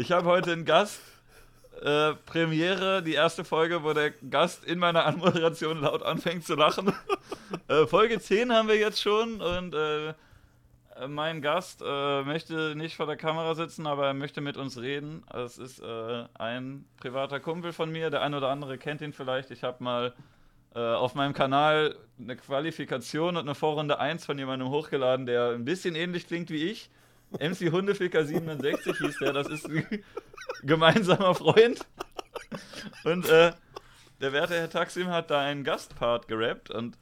Ich 0.00 0.12
habe 0.12 0.30
heute 0.30 0.52
einen 0.52 0.64
Gast. 0.64 1.02
Äh, 1.82 2.14
Premiere, 2.24 3.02
die 3.02 3.12
erste 3.12 3.44
Folge, 3.44 3.84
wo 3.84 3.92
der 3.92 4.12
Gast 4.12 4.64
in 4.64 4.78
meiner 4.78 5.04
Anmoderation 5.04 5.82
laut 5.82 6.02
anfängt 6.02 6.46
zu 6.46 6.54
lachen. 6.54 6.94
äh, 7.68 7.86
Folge 7.86 8.18
10 8.18 8.50
haben 8.50 8.66
wir 8.68 8.78
jetzt 8.78 9.02
schon 9.02 9.42
und 9.42 9.74
äh, 9.74 10.14
mein 11.06 11.42
Gast 11.42 11.82
äh, 11.84 12.22
möchte 12.22 12.74
nicht 12.76 12.96
vor 12.96 13.04
der 13.04 13.18
Kamera 13.18 13.54
sitzen, 13.54 13.86
aber 13.86 14.06
er 14.06 14.14
möchte 14.14 14.40
mit 14.40 14.56
uns 14.56 14.78
reden. 14.78 15.22
Es 15.34 15.58
ist 15.58 15.80
äh, 15.80 16.24
ein 16.32 16.86
privater 16.96 17.38
Kumpel 17.38 17.74
von 17.74 17.92
mir, 17.92 18.08
der 18.08 18.22
ein 18.22 18.32
oder 18.32 18.48
andere 18.48 18.78
kennt 18.78 19.02
ihn 19.02 19.12
vielleicht. 19.12 19.50
Ich 19.50 19.64
habe 19.64 19.84
mal 19.84 20.14
äh, 20.74 20.78
auf 20.78 21.14
meinem 21.14 21.34
Kanal 21.34 21.94
eine 22.18 22.36
Qualifikation 22.36 23.36
und 23.36 23.42
eine 23.42 23.54
Vorrunde 23.54 23.98
1 23.98 24.24
von 24.24 24.38
jemandem 24.38 24.70
hochgeladen, 24.70 25.26
der 25.26 25.50
ein 25.50 25.66
bisschen 25.66 25.94
ähnlich 25.94 26.26
klingt 26.26 26.48
wie 26.48 26.70
ich. 26.70 26.88
MC 27.38 27.70
Hundeficker 27.70 28.24
67 28.24 28.98
hieß 28.98 29.18
der, 29.18 29.32
das 29.32 29.48
ist 29.48 29.68
ein 29.68 29.86
gemeinsamer 30.62 31.34
Freund. 31.34 31.86
Und 33.04 33.28
äh, 33.28 33.52
der 34.20 34.32
werte 34.32 34.54
Herr 34.54 34.70
Taksim 34.70 35.08
hat 35.08 35.30
da 35.30 35.40
einen 35.40 35.64
Gastpart 35.64 36.28
gerappt 36.28 36.70
und 36.70 36.98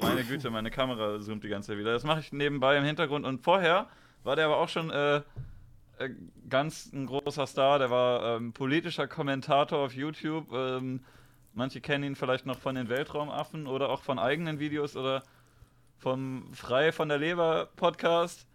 meine 0.00 0.24
Güte, 0.24 0.50
meine 0.50 0.70
Kamera 0.70 1.20
zoomt 1.20 1.44
die 1.44 1.48
ganze 1.48 1.68
Zeit 1.68 1.78
wieder. 1.78 1.92
Das 1.92 2.04
mache 2.04 2.20
ich 2.20 2.32
nebenbei 2.32 2.76
im 2.76 2.84
Hintergrund 2.84 3.24
und 3.24 3.42
vorher 3.42 3.88
war 4.24 4.36
der 4.36 4.46
aber 4.46 4.58
auch 4.58 4.68
schon 4.68 4.90
äh, 4.90 5.16
äh 5.98 6.10
ganz 6.48 6.92
ein 6.92 7.06
großer 7.06 7.46
Star. 7.46 7.78
Der 7.78 7.90
war 7.90 8.36
ähm, 8.36 8.52
politischer 8.52 9.06
Kommentator 9.06 9.78
auf 9.78 9.94
YouTube. 9.94 10.52
Ähm, 10.52 11.04
manche 11.54 11.80
kennen 11.80 12.04
ihn 12.04 12.16
vielleicht 12.16 12.46
noch 12.46 12.58
von 12.58 12.74
den 12.74 12.88
Weltraumaffen 12.88 13.66
oder 13.66 13.88
auch 13.88 14.02
von 14.02 14.18
eigenen 14.18 14.58
Videos 14.58 14.96
oder 14.96 15.22
vom 15.98 16.52
Frei 16.52 16.92
von 16.92 17.08
der 17.08 17.18
Leber 17.18 17.70
Podcast 17.76 18.46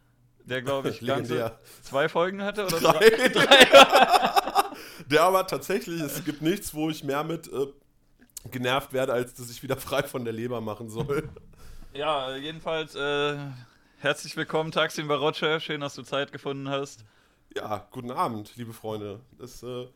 der 0.45 0.61
glaube 0.61 0.89
ich 0.89 0.99
ganze 1.05 1.57
zwei 1.81 2.09
Folgen 2.09 2.41
hatte 2.43 2.65
oder 2.65 2.79
drei. 2.79 3.09
drei. 3.29 3.67
der 5.09 5.23
aber 5.23 5.47
tatsächlich, 5.47 6.01
es 6.01 6.23
gibt 6.23 6.41
nichts, 6.41 6.73
wo 6.73 6.89
ich 6.89 7.03
mehr 7.03 7.23
mit 7.23 7.51
äh, 7.51 7.67
genervt 8.49 8.93
werde, 8.93 9.13
als 9.13 9.33
dass 9.33 9.49
ich 9.49 9.61
wieder 9.63 9.77
frei 9.77 10.03
von 10.03 10.23
der 10.23 10.33
Leber 10.33 10.61
machen 10.61 10.89
soll. 10.89 11.29
Ja, 11.93 12.35
jedenfalls 12.35 12.95
äh, 12.95 13.37
herzlich 13.99 14.35
willkommen, 14.37 14.71
Taksim 14.71 15.07
Baroche. 15.07 15.59
Schön, 15.59 15.81
dass 15.81 15.95
du 15.95 16.03
Zeit 16.03 16.31
gefunden 16.31 16.69
hast. 16.69 17.03
Ja, 17.55 17.85
guten 17.91 18.11
Abend, 18.11 18.55
liebe 18.55 18.71
Freunde. 18.71 19.19
Das 19.37 19.61
äh, 19.61 19.87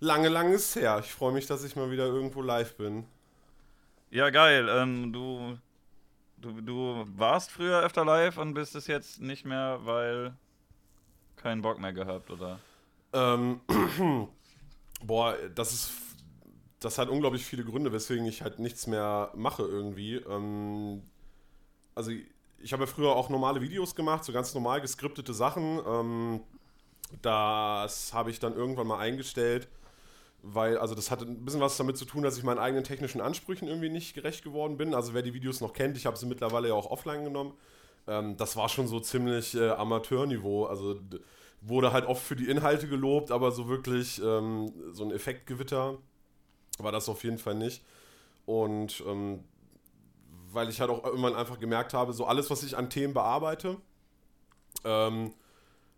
lange, 0.00 0.28
lange 0.28 0.54
ist 0.54 0.74
her. 0.74 1.00
Ich 1.04 1.12
freue 1.12 1.32
mich, 1.32 1.46
dass 1.46 1.64
ich 1.64 1.76
mal 1.76 1.90
wieder 1.90 2.06
irgendwo 2.06 2.40
live 2.40 2.76
bin. 2.76 3.04
Ja, 4.10 4.30
geil. 4.30 4.68
Ähm, 4.70 5.12
du 5.12 5.58
Du, 6.40 6.60
du 6.60 7.04
warst 7.16 7.50
früher 7.50 7.80
öfter 7.80 8.04
live 8.04 8.38
und 8.38 8.54
bist 8.54 8.76
es 8.76 8.86
jetzt 8.86 9.20
nicht 9.20 9.44
mehr, 9.44 9.80
weil 9.82 10.36
keinen 11.36 11.62
Bock 11.62 11.80
mehr 11.80 11.92
gehabt, 11.92 12.30
oder? 12.30 12.60
Ähm, 13.12 13.60
boah, 15.02 15.36
das 15.54 15.72
ist. 15.72 15.92
Das 16.80 16.96
hat 16.96 17.08
unglaublich 17.08 17.44
viele 17.44 17.64
Gründe, 17.64 17.92
weswegen 17.92 18.24
ich 18.26 18.42
halt 18.42 18.60
nichts 18.60 18.86
mehr 18.86 19.32
mache 19.34 19.64
irgendwie. 19.64 20.14
Ähm, 20.14 21.02
also, 21.96 22.12
ich 22.60 22.72
habe 22.72 22.84
ja 22.84 22.86
früher 22.86 23.16
auch 23.16 23.30
normale 23.30 23.60
Videos 23.60 23.96
gemacht, 23.96 24.22
so 24.22 24.32
ganz 24.32 24.54
normal 24.54 24.80
geskriptete 24.80 25.34
Sachen. 25.34 25.80
Ähm, 25.84 26.40
das 27.20 28.12
habe 28.14 28.30
ich 28.30 28.38
dann 28.38 28.54
irgendwann 28.54 28.86
mal 28.86 29.00
eingestellt 29.00 29.66
weil, 30.54 30.78
also 30.78 30.94
das 30.94 31.10
hat 31.10 31.22
ein 31.22 31.44
bisschen 31.44 31.60
was 31.60 31.76
damit 31.76 31.96
zu 31.96 32.04
tun, 32.04 32.22
dass 32.22 32.38
ich 32.38 32.44
meinen 32.44 32.58
eigenen 32.58 32.84
technischen 32.84 33.20
Ansprüchen 33.20 33.68
irgendwie 33.68 33.88
nicht 33.90 34.14
gerecht 34.14 34.44
geworden 34.44 34.76
bin. 34.76 34.94
Also 34.94 35.14
wer 35.14 35.22
die 35.22 35.34
Videos 35.34 35.60
noch 35.60 35.72
kennt, 35.72 35.96
ich 35.96 36.06
habe 36.06 36.16
sie 36.16 36.26
mittlerweile 36.26 36.68
ja 36.68 36.74
auch 36.74 36.90
offline 36.90 37.24
genommen. 37.24 37.54
Ähm, 38.06 38.36
das 38.36 38.56
war 38.56 38.68
schon 38.68 38.88
so 38.88 39.00
ziemlich 39.00 39.54
äh, 39.54 39.70
Amateurniveau. 39.70 40.66
Also 40.66 41.00
wurde 41.60 41.92
halt 41.92 42.06
oft 42.06 42.22
für 42.22 42.36
die 42.36 42.48
Inhalte 42.48 42.88
gelobt, 42.88 43.30
aber 43.30 43.50
so 43.50 43.68
wirklich 43.68 44.22
ähm, 44.22 44.72
so 44.92 45.04
ein 45.04 45.10
Effektgewitter 45.10 45.98
war 46.78 46.92
das 46.92 47.08
auf 47.08 47.24
jeden 47.24 47.38
Fall 47.38 47.54
nicht. 47.54 47.84
Und 48.46 49.02
ähm, 49.06 49.44
weil 50.50 50.70
ich 50.70 50.80
halt 50.80 50.90
auch 50.90 51.04
irgendwann 51.04 51.34
einfach 51.34 51.58
gemerkt 51.58 51.92
habe, 51.92 52.12
so 52.12 52.24
alles, 52.24 52.48
was 52.50 52.62
ich 52.62 52.76
an 52.76 52.88
Themen 52.88 53.12
bearbeite, 53.12 53.76
ähm, 54.84 55.34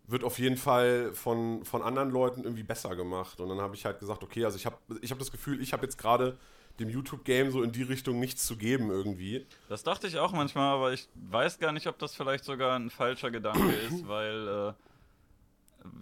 wird 0.07 0.23
auf 0.23 0.39
jeden 0.39 0.57
Fall 0.57 1.13
von, 1.13 1.63
von 1.63 1.81
anderen 1.81 2.09
Leuten 2.09 2.43
irgendwie 2.43 2.63
besser 2.63 2.95
gemacht. 2.95 3.39
Und 3.39 3.49
dann 3.49 3.59
habe 3.59 3.75
ich 3.75 3.85
halt 3.85 3.99
gesagt, 3.99 4.23
okay, 4.23 4.45
also 4.45 4.57
ich 4.57 4.65
habe 4.65 4.77
ich 5.01 5.11
hab 5.11 5.19
das 5.19 5.31
Gefühl, 5.31 5.61
ich 5.61 5.73
habe 5.73 5.83
jetzt 5.83 5.97
gerade 5.97 6.37
dem 6.79 6.89
YouTube-Game 6.89 7.51
so 7.51 7.63
in 7.63 7.71
die 7.71 7.83
Richtung 7.83 8.19
nichts 8.19 8.45
zu 8.45 8.57
geben 8.57 8.89
irgendwie. 8.89 9.45
Das 9.69 9.83
dachte 9.83 10.07
ich 10.07 10.17
auch 10.17 10.31
manchmal, 10.31 10.73
aber 10.73 10.93
ich 10.93 11.07
weiß 11.15 11.59
gar 11.59 11.71
nicht, 11.71 11.87
ob 11.87 11.99
das 11.99 12.15
vielleicht 12.15 12.43
sogar 12.43 12.77
ein 12.77 12.89
falscher 12.89 13.31
Gedanke 13.31 13.71
ist, 13.71 14.07
weil 14.07 14.47
äh, 14.47 14.73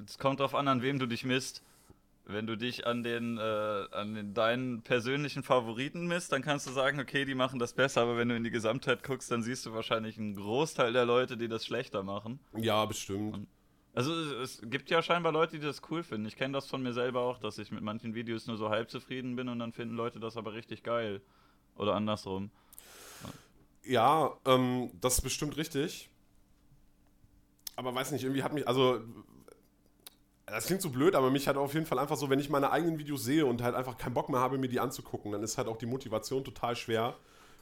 es 0.06 0.18
kommt 0.18 0.40
darauf 0.40 0.56
an, 0.56 0.68
an 0.68 0.82
wem 0.82 1.00
du 1.00 1.06
dich 1.06 1.24
misst. 1.24 1.64
Wenn 2.26 2.46
du 2.46 2.56
dich 2.56 2.86
an 2.86 3.02
den, 3.02 3.40
äh, 3.40 3.86
an 3.92 4.14
den 4.14 4.36
deinen 4.36 4.84
persönlichen 4.84 5.42
Favoriten 5.42 6.06
misst, 6.06 6.32
dann 6.32 6.44
kannst 6.44 6.68
du 6.68 6.72
sagen, 6.72 7.00
okay, 7.00 7.26
die 7.26 7.34
machen 7.34 7.58
das 7.58 7.74
besser, 7.74 8.02
aber 8.02 8.18
wenn 8.18 8.30
du 8.30 8.36
in 8.36 8.44
die 8.44 8.52
Gesamtheit 8.52 9.02
guckst, 9.02 9.32
dann 9.32 9.42
siehst 9.42 9.66
du 9.66 9.74
wahrscheinlich 9.74 10.20
einen 10.20 10.36
Großteil 10.36 10.94
der 10.94 11.06
Leute, 11.06 11.38
die 11.38 11.48
das 11.48 11.66
schlechter 11.66 12.04
machen. 12.04 12.40
Ja, 12.56 12.86
bestimmt. 12.86 13.34
Und 13.34 13.48
also 13.94 14.14
es 14.14 14.62
gibt 14.64 14.90
ja 14.90 15.02
scheinbar 15.02 15.32
Leute, 15.32 15.58
die 15.58 15.66
das 15.66 15.82
cool 15.90 16.04
finden. 16.04 16.28
Ich 16.28 16.36
kenne 16.36 16.54
das 16.54 16.68
von 16.68 16.82
mir 16.84 16.94
selber 16.94 17.22
auch, 17.22 17.40
dass 17.40 17.58
ich 17.58 17.72
mit 17.72 17.82
manchen 17.82 18.14
Videos 18.14 18.48
nur 18.48 18.58
so 18.58 18.70
halb 18.70 18.90
zufrieden 18.90 19.36
bin 19.36 19.50
und 19.50 19.60
dann 19.60 19.74
finden 19.74 19.96
Leute 19.96 20.20
das 20.20 20.38
aber 20.38 20.54
richtig 20.54 20.84
geil. 20.84 21.22
Oder 21.76 21.96
andersrum. 21.96 22.52
Ja, 23.84 24.38
ähm, 24.46 24.92
das 25.02 25.16
ist 25.16 25.22
bestimmt 25.22 25.58
richtig. 25.58 26.10
Aber 27.76 27.96
weiß 27.96 28.12
nicht, 28.12 28.24
irgendwie 28.24 28.44
hat 28.44 28.54
mich, 28.54 28.68
also 28.68 29.02
das 30.46 30.66
klingt 30.66 30.82
so 30.82 30.90
blöd, 30.90 31.16
aber 31.16 31.32
mich 31.32 31.48
hat 31.48 31.58
auf 31.58 31.74
jeden 31.74 31.86
Fall 31.86 32.00
einfach 32.00 32.18
so, 32.18 32.30
wenn 32.30 32.40
ich 32.40 32.50
meine 32.50 32.72
eigenen 32.72 32.98
Videos 32.98 33.24
sehe 33.24 33.46
und 33.46 33.62
halt 33.62 33.76
einfach 33.76 33.98
keinen 33.98 34.14
Bock 34.14 34.30
mehr 34.30 34.40
habe, 34.40 34.58
mir 34.58 34.68
die 34.68 34.80
anzugucken, 34.80 35.32
dann 35.32 35.44
ist 35.44 35.58
halt 35.58 35.68
auch 35.68 35.78
die 35.78 35.86
Motivation 35.86 36.44
total 36.44 36.76
schwer, 36.76 37.16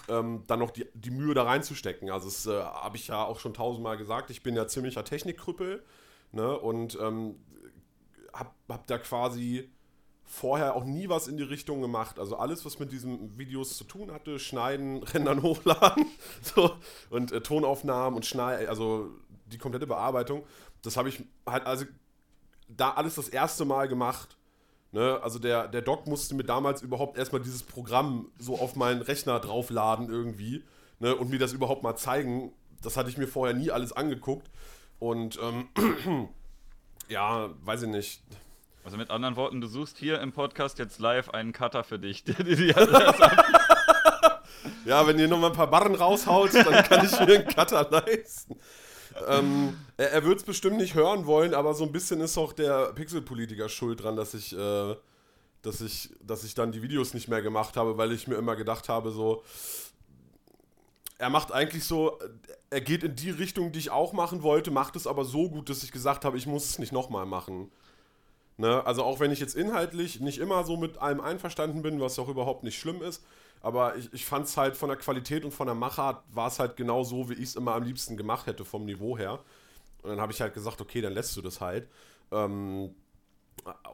ähm, 0.09 0.43
dann 0.47 0.59
noch 0.59 0.71
die, 0.71 0.87
die 0.93 1.11
Mühe 1.11 1.33
da 1.33 1.43
reinzustecken. 1.43 2.09
Also 2.09 2.27
das 2.27 2.45
äh, 2.45 2.63
habe 2.63 2.97
ich 2.97 3.07
ja 3.07 3.23
auch 3.23 3.39
schon 3.39 3.53
tausendmal 3.53 3.97
gesagt, 3.97 4.29
ich 4.29 4.43
bin 4.43 4.55
ja 4.55 4.67
ziemlicher 4.67 5.03
Technikkrüppel. 5.03 5.83
Ne? 6.31 6.57
Und 6.57 6.97
ähm, 7.01 7.35
hab, 8.33 8.55
hab 8.69 8.87
da 8.87 8.97
quasi 8.97 9.69
vorher 10.27 10.75
auch 10.75 10.83
nie 10.83 11.07
was 11.07 11.27
in 11.27 11.37
die 11.37 11.43
Richtung 11.43 11.81
gemacht. 11.81 12.19
Also 12.19 12.35
alles, 12.35 12.65
was 12.65 12.79
mit 12.79 12.91
diesen 12.91 13.37
Videos 13.37 13.77
zu 13.77 13.85
tun 13.85 14.11
hatte, 14.11 14.39
schneiden, 14.39 15.03
rendern, 15.03 15.41
hochladen 15.41 16.05
so, 16.41 16.75
und 17.09 17.31
äh, 17.31 17.41
Tonaufnahmen 17.41 18.17
und 18.17 18.25
schneiden, 18.25 18.67
also 18.67 19.09
die 19.45 19.57
komplette 19.57 19.87
Bearbeitung, 19.87 20.43
das 20.81 20.97
habe 20.97 21.09
ich 21.09 21.23
halt 21.45 21.65
also 21.65 21.85
da 22.67 22.91
alles 22.91 23.15
das 23.15 23.29
erste 23.29 23.63
Mal 23.63 23.87
gemacht. 23.87 24.37
Ne? 24.91 25.19
Also 25.23 25.39
der, 25.39 25.69
der 25.69 25.81
Doc 25.81 26.05
musste 26.07 26.35
mir 26.35 26.43
damals 26.43 26.81
überhaupt 26.81 27.17
erstmal 27.17 27.41
dieses 27.41 27.63
Programm 27.63 28.29
so 28.37 28.59
auf 28.59 28.75
meinen 28.75 29.01
Rechner 29.01 29.39
draufladen 29.39 30.09
irgendwie 30.09 30.63
ne? 30.99 31.15
und 31.15 31.29
mir 31.29 31.39
das 31.39 31.53
überhaupt 31.53 31.83
mal 31.83 31.95
zeigen. 31.95 32.51
Das 32.81 32.97
hatte 32.97 33.09
ich 33.09 33.17
mir 33.17 33.27
vorher 33.27 33.55
nie 33.55 33.71
alles 33.71 33.93
angeguckt. 33.93 34.49
Und 34.99 35.39
ähm, 35.41 35.69
ja, 37.07 37.49
weiß 37.63 37.83
ich 37.83 37.89
nicht. 37.89 38.21
Also 38.83 38.97
mit 38.97 39.09
anderen 39.09 39.35
Worten, 39.35 39.59
du 39.59 39.67
suchst 39.67 39.97
hier 39.97 40.21
im 40.21 40.31
Podcast 40.31 40.79
jetzt 40.79 40.99
live 40.99 41.29
einen 41.29 41.51
Cutter 41.51 41.83
für 41.83 41.99
dich. 41.99 42.23
ja, 44.85 45.05
wenn 45.05 45.19
ihr 45.19 45.27
noch 45.27 45.39
mal 45.39 45.47
ein 45.47 45.53
paar 45.53 45.69
Barren 45.69 45.95
raushaut, 45.95 46.53
dann 46.53 46.83
kann 46.85 47.05
ich 47.05 47.11
mir 47.19 47.39
einen 47.39 47.47
Cutter 47.47 47.87
leisten. 47.91 48.57
Ähm, 49.27 49.77
er, 49.97 50.11
er 50.11 50.23
wird 50.23 50.37
es 50.37 50.43
bestimmt 50.43 50.77
nicht 50.77 50.95
hören 50.95 51.25
wollen, 51.25 51.53
aber 51.53 51.73
so 51.73 51.83
ein 51.83 51.91
bisschen 51.91 52.21
ist 52.21 52.37
auch 52.37 52.53
der 52.53 52.93
Pixelpolitiker 52.93 53.67
schuld 53.67 54.03
dran, 54.03 54.15
dass 54.15 54.33
ich, 54.33 54.57
äh, 54.57 54.95
dass 55.63 55.81
ich, 55.81 56.11
dass 56.21 56.43
ich 56.43 56.53
dann 56.53 56.71
die 56.71 56.81
Videos 56.81 57.13
nicht 57.13 57.27
mehr 57.27 57.41
gemacht 57.41 57.77
habe, 57.77 57.97
weil 57.97 58.11
ich 58.11 58.27
mir 58.27 58.35
immer 58.35 58.55
gedacht 58.55 58.89
habe, 58.89 59.11
so, 59.11 59.43
er 61.17 61.29
macht 61.29 61.51
eigentlich 61.51 61.83
so, 61.83 62.19
er 62.69 62.81
geht 62.81 63.03
in 63.03 63.15
die 63.15 63.29
Richtung, 63.29 63.71
die 63.71 63.79
ich 63.79 63.91
auch 63.91 64.13
machen 64.13 64.43
wollte, 64.43 64.71
macht 64.71 64.95
es 64.95 65.07
aber 65.07 65.23
so 65.23 65.49
gut, 65.49 65.69
dass 65.69 65.83
ich 65.83 65.91
gesagt 65.91 66.25
habe, 66.25 66.37
ich 66.37 66.47
muss 66.47 66.65
es 66.65 66.79
nicht 66.79 66.91
nochmal 66.91 67.25
machen. 67.25 67.71
Ne? 68.57 68.85
Also 68.85 69.03
auch 69.03 69.19
wenn 69.19 69.31
ich 69.31 69.39
jetzt 69.39 69.55
inhaltlich 69.55 70.19
nicht 70.19 70.39
immer 70.39 70.63
so 70.63 70.77
mit 70.77 70.97
allem 70.97 71.21
einverstanden 71.21 71.81
bin, 71.81 72.01
was 72.01 72.19
auch 72.19 72.27
überhaupt 72.27 72.63
nicht 72.63 72.77
schlimm 72.77 73.01
ist, 73.01 73.23
aber 73.61 73.95
ich, 73.95 74.11
ich 74.13 74.25
fand 74.25 74.47
es 74.47 74.57
halt 74.57 74.75
von 74.75 74.89
der 74.89 74.97
Qualität 74.97 75.45
und 75.45 75.51
von 75.51 75.67
der 75.67 75.75
Machart 75.75 76.23
war 76.31 76.47
es 76.47 76.59
halt 76.59 76.75
genau 76.75 77.03
so, 77.03 77.29
wie 77.29 77.33
ich 77.33 77.49
es 77.49 77.55
immer 77.55 77.73
am 77.73 77.83
liebsten 77.83 78.17
gemacht 78.17 78.47
hätte 78.47 78.65
vom 78.65 78.85
Niveau 78.85 79.17
her. 79.17 79.39
Und 80.03 80.11
dann 80.11 80.21
habe 80.21 80.31
ich 80.31 80.41
halt 80.41 80.53
gesagt, 80.53 80.81
okay, 80.81 81.01
dann 81.01 81.13
lässt 81.13 81.35
du 81.37 81.41
das 81.41 81.61
halt. 81.61 81.87
Ähm, 82.31 82.93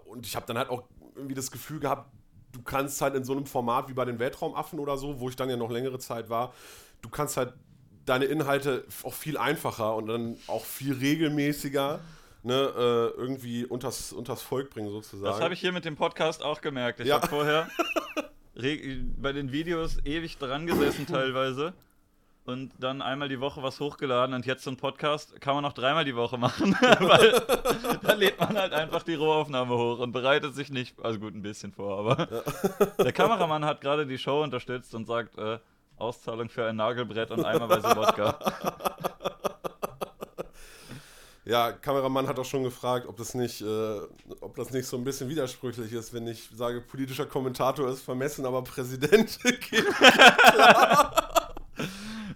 und 0.06 0.26
ich 0.26 0.36
habe 0.36 0.46
dann 0.46 0.58
halt 0.58 0.70
auch 0.70 0.84
irgendwie 1.16 1.36
das 1.36 1.52
Gefühl 1.52 1.80
gehabt, 1.80 2.12
du 2.52 2.62
kannst 2.62 3.02
halt 3.02 3.16
in 3.16 3.24
so 3.24 3.34
einem 3.34 3.46
Format 3.46 3.90
wie 3.90 3.94
bei 3.94 4.06
den 4.06 4.20
Weltraumaffen 4.20 4.80
oder 4.80 4.98
so, 4.98 5.20
wo 5.20 5.30
ich 5.30 5.36
dann 5.36 5.50
ja 5.50 5.58
noch 5.58 5.72
längere 5.72 6.00
Zeit 6.00 6.30
war, 6.30 6.54
du 7.02 7.10
kannst 7.10 7.38
halt 7.38 7.54
deine 8.06 8.26
Inhalte 8.26 8.86
auch 9.04 9.14
viel 9.14 9.38
einfacher 9.38 9.96
und 9.96 10.08
dann 10.08 10.38
auch 10.48 10.66
viel 10.66 10.94
regelmäßiger 10.94 12.00
ne, 12.44 12.54
äh, 12.54 13.20
irgendwie 13.20 13.66
unters, 13.66 14.14
unters 14.14 14.42
Volk 14.42 14.70
bringen, 14.70 14.90
sozusagen. 14.90 15.32
Das 15.32 15.42
habe 15.42 15.54
ich 15.54 15.60
hier 15.60 15.72
mit 15.72 15.86
dem 15.86 15.96
Podcast 15.96 16.44
auch 16.44 16.62
gemerkt. 16.62 17.00
Ich 17.00 17.08
ja. 17.08 17.16
habe 17.16 17.28
vorher 17.28 17.70
bei 18.56 19.34
den 19.34 19.52
Videos 19.52 19.98
ewig 20.06 20.38
dran 20.38 20.68
gesessen 20.68 21.08
teilweise. 21.08 21.74
und 22.46 22.72
dann 22.78 23.02
einmal 23.02 23.30
die 23.30 23.40
Woche 23.40 23.64
was 23.64 23.80
hochgeladen 23.80 24.36
und 24.36 24.46
jetzt 24.46 24.64
so 24.64 24.72
ein 24.72 24.78
Podcast 24.78 25.40
kann 25.40 25.56
man 25.56 25.64
auch 25.64 25.74
dreimal 25.74 26.04
die 26.04 26.16
Woche 26.16 26.38
machen, 26.38 26.74
weil 27.00 27.42
da 28.02 28.14
lädt 28.14 28.40
man 28.40 28.58
halt 28.58 28.74
einfach 28.74 29.04
die 29.04 29.16
Rohaufnahme 29.16 29.76
hoch 29.76 30.00
und 30.00 30.12
bereitet 30.12 30.54
sich 30.54 30.70
nicht, 30.70 31.00
also 31.02 31.20
gut, 31.20 31.34
ein 31.34 31.42
bisschen 31.42 31.72
vor, 31.72 32.00
aber 32.00 32.44
der 33.00 33.14
Kameramann 33.14 33.64
hat 33.64 33.80
gerade 33.80 34.06
die 34.06 34.18
Show 34.18 34.44
unterstützt 34.44 34.94
und 34.94 35.06
sagt, 35.06 35.38
äh, 35.38 35.60
Auszahlung 36.04 36.50
für 36.50 36.68
ein 36.68 36.76
Nagelbrett 36.76 37.32
und 37.32 37.44
eimerweise 37.44 37.96
Wodka. 37.96 38.38
Ja, 41.46 41.74
Kameramann 41.74 42.28
hat 42.28 42.40
auch 42.40 42.46
schon 42.46 42.64
gefragt, 42.64 43.06
ob 43.06 43.18
das 43.18 43.34
nicht, 43.34 43.62
äh, 43.62 44.00
ob 44.40 44.56
das 44.56 44.72
nicht 44.72 44.88
so 44.88 44.96
ein 44.96 45.04
bisschen 45.04 45.28
widersprüchlich 45.28 45.92
ist, 45.92 46.14
wenn 46.14 46.26
ich 46.26 46.50
sage, 46.56 46.80
politischer 46.80 47.26
Kommentator 47.26 47.90
ist 47.90 48.02
vermessen, 48.02 48.46
aber 48.46 48.64
Präsident 48.64 49.38
geht 49.44 49.86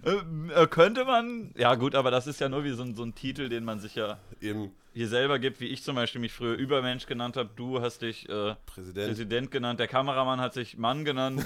Äh, 0.04 0.66
könnte 0.68 1.04
man, 1.04 1.52
ja 1.56 1.74
gut, 1.74 1.94
aber 1.94 2.10
das 2.10 2.26
ist 2.26 2.40
ja 2.40 2.48
nur 2.48 2.64
wie 2.64 2.70
so 2.70 2.82
ein, 2.82 2.94
so 2.94 3.02
ein 3.02 3.14
Titel, 3.14 3.48
den 3.48 3.64
man 3.64 3.78
sich 3.80 3.94
ja 3.94 4.18
eben 4.40 4.72
hier 4.94 5.08
selber 5.08 5.38
gibt, 5.38 5.60
wie 5.60 5.66
ich 5.66 5.82
zum 5.82 5.96
Beispiel 5.96 6.20
mich 6.20 6.32
früher 6.32 6.54
Übermensch 6.54 7.06
genannt 7.06 7.36
habe. 7.36 7.50
Du 7.54 7.80
hast 7.80 8.02
dich 8.02 8.28
äh, 8.28 8.54
Präsident. 8.66 9.08
Präsident 9.08 9.50
genannt, 9.50 9.80
der 9.80 9.88
Kameramann 9.88 10.40
hat 10.40 10.54
sich 10.54 10.78
Mann 10.78 11.04
genannt. 11.04 11.44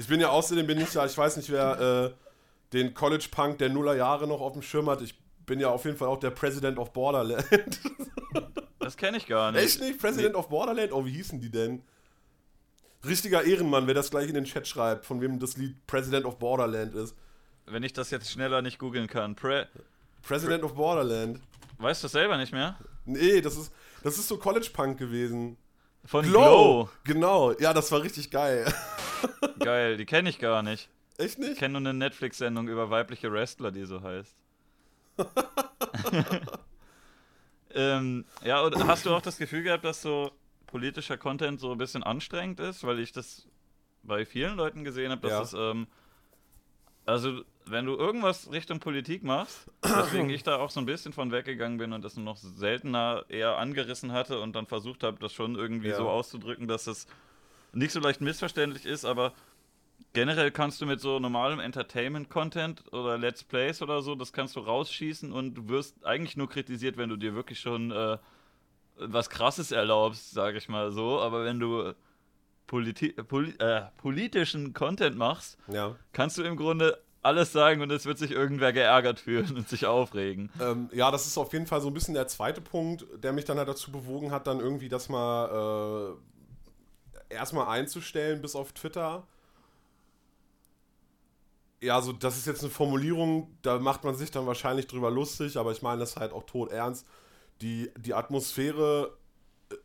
Ich 0.00 0.08
bin 0.08 0.18
ja 0.18 0.30
außerdem 0.30 0.66
bin 0.66 0.80
ich 0.80 0.94
ja, 0.94 1.04
ich 1.04 1.16
weiß 1.16 1.36
nicht, 1.36 1.50
wer 1.50 1.78
äh, 1.78 2.10
den 2.72 2.94
College 2.94 3.26
Punk 3.30 3.58
der 3.58 3.68
Nuller 3.68 3.96
Jahre 3.96 4.26
noch 4.26 4.40
auf 4.40 4.54
dem 4.54 4.62
Schirm 4.62 4.88
hat. 4.88 5.02
Ich 5.02 5.14
bin 5.44 5.60
ja 5.60 5.68
auf 5.68 5.84
jeden 5.84 5.98
Fall 5.98 6.08
auch 6.08 6.18
der 6.18 6.30
President 6.30 6.78
of 6.78 6.94
Borderland. 6.94 7.44
das 8.78 8.96
kenne 8.96 9.18
ich 9.18 9.26
gar 9.26 9.52
nicht. 9.52 9.62
Echt 9.62 9.80
nicht? 9.80 10.00
President 10.00 10.36
of 10.36 10.48
Borderland? 10.48 10.90
Oh, 10.92 11.04
wie 11.04 11.10
hießen 11.10 11.38
die 11.38 11.50
denn? 11.50 11.82
Richtiger 13.04 13.44
Ehrenmann, 13.44 13.86
wer 13.86 13.92
das 13.92 14.10
gleich 14.10 14.28
in 14.28 14.34
den 14.34 14.44
Chat 14.44 14.66
schreibt, 14.66 15.04
von 15.04 15.20
wem 15.20 15.38
das 15.38 15.58
Lied 15.58 15.76
President 15.86 16.24
of 16.24 16.38
Borderland 16.38 16.94
ist. 16.94 17.14
Wenn 17.66 17.82
ich 17.82 17.92
das 17.92 18.10
jetzt 18.10 18.30
schneller 18.30 18.62
nicht 18.62 18.78
googeln 18.78 19.06
kann. 19.06 19.36
Pre 19.36 19.68
President 20.22 20.64
of 20.64 20.76
Borderland. 20.76 21.40
weißt 21.76 22.02
du 22.02 22.06
das 22.06 22.12
selber 22.12 22.38
nicht 22.38 22.52
mehr? 22.52 22.78
Nee, 23.04 23.42
das 23.42 23.58
ist, 23.58 23.70
das 24.02 24.16
ist 24.16 24.28
so 24.28 24.38
College 24.38 24.70
Punk 24.72 24.96
gewesen. 24.96 25.58
Von 26.06 26.24
Glow. 26.24 26.88
Genau, 27.04 27.52
ja, 27.58 27.74
das 27.74 27.92
war 27.92 28.02
richtig 28.02 28.30
geil. 28.30 28.64
Geil, 29.58 29.96
die 29.96 30.06
kenne 30.06 30.28
ich 30.30 30.38
gar 30.38 30.62
nicht. 30.62 30.88
Echt 31.18 31.38
Ich 31.38 31.38
nicht? 31.38 31.58
kenne 31.58 31.80
nur 31.80 31.88
eine 31.90 31.98
Netflix-Sendung 31.98 32.68
über 32.68 32.90
weibliche 32.90 33.30
Wrestler, 33.32 33.70
die 33.72 33.84
so 33.84 34.02
heißt. 34.02 34.34
ähm, 37.74 38.24
ja, 38.44 38.60
und 38.62 38.86
hast 38.86 39.06
du 39.06 39.14
auch 39.14 39.22
das 39.22 39.36
Gefühl 39.38 39.62
gehabt, 39.62 39.84
dass 39.84 40.02
so 40.02 40.32
politischer 40.66 41.16
Content 41.16 41.60
so 41.60 41.72
ein 41.72 41.78
bisschen 41.78 42.02
anstrengend 42.02 42.60
ist? 42.60 42.84
Weil 42.84 42.98
ich 43.00 43.12
das 43.12 43.46
bei 44.02 44.24
vielen 44.24 44.56
Leuten 44.56 44.82
gesehen 44.84 45.10
habe, 45.10 45.20
dass 45.20 45.32
Ja. 45.32 45.42
es, 45.42 45.52
ähm, 45.74 45.86
also 47.06 47.42
wenn 47.66 47.86
du 47.86 47.96
irgendwas 47.96 48.50
Richtung 48.50 48.80
Politik 48.80 49.22
machst, 49.22 49.66
deswegen 49.84 50.30
ich 50.30 50.42
da 50.42 50.56
auch 50.56 50.70
so 50.70 50.80
ein 50.80 50.86
bisschen 50.86 51.12
von 51.12 51.30
weggegangen 51.32 51.78
bin 51.78 51.92
und 51.92 52.02
das 52.02 52.16
nur 52.16 52.24
noch 52.24 52.36
seltener 52.36 53.24
eher 53.28 53.58
angerissen 53.58 54.12
hatte 54.12 54.40
und 54.40 54.54
dann 54.54 54.66
versucht 54.66 55.02
habe, 55.04 55.18
das 55.20 55.32
schon 55.32 55.54
irgendwie 55.54 55.88
Ja. 55.88 55.96
so 55.96 56.08
auszudrücken, 56.08 56.66
dass 56.66 56.86
es 56.86 57.06
nicht 57.72 57.92
so 57.92 58.00
leicht 58.00 58.20
missverständlich 58.20 58.84
ist, 58.86 59.04
aber 59.04 59.32
generell 60.12 60.50
kannst 60.50 60.80
du 60.80 60.86
mit 60.86 61.00
so 61.00 61.18
normalem 61.18 61.60
Entertainment-Content 61.60 62.92
oder 62.92 63.18
Let's 63.18 63.44
Plays 63.44 63.82
oder 63.82 64.02
so, 64.02 64.14
das 64.14 64.32
kannst 64.32 64.56
du 64.56 64.60
rausschießen 64.60 65.32
und 65.32 65.54
du 65.54 65.68
wirst 65.68 66.04
eigentlich 66.04 66.36
nur 66.36 66.48
kritisiert, 66.48 66.96
wenn 66.96 67.08
du 67.10 67.16
dir 67.16 67.34
wirklich 67.34 67.60
schon 67.60 67.90
äh, 67.90 68.18
was 68.96 69.30
Krasses 69.30 69.70
erlaubst, 69.72 70.32
sage 70.32 70.58
ich 70.58 70.68
mal 70.68 70.90
so. 70.92 71.20
Aber 71.20 71.44
wenn 71.44 71.58
du 71.60 71.92
politi 72.66 73.12
poli 73.12 73.54
äh, 73.58 73.82
politischen 73.98 74.72
Content 74.74 75.16
machst, 75.16 75.58
Ja. 75.68 75.96
kannst 76.12 76.38
du 76.38 76.42
im 76.42 76.56
Grunde 76.56 77.00
alles 77.22 77.52
sagen 77.52 77.82
und 77.82 77.90
es 77.92 78.06
wird 78.06 78.16
sich 78.18 78.30
irgendwer 78.30 78.72
geärgert 78.72 79.20
fühlen 79.20 79.54
und 79.56 79.68
sich 79.68 79.84
aufregen. 79.86 80.50
Ähm, 80.60 80.88
ja, 80.92 81.10
das 81.10 81.26
ist 81.26 81.36
auf 81.36 81.52
jeden 81.52 81.66
Fall 81.66 81.80
so 81.82 81.88
ein 81.88 81.94
bisschen 81.94 82.14
der 82.14 82.28
zweite 82.28 82.60
Punkt, 82.62 83.06
der 83.22 83.32
mich 83.32 83.44
dann 83.44 83.58
halt 83.58 83.68
dazu 83.68 83.92
bewogen 83.92 84.30
hat, 84.32 84.46
dann 84.46 84.58
irgendwie 84.60 84.88
das 84.88 85.08
mal 85.10 86.14
äh, 86.16 86.39
erstmal 87.30 87.68
einzustellen, 87.68 88.42
bis 88.42 88.54
auf 88.54 88.72
Twitter. 88.72 89.26
Ja, 91.82 92.02
so 92.02 92.12
das 92.12 92.36
ist 92.36 92.46
jetzt 92.46 92.60
eine 92.62 92.70
Formulierung, 92.70 93.56
da 93.62 93.78
macht 93.78 94.04
man 94.04 94.14
sich 94.14 94.30
dann 94.30 94.46
wahrscheinlich 94.46 94.86
drüber 94.86 95.10
lustig, 95.10 95.56
aber 95.56 95.72
ich 95.72 95.80
meine 95.80 96.00
das 96.00 96.16
halt 96.16 96.32
auch 96.32 96.44
tot 96.44 96.70
ernst. 96.70 97.06
Die, 97.62 97.90
die 97.96 98.12
Atmosphäre 98.12 99.16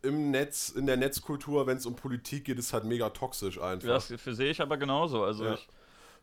im 0.02 0.30
Netz, 0.30 0.68
in 0.68 0.86
der 0.86 0.96
Netzkultur, 0.96 1.66
wenn 1.66 1.78
es 1.78 1.86
um 1.86 1.96
Politik 1.96 2.44
geht, 2.44 2.58
ist 2.58 2.72
halt 2.72 2.84
mega 2.84 3.10
toxisch 3.10 3.60
einfach. 3.60 3.88
Das 3.88 4.08
sehe 4.08 4.50
ich 4.50 4.60
aber 4.60 4.76
genauso. 4.76 5.22
Also 5.24 5.44
Ja. 5.44 5.54
ich, 5.54 5.68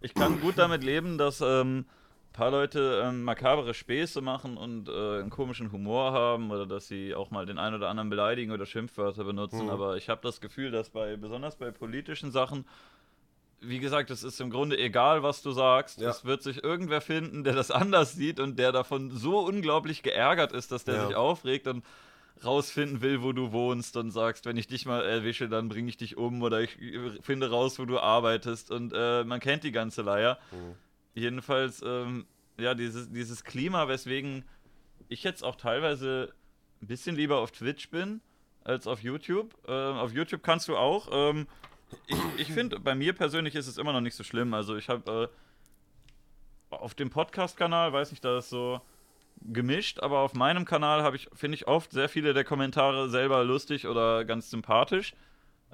ich 0.01 0.13
kann 0.13 0.41
gut 0.41 0.57
damit 0.57 0.83
leben, 0.83 1.17
dass 1.17 1.41
ähm, 1.41 1.85
paar 2.33 2.51
Leute 2.51 3.01
ähm, 3.05 3.23
makabere 3.23 3.73
Späße 3.73 4.21
machen 4.21 4.57
und 4.57 4.89
äh, 4.89 4.91
einen 5.19 5.29
komischen 5.29 5.71
Humor 5.71 6.11
haben 6.11 6.51
oder 6.51 6.65
dass 6.65 6.87
sie 6.87 7.15
auch 7.15 7.31
mal 7.31 7.45
den 7.45 7.57
einen 7.57 7.75
oder 7.75 7.89
anderen 7.89 8.09
beleidigen 8.09 8.51
oder 8.51 8.65
Schimpfwörter 8.65 9.23
benutzen. 9.23 9.65
Mhm. 9.65 9.69
Aber 9.69 9.95
ich 9.97 10.09
habe 10.09 10.21
das 10.23 10.41
Gefühl, 10.41 10.71
dass 10.71 10.89
bei 10.89 11.15
besonders 11.15 11.55
bei 11.55 11.71
politischen 11.71 12.31
Sachen 12.31 12.65
wie 13.65 13.79
gesagt, 13.79 14.11
es 14.11 14.23
ist 14.23 14.41
im 14.41 14.49
Grunde 14.49 14.77
egal, 14.77 15.23
was 15.23 15.41
du 15.41 15.51
sagst. 15.51 16.01
Ja. 16.01 16.09
Es 16.09 16.25
wird 16.25 16.43
sich 16.43 16.63
irgendwer 16.63 16.99
finden, 17.01 17.43
der 17.43 17.53
das 17.53 17.71
anders 17.71 18.13
sieht 18.13 18.41
und 18.41 18.59
der 18.59 18.71
davon 18.71 19.11
so 19.11 19.39
unglaublich 19.39 20.03
geärgert 20.03 20.51
ist, 20.51 20.71
dass 20.71 20.83
der 20.83 20.95
Ja. 20.95 21.07
sich 21.07 21.15
aufregt 21.15 21.67
und 21.67 21.83
rausfinden 22.43 23.01
will, 23.01 23.21
wo 23.23 23.31
du 23.31 23.51
wohnst 23.51 23.95
und 23.95 24.11
sagst, 24.11 24.45
wenn 24.45 24.57
ich 24.57 24.67
dich 24.67 24.85
mal 24.85 25.01
erwische, 25.03 25.47
dann 25.47 25.69
bringe 25.69 25.87
ich 25.87 25.97
dich 25.97 26.17
um 26.17 26.41
oder 26.41 26.59
ich 26.59 26.77
äh, 26.81 27.11
finde 27.21 27.49
raus, 27.51 27.79
wo 27.79 27.85
du 27.85 27.99
arbeitest 27.99 28.69
und 28.69 28.91
äh, 28.93 29.23
man 29.23 29.39
kennt 29.39 29.63
die 29.63 29.71
ganze 29.71 30.01
Leier. 30.01 30.37
Mhm. 30.51 30.75
Jedenfalls, 31.13 31.81
ähm, 31.85 32.25
ja, 32.57 32.73
dieses, 32.73 33.11
dieses 33.11 33.43
Klima, 33.43 33.87
weswegen 33.87 34.45
ich 35.09 35.23
jetzt 35.23 35.43
auch 35.43 35.55
teilweise 35.55 36.33
ein 36.81 36.87
bisschen 36.87 37.15
lieber 37.15 37.39
auf 37.39 37.51
Twitch 37.51 37.89
bin 37.89 38.21
als 38.63 38.87
auf 38.87 39.01
YouTube. 39.01 39.55
Ähm, 39.67 39.95
auf 39.97 40.11
YouTube 40.13 40.43
kannst 40.43 40.67
du 40.67 40.77
auch. 40.77 41.09
Ähm, 41.11 41.47
ich 42.07 42.17
ich 42.37 42.51
finde, 42.51 42.79
bei 42.79 42.95
mir 42.95 43.13
persönlich 43.13 43.55
ist 43.55 43.67
es 43.67 43.77
immer 43.77 43.93
noch 43.93 44.01
nicht 44.01 44.15
so 44.15 44.23
schlimm. 44.23 44.53
Also 44.53 44.75
ich 44.75 44.89
habe 44.89 45.29
äh, 46.69 46.75
auf 46.75 46.95
dem 46.95 47.09
Podcast-Kanal, 47.09 47.93
weiß 47.93 48.11
nicht, 48.11 48.25
da 48.25 48.39
ist 48.39 48.49
so 48.49 48.81
gemischt, 49.41 49.99
aber 49.99 50.19
auf 50.19 50.33
meinem 50.33 50.65
Kanal 50.65 51.03
habe 51.03 51.15
ich, 51.15 51.29
finde 51.33 51.55
ich, 51.55 51.67
oft 51.67 51.91
sehr 51.91 52.09
viele 52.09 52.33
der 52.33 52.43
Kommentare 52.43 53.09
selber 53.09 53.43
lustig 53.43 53.87
oder 53.87 54.25
ganz 54.25 54.49
sympathisch. 54.49 55.13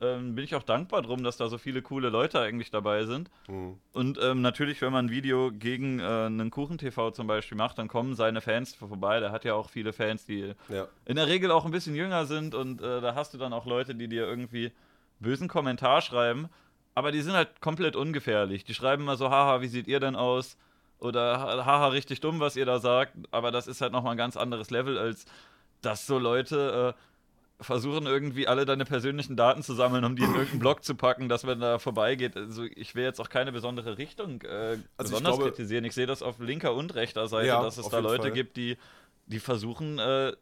Ähm, 0.02 0.36
bin 0.36 0.44
ich 0.46 0.56
auch 0.56 0.64
dankbar 0.64 1.02
drum, 1.02 1.24
dass 1.24 1.38
da 1.38 1.48
so 1.48 1.58
viele 1.58 1.82
coole 1.82 2.10
Leute 2.10 2.40
eigentlich 2.40 2.72
dabei 2.72 3.06
sind. 3.06 3.30
Mhm. 3.48 3.78
Und 3.94 4.18
ähm, 4.22 4.42
natürlich, 4.42 4.82
wenn 4.82 4.92
man 4.94 5.08
ein 5.08 5.12
Video 5.12 5.52
gegen 5.52 6.00
äh, 6.00 6.04
einen 6.04 6.52
Kuchen-TV 6.52 7.12
zum 7.12 7.28
Beispiel 7.28 7.58
macht, 7.58 7.78
dann 7.78 7.88
kommen 7.88 8.16
seine 8.16 8.42
Fans 8.42 8.76
vorbei. 8.76 9.20
Der 9.20 9.32
hat 9.32 9.46
ja 9.46 9.54
auch 9.56 9.70
viele 9.70 9.92
Fans, 9.94 10.26
die 10.26 10.54
Ja. 10.70 10.88
in 11.06 11.16
der 11.16 11.28
Regel 11.28 11.52
auch 11.52 11.66
ein 11.66 11.72
bisschen 11.72 11.96
jünger 11.96 12.26
sind 12.26 12.56
und 12.56 12.82
äh, 12.82 13.02
da 13.02 13.16
hast 13.16 13.34
du 13.34 13.38
dann 13.38 13.52
auch 13.54 13.66
Leute, 13.66 13.96
die 13.96 14.08
dir 14.08 14.26
irgendwie 14.26 14.72
bösen 15.20 15.48
Kommentar 15.48 16.02
schreiben, 16.02 16.48
aber 16.96 17.12
die 17.12 17.22
sind 17.22 17.34
halt 17.34 17.60
komplett 17.62 17.96
ungefährlich. 17.96 18.64
Die 18.64 18.74
schreiben 18.74 19.04
mal 19.04 19.18
so, 19.18 19.30
haha, 19.30 19.62
wie 19.62 19.68
seht 19.68 19.88
ihr 19.88 20.00
denn 20.00 20.16
aus? 20.16 20.58
Oder 21.00 21.66
haha, 21.66 21.88
richtig 21.90 22.20
dumm, 22.20 22.40
was 22.40 22.56
ihr 22.56 22.66
da 22.66 22.80
sagt, 22.80 23.14
aber 23.32 23.52
das 23.52 23.68
ist 23.68 23.82
halt 23.82 23.92
nochmal 23.94 24.12
ein 24.14 24.18
ganz 24.18 24.36
anderes 24.38 24.70
Level, 24.70 24.98
als 24.98 25.26
dass 25.82 26.06
so 26.06 26.20
Leute 26.20 26.96
äh, 26.98 27.00
versuchen 27.62 28.06
irgendwie 28.06 28.48
alle 28.48 28.66
deine 28.66 28.86
persönlichen 28.86 29.36
Daten 29.36 29.64
zu 29.64 29.74
sammeln, 29.74 30.06
um 30.06 30.16
die 30.16 30.24
in 30.24 30.30
irgendeinen 30.32 30.60
Blog 30.60 30.84
zu 30.84 30.96
packen, 30.96 31.28
dass 31.28 31.44
man 31.44 31.60
da 31.60 31.78
vorbeigeht. 31.78 32.38
Also 32.38 32.64
ich 32.64 32.96
will 32.96 33.04
jetzt 33.04 33.20
auch 33.20 33.30
keine 33.30 33.52
besondere 33.52 33.98
Richtung 33.98 34.42
äh, 34.44 34.48
Also 34.48 34.78
ich 34.78 34.98
besonders 34.98 35.36
glaube- 35.36 35.44
kritisieren. 35.52 35.84
Ich 35.84 35.94
sehe 35.94 36.06
das 36.08 36.24
auf 36.24 36.40
linker 36.40 36.74
und 36.74 36.96
rechter 36.96 37.28
Seite, 37.28 37.48
Ja, 37.48 37.62
dass 37.62 37.78
es 37.78 37.90
da 37.90 38.00
Leute 38.00 38.24
Fall. 38.24 38.32
gibt, 38.32 38.56
die, 38.56 38.78
die 39.26 39.40
versuchen, 39.40 40.00
äh, 40.00 40.34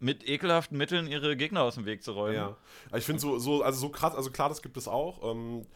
mit 0.00 0.26
ekelhaften 0.28 0.78
Mitteln 0.78 1.06
ihre 1.06 1.36
Gegner 1.36 1.62
aus 1.62 1.74
dem 1.74 1.84
Weg 1.84 2.02
zu 2.02 2.12
räumen. 2.12 2.34
Ja. 2.36 2.56
Ich 2.96 3.04
finde 3.04 3.20
so, 3.20 3.38
so, 3.38 3.62
also 3.62 3.78
so 3.80 3.88
krass, 3.90 4.14
also 4.14 4.30
klar, 4.30 4.48
das 4.48 4.62
gibt 4.62 4.76
es 4.76 4.88
auch. 4.88 5.22
Ähm, 5.30 5.66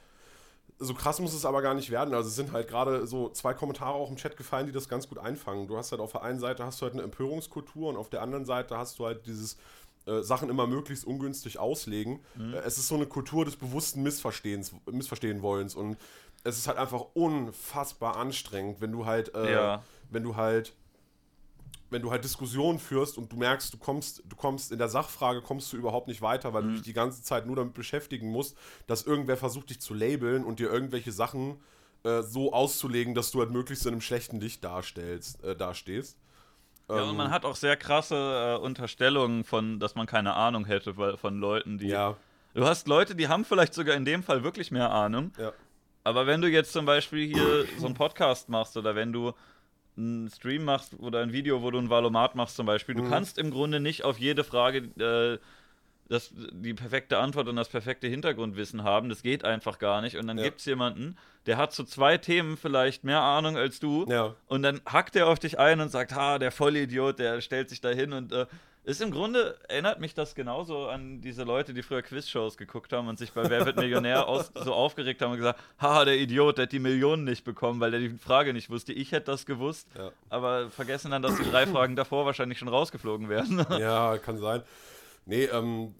so 0.78 0.94
krass 0.94 1.20
muss 1.20 1.34
es 1.34 1.44
aber 1.44 1.60
gar 1.60 1.74
nicht 1.74 1.90
werden. 1.90 2.14
Also 2.14 2.28
es 2.28 2.34
sind 2.36 2.52
halt 2.52 2.66
gerade 2.68 3.06
so 3.06 3.28
zwei 3.30 3.52
Kommentare 3.52 3.94
auch 3.94 4.08
im 4.10 4.16
Chat 4.16 4.36
gefallen, 4.36 4.66
die 4.66 4.72
das 4.72 4.88
ganz 4.88 5.08
gut 5.08 5.18
einfangen. 5.18 5.66
Du 5.68 5.76
hast 5.76 5.92
halt 5.92 6.00
auf 6.00 6.12
der 6.12 6.22
einen 6.22 6.40
Seite 6.40 6.64
hast 6.64 6.80
du 6.80 6.84
halt 6.86 6.94
eine 6.94 7.02
Empörungskultur 7.02 7.88
und 7.90 7.96
auf 7.96 8.08
der 8.10 8.22
anderen 8.22 8.44
Seite 8.44 8.76
hast 8.78 8.98
du 8.98 9.06
halt 9.06 9.26
dieses 9.26 9.58
äh, 10.06 10.22
Sachen 10.22 10.48
immer 10.50 10.66
möglichst 10.66 11.04
ungünstig 11.04 11.58
auslegen. 11.58 12.20
Mhm. 12.34 12.54
Äh, 12.54 12.58
es 12.58 12.78
ist 12.78 12.88
so 12.88 12.94
eine 12.94 13.06
Kultur 13.06 13.44
des 13.44 13.56
bewussten 13.56 14.02
Missverstehens, 14.02 14.72
Missverstehen 14.90 15.42
wollens 15.42 15.74
und 15.74 15.96
es 16.44 16.58
ist 16.58 16.66
halt 16.68 16.78
einfach 16.78 17.04
unfassbar 17.14 18.16
anstrengend, 18.16 18.80
wenn 18.80 18.92
du 18.92 19.06
halt, 19.06 19.34
äh, 19.34 19.52
Ja. 19.52 19.82
wenn 20.10 20.22
du 20.22 20.36
halt 20.36 20.74
wenn 21.90 22.00
du 22.00 22.10
halt 22.10 22.24
Diskussionen 22.24 22.78
führst 22.78 23.18
und 23.18 23.30
du 23.30 23.36
merkst, 23.36 23.74
du 23.74 23.76
kommst, 23.76 24.22
du 24.26 24.34
kommst 24.34 24.72
in 24.72 24.78
der 24.78 24.88
Sachfrage 24.88 25.42
kommst 25.42 25.70
du 25.72 25.76
überhaupt 25.76 26.08
nicht 26.08 26.22
weiter, 26.22 26.54
weil 26.54 26.62
du 26.62 26.68
Mhm. 26.70 26.74
dich 26.76 26.82
die 26.84 26.94
ganze 26.94 27.22
Zeit 27.22 27.44
nur 27.46 27.54
damit 27.54 27.74
beschäftigen 27.74 28.28
musst, 28.30 28.56
dass 28.86 29.02
irgendwer 29.02 29.36
versucht, 29.36 29.68
dich 29.68 29.78
zu 29.80 29.92
labeln 29.92 30.42
und 30.42 30.58
dir 30.58 30.70
irgendwelche 30.70 31.12
Sachen 31.12 31.60
äh, 32.04 32.22
so 32.22 32.54
auszulegen, 32.54 33.14
dass 33.14 33.30
du 33.30 33.40
halt 33.40 33.50
möglichst 33.50 33.84
in 33.84 33.92
einem 33.92 34.00
schlechten 34.00 34.40
Licht 34.40 34.64
darstellst, 34.64 35.44
äh, 35.44 35.54
dastehst. 35.54 36.16
Ja, 36.96 37.02
Ähm, 37.02 37.10
und 37.10 37.16
man 37.16 37.30
hat 37.30 37.44
auch 37.44 37.56
sehr 37.56 37.76
krasse 37.76 38.58
äh, 38.60 38.62
Unterstellungen 38.64 39.44
von, 39.44 39.78
dass 39.80 39.94
man 39.94 40.06
keine 40.06 40.34
Ahnung 40.34 40.64
hätte 40.66 40.96
weil, 40.96 41.16
von 41.16 41.38
Leuten, 41.38 41.78
die. 41.78 41.88
ja, 41.88 42.16
Du 42.54 42.64
hast 42.66 42.86
Leute, 42.86 43.14
die 43.14 43.28
haben 43.28 43.44
vielleicht 43.46 43.72
sogar 43.72 43.94
in 43.96 44.04
dem 44.04 44.22
Fall 44.22 44.44
wirklich 44.44 44.70
mehr 44.70 44.90
Ahnung, 44.90 45.32
ja, 45.38 45.52
Aber 46.04 46.26
wenn 46.26 46.42
du 46.42 46.48
jetzt 46.48 46.72
zum 46.72 46.84
Beispiel 46.84 47.26
hier 47.26 47.64
so 47.78 47.86
einen 47.86 47.94
Podcast 47.94 48.48
machst 48.50 48.76
oder 48.76 48.94
wenn 48.94 49.12
du 49.12 49.32
einen 49.96 50.28
Stream 50.30 50.64
machst 50.64 50.94
oder 50.98 51.20
ein 51.20 51.32
Video, 51.32 51.62
wo 51.62 51.70
du 51.70 51.78
ein 51.78 51.88
Valomat 51.90 52.34
machst 52.34 52.56
zum 52.56 52.66
Beispiel, 52.66 52.94
du 52.94 53.02
Mhm. 53.02 53.08
kannst 53.08 53.38
im 53.38 53.50
Grunde 53.50 53.80
nicht 53.80 54.04
auf 54.04 54.18
jede 54.18 54.44
Frage 54.44 54.78
äh, 55.02 55.38
das, 56.12 56.30
die 56.34 56.74
perfekte 56.74 57.18
Antwort 57.18 57.48
und 57.48 57.56
das 57.56 57.68
perfekte 57.68 58.06
Hintergrundwissen 58.06 58.84
haben. 58.84 59.08
Das 59.08 59.22
geht 59.22 59.44
einfach 59.44 59.78
gar 59.78 60.00
nicht. 60.02 60.16
Und 60.16 60.26
dann 60.26 60.38
Ja. 60.38 60.44
gibt 60.44 60.60
es 60.60 60.66
jemanden, 60.66 61.16
der 61.46 61.56
hat 61.56 61.72
zu 61.72 61.84
zwei 61.84 62.18
Themen 62.18 62.56
vielleicht 62.56 63.02
mehr 63.04 63.20
Ahnung 63.20 63.56
als 63.56 63.80
du. 63.80 64.06
Ja. 64.08 64.34
Und 64.46 64.62
dann 64.62 64.80
hackt 64.86 65.16
er 65.16 65.26
auf 65.28 65.38
dich 65.38 65.58
ein 65.58 65.80
und 65.80 65.88
sagt, 65.90 66.14
ha, 66.14 66.38
der 66.38 66.52
Vollidiot, 66.52 67.18
der 67.18 67.40
stellt 67.40 67.68
sich 67.68 67.80
da 67.80 67.88
hin 67.88 68.12
und 68.12 68.32
äh, 68.32 68.46
ist 68.84 69.00
im 69.00 69.12
Grunde, 69.12 69.56
erinnert 69.68 70.00
mich 70.00 70.12
das 70.12 70.34
genauso 70.34 70.88
an 70.88 71.20
diese 71.20 71.44
Leute, 71.44 71.72
die 71.72 71.82
früher 71.84 72.02
Quizshows 72.02 72.56
geguckt 72.56 72.92
haben 72.92 73.06
und 73.06 73.16
sich 73.16 73.30
bei 73.32 73.48
Wer 73.48 73.64
wird 73.64 73.76
Millionär 73.76 74.26
aus, 74.28 74.50
so 74.56 74.74
aufgeregt 74.74 75.22
haben 75.22 75.30
und 75.30 75.36
gesagt, 75.38 75.60
ha, 75.80 76.04
der 76.04 76.16
Idiot, 76.18 76.58
der 76.58 76.64
hat 76.64 76.72
die 76.72 76.80
Millionen 76.80 77.22
nicht 77.22 77.44
bekommen, 77.44 77.78
weil 77.78 77.92
der 77.92 78.00
die 78.00 78.08
Frage 78.10 78.52
nicht 78.52 78.70
wusste. 78.70 78.92
Ich 78.92 79.12
hätte 79.12 79.26
das 79.30 79.46
gewusst, 79.46 79.86
Ja. 79.96 80.10
aber 80.30 80.68
vergessen 80.70 81.12
dann, 81.12 81.22
dass 81.22 81.36
die 81.36 81.48
drei 81.48 81.66
Fragen 81.66 81.94
davor 81.94 82.26
wahrscheinlich 82.26 82.58
schon 82.58 82.66
rausgeflogen 82.68 83.28
wären. 83.28 83.64
Ja, 83.78 84.18
kann 84.18 84.36
sein. 84.38 84.62
Nee, 85.26 85.44
ähm, 85.44 85.94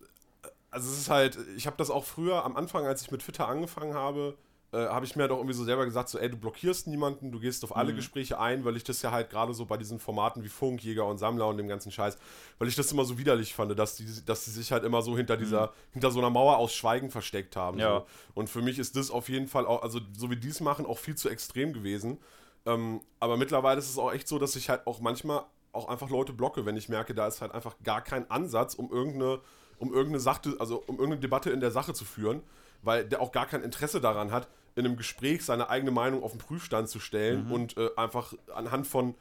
also 0.70 0.90
es 0.90 0.98
ist 0.98 1.10
halt, 1.10 1.38
ich 1.56 1.66
habe 1.66 1.76
das 1.76 1.90
auch 1.90 2.04
früher 2.04 2.44
am 2.44 2.56
Anfang, 2.56 2.86
als 2.86 3.02
ich 3.02 3.10
mit 3.10 3.22
Twitter 3.22 3.46
angefangen 3.46 3.94
habe, 3.94 4.36
äh, 4.72 4.86
habe 4.86 5.04
ich 5.04 5.14
mir 5.16 5.22
halt 5.22 5.32
auch 5.32 5.36
irgendwie 5.36 5.54
so 5.54 5.64
selber 5.64 5.84
gesagt, 5.84 6.08
so, 6.08 6.18
ey, 6.18 6.30
du 6.30 6.38
blockierst 6.38 6.86
niemanden, 6.86 7.30
du 7.30 7.38
gehst 7.38 7.62
auf 7.62 7.76
alle 7.76 7.94
Gespräche 7.94 8.40
ein, 8.40 8.64
weil 8.64 8.74
ich 8.74 8.84
das 8.84 9.02
ja 9.02 9.10
halt 9.10 9.28
gerade 9.28 9.52
so 9.52 9.66
bei 9.66 9.76
diesen 9.76 9.98
Formaten 9.98 10.42
wie 10.42 10.48
Funk, 10.48 10.82
Jäger 10.82 11.06
und 11.06 11.18
Sammler 11.18 11.46
und 11.46 11.58
dem 11.58 11.68
ganzen 11.68 11.92
Scheiß, 11.92 12.16
weil 12.58 12.68
ich 12.68 12.74
das 12.74 12.90
immer 12.90 13.04
so 13.04 13.18
widerlich 13.18 13.54
fand, 13.54 13.78
dass 13.78 13.96
die, 13.96 14.06
dass 14.24 14.46
die 14.46 14.50
sich 14.50 14.72
halt 14.72 14.84
immer 14.84 15.02
so 15.02 15.14
hinter 15.14 15.36
dieser, 15.36 15.74
hinter 15.92 16.10
so 16.10 16.20
einer 16.20 16.30
Mauer 16.30 16.56
aus 16.56 16.72
Schweigen 16.72 17.10
versteckt 17.10 17.54
haben. 17.54 17.78
Ja. 17.78 17.98
So. 17.98 18.06
Und 18.32 18.48
für 18.48 18.62
mich 18.62 18.78
ist 18.78 18.96
das 18.96 19.10
auf 19.10 19.28
jeden 19.28 19.46
Fall 19.46 19.66
auch, 19.66 19.82
also 19.82 20.00
so 20.16 20.30
wie 20.30 20.36
die 20.36 20.48
es 20.48 20.60
machen, 20.60 20.86
auch 20.86 20.98
viel 20.98 21.16
zu 21.16 21.28
extrem 21.28 21.74
gewesen. 21.74 22.18
Ähm, 22.64 23.02
aber 23.20 23.36
mittlerweile 23.36 23.78
ist 23.78 23.90
es 23.90 23.98
auch 23.98 24.12
echt 24.12 24.26
so, 24.26 24.38
dass 24.38 24.56
ich 24.56 24.70
halt 24.70 24.86
auch 24.86 25.00
manchmal 25.00 25.44
auch 25.72 25.88
einfach 25.88 26.10
Leute 26.10 26.32
blocke, 26.32 26.66
wenn 26.66 26.76
ich 26.76 26.88
merke, 26.88 27.14
da 27.14 27.26
ist 27.26 27.40
halt 27.40 27.52
einfach 27.52 27.76
gar 27.82 28.02
kein 28.02 28.30
Ansatz, 28.30 28.74
um 28.74 28.90
irgendeine, 28.90 29.40
um 29.78 29.92
irgendeine 29.92 30.20
Sache, 30.20 30.56
also 30.58 30.82
um 30.86 30.96
irgendeine 30.96 31.20
Debatte 31.20 31.50
in 31.50 31.60
der 31.60 31.70
Sache 31.70 31.94
zu 31.94 32.04
führen, 32.04 32.42
weil 32.82 33.04
der 33.06 33.20
auch 33.20 33.32
gar 33.32 33.46
kein 33.46 33.62
Interesse 33.62 34.00
daran 34.00 34.30
hat, 34.30 34.48
in 34.74 34.86
einem 34.86 34.96
Gespräch 34.96 35.44
seine 35.44 35.68
eigene 35.68 35.90
Meinung 35.90 36.22
auf 36.22 36.32
den 36.32 36.38
Prüfstand 36.38 36.88
zu 36.88 36.98
stellen 36.98 37.50
und 37.50 37.76
äh, 37.76 37.90
einfach 37.96 38.34
anhand 38.54 38.86
von 38.86 39.14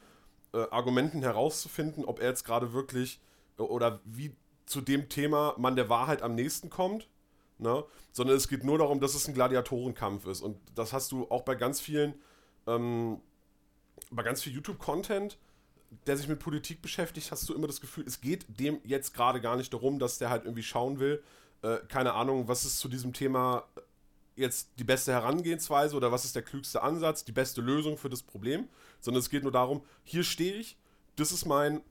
äh, 0.54 0.64
Argumenten 0.70 1.22
herauszufinden, 1.22 2.04
ob 2.04 2.20
er 2.20 2.28
jetzt 2.28 2.44
gerade 2.44 2.72
wirklich 2.72 3.20
äh, 3.58 3.62
oder 3.62 4.00
wie 4.04 4.34
zu 4.66 4.80
dem 4.80 5.08
Thema 5.08 5.54
man 5.58 5.76
der 5.76 5.88
Wahrheit 5.88 6.22
am 6.22 6.34
nächsten 6.34 6.70
kommt, 6.70 7.08
ne? 7.58 7.84
sondern 8.12 8.36
es 8.36 8.48
geht 8.48 8.64
nur 8.64 8.78
darum, 8.78 9.00
dass 9.00 9.14
es 9.14 9.28
ein 9.28 9.34
Gladiatorenkampf 9.34 10.26
ist. 10.26 10.40
Und 10.40 10.58
das 10.74 10.92
hast 10.92 11.12
du 11.12 11.26
auch 11.30 11.42
bei 11.42 11.54
ganz 11.54 11.80
vielen, 11.80 12.14
ähm, 12.66 13.20
bei 14.10 14.22
ganz 14.22 14.42
viel 14.42 14.52
YouTube-Content, 14.52 15.38
der 16.06 16.16
sich 16.16 16.28
mit 16.28 16.38
Politik 16.38 16.82
beschäftigt, 16.82 17.30
hast 17.30 17.48
du 17.48 17.54
immer 17.54 17.66
das 17.66 17.80
Gefühl, 17.80 18.04
es 18.06 18.20
geht 18.20 18.46
dem 18.48 18.80
jetzt 18.84 19.14
gerade 19.14 19.40
gar 19.40 19.56
nicht 19.56 19.72
darum, 19.72 19.98
dass 19.98 20.18
der 20.18 20.30
halt 20.30 20.44
irgendwie 20.44 20.62
schauen 20.62 20.98
will, 20.98 21.22
äh, 21.62 21.78
keine 21.88 22.14
Ahnung, 22.14 22.48
was 22.48 22.64
ist 22.64 22.78
zu 22.78 22.88
diesem 22.88 23.12
Thema 23.12 23.64
jetzt 24.34 24.70
die 24.78 24.84
beste 24.84 25.12
Herangehensweise 25.12 25.96
oder 25.96 26.10
was 26.10 26.24
ist 26.24 26.34
der 26.34 26.42
klügste 26.42 26.82
Ansatz, 26.82 27.24
die 27.24 27.32
beste 27.32 27.60
Lösung 27.60 27.98
für 27.98 28.08
das 28.08 28.22
Problem, 28.22 28.68
sondern 29.00 29.20
es 29.20 29.30
geht 29.30 29.42
nur 29.42 29.52
darum, 29.52 29.82
hier 30.04 30.24
stehe 30.24 30.54
ich, 30.54 30.76
das 31.16 31.32
ist 31.32 31.44
mein, 31.44 31.82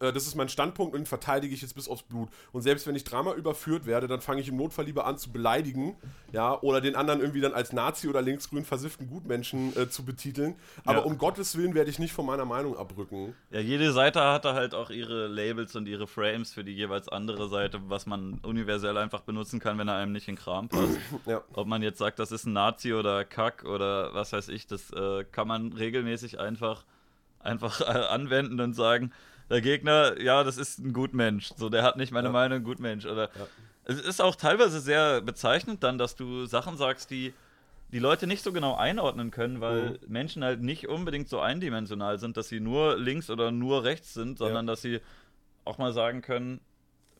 äh, 0.00 0.12
das 0.12 0.26
ist 0.26 0.34
mein 0.34 0.48
Standpunkt 0.48 0.94
und 0.94 1.00
den 1.00 1.06
verteidige 1.06 1.54
ich 1.54 1.62
jetzt 1.62 1.74
bis 1.74 1.88
aufs 1.88 2.02
Blut. 2.02 2.28
Und 2.52 2.62
selbst 2.62 2.86
wenn 2.86 2.96
ich 2.96 3.04
dreimal 3.04 3.36
überführt 3.36 3.86
werde, 3.86 4.08
dann 4.08 4.20
fange 4.20 4.40
ich 4.40 4.48
im 4.48 4.56
Notfall 4.56 4.86
lieber 4.86 5.06
an 5.06 5.16
zu 5.18 5.30
beleidigen, 5.30 5.96
ja, 6.32 6.60
oder 6.60 6.80
den 6.80 6.96
anderen 6.96 7.20
irgendwie 7.20 7.40
dann 7.40 7.52
als 7.54 7.72
Nazi 7.72 8.08
oder 8.08 8.22
linksgrün 8.22 8.64
versifften 8.64 9.08
Gutmenschen 9.08 9.76
äh, 9.76 9.88
zu 9.88 10.04
betiteln. 10.04 10.54
Aber 10.84 10.98
Ja. 11.00 11.04
um 11.04 11.18
Gottes 11.18 11.56
Willen 11.56 11.74
werde 11.74 11.90
ich 11.90 11.98
nicht 11.98 12.12
von 12.12 12.26
meiner 12.26 12.44
Meinung 12.44 12.76
abrücken. 12.76 13.34
Ja, 13.50 13.60
jede 13.60 13.92
Seite 13.92 14.20
hatte 14.22 14.54
halt 14.54 14.74
auch 14.74 14.90
ihre 14.90 15.26
Labels 15.28 15.76
und 15.76 15.86
ihre 15.86 16.06
Frames 16.06 16.52
für 16.52 16.64
die 16.64 16.72
jeweils 16.74 17.08
andere 17.08 17.48
Seite, 17.48 17.80
was 17.88 18.06
man 18.06 18.38
universell 18.42 18.96
einfach 18.96 19.20
benutzen 19.20 19.60
kann, 19.60 19.78
wenn 19.78 19.88
er 19.88 19.96
einem 19.96 20.12
nicht 20.12 20.28
in 20.28 20.34
den 20.36 20.40
Kram 20.42 20.68
passt. 20.68 20.98
Ja. 21.26 21.42
Ob 21.52 21.66
man 21.66 21.82
jetzt 21.82 21.98
sagt, 21.98 22.18
das 22.18 22.32
ist 22.32 22.46
ein 22.46 22.52
Nazi 22.54 22.94
oder 22.94 23.24
Kack 23.24 23.64
oder 23.64 24.14
was 24.14 24.32
weiß 24.32 24.48
ich, 24.48 24.66
das 24.66 24.90
äh, 24.92 25.24
kann 25.30 25.46
man 25.46 25.72
regelmäßig 25.72 26.40
einfach, 26.40 26.84
einfach 27.40 27.80
äh, 27.80 27.84
anwenden 27.84 28.60
und 28.60 28.72
sagen, 28.74 29.12
der 29.50 29.60
Gegner, 29.60 30.20
ja, 30.20 30.44
das 30.44 30.56
ist 30.56 30.78
ein 30.78 30.92
Gutmensch. 30.92 31.50
So, 31.56 31.68
der 31.68 31.82
hat 31.82 31.96
nicht 31.96 32.12
meine 32.12 32.28
Ja. 32.28 32.32
Meinung, 32.32 32.62
Gutmensch. 32.62 33.04
Oder 33.06 33.30
Ja. 33.34 33.46
es 33.84 34.00
ist 34.00 34.20
auch 34.22 34.36
teilweise 34.36 34.80
sehr 34.80 35.20
bezeichnend 35.20 35.82
dann, 35.82 35.98
dass 35.98 36.14
du 36.16 36.46
Sachen 36.46 36.76
sagst, 36.76 37.10
die 37.10 37.34
die 37.92 37.98
Leute 37.98 38.28
nicht 38.28 38.44
so 38.44 38.52
genau 38.52 38.76
einordnen 38.76 39.32
können, 39.32 39.60
weil 39.60 39.90
Mhm. 39.90 39.98
Menschen 40.06 40.44
halt 40.44 40.62
nicht 40.62 40.86
unbedingt 40.88 41.28
so 41.28 41.40
eindimensional 41.40 42.20
sind, 42.20 42.36
dass 42.36 42.48
sie 42.48 42.60
nur 42.60 42.96
links 42.96 43.30
oder 43.30 43.50
nur 43.50 43.82
rechts 43.82 44.14
sind, 44.14 44.38
sondern 44.38 44.68
dass 44.68 44.80
sie 44.82 45.00
auch 45.64 45.76
mal 45.78 45.92
sagen 45.92 46.22
können, 46.22 46.60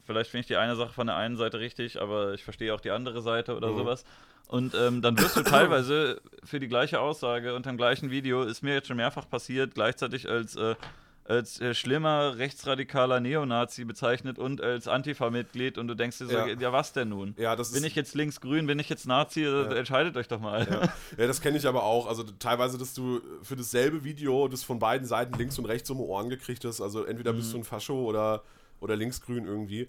vielleicht 0.05 0.31
finde 0.31 0.43
ich 0.43 0.47
die 0.47 0.57
eine 0.57 0.77
Sache 0.77 0.93
von 0.93 1.09
der 1.09 1.17
einen 1.17 1.37
Seite 1.37 1.59
richtig, 1.59 2.01
aber 2.01 2.35
ich 2.35 2.45
verstehe 2.45 2.73
auch 2.73 2.81
die 2.81 2.93
andere 2.93 3.21
Seite 3.21 3.57
oder 3.57 3.73
Mhm. 3.73 3.77
sowas. 3.77 4.05
Und 4.47 4.75
ähm, 4.77 5.03
dann 5.03 5.19
wirst 5.19 5.37
du 5.37 5.43
teilweise 5.43 6.21
für 6.45 6.61
die 6.61 6.69
gleiche 6.69 7.01
Aussage 7.01 7.55
unter 7.57 7.71
dem 7.71 7.77
gleichen 7.77 8.11
Video, 8.13 8.43
ist 8.45 8.63
mir 8.63 8.75
jetzt 8.75 8.87
schon 8.87 8.97
mehrfach 8.97 9.29
passiert, 9.29 9.75
gleichzeitig 9.75 10.29
als, 10.29 10.55
äh, 10.55 10.77
als 11.25 11.61
äh, 11.61 11.75
schlimmer 11.75 12.39
rechtsradikaler 12.39 13.21
Neonazi 13.21 13.85
bezeichnet 13.85 14.39
und 14.39 14.61
als 14.61 14.89
Antifa-Mitglied 14.89 15.79
und 15.79 15.87
du 15.87 15.95
denkst 15.95 16.19
dir 16.19 16.27
so, 16.27 16.33
ja, 16.33 16.47
Ja. 16.47 16.73
was 16.73 16.93
denn 16.93 17.11
nun? 17.11 17.35
Ja, 17.39 17.55
das 17.55 17.73
Bin 17.73 17.85
ich 17.85 17.95
jetzt 17.95 18.15
linksgrün, 18.15 18.67
bin 18.67 18.79
ich 18.79 18.89
jetzt 18.89 19.07
Nazi? 19.07 19.45
Äh, 19.45 19.79
Entscheidet 19.79 20.17
euch 20.17 20.27
doch 20.29 20.41
mal. 20.41 20.67
Ja. 20.69 20.93
ja, 21.19 21.27
das 21.27 21.41
kenne 21.41 21.57
ich 21.59 21.67
aber 21.67 21.85
auch. 21.85 22.07
Also 22.07 22.25
teilweise, 22.25 22.79
dass 22.79 22.95
du 22.95 23.21
für 23.43 23.55
dasselbe 23.57 24.03
Video 24.03 24.49
das 24.49 24.65
von 24.65 24.79
beiden 24.79 25.07
Seiten 25.07 25.35
links 25.39 25.59
und 25.59 25.67
rechts 25.67 25.89
um 25.91 25.99
die 25.99 26.05
Ohren 26.05 26.31
gekriegt 26.31 26.65
hast. 26.65 26.81
Also 26.81 27.05
entweder 27.05 27.33
bist 27.33 27.53
du 27.53 27.59
ein 27.59 27.65
Fascho 27.65 27.95
oder, 28.05 28.43
oder 28.81 28.97
linksgrün 28.97 29.47
irgendwie. 29.47 29.89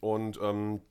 Und 0.00 0.38
ähm, 0.42 0.82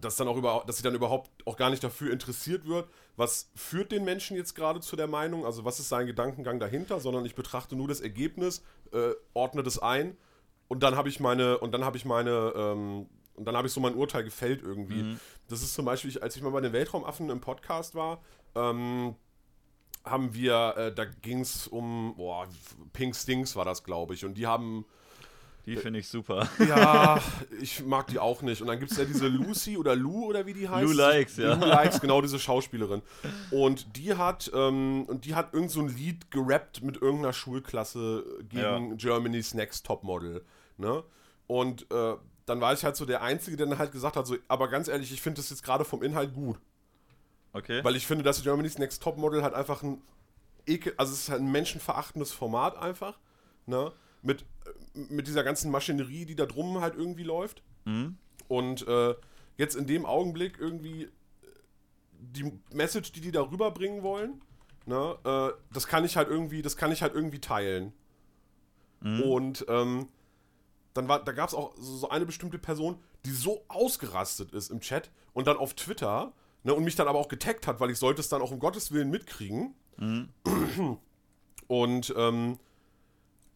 dass 0.00 0.16
dann 0.16 0.26
auch 0.28 0.36
über, 0.36 0.64
dass 0.66 0.78
sie 0.78 0.82
dann 0.82 0.94
überhaupt 0.94 1.30
auch 1.46 1.56
gar 1.56 1.70
nicht 1.70 1.84
dafür 1.84 2.12
interessiert 2.12 2.66
wird, 2.66 2.88
was 3.16 3.50
führt 3.54 3.92
den 3.92 4.04
Menschen 4.04 4.36
jetzt 4.36 4.54
gerade 4.54 4.80
zu 4.80 4.96
der 4.96 5.06
Meinung, 5.06 5.44
also 5.44 5.64
was 5.66 5.78
ist 5.80 5.90
sein 5.90 6.06
Gedankengang 6.06 6.58
dahinter, 6.58 6.98
sondern 6.98 7.26
ich 7.26 7.34
betrachte 7.34 7.76
nur 7.76 7.88
das 7.88 8.00
Ergebnis, 8.00 8.62
äh, 8.92 9.14
ordne 9.34 9.62
das 9.62 9.78
ein 9.78 10.16
und 10.68 10.82
dann 10.82 10.96
habe 10.96 11.08
ich 11.08 11.20
meine, 11.20 11.58
und 11.58 11.72
dann 11.72 11.84
habe 11.84 11.96
ich 11.96 12.04
meine, 12.04 12.52
ähm, 12.56 13.06
und 13.34 13.44
dann 13.44 13.56
habe 13.56 13.66
ich 13.66 13.72
so 13.72 13.80
mein 13.80 13.94
Urteil 13.94 14.24
gefällt 14.24 14.62
irgendwie. 14.62 15.02
Das 15.48 15.62
ist 15.62 15.74
zum 15.74 15.84
Beispiel, 15.84 16.18
als 16.20 16.36
ich 16.36 16.42
mal 16.42 16.50
bei 16.50 16.60
den 16.60 16.72
Weltraumaffen 16.72 17.30
im 17.30 17.40
Podcast 17.40 17.94
war, 17.94 18.22
ähm, 18.54 19.14
haben 20.04 20.34
wir, 20.34 20.74
äh, 20.76 20.94
da 20.94 21.04
ging 21.04 21.40
es 21.40 21.66
um, 21.68 22.14
boah, 22.16 22.48
Pink 22.92 23.14
Stings 23.14 23.54
war 23.56 23.64
das, 23.64 23.84
glaube 23.84 24.14
ich, 24.14 24.24
und 24.24 24.34
die 24.34 24.46
haben, 24.46 24.84
Die 25.66 25.76
finde 25.76 26.00
ich 26.00 26.08
super. 26.08 26.48
ja, 26.58 27.20
ich 27.60 27.84
mag 27.84 28.08
die 28.08 28.18
auch 28.18 28.42
nicht. 28.42 28.60
Und 28.60 28.66
dann 28.66 28.80
gibt 28.80 28.90
es 28.90 28.98
ja 28.98 29.04
diese 29.04 29.28
Lucy 29.28 29.76
oder 29.76 29.94
Lou 29.94 30.26
oder 30.26 30.44
wie 30.44 30.54
die 30.54 30.68
heißt. 30.68 30.84
Lou 30.84 30.92
Likes, 30.92 31.36
ja. 31.36 31.54
Lou 31.54 31.66
Likes, 31.66 32.00
genau 32.00 32.20
diese 32.20 32.38
Schauspielerin. 32.38 33.02
Und 33.50 33.96
die 33.96 34.14
hat, 34.14 34.50
ähm, 34.54 35.04
und 35.06 35.24
die 35.24 35.34
hat 35.34 35.54
irgend 35.54 35.70
so 35.70 35.80
ein 35.80 35.88
Lied 35.88 36.30
gerappt 36.30 36.82
mit 36.82 37.00
irgendeiner 37.00 37.32
Schulklasse 37.32 38.24
gegen 38.48 38.96
Germany's 38.96 39.54
Next 39.54 39.86
Topmodel. 39.86 40.44
Ne? 40.78 41.04
Und 41.46 41.90
äh, 41.92 42.14
dann 42.46 42.60
war 42.60 42.72
ich 42.72 42.84
halt 42.84 42.96
so 42.96 43.04
der 43.04 43.22
Einzige, 43.22 43.56
der 43.56 43.66
dann 43.66 43.78
halt 43.78 43.92
gesagt 43.92 44.16
hat, 44.16 44.26
so, 44.26 44.36
aber 44.48 44.68
ganz 44.68 44.88
ehrlich, 44.88 45.12
ich 45.12 45.22
finde 45.22 45.40
das 45.40 45.50
jetzt 45.50 45.62
gerade 45.62 45.84
vom 45.84 46.02
Inhalt 46.02 46.34
gut. 46.34 46.58
Okay. 47.52 47.84
Weil 47.84 47.96
ich 47.96 48.06
finde, 48.06 48.24
dass 48.24 48.42
Germany's 48.42 48.78
Next 48.78 49.02
Topmodel 49.02 49.42
halt 49.42 49.54
einfach 49.54 49.82
ein 49.82 50.02
ekel, 50.66 50.94
also 50.96 51.12
es 51.12 51.20
ist 51.20 51.28
halt 51.28 51.40
ein 51.40 51.52
menschenverachtendes 51.52 52.32
Format 52.32 52.76
einfach, 52.76 53.18
ne? 53.66 53.92
Mit, 54.22 54.44
mit 54.94 55.26
dieser 55.26 55.44
ganzen 55.44 55.70
Maschinerie, 55.70 56.24
die 56.24 56.36
da 56.36 56.46
drum 56.46 56.80
halt 56.80 56.94
irgendwie 56.94 57.24
läuft. 57.24 57.62
Mhm. 57.84 58.16
Und 58.48 58.86
äh, 58.86 59.14
jetzt 59.56 59.76
in 59.76 59.86
dem 59.86 60.04
Augenblick 60.06 60.58
irgendwie 60.58 61.04
äh, 61.04 61.10
die 62.18 62.52
Message, 62.72 63.12
die 63.12 63.20
die 63.20 63.32
da 63.32 63.42
rüberbringen 63.42 64.02
wollen, 64.02 64.42
ne, 64.86 65.16
äh, 65.24 65.56
das 65.72 65.86
kann 65.86 66.04
ich 66.04 66.16
halt 66.16 66.28
irgendwie, 66.28 66.62
das 66.62 66.76
kann 66.76 66.92
ich 66.92 67.02
halt 67.02 67.14
irgendwie 67.14 67.40
teilen. 67.40 67.92
Und 69.04 69.64
ähm, 69.68 70.08
dann 70.94 71.08
war, 71.08 71.24
da 71.24 71.32
gab 71.32 71.48
es 71.48 71.54
auch 71.54 71.74
so, 71.76 71.96
so 71.96 72.08
eine 72.10 72.24
bestimmte 72.24 72.58
Person, 72.58 73.00
die 73.24 73.32
so 73.32 73.64
ausgerastet 73.66 74.52
ist 74.52 74.70
im 74.70 74.80
Chat 74.80 75.10
und 75.32 75.48
dann 75.48 75.56
auf 75.56 75.74
Twitter, 75.74 76.32
ne, 76.62 76.72
und 76.74 76.84
mich 76.84 76.94
dann 76.94 77.08
aber 77.08 77.18
auch 77.18 77.28
getaggt 77.28 77.66
hat, 77.66 77.80
weil 77.80 77.90
ich 77.90 77.98
sollte 77.98 78.20
es 78.20 78.28
dann 78.28 78.42
auch 78.42 78.52
um 78.52 78.60
Gottes 78.60 78.92
Willen 78.92 79.10
mitkriegen. 79.10 79.74
Und 81.66 82.14
ähm, 82.16 82.58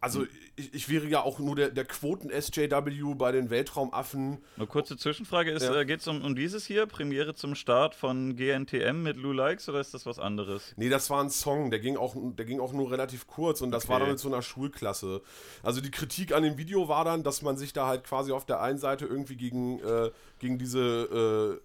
also 0.06 0.26
ich, 0.56 0.72
ich 0.74 0.88
wäre 0.88 1.06
ja 1.06 1.22
auch 1.22 1.38
nur 1.38 1.54
der, 1.56 1.70
der 1.70 1.84
Quoten-SJW 1.84 3.14
bei 3.14 3.32
den 3.32 3.50
Weltraumaffen. 3.50 4.38
Eine 4.56 4.66
kurze 4.66 4.96
Zwischenfrage 4.96 5.50
ist, 5.50 5.62
Ja. 5.64 5.80
äh, 5.80 5.84
geht 5.84 6.00
es 6.00 6.08
um, 6.08 6.22
um 6.24 6.34
dieses 6.34 6.66
hier, 6.66 6.86
Premiere 6.86 7.34
zum 7.34 7.54
Start 7.54 7.94
von 7.94 8.36
GNTM 8.36 9.02
mit 9.02 9.16
Lou 9.16 9.32
Likes 9.32 9.68
oder 9.68 9.80
ist 9.80 9.92
das 9.94 10.06
was 10.06 10.18
anderes? 10.18 10.72
Nee, 10.76 10.88
das 10.88 11.10
war 11.10 11.22
ein 11.22 11.30
Song, 11.30 11.70
der 11.70 11.80
ging 11.80 11.96
auch, 11.96 12.14
der 12.16 12.46
ging 12.46 12.60
auch 12.60 12.72
nur 12.72 12.90
relativ 12.90 13.26
kurz 13.26 13.60
und 13.60 13.70
das 13.70 13.84
Okay. 13.84 13.92
war 13.92 14.00
dann 14.00 14.08
mit 14.10 14.18
so 14.18 14.28
einer 14.28 14.42
Schulklasse. 14.42 15.20
Also 15.62 15.80
die 15.80 15.90
Kritik 15.90 16.32
an 16.32 16.42
dem 16.42 16.56
Video 16.58 16.88
war 16.88 17.04
dann, 17.04 17.22
dass 17.22 17.42
man 17.42 17.56
sich 17.58 17.72
da 17.72 17.86
halt 17.86 18.04
quasi 18.04 18.32
auf 18.32 18.46
der 18.46 18.60
einen 18.62 18.78
Seite 18.78 19.04
irgendwie 19.06 19.36
gegen, 19.36 19.78
äh, 19.80 20.10
gegen 20.38 20.58
diese 20.58 21.60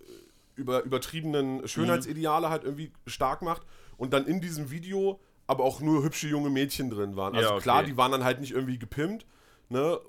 über, 0.55 0.83
übertriebenen 0.83 1.67
Schönheitsideale 1.67 2.49
halt 2.49 2.63
irgendwie 2.63 2.91
stark 3.07 3.41
macht 3.41 3.61
und 3.97 4.13
dann 4.13 4.25
in 4.25 4.41
diesem 4.41 4.69
Video 4.71 5.19
aber 5.51 5.65
auch 5.65 5.81
nur 5.81 6.01
hübsche 6.01 6.29
junge 6.29 6.49
Mädchen 6.49 6.89
drin 6.89 7.17
waren. 7.17 7.35
Also 7.35 7.49
Ja, 7.49 7.55
okay. 7.55 7.63
klar, 7.63 7.83
die 7.83 7.97
waren 7.97 8.11
dann 8.11 8.23
halt 8.23 8.39
nicht 8.39 8.53
irgendwie 8.53 8.79
gepimpt, 8.79 9.25
ne? 9.67 9.99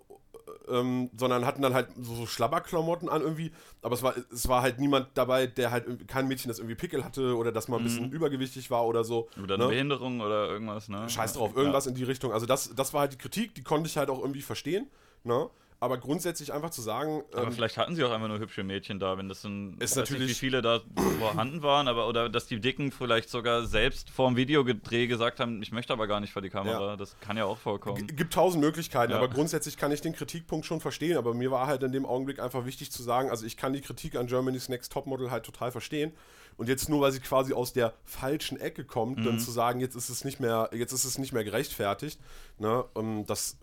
Ähm, 0.68 1.10
sondern 1.16 1.44
hatten 1.44 1.62
dann 1.62 1.74
halt 1.74 1.88
so, 2.00 2.14
so 2.14 2.26
Schlabberklamotten 2.26 3.08
an 3.08 3.22
irgendwie, 3.22 3.50
aber 3.80 3.94
es 3.94 4.02
war, 4.02 4.14
es 4.32 4.48
war 4.48 4.62
halt 4.62 4.78
niemand 4.78 5.08
dabei, 5.14 5.48
der 5.48 5.72
halt 5.72 6.06
kein 6.06 6.28
Mädchen, 6.28 6.48
das 6.48 6.58
irgendwie 6.58 6.76
Pickel 6.76 7.04
hatte 7.04 7.36
oder 7.36 7.50
das 7.50 7.66
mal 7.66 7.78
ein 7.78 7.84
bisschen 7.84 8.12
übergewichtig 8.12 8.70
war 8.70 8.86
oder 8.86 9.02
so. 9.02 9.28
Oder 9.42 9.54
eine 9.54 9.64
ne? 9.64 9.70
Behinderung 9.70 10.20
oder 10.20 10.48
irgendwas, 10.48 10.88
ne? 10.88 11.08
Scheiß 11.08 11.34
drauf, 11.34 11.56
irgendwas 11.56 11.86
in 11.86 11.94
die 11.94 12.04
Richtung. 12.04 12.32
Also 12.32 12.46
das, 12.46 12.72
das 12.74 12.94
war 12.94 13.00
halt 13.02 13.14
die 13.14 13.18
Kritik, 13.18 13.54
die 13.56 13.62
konnte 13.64 13.88
ich 13.88 13.96
halt 13.96 14.10
auch 14.10 14.20
irgendwie 14.20 14.42
verstehen, 14.42 14.88
ne? 15.24 15.48
Aber 15.82 15.98
grundsätzlich 15.98 16.52
einfach 16.52 16.70
zu 16.70 16.80
sagen, 16.80 17.24
Aber 17.32 17.42
ähm, 17.48 17.52
vielleicht 17.52 17.76
hatten 17.76 17.96
sie 17.96 18.04
auch 18.04 18.12
einfach 18.12 18.28
nur 18.28 18.38
hübsche 18.38 18.62
Mädchen 18.62 19.00
da, 19.00 19.18
wenn 19.18 19.28
das 19.28 19.42
ein. 19.42 19.76
Ist 19.80 19.96
natürlich- 19.96 20.28
Nicht, 20.28 20.30
wie 20.30 20.46
viele 20.46 20.62
da 20.62 20.80
vorhanden 21.18 21.62
waren, 21.62 21.88
aber 21.88 22.06
oder 22.06 22.28
dass 22.28 22.46
die 22.46 22.60
Dicken 22.60 22.92
vielleicht 22.92 23.28
sogar 23.28 23.66
selbst 23.66 24.08
vorm 24.08 24.36
Videodreh 24.36 25.08
gesagt 25.08 25.40
haben, 25.40 25.60
ich 25.60 25.72
möchte 25.72 25.92
aber 25.92 26.06
gar 26.06 26.20
nicht 26.20 26.32
vor 26.32 26.40
die 26.40 26.50
Kamera. 26.50 26.90
Ja. 26.90 26.96
Das 26.96 27.18
kann 27.18 27.36
ja 27.36 27.46
auch 27.46 27.58
vorkommen. 27.58 28.06
G- 28.06 28.14
gibt 28.14 28.32
tausend 28.32 28.62
Möglichkeiten, 28.62 29.10
Ja. 29.10 29.18
aber 29.18 29.26
grundsätzlich 29.28 29.76
kann 29.76 29.90
ich 29.90 30.00
den 30.00 30.12
Kritikpunkt 30.12 30.66
schon 30.66 30.80
verstehen. 30.80 31.16
Aber 31.16 31.34
mir 31.34 31.50
war 31.50 31.66
halt 31.66 31.82
in 31.82 31.90
dem 31.90 32.06
Augenblick 32.06 32.38
einfach 32.38 32.64
wichtig 32.64 32.92
zu 32.92 33.02
sagen, 33.02 33.28
also 33.30 33.44
ich 33.44 33.56
kann 33.56 33.72
die 33.72 33.80
Kritik 33.80 34.14
an 34.14 34.28
Germany's 34.28 34.68
Next 34.68 34.92
Topmodel 34.92 35.32
halt 35.32 35.44
total 35.44 35.72
verstehen. 35.72 36.12
Und 36.58 36.68
jetzt 36.68 36.88
nur, 36.90 37.00
weil 37.00 37.10
sie 37.10 37.18
quasi 37.20 37.54
aus 37.54 37.72
der 37.72 37.94
falschen 38.04 38.60
Ecke 38.60 38.84
kommt, 38.84 39.18
Mhm. 39.18 39.24
dann 39.24 39.38
zu 39.40 39.50
sagen, 39.50 39.80
jetzt 39.80 39.96
ist 39.96 40.10
es 40.10 40.24
nicht 40.24 40.38
mehr, 40.38 40.70
jetzt 40.72 40.92
ist 40.92 41.04
es 41.04 41.18
nicht 41.18 41.32
mehr 41.32 41.42
gerechtfertigt, 41.44 42.20
ne, 42.58 42.84
ähm, 42.94 43.24
das, 43.26 43.56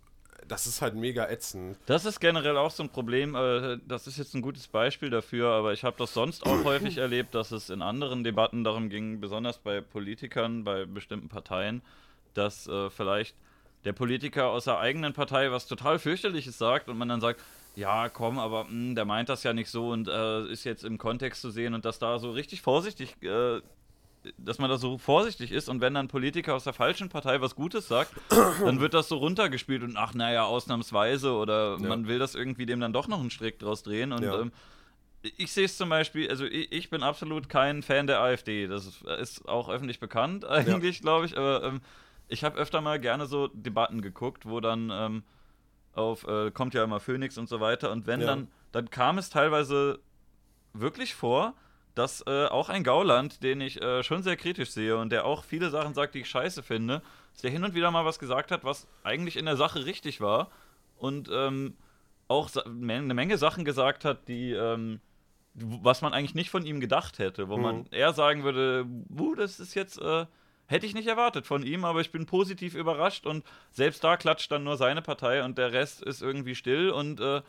das 0.49 0.67
ist 0.67 0.81
halt 0.81 0.95
mega 0.95 1.29
ätzend. 1.29 1.77
Das 1.85 2.05
ist 2.05 2.19
generell 2.19 2.57
auch 2.57 2.71
so 2.71 2.83
ein 2.83 2.89
Problem. 2.89 3.35
äh, 3.35 3.77
Das 3.87 4.07
ist 4.07 4.17
jetzt 4.17 4.33
ein 4.35 4.41
gutes 4.41 4.67
Beispiel 4.67 5.09
dafür, 5.09 5.49
aber 5.51 5.71
ich 5.73 5.83
habe 5.83 5.95
das 5.97 6.13
sonst 6.13 6.45
auch 6.45 6.63
häufig 6.65 6.97
erlebt, 6.97 7.33
dass 7.35 7.51
es 7.51 7.69
in 7.69 7.81
anderen 7.81 8.23
Debatten 8.23 8.63
darum 8.63 8.89
ging, 8.89 9.21
besonders 9.21 9.57
bei 9.59 9.81
Politikern, 9.81 10.63
bei 10.63 10.85
bestimmten 10.85 11.29
Parteien, 11.29 11.81
dass 12.33 12.67
äh, 12.67 12.89
vielleicht 12.89 13.35
der 13.85 13.93
Politiker 13.93 14.47
aus 14.49 14.65
der 14.65 14.79
eigenen 14.79 15.13
Partei 15.13 15.51
was 15.51 15.67
total 15.67 15.99
fürchterliches 15.99 16.57
sagt 16.57 16.89
und 16.89 16.97
man 16.97 17.07
dann 17.07 17.21
sagt, 17.21 17.39
ja, 17.75 18.09
komm, 18.09 18.39
aber 18.39 18.65
mh, 18.65 18.95
der 18.95 19.05
meint 19.05 19.29
das 19.29 19.43
ja 19.43 19.53
nicht 19.53 19.69
so 19.69 19.89
und 19.91 20.07
äh, 20.09 20.45
ist 20.47 20.65
jetzt 20.65 20.83
im 20.83 20.97
Kontext 20.97 21.41
zu 21.41 21.49
sehen 21.49 21.73
und 21.73 21.85
dass 21.85 21.97
da 21.99 22.19
so 22.19 22.31
richtig 22.31 22.61
vorsichtig 22.61 23.15
äh, 23.23 23.61
dass 24.37 24.57
man 24.59 24.69
da 24.69 24.77
so 24.77 24.97
vorsichtig 24.97 25.51
ist 25.51 25.69
und 25.69 25.79
wenn 25.81 25.93
dann 25.93 26.07
Politiker 26.07 26.53
aus 26.55 26.65
der 26.65 26.73
falschen 26.73 27.09
Partei 27.09 27.39
was 27.41 27.55
Gutes 27.55 27.87
sagt, 27.87 28.13
dann 28.29 28.79
wird 28.79 28.93
das 28.93 29.07
so 29.07 29.17
runtergespielt 29.17 29.81
und 29.83 29.95
ach 29.97 30.13
naja, 30.13 30.45
ausnahmsweise 30.45 31.33
oder 31.33 31.77
Ja. 31.79 31.87
man 31.87 32.07
will 32.07 32.19
das 32.19 32.35
irgendwie 32.35 32.65
dem 32.65 32.79
dann 32.79 32.93
doch 32.93 33.07
noch 33.07 33.19
einen 33.21 33.29
Strick 33.31 33.59
draus 33.59 33.83
drehen 33.83 34.11
und 34.11 34.23
Ja. 34.23 34.41
ähm, 34.41 34.51
ich 35.21 35.51
sehe 35.51 35.65
es 35.65 35.75
zum 35.75 35.89
Beispiel, 35.89 36.29
also 36.29 36.45
ich, 36.45 36.71
ich 36.71 36.89
bin 36.89 37.03
absolut 37.03 37.49
kein 37.49 37.83
Fan 37.83 38.07
der 38.07 38.21
AfD, 38.21 38.67
das 38.67 38.85
ist, 38.85 39.01
ist 39.03 39.47
auch 39.49 39.67
öffentlich 39.69 39.99
bekannt 39.99 40.45
eigentlich, 40.45 41.01
glaube 41.01 41.25
ich, 41.25 41.37
aber 41.37 41.63
ähm, 41.63 41.81
ich 42.27 42.43
habe 42.43 42.57
öfter 42.57 42.79
mal 42.81 42.99
gerne 42.99 43.25
so 43.25 43.47
Debatten 43.47 44.01
geguckt, 44.01 44.45
wo 44.45 44.59
dann 44.59 44.89
ähm, 44.93 45.23
auf, 45.93 46.25
äh, 46.27 46.51
kommt 46.51 46.73
ja 46.73 46.83
immer 46.83 46.99
Phoenix 46.99 47.37
und 47.37 47.49
so 47.49 47.59
weiter 47.59 47.91
und 47.91 48.05
wenn 48.07 48.21
Ja. 48.21 48.27
dann, 48.27 48.47
dann 48.71 48.89
kam 48.89 49.17
es 49.17 49.29
teilweise 49.29 49.99
wirklich 50.73 51.15
vor, 51.15 51.53
dass 51.99 52.23
äh, 52.25 52.45
auch 52.45 52.69
ein 52.69 52.83
Gauland, 52.83 53.43
den 53.43 53.59
ich 53.61 53.81
äh, 53.81 54.03
schon 54.03 54.23
sehr 54.23 54.37
kritisch 54.37 54.71
sehe 54.71 54.97
und 54.97 55.11
der 55.11 55.25
auch 55.25 55.43
viele 55.43 55.69
Sachen 55.69 55.93
sagt, 55.93 56.15
die 56.15 56.21
ich 56.21 56.29
scheiße 56.29 56.63
finde, 56.63 57.01
dass 57.33 57.41
der 57.41 57.51
hin 57.51 57.63
und 57.63 57.75
wieder 57.75 57.91
mal 57.91 58.05
was 58.05 58.19
gesagt 58.19 58.51
hat, 58.51 58.63
was 58.63 58.87
eigentlich 59.03 59.35
in 59.35 59.45
der 59.45 59.57
Sache 59.57 59.85
richtig 59.85 60.21
war 60.21 60.49
und 60.97 61.29
ähm, 61.31 61.75
auch 62.29 62.49
eine 62.55 63.13
Menge 63.13 63.37
Sachen 63.37 63.65
gesagt 63.65 64.05
hat, 64.05 64.27
die 64.27 64.51
ähm, 64.53 65.01
was 65.55 66.01
man 66.01 66.13
eigentlich 66.13 66.35
nicht 66.35 66.51
von 66.51 66.65
ihm 66.65 66.79
gedacht 66.79 67.19
hätte, 67.19 67.49
wo 67.49 67.57
man 67.57 67.79
Mhm. 67.79 67.85
eher 67.91 68.13
sagen 68.13 68.43
würde, 68.43 68.85
uh, 69.19 69.35
das 69.35 69.59
ist 69.59 69.73
jetzt 69.73 69.99
äh, 69.99 70.25
hätte 70.67 70.85
ich 70.85 70.93
nicht 70.93 71.07
erwartet 71.07 71.47
von 71.47 71.63
ihm, 71.63 71.83
aber 71.83 71.99
ich 71.99 72.11
bin 72.11 72.25
positiv 72.25 72.75
überrascht 72.75 73.25
und 73.25 73.43
selbst 73.71 74.03
da 74.03 74.15
klatscht 74.15 74.51
dann 74.51 74.63
nur 74.63 74.77
seine 74.77 75.01
Partei 75.01 75.43
und 75.43 75.57
der 75.57 75.73
Rest 75.73 76.01
ist 76.01 76.21
irgendwie 76.21 76.55
still 76.55 76.91
und 76.91 77.19
äh, 77.19 77.41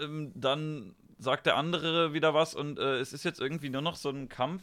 ähm, 0.00 0.32
dann 0.34 0.94
sagt 1.22 1.46
der 1.46 1.56
andere 1.56 2.12
wieder 2.12 2.34
was 2.34 2.54
und 2.54 2.78
äh, 2.78 2.98
es 2.98 3.12
ist 3.12 3.24
jetzt 3.24 3.40
irgendwie 3.40 3.70
nur 3.70 3.82
noch 3.82 3.96
so 3.96 4.10
ein 4.10 4.28
Kampf, 4.28 4.62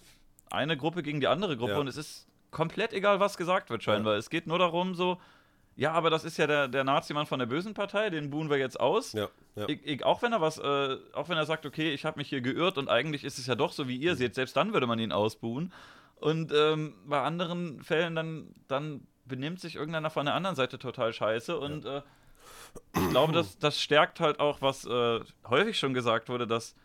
eine 0.52 0.78
Gruppe 0.78 1.04
gegen 1.04 1.20
die 1.20 1.28
andere 1.28 1.58
Gruppe 1.58 1.74
Ja. 1.74 1.78
und 1.80 1.88
es 1.88 1.98
ist 1.98 2.28
komplett 2.52 2.94
egal, 2.94 3.20
was 3.20 3.38
gesagt 3.38 3.70
wird 3.70 3.84
scheinbar. 3.84 4.16
Es 4.16 4.30
geht 4.30 4.48
nur 4.48 4.60
darum 4.60 4.96
so, 4.96 5.20
ja, 5.76 5.94
aber 5.94 6.10
das 6.10 6.26
ist 6.26 6.38
ja 6.38 6.48
der, 6.48 6.68
der 6.68 6.84
Nazi-Mann 6.84 7.26
von 7.26 7.40
der 7.40 7.46
bösen 7.46 7.74
Partei, 7.74 8.10
den 8.10 8.30
buhen 8.30 8.50
wir 8.50 8.58
jetzt 8.58 8.80
aus. 8.80 9.14
Ja, 9.14 9.30
ja. 9.56 9.70
Ich, 9.70 9.86
ich, 9.86 10.04
auch 10.04 10.22
wenn 10.22 10.34
er 10.34 10.42
was, 10.42 10.58
äh, 10.58 10.98
auch 11.14 11.30
wenn 11.30 11.38
er 11.38 11.46
sagt, 11.46 11.66
okay, 11.66 11.94
ich 11.94 12.04
habe 12.06 12.20
mich 12.20 12.28
hier 12.28 12.42
geirrt 12.42 12.78
und 12.78 12.90
eigentlich 12.90 13.24
ist 13.24 13.38
es 13.40 13.48
ja 13.48 13.56
doch 13.56 13.72
so, 13.72 13.88
wie 13.88 13.96
ihr 13.96 14.16
seht, 14.16 14.36
selbst 14.36 14.58
dann 14.58 14.74
würde 14.74 14.88
man 14.88 15.00
ihn 15.00 15.12
ausbuhen. 15.12 15.72
Und 16.16 16.52
ähm, 16.54 16.96
bei 17.06 17.22
anderen 17.22 17.82
Fällen 17.82 18.14
dann, 18.16 18.54
dann 18.68 19.08
benimmt 19.24 19.62
sich 19.62 19.76
irgendeiner 19.76 20.10
von 20.10 20.26
der 20.26 20.36
anderen 20.36 20.58
Seite 20.58 20.80
total 20.80 21.14
scheiße 21.14 21.58
und 21.58 21.86
äh, 21.86 22.02
ich 22.96 23.10
glaube, 23.10 23.34
das, 23.34 23.58
das 23.60 23.80
stärkt 23.82 24.20
halt 24.20 24.40
auch, 24.40 24.62
was 24.62 24.86
äh, 24.86 25.20
häufig 25.48 25.78
schon 25.80 25.94
gesagt 25.94 26.30
wurde, 26.30 26.48
dass 26.48 26.76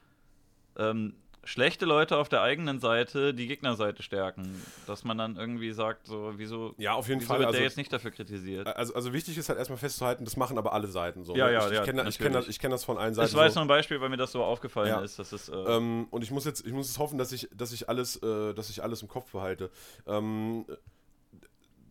ähm, 0.76 1.14
schlechte 1.46 1.84
Leute 1.84 2.16
auf 2.16 2.28
der 2.30 2.40
eigenen 2.40 2.78
Seite 2.80 3.34
die 3.34 3.46
Gegnerseite 3.46 4.02
stärken. 4.02 4.62
Dass 4.86 5.04
man 5.04 5.18
dann 5.18 5.36
irgendwie 5.36 5.72
sagt, 5.72 6.06
so, 6.06 6.32
wieso, 6.36 6.74
Ja, 6.78 6.94
auf 6.94 7.06
jeden 7.08 7.20
wieso 7.20 7.28
Fall. 7.28 7.40
wird 7.40 7.48
Also, 7.48 7.56
der 7.58 7.64
jetzt 7.64 7.76
nicht 7.76 7.92
dafür 7.92 8.10
kritisiert? 8.10 8.66
also, 8.66 8.94
also 8.94 9.12
wichtig 9.12 9.36
ist 9.36 9.48
halt 9.50 9.58
erstmal 9.58 9.78
festzuhalten, 9.78 10.24
das 10.24 10.36
machen 10.36 10.56
aber 10.56 10.72
alle 10.72 10.86
Seiten 10.86 11.22
so. 11.22 11.36
Ja, 11.36 11.46
ne? 11.46 11.52
ja, 11.52 11.60
ich, 11.66 11.72
ich 11.72 11.78
ja, 11.78 11.84
kenne 11.84 12.08
ich 12.08 12.18
kenn 12.18 12.32
das, 12.32 12.48
ich 12.48 12.58
kenn 12.58 12.70
das 12.70 12.84
von 12.84 12.96
allen 12.98 13.14
Seiten. 13.14 13.26
Das 13.26 13.34
war 13.34 13.44
jetzt 13.44 13.54
so. 13.54 13.60
nur 13.60 13.66
ein 13.66 13.68
Beispiel, 13.68 14.00
weil 14.00 14.08
mir 14.08 14.16
das 14.16 14.32
so 14.32 14.42
aufgefallen 14.42 14.88
Ja. 14.88 15.00
ist. 15.02 15.18
Dass 15.18 15.32
es, 15.32 15.48
äh, 15.48 15.52
Ähm, 15.54 16.06
und 16.10 16.22
ich 16.22 16.30
muss 16.30 16.44
jetzt, 16.46 16.66
ich 16.66 16.72
muss 16.72 16.88
jetzt 16.88 16.98
hoffen, 16.98 17.18
dass 17.18 17.30
ich, 17.32 17.48
dass 17.54 17.72
ich 17.72 17.88
alles, 17.88 18.16
äh, 18.22 18.54
dass 18.54 18.70
ich 18.70 18.82
alles 18.82 19.02
im 19.02 19.08
Kopf 19.08 19.30
behalte. 19.32 19.70
Ähm, 20.06 20.64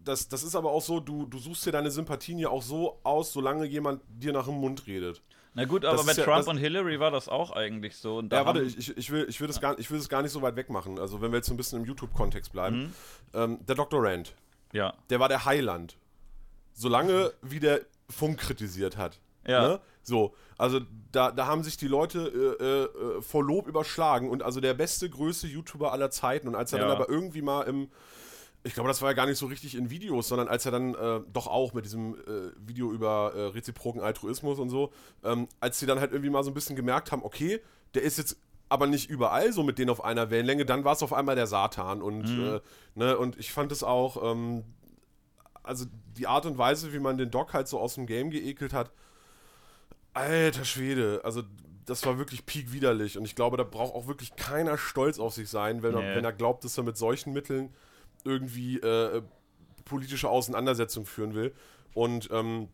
das, 0.03 0.27
das 0.27 0.43
ist 0.43 0.55
aber 0.55 0.71
auch 0.71 0.81
so, 0.81 0.99
du, 0.99 1.25
du 1.25 1.37
suchst 1.37 1.65
dir 1.65 1.71
deine 1.71 1.91
Sympathien 1.91 2.39
ja 2.39 2.49
auch 2.49 2.61
so 2.61 2.99
aus, 3.03 3.33
solange 3.33 3.65
jemand 3.65 4.01
dir 4.09 4.33
nach 4.33 4.45
dem 4.45 4.55
Mund 4.55 4.87
redet. 4.87 5.21
Na 5.55 5.65
gut, 5.65 5.85
aber 5.85 5.97
das 5.97 6.05
bei 6.05 6.13
ja- 6.13 6.23
Trump 6.23 6.47
und 6.47 6.57
Hillary 6.57 6.99
war 6.99 7.11
das 7.11 7.29
auch 7.29 7.51
eigentlich 7.51 7.95
so. 7.95 8.17
Und 8.17 8.29
da 8.29 8.37
Ja, 8.37 8.45
warte, 8.45 8.63
ich, 8.63 8.97
ich, 8.97 9.11
will, 9.11 9.25
ich, 9.29 9.39
will 9.39 9.47
das 9.47 9.61
gar, 9.61 9.77
ich 9.77 9.91
will 9.91 9.99
das 9.99 10.09
gar 10.09 10.23
nicht 10.23 10.31
so 10.31 10.41
weit 10.41 10.55
wegmachen. 10.55 10.97
Also, 10.97 11.21
wenn 11.21 11.31
wir 11.31 11.37
jetzt 11.37 11.47
so 11.47 11.53
ein 11.53 11.57
bisschen 11.57 11.79
im 11.81 11.85
YouTube-Kontext 11.85 12.51
bleiben. 12.51 12.77
Mhm. 12.77 12.93
Ähm, 13.33 13.59
der 13.67 13.75
Dr. 13.75 14.03
Rand, 14.03 14.33
ja. 14.71 14.93
der 15.11 15.19
war 15.19 15.29
der 15.29 15.45
Heiland. 15.45 15.95
Solange 16.73 17.33
wie 17.43 17.59
der 17.59 17.81
Funk 18.09 18.39
kritisiert 18.39 18.97
hat. 18.97 19.19
Ja. 19.47 19.67
Ne? 19.67 19.79
So, 20.01 20.33
also 20.57 20.79
da, 21.11 21.31
da 21.31 21.45
haben 21.45 21.63
sich 21.63 21.77
die 21.77 21.87
Leute 21.87 22.19
äh, 22.59 23.17
äh, 23.17 23.21
vor 23.21 23.43
Lob 23.43 23.67
überschlagen 23.67 24.29
und 24.29 24.41
also 24.41 24.59
der 24.59 24.73
beste, 24.73 25.09
größte 25.09 25.47
YouTuber 25.47 25.91
aller 25.91 26.09
Zeiten. 26.09 26.47
Und 26.47 26.55
als 26.55 26.73
er 26.73 26.79
Ja. 26.79 26.87
dann 26.87 26.95
aber 26.95 27.09
irgendwie 27.09 27.41
mal 27.43 27.61
im, 27.63 27.89
ich 28.63 28.73
glaube, 28.73 28.87
das 28.87 29.01
war 29.01 29.09
ja 29.09 29.13
gar 29.13 29.25
nicht 29.25 29.37
so 29.37 29.47
richtig 29.47 29.75
in 29.75 29.89
Videos, 29.89 30.27
sondern 30.29 30.47
als 30.47 30.65
er 30.65 30.71
dann 30.71 30.95
äh, 30.95 31.19
doch 31.33 31.47
auch 31.47 31.73
mit 31.73 31.85
diesem 31.85 32.15
äh, 32.15 32.51
Video 32.65 32.91
über 32.91 33.33
äh, 33.35 33.41
reziproken 33.47 34.01
Altruismus 34.01 34.57
und 34.59 34.69
so, 34.69 34.91
ähm, 35.23 35.47
als 35.59 35.79
sie 35.79 35.85
dann 35.85 35.99
halt 35.99 36.11
irgendwie 36.11 36.29
mal 36.29 36.43
so 36.43 36.51
ein 36.51 36.53
bisschen 36.53 36.75
gemerkt 36.75 37.11
haben, 37.11 37.23
okay, 37.23 37.59
der 37.93 38.03
ist 38.03 38.17
jetzt 38.17 38.37
aber 38.69 38.87
nicht 38.87 39.09
überall 39.09 39.51
so 39.51 39.63
mit 39.63 39.77
denen 39.77 39.89
auf 39.89 40.03
einer 40.03 40.29
Wellenlänge, 40.31 40.65
dann 40.65 40.83
war 40.83 40.93
es 40.93 41.03
auf 41.03 41.13
einmal 41.13 41.35
der 41.35 41.45
Satan 41.47 42.01
und, 42.01 42.25
äh, 42.25 42.61
ne, 42.95 43.17
und 43.17 43.37
ich 43.37 43.51
fand 43.51 43.71
es 43.71 43.83
auch, 43.83 44.31
ähm, 44.31 44.63
also 45.61 45.85
die 46.17 46.27
Art 46.27 46.45
und 46.45 46.57
Weise, 46.57 46.93
wie 46.93 46.99
man 46.99 47.17
den 47.17 47.29
Doc 47.31 47.53
halt 47.53 47.67
so 47.67 47.79
aus 47.79 47.95
dem 47.95 48.05
Game 48.05 48.31
geekelt 48.31 48.73
hat, 48.73 48.91
alter 50.13 50.65
Schwede, 50.65 51.21
also 51.23 51.43
das 51.85 52.05
war 52.05 52.17
wirklich 52.17 52.45
peak 52.45 52.71
widerlich 52.71 53.17
und 53.17 53.25
ich 53.25 53.35
glaube, 53.35 53.57
da 53.57 53.63
braucht 53.63 53.93
auch 53.93 54.07
wirklich 54.07 54.35
keiner 54.35 54.77
stolz 54.77 55.19
auf 55.19 55.33
sich 55.33 55.49
sein, 55.49 55.83
wenn, 55.83 55.93
er, 55.93 56.01
Nee. 56.01 56.15
wenn 56.15 56.23
er 56.25 56.31
glaubt, 56.33 56.63
dass 56.63 56.77
er 56.77 56.83
mit 56.83 56.97
solchen 56.97 57.33
Mitteln 57.33 57.73
irgendwie 58.23 58.77
äh, 58.77 59.21
politische 59.85 60.29
Auseinandersetzungen 60.29 61.05
führen 61.05 61.33
will. 61.33 61.53
Und 61.93 62.29
ähm, 62.31 62.69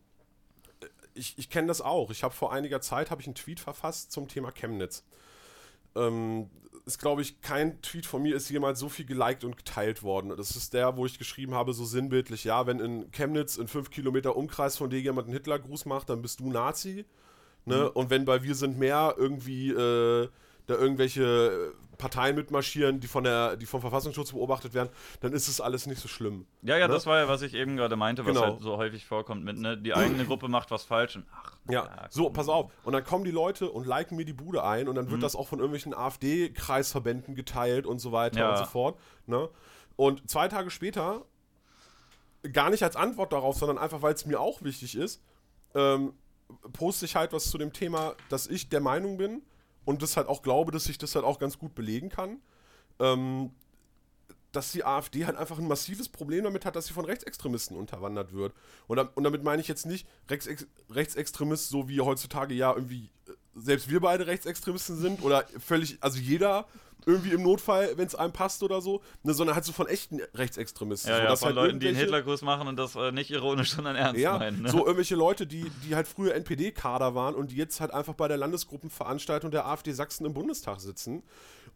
ich, 1.13 1.37
ich 1.37 1.49
kenne 1.49 1.67
das 1.67 1.81
auch. 1.81 2.11
Ich 2.11 2.23
habe 2.23 2.33
vor 2.33 2.53
einiger 2.53 2.81
Zeit 2.81 3.11
habe 3.11 3.21
ich 3.21 3.27
einen 3.27 3.35
Tweet 3.35 3.59
verfasst 3.59 4.11
zum 4.11 4.27
Thema 4.27 4.51
Chemnitz. 4.51 5.03
Ähm, 5.95 6.49
ist, 6.85 6.99
glaube 6.99 7.21
ich, 7.21 7.41
kein 7.41 7.81
Tweet 7.81 8.05
von 8.05 8.21
mir 8.21 8.35
ist 8.35 8.49
jemals 8.49 8.79
so 8.79 8.89
viel 8.89 9.05
geliked 9.05 9.43
und 9.43 9.57
geteilt 9.57 10.01
worden. 10.01 10.35
Das 10.35 10.55
ist 10.55 10.73
der, 10.73 10.97
wo 10.97 11.05
ich 11.05 11.19
geschrieben 11.19 11.53
habe, 11.53 11.73
so 11.73 11.85
sinnbildlich, 11.85 12.45
ja, 12.45 12.65
wenn 12.65 12.79
in 12.79 13.11
Chemnitz 13.11 13.57
in 13.57 13.67
fünf 13.67 13.91
Kilometer 13.91 14.35
Umkreis 14.35 14.77
von 14.77 14.89
dir 14.89 14.99
jemand 14.99 15.27
einen 15.27 15.33
Hitlergruß 15.33 15.85
macht, 15.85 16.09
dann 16.09 16.21
bist 16.21 16.39
du 16.39 16.49
Nazi. 16.49 17.05
Ne? 17.65 17.91
Und 17.91 18.09
wenn 18.09 18.25
bei 18.25 18.41
Wir 18.41 18.55
sind 18.55 18.79
mehr 18.79 19.15
irgendwie 19.17 19.69
äh, 19.69 20.29
da 20.69 20.75
irgendwelche 20.75 21.73
Parteien 21.97 22.35
mitmarschieren, 22.35 22.99
die 23.01 23.07
von 23.07 23.25
der, 23.25 23.57
die 23.57 23.65
vom 23.65 23.81
Verfassungsschutz 23.81 24.31
beobachtet 24.31 24.73
werden, 24.73 24.89
dann 25.19 25.33
ist 25.33 25.49
es 25.49 25.59
alles 25.59 25.85
nicht 25.85 25.99
so 26.01 26.07
schlimm. 26.07 26.45
Ja, 26.61 26.77
ja, 26.77 26.87
Ne? 26.87 26.93
das 26.93 27.05
war 27.05 27.17
ja, 27.19 27.27
was 27.27 27.41
ich 27.41 27.53
eben 27.53 27.75
gerade 27.75 27.95
meinte, 27.97 28.25
was 28.25 28.33
Genau. 28.33 28.41
halt 28.53 28.61
so 28.61 28.77
häufig 28.77 29.05
vorkommt 29.05 29.43
mit, 29.43 29.57
ne, 29.59 29.77
die 29.77 29.93
eigene 29.93 30.25
Gruppe 30.25 30.47
macht 30.47 30.71
was 30.71 30.83
falsch 30.85 31.17
und 31.17 31.25
ach, 31.35 31.57
Ja, 31.69 32.07
so, 32.09 32.29
pass 32.29 32.47
auf. 32.47 32.71
Und 32.83 32.93
dann 32.93 33.03
kommen 33.03 33.25
die 33.25 33.31
Leute 33.31 33.69
und 33.69 33.85
liken 33.85 34.15
mir 34.15 34.23
die 34.25 34.33
Bude 34.33 34.63
ein 34.63 34.87
und 34.87 34.95
dann 34.95 35.05
Mhm. 35.07 35.11
wird 35.11 35.23
das 35.23 35.35
auch 35.35 35.47
von 35.49 35.59
irgendwelchen 35.59 35.93
AfD-Kreisverbänden 35.93 37.35
geteilt 37.35 37.85
und 37.85 37.99
so 37.99 38.11
weiter 38.13 38.39
Ja. 38.39 38.49
und 38.51 38.57
so 38.57 38.65
fort. 38.65 38.97
Ne? 39.25 39.49
Und 39.97 40.29
zwei 40.29 40.47
Tage 40.47 40.69
später, 40.69 41.25
gar 42.53 42.69
nicht 42.69 42.83
als 42.83 42.95
Antwort 42.95 43.33
darauf, 43.33 43.57
sondern 43.57 43.77
einfach, 43.77 44.01
weil 44.01 44.13
es 44.13 44.25
mir 44.25 44.39
auch 44.39 44.61
wichtig 44.63 44.95
ist, 44.95 45.21
ähm, 45.75 46.13
poste 46.73 47.05
ich 47.05 47.15
halt 47.15 47.33
was 47.33 47.49
zu 47.51 47.57
dem 47.57 47.73
Thema, 47.73 48.15
dass 48.29 48.47
ich 48.47 48.69
der 48.69 48.79
Meinung 48.79 49.17
bin 49.17 49.41
und 49.85 50.01
das 50.01 50.17
halt 50.17 50.27
auch 50.27 50.41
glaube, 50.41 50.71
dass 50.71 50.87
ich 50.87 50.97
das 50.97 51.15
halt 51.15 51.25
auch 51.25 51.39
ganz 51.39 51.57
gut 51.57 51.75
belegen 51.75 52.09
kann, 52.09 52.39
ähm, 52.99 53.51
dass 54.51 54.71
die 54.71 54.83
AfD 54.83 55.25
halt 55.25 55.37
einfach 55.37 55.59
ein 55.59 55.67
massives 55.67 56.09
Problem 56.09 56.43
damit 56.43 56.65
hat, 56.65 56.75
dass 56.75 56.87
sie 56.87 56.93
von 56.93 57.05
Rechtsextremisten 57.05 57.77
unterwandert 57.77 58.33
wird. 58.33 58.53
Und, 58.87 58.99
und 58.99 59.23
damit 59.23 59.43
meine 59.43 59.61
ich 59.61 59.67
jetzt 59.67 59.85
nicht 59.85 60.07
Rechtsex 60.29 60.67
Rechtsextremist, 60.89 61.69
so 61.69 61.87
wie 61.87 62.01
heutzutage 62.01 62.55
ja 62.55 62.73
irgendwie 62.73 63.11
äh, 63.27 63.31
selbst 63.55 63.89
wir 63.89 63.99
beide 63.99 64.27
Rechtsextremisten 64.27 64.97
sind 64.97 65.23
oder 65.23 65.45
völlig, 65.59 65.97
also 66.01 66.17
jeder 66.17 66.65
irgendwie 67.09 67.31
im 67.31 67.43
Notfall, 67.43 67.93
wenn 67.97 68.07
es 68.07 68.15
einem 68.15 68.31
passt 68.31 68.63
oder 68.63 68.81
so, 68.81 69.01
ne, 69.23 69.33
sondern 69.33 69.55
halt 69.55 69.65
so 69.65 69.73
von 69.73 69.87
echten 69.87 70.21
Rechtsextremisten. 70.33 71.11
Ja, 71.11 71.17
so, 71.17 71.23
ja, 71.23 71.35
von 71.35 71.45
halt 71.47 71.55
Leuten, 71.55 71.79
die 71.79 71.87
einen 71.87 71.97
Hitlergruß 71.97 72.41
machen 72.43 72.67
und 72.67 72.77
das 72.77 72.95
äh, 72.95 73.11
nicht 73.11 73.31
ironisch, 73.31 73.71
sondern 73.75 73.95
ernst 73.95 74.21
ja, 74.21 74.37
meinen. 74.37 74.61
Ne? 74.61 74.69
so 74.69 74.79
irgendwelche 74.79 75.15
Leute, 75.15 75.47
die, 75.47 75.65
die 75.87 75.95
halt 75.95 76.07
früher 76.07 76.35
NPD-Kader 76.35 77.15
waren 77.15 77.35
und 77.35 77.51
die 77.51 77.55
jetzt 77.55 77.81
halt 77.81 77.93
einfach 77.93 78.13
bei 78.13 78.27
der 78.27 78.37
Landesgruppenveranstaltung 78.37 79.51
der 79.51 79.65
AfD 79.65 79.91
Sachsen 79.91 80.25
im 80.25 80.33
Bundestag 80.33 80.79
sitzen. 80.79 81.23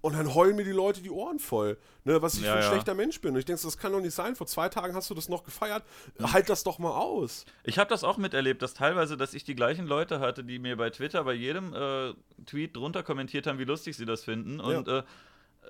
Und 0.03 0.17
dann 0.17 0.35
heulen 0.35 0.57
mir 0.57 0.65
die 0.65 0.71
Leute 0.73 1.01
die 1.01 1.09
Ohren 1.09 1.39
voll, 1.39 1.77
ne, 2.03 2.21
was 2.21 2.33
ich 2.35 2.41
Ja, 2.41 2.51
für 2.51 2.57
ein 2.57 2.63
ja. 2.63 2.69
schlechter 2.71 2.93
Mensch 2.93 3.21
bin. 3.21 3.31
Und 3.33 3.39
ich 3.39 3.45
denke, 3.45 3.61
das 3.63 3.77
kann 3.77 3.93
doch 3.93 4.01
nicht 4.01 4.13
sein. 4.13 4.35
Vor 4.35 4.47
zwei 4.47 4.67
Tagen 4.67 4.93
hast 4.95 5.09
du 5.09 5.13
das 5.13 5.29
noch 5.29 5.45
gefeiert. 5.45 5.81
Halt 6.21 6.49
das 6.49 6.65
doch 6.65 6.77
mal 6.77 6.91
aus. 6.91 7.45
Ich 7.63 7.79
habe 7.79 7.89
das 7.89 8.03
auch 8.03 8.17
miterlebt, 8.17 8.61
dass 8.61 8.73
teilweise, 8.73 9.15
dass 9.15 9.33
ich 9.33 9.45
die 9.45 9.55
gleichen 9.55 9.87
Leute 9.87 10.19
hatte, 10.19 10.43
die 10.43 10.59
mir 10.59 10.75
bei 10.75 10.89
Twitter 10.89 11.23
bei 11.23 11.31
jedem 11.33 11.73
äh, 11.73 12.13
Tweet 12.45 12.75
drunter 12.75 13.01
kommentiert 13.01 13.47
haben, 13.47 13.59
wie 13.59 13.63
lustig 13.63 13.95
sie 13.95 14.03
das 14.05 14.25
finden. 14.25 14.59
Und 14.59 14.89
äh, 14.89 15.03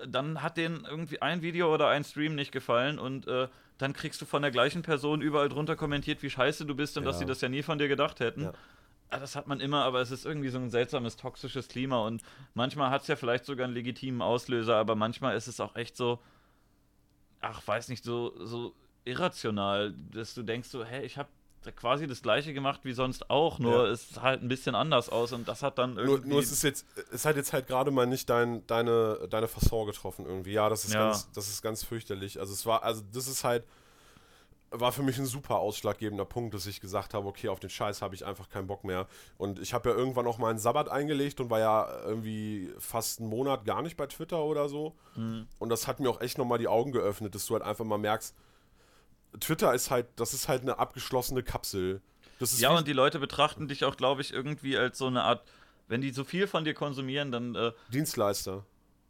dann 0.08 0.42
hat 0.42 0.58
denen 0.58 0.84
irgendwie 0.90 1.22
ein 1.22 1.44
Video 1.44 1.72
oder 1.72 1.90
ein 1.90 2.04
Stream 2.04 2.34
nicht 2.34 2.52
gefallen 2.52 2.98
und 2.98 3.28
äh, 3.28 3.48
dann 3.78 3.94
kriegst 3.94 4.20
du 4.20 4.26
von 4.26 4.42
der 4.42 4.50
gleichen 4.50 4.82
Person 4.82 5.22
überall 5.22 5.50
drunter 5.50 5.76
kommentiert, 5.76 6.24
wie 6.24 6.32
scheiße 6.32 6.66
du 6.66 6.74
bist 6.74 6.98
und 6.98 7.06
dass 7.06 7.18
Ja. 7.18 7.20
sie 7.20 7.26
das 7.28 7.42
ja 7.42 7.50
nie 7.50 7.62
von 7.62 7.78
dir 7.78 7.88
gedacht 7.88 8.20
hätten. 8.20 8.50
Ah, 9.14 9.20
Das 9.20 9.36
hat 9.36 9.48
man 9.48 9.60
immer, 9.60 9.84
aber 9.84 10.02
es 10.02 10.12
ist 10.12 10.26
irgendwie 10.26 10.50
so 10.50 10.58
ein 10.58 10.70
seltsames, 10.70 11.16
toxisches 11.18 11.68
Klima 11.68 12.06
und 12.06 12.22
manchmal 12.54 12.90
hat 12.90 13.04
es 13.04 13.08
ja 13.08 13.16
vielleicht 13.16 13.46
sogar 13.46 13.66
einen 13.66 13.74
legitimen 13.74 14.22
Auslöser, 14.22 14.76
aber 14.76 14.96
manchmal 14.96 15.36
ist 15.38 15.48
es 15.48 15.60
auch 15.60 15.76
echt 15.76 15.96
so, 15.96 16.20
ach, 17.42 17.62
weiß 17.66 17.90
nicht, 17.90 18.04
so, 18.04 18.34
so 18.46 18.74
irrational, 19.06 19.94
dass 20.12 20.34
du 20.34 20.44
denkst 20.44 20.70
so, 20.70 20.84
hey, 20.84 21.06
ich 21.06 21.18
habe 21.18 21.30
quasi 21.78 22.08
das 22.08 22.22
gleiche 22.22 22.54
gemacht 22.54 22.82
wie 22.84 22.92
sonst 22.94 23.30
auch, 23.30 23.58
nur 23.60 23.86
Ja. 23.86 23.92
es 23.92 24.10
sah 24.10 24.22
halt 24.22 24.42
ein 24.42 24.50
bisschen 24.50 24.76
anders 24.76 25.08
aus 25.10 25.32
und 25.32 25.48
das 25.48 25.64
hat 25.64 25.78
dann 25.78 25.94
Nur, 25.94 26.06
irgendwie... 26.08 26.30
nur 26.30 26.40
es 26.40 26.52
ist 26.52 26.64
jetzt, 26.64 26.86
es 27.12 27.24
hat 27.26 27.36
jetzt 27.38 27.54
halt 27.54 27.68
gerade 27.68 27.90
mal 27.92 28.06
nicht 28.06 28.30
dein, 28.30 28.66
deine, 28.68 29.28
deine 29.30 29.48
Fasson 29.48 29.86
getroffen 29.86 30.26
irgendwie. 30.26 30.52
Ja, 30.52 30.68
das 30.70 30.84
ist 30.84 30.94
Ja. 30.94 31.06
ganz, 31.06 31.32
das 31.32 31.48
ist 31.48 31.62
ganz 31.62 31.84
fürchterlich. 31.84 32.40
Also 32.40 32.52
es 32.54 32.66
war, 32.66 32.84
also 32.84 33.02
das 33.14 33.28
ist 33.28 33.44
halt, 33.46 33.64
war 34.74 34.92
für 34.92 35.04
mich 35.04 35.18
ein 35.20 35.26
super 35.26 35.60
ausschlaggebender 35.60 36.26
Punkt, 36.26 36.54
dass 36.54 36.66
ich 36.66 36.82
gesagt 36.82 37.14
habe, 37.14 37.28
okay, 37.28 37.50
auf 37.50 37.60
den 37.60 37.70
Scheiß 37.70 38.02
habe 38.02 38.16
ich 38.16 38.26
einfach 38.26 38.50
keinen 38.50 38.68
Bock 38.68 38.84
mehr. 38.84 39.08
Und 39.38 39.60
ich 39.60 39.74
habe 39.74 39.90
ja 39.90 39.96
irgendwann 39.96 40.28
auch 40.28 40.40
mal 40.40 40.50
einen 40.50 40.60
Sabbat 40.60 40.90
eingelegt 40.90 41.40
und 41.40 41.50
war 41.50 41.60
ja 41.60 41.88
irgendwie 42.06 42.72
fast 42.80 43.20
einen 43.20 43.30
Monat 43.30 43.66
gar 43.66 43.82
nicht 43.82 43.96
bei 43.96 44.08
Twitter 44.08 44.44
oder 44.44 44.68
so. 44.70 44.96
Mhm. 45.16 45.48
Und 45.60 45.70
das 45.70 45.88
hat 45.88 46.00
mir 46.00 46.10
auch 46.10 46.22
echt 46.22 46.38
nochmal 46.38 46.58
die 46.58 46.68
Augen 46.68 46.92
geöffnet, 46.92 47.36
dass 47.36 47.46
du 47.46 47.54
halt 47.54 47.64
einfach 47.64 47.86
mal 47.86 47.98
merkst, 47.98 48.36
Twitter 49.40 49.74
ist 49.74 49.92
halt, 49.92 50.08
das 50.16 50.34
ist 50.34 50.48
halt 50.48 50.64
eine 50.64 50.80
abgeschlossene 50.80 51.44
Kapsel. 51.44 52.02
Das 52.40 52.52
ist 52.52 52.60
ja, 52.60 52.76
und 52.76 52.88
die 52.88 52.94
Leute 52.94 53.20
betrachten 53.20 53.68
dich 53.68 53.86
auch, 53.86 53.96
glaube 53.96 54.22
ich, 54.22 54.34
irgendwie 54.34 54.78
als 54.78 54.98
so 54.98 55.08
eine 55.08 55.24
Art, 55.24 55.44
wenn 55.88 56.02
die 56.02 56.12
so 56.12 56.24
viel 56.24 56.48
von 56.48 56.66
dir 56.66 56.74
konsumieren, 56.74 57.32
dann 57.32 57.56
äh, 57.56 57.72
Dienstleister. 57.92 58.66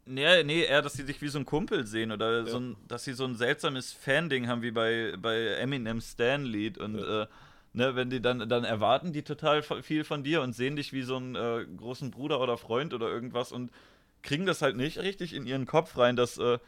Nee, 0.06 0.42
nee, 0.44 0.64
eher, 0.64 0.82
dass 0.82 0.94
sie 0.94 1.04
dich 1.04 1.22
wie 1.22 1.28
so 1.28 1.38
ein 1.38 1.46
Kumpel 1.46 1.86
sehen 1.86 2.12
oder 2.12 2.44
so 2.46 2.58
Ja. 2.58 2.60
ein, 2.60 2.76
dass 2.86 3.04
sie 3.04 3.14
so 3.14 3.24
ein 3.24 3.36
seltsames 3.36 3.92
Fan-Ding 3.92 4.48
haben 4.48 4.62
wie 4.62 4.70
bei, 4.70 5.14
bei 5.18 5.46
Eminem 5.54 6.00
Stan-Lied 6.00 6.76
und 6.78 6.98
äh, 6.98 7.26
ne, 7.72 7.96
wenn 7.96 8.10
die 8.10 8.20
dann, 8.20 8.48
dann 8.48 8.64
erwarten 8.64 9.12
die 9.12 9.22
total 9.22 9.62
viel 9.62 10.04
von 10.04 10.22
dir 10.22 10.42
und 10.42 10.52
sehen 10.52 10.76
dich 10.76 10.92
wie 10.92 11.02
so 11.02 11.16
einen 11.16 11.34
äh, 11.34 11.64
großen 11.76 12.10
Bruder 12.10 12.40
oder 12.40 12.58
Freund 12.58 12.92
oder 12.92 13.08
irgendwas 13.08 13.50
und 13.50 13.70
kriegen 14.22 14.46
das 14.46 14.62
halt 14.62 14.76
nicht 14.76 14.98
richtig 14.98 15.34
in 15.34 15.46
ihren 15.46 15.66
Kopf 15.66 15.96
rein, 15.96 16.16
dass, 16.16 16.38
äh, 16.38 16.58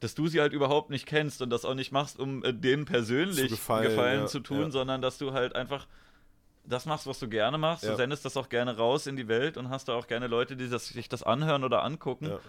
dass 0.00 0.14
du 0.14 0.28
sie 0.28 0.40
halt 0.40 0.52
überhaupt 0.52 0.90
nicht 0.90 1.06
kennst 1.06 1.42
und 1.42 1.50
das 1.50 1.64
auch 1.64 1.74
nicht 1.74 1.90
machst, 1.92 2.18
um 2.18 2.44
äh, 2.44 2.52
denen 2.54 2.84
persönlich 2.84 3.48
Zu 3.48 3.56
gefallen, 3.56 3.88
Gefallen 3.88 4.20
ja, 4.22 4.26
zu 4.26 4.40
tun, 4.40 4.62
ja. 4.62 4.70
sondern 4.70 5.02
dass 5.02 5.18
du 5.18 5.32
halt 5.32 5.56
einfach 5.56 5.86
das 6.64 6.86
machst, 6.86 7.06
was 7.06 7.18
du 7.18 7.28
gerne 7.28 7.58
machst. 7.58 7.84
Ja. 7.84 7.90
Du 7.90 7.96
sendest 7.96 8.24
das 8.24 8.36
auch 8.36 8.48
gerne 8.48 8.76
raus 8.76 9.06
in 9.06 9.16
die 9.16 9.28
Welt 9.28 9.56
und 9.56 9.70
hast 9.70 9.88
da 9.88 9.94
auch 9.94 10.06
gerne 10.06 10.26
Leute, 10.26 10.56
die 10.56 10.68
das, 10.68 10.88
sich 10.88 11.08
das 11.08 11.22
anhören 11.22 11.64
oder 11.64 11.84
angucken. 11.84 12.26
Ja. 12.26 12.40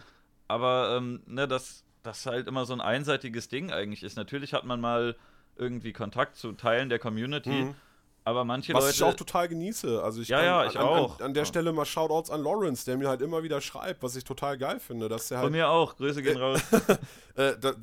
Aber 0.48 0.96
ähm, 0.98 1.22
ne, 1.26 1.48
dass 1.48 1.84
das 2.04 2.26
halt 2.26 2.48
immer 2.48 2.66
so 2.66 2.74
ein 2.74 2.82
einseitiges 2.82 3.50
Ding 3.50 3.72
eigentlich 3.72 4.04
ist. 4.04 4.16
Natürlich 4.16 4.54
hat 4.54 4.64
man 4.64 4.80
mal 4.80 5.16
irgendwie 5.58 5.92
Kontakt 5.92 6.38
zu 6.38 6.54
Teilen 6.54 6.88
der 6.90 7.00
Community, 7.00 7.50
Mhm. 7.66 7.76
aber 8.24 8.46
manche 8.46 8.74
Was 8.74 8.84
Leute. 8.86 8.96
ich 8.96 9.04
auch 9.04 9.14
total 9.16 9.48
genieße. 9.50 10.02
Also 10.04 10.22
ich 10.22 10.30
Ja, 10.30 10.38
kann 10.38 10.46
ja, 10.46 10.60
an, 10.62 10.68
ich 10.70 10.80
an, 10.80 10.86
auch. 10.86 11.20
An, 11.20 11.26
an 11.28 11.34
der 11.34 11.44
Ja. 11.44 11.48
Stelle 11.48 11.74
mal 11.74 11.86
Shoutouts 11.86 12.30
an 12.30 12.44
Lawrence, 12.44 12.86
der 12.86 12.98
mir 12.98 13.10
halt 13.10 13.22
immer 13.22 13.44
wieder 13.44 13.60
schreibt, 13.60 14.04
was 14.04 14.16
ich 14.16 14.24
total 14.24 14.58
geil 14.58 14.80
finde, 14.80 15.10
dass 15.10 15.28
von 15.30 15.38
halt, 15.38 15.52
mir 15.52 15.68
auch. 15.70 15.96
Grüße 15.98 16.22
gehen 16.22 16.38
raus. 16.38 16.62
äh, 17.36 17.54
da- 17.60 17.74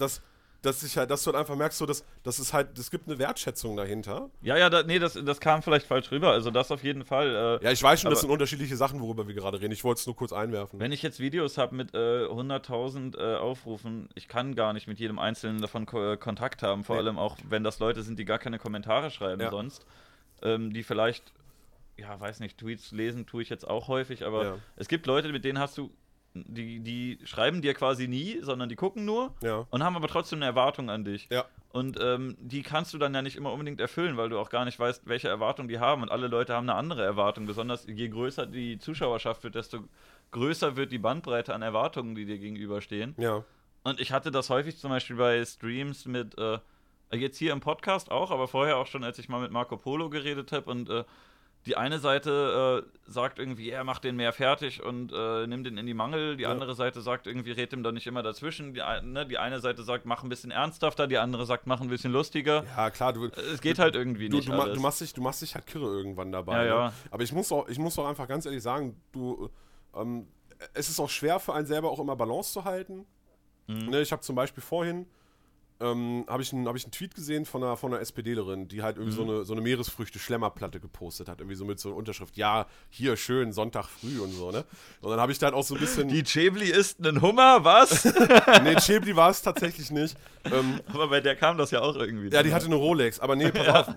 dass, 0.64 0.82
ich 0.82 0.96
halt, 0.96 1.10
dass 1.10 1.22
du 1.24 1.28
halt 1.28 1.36
einfach 1.40 1.56
merkst, 1.56 1.78
so, 1.78 1.86
dass, 1.86 2.04
dass 2.22 2.38
es 2.38 2.52
halt, 2.52 2.78
es 2.78 2.90
gibt 2.90 3.06
eine 3.08 3.18
Wertschätzung 3.18 3.76
dahinter. 3.76 4.30
ja, 4.42 4.56
ja, 4.56 4.70
da, 4.70 4.82
nee, 4.82 4.98
das, 4.98 5.14
das 5.14 5.40
kam 5.40 5.62
vielleicht 5.62 5.86
falsch 5.86 6.10
rüber. 6.10 6.30
Also 6.32 6.50
das 6.50 6.70
auf 6.70 6.82
jeden 6.82 7.04
Fall. 7.04 7.58
Äh, 7.60 7.64
Ja, 7.64 7.70
ich 7.72 7.82
weiß 7.82 8.00
schon, 8.00 8.10
das 8.10 8.20
sind 8.20 8.30
unterschiedliche 8.30 8.76
Sachen, 8.76 9.00
worüber 9.00 9.26
wir 9.28 9.34
gerade 9.34 9.60
reden. 9.60 9.72
Ich 9.72 9.84
wollte 9.84 10.00
es 10.00 10.06
nur 10.06 10.16
kurz 10.16 10.32
einwerfen. 10.32 10.80
Wenn 10.80 10.92
ich 10.92 11.02
jetzt 11.02 11.20
Videos 11.20 11.58
habe 11.58 11.74
mit 11.74 11.94
äh, 11.94 12.26
100.000 12.26 13.18
äh, 13.18 13.36
Aufrufen, 13.36 14.08
ich 14.14 14.28
kann 14.28 14.54
gar 14.54 14.72
nicht 14.72 14.86
mit 14.86 14.98
jedem 14.98 15.18
Einzelnen 15.18 15.60
davon 15.60 15.86
ko 15.86 16.12
äh, 16.12 16.16
Kontakt 16.16 16.62
haben, 16.62 16.84
vor 16.84 16.96
Nee. 16.96 17.02
allem 17.02 17.18
auch, 17.18 17.36
wenn 17.48 17.64
das 17.64 17.78
Leute 17.78 18.02
sind, 18.02 18.18
die 18.18 18.24
gar 18.24 18.38
keine 18.38 18.58
Kommentare 18.58 19.10
schreiben 19.10 19.40
Ja. 19.42 19.50
sonst, 19.50 19.84
ähm, 20.42 20.72
die 20.72 20.82
vielleicht, 20.82 21.32
ja, 21.96 22.18
weiß 22.18 22.40
nicht, 22.40 22.58
Tweets 22.58 22.92
lesen 22.92 23.26
tue 23.26 23.42
ich 23.42 23.48
jetzt 23.48 23.66
auch 23.68 23.88
häufig, 23.88 24.24
aber 24.24 24.44
Ja. 24.44 24.58
es 24.76 24.88
gibt 24.88 25.06
Leute, 25.06 25.28
mit 25.30 25.44
denen 25.44 25.58
hast 25.58 25.78
du, 25.78 25.90
die, 26.34 26.80
die 26.80 27.18
schreiben 27.24 27.62
dir 27.62 27.74
quasi 27.74 28.08
nie, 28.08 28.40
sondern 28.42 28.68
die 28.68 28.76
gucken 28.76 29.04
nur 29.04 29.34
Ja. 29.42 29.66
und 29.70 29.82
haben 29.84 29.96
aber 29.96 30.08
trotzdem 30.08 30.38
eine 30.40 30.46
Erwartung 30.46 30.90
an 30.90 31.04
dich. 31.04 31.28
Ja. 31.30 31.44
Und 31.70 31.98
ähm, 32.00 32.36
die 32.40 32.62
kannst 32.62 32.92
du 32.94 32.98
dann 32.98 33.14
ja 33.14 33.22
nicht 33.22 33.36
immer 33.36 33.52
unbedingt 33.52 33.80
erfüllen, 33.80 34.16
weil 34.16 34.28
du 34.28 34.38
auch 34.38 34.50
gar 34.50 34.64
nicht 34.64 34.78
weißt, 34.78 35.06
welche 35.06 35.28
Erwartung 35.28 35.66
die 35.68 35.78
haben. 35.80 36.02
Und 36.02 36.10
alle 36.10 36.28
Leute 36.28 36.54
haben 36.54 36.68
eine 36.68 36.78
andere 36.78 37.02
Erwartung. 37.04 37.46
Besonders 37.46 37.86
je 37.86 38.08
größer 38.08 38.46
die 38.46 38.78
Zuschauerschaft 38.78 39.42
wird, 39.44 39.54
desto 39.56 39.80
größer 40.30 40.76
wird 40.76 40.92
die 40.92 40.98
Bandbreite 40.98 41.54
an 41.54 41.62
Erwartungen, 41.62 42.14
die 42.14 42.26
dir 42.26 42.38
gegenüberstehen. 42.38 43.14
Ja. 43.18 43.44
Und 43.82 44.00
ich 44.00 44.12
hatte 44.12 44.30
das 44.30 44.50
häufig 44.50 44.76
zum 44.78 44.90
Beispiel 44.90 45.16
bei 45.16 45.44
Streams 45.44 46.06
mit, 46.06 46.38
äh, 46.38 46.58
jetzt 47.12 47.38
hier 47.38 47.52
im 47.52 47.60
Podcast 47.60 48.10
auch, 48.10 48.30
aber 48.30 48.48
vorher 48.48 48.76
auch 48.78 48.86
schon, 48.86 49.04
als 49.04 49.18
ich 49.18 49.28
mal 49.28 49.40
mit 49.40 49.50
Marco 49.52 49.76
Polo 49.76 50.10
geredet 50.10 50.52
habe 50.52 50.70
und 50.70 50.88
äh, 50.90 51.04
die 51.66 51.76
eine 51.76 51.98
Seite 51.98 52.84
äh, 52.86 53.10
sagt 53.10 53.38
irgendwie, 53.38 53.70
er 53.70 53.84
macht 53.84 54.04
den 54.04 54.16
mehr 54.16 54.32
fertig 54.32 54.82
und 54.82 55.12
äh, 55.12 55.46
nimmt 55.46 55.66
den 55.66 55.78
in 55.78 55.86
die 55.86 55.94
Mangel. 55.94 56.36
Die 56.36 56.42
Ja. 56.42 56.50
andere 56.50 56.74
Seite 56.74 57.00
sagt 57.00 57.26
irgendwie, 57.26 57.52
red 57.52 57.72
ihm 57.72 57.82
doch 57.82 57.92
nicht 57.92 58.06
immer 58.06 58.22
dazwischen. 58.22 58.74
Die, 58.74 58.82
ne, 59.02 59.26
die 59.26 59.38
eine 59.38 59.60
Seite 59.60 59.82
sagt, 59.82 60.04
mach 60.04 60.22
ein 60.22 60.28
bisschen 60.28 60.50
ernsthafter, 60.50 61.06
die 61.06 61.16
andere 61.18 61.46
sagt, 61.46 61.66
mach 61.66 61.80
ein 61.80 61.88
bisschen 61.88 62.12
lustiger. 62.12 62.64
Ja, 62.76 62.90
klar, 62.90 63.12
du, 63.14 63.26
Es 63.26 63.60
geht 63.60 63.78
halt 63.78 63.94
irgendwie 63.94 64.28
du, 64.28 64.36
nicht 64.36 64.48
du, 64.48 64.52
alles. 64.52 64.74
du, 64.74 64.80
machst 64.80 65.00
dich, 65.00 65.14
du 65.14 65.22
machst 65.22 65.40
dich 65.42 65.54
halt 65.54 65.66
kirre 65.66 65.86
irgendwann 65.86 66.32
dabei. 66.32 66.52
Ja, 66.56 66.62
ne? 66.62 66.68
ja. 66.68 66.92
Aber 67.10 67.22
ich 67.22 67.32
muss, 67.32 67.50
auch, 67.50 67.66
ich 67.68 67.78
muss 67.78 67.98
auch 67.98 68.06
einfach 68.08 68.28
ganz 68.28 68.44
ehrlich 68.46 68.62
sagen, 68.62 69.00
du, 69.12 69.48
ähm, 69.96 70.26
es 70.74 70.88
ist 70.88 71.00
auch 71.00 71.10
schwer 71.10 71.40
für 71.40 71.54
einen 71.54 71.66
selber 71.66 71.90
auch 71.90 71.98
immer 72.00 72.16
Balance 72.16 72.52
zu 72.52 72.64
halten. 72.64 73.06
Mhm. 73.66 73.86
Ne, 73.90 74.00
ich 74.02 74.12
habe 74.12 74.20
zum 74.22 74.36
Beispiel 74.36 74.62
vorhin 74.62 75.06
ähm, 75.84 76.24
habe 76.28 76.42
ich, 76.42 76.52
einen- 76.52 76.66
hab 76.66 76.76
ich 76.76 76.84
einen 76.84 76.92
Tweet 76.92 77.14
gesehen 77.14 77.44
von 77.44 77.62
einer, 77.62 77.76
von 77.76 77.92
einer 77.92 78.00
SPDlerin, 78.00 78.68
die 78.68 78.82
halt 78.82 78.96
irgendwie 78.96 79.12
Mhm. 79.20 79.26
so 79.26 79.32
eine, 79.34 79.44
so 79.44 79.52
eine 79.52 79.60
Meeresfrüchte-Schlemmerplatte 79.62 80.80
gepostet 80.80 81.28
hat. 81.28 81.40
Irgendwie 81.40 81.56
so 81.56 81.64
mit 81.64 81.78
so 81.78 81.90
einer 81.90 81.98
Unterschrift, 81.98 82.36
ja, 82.36 82.66
hier 82.90 83.16
schön, 83.16 83.52
Sonntag 83.52 83.86
früh 83.88 84.18
und 84.20 84.30
so, 84.32 84.50
ne? 84.50 84.64
Und 85.00 85.10
dann 85.10 85.20
habe 85.20 85.32
ich 85.32 85.38
da 85.38 85.46
halt 85.46 85.54
auch 85.54 85.62
so 85.64 85.74
ein 85.74 85.80
bisschen. 85.80 86.08
die 86.08 86.22
Chebli 86.22 86.70
isst 86.70 86.98
einen 87.06 87.20
Hummer, 87.20 87.64
was? 87.64 88.04
nee, 88.64 88.74
Chebli 88.76 89.14
war 89.16 89.30
es 89.30 89.42
tatsächlich 89.42 89.90
nicht. 89.90 90.16
Ähm, 90.44 90.80
aber 90.88 91.08
bei 91.08 91.20
der 91.20 91.36
kam 91.36 91.58
das 91.58 91.70
ja 91.70 91.80
auch 91.80 91.96
irgendwie. 91.96 92.28
Ja, 92.34 92.42
die 92.42 92.52
hatte 92.54 92.66
eine 92.66 92.74
Rolex, 92.76 93.20
aber 93.20 93.36
nee, 93.36 93.50
pass 93.50 93.68
auf. 93.88 93.94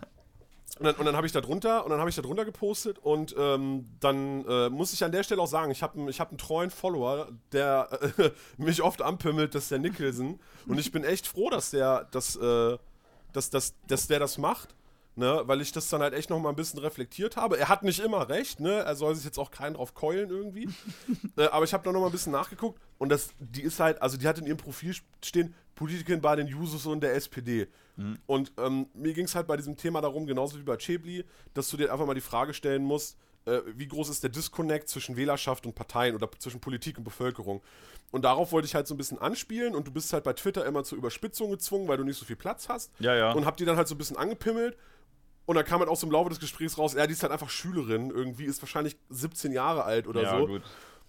Und 0.80 0.86
dann, 0.86 0.96
und 0.96 1.06
dann 1.06 1.16
habe 1.16 1.26
ich 1.26 1.34
da 1.34 1.42
drunter 1.42 1.84
und 1.84 1.90
dann 1.90 2.00
habe 2.00 2.10
ich 2.10 2.16
da 2.16 2.22
drunter 2.22 2.46
gepostet 2.46 3.00
und 3.00 3.36
ähm, 3.38 3.90
dann 4.00 4.46
äh, 4.46 4.70
muss 4.70 4.94
ich 4.94 5.04
an 5.04 5.12
der 5.12 5.24
Stelle 5.24 5.42
auch 5.42 5.48
sagen, 5.48 5.72
ich 5.72 5.82
habe 5.82 6.10
ich 6.10 6.20
hab 6.20 6.30
einen 6.30 6.38
treuen 6.38 6.70
Follower, 6.70 7.30
der 7.52 7.90
äh, 8.18 8.32
mich 8.58 8.82
oft 8.82 9.02
anpimmelt, 9.02 9.56
das 9.56 9.64
ist 9.64 9.72
der 9.72 9.80
Nicholson 9.80 10.40
und 10.68 10.80
ich 10.80 10.92
bin 10.92 11.04
echt 11.04 11.28
froh, 11.28 11.50
dass 11.50 11.72
der 11.72 12.08
das, 12.12 12.36
äh, 12.36 12.78
dass, 13.34 13.50
dass, 13.50 13.76
dass 13.88 14.08
der 14.08 14.20
das 14.20 14.38
macht, 14.38 14.76
ne, 15.16 15.42
weil 15.46 15.62
ich 15.62 15.72
das 15.72 15.90
dann 15.90 16.02
halt 16.02 16.14
echt 16.14 16.30
noch 16.30 16.40
mal 16.40 16.50
ein 16.50 16.56
bisschen 16.56 16.80
reflektiert 16.80 17.38
habe. 17.38 17.58
Er 17.58 17.70
hat 17.70 17.84
nicht 17.84 18.00
immer 18.00 18.30
recht, 18.30 18.60
ne, 18.60 18.84
er 18.84 18.96
soll 18.96 19.16
sich 19.16 19.26
jetzt 19.26 19.40
auch 19.40 19.52
keinen 19.52 19.74
drauf 19.74 19.94
keulen 19.96 20.30
irgendwie, 20.30 20.70
äh, 21.38 21.48
aber 21.48 21.66
ich 21.66 21.74
habe 21.74 21.84
da 21.84 21.92
noch 21.92 22.02
mal 22.02 22.08
ein 22.08 22.12
bisschen 22.12 22.32
nachgeguckt 22.34 22.80
und 23.00 23.10
das, 23.10 23.30
die 23.40 23.64
ist 23.64 23.80
halt, 23.80 24.02
also 24.02 24.18
die 24.18 24.28
hat 24.28 24.38
in 24.38 24.46
ihrem 24.46 24.58
Profil 24.58 24.96
stehen, 25.24 25.56
Politikerin 25.78 26.20
bei 26.20 26.36
den 26.36 26.48
Jusos 26.48 26.86
und 26.86 27.02
der 27.02 27.16
SPD. 27.16 27.68
Und 28.28 28.52
ähm, 28.58 28.88
mir 28.94 29.14
ging 29.14 29.26
es 29.26 29.34
halt 29.34 29.48
bei 29.48 29.58
diesem 29.58 29.76
Thema 29.76 30.02
darum, 30.02 30.28
genauso 30.28 30.60
wie 30.60 30.64
bei 30.64 30.78
Chebli, 30.78 31.26
dass 31.54 31.70
du 31.70 31.78
dir 31.78 31.92
einfach 31.92 32.06
mal 32.06 32.14
die 32.14 32.22
Frage 32.22 32.54
stellen 32.54 32.84
musst, 32.84 33.18
äh, 33.46 33.62
wie 33.76 33.88
groß 33.88 34.10
ist 34.10 34.22
der 34.22 34.30
Disconnect 34.30 34.88
zwischen 34.88 35.18
Wählerschaft 35.18 35.66
und 35.66 35.74
Parteien 35.74 36.14
oder 36.14 36.30
zwischen 36.38 36.60
Politik 36.60 37.00
und 37.00 37.04
Bevölkerung. 37.04 37.64
Und 38.12 38.24
darauf 38.24 38.52
wollte 38.52 38.68
ich 38.68 38.76
halt 38.76 38.88
so 38.88 38.94
ein 38.94 38.98
bisschen 38.98 39.18
anspielen 39.18 39.76
und 39.76 39.88
du 39.88 39.92
bist 39.92 40.14
halt 40.14 40.24
bei 40.24 40.34
Twitter 40.34 40.64
immer 40.66 40.84
zur 40.84 40.98
Überspitzung 40.98 41.50
gezwungen, 41.50 41.88
weil 41.88 41.98
du 41.98 42.04
nicht 42.04 42.18
so 42.18 42.26
viel 42.26 42.36
Platz 42.36 42.70
hast. 42.70 42.92
Ja, 43.00 43.16
ja. 43.16 43.32
Und 43.32 43.46
hab 43.46 43.58
die 43.58 43.66
dann 43.66 43.78
halt 43.78 43.88
so 43.88 43.96
ein 43.96 43.98
bisschen 43.98 44.18
angepimmelt. 44.18 44.78
Und 45.46 45.56
dann 45.56 45.66
kam 45.66 45.80
halt 45.80 45.90
auch 45.90 45.96
so 45.96 46.06
im 46.06 46.12
Laufe 46.12 46.30
des 46.30 46.40
Gesprächs 46.40 46.78
raus, 46.78 46.94
ja, 46.94 47.08
die 47.08 47.14
ist 47.14 47.24
halt 47.24 47.32
einfach 47.32 47.50
Schülerin 47.50 48.12
irgendwie, 48.12 48.44
ist 48.44 48.62
wahrscheinlich 48.62 48.98
17 49.10 49.54
Jahre 49.54 49.86
alt 49.86 50.06
oder 50.06 50.22
ja, 50.22 50.38
so. 50.38 50.46
gut. 50.46 50.62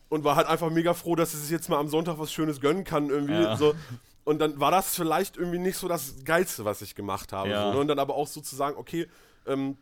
und 0.08 0.22
war 0.22 0.36
halt 0.36 0.46
einfach 0.46 0.70
mega 0.70 0.94
froh, 0.94 1.16
dass 1.16 1.32
sie 1.32 1.38
sich 1.38 1.50
jetzt 1.50 1.68
mal 1.68 1.78
am 1.78 1.88
Sonntag 1.88 2.18
was 2.18 2.32
Schönes 2.32 2.60
gönnen 2.60 2.84
kann 2.84 3.10
irgendwie. 3.10 3.32
Ja. 3.32 3.56
So. 3.56 3.74
Und 4.28 4.38
dann 4.40 4.60
war 4.60 4.70
das 4.70 4.94
vielleicht 4.94 5.36
irgendwie 5.36 5.58
nicht 5.58 5.76
so 5.78 5.88
das 5.88 6.24
Geilste, 6.24 6.64
was 6.64 6.82
ich 6.82 6.94
gemacht 6.94 7.32
habe. 7.32 7.48
Ja. 7.50 7.62
So, 7.68 7.72
ne? 7.74 7.78
Und 7.80 7.88
dann 7.88 7.98
aber 7.98 8.14
auch 8.14 8.26
so 8.26 8.40
zu 8.40 8.54
sagen, 8.56 8.76
okay, 8.76 9.06
ähm, 9.46 9.76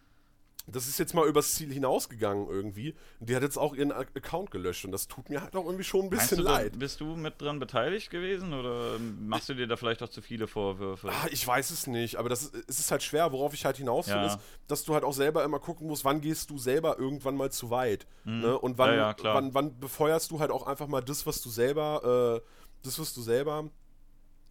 das 0.68 0.88
ist 0.88 0.98
jetzt 0.98 1.14
mal 1.14 1.28
übers 1.28 1.54
Ziel 1.54 1.72
hinausgegangen 1.72 2.48
irgendwie. 2.48 2.96
Und 3.20 3.28
die 3.30 3.36
hat 3.36 3.42
jetzt 3.42 3.56
auch 3.56 3.72
ihren 3.74 3.92
Account 3.92 4.50
gelöscht. 4.50 4.84
Und 4.84 4.90
das 4.90 5.06
tut 5.06 5.30
mir 5.30 5.40
halt 5.40 5.54
auch 5.54 5.64
irgendwie 5.64 5.84
schon 5.84 6.06
ein 6.06 6.10
bisschen 6.10 6.38
da- 6.44 6.54
leid. 6.58 6.76
Bist 6.76 7.00
du 7.00 7.14
mit 7.14 7.40
dran 7.40 7.60
beteiligt 7.60 8.10
gewesen 8.10 8.52
oder 8.52 8.98
machst 9.20 9.48
du 9.48 9.54
dir 9.54 9.68
da 9.68 9.76
vielleicht 9.76 10.02
auch 10.02 10.08
zu 10.08 10.22
viele 10.22 10.48
Vorwürfe? 10.48 11.08
Ah, 11.08 11.26
ich 11.30 11.46
weiß 11.46 11.70
es 11.70 11.86
nicht, 11.86 12.16
aber 12.16 12.28
das 12.28 12.42
ist, 12.42 12.54
es 12.68 12.80
ist 12.80 12.90
halt 12.90 13.04
schwer, 13.04 13.30
worauf 13.30 13.54
ich 13.54 13.64
halt 13.64 13.76
hinaus 13.76 14.08
will, 14.08 14.14
Ja. 14.16 14.26
ist, 14.26 14.38
dass 14.66 14.82
du 14.84 14.94
halt 14.94 15.04
auch 15.04 15.12
selber 15.12 15.44
immer 15.44 15.60
gucken 15.60 15.86
musst, 15.86 16.04
wann 16.04 16.20
gehst 16.20 16.50
du 16.50 16.58
selber 16.58 16.98
irgendwann 16.98 17.36
mal 17.36 17.52
zu 17.52 17.70
weit. 17.70 18.06
Ne? 18.24 18.58
Und 18.58 18.76
wann, 18.76 18.90
Mhm. 18.90 18.96
Ja, 18.96 19.10
ja, 19.22 19.34
wann, 19.34 19.54
wann 19.54 19.78
befeuerst 19.78 20.32
du 20.32 20.40
halt 20.40 20.50
auch 20.50 20.66
einfach 20.66 20.88
mal 20.88 21.00
das, 21.00 21.26
was 21.26 21.40
du 21.42 21.48
selber, 21.48 22.42
äh, 22.42 22.48
das, 22.82 22.98
was 22.98 23.14
du 23.14 23.22
selber 23.22 23.70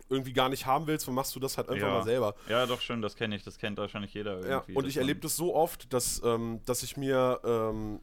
irgendwie 0.09 0.33
gar 0.33 0.49
nicht 0.49 0.65
haben 0.65 0.87
willst, 0.87 1.07
wann 1.07 1.15
machst 1.15 1.35
du 1.35 1.39
das 1.39 1.57
halt 1.57 1.69
einfach 1.69 1.87
Ja. 1.87 1.93
mal 1.93 2.03
selber. 2.03 2.35
Ja, 2.47 2.65
doch 2.65 2.81
schon, 2.81 3.01
das 3.01 3.15
kenne 3.15 3.35
ich, 3.35 3.43
das 3.43 3.57
kennt 3.57 3.77
wahrscheinlich 3.77 4.13
jeder 4.13 4.39
irgendwie. 4.41 4.71
Ja, 4.73 4.77
und 4.77 4.87
ich 4.87 4.97
erlebe 4.97 5.19
das 5.19 5.35
so 5.35 5.55
oft, 5.55 5.91
dass, 5.93 6.21
ähm, 6.23 6.59
dass 6.65 6.83
ich 6.83 6.95
mir, 6.97 7.39
ähm, 7.43 7.99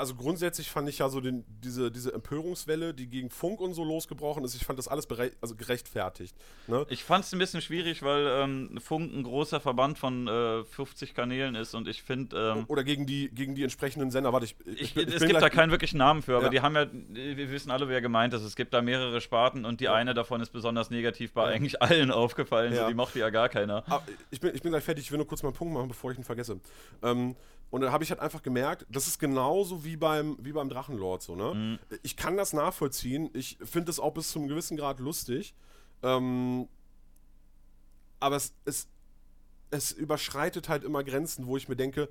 also 0.00 0.14
grundsätzlich 0.14 0.70
fand 0.70 0.88
ich 0.88 0.98
ja 0.98 1.08
so 1.08 1.20
den, 1.20 1.44
diese, 1.62 1.90
diese 1.90 2.12
Empörungswelle, 2.12 2.92
die 2.94 3.06
gegen 3.06 3.30
Funk 3.30 3.60
und 3.60 3.74
so 3.74 3.84
losgebrochen 3.84 4.42
ist, 4.44 4.54
ich 4.54 4.64
fand 4.64 4.78
das 4.78 4.88
alles 4.88 5.06
also 5.40 5.54
gerechtfertigt. 5.54 6.34
Ne? 6.66 6.86
Ich 6.88 7.04
fand 7.04 7.24
es 7.24 7.32
ein 7.32 7.38
bisschen 7.38 7.60
schwierig, 7.60 8.02
weil 8.02 8.26
ähm, 8.26 8.78
Funk 8.82 9.12
ein 9.12 9.22
großer 9.22 9.60
Verband 9.60 9.98
von 9.98 10.26
äh, 10.26 10.64
50 10.64 11.14
Kanälen 11.14 11.54
ist 11.54 11.74
und 11.74 11.86
ich 11.86 12.02
finde, 12.02 12.54
ähm, 12.56 12.64
Oder 12.68 12.82
gegen 12.82 13.06
die, 13.06 13.28
gegen 13.30 13.54
die 13.54 13.62
entsprechenden 13.62 14.10
Sender. 14.10 14.32
Warte, 14.32 14.46
ich, 14.46 14.56
ich, 14.64 14.94
bin- 14.94 15.06
es 15.08 15.18
gibt 15.18 15.30
gleich- 15.30 15.40
da 15.42 15.50
keinen 15.50 15.70
wirklichen 15.70 15.98
Namen 15.98 16.22
für, 16.22 16.34
aber 16.36 16.44
Ja. 16.46 16.50
die 16.50 16.60
haben 16.60 16.74
ja, 16.74 16.86
wir 17.10 17.50
wissen 17.50 17.70
alle, 17.70 17.88
wer 17.88 18.00
gemeint 18.00 18.34
ist. 18.34 18.42
Es 18.42 18.56
gibt 18.56 18.72
da 18.74 18.82
mehrere 18.82 19.20
Sparten 19.20 19.64
und 19.64 19.80
die 19.80 19.88
eine 19.88 20.14
davon 20.14 20.40
ist 20.40 20.50
besonders 20.50 20.90
negativ 20.90 21.32
bei 21.32 21.44
eigentlich 21.44 21.82
allen 21.82 22.10
aufgefallen. 22.10 22.72
Ja. 22.72 22.82
So, 22.82 22.88
die 22.88 22.94
mochte 22.94 23.18
ja 23.18 23.30
gar 23.30 23.48
keiner. 23.48 23.84
Ah, 23.88 24.00
ich, 24.30 24.40
bin, 24.40 24.54
ich 24.54 24.62
bin 24.62 24.72
gleich 24.72 24.84
fertig, 24.84 25.04
ich 25.04 25.10
will 25.10 25.18
nur 25.18 25.26
kurz 25.26 25.42
mal 25.42 25.50
einen 25.50 25.56
Punkt 25.56 25.74
machen, 25.74 25.88
bevor 25.88 26.10
ich 26.12 26.18
ihn 26.18 26.24
vergesse. 26.24 26.58
Ähm, 27.02 27.36
und 27.70 27.82
dann 27.82 27.92
habe 27.92 28.02
ich 28.02 28.10
halt 28.10 28.20
einfach 28.20 28.42
gemerkt, 28.42 28.84
das 28.88 29.06
ist 29.06 29.18
genauso 29.18 29.84
wie 29.84 29.96
beim, 29.96 30.36
wie 30.40 30.52
beim 30.52 30.68
Drachenlord 30.68 31.22
so, 31.22 31.36
ne? 31.36 31.54
Mhm. 31.54 31.78
Ich 32.02 32.16
kann 32.16 32.36
das 32.36 32.52
nachvollziehen, 32.52 33.30
ich 33.32 33.58
finde 33.62 33.90
es 33.90 34.00
auch 34.00 34.12
bis 34.12 34.30
zu 34.30 34.40
einem 34.40 34.48
gewissen 34.48 34.76
Grad 34.76 34.98
lustig. 34.98 35.54
Ähm, 36.02 36.68
aber 38.18 38.36
es, 38.36 38.54
es, 38.64 38.88
es 39.70 39.92
überschreitet 39.92 40.68
halt 40.68 40.82
immer 40.82 41.04
Grenzen, 41.04 41.46
wo 41.46 41.56
ich 41.56 41.68
mir 41.68 41.76
denke, 41.76 42.08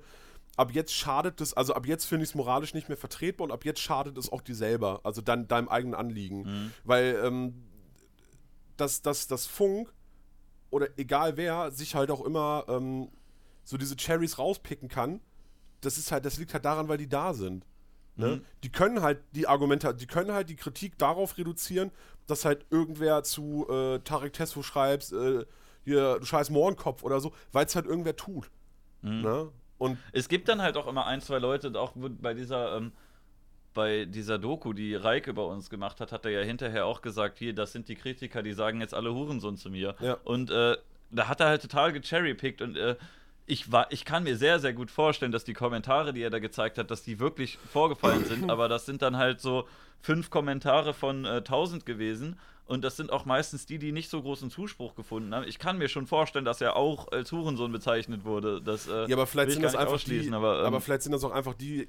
ab 0.56 0.72
jetzt 0.72 0.94
schadet 0.94 1.40
es, 1.40 1.54
also 1.54 1.74
ab 1.74 1.86
jetzt 1.86 2.06
finde 2.06 2.24
ich 2.24 2.30
es 2.30 2.34
moralisch 2.34 2.74
nicht 2.74 2.88
mehr 2.88 2.96
vertretbar 2.96 3.44
und 3.44 3.52
ab 3.52 3.64
jetzt 3.64 3.80
schadet 3.80 4.16
es 4.16 4.32
auch 4.32 4.40
dir 4.40 4.54
selber, 4.54 5.00
also 5.04 5.20
dann 5.20 5.46
deinem 5.46 5.68
eigenen 5.68 5.94
Anliegen. 5.94 6.42
Mhm. 6.42 6.72
Weil 6.84 7.20
ähm, 7.22 7.64
dass, 8.76 9.02
dass 9.02 9.26
das 9.26 9.46
Funk 9.46 9.92
oder 10.70 10.88
egal 10.96 11.36
wer 11.36 11.70
sich 11.70 11.94
halt 11.94 12.10
auch 12.10 12.24
immer 12.24 12.64
ähm, 12.68 13.10
so 13.62 13.76
diese 13.76 13.96
Cherries 13.96 14.38
rauspicken 14.38 14.88
kann, 14.88 15.20
das 15.80 15.98
ist 15.98 16.12
halt, 16.12 16.24
das 16.24 16.38
liegt 16.38 16.52
halt 16.52 16.64
daran, 16.64 16.88
weil 16.88 16.98
die 16.98 17.08
da 17.08 17.34
sind. 17.34 17.64
Ne? 18.16 18.36
Mhm. 18.36 18.44
Die 18.62 18.70
können 18.70 19.02
halt 19.02 19.18
die 19.32 19.46
Argumente, 19.46 19.94
die 19.94 20.06
können 20.06 20.32
halt 20.32 20.50
die 20.50 20.56
Kritik 20.56 20.98
darauf 20.98 21.38
reduzieren, 21.38 21.90
dass 22.26 22.44
halt 22.44 22.66
irgendwer 22.70 23.22
zu 23.22 23.66
äh, 23.68 23.98
Tarek 24.00 24.32
Tesfu 24.32 24.62
schreibst, 24.62 25.12
äh, 25.12 25.44
hier, 25.84 26.18
du 26.18 26.24
scheiß 26.26 26.50
Mohrenkopf 26.50 27.02
oder 27.02 27.20
so, 27.20 27.32
weil 27.52 27.66
es 27.66 27.74
halt 27.74 27.86
irgendwer 27.86 28.16
tut. 28.16 28.50
Mhm. 29.02 29.22
Ne? 29.22 29.48
Und 29.78 29.96
Es 30.12 30.28
gibt 30.28 30.48
dann 30.48 30.60
halt 30.60 30.76
auch 30.76 30.86
immer 30.86 31.06
ein, 31.06 31.22
zwei 31.22 31.38
Leute, 31.38 31.72
auch 31.80 31.92
bei 31.96 32.34
dieser, 32.34 32.76
ähm, 32.76 32.92
bei 33.72 34.04
dieser 34.04 34.38
Doku, 34.38 34.74
die 34.74 34.94
Reike 34.94 35.32
bei 35.32 35.42
uns 35.42 35.70
gemacht 35.70 36.00
hat, 36.00 36.12
hat 36.12 36.26
er 36.26 36.32
ja 36.32 36.42
hinterher 36.42 36.84
auch 36.84 37.00
gesagt, 37.00 37.38
hier, 37.38 37.54
das 37.54 37.72
sind 37.72 37.88
die 37.88 37.94
Kritiker, 37.94 38.42
die 38.42 38.52
sagen 38.52 38.80
jetzt 38.82 38.92
alle 38.92 39.14
Hurensohn 39.14 39.56
zu 39.56 39.70
mir. 39.70 39.94
Ja. 40.00 40.18
Und 40.24 40.50
äh, 40.50 40.76
da 41.10 41.28
hat 41.28 41.40
er 41.40 41.46
halt 41.46 41.62
total 41.62 41.92
gecherrypickt 41.92 42.60
und 42.60 42.76
äh, 42.76 42.96
ich, 43.46 43.72
war, 43.72 43.90
ich 43.90 44.04
kann 44.04 44.22
mir 44.22 44.36
sehr, 44.36 44.60
sehr 44.60 44.72
gut 44.72 44.90
vorstellen, 44.90 45.32
dass 45.32 45.44
die 45.44 45.54
Kommentare, 45.54 46.12
die 46.12 46.22
er 46.22 46.30
da 46.30 46.38
gezeigt 46.38 46.78
hat, 46.78 46.90
dass 46.90 47.02
die 47.02 47.18
wirklich 47.18 47.58
vorgefallen 47.72 48.24
sind, 48.24 48.50
aber 48.50 48.68
das 48.68 48.86
sind 48.86 49.02
dann 49.02 49.16
halt 49.16 49.40
so 49.40 49.66
fünf 50.00 50.30
Kommentare 50.30 50.94
von 50.94 51.24
äh, 51.24 51.38
1000 51.38 51.84
gewesen 51.84 52.38
und 52.66 52.84
das 52.84 52.96
sind 52.96 53.10
auch 53.10 53.24
meistens 53.24 53.66
die, 53.66 53.78
die 53.78 53.90
nicht 53.90 54.08
so 54.08 54.22
großen 54.22 54.48
Zuspruch 54.48 54.94
gefunden 54.94 55.34
haben. 55.34 55.44
Ich 55.48 55.58
kann 55.58 55.76
mir 55.76 55.88
schon 55.88 56.06
vorstellen, 56.06 56.44
dass 56.44 56.60
er 56.60 56.76
auch 56.76 57.10
als 57.10 57.32
Hurensohn 57.32 57.72
bezeichnet 57.72 58.24
wurde. 58.24 58.62
Das, 58.62 58.86
äh, 58.86 59.06
ja, 59.08 59.16
aber 59.16 59.26
vielleicht 59.26 59.50
sind 59.50 59.62
das 59.62 59.74
einfach 59.74 60.00
die, 60.00 60.30
aber, 60.32 60.60
ähm, 60.60 60.66
aber 60.66 60.80
vielleicht 60.80 61.02
sind 61.02 61.10
das 61.10 61.24
auch 61.24 61.32
einfach 61.32 61.54
die 61.54 61.88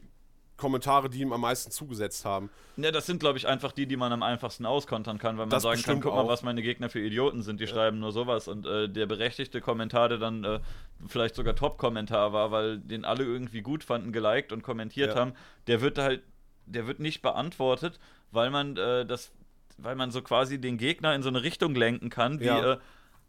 Kommentare, 0.62 1.10
die 1.10 1.20
ihm 1.22 1.34
am 1.34 1.42
meisten 1.42 1.72
zugesetzt 1.72 2.24
haben. 2.24 2.50
Ja, 2.78 2.92
das 2.92 3.06
sind, 3.08 3.20
glaube 3.20 3.38
ich, 3.38 3.48
einfach 3.48 3.72
die, 3.72 3.88
die 3.88 3.98
man 3.98 4.14
am 4.14 4.22
einfachsten 4.24 4.66
auskontern 4.66 5.18
kann, 5.18 5.38
weil 5.38 5.46
man 5.48 5.50
Das 5.50 5.64
sagen 5.64 5.82
kann, 5.82 6.00
guck 6.00 6.14
mal, 6.14 6.22
auch. 6.22 6.28
was 6.30 6.44
meine 6.44 6.62
Gegner 6.62 6.90
für 6.90 7.00
Idioten 7.00 7.42
sind, 7.42 7.60
die 7.60 7.68
schreiben 7.68 8.00
nur 8.00 8.12
sowas. 8.12 8.48
Und 8.48 8.66
äh, 8.66 8.88
der 8.88 9.08
berechtigte 9.08 9.60
Kommentar, 9.60 10.08
der 10.10 10.20
dann 10.20 10.44
äh, 10.44 10.60
vielleicht 11.08 11.36
sogar 11.36 11.56
Top-Kommentar 11.56 12.32
war, 12.32 12.52
weil 12.52 12.78
den 12.80 13.04
alle 13.06 13.24
irgendwie 13.24 13.62
gut 13.62 13.84
fanden, 13.84 14.12
geliked 14.14 14.54
und 14.54 14.62
kommentiert 14.64 15.16
Ja. 15.16 15.20
haben, 15.20 15.34
der 15.68 15.82
wird 15.82 15.98
halt, 15.98 16.22
der 16.68 16.86
wird 16.88 17.00
nicht 17.00 17.22
beantwortet, 17.22 18.00
weil 18.32 18.52
man 18.52 18.78
äh, 18.78 19.06
das, 19.06 19.32
weil 19.78 19.96
man 19.96 20.12
so 20.12 20.22
quasi 20.22 20.62
den 20.62 20.78
Gegner 20.78 21.16
in 21.16 21.24
so 21.24 21.30
eine 21.30 21.42
Richtung 21.44 21.74
lenken 21.76 22.10
kann, 22.10 22.40
wie 22.40 22.46
Ja. 22.46 22.78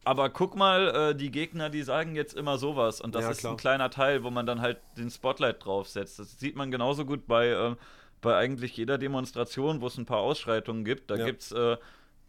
Aber 0.04 0.30
guck 0.30 0.56
mal, 0.56 1.10
äh, 1.10 1.14
die 1.14 1.30
Gegner, 1.30 1.70
die 1.70 1.82
sagen 1.82 2.14
jetzt 2.16 2.34
immer 2.34 2.58
sowas 2.58 3.00
und 3.00 3.14
das 3.14 3.24
Ja, 3.24 3.30
ist 3.30 3.38
klar. 3.38 3.52
ein 3.52 3.56
kleiner 3.56 3.90
Teil, 3.90 4.24
wo 4.24 4.30
man 4.30 4.46
dann 4.46 4.60
halt 4.60 4.78
den 4.96 5.10
Spotlight 5.10 5.64
draufsetzt. 5.64 6.18
Das 6.18 6.38
sieht 6.38 6.56
man 6.56 6.70
genauso 6.70 7.04
gut 7.04 7.26
bei, 7.26 7.48
äh, 7.48 7.76
bei 8.20 8.36
eigentlich 8.36 8.76
jeder 8.76 8.98
Demonstration, 8.98 9.80
wo 9.80 9.86
es 9.86 9.98
ein 9.98 10.06
paar 10.06 10.18
Ausschreitungen 10.18 10.84
gibt. 10.84 11.10
Da 11.10 11.16
Ja. 11.16 11.24
gibt's, 11.26 11.52
äh, 11.52 11.76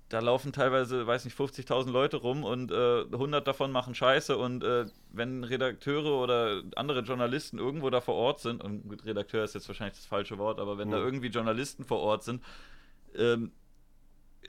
da 0.10 0.20
laufen 0.20 0.54
teilweise, 0.54 1.08
weiß 1.08 1.26
nicht, 1.26 1.36
50.000 1.36 1.92
Leute 1.92 2.18
rum 2.18 2.44
und 2.44 2.72
äh, 2.72 3.06
100 3.12 3.48
davon 3.48 3.72
machen 3.72 3.96
Scheiße 3.96 4.38
und 4.38 4.64
äh, 4.64 4.86
wenn 5.12 5.44
Redakteure 5.44 6.22
oder 6.22 6.62
andere 6.76 7.00
Journalisten 7.00 7.58
irgendwo 7.58 7.90
da 7.90 8.00
vor 8.02 8.14
Ort 8.16 8.40
sind, 8.40 8.64
und 8.64 9.04
Redakteur 9.06 9.44
ist 9.44 9.56
jetzt 9.56 9.68
wahrscheinlich 9.68 9.96
das 9.98 10.06
falsche 10.06 10.38
Wort, 10.38 10.60
aber 10.60 10.78
wenn 10.78 10.92
da 10.92 10.98
Mhm. 11.00 11.06
irgendwie 11.06 11.28
Journalisten 11.30 11.84
vor 11.86 12.00
Ort 12.02 12.24
sind, 12.24 12.44
ähm, 13.16 13.52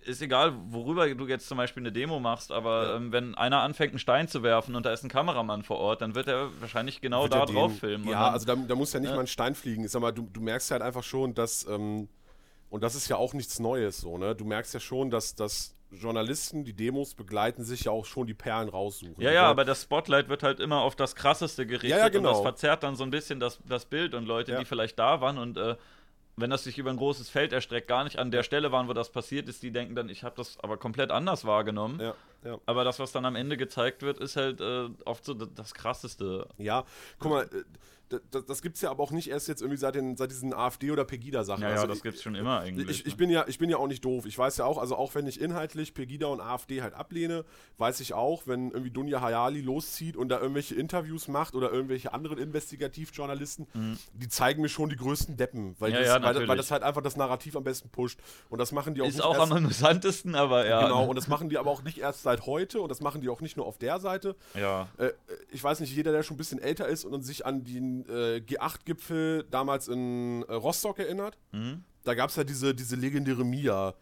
ist 0.05 0.21
egal, 0.23 0.55
worüber 0.69 1.13
du 1.15 1.27
jetzt 1.27 1.49
zum 1.49 1.57
Beispiel 1.59 1.83
eine 1.83 1.93
Demo 1.93 2.21
machst, 2.21 2.53
aber 2.53 2.87
Ja. 2.89 2.97
ähm, 2.97 3.13
wenn 3.13 3.35
einer 3.35 3.61
anfängt, 3.63 3.93
einen 3.93 3.99
Stein 3.99 4.29
zu 4.29 4.43
werfen 4.43 4.75
und 4.77 4.85
da 4.85 4.93
ist 4.93 5.03
ein 5.05 5.09
Kameramann 5.09 5.63
vor 5.63 5.79
Ort, 5.79 6.03
dann 6.03 6.15
wird 6.15 6.29
er 6.29 6.51
wahrscheinlich 6.61 7.01
genau 7.01 7.23
Wird 7.23 7.35
da 7.35 7.47
drauf 7.47 7.79
filmen. 7.79 8.05
Ja, 8.09 8.25
dann, 8.25 8.33
also 8.35 8.47
da, 8.47 8.55
da 8.57 8.75
muss 8.75 8.93
ja 8.93 9.01
nicht 9.01 9.11
Ja. 9.11 9.15
mal 9.17 9.23
ein 9.23 9.27
Stein 9.27 9.55
fliegen. 9.55 9.85
Ich 9.85 9.91
sag 9.91 10.03
mal, 10.03 10.13
du, 10.13 10.29
du 10.33 10.41
merkst 10.41 10.71
halt 10.71 10.83
einfach 10.83 11.03
schon, 11.03 11.35
dass, 11.35 11.67
ähm, 11.67 12.09
und 12.71 12.83
das 12.83 12.95
ist 12.95 13.09
ja 13.09 13.17
auch 13.17 13.33
nichts 13.35 13.59
Neues 13.61 13.99
so, 14.01 14.19
ne? 14.19 14.35
Du 14.35 14.45
merkst 14.45 14.75
ja 14.75 14.81
schon, 14.81 15.11
dass, 15.11 15.35
dass 15.35 15.75
Journalisten, 15.91 16.65
die 16.65 16.73
Demos 16.73 17.15
begleiten, 17.15 17.63
sich 17.63 17.85
ja 17.85 17.93
auch 17.93 18.05
schon 18.05 18.27
die 18.27 18.35
Perlen 18.35 18.69
raussuchen. 18.69 19.15
ja, 19.23 19.31
ja, 19.31 19.41
wollen- 19.43 19.51
aber 19.51 19.65
das 19.65 19.83
Spotlight 19.83 20.29
wird 20.29 20.43
halt 20.43 20.59
immer 20.59 20.81
auf 20.83 20.97
das 20.97 21.15
Krasseste 21.15 21.67
gerichtet 21.67 21.91
Ja, 21.91 21.99
ja, 21.99 22.09
genau. 22.09 22.31
und 22.31 22.35
das 22.35 22.43
verzerrt 22.43 22.83
dann 22.83 22.97
so 22.97 23.05
ein 23.05 23.11
bisschen 23.11 23.39
das, 23.39 23.61
das 23.69 23.85
Bild 23.85 24.13
und 24.15 24.27
Leute, 24.27 24.53
Ja. 24.53 24.59
die 24.59 24.65
vielleicht 24.65 24.99
da 24.99 25.21
waren 25.21 25.39
und 25.39 25.57
äh, 25.57 25.77
wenn 26.37 26.51
das 26.51 26.65
sich 26.65 26.79
über 26.79 26.91
ein 26.91 26.97
großes 26.97 27.31
Feld 27.31 27.53
erstreckt, 27.53 27.89
gar 27.89 28.05
nicht 28.05 28.19
an 28.19 28.31
der 28.31 28.43
Stelle 28.43 28.73
waren, 28.73 28.89
wo 28.89 28.93
das 28.93 29.11
passiert 29.11 29.49
ist, 29.49 29.63
die 29.63 29.71
denken 29.71 29.95
dann, 29.95 30.09
ich 30.09 30.25
habe 30.25 30.35
das 30.37 30.59
aber 30.61 30.77
komplett 30.77 31.11
anders 31.11 31.45
wahrgenommen. 31.45 32.01
Ja, 32.01 32.15
ja. 32.45 32.59
Aber 32.67 32.85
das, 32.85 32.99
was 32.99 33.13
dann 33.13 33.25
am 33.25 33.37
Ende 33.37 33.57
gezeigt 33.57 34.03
wird, 34.03 34.19
ist 34.19 34.37
halt 34.37 34.61
äh, 34.61 34.89
oft 35.05 35.25
so 35.25 35.35
das 35.35 35.75
Krasseste. 35.75 36.49
Ja, 36.59 36.85
guck 37.19 37.31
mal, 37.31 37.43
äh, 37.45 37.65
das, 38.31 38.45
das 38.47 38.63
gibt 38.63 38.77
es 38.77 38.83
ja 38.83 38.91
aber 38.91 39.03
auch 39.03 39.11
nicht 39.11 39.29
erst 39.31 39.49
jetzt 39.49 39.63
irgendwie 39.63 39.79
seit, 39.79 39.95
den, 39.95 40.17
seit 40.17 40.31
diesen 40.31 40.53
AfD- 40.53 40.91
oder 40.91 41.05
Pegida-Sachen. 41.05 41.63
Ja, 41.63 41.71
ja, 41.71 41.75
Also 41.77 41.87
das 41.87 42.03
gibt's 42.03 42.23
schon 42.23 42.35
immer 42.35 42.61
eigentlich. 42.61 42.89
Ich, 42.89 43.07
ich, 43.07 43.13
ne? 43.13 43.17
bin 43.17 43.31
ja, 43.31 43.45
ich 43.49 43.59
bin 43.59 43.71
ja 43.71 43.79
auch 43.79 43.87
nicht 43.87 44.05
doof. 44.05 44.27
Ich 44.27 44.37
weiß 44.37 44.59
ja 44.59 44.65
auch, 44.67 44.79
also 44.79 44.97
auch 44.97 45.15
wenn 45.15 45.27
ich 45.27 45.41
inhaltlich 45.41 45.95
Pegida 45.95 46.27
und 46.27 46.41
AfD 46.41 46.83
halt 46.83 46.95
ablehne, 46.95 47.45
weiß 47.79 48.01
ich 48.01 48.15
auch, 48.15 48.47
wenn 48.47 48.71
irgendwie 48.71 48.91
Dunja 48.91 49.21
Hayali 49.21 49.61
loszieht 49.61 50.17
und 50.17 50.29
da 50.29 50.39
irgendwelche 50.41 50.75
Interviews 50.75 51.29
macht 51.29 51.55
oder 51.55 51.73
irgendwelche 51.73 52.13
anderen 52.13 52.39
Investigativjournalisten, 52.39 53.67
die 54.13 54.29
zeigen 54.29 54.63
mir 54.63 54.69
schon 54.69 54.91
die 54.91 54.97
größten 54.97 55.37
Deppen, 55.37 55.75
weil, 55.79 55.91
Mhm. 55.91 55.95
Ja, 55.95 56.01
das, 56.01 56.09
ja, 56.09 56.23
weil, 56.41 56.49
weil 56.49 56.57
das 56.57 56.71
halt 56.71 56.83
einfach 56.83 57.03
das 57.03 57.17
Narrativ 57.17 57.57
am 57.57 57.65
besten 57.65 57.89
pusht. 57.89 58.19
Und 58.51 58.59
das 58.59 58.73
machen 58.73 58.95
die 58.95 59.03
auch 59.03 59.07
Ist 59.07 59.23
auch 59.23 59.37
erst, 59.37 59.51
am 59.53 59.59
amüsantesten, 59.59 60.35
aber 60.35 60.67
ja. 60.67 60.83
Genau, 60.83 61.07
und 61.07 61.17
das 61.17 61.29
machen 61.29 61.49
die 61.49 61.59
aber 61.59 61.71
auch 61.71 61.83
nicht 61.83 61.99
erst 61.99 62.23
seit 62.23 62.34
heute 62.43 62.81
und 62.81 62.89
das 62.89 63.01
machen 63.01 63.21
die 63.21 63.29
auch 63.29 63.41
nicht 63.41 63.57
nur 63.57 63.67
auf 63.67 63.79
der 63.79 63.99
Seite. 64.01 64.37
ja. 64.55 64.89
Äh, 64.99 65.11
ich 65.51 65.63
weiß 65.63 65.81
nicht, 65.81 65.95
jeder, 65.95 66.13
der 66.13 66.23
schon 66.23 66.35
ein 66.35 66.39
bisschen 66.39 66.59
älter 66.59 66.89
ist 66.89 67.05
und 67.05 67.23
sich 67.23 67.47
an 67.47 67.65
den 67.65 68.05
äh, 68.09 68.41
G8-Gipfel 68.47 69.45
damals 69.51 69.89
in 69.89 70.43
äh, 70.49 70.53
Rostock 70.55 70.99
erinnert, 70.99 71.39
Mhm. 71.53 71.85
da 72.05 72.15
gab 72.15 72.31
es 72.31 72.37
ja 72.37 72.45
diese, 72.45 72.75
diese 72.75 72.97
legendäre 72.97 73.45
Mia. 73.45 73.95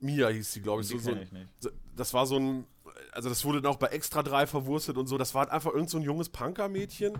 Mia 0.00 0.28
hieß 0.28 0.52
sie, 0.52 0.60
glaube 0.62 0.82
ich. 0.82 0.88
Die 0.88 0.98
So, 0.98 1.10
so, 1.10 1.16
ich 1.16 1.30
nicht. 1.32 1.48
das 1.96 2.14
war 2.14 2.26
so 2.26 2.36
ein, 2.38 2.66
also 3.12 3.28
das 3.28 3.44
wurde 3.44 3.60
dann 3.60 3.72
auch 3.72 3.76
bei 3.78 3.88
Extra 3.88 4.22
3 4.22 4.46
verwurstet 4.46 4.96
und 4.96 5.06
so. 5.08 5.18
Das 5.18 5.34
war 5.34 5.42
halt 5.42 5.50
einfach 5.50 5.72
irgend 5.72 5.90
so 5.90 5.98
ein 5.98 6.02
junges 6.02 6.28
Punker-Mädchen, 6.30 7.18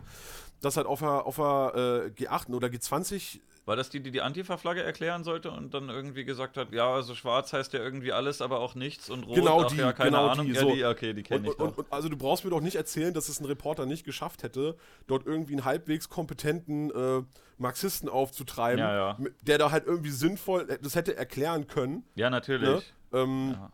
das 0.61 0.77
halt 0.77 0.87
auf 0.87 1.01
der, 1.01 1.27
auf 1.27 1.37
der 1.37 2.11
äh, 2.17 2.23
G8 2.23 2.53
oder 2.55 2.69
G20 2.69 3.41
War 3.67 3.77
das 3.77 3.91
die, 3.91 4.01
die 4.01 4.11
die 4.11 4.23
Antifa-Flagge 4.23 4.83
erklären 4.83 5.23
sollte 5.23 5.51
und 5.51 5.75
dann 5.75 5.91
irgendwie 5.91 6.25
gesagt 6.25 6.57
hat, 6.57 6.73
ja, 6.73 6.93
also 6.93 7.15
schwarz 7.15 7.53
heißt 7.53 7.73
ja 7.73 7.81
irgendwie 7.81 8.13
alles, 8.13 8.41
aber 8.43 8.59
auch 8.61 8.75
nichts 8.75 9.11
und 9.11 9.25
rot, 9.25 9.35
Genau 9.37 9.65
die, 9.65 9.77
ja, 9.77 9.93
keine 9.93 10.11
genau 10.11 10.29
Ahnung. 10.29 10.47
die, 10.47 10.53
ja, 10.53 10.61
so. 10.61 10.73
die, 10.75 10.85
okay, 10.85 11.13
die 11.13 11.23
kenne 11.23 11.49
ich 11.49 11.59
und, 11.59 11.77
und, 11.79 11.93
also 11.93 12.09
du 12.09 12.17
brauchst 12.17 12.45
mir 12.45 12.51
doch 12.51 12.61
nicht 12.63 12.77
erzählen, 12.77 13.13
dass 13.15 13.29
es 13.29 13.39
ein 13.39 13.45
Reporter 13.45 13.87
nicht 13.87 14.05
geschafft 14.05 14.43
hätte, 14.43 14.77
dort 15.07 15.27
irgendwie 15.27 15.53
einen 15.53 15.65
halbwegs 15.65 16.09
kompetenten 16.09 16.91
äh, 16.91 17.23
Marxisten 17.59 18.09
aufzutreiben, 18.09 18.79
Ja, 18.81 18.95
ja. 18.95 19.19
der 19.43 19.59
da 19.59 19.71
halt 19.71 19.87
irgendwie 19.87 20.11
sinnvoll 20.11 20.67
das 20.83 20.95
hätte 20.95 21.17
erklären 21.17 21.67
können. 21.67 22.05
ja, 22.15 22.27
Ne? 22.29 22.37
natürlich. 22.37 22.93
Ähm, 23.13 23.51
Ja. 23.53 23.71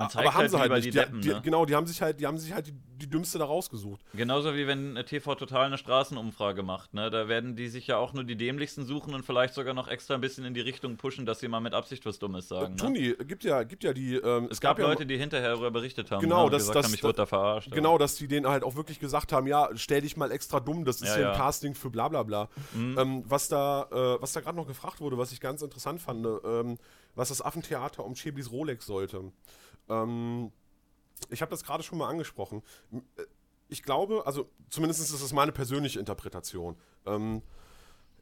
Man 0.00 0.06
aber 0.06 0.12
zeigt 0.12 0.28
haben 0.28 0.38
halt 0.40 0.50
sie 0.50 0.58
halt 0.58 0.72
nicht. 0.72 0.84
die 0.86 0.90
Deppen, 0.90 1.20
die, 1.20 1.28
ne? 1.28 1.40
Genau, 1.42 1.66
die 1.66 1.74
haben 1.76 1.86
sich 1.86 2.00
halt, 2.00 2.20
die 2.20 2.26
haben 2.26 2.38
sich 2.38 2.52
halt 2.54 2.66
die, 2.68 2.72
die 2.72 3.08
dümmste 3.10 3.38
da 3.38 3.44
rausgesucht. 3.44 4.00
Genauso 4.14 4.54
wie 4.54 4.66
wenn 4.66 4.96
äh, 4.96 5.04
TV 5.04 5.34
Total 5.34 5.66
eine 5.66 5.76
Straßenumfrage 5.78 6.62
macht, 6.62 6.94
ne? 6.94 7.10
Da 7.10 7.28
werden 7.28 7.54
die 7.54 7.68
sich 7.68 7.86
ja 7.86 7.98
auch 7.98 8.12
nur 8.14 8.24
die 8.24 8.36
dämlichsten 8.36 8.84
suchen 8.86 9.14
und 9.14 9.24
vielleicht 9.24 9.52
sogar 9.54 9.74
noch 9.74 9.88
extra 9.88 10.14
ein 10.14 10.20
bisschen 10.20 10.44
in 10.44 10.54
die 10.54 10.60
Richtung 10.62 10.96
pushen, 10.96 11.26
dass 11.26 11.40
sie 11.40 11.48
mal 11.48 11.60
mit 11.60 11.74
Absicht 11.74 12.06
was 12.06 12.18
Dummes 12.18 12.48
sagen. 12.48 12.76
Tun 12.76 12.92
Ne? 12.92 13.14
die, 13.18 13.24
gibt 13.26 13.44
ja, 13.44 13.62
gibt 13.62 13.84
ja 13.84 13.92
die. 13.92 14.14
Ähm, 14.16 14.48
Es 14.50 14.60
gab 14.60 14.78
ja 14.78 14.86
Leute, 14.86 15.04
die 15.06 15.18
hinterher 15.18 15.50
darüber 15.50 15.70
berichtet 15.70 16.10
haben, 16.10 16.20
Genau, 16.22 16.38
ne? 16.38 16.44
und 16.46 16.52
das- 16.52 16.62
gesagt 16.62 16.76
das- 16.78 16.86
haben, 16.86 16.94
ich 16.94 17.02
wurde 17.04 17.16
da 17.16 17.26
verarscht. 17.26 17.70
Genau, 17.70 17.98
dass 17.98 18.16
die 18.16 18.26
denen 18.26 18.46
halt 18.48 18.64
auch 18.64 18.76
wirklich 18.76 18.98
gesagt 19.00 19.32
haben, 19.32 19.46
ja, 19.46 19.68
stell 19.74 20.00
dich 20.00 20.16
mal 20.16 20.30
extra 20.32 20.60
dumm, 20.60 20.84
das 20.86 20.96
ist 21.02 21.08
Ja, 21.08 21.14
hier 21.16 21.26
ein 21.28 21.32
ja. 21.34 21.38
Casting 21.38 21.74
für 21.74 21.90
bla 21.90 22.08
bla 22.08 22.22
bla. 22.22 22.48
Mhm. 22.74 22.98
Ähm, 22.98 23.24
was 23.26 23.48
da, 23.48 23.82
äh, 23.92 24.22
was 24.22 24.32
da 24.32 24.40
gerade 24.40 24.56
noch 24.56 24.66
gefragt 24.66 25.00
wurde, 25.00 25.18
was 25.18 25.30
ich 25.32 25.40
ganz 25.40 25.60
interessant 25.62 26.00
fand, 26.00 26.26
ähm, 26.44 26.78
was 27.16 27.28
das 27.28 27.42
Affentheater 27.42 28.04
um 28.04 28.14
Cheblis 28.14 28.50
Rolex 28.52 28.86
sollte. 28.86 29.32
Ähm, 29.90 30.50
ich 31.28 31.42
habe 31.42 31.50
das 31.50 31.62
gerade 31.64 31.82
schon 31.82 31.98
mal 31.98 32.08
angesprochen. 32.08 32.62
Äh, 32.92 33.22
Ich 33.68 33.82
glaube, 33.82 34.22
also 34.26 34.48
zumindest 34.70 35.00
ist 35.00 35.12
das 35.12 35.32
meine 35.32 35.52
persönliche 35.52 35.98
Interpretation. 36.00 36.76
Ähm, 37.06 37.42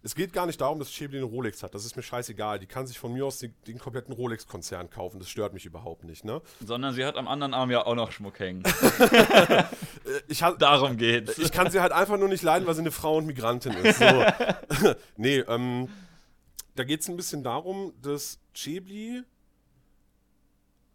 es 0.02 0.14
geht 0.14 0.32
gar 0.32 0.46
nicht 0.46 0.60
darum, 0.60 0.78
dass 0.78 0.90
Chebli 0.90 1.16
eine 1.18 1.26
Rolex 1.26 1.62
hat. 1.62 1.74
Das 1.74 1.84
ist 1.84 1.96
mir 1.96 2.02
scheißegal. 2.04 2.58
Die 2.60 2.66
kann 2.66 2.86
sich 2.86 2.98
von 2.98 3.12
mir 3.12 3.24
aus 3.26 3.38
den, 3.38 3.52
den 3.66 3.78
kompletten 3.78 4.12
Rolex-Konzern 4.14 4.90
kaufen. 4.90 5.18
Das 5.18 5.28
stört 5.28 5.54
mich 5.54 5.64
überhaupt 5.66 6.04
nicht. 6.04 6.24
Ne? 6.24 6.40
Sondern 6.64 6.94
sie 6.94 7.04
hat 7.04 7.16
am 7.16 7.26
anderen 7.26 7.52
Arm 7.54 7.70
ja 7.70 7.84
auch 7.86 7.94
noch 7.96 8.12
Schmuck 8.12 8.38
hängen. 8.40 8.62
Äh, 9.42 9.64
Ich 10.28 10.42
ha- 10.42 10.52
Darum 10.58 10.96
geht's. 10.96 11.36
Ich 11.38 11.50
kann 11.52 11.70
sie 11.70 11.80
halt 11.80 11.92
einfach 11.92 12.16
nur 12.18 12.28
nicht 12.28 12.42
leiden, 12.42 12.66
weil 12.66 12.74
sie 12.74 12.80
eine 12.80 12.90
Frau 12.92 13.16
und 13.16 13.26
Migrantin 13.26 13.72
ist. 13.72 13.98
So. 13.98 14.04
nee, 15.16 15.38
ähm, 15.38 15.88
da 16.76 16.84
geht 16.84 17.00
es 17.00 17.08
ein 17.08 17.16
bisschen 17.16 17.42
darum, 17.42 17.92
dass 18.02 18.38
Chebli 18.54 19.22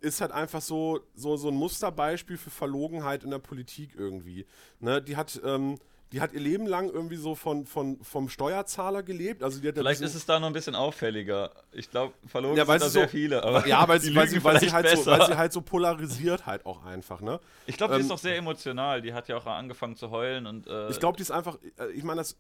ist 0.04 0.22
halt 0.22 0.32
einfach 0.32 0.62
so, 0.62 1.00
so, 1.16 1.38
so 1.38 1.48
ein 1.48 1.56
Musterbeispiel 1.56 2.38
für 2.38 2.50
Verlogenheit 2.50 3.24
in 3.24 3.32
der 3.32 3.39
Politik 3.39 3.92
irgendwie. 3.98 4.46
Ne, 4.80 5.02
die 5.02 5.16
hat, 5.16 5.42
ähm, 5.46 5.80
die 6.12 6.22
hat 6.22 6.34
ihr 6.34 6.42
Leben 6.42 6.68
lang 6.68 6.89
irgendwie 6.89 7.16
so 7.16 7.34
von, 7.36 7.66
von, 7.66 8.00
vom 8.04 8.30
Steuerzahler 8.30 9.02
gelebt. 9.02 9.42
Also 9.42 9.60
die 9.62 9.68
hat 9.70 9.76
Vielleicht 9.76 10.02
ist 10.02 10.13
es 10.13 10.26
da 10.26 10.39
noch 10.39 10.48
ein 10.48 10.54
bisschen 10.54 10.76
auffälliger. 10.76 11.52
Ich 11.72 11.89
glaube, 11.89 12.13
verloren 12.28 12.56
Ja, 12.58 12.66
sind 12.66 12.82
da 12.82 12.86
so- 12.86 12.89
sehr 12.89 13.08
viele. 13.10 13.44
Aber 13.44 13.66
ja, 13.66 13.88
weil, 13.88 14.00
sie, 14.02 14.13
weil, 14.13 14.28
sie, 14.28 14.44
weil, 14.44 14.60
sie 14.60 14.72
halt 14.72 14.89
so, 14.89 15.06
weil 15.10 15.26
sie 15.26 15.38
halt 15.38 15.54
so 15.54 15.62
polarisiert 15.62 16.46
halt 16.46 16.66
auch 16.66 16.84
einfach, 16.86 17.22
ne? 17.22 17.39
ich 17.66 17.78
glaube, 17.78 17.94
die 17.94 18.00
ähm, 18.00 18.02
ist 18.06 18.12
doch 18.12 18.20
sehr 18.20 18.38
emotional. 18.38 19.02
Die 19.02 19.13
hat 19.13 19.28
ja 19.28 19.38
auch 19.38 19.46
angefangen 19.48 19.96
zu 19.96 20.12
heulen 20.12 20.46
und 20.46 20.68
äh, 20.68 20.89
Ich 20.89 21.00
glaube, 21.00 21.16
die 21.18 21.24
ist 21.24 21.32
einfach, 21.32 21.58
äh, 21.80 21.89
ich 21.94 22.04
meine, 22.04 22.20
das, 22.20 22.38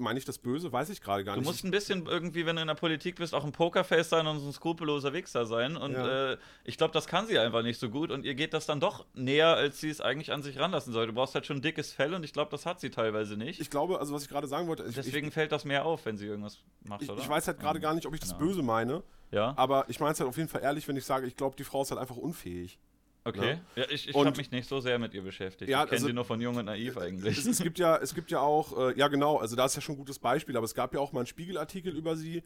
meine 0.00 0.18
ich 0.18 0.24
das 0.24 0.38
Böse, 0.38 0.72
weiß 0.72 0.88
ich 0.90 1.00
gerade 1.00 1.22
gar 1.24 1.34
Du 1.34 1.40
nicht. 1.40 1.48
musst 1.48 1.64
ein 1.64 1.70
bisschen 1.70 2.06
irgendwie, 2.06 2.46
wenn 2.46 2.56
du 2.56 2.62
in 2.62 2.68
der 2.68 2.74
Politik 2.74 3.16
bist, 3.16 3.34
auch 3.34 3.44
ein 3.44 3.52
Pokerface 3.52 4.08
sein 4.08 4.26
und 4.26 4.40
so 4.40 4.46
ein 4.48 4.52
skrupelloser 4.52 5.12
Wichser 5.12 5.46
sein. 5.46 5.76
Und 5.76 5.92
Ja. 5.92 6.32
äh, 6.32 6.36
ich 6.64 6.76
glaube, 6.78 6.92
das 6.92 7.06
kann 7.06 7.26
sie 7.26 7.38
einfach 7.38 7.62
nicht 7.62 7.78
so 7.78 7.88
gut. 7.90 8.10
Und 8.10 8.24
ihr 8.24 8.34
geht 8.34 8.54
das 8.54 8.66
dann 8.66 8.80
doch 8.80 9.06
näher, 9.14 9.48
als 9.54 9.80
sie 9.80 9.90
es 9.90 10.00
eigentlich 10.00 10.32
an 10.32 10.42
sich 10.42 10.58
ranlassen 10.58 10.92
soll. 10.92 11.06
Du 11.06 11.12
brauchst 11.12 11.34
halt 11.34 11.46
schon 11.46 11.58
ein 11.58 11.62
dickes 11.62 11.92
Fell 11.92 12.14
und 12.14 12.24
ich 12.24 12.32
glaube, 12.32 12.50
das 12.50 12.66
hat 12.66 12.80
sie 12.80 12.90
teilweise 12.90 13.36
nicht. 13.36 13.60
ich 13.60 13.70
glaube, 13.70 14.00
also 14.00 14.14
was 14.14 14.22
ich 14.22 14.28
gerade 14.28 14.48
sagen 14.48 14.66
wollte, 14.66 14.84
ich, 14.88 14.94
Deswegen 14.94 15.30
fällt 15.30 15.52
das 15.52 15.64
mehr 15.64 15.84
auf, 15.84 16.04
wenn 16.06 16.16
sie 16.16 16.26
irgendwas 16.26 16.58
macht, 16.88 17.02
ich, 17.02 17.08
ich, 17.08 17.12
oder? 17.12 17.22
ich 17.22 17.28
weiß 17.28 17.46
halt 17.46 17.60
gerade 17.60 17.78
Ähm, 17.78 17.82
gar 17.82 17.94
nicht, 17.94 18.06
ob 18.06 18.14
ich 18.14 18.20
das 18.20 18.32
Ahnung. 18.32 18.48
Böse 18.48 18.62
meine, 18.62 19.02
Ja, 19.30 19.52
aber 19.56 19.84
ich 19.88 20.00
meine 20.00 20.12
es 20.12 20.20
halt 20.20 20.28
auf 20.28 20.36
jeden 20.36 20.48
Fall 20.48 20.62
ehrlich, 20.62 20.88
wenn 20.88 20.96
ich 20.96 21.04
sage, 21.04 21.26
ich 21.26 21.36
glaube, 21.36 21.54
die 21.56 21.64
Frau 21.64 21.82
ist 21.82 21.90
halt 21.90 22.00
einfach 22.00 22.16
unfähig. 22.16 22.78
Okay. 23.24 23.58
Ja, 23.76 23.84
ich 23.90 24.08
ich 24.08 24.14
habe 24.16 24.36
mich 24.36 24.50
nicht 24.50 24.68
so 24.68 24.80
sehr 24.80 24.98
mit 24.98 25.14
ihr 25.14 25.22
beschäftigt. 25.22 25.70
Ja, 25.70 25.84
ich 25.84 25.90
kenne 25.90 25.96
also- 25.96 26.06
sie 26.08 26.12
nur 26.12 26.24
von 26.24 26.40
Jung 26.40 26.56
und 26.56 26.66
Naiv 26.66 26.96
eigentlich. 26.96 27.38
Es, 27.38 27.46
es 27.46 27.62
gibt 27.62 27.78
ja, 27.78 27.96
es 27.96 28.14
gibt 28.14 28.30
ja 28.30 28.40
auch, 28.40 28.90
äh, 28.90 28.98
ja 28.98 29.08
genau, 29.08 29.38
also 29.38 29.56
da 29.56 29.66
ist 29.66 29.74
ja 29.74 29.80
schon 29.82 29.94
ein 29.94 29.98
gutes 29.98 30.18
Beispiel, 30.18 30.56
aber 30.56 30.64
es 30.64 30.74
gab 30.74 30.94
ja 30.94 31.00
auch 31.00 31.12
mal 31.12 31.20
einen 31.20 31.26
Spiegelartikel 31.26 31.96
über 31.96 32.16
sie, 32.16 32.42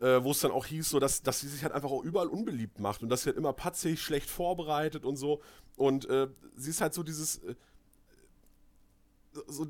äh, 0.00 0.22
wo 0.22 0.32
es 0.32 0.40
dann 0.40 0.50
auch 0.50 0.66
hieß, 0.66 0.90
so 0.90 0.98
dass, 1.00 1.22
dass 1.22 1.40
sie 1.40 1.48
sich 1.48 1.62
halt 1.62 1.72
einfach 1.72 1.90
auch 1.90 2.02
überall 2.02 2.28
unbeliebt 2.28 2.80
macht 2.80 3.02
und 3.02 3.08
dass 3.08 3.22
sie 3.22 3.30
halt 3.30 3.38
immer 3.38 3.52
patzig, 3.52 4.02
schlecht 4.02 4.28
vorbereitet 4.28 5.04
und 5.04 5.16
so. 5.16 5.40
Und 5.76 6.08
äh, 6.08 6.28
sie 6.56 6.70
ist 6.70 6.80
halt 6.80 6.94
so 6.94 7.02
dieses, 7.02 7.38
äh, 7.38 7.54
so, 9.46 9.66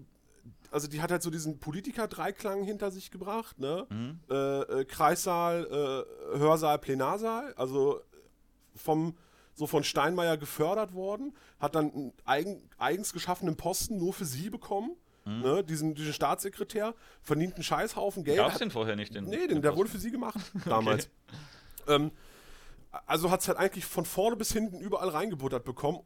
also 0.70 0.88
die 0.88 1.00
hat 1.00 1.10
halt 1.10 1.22
so 1.22 1.30
diesen 1.30 1.58
Politiker-Dreiklang 1.58 2.64
hinter 2.64 2.90
sich 2.90 3.10
gebracht, 3.10 3.58
ne? 3.58 3.86
Mhm. 3.90 4.20
Äh, 4.28 4.34
äh, 4.34 4.84
Kreissaal, 4.84 5.66
äh, 6.34 6.38
Hörsaal, 6.38 6.78
Plenarsaal, 6.78 7.54
also 7.54 8.00
vom 8.74 9.16
so 9.54 9.66
von 9.66 9.84
Steinmeier 9.84 10.36
gefördert 10.36 10.94
worden, 10.94 11.34
hat 11.60 11.74
dann 11.74 11.92
einen 11.92 12.12
eigen, 12.24 12.68
eigens 12.78 13.12
geschaffenen 13.12 13.56
Posten 13.56 13.96
nur 13.98 14.12
für 14.12 14.24
sie 14.24 14.50
bekommen, 14.50 14.96
Mhm. 15.26 15.40
ne, 15.40 15.64
diesen, 15.64 15.94
diesen 15.94 16.12
Staatssekretär, 16.12 16.94
verdient 17.22 17.54
einen 17.54 17.62
Scheißhaufen 17.64 18.24
Geld. 18.24 18.36
Gab's 18.36 18.54
hat- 18.54 18.60
den 18.60 18.70
vorher 18.70 18.94
nicht? 18.94 19.14
Den, 19.14 19.24
nee, 19.24 19.46
den, 19.46 19.62
der 19.62 19.74
wurde 19.76 19.88
für 19.88 19.98
sie 19.98 20.10
gemacht 20.10 20.38
damals. 20.66 21.08
Ähm, 21.88 22.10
also 23.06 23.30
hat 23.30 23.40
es 23.40 23.48
halt 23.48 23.56
eigentlich 23.58 23.84
von 23.86 24.04
vorne 24.04 24.36
bis 24.36 24.52
hinten 24.52 24.80
überall 24.80 25.08
reingebuttert 25.08 25.64
bekommen, 25.64 26.00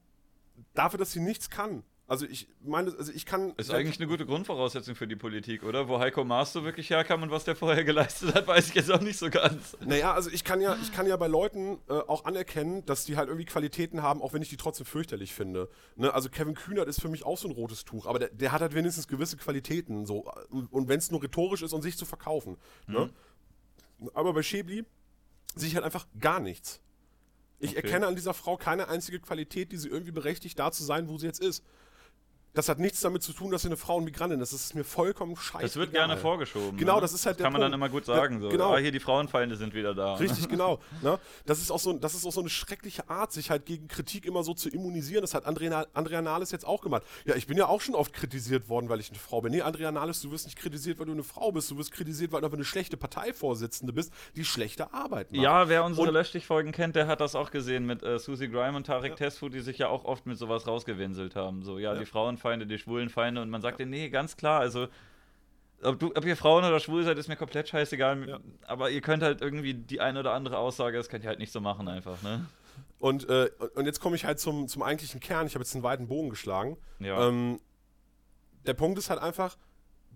dafür, 0.74 0.98
dass 0.98 1.12
sie 1.12 1.20
nichts 1.20 1.50
kann. 1.50 1.82
Also 2.08 2.24
ich 2.24 2.48
meine, 2.64 2.90
also 2.96 3.12
ich 3.12 3.26
kann. 3.26 3.52
Ist 3.58 3.70
eigentlich 3.70 4.00
eine 4.00 4.08
gute 4.08 4.24
Grundvoraussetzung 4.24 4.94
für 4.94 5.06
die 5.06 5.14
Politik, 5.14 5.62
oder? 5.62 5.88
Wo 5.88 5.98
Heiko 5.98 6.24
Maas 6.24 6.54
so 6.54 6.64
wirklich 6.64 6.88
herkam 6.88 7.22
und 7.22 7.30
was 7.30 7.44
der 7.44 7.54
vorher 7.54 7.84
geleistet 7.84 8.34
hat, 8.34 8.46
weiß 8.46 8.68
ich 8.70 8.74
jetzt 8.74 8.90
auch 8.90 9.02
nicht 9.02 9.18
so 9.18 9.28
ganz. 9.28 9.76
Naja, 9.84 10.14
also 10.14 10.30
ich 10.30 10.42
kann 10.42 10.62
ja, 10.62 10.74
ich 10.80 10.90
kann 10.90 11.06
ja 11.06 11.18
bei 11.18 11.26
Leuten 11.26 11.78
äh, 11.86 11.92
auch 11.92 12.24
anerkennen, 12.24 12.82
dass 12.86 13.04
die 13.04 13.18
halt 13.18 13.28
irgendwie 13.28 13.44
Qualitäten 13.44 14.02
haben, 14.02 14.22
auch 14.22 14.32
wenn 14.32 14.40
ich 14.40 14.48
die 14.48 14.56
trotzdem 14.56 14.86
fürchterlich 14.86 15.34
finde. 15.34 15.68
Ne? 15.96 16.12
Also 16.14 16.30
Kevin 16.30 16.54
Kühnert 16.54 16.88
ist 16.88 16.98
für 17.02 17.10
mich 17.10 17.26
auch 17.26 17.36
so 17.36 17.46
ein 17.46 17.52
rotes 17.52 17.84
Tuch, 17.84 18.06
aber 18.06 18.18
der, 18.18 18.30
der 18.30 18.52
hat 18.52 18.62
halt 18.62 18.74
wenigstens 18.74 19.06
gewisse 19.06 19.36
Qualitäten. 19.36 20.06
So. 20.06 20.32
Und, 20.48 20.72
und 20.72 20.88
wenn 20.88 20.98
es 20.98 21.10
nur 21.10 21.22
rhetorisch 21.22 21.60
ist 21.60 21.74
und 21.74 21.82
sich 21.82 21.98
zu 21.98 22.06
verkaufen. 22.06 22.56
Ne? 22.86 23.10
Aber 24.14 24.32
bei 24.32 24.42
Schäbli 24.42 24.86
sehe 25.56 25.68
ich 25.68 25.74
halt 25.74 25.84
einfach 25.84 26.06
gar 26.18 26.40
nichts. 26.40 26.80
Ich 27.60 27.70
Okay. 27.72 27.80
erkenne 27.80 28.06
an 28.06 28.14
dieser 28.14 28.34
Frau 28.34 28.56
keine 28.56 28.88
einzige 28.88 29.18
Qualität, 29.18 29.72
die 29.72 29.76
sie 29.76 29.88
irgendwie 29.88 30.12
berechtigt, 30.12 30.58
da 30.58 30.70
zu 30.70 30.84
sein, 30.84 31.08
wo 31.08 31.18
sie 31.18 31.26
jetzt 31.26 31.40
ist. 31.40 31.64
Das 32.54 32.68
hat 32.68 32.78
nichts 32.78 33.00
damit 33.00 33.22
zu 33.22 33.32
tun, 33.32 33.50
dass 33.52 33.62
sie 33.62 33.68
eine 33.68 33.76
Frau 33.76 33.96
und 33.96 34.04
Migrantin 34.04 34.40
ist. 34.40 34.52
Das 34.52 34.60
ist 34.64 34.74
mir 34.74 34.82
vollkommen 34.84 35.36
scheiße. 35.36 35.62
Das 35.64 35.76
wird 35.76 35.92
gerne 35.92 36.16
vorgeschoben. 36.16 36.76
Genau, 36.76 36.96
ne? 36.96 37.00
das 37.02 37.12
ist 37.12 37.24
halt 37.26 37.38
der 37.38 37.44
Kann 37.44 37.52
man 37.52 37.60
dann 37.60 37.70
Punkt. 37.72 37.84
immer 37.86 37.92
gut 37.92 38.04
sagen. 38.06 38.36
Ja, 38.36 38.40
So. 38.40 38.48
genau. 38.48 38.74
Ah, 38.74 38.78
hier 38.78 38.90
die 38.90 39.00
Frauenfeinde 39.00 39.54
sind 39.56 39.74
wieder 39.74 39.94
da. 39.94 40.14
Richtig, 40.14 40.48
genau. 40.48 40.80
Ne? 41.02 41.18
Das, 41.46 41.60
ist 41.60 41.70
auch 41.70 41.78
so, 41.78 41.92
das 41.92 42.14
ist 42.14 42.24
auch 42.26 42.32
so 42.32 42.40
eine 42.40 42.48
schreckliche 42.48 43.08
Art, 43.08 43.32
sich 43.32 43.50
halt 43.50 43.66
gegen 43.66 43.86
Kritik 43.86 44.24
immer 44.26 44.42
so 44.42 44.54
zu 44.54 44.68
immunisieren. 44.70 45.20
Das 45.22 45.34
hat 45.34 45.46
Andrea, 45.46 45.86
Andrea 45.94 46.22
Nahles 46.22 46.50
jetzt 46.50 46.66
auch 46.66 46.80
gemacht. 46.80 47.02
Ja, 47.26 47.36
ich 47.36 47.46
bin 47.46 47.56
ja 47.58 47.66
auch 47.68 47.80
schon 47.80 47.94
oft 47.94 48.12
kritisiert 48.12 48.68
worden, 48.68 48.88
weil 48.88 48.98
ich 49.00 49.10
eine 49.10 49.18
Frau 49.18 49.40
bin. 49.40 49.52
Nee, 49.52 49.62
Andrea 49.62 49.92
Nahles, 49.92 50.20
du 50.22 50.30
wirst 50.30 50.46
nicht 50.46 50.58
kritisiert, 50.58 50.98
weil 50.98 51.06
du 51.06 51.12
eine 51.12 51.22
Frau 51.24 51.52
bist. 51.52 51.70
Du 51.70 51.76
wirst 51.78 51.92
kritisiert, 51.92 52.32
weil 52.32 52.40
du 52.40 52.48
eine 52.48 52.64
schlechte 52.64 52.96
Parteivorsitzende 52.96 53.92
bist, 53.92 54.12
die 54.36 54.44
schlechte 54.44 54.92
Arbeit 54.92 55.30
macht. 55.32 55.42
Ja, 55.42 55.68
wer 55.68 55.84
unsere 55.84 56.10
Löschdich-Folgen 56.10 56.72
kennt, 56.72 56.96
der 56.96 57.06
hat 57.06 57.20
das 57.20 57.34
auch 57.34 57.50
gesehen 57.50 57.84
mit 57.86 58.02
äh, 58.02 58.18
Susie 58.18 58.48
Grime 58.48 58.76
und 58.76 58.86
Tarek 58.86 59.16
Tesfu, 59.16 59.48
die 59.48 59.60
sich 59.60 59.78
ja 59.78 59.88
auch 59.88 60.04
oft 60.04 60.26
mit 60.26 60.38
sowas 60.38 60.66
rausgewinselt 60.66 61.36
haben. 61.36 61.62
So, 61.62 61.78
ja, 61.78 61.92
Ja. 61.92 61.98
die 62.00 62.06
Frauenfeinde, 62.38 62.66
die 62.66 62.78
Schwulenfeinde 62.78 63.42
und 63.42 63.50
man 63.50 63.62
sagte, 63.62 63.86
nee, 63.86 64.08
ganz 64.08 64.36
klar, 64.36 64.60
also 64.60 64.88
ob, 65.82 65.98
du, 65.98 66.12
ob 66.14 66.24
ihr 66.24 66.36
Frauen 66.36 66.64
oder 66.64 66.80
schwul 66.80 67.04
seid, 67.04 67.18
ist 67.18 67.28
mir 67.28 67.36
komplett 67.36 67.68
scheißegal. 67.68 68.28
Ja. 68.28 68.38
Aber 68.66 68.90
ihr 68.90 69.00
könnt 69.00 69.22
halt 69.22 69.40
irgendwie 69.40 69.74
die 69.74 70.00
eine 70.00 70.20
oder 70.20 70.32
andere 70.32 70.58
Aussage, 70.58 70.96
das 70.96 71.08
könnt 71.08 71.24
ihr 71.24 71.28
halt 71.28 71.38
nicht 71.38 71.52
so 71.52 71.60
machen 71.60 71.88
einfach, 71.88 72.20
ne? 72.22 72.46
Und, 72.98 73.28
äh, 73.28 73.48
und 73.74 73.86
jetzt 73.86 74.00
komme 74.00 74.16
ich 74.16 74.24
halt 74.24 74.40
zum, 74.40 74.66
zum 74.66 74.82
eigentlichen 74.82 75.20
Kern. 75.20 75.46
Ich 75.46 75.54
habe 75.54 75.62
jetzt 75.62 75.74
einen 75.74 75.84
weiten 75.84 76.08
Bogen 76.08 76.30
geschlagen. 76.30 76.76
Ja. 76.98 77.28
Ähm, 77.28 77.60
der 78.66 78.74
Punkt 78.74 78.98
ist 78.98 79.08
halt 79.08 79.20
einfach, 79.20 79.56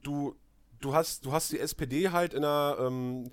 du, 0.03 0.37
du, 0.81 0.93
hast, 0.93 1.25
du 1.25 1.33
hast 1.33 1.53
die 1.53 1.61
SPD 1.61 2.11
halt 2.11 2.35
in 2.35 2.45
einer. 2.45 2.77
Ähm, 2.81 3.31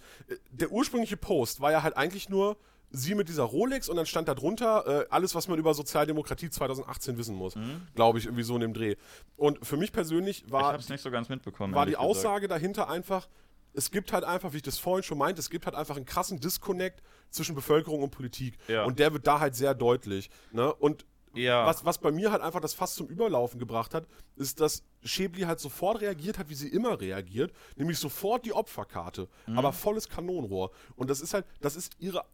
der 0.51 0.71
ursprüngliche 0.71 1.17
Post 1.17 1.61
war 1.61 1.71
ja 1.71 1.81
halt 1.81 1.97
eigentlich 1.97 2.29
nur 2.29 2.57
sie 2.91 3.13
mit 3.15 3.29
dieser 3.29 3.43
Rolex 3.43 3.87
und 3.89 3.95
dann 3.97 4.05
stand 4.05 4.27
da 4.27 4.35
drunter 4.35 5.03
äh, 5.03 5.05
alles, 5.09 5.35
was 5.35 5.47
man 5.47 5.59
über 5.59 5.73
Sozialdemokratie 5.73 6.49
2018 6.49 7.17
wissen 7.17 7.35
muss. 7.35 7.53
Glaube 7.95 8.17
ich, 8.19 8.25
irgendwie 8.25 8.43
so 8.43 8.55
in 8.55 8.61
dem 8.61 8.73
Dreh. 8.73 8.95
Und 9.37 9.65
für 9.65 9.77
mich 9.77 9.91
persönlich 9.91 10.41
Mhm. 10.41 10.47
ich 10.47 10.51
war, 10.51 10.73
hab's 10.73 10.89
nicht 10.89 11.01
so 11.03 11.11
ganz 11.11 11.29
mitbekommen. 11.29 11.73
war 11.75 11.85
die 11.85 11.91
gesagt. 11.91 12.07
Aussage 12.09 12.47
dahinter 12.47 12.89
einfach, 12.89 13.27
es 13.73 13.91
gibt 13.91 14.11
halt 14.13 14.23
einfach, 14.23 14.53
wie 14.53 14.57
ich 14.57 14.63
das 14.63 14.79
vorhin 14.79 15.03
schon 15.03 15.17
meinte, 15.19 15.39
es 15.39 15.49
gibt 15.51 15.65
halt 15.65 15.75
einfach 15.75 15.95
einen 15.95 16.05
krassen 16.05 16.39
Disconnect 16.39 17.03
zwischen 17.29 17.53
Bevölkerung 17.53 18.01
und 18.01 18.09
Politik. 18.09 18.57
Ja. 18.67 18.85
Und 18.85 18.97
der 18.97 19.13
wird 19.13 19.27
da 19.27 19.39
halt 19.39 19.55
sehr 19.55 19.75
deutlich. 19.75 20.29
Ne? 20.51 20.73
Und 20.73 21.05
Ja. 21.35 21.67
was, 21.67 21.85
was 21.85 21.99
bei 21.99 22.11
mir 22.11 22.31
halt 22.31 22.41
einfach 22.41 22.59
das 22.59 22.73
Fass 22.73 22.95
zum 22.95 23.05
Überlaufen 23.07 23.59
gebracht 23.59 23.93
hat, 23.93 24.07
ist, 24.35 24.59
dass 24.59 24.81
Schäbli 25.03 25.43
halt 25.43 25.59
sofort 25.59 26.01
reagiert 26.01 26.39
hat, 26.39 26.49
wie 26.49 26.55
sie 26.55 26.67
immer 26.69 26.99
reagiert, 26.99 27.53
nämlich 27.75 27.99
sofort 27.99 28.45
die 28.45 28.53
Opferkarte, 28.53 29.27
Mhm. 29.45 29.59
aber 29.59 29.71
volles 29.71 30.09
Kanonenrohr. 30.09 30.71
Und 30.95 31.11
das 31.11 31.21
ist 31.21 31.35
halt, 31.35 31.45
das 31.61 31.75
ist 31.75 31.93
ihre, 31.99 32.25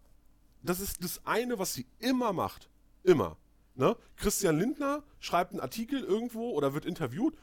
das 0.70 0.80
ist 0.80 1.04
das 1.04 1.22
eine, 1.26 1.60
was 1.60 1.74
sie 1.74 1.86
immer 2.00 2.34
macht. 2.34 2.70
Immer. 3.04 3.38
Ne? 3.76 3.96
Christian 4.16 4.58
Lindner 4.58 5.04
schreibt 5.20 5.52
einen 5.52 5.60
Artikel 5.60 6.02
irgendwo 6.02 6.52
oder 6.52 6.74
wird 6.74 6.86
interviewt 6.86 7.36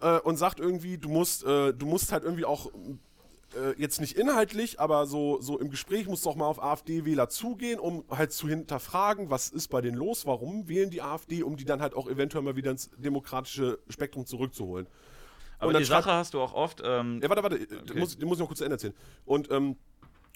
äh, 0.00 0.18
und 0.20 0.36
sagt 0.36 0.60
irgendwie, 0.60 0.98
du 0.98 1.08
musst, 1.08 1.44
äh, 1.44 1.72
du 1.72 1.86
musst 1.86 2.12
halt 2.12 2.24
irgendwie 2.24 2.44
auch 2.44 2.70
äh, 3.54 3.72
jetzt 3.78 4.00
nicht 4.00 4.16
inhaltlich, 4.16 4.80
aber 4.80 5.06
so, 5.06 5.40
so 5.40 5.58
im 5.58 5.70
Gespräch 5.70 6.06
musst 6.06 6.26
du 6.26 6.30
auch 6.30 6.36
mal 6.36 6.46
auf 6.46 6.62
AfD-Wähler 6.62 7.28
zugehen, 7.28 7.80
um 7.80 8.04
halt 8.10 8.32
zu 8.32 8.48
hinterfragen, 8.48 9.30
was 9.30 9.48
ist 9.48 9.68
bei 9.68 9.80
denen 9.80 9.96
los, 9.96 10.26
warum 10.26 10.68
wählen 10.68 10.90
die 10.90 11.02
AfD, 11.02 11.42
um 11.42 11.56
die 11.56 11.64
dann 11.64 11.80
halt 11.80 11.94
auch 11.94 12.08
eventuell 12.08 12.44
mal 12.44 12.56
wieder 12.56 12.70
ins 12.70 12.90
demokratische 12.98 13.78
Spektrum 13.88 14.26
zurückzuholen. 14.26 14.86
Aber 15.58 15.72
die 15.72 15.84
Sache 15.84 16.12
hast 16.12 16.34
du 16.34 16.40
auch 16.40 16.52
oft. 16.52 16.82
Ähm, 16.84 17.20
ja, 17.22 17.30
warte, 17.30 17.42
warte, 17.42 17.56
okay. 17.56 17.98
muss, 17.98 18.18
den 18.18 18.28
muss 18.28 18.36
ich 18.36 18.40
noch 18.40 18.48
kurz 18.48 18.58
zu 18.58 18.64
Ende 18.64 18.74
erzählen. 18.74 18.94
Und 19.24 19.50
ähm, 19.50 19.76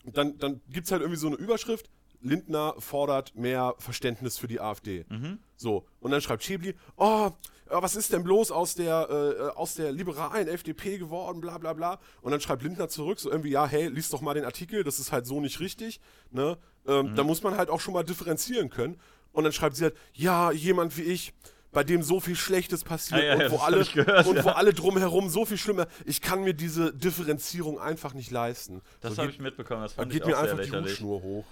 dann, 0.05 0.39
dann 0.39 0.63
gibt 0.71 0.87
es 0.87 0.93
halt 0.93 1.03
irgendwie 1.03 1.21
so 1.21 1.27
eine 1.27 1.37
Überschrift, 1.37 1.91
Lindner 2.21 2.75
fordert 2.79 3.35
mehr 3.35 3.75
Verständnis 3.79 4.39
für 4.39 4.49
die 4.49 4.61
AfD. 4.61 5.05
Mhm. 5.09 5.39
So, 5.57 5.87
und 6.01 6.11
dann 6.11 6.21
schreibt 6.21 6.43
Schäbli, 6.43 6.75
oh, 6.97 7.31
was 7.67 7.97
ist 7.97 8.13
denn 8.13 8.25
bloß 8.25 8.51
aus 8.51 8.75
der, 8.75 9.09
äh, 9.11 9.57
aus 9.57 9.75
der 9.75 9.93
liberalen 9.93 10.49
FDP 10.49 10.99
geworden, 10.99 11.41
bla 11.41 11.59
bla 11.59 11.73
bla. 11.73 12.01
Und 12.21 12.33
dann 12.33 12.41
schreibt 12.41 12.63
Lindner 12.63 12.89
zurück, 12.89 13.21
so 13.21 13.31
irgendwie, 13.31 13.51
ja, 13.51 13.67
hey, 13.67 13.89
lies 13.89 14.11
doch 14.11 14.21
mal 14.21 14.35
den 14.35 14.45
Artikel, 14.45 14.85
das 14.85 14.99
ist 14.99 15.13
halt 15.13 15.27
so 15.27 15.41
nicht 15.41 15.61
richtig. 15.61 16.01
Ne? 16.31 16.59
Ähm, 16.87 17.11
mhm. 17.11 17.15
Da 17.17 17.25
muss 17.25 17.43
man 17.43 17.57
halt 17.57 17.71
auch 17.71 17.81
schon 17.81 17.95
mal 17.95 18.05
differenzieren 18.05 18.71
können. 18.71 19.01
Und 19.33 19.45
dann 19.45 19.53
schreibt 19.53 19.77
sie 19.77 19.85
halt, 19.85 19.97
ja, 20.13 20.51
jemand 20.51 20.97
wie 20.97 21.03
ich, 21.03 21.33
bei 21.73 21.85
dem 21.85 22.03
so 22.03 22.19
viel 22.19 22.35
Schlechtes 22.35 22.83
passiert 22.83 23.21
ah, 23.21 23.25
ja, 23.25 23.45
und, 23.47 23.53
wo, 23.53 23.57
alle, 23.59 23.85
gehört, 23.85 24.27
und 24.27 24.37
ja. 24.37 24.45
wo 24.45 24.49
alle 24.51 24.75
drumherum 24.75 25.29
so 25.29 25.45
viel 25.45 25.57
schlimmer. 25.57 25.87
Ich 26.05 26.21
kann 26.21 26.43
mir 26.43 26.55
diese 26.55 26.93
Differenzierung 26.93 27.79
einfach 27.79 28.13
nicht 28.13 28.33
leisten. 28.33 28.81
Das 29.01 29.15
so 29.15 29.23
habe 29.23 29.31
ich 29.31 29.39
mitbekommen, 29.39 29.83
das 29.83 29.93
fand 29.93 30.11
da 30.11 30.13
geht 30.13 30.27
mir 30.27 30.37
einfach 30.37 30.59
lächerlich. 30.59 30.87
die 30.87 31.05
Hutschnur 31.05 31.23
hoch. 31.23 31.45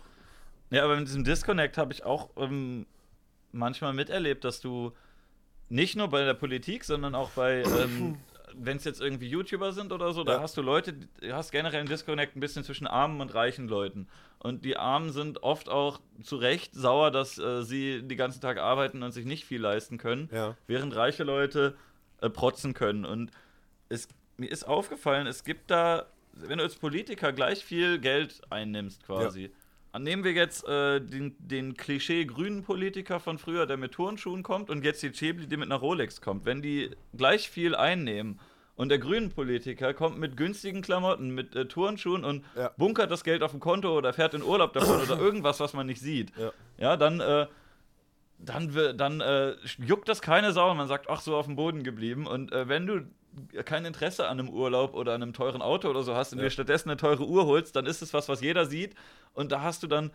Ja, 0.70 0.84
aber 0.84 0.96
mit 0.96 1.08
diesem 1.08 1.24
Disconnect 1.24 1.78
habe 1.78 1.92
ich 1.92 2.04
auch 2.04 2.30
ähm, 2.36 2.86
manchmal 3.52 3.92
miterlebt, 3.92 4.44
dass 4.44 4.60
du 4.60 4.92
nicht 5.68 5.96
nur 5.96 6.08
bei 6.08 6.24
der 6.24 6.34
Politik, 6.34 6.84
sondern 6.84 7.14
auch 7.14 7.30
bei, 7.30 7.62
ähm, 7.62 8.18
wenn 8.54 8.76
es 8.76 8.84
jetzt 8.84 9.00
irgendwie 9.00 9.28
YouTuber 9.28 9.72
sind 9.72 9.92
oder 9.92 10.12
so, 10.12 10.20
ja. 10.20 10.34
da 10.34 10.40
hast 10.40 10.56
du 10.56 10.62
Leute, 10.62 10.94
du 10.94 11.32
hast 11.32 11.52
generell 11.52 11.80
einen 11.80 11.88
Disconnect 11.88 12.36
ein 12.36 12.40
bisschen 12.40 12.64
zwischen 12.64 12.86
armen 12.86 13.20
und 13.20 13.34
reichen 13.34 13.68
Leuten. 13.68 14.08
Und 14.40 14.64
die 14.64 14.76
Armen 14.76 15.10
sind 15.10 15.42
oft 15.42 15.68
auch 15.68 16.00
zu 16.22 16.36
Recht 16.36 16.74
sauer, 16.74 17.10
dass 17.10 17.38
äh, 17.38 17.62
sie 17.62 18.02
den 18.02 18.16
ganzen 18.16 18.40
Tag 18.40 18.58
arbeiten 18.58 19.02
und 19.02 19.12
sich 19.12 19.26
nicht 19.26 19.44
viel 19.44 19.60
leisten 19.60 19.98
können, 19.98 20.28
ja. 20.32 20.56
während 20.66 20.94
reiche 20.94 21.24
Leute 21.24 21.76
äh, 22.20 22.30
protzen 22.30 22.72
können. 22.74 23.04
Und 23.04 23.30
es, 23.88 24.08
mir 24.36 24.50
ist 24.50 24.64
aufgefallen, 24.64 25.26
es 25.26 25.44
gibt 25.44 25.70
da, 25.70 26.06
wenn 26.32 26.58
du 26.58 26.64
als 26.64 26.76
Politiker 26.76 27.32
gleich 27.32 27.64
viel 27.64 27.98
Geld 27.98 28.40
einnimmst 28.50 29.04
quasi, 29.04 29.44
ja 29.44 29.50
Nehmen 29.98 30.24
wir 30.24 30.32
jetzt 30.32 30.66
äh, 30.66 31.00
den, 31.00 31.34
den 31.38 31.76
Klischee-grünen 31.76 32.62
Politiker 32.62 33.20
von 33.20 33.38
früher, 33.38 33.66
der 33.66 33.76
mit 33.76 33.92
Turnschuhen 33.92 34.42
kommt, 34.42 34.70
und 34.70 34.84
jetzt 34.84 35.02
die 35.02 35.12
Chebli, 35.12 35.46
die 35.46 35.56
mit 35.56 35.70
einer 35.70 35.80
Rolex 35.80 36.20
kommt. 36.20 36.44
Wenn 36.44 36.62
die 36.62 36.90
gleich 37.16 37.48
viel 37.50 37.74
einnehmen 37.74 38.40
und 38.76 38.90
der 38.90 38.98
grünen 38.98 39.30
Politiker 39.30 39.92
kommt 39.94 40.18
mit 40.18 40.36
günstigen 40.36 40.82
Klamotten, 40.82 41.30
mit 41.30 41.54
äh, 41.54 41.66
Turnschuhen 41.66 42.24
und 42.24 42.44
ja. 42.56 42.70
bunkert 42.76 43.10
das 43.10 43.24
Geld 43.24 43.42
auf 43.42 43.50
dem 43.50 43.60
Konto 43.60 43.96
oder 43.96 44.12
fährt 44.12 44.34
in 44.34 44.42
Urlaub 44.42 44.72
davon 44.72 45.00
oder 45.00 45.18
irgendwas, 45.20 45.60
was 45.60 45.72
man 45.72 45.86
nicht 45.86 46.00
sieht, 46.00 46.32
ja, 46.36 46.52
ja 46.78 46.96
dann, 46.96 47.20
äh, 47.20 47.46
dann, 48.38 48.96
dann 48.96 49.20
äh, 49.20 49.54
juckt 49.78 50.08
das 50.08 50.22
keine 50.22 50.52
Sau 50.52 50.72
man 50.74 50.86
sagt, 50.86 51.10
ach, 51.10 51.20
so 51.20 51.36
auf 51.36 51.46
dem 51.46 51.56
Boden 51.56 51.82
geblieben. 51.82 52.26
Und 52.26 52.52
äh, 52.52 52.68
wenn 52.68 52.86
du 52.86 53.06
kein 53.64 53.84
Interesse 53.84 54.28
an 54.28 54.38
einem 54.38 54.48
Urlaub 54.48 54.94
oder 54.94 55.14
an 55.14 55.22
einem 55.22 55.32
teuren 55.32 55.62
Auto 55.62 55.88
oder 55.88 56.02
so 56.02 56.14
hast 56.14 56.32
und 56.32 56.38
ja. 56.38 56.44
dir 56.44 56.50
stattdessen 56.50 56.90
eine 56.90 56.96
teure 56.96 57.26
Uhr 57.26 57.46
holst, 57.46 57.76
dann 57.76 57.86
ist 57.86 58.02
es 58.02 58.12
was, 58.12 58.28
was 58.28 58.40
jeder 58.40 58.66
sieht. 58.66 58.94
Und 59.34 59.52
da 59.52 59.62
hast 59.62 59.82
du 59.82 59.86
dann 59.86 60.10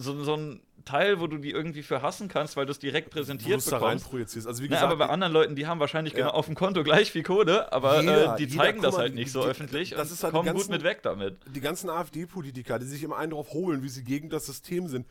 so, 0.00 0.22
so 0.22 0.34
ein 0.34 0.62
Teil, 0.84 1.20
wo 1.20 1.26
du 1.26 1.38
die 1.38 1.50
irgendwie 1.50 1.82
für 1.82 2.02
hassen 2.02 2.28
kannst, 2.28 2.56
weil 2.56 2.66
du 2.66 2.70
es 2.70 2.78
direkt 2.78 3.10
präsentiert 3.10 3.66
du 3.66 3.70
da 3.70 3.78
rein 3.78 3.98
projizierst. 4.00 4.46
Also 4.46 4.62
wie 4.62 4.68
gesagt, 4.68 4.84
Na, 4.84 4.92
aber 4.92 5.06
bei 5.06 5.12
anderen 5.12 5.32
Leuten, 5.32 5.56
die 5.56 5.66
haben 5.66 5.80
wahrscheinlich 5.80 6.14
ja. 6.14 6.20
genau 6.20 6.30
auf 6.30 6.46
dem 6.46 6.54
Konto 6.54 6.84
gleich 6.84 7.10
viel 7.10 7.24
Kohle, 7.24 7.72
aber 7.72 8.00
jeder, 8.00 8.34
äh, 8.34 8.36
die 8.38 8.48
zeigen 8.48 8.80
das 8.80 8.96
halt 8.96 9.16
nicht 9.16 9.32
so 9.32 9.42
die, 9.42 9.48
öffentlich 9.48 9.90
das 9.90 10.12
ist 10.12 10.22
halt 10.22 10.32
kommen 10.32 10.46
ganzen, 10.46 10.62
gut 10.62 10.70
mit 10.70 10.84
weg 10.84 11.02
damit. 11.02 11.38
Die 11.52 11.60
ganzen 11.60 11.90
AfD-Politiker, 11.90 12.78
die 12.78 12.86
sich 12.86 13.02
immer 13.02 13.18
einen 13.18 13.32
drauf 13.32 13.50
holen, 13.52 13.82
wie 13.82 13.88
sie 13.88 14.04
gegen 14.04 14.30
das 14.30 14.46
System 14.46 14.86
sind, 14.86 15.04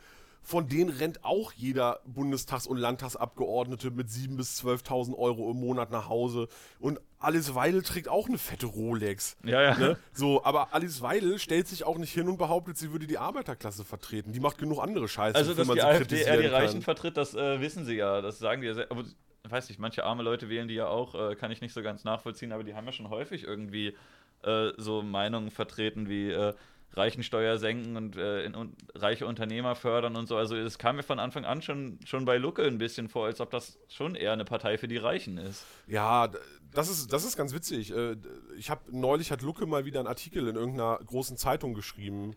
von 0.48 0.70
denen 0.70 0.89
rennt 0.89 1.26
auch 1.26 1.52
jeder 1.52 2.00
Bundestags- 2.06 2.68
und 2.68 2.78
Landtagsabgeordnete 2.78 3.91
mit 3.91 4.08
7.000 4.08 4.38
bis 4.38 4.64
12.000 4.64 5.18
Euro 5.18 5.52
im 5.52 5.58
Monat 5.58 5.91
nach 5.91 6.08
Hause. 6.08 6.48
Und 6.80 7.02
Alice 7.20 7.54
Weidel 7.54 7.84
trägt 7.84 8.08
auch 8.08 8.30
eine 8.30 8.38
fette 8.38 8.66
Rolex. 8.66 9.36
Ja, 9.43 9.62
ja. 9.62 9.78
Ne? 9.78 9.98
So, 10.14 10.45
aber 10.45 10.74
Alice 10.74 11.02
Weidel 11.02 11.38
stellt 11.38 11.68
sich 11.68 11.84
auch 11.84 11.98
nicht 11.98 12.14
hin 12.14 12.30
und 12.30 12.38
behauptet, 12.38 12.78
sie 12.78 12.93
würde 12.93 13.08
die 13.08 13.18
Arbeiterklasse 13.18 13.84
vertreten. 13.84 14.32
Die 14.32 14.39
macht 14.39 14.58
genug 14.58 14.82
andere 14.82 15.10
Scheiße. 15.10 15.36
Also, 15.36 15.54
dass 15.54 15.68
die 15.68 15.82
AfD 15.82 16.22
eher 16.22 16.39
die 16.39 16.48
Reichen 16.48 16.76
kann. 16.76 16.82
vertritt, 16.84 17.18
das 17.18 17.36
äh, 17.36 17.60
wissen 17.60 17.84
sie 17.84 17.95
ja. 17.95 18.22
Das 18.22 18.39
sagen 18.39 18.62
die 18.62 18.68
ja 18.68 18.74
sehr. 18.74 18.89
Aber 18.89 19.02
ich 19.02 19.52
weiß 19.52 19.68
nicht, 19.68 19.80
manche 19.80 20.06
arme 20.06 20.24
Leute 20.24 20.48
wählen 20.48 20.70
die 20.70 20.76
ja 20.76 20.88
auch, 20.88 21.14
äh, 21.14 21.36
kann 21.36 21.52
ich 21.52 21.60
nicht 21.60 21.74
so 21.74 21.82
ganz 21.82 22.06
nachvollziehen, 22.06 22.54
aber 22.54 22.64
die 22.64 22.74
haben 22.74 22.86
ja 22.86 22.93
schon 22.93 23.10
häufig 23.10 23.43
irgendwie 23.43 23.98
äh, 24.43 24.70
so 24.78 25.02
Meinungen 25.02 25.52
vertreten 25.52 26.08
wie 26.08 26.32
äh, 26.32 26.54
Reichensteuer 26.94 27.58
senken 27.58 27.96
und, 27.96 28.18
äh, 28.18 28.44
in, 28.44 28.56
und, 28.56 28.76
reiche 28.96 29.28
Unternehmer 29.28 29.76
fördern 29.76 30.16
und 30.16 30.28
so. 30.28 30.38
Also 30.38 30.56
es 30.56 30.78
kam 30.78 30.96
mir 30.96 31.04
von 31.04 31.20
Anfang 31.20 31.46
an 31.46 31.62
schon, 31.62 32.00
schon 32.06 32.26
bei 32.26 32.38
Lucke 32.38 32.64
ein 32.64 32.78
bisschen 32.78 33.08
vor, 33.08 33.26
als 33.26 33.40
ob 33.40 33.52
das 33.52 33.78
schon 33.88 34.16
eher 34.16 34.34
eine 34.34 34.46
Partei 34.46 34.78
für 34.78 34.88
die 34.88 34.98
Reichen 34.98 35.38
ist. 35.38 35.66
Ja, 35.86 36.30
das 36.72 36.90
ist, 36.90 37.14
das 37.14 37.24
ist 37.24 37.38
ganz 37.38 37.54
witzig. 37.54 37.92
Äh, 37.92 38.16
ich 38.58 38.70
habe 38.70 38.82
neulich 38.90 39.32
hat 39.32 39.42
Lucke 39.42 39.66
mal 39.66 39.86
wieder 39.86 40.00
einen 40.00 40.08
Artikel 40.08 40.48
in 40.48 40.56
irgendeiner 40.56 41.00
großen 41.06 41.38
Zeitung 41.38 41.74
geschrieben, 41.74 42.36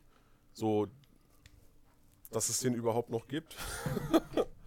so 0.53 0.89
dass 2.31 2.49
es 2.49 2.61
den 2.61 2.75
überhaupt 2.75 3.11
noch 3.11 3.27
gibt. 3.29 3.57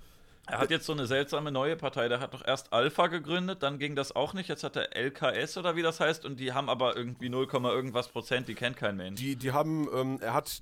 Er 0.45 0.59
hat 0.59 0.71
jetzt 0.71 0.85
so 0.85 0.91
eine 0.91 1.07
seltsame 1.07 1.51
neue 1.51 1.77
Partei. 1.77 2.09
Der 2.09 2.19
hat 2.19 2.33
doch 2.33 2.45
erst 2.45 2.73
Alpha 2.73 3.07
gegründet, 3.07 3.63
dann 3.63 3.79
ging 3.79 3.95
das 3.95 4.13
auch 4.13 4.33
nicht. 4.33 4.49
Jetzt 4.49 4.63
hat 4.63 4.75
er 4.75 4.95
LKS 4.95 5.57
oder 5.57 5.75
wie 5.75 5.81
das 5.81 5.99
heißt. 6.01 6.25
Und 6.25 6.39
die 6.39 6.51
haben 6.51 6.69
aber 6.69 6.97
irgendwie 6.97 7.29
0, 7.29 7.47
irgendwas 7.51 8.09
Prozent. 8.09 8.47
Die 8.49 8.55
kennt 8.55 8.75
kein 8.75 8.97
Mensch. 8.97 9.19
Die, 9.19 9.37
die 9.37 9.53
haben, 9.53 9.87
ähm, 9.93 10.19
er 10.21 10.33
hat 10.33 10.61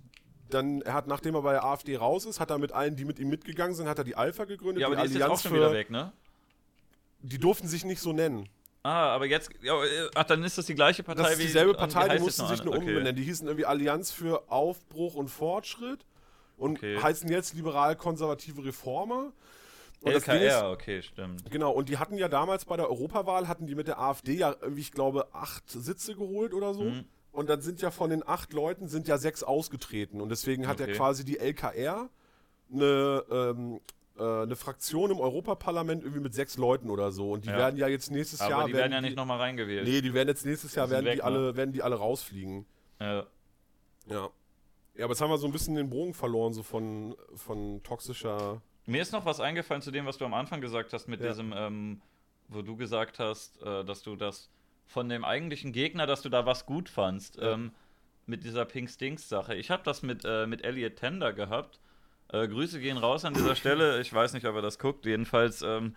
dann, 0.50 0.82
er 0.82 0.94
hat, 0.94 1.08
nachdem 1.08 1.36
er 1.36 1.42
bei 1.42 1.54
der 1.54 1.64
AfD 1.64 1.98
raus 1.98 2.26
ist, 2.26 2.40
hat 2.40 2.52
er 2.52 2.60
mit 2.60 2.74
allen, 2.74 2.96
die 2.96 3.06
mit 3.06 3.18
ihm 3.20 3.30
mitgegangen 3.30 3.74
sind, 3.74 3.88
hat 3.88 3.98
er 3.98 4.04
die 4.04 4.16
Alpha 4.16 4.46
gegründet. 4.46 4.82
Ja, 4.82 4.88
aber 4.88 4.98
die, 4.98 5.02
die 5.04 5.08
ist 5.08 5.16
Allianz 5.16 5.32
jetzt 5.32 5.40
auch 5.40 5.50
schon 5.50 5.58
wieder 5.58 5.74
weg, 5.74 5.90
ne? 5.90 6.12
Die 7.22 7.40
durften 7.40 7.68
sich 7.68 7.86
nicht 7.86 8.02
so 8.02 8.14
nennen. 8.14 8.50
Ah, 8.84 9.14
aber 9.14 9.28
jetzt, 9.28 9.52
ja, 9.62 9.76
ach, 10.16 10.24
dann 10.24 10.44
ist 10.44 10.58
das 10.58 10.66
die 10.66 10.74
gleiche 10.74 11.04
Partei 11.04 11.22
das 11.22 11.32
ist 11.34 11.42
dieselbe 11.42 11.76
Partei, 11.76 12.10
die, 12.10 12.18
die 12.18 12.24
mussten 12.24 12.48
sich 12.48 12.64
nur 12.64 12.76
okay. 12.76 12.88
umbenennen. 12.88 13.16
Die 13.16 13.24
hießen 13.24 13.48
irgendwie 13.48 13.66
Allianz 13.66 14.12
für 14.12 14.52
Aufbruch 14.52 15.14
und 15.14 15.28
Fortschritt 15.28 16.06
und 16.58 16.78
okay. 16.78 17.00
heißen 17.00 17.30
jetzt 17.30 17.54
liberal-konservative 17.54 18.66
Reformer. 18.66 19.34
Und 20.02 20.14
LKR, 20.14 20.58
ist, 20.58 20.64
okay, 20.64 21.02
stimmt. 21.02 21.49
Genau, 21.52 21.72
und 21.72 21.88
die 21.89 21.97
hatten 21.97 22.18
ja 22.18 22.28
damals 22.28 22.66
bei 22.66 22.76
der 22.76 22.89
Europawahl, 22.89 23.47
hatten 23.47 23.68
die 23.68 23.76
mit 23.76 23.88
der 23.88 23.99
AfD 23.99 24.34
ja 24.34 24.56
irgendwie, 24.60 24.82
ich 24.82 24.91
glaube, 24.91 25.28
acht 25.34 25.70
Sitze 25.70 26.16
geholt 26.16 26.54
oder 26.54 26.74
so. 26.74 26.86
Mhm. 26.86 27.06
Und 27.32 27.49
dann 27.49 27.62
sind 27.62 27.82
ja 27.82 27.91
von 27.91 28.10
den 28.10 28.28
acht 28.28 28.52
Leuten 28.52 28.88
sind 28.88 29.08
ja 29.08 29.18
sechs 29.18 29.43
ausgetreten. 29.43 30.20
Und 30.20 30.30
deswegen 30.30 30.68
hat 30.68 30.82
okay. 30.82 30.91
ja 30.91 30.97
quasi 30.97 31.24
die 31.24 31.38
LKR 31.38 32.10
eine, 32.74 33.24
ähm, 33.32 33.80
äh, 34.18 34.43
eine 34.43 34.56
Fraktion 34.56 35.12
im 35.12 35.20
Europaparlament 35.20 36.04
irgendwie 36.04 36.22
mit 36.22 36.34
sechs 36.34 36.58
Leuten 36.58 36.89
oder 36.89 37.12
so. 37.12 37.32
Und 37.32 37.45
die 37.45 37.49
ja. 37.49 37.58
werden 37.58 37.78
ja 37.78 37.88
jetzt 37.88 38.12
nächstes 38.12 38.41
Aber 38.41 38.49
Jahr. 38.49 38.68
Die 38.68 38.74
werden 38.74 38.91
ja 38.91 39.02
nicht 39.02 39.16
nochmal 39.16 39.38
reingewählt. 39.38 39.88
Nee, 39.88 40.02
die 40.02 40.14
werden 40.14 40.30
jetzt 40.30 40.45
nächstes 40.45 40.74
Jahr 40.76 40.89
werden, 40.89 41.06
weg, 41.06 41.14
die 41.14 41.18
ne? 41.20 41.24
alle, 41.24 41.56
werden 41.56 41.72
die 41.72 41.84
alle 41.84 41.95
rausfliegen. 41.95 42.66
Ja. 42.99 43.28
Ja. 44.08 44.30
Ja, 44.95 45.06
aber 45.06 45.14
jetzt 45.14 45.22
haben 45.22 45.30
wir 45.30 45.38
so 45.38 45.47
ein 45.47 45.54
bisschen 45.54 45.76
den 45.76 45.89
Bogen 45.89 46.14
verloren, 46.14 46.54
so 46.54 46.64
von, 46.64 47.16
von 47.34 47.82
toxischer 47.82 48.62
mir 48.86 49.02
ist 49.02 49.12
noch 49.12 49.26
was 49.26 49.40
eingefallen 49.40 49.82
zu 49.82 49.92
dem, 49.92 50.06
was 50.06 50.18
du 50.18 50.26
am 50.26 50.34
Anfang 50.34 50.62
gesagt 50.62 50.94
hast, 50.94 51.08
mit 51.08 51.22
ja. 51.22 51.30
diesem, 51.30 51.54
ähm, 51.56 52.02
wo 52.48 52.62
du 52.62 52.76
gesagt 52.76 53.20
hast, 53.20 53.62
äh, 53.62 53.84
dass 53.84 54.02
du 54.04 54.16
das 54.16 54.50
von 54.86 55.08
dem 55.08 55.24
eigentlichen 55.24 55.72
Gegner, 55.72 56.06
dass 56.06 56.22
du 56.22 56.30
da 56.30 56.46
was 56.46 56.66
gut 56.66 56.90
fandst, 56.90 57.38
ja. 57.38 57.54
ähm, 57.54 57.72
mit 58.26 58.44
dieser 58.44 58.66
Pink 58.66 58.90
Stinks-Sache. 58.90 59.56
Ich 59.56 59.72
habe 59.72 59.84
das 59.84 60.04
mit, 60.04 60.24
äh, 60.26 60.46
mit 60.48 60.64
Elliot 60.64 60.96
Tender 60.96 61.34
gehabt. 61.34 61.80
Äh, 62.30 62.48
Grüße 62.48 62.80
gehen 62.80 62.98
raus 62.98 63.26
an 63.26 63.34
dieser 63.34 63.56
Stelle. 63.56 64.00
Ich 64.02 64.14
weiß 64.14 64.34
nicht, 64.34 64.46
ob 64.46 64.56
er 64.56 64.62
das 64.62 64.80
guckt. 64.80 65.06
Jedenfalls 65.06 65.62
ähm, 65.62 65.96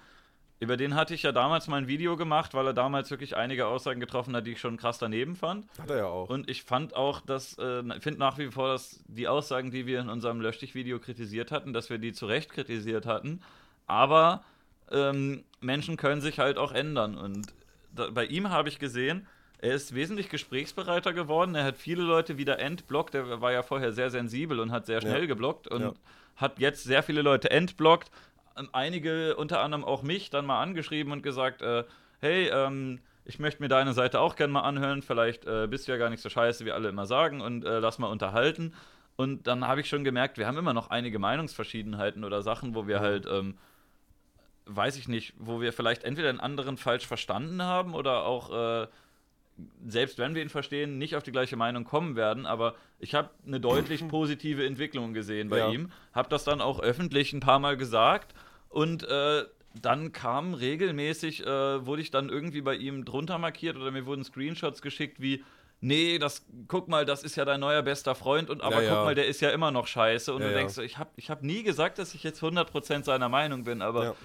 über 0.65 0.77
den 0.77 0.95
hatte 0.95 1.15
ich 1.15 1.23
ja 1.23 1.33
damals 1.33 1.69
mal 1.69 1.77
ein 1.77 1.87
Video 1.87 2.17
gemacht, 2.17 2.55
weil 2.55 2.67
er 2.67 2.73
damals 2.73 3.11
wirklich 3.11 3.37
einige 3.37 3.67
Aussagen 3.67 4.01
getroffen 4.01 4.35
hat, 4.35 4.47
die 4.47 4.53
ich 4.53 4.61
schon 4.61 4.77
krass 4.77 4.99
daneben 4.99 5.37
fand. 5.37 5.67
Hat 5.79 5.91
er 5.91 5.99
ja 5.99 6.07
auch. 6.07 6.29
Und 6.29 6.51
ich 6.51 6.65
fand 6.65 6.97
auch, 6.97 7.21
dass, 7.21 7.57
äh, 7.59 7.83
finde 8.01 8.19
nach 8.19 8.39
wie 8.39 8.51
vor, 8.51 8.69
dass 8.69 9.03
die 9.07 9.29
Aussagen, 9.29 9.71
die 9.71 9.87
wir 9.87 10.01
in 10.01 10.09
unserem 10.09 10.41
Löschdich-Video 10.41 10.99
kritisiert 10.99 11.53
hatten, 11.53 11.73
dass 11.73 11.91
wir 11.91 11.99
die 11.99 12.13
zu 12.13 12.27
Recht 12.27 12.51
kritisiert 12.51 13.07
hatten. 13.07 13.41
Aber 13.87 14.43
ähm, 14.91 15.45
Menschen 15.61 15.97
können 15.97 16.21
sich 16.21 16.39
halt 16.39 16.59
auch 16.59 16.73
ändern. 16.73 17.17
Und 17.17 17.53
da, 17.95 18.11
bei 18.11 18.25
ihm 18.25 18.51
habe 18.51 18.69
ich 18.69 18.79
gesehen, 18.79 19.27
er 19.59 19.75
ist 19.75 19.95
wesentlich 19.95 20.29
gesprächsbereiter 20.29 21.13
geworden. 21.13 21.55
Er 21.55 21.65
hat 21.65 21.77
viele 21.77 22.03
Leute 22.03 22.39
wieder 22.39 22.59
entblockt. 22.59 23.15
Er 23.15 23.41
war 23.41 23.53
ja 23.53 23.63
vorher 23.63 23.93
sehr 23.93 24.11
sensibel 24.11 24.61
und 24.61 24.73
hat 24.73 24.87
sehr 24.87 25.01
schnell 25.01 25.23
ja. 25.23 25.27
geblockt 25.27 25.69
und 25.69 25.83
ja. 25.83 25.93
hat 26.37 26.59
jetzt 26.59 26.85
sehr 26.85 27.03
viele 27.03 27.23
Leute 27.23 27.51
entblockt 27.51 28.11
einige, 28.73 29.37
unter 29.37 29.61
anderem 29.61 29.85
auch 29.85 30.03
mich, 30.03 30.31
dann 30.31 30.47
mal 30.47 30.61
angeschrieben 30.63 31.13
und 31.13 31.23
gesagt, 31.23 31.63
äh, 31.63 31.85
hey, 32.21 32.49
ähm, 32.49 33.01
ich 33.25 33.39
möchte 33.39 33.63
mir 33.63 33.69
deine 33.69 33.93
Seite 33.95 34.21
auch 34.21 34.37
gerne 34.37 34.53
mal 34.53 34.63
anhören, 34.63 35.03
vielleicht 35.03 35.47
äh, 35.47 35.67
bist 35.67 35.89
du 35.89 35.93
ja 35.93 35.99
gar 35.99 36.11
nicht 36.11 36.21
so 36.23 36.29
scheiße, 36.29 36.65
wie 36.65 36.73
alle 36.73 36.89
immer 36.89 37.07
sagen, 37.07 37.41
und 37.41 37.65
äh, 37.65 37.79
lass 37.79 37.99
mal 37.99 38.09
unterhalten. 38.09 38.75
Und 39.17 39.47
dann 39.47 39.67
habe 39.67 39.81
ich 39.81 39.89
schon 39.89 40.05
gemerkt, 40.05 40.39
wir 40.39 40.47
haben 40.47 40.59
immer 40.59 40.73
noch 40.75 40.91
einige 40.91 41.19
Meinungsverschiedenheiten 41.19 42.25
oder 42.25 42.43
Sachen, 42.43 42.75
wo 42.75 42.87
wir 42.87 43.01
halt 43.01 43.27
ähm, 43.27 43.57
weiß 44.67 44.97
ich 44.97 45.09
nicht, 45.09 45.35
wo 45.39 45.61
wir 45.61 45.73
vielleicht 45.73 46.05
entweder 46.05 46.33
den 46.33 46.41
anderen 46.41 46.77
falsch 46.77 47.07
verstanden 47.07 47.63
haben 47.63 47.95
oder 47.95 48.25
auch, 48.25 48.83
äh, 48.83 48.87
selbst 49.87 50.19
wenn 50.19 50.35
wir 50.35 50.43
ihn 50.43 50.49
verstehen, 50.49 50.99
nicht 50.99 51.17
auf 51.17 51.23
die 51.23 51.33
gleiche 51.33 51.57
Meinung 51.57 51.85
kommen 51.85 52.17
werden. 52.17 52.47
Aber 52.47 52.75
ich 52.99 53.15
habe 53.15 53.31
eine 53.47 53.61
deutlich 53.61 54.07
positive 54.09 54.67
Entwicklung 54.67 55.13
gesehen 55.15 55.49
bei 55.49 55.59
Ja. 55.59 55.71
ihm, 55.71 55.93
habe 56.13 56.29
das 56.29 56.45
dann 56.45 56.61
auch 56.61 56.81
öffentlich 56.81 57.33
ein 57.33 57.41
paar 57.41 57.59
Mal 57.59 57.77
gesagt 57.77 58.35
und 58.75 59.05
äh, 59.05 59.45
dann 59.81 60.11
kam 60.11 60.53
regelmäßig, 60.53 61.47
äh, 61.47 61.87
wurde 61.87 62.03
ich 62.03 62.11
dann 62.11 62.29
irgendwie 62.29 62.61
bei 62.61 62.75
ihm 62.75 63.05
drunter 63.05 63.39
markiert 63.39 63.77
oder 63.77 63.93
mir 63.93 64.05
wurden 64.05 64.25
Screenshots 64.25 64.83
geschickt 64.83 65.21
wie, 65.21 65.45
nee, 65.81 66.19
das, 66.19 66.45
guck 66.67 66.89
mal, 66.89 67.05
das 67.05 67.23
ist 67.23 67.37
ja 67.37 67.45
dein 67.45 67.61
neuer 67.61 67.83
bester 67.83 68.17
Freund 68.17 68.51
und 68.51 68.63
aber 68.63 68.83
Ja, 68.83 68.89
guck 68.89 68.99
ja. 68.99 69.05
mal, 69.05 69.15
der 69.15 69.29
ist 69.29 69.41
ja 69.41 69.51
immer 69.51 69.71
noch 69.71 69.87
scheiße. 69.87 70.35
Und 70.35 70.43
Ja, 70.43 70.49
du 70.49 70.55
denkst, 70.55 70.79
ich 70.79 70.99
habe 70.99 71.11
ich 71.15 71.31
hab 71.31 71.45
nie 71.45 71.63
gesagt, 71.63 71.99
dass 71.99 72.15
ich 72.15 72.25
jetzt 72.25 72.43
100% 72.43 73.05
seiner 73.05 73.29
Meinung 73.29 73.63
bin, 73.63 73.81
aber 73.81 74.17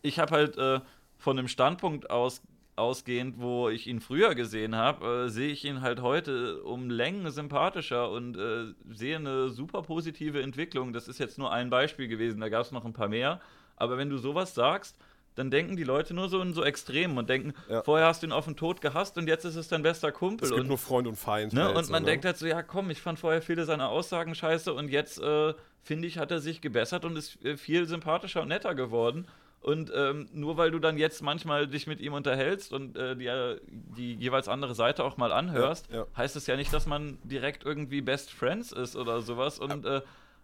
ich 0.00 0.18
habe 0.18 0.34
halt 0.34 0.56
äh, 0.56 0.80
von 1.18 1.38
einem 1.38 1.48
Standpunkt 1.48 2.08
aus, 2.08 2.40
ausgehend, 2.76 3.34
wo 3.38 3.68
ich 3.68 3.86
ihn 3.86 4.00
früher 4.00 4.34
gesehen 4.34 4.76
habe, 4.76 5.26
äh, 5.26 5.28
sehe 5.28 5.50
ich 5.52 5.66
ihn 5.66 5.82
halt 5.82 6.00
heute 6.00 6.62
um 6.62 6.88
Längen 6.88 7.30
sympathischer 7.30 8.10
und 8.10 8.38
äh, 8.38 8.72
sehe 8.94 9.16
eine 9.16 9.50
super 9.50 9.82
positive 9.82 10.40
Entwicklung. 10.40 10.94
Das 10.94 11.06
ist 11.06 11.18
jetzt 11.18 11.36
nur 11.36 11.52
ein 11.52 11.68
Beispiel 11.68 12.08
gewesen, 12.08 12.40
da 12.40 12.48
gab 12.48 12.64
es 12.64 12.72
noch 12.72 12.86
ein 12.86 12.94
paar 12.94 13.08
mehr. 13.08 13.42
Aber 13.80 13.98
wenn 13.98 14.10
du 14.10 14.18
sowas 14.18 14.54
sagst, 14.54 14.96
dann 15.36 15.50
denken 15.50 15.76
die 15.76 15.84
Leute 15.84 16.12
nur 16.12 16.28
so 16.28 16.40
in 16.42 16.52
so 16.52 16.64
Extremen 16.64 17.16
und 17.16 17.30
denken, 17.30 17.54
Ja. 17.68 17.82
vorher 17.82 18.06
hast 18.08 18.22
du 18.22 18.26
ihn 18.26 18.32
auf 18.32 18.44
den 18.44 18.56
Tod 18.56 18.80
gehasst 18.80 19.16
und 19.16 19.26
jetzt 19.28 19.44
ist 19.44 19.56
es 19.56 19.68
dein 19.68 19.82
bester 19.82 20.12
Kumpel. 20.12 20.44
Es 20.44 20.50
gibt 20.50 20.62
und 20.62 20.68
nur 20.68 20.76
Freund 20.78 21.06
und 21.06 21.16
Feind. 21.16 21.52
Ne? 21.52 21.64
halt 21.64 21.76
Und 21.76 21.88
man 21.90 22.02
ne? 22.02 22.10
denkt 22.10 22.24
halt 22.24 22.36
so, 22.36 22.46
ja 22.46 22.62
komm, 22.62 22.90
ich 22.90 23.00
fand 23.00 23.18
vorher 23.18 23.40
viele 23.40 23.64
seiner 23.64 23.88
Aussagen 23.88 24.34
scheiße 24.34 24.72
und 24.74 24.88
jetzt, 24.88 25.20
äh, 25.20 25.54
finde 25.82 26.08
ich, 26.08 26.18
hat 26.18 26.30
er 26.30 26.40
sich 26.40 26.60
gebessert 26.60 27.04
und 27.04 27.16
ist 27.16 27.42
äh, 27.44 27.56
viel 27.56 27.86
sympathischer 27.86 28.42
und 28.42 28.48
netter 28.48 28.74
geworden. 28.74 29.26
Und 29.62 29.92
ähm, 29.94 30.28
nur 30.32 30.56
weil 30.56 30.70
du 30.70 30.78
dann 30.78 30.96
jetzt 30.96 31.22
manchmal 31.22 31.66
dich 31.68 31.86
mit 31.86 32.00
ihm 32.00 32.14
unterhältst 32.14 32.72
und 32.72 32.96
äh, 32.96 33.14
die, 33.14 33.26
äh, 33.26 33.60
die 33.68 34.14
jeweils 34.14 34.48
andere 34.48 34.74
Seite 34.74 35.04
auch 35.04 35.16
mal 35.18 35.32
anhörst, 35.32 35.88
Ja, 35.90 35.98
ja. 35.98 36.06
heißt 36.16 36.34
es 36.36 36.46
ja 36.46 36.56
nicht, 36.56 36.72
dass 36.72 36.86
man 36.86 37.18
direkt 37.24 37.64
irgendwie 37.64 38.00
Best 38.00 38.30
Friends 38.32 38.72
ist 38.72 38.96
oder 38.96 39.20
sowas. 39.20 39.58
Und 39.58 39.84
äh, 39.84 40.00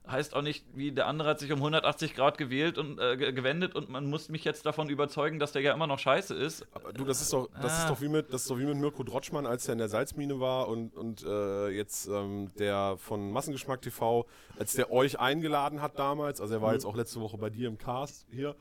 heißt 0.09 0.35
auch 0.35 0.43
nicht, 0.43 0.65
wie 0.75 0.93
der 0.93 1.07
andere 1.07 1.29
hat 1.31 1.39
sich 1.41 1.51
um 1.53 1.59
180 1.59 2.15
Grad 2.15 2.39
gewählt 2.39 2.79
und 2.79 2.99
äh, 3.01 3.17
ge- 3.17 3.33
gewendet 3.33 3.75
und 3.75 3.89
man 3.89 4.07
muss 4.07 4.29
mich 4.29 4.45
jetzt 4.45 4.65
davon 4.67 4.89
überzeugen, 4.89 5.39
dass 5.39 5.53
der 5.53 5.63
ja 5.63 5.73
immer 5.75 5.87
noch 5.87 5.99
scheiße 5.99 6.35
ist. 6.35 6.67
Aber 6.73 6.93
du, 6.93 7.05
das 7.05 7.21
ist 7.21 7.33
doch, 7.33 7.49
das 7.61 7.73
Ah. 7.73 7.79
ist 7.83 7.91
doch 7.91 8.01
wie 8.01 8.09
mit, 8.09 8.33
das 8.33 8.43
ist 8.43 8.51
doch 8.51 8.59
wie 8.59 8.65
mit 8.67 8.77
Mirko 8.77 9.03
Drotschmann, 9.03 9.47
als 9.47 9.67
er 9.69 9.73
in 9.73 9.79
der 9.79 9.89
Salzmine 9.89 10.39
war 10.41 10.69
und, 10.69 10.95
und 10.97 11.25
äh, 11.25 11.69
jetzt 11.71 12.07
ähm, 12.09 12.51
der 12.59 12.97
von 12.99 13.33
Massengeschmack 13.33 13.83
TV, 13.83 14.27
als 14.59 14.75
der 14.75 14.93
euch 14.93 15.19
eingeladen 15.19 15.83
hat 15.83 15.99
damals, 15.99 16.41
also 16.41 16.55
er 16.55 16.61
Mhm. 16.61 16.65
war 16.65 16.73
jetzt 16.75 16.85
auch 16.87 16.97
letzte 16.97 17.21
Woche 17.21 17.37
bei 17.39 17.51
dir 17.51 17.69
im 17.69 17.79
Cast 17.79 18.27
hier, 18.31 18.55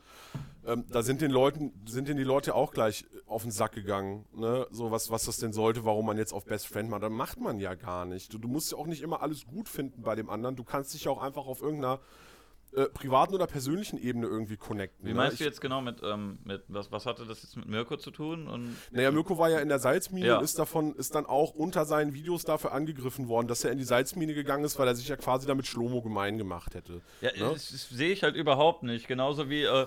ähm, 0.66 0.84
da 0.90 1.02
sind 1.02 1.20
den 1.20 1.30
Leuten, 1.30 1.72
sind 1.86 2.08
denen 2.08 2.18
die 2.18 2.24
Leute 2.24 2.54
auch 2.54 2.72
gleich 2.72 3.04
auf 3.26 3.42
den 3.42 3.50
Sack 3.50 3.72
gegangen, 3.72 4.26
ne? 4.34 4.66
So 4.70 4.90
was, 4.90 5.10
was 5.10 5.24
das 5.24 5.38
denn 5.38 5.52
sollte, 5.52 5.84
warum 5.84 6.06
man 6.06 6.18
jetzt 6.18 6.32
auf 6.32 6.44
Best 6.44 6.66
Friend 6.66 6.90
macht. 6.90 7.02
Dann 7.02 7.12
macht 7.12 7.40
man 7.40 7.58
ja 7.60 7.74
gar 7.74 8.04
nicht. 8.04 8.32
Du, 8.34 8.38
du 8.38 8.48
musst 8.48 8.72
ja 8.72 8.78
auch 8.78 8.86
nicht 8.86 9.02
immer 9.02 9.22
alles 9.22 9.46
gut 9.46 9.68
finden 9.68 10.02
bei 10.02 10.14
dem 10.14 10.28
anderen. 10.30 10.56
Du 10.56 10.64
kannst 10.64 10.92
dich 10.94 11.04
ja 11.04 11.10
auch 11.12 11.22
einfach 11.22 11.46
auf 11.46 11.62
irgendeiner 11.62 12.00
äh, 12.74 12.86
privaten 12.86 13.32
oder 13.34 13.46
persönlichen 13.46 13.96
Ebene 13.96 14.26
irgendwie 14.26 14.56
connecten. 14.56 15.06
Wie 15.06 15.10
ne? 15.10 15.14
meinst 15.16 15.34
Ich- 15.34 15.38
du 15.38 15.44
jetzt 15.44 15.60
genau 15.60 15.80
mit, 15.80 16.00
ähm, 16.02 16.38
mit 16.44 16.64
was, 16.68 16.90
was 16.92 17.06
hatte 17.06 17.24
das 17.24 17.42
jetzt 17.42 17.56
mit 17.56 17.66
Mirko 17.68 17.96
zu 17.96 18.10
tun? 18.10 18.48
Und 18.48 18.76
Naja, 18.90 19.12
Mirko 19.12 19.38
war 19.38 19.48
ja 19.48 19.60
in 19.60 19.68
der 19.68 19.78
Salzmine 19.78 20.26
Ja. 20.26 20.38
und 20.38 20.44
ist 20.44 20.58
davon, 20.58 20.94
ist 20.96 21.14
dann 21.14 21.26
auch 21.26 21.54
unter 21.54 21.84
seinen 21.86 22.12
Videos 22.12 22.44
dafür 22.44 22.72
angegriffen 22.72 23.28
worden, 23.28 23.46
dass 23.46 23.64
er 23.64 23.70
in 23.70 23.78
die 23.78 23.84
Salzmine 23.84 24.34
gegangen 24.34 24.64
ist, 24.64 24.78
weil 24.78 24.88
er 24.88 24.96
sich 24.96 25.08
ja 25.08 25.16
quasi 25.16 25.46
damit 25.46 25.66
Schlomo 25.66 26.02
gemein 26.02 26.38
gemacht 26.38 26.74
hätte. 26.74 27.00
Ja, 27.20 27.30
Ne? 27.32 27.52
das, 27.54 27.70
das 27.70 27.88
sehe 27.88 28.10
ich 28.12 28.22
halt 28.24 28.34
überhaupt 28.34 28.82
nicht. 28.82 29.06
Genauso 29.06 29.48
wie 29.48 29.62
äh, 29.62 29.86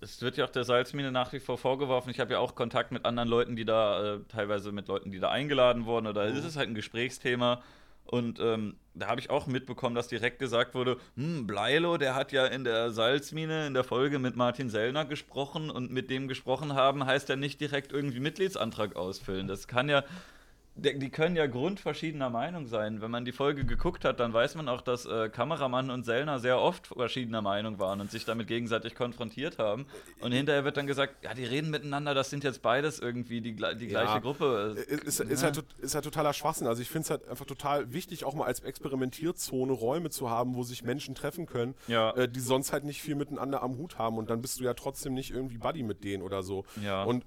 es 0.00 0.22
wird 0.22 0.36
ja 0.36 0.44
auch 0.44 0.50
der 0.50 0.64
Salzmine 0.64 1.10
nach 1.12 1.32
wie 1.32 1.40
vor 1.40 1.58
vorgeworfen. 1.58 2.10
Ich 2.10 2.20
habe 2.20 2.32
ja 2.32 2.38
auch 2.38 2.54
Kontakt 2.54 2.92
mit 2.92 3.04
anderen 3.04 3.28
Leuten, 3.28 3.56
die 3.56 3.64
da, 3.64 4.14
äh, 4.14 4.20
teilweise 4.28 4.72
mit 4.72 4.88
Leuten, 4.88 5.10
die 5.10 5.18
da 5.20 5.30
eingeladen 5.30 5.86
wurden, 5.86 6.06
oder 6.06 6.28
Mhm. 6.30 6.36
ist 6.36 6.44
es 6.44 6.56
halt 6.56 6.68
ein 6.68 6.74
Gesprächsthema. 6.74 7.62
Und 8.04 8.40
ähm, 8.40 8.76
da 8.94 9.08
habe 9.08 9.20
ich 9.20 9.28
auch 9.28 9.46
mitbekommen, 9.46 9.94
dass 9.94 10.08
direkt 10.08 10.38
gesagt 10.38 10.74
wurde, 10.74 10.96
hm, 11.16 11.46
Bleilo, 11.46 11.98
der 11.98 12.14
hat 12.14 12.32
ja 12.32 12.46
in 12.46 12.64
der 12.64 12.90
Salzmine 12.90 13.66
in 13.66 13.74
der 13.74 13.84
Folge 13.84 14.18
mit 14.18 14.34
Martin 14.34 14.70
Sellner 14.70 15.04
gesprochen 15.04 15.68
und 15.68 15.92
mit 15.92 16.08
dem 16.08 16.26
gesprochen 16.26 16.72
haben, 16.72 17.04
heißt 17.04 17.28
er 17.28 17.36
nicht 17.36 17.60
direkt 17.60 17.92
irgendwie 17.92 18.20
Mitgliedsantrag 18.20 18.96
ausfüllen. 18.96 19.46
Das 19.46 19.68
kann 19.68 19.90
ja, 19.90 20.04
die 20.80 21.10
können 21.10 21.34
ja 21.36 21.46
grundverschiedener 21.46 22.30
Meinung 22.30 22.66
sein. 22.66 23.00
Wenn 23.00 23.10
man 23.10 23.24
die 23.24 23.32
Folge 23.32 23.64
geguckt 23.64 24.04
hat, 24.04 24.20
dann 24.20 24.32
weiß 24.32 24.54
man 24.54 24.68
auch, 24.68 24.80
dass 24.80 25.06
äh, 25.06 25.28
Kameramann 25.28 25.90
und 25.90 26.04
Sellner 26.04 26.38
sehr 26.38 26.60
oft 26.60 26.86
verschiedener 26.86 27.42
Meinung 27.42 27.78
waren 27.78 28.00
und 28.00 28.10
sich 28.10 28.24
damit 28.24 28.46
gegenseitig 28.46 28.94
konfrontiert 28.94 29.58
haben. 29.58 29.86
Und 30.20 30.32
hinterher 30.32 30.64
wird 30.64 30.76
dann 30.76 30.86
gesagt, 30.86 31.24
ja, 31.24 31.34
die 31.34 31.44
reden 31.44 31.70
miteinander, 31.70 32.14
das 32.14 32.30
sind 32.30 32.44
jetzt 32.44 32.62
beides 32.62 32.98
irgendwie 33.00 33.40
die, 33.40 33.54
die 33.54 33.60
Ja. 33.86 34.04
gleiche 34.04 34.20
Gruppe. 34.20 34.76
Ist, 34.88 35.02
ist, 35.02 35.20
ist, 35.20 35.40
Ja. 35.40 35.46
halt, 35.46 35.56
tot- 35.56 35.78
ist 35.80 35.94
halt 35.94 36.04
totaler 36.04 36.32
Schwachsinn. 36.32 36.66
Also 36.66 36.80
ich 36.80 36.88
finde 36.88 37.04
es 37.04 37.10
halt 37.10 37.28
einfach 37.28 37.46
total 37.46 37.92
wichtig, 37.92 38.24
auch 38.24 38.34
mal 38.34 38.44
als 38.46 38.60
Experimentierzone 38.60 39.72
Räume 39.72 40.10
zu 40.10 40.30
haben, 40.30 40.54
wo 40.54 40.62
sich 40.62 40.82
Menschen 40.84 41.14
treffen 41.14 41.46
können, 41.46 41.74
Ja. 41.88 42.10
äh, 42.12 42.28
die 42.28 42.40
sonst 42.40 42.72
halt 42.72 42.84
nicht 42.84 43.02
viel 43.02 43.14
miteinander 43.14 43.62
am 43.62 43.76
Hut 43.78 43.98
haben. 43.98 44.18
Und 44.18 44.30
dann 44.30 44.40
bist 44.42 44.60
du 44.60 44.64
ja 44.64 44.74
trotzdem 44.74 45.14
nicht 45.14 45.30
irgendwie 45.30 45.58
Buddy 45.58 45.82
mit 45.82 46.04
denen 46.04 46.22
oder 46.22 46.42
so. 46.42 46.64
Ja. 46.82 47.02
Und 47.04 47.24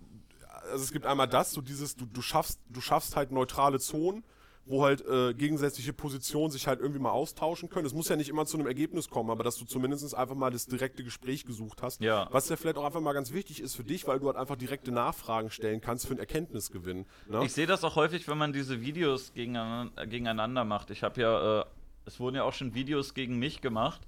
also 0.70 0.84
es 0.84 0.92
gibt 0.92 1.06
einmal 1.06 1.28
das, 1.28 1.52
so 1.52 1.62
dieses, 1.62 1.96
du, 1.96 2.06
du 2.06 2.22
schaffst, 2.22 2.60
du 2.70 2.82
schaffst 2.82 3.16
halt 3.16 3.32
neutrale 3.32 3.80
Zonen, 3.80 4.24
wo 4.66 4.84
halt 4.84 5.06
äh, 5.08 5.34
gegensätzliche 5.34 5.92
Positionen 5.92 6.52
sich 6.52 6.68
halt 6.68 6.80
irgendwie 6.80 7.00
mal 7.00 7.10
austauschen 7.10 7.70
können. 7.70 7.86
Es 7.86 7.94
muss 7.94 8.10
ja 8.10 8.16
nicht 8.16 8.30
immer 8.30 8.46
zu 8.46 8.58
einem 8.58 8.68
Ergebnis 8.68 9.10
kommen, 9.10 9.30
aber 9.30 9.44
dass 9.44 9.58
du 9.58 9.66
zumindest 9.66 10.16
einfach 10.16 10.36
mal 10.36 10.52
das 10.52 10.68
direkte 10.68 11.04
Gespräch 11.04 11.46
gesucht 11.46 11.82
hast. 11.82 12.02
Ja. 12.02 12.28
Was 12.32 12.48
ja 12.50 12.56
vielleicht 12.56 12.78
auch 12.78 12.86
einfach 12.86 13.02
mal 13.02 13.14
ganz 13.14 13.34
wichtig 13.34 13.62
ist 13.62 13.76
für 13.76 13.84
dich, 13.84 14.08
weil 14.08 14.20
du 14.20 14.28
halt 14.28 14.38
einfach 14.38 14.56
direkte 14.56 14.92
Nachfragen 14.92 15.50
stellen 15.50 15.82
kannst 15.82 16.06
für 16.06 16.12
einen 16.12 16.20
Erkenntnisgewinn. 16.20 17.06
Ne? 17.28 17.44
Ich 17.44 17.54
sehe 17.54 17.68
das 17.68 17.84
auch 17.84 17.96
häufig, 17.96 18.28
wenn 18.28 18.38
man 18.38 18.54
diese 18.54 18.82
Videos 18.82 19.34
gegeneinander, 19.34 20.06
gegeneinander 20.06 20.64
macht. 20.64 20.92
Ich 20.92 21.04
habe 21.04 21.20
ja, 21.20 21.62
äh, 21.62 21.66
es 22.06 22.20
wurden 22.20 22.36
ja 22.36 22.44
auch 22.44 22.54
schon 22.54 22.74
Videos 22.74 23.14
gegen 23.14 23.40
mich 23.40 23.62
gemacht 23.62 24.02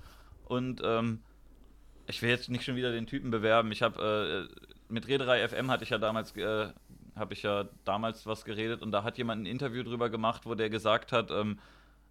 und 0.46 0.82
ähm, 0.84 1.20
ich 2.08 2.22
will 2.22 2.30
jetzt 2.30 2.50
nicht 2.50 2.64
schon 2.64 2.76
wieder 2.76 2.92
den 2.92 3.08
Typen 3.08 3.32
bewerben. 3.32 3.72
Ich 3.72 3.82
habe 3.82 4.48
äh, 4.50 4.73
mit 4.94 5.08
Reederei 5.08 5.46
FM 5.48 5.70
hatte 5.70 5.84
ich 5.84 5.90
ja 5.90 5.98
damals 5.98 6.36
äh, 6.38 6.68
habe 7.16 7.34
ich 7.34 7.44
ja 7.44 7.66
damals 7.86 8.26
was 8.26 8.44
geredet 8.46 8.82
und 8.82 8.92
da 8.92 9.04
hat 9.04 9.18
jemand 9.18 9.44
ein 9.44 9.46
Interview 9.46 9.84
drüber 9.84 10.10
gemacht, 10.10 10.44
wo 10.46 10.56
der 10.56 10.70
gesagt 10.70 11.12
hat, 11.12 11.30
ähm, 11.30 11.60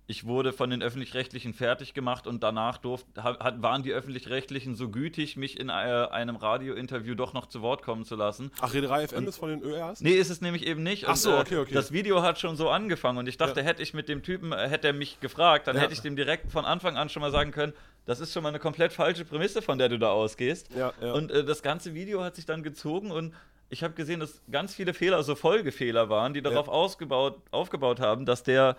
ich 0.08 0.24
wurde 0.26 0.52
von 0.52 0.68
den 0.68 0.82
öffentlich-rechtlichen 0.82 1.54
fertig 1.54 1.94
gemacht 1.94 2.26
und 2.26 2.42
danach 2.42 2.76
durft, 2.78 3.06
hat, 3.16 3.62
waren 3.62 3.82
die 3.84 3.92
öffentlich-rechtlichen 3.92 4.74
so 4.74 4.90
gütig, 4.90 5.36
mich 5.36 5.58
in 5.58 5.68
äh, 5.68 5.72
einem 5.72 6.36
Radiointerview 6.36 7.14
doch 7.14 7.32
noch 7.34 7.46
zu 7.46 7.62
Wort 7.62 7.82
kommen 7.82 8.04
zu 8.04 8.16
lassen. 8.16 8.50
Ach, 8.60 8.74
Reederei 8.74 9.06
FM 9.06 9.26
ist 9.28 9.38
von 9.38 9.48
den 9.50 9.62
ÖRs? 9.62 10.00
Nee, 10.00 10.14
ist 10.14 10.28
es 10.30 10.40
nämlich 10.40 10.66
eben 10.66 10.82
nicht. 10.82 11.06
Ach 11.06 11.16
so, 11.16 11.30
äh, 11.30 11.40
okay, 11.40 11.56
okay. 11.58 11.74
Das 11.74 11.92
Video 11.92 12.20
hat 12.22 12.38
schon 12.40 12.56
so 12.56 12.68
angefangen 12.68 13.18
und 13.18 13.28
ich 13.28 13.36
dachte, 13.38 13.60
Ja. 13.60 13.66
hätte 13.66 13.82
ich 13.82 13.94
mit 13.94 14.08
dem 14.08 14.22
Typen, 14.22 14.52
äh, 14.52 14.68
hätte 14.68 14.88
er 14.88 14.92
mich 14.92 15.20
gefragt, 15.20 15.66
dann 15.68 15.76
Ja. 15.76 15.82
hätte 15.82 15.92
ich 15.94 16.00
dem 16.00 16.16
direkt 16.16 16.50
von 16.50 16.64
Anfang 16.64 16.96
an 16.96 17.08
schon 17.08 17.22
mal 17.22 17.30
sagen 17.30 17.52
können, 17.52 17.72
das 18.04 18.20
ist 18.20 18.32
schon 18.32 18.42
mal 18.42 18.48
eine 18.50 18.58
komplett 18.58 18.92
falsche 18.92 19.24
Prämisse, 19.24 19.62
von 19.62 19.78
der 19.78 19.88
du 19.88 19.98
da 19.98 20.10
ausgehst. 20.10 20.68
Ja, 20.74 20.92
ja. 21.00 21.12
Und 21.12 21.30
äh, 21.30 21.44
das 21.44 21.62
ganze 21.62 21.94
Video 21.94 22.22
hat 22.22 22.34
sich 22.36 22.46
dann 22.46 22.62
gezogen 22.62 23.10
und 23.10 23.34
ich 23.68 23.82
habe 23.82 23.94
gesehen, 23.94 24.20
dass 24.20 24.42
ganz 24.50 24.74
viele 24.74 24.92
Fehler 24.92 25.22
so 25.22 25.34
Folgefehler 25.34 26.08
waren, 26.10 26.34
die 26.34 26.42
darauf 26.42 26.68
ausgebaut, 26.68 27.40
aufgebaut 27.52 28.00
haben, 28.00 28.26
dass 28.26 28.42
der 28.42 28.76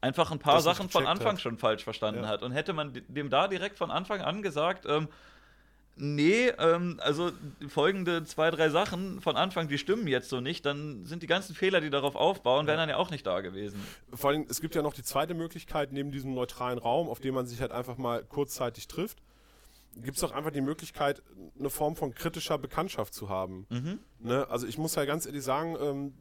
einfach 0.00 0.32
ein 0.32 0.40
paar 0.40 0.56
Das 0.56 0.64
Sachen 0.64 0.88
von 0.88 1.06
Anfang 1.06 1.34
hat. 1.34 1.40
schon 1.40 1.58
falsch 1.58 1.84
verstanden 1.84 2.22
Ja. 2.24 2.28
hat. 2.28 2.42
Und 2.42 2.50
hätte 2.50 2.72
man 2.72 2.92
dem 3.06 3.30
da 3.30 3.46
direkt 3.46 3.78
von 3.78 3.90
Anfang 3.92 4.20
an 4.20 4.42
gesagt, 4.42 4.84
ähm, 4.88 5.06
Nee, 5.94 6.48
ähm, 6.58 6.98
also 7.02 7.32
folgende 7.68 8.24
zwei, 8.24 8.50
drei 8.50 8.70
Sachen 8.70 9.20
von 9.20 9.36
Anfang, 9.36 9.68
die 9.68 9.76
stimmen 9.76 10.06
jetzt 10.06 10.30
so 10.30 10.40
nicht, 10.40 10.64
dann 10.64 11.04
sind 11.04 11.22
die 11.22 11.26
ganzen 11.26 11.54
Fehler, 11.54 11.82
die 11.82 11.90
darauf 11.90 12.16
aufbauen, 12.16 12.66
wären 12.66 12.78
dann 12.78 12.88
ja 12.88 12.96
auch 12.96 13.10
nicht 13.10 13.26
da 13.26 13.40
gewesen. 13.42 13.78
Vor 14.12 14.30
allem, 14.30 14.46
es 14.48 14.62
gibt 14.62 14.74
ja 14.74 14.80
noch 14.80 14.94
die 14.94 15.02
zweite 15.02 15.34
Möglichkeit, 15.34 15.92
neben 15.92 16.10
diesem 16.10 16.32
neutralen 16.32 16.78
Raum, 16.78 17.08
auf 17.08 17.20
dem 17.20 17.34
man 17.34 17.46
sich 17.46 17.60
halt 17.60 17.72
einfach 17.72 17.98
mal 17.98 18.24
kurzzeitig 18.24 18.88
trifft, 18.88 19.18
gibt 19.96 20.16
es 20.16 20.24
auch 20.24 20.32
einfach 20.32 20.50
die 20.50 20.62
Möglichkeit, 20.62 21.22
eine 21.58 21.68
Form 21.68 21.94
von 21.96 22.14
kritischer 22.14 22.56
Bekanntschaft 22.56 23.12
zu 23.12 23.28
haben. 23.28 23.66
Ne? 24.18 24.46
Also 24.48 24.66
ich 24.66 24.78
muss 24.78 24.94
ja 24.94 25.04
ganz 25.04 25.26
ehrlich 25.26 25.44
sagen, 25.44 25.76
ähm, 25.80 26.14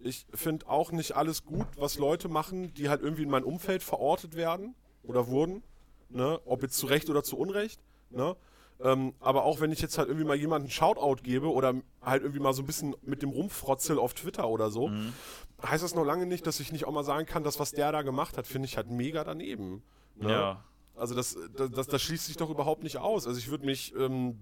ich 0.00 0.26
finde 0.32 0.68
auch 0.68 0.92
nicht 0.92 1.12
alles 1.12 1.44
gut, 1.44 1.66
was 1.76 1.98
Leute 1.98 2.28
machen, 2.28 2.72
die 2.74 2.88
halt 2.88 3.02
irgendwie 3.02 3.22
in 3.22 3.30
mein 3.30 3.44
Umfeld 3.44 3.82
verortet 3.82 4.34
werden 4.34 4.74
oder 5.02 5.26
wurden. 5.28 5.62
Ne? 6.08 6.40
Ob 6.44 6.62
jetzt 6.62 6.78
zu 6.78 6.86
Recht 6.86 7.10
oder 7.10 7.22
zu 7.22 7.36
Unrecht. 7.36 7.80
Ne? 8.10 8.34
Ähm, 8.80 9.14
aber 9.20 9.44
auch 9.44 9.60
wenn 9.60 9.70
ich 9.70 9.80
jetzt 9.80 9.98
halt 9.98 10.08
irgendwie 10.08 10.26
mal 10.26 10.36
jemanden 10.36 10.68
Shoutout 10.68 11.22
gebe 11.22 11.50
oder 11.50 11.74
halt 12.00 12.22
irgendwie 12.22 12.40
mal 12.40 12.52
so 12.52 12.62
ein 12.62 12.66
bisschen 12.66 12.96
mit 13.02 13.22
dem 13.22 13.30
Rumfrotzel 13.30 13.98
auf 13.98 14.14
Twitter 14.14 14.48
oder 14.48 14.70
so, 14.70 14.90
heißt 15.64 15.84
das 15.84 15.94
noch 15.94 16.04
lange 16.04 16.26
nicht, 16.26 16.46
dass 16.46 16.58
ich 16.60 16.72
nicht 16.72 16.86
auch 16.86 16.92
mal 16.92 17.04
sagen 17.04 17.26
kann, 17.26 17.44
dass 17.44 17.60
was 17.60 17.72
der 17.72 17.92
da 17.92 18.02
gemacht 18.02 18.36
hat, 18.36 18.46
finde 18.46 18.66
ich 18.66 18.76
halt 18.76 18.90
mega 18.90 19.22
daneben. 19.24 19.82
Ne? 20.16 20.32
Ja. 20.32 20.64
Also 20.96 21.14
das, 21.14 21.36
das, 21.56 21.70
das, 21.70 21.86
das 21.86 22.02
schließt 22.02 22.26
sich 22.26 22.36
doch 22.36 22.50
überhaupt 22.50 22.82
nicht 22.82 22.98
aus. 22.98 23.26
Also 23.26 23.38
ich 23.38 23.50
würde 23.50 23.64
mich, 23.64 23.94
ähm, 23.96 24.38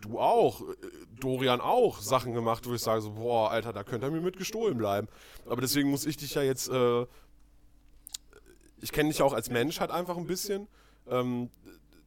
du 0.00 0.18
auch, 0.18 0.60
äh, 0.60 0.64
Dorian 1.20 1.60
auch, 1.60 2.00
Sachen 2.00 2.34
gemacht, 2.34 2.68
wo 2.68 2.74
ich 2.74 2.82
sage 2.82 3.00
so, 3.00 3.12
boah, 3.12 3.50
Alter, 3.50 3.72
da 3.72 3.84
könnte 3.84 4.06
er 4.06 4.10
mir 4.10 4.20
mit 4.20 4.36
gestohlen 4.36 4.76
bleiben. 4.76 5.08
Aber 5.46 5.60
deswegen 5.60 5.90
muss 5.90 6.04
ich 6.04 6.16
dich 6.16 6.34
ja 6.34 6.42
jetzt, 6.42 6.68
äh, 6.68 7.06
ich 8.80 8.92
kenne 8.92 9.08
dich 9.08 9.18
ja 9.18 9.24
auch 9.24 9.32
als 9.32 9.50
Mensch 9.50 9.80
halt 9.80 9.90
einfach 9.90 10.16
ein 10.16 10.26
bisschen. 10.26 10.68
Ähm, 11.08 11.50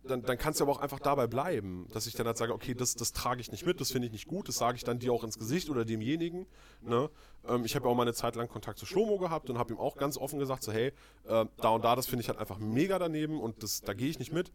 dann, 0.03 0.21
dann 0.23 0.37
kann 0.37 0.53
es 0.53 0.59
ja 0.59 0.65
aber 0.65 0.71
auch 0.71 0.79
einfach 0.79 0.99
dabei 0.99 1.27
bleiben, 1.27 1.87
dass 1.91 2.07
ich 2.07 2.13
dann 2.13 2.25
halt 2.25 2.37
sage, 2.37 2.53
okay, 2.53 2.73
das, 2.73 2.95
das 2.95 3.11
trage 3.11 3.41
ich 3.41 3.51
nicht 3.51 3.65
mit, 3.65 3.81
das 3.81 3.91
finde 3.91 4.07
ich 4.07 4.11
nicht 4.13 4.27
gut, 4.27 4.47
das 4.47 4.55
sage 4.55 4.77
ich 4.77 4.83
dann 4.83 4.99
dir 4.99 5.11
auch 5.11 5.23
ins 5.23 5.37
Gesicht 5.37 5.69
oder 5.69 5.85
demjenigen. 5.85 6.47
Ne? 6.81 7.09
Ähm, 7.47 7.65
ich 7.65 7.75
habe 7.75 7.85
ja 7.85 7.91
auch 7.91 7.95
mal 7.95 8.03
eine 8.03 8.13
Zeit 8.13 8.35
lang 8.35 8.47
Kontakt 8.47 8.79
zu 8.79 8.85
Schlomo 8.85 9.17
gehabt 9.17 9.49
und 9.49 9.57
habe 9.57 9.73
ihm 9.73 9.79
auch 9.79 9.97
ganz 9.97 10.17
offen 10.17 10.39
gesagt, 10.39 10.63
so 10.63 10.71
hey, 10.71 10.93
äh, 11.25 11.45
da 11.57 11.69
und 11.69 11.83
da, 11.83 11.95
das 11.95 12.07
finde 12.07 12.23
ich 12.23 12.29
halt 12.29 12.39
einfach 12.39 12.59
mega 12.59 12.97
daneben 12.97 13.39
und 13.39 13.61
das, 13.63 13.81
da 13.81 13.93
gehe 13.93 14.09
ich 14.09 14.19
nicht 14.19 14.31
mit. 14.31 14.51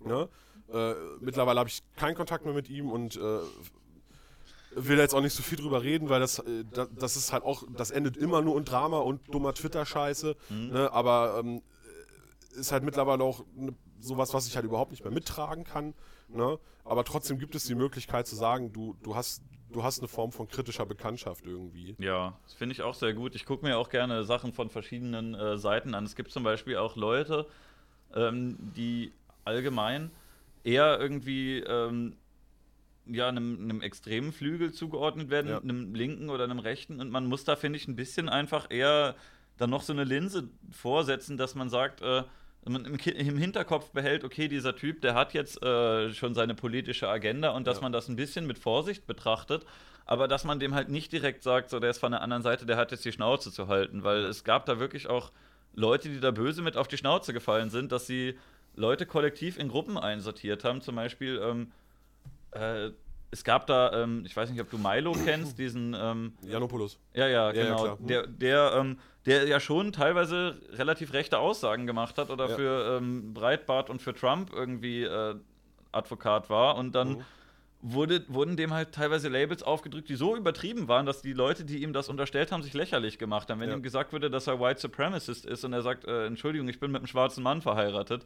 Ne? 0.00 0.28
Äh, 0.72 0.94
mittlerweile 1.20 1.60
habe 1.60 1.68
ich 1.68 1.82
keinen 1.96 2.14
Kontakt 2.14 2.44
mehr 2.44 2.54
mit 2.54 2.70
ihm 2.70 2.90
und 2.90 3.16
äh, 3.16 3.40
will 4.74 4.98
jetzt 4.98 5.14
auch 5.14 5.20
nicht 5.20 5.34
so 5.34 5.42
viel 5.42 5.58
drüber 5.58 5.82
reden, 5.82 6.08
weil 6.08 6.20
das, 6.20 6.38
äh, 6.38 6.64
das, 6.96 7.16
ist 7.16 7.32
halt 7.32 7.44
auch, 7.44 7.64
das 7.76 7.90
endet 7.90 8.16
immer 8.16 8.40
nur 8.40 8.56
in 8.56 8.64
Drama 8.64 8.98
und 8.98 9.32
dummer 9.32 9.54
Twitter-Scheiße. 9.54 10.34
Mhm. 10.48 10.68
Ne? 10.68 10.92
Aber 10.92 11.38
ähm, 11.38 11.62
ist 12.54 12.72
halt 12.72 12.82
mittlerweile 12.82 13.22
auch 13.22 13.44
ne, 13.54 13.74
sowas, 14.02 14.34
was 14.34 14.46
ich 14.46 14.56
halt 14.56 14.64
überhaupt 14.64 14.90
nicht 14.90 15.04
mehr 15.04 15.12
mittragen 15.12 15.64
kann. 15.64 15.94
Ne? 16.28 16.58
Aber 16.84 17.04
trotzdem 17.04 17.38
gibt 17.38 17.54
es 17.54 17.64
die 17.64 17.74
Möglichkeit 17.74 18.26
zu 18.26 18.36
sagen, 18.36 18.72
du, 18.72 18.96
du 19.02 19.14
hast 19.14 19.42
du 19.72 19.82
hast 19.82 19.98
eine 19.98 20.08
Form 20.08 20.32
von 20.32 20.48
kritischer 20.48 20.86
Bekanntschaft 20.86 21.46
irgendwie. 21.46 21.96
Ja, 21.98 22.38
das 22.44 22.54
finde 22.54 22.74
ich 22.74 22.82
auch 22.82 22.94
sehr 22.94 23.14
gut. 23.14 23.34
Ich 23.34 23.46
gucke 23.46 23.64
mir 23.64 23.78
auch 23.78 23.88
gerne 23.88 24.22
Sachen 24.24 24.52
von 24.52 24.68
verschiedenen 24.68 25.34
äh, 25.34 25.56
Seiten 25.56 25.94
an. 25.94 26.04
Es 26.04 26.14
gibt 26.14 26.30
zum 26.30 26.42
Beispiel 26.42 26.76
auch 26.76 26.94
Leute, 26.96 27.46
ähm, 28.14 28.56
die 28.76 29.12
allgemein 29.44 30.10
eher 30.64 31.00
irgendwie 31.00 31.58
ähm, 31.60 32.16
ja, 33.06 33.28
einem, 33.28 33.58
einem, 33.62 33.80
extremen 33.80 34.32
Flügel 34.32 34.72
zugeordnet 34.72 35.30
werden, 35.30 35.48
ja. 35.50 35.58
einem 35.58 35.94
linken 35.94 36.30
oder 36.30 36.44
einem 36.44 36.60
rechten. 36.60 37.00
Und 37.00 37.10
man 37.10 37.26
muss 37.26 37.44
da, 37.44 37.56
finde 37.56 37.78
ich, 37.78 37.88
ein 37.88 37.96
bisschen 37.96 38.28
einfach 38.28 38.70
eher 38.70 39.16
dann 39.56 39.70
noch 39.70 39.82
so 39.82 39.92
eine 39.92 40.04
Linse 40.04 40.48
vorsetzen, 40.70 41.36
dass 41.36 41.54
man 41.54 41.68
sagt, 41.68 42.00
äh, 42.00 42.22
man 42.64 42.84
im, 42.84 42.94
im, 42.94 43.38
Hinterkopf 43.38 43.90
behält, 43.90 44.24
okay, 44.24 44.48
dieser 44.48 44.76
Typ, 44.76 45.00
der 45.00 45.14
hat 45.14 45.34
jetzt 45.34 45.62
äh, 45.62 46.12
schon 46.12 46.34
seine 46.34 46.54
politische 46.54 47.08
Agenda 47.08 47.50
und 47.50 47.66
dass 47.66 47.78
ja. 47.78 47.82
man 47.82 47.92
das 47.92 48.08
ein 48.08 48.16
bisschen 48.16 48.46
mit 48.46 48.58
Vorsicht 48.58 49.06
betrachtet, 49.06 49.64
aber 50.04 50.28
dass 50.28 50.44
man 50.44 50.60
dem 50.60 50.74
halt 50.74 50.88
nicht 50.88 51.12
direkt 51.12 51.42
sagt, 51.42 51.70
so 51.70 51.80
der 51.80 51.90
ist 51.90 51.98
von 51.98 52.12
der 52.12 52.22
anderen 52.22 52.42
Seite, 52.42 52.66
der 52.66 52.76
hat 52.76 52.92
jetzt 52.92 53.04
die 53.04 53.12
Schnauze 53.12 53.50
zu 53.50 53.68
halten, 53.68 54.04
weil 54.04 54.24
es 54.24 54.44
gab 54.44 54.66
da 54.66 54.78
wirklich 54.78 55.08
auch 55.08 55.32
Leute, 55.74 56.08
die 56.08 56.20
da 56.20 56.30
böse 56.30 56.62
mit 56.62 56.76
auf 56.76 56.88
die 56.88 56.96
Schnauze 56.96 57.32
gefallen 57.32 57.70
sind, 57.70 57.92
dass 57.92 58.06
sie 58.06 58.38
Leute 58.74 59.06
kollektiv 59.06 59.58
in 59.58 59.68
Gruppen 59.68 59.98
einsortiert 59.98 60.64
haben, 60.64 60.80
zum 60.80 60.96
Beispiel 60.96 61.40
ähm, 61.42 61.72
äh, 62.52 62.90
es 63.32 63.44
gab 63.44 63.66
da, 63.66 64.02
ähm, 64.02 64.24
ich 64.26 64.36
weiß 64.36 64.50
nicht, 64.50 64.60
ob 64.60 64.70
du 64.70 64.76
Milo 64.76 65.12
kennst, 65.24 65.58
diesen 65.58 65.96
ähm, 65.98 66.34
Janopoulos. 66.46 66.98
Ja, 67.14 67.26
ja, 67.26 67.50
genau. 67.50 67.86
Ja, 67.86 67.92
ja, 67.92 67.96
der, 67.98 68.26
der, 68.26 68.72
ähm, 68.76 68.98
der 69.26 69.46
ja 69.46 69.60
schon 69.60 69.92
teilweise 69.92 70.60
relativ 70.72 71.12
rechte 71.12 71.38
Aussagen 71.38 71.86
gemacht 71.86 72.18
hat 72.18 72.30
oder 72.30 72.48
ja. 72.50 72.56
für 72.56 72.96
ähm, 72.98 73.34
Breitbart 73.34 73.90
und 73.90 74.02
für 74.02 74.14
Trump 74.14 74.52
irgendwie 74.52 75.04
äh, 75.04 75.34
Advokat 75.92 76.50
war 76.50 76.76
und 76.76 76.94
dann 76.94 77.08
mhm. 77.08 77.24
wurde, 77.82 78.24
wurden 78.28 78.56
dem 78.56 78.72
halt 78.72 78.92
teilweise 78.92 79.28
Labels 79.28 79.62
aufgedrückt, 79.62 80.08
die 80.08 80.16
so 80.16 80.36
übertrieben 80.36 80.88
waren, 80.88 81.06
dass 81.06 81.22
die 81.22 81.34
Leute, 81.34 81.64
die 81.64 81.82
ihm 81.82 81.92
das 81.92 82.08
unterstellt 82.08 82.50
haben, 82.50 82.62
sich 82.62 82.74
lächerlich 82.74 83.18
gemacht 83.18 83.50
haben. 83.50 83.60
Wenn 83.60 83.70
ihm 83.70 83.82
gesagt 83.82 84.12
würde, 84.12 84.30
dass 84.30 84.46
er 84.46 84.58
White 84.58 84.80
Supremacist 84.80 85.44
ist 85.44 85.64
und 85.64 85.72
er 85.72 85.82
sagt, 85.82 86.04
äh, 86.04 86.26
Entschuldigung, 86.26 86.68
ich 86.68 86.80
bin 86.80 86.90
mit 86.90 87.00
einem 87.00 87.06
schwarzen 87.06 87.42
Mann 87.42 87.62
verheiratet, 87.62 88.24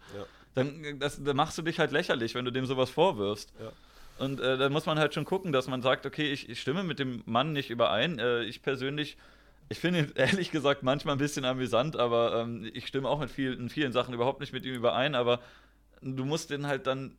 dann, 0.55 0.85
äh, 0.85 0.97
das, 0.97 1.23
dann 1.23 1.37
machst 1.37 1.59
du 1.59 1.63
dich 1.63 1.79
halt 1.79 1.91
lächerlich, 1.91 2.35
wenn 2.35 2.45
du 2.45 2.51
dem 2.51 2.65
sowas 2.65 2.91
vorwirfst. 2.91 3.53
Ja. 3.61 3.73
Und 4.19 4.41
äh, 4.41 4.57
da 4.57 4.69
muss 4.71 4.87
man 4.87 4.99
halt 4.99 5.13
schon 5.13 5.25
gucken, 5.25 5.53
dass 5.53 5.69
man 5.69 5.83
sagt, 5.83 6.07
okay, 6.07 6.33
ich, 6.33 6.49
ich 6.49 6.61
stimme 6.61 6.83
mit 6.83 6.99
dem 6.99 7.23
Mann 7.27 7.53
nicht 7.53 7.69
überein. 7.69 8.19
Äh, 8.19 8.45
ich 8.45 8.63
persönlich, 8.63 9.19
ich 9.69 9.79
finde 9.79 10.01
ihn 10.01 10.13
ehrlich 10.17 10.51
gesagt 10.51 10.83
manchmal 10.83 11.15
ein 11.17 11.19
bisschen 11.19 11.45
amüsant, 11.45 11.97
aber 11.97 12.41
ähm, 12.41 12.71
ich 12.75 12.87
stimme 12.87 13.09
auch 13.09 13.19
mit 13.19 13.31
viel, 13.31 13.55
in 13.55 13.69
vielen 13.69 13.93
Sachen 13.93 14.15
überhaupt 14.15 14.41
nicht 14.41 14.53
mit 14.53 14.65
ihm 14.65 14.75
überein. 14.75 15.15
Aber 15.15 15.41
du 16.03 16.25
musst 16.25 16.51
den 16.51 16.67
halt 16.67 16.87
dann 16.87 17.17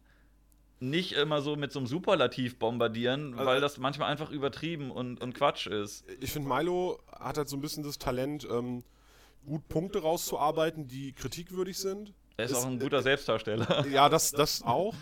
nicht 0.79 1.13
immer 1.13 1.41
so 1.41 1.55
mit 1.55 1.71
so 1.71 1.79
einem 1.79 1.87
Superlativ 1.87 2.59
bombardieren, 2.59 3.33
also, 3.33 3.45
weil 3.45 3.61
das 3.61 3.77
manchmal 3.77 4.11
einfach 4.11 4.29
übertrieben 4.29 4.91
und, 4.91 5.21
und 5.21 5.33
Quatsch 5.33 5.67
ist. 5.67 6.05
Ich 6.19 6.31
finde, 6.31 6.49
Milo 6.49 6.99
hat 7.11 7.37
halt 7.37 7.49
so 7.49 7.57
ein 7.57 7.61
bisschen 7.61 7.83
das 7.83 7.97
Talent, 7.97 8.47
ähm, 8.49 8.83
gut 9.45 9.67
Punkte 9.69 10.01
rauszuarbeiten, 10.01 10.87
die 10.87 11.13
kritikwürdig 11.13 11.77
sind. 11.79 12.13
Er 12.37 12.45
ist, 12.45 12.51
ist 12.51 12.57
auch 12.57 12.67
ein 12.67 12.79
guter 12.79 13.01
Selbstdarsteller. 13.01 13.85
Ja, 13.91 14.09
das, 14.09 14.31
das 14.31 14.61
auch. 14.61 14.93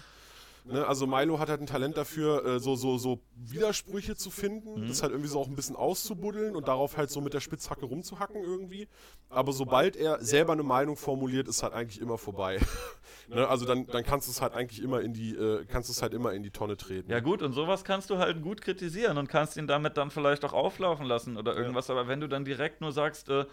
Ne? 0.66 0.86
Also 0.86 1.06
Milo 1.06 1.38
hat 1.38 1.50
halt 1.50 1.62
ein 1.62 1.68
Talent 1.68 1.96
dafür, 1.96 2.44
äh, 2.44 2.60
so, 2.60 2.76
so, 2.76 2.98
so 2.98 3.22
Widersprüche 3.36 4.16
zu 4.16 4.32
finden, 4.32 4.82
mhm. 4.82 4.88
das 4.88 5.04
halt 5.04 5.12
irgendwie 5.12 5.30
so 5.30 5.40
auch 5.40 5.48
ein 5.48 5.56
bisschen 5.56 5.76
auszubuddeln 5.76 6.56
und 6.56 6.68
darauf 6.68 6.98
halt 6.98 7.12
so 7.12 7.22
mit 7.22 7.34
der 7.36 7.40
Spitzhacke 7.40 7.86
rumzuhacken 7.86 8.42
irgendwie. 8.44 8.88
Aber 9.30 9.54
sobald 9.54 9.96
er 9.96 10.24
selber 10.24 10.54
eine 10.54 10.64
Meinung 10.64 10.98
formuliert, 10.98 11.48
ist 11.48 11.62
halt 11.62 11.74
eigentlich 11.74 12.02
immer 12.02 12.18
vorbei. 12.18 12.60
ne? 13.28 13.48
Also 13.48 13.66
dann, 13.66 13.86
dann 13.86 14.04
kannst 14.04 14.28
du 14.28 14.32
es 14.32 14.42
halt 14.42 14.54
eigentlich 14.54 14.82
immer 14.82 15.02
in 15.02 15.14
die, 15.14 15.36
äh, 15.36 15.66
kannst 15.66 15.92
es 15.92 16.02
halt 16.02 16.14
immer 16.14 16.34
in 16.34 16.42
die 16.42 16.52
Tonne 16.52 16.78
treten. 16.78 17.12
Ja 17.12 17.20
gut, 17.20 17.44
und 17.44 17.54
sowas 17.54 17.84
kannst 17.84 18.10
du 18.10 18.18
halt 18.18 18.42
gut 18.42 18.62
kritisieren 18.62 19.20
und 19.20 19.30
kannst 19.30 19.58
ihn 19.58 19.68
damit 19.68 19.98
dann 19.98 20.10
vielleicht 20.10 20.44
auch 20.46 20.54
auflaufen 20.54 21.06
lassen 21.06 21.38
oder 21.38 21.56
irgendwas. 21.56 21.90
Ja. 21.90 21.94
Aber 21.94 22.08
wenn 22.08 22.20
du 22.20 22.28
dann 22.28 22.44
direkt 22.44 22.82
nur 22.82 22.92
sagst, 22.92 23.30
äh, 23.30 23.46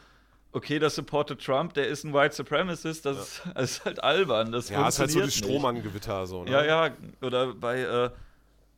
okay, 0.53 0.79
das 0.79 0.95
supportet 0.95 1.45
Trump, 1.45 1.75
der 1.75 1.89
ist 1.89 2.05
ein 2.05 2.13
White 2.13 2.35
Supremacist, 2.35 3.05
das, 3.07 3.43
ja. 3.45 3.51
ist, 3.51 3.55
das 3.55 3.85
halt 3.85 4.05
albern. 4.05 4.53
Das 4.53 4.69
ja, 4.69 4.87
ist 4.87 4.99
halt 4.99 5.11
so 5.11 5.21
die 5.21 5.31
Strohmann-Gewitter 5.31 6.27
so. 6.27 6.45
Ne? 6.45 6.51
Ja, 6.51 6.65
ja, 6.65 6.97
oder 7.21 7.55
bei, 7.55 7.81
äh, 7.81 8.11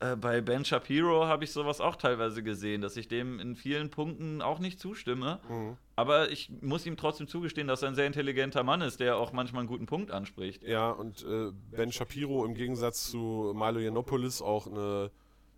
äh, 0.00 0.16
bei 0.16 0.40
Ben 0.40 0.64
Shapiro 0.64 1.26
habe 1.26 1.44
ich 1.44 1.52
sowas 1.52 1.80
auch 1.80 1.96
teilweise 1.96 2.42
gesehen, 2.42 2.80
dass 2.80 2.96
ich 2.96 3.08
dem 3.08 3.38
in 3.40 3.56
vielen 3.56 3.90
Punkten 3.90 4.42
auch 4.42 4.58
nicht 4.58 4.80
zustimme. 4.80 5.40
Mhm. 5.48 5.76
Aber 5.96 6.30
ich 6.30 6.50
muss 6.60 6.86
ihm 6.86 6.96
trotzdem 6.96 7.28
zugestehen, 7.28 7.68
dass 7.68 7.82
er 7.82 7.88
ein 7.88 7.94
sehr 7.94 8.06
intelligenter 8.06 8.62
Mann 8.62 8.80
ist, 8.80 9.00
der 9.00 9.16
auch 9.16 9.32
manchmal 9.32 9.60
einen 9.60 9.68
guten 9.68 9.86
Punkt 9.86 10.10
anspricht. 10.10 10.62
Ja, 10.64 10.90
und 10.90 11.24
äh, 11.24 11.50
Ben 11.70 11.92
Shapiro 11.92 12.44
im 12.44 12.54
Gegensatz 12.54 13.10
zu 13.10 13.52
Milo 13.54 13.78
Yiannopoulos 13.78 14.42
auch 14.42 14.66
eine 14.66 15.10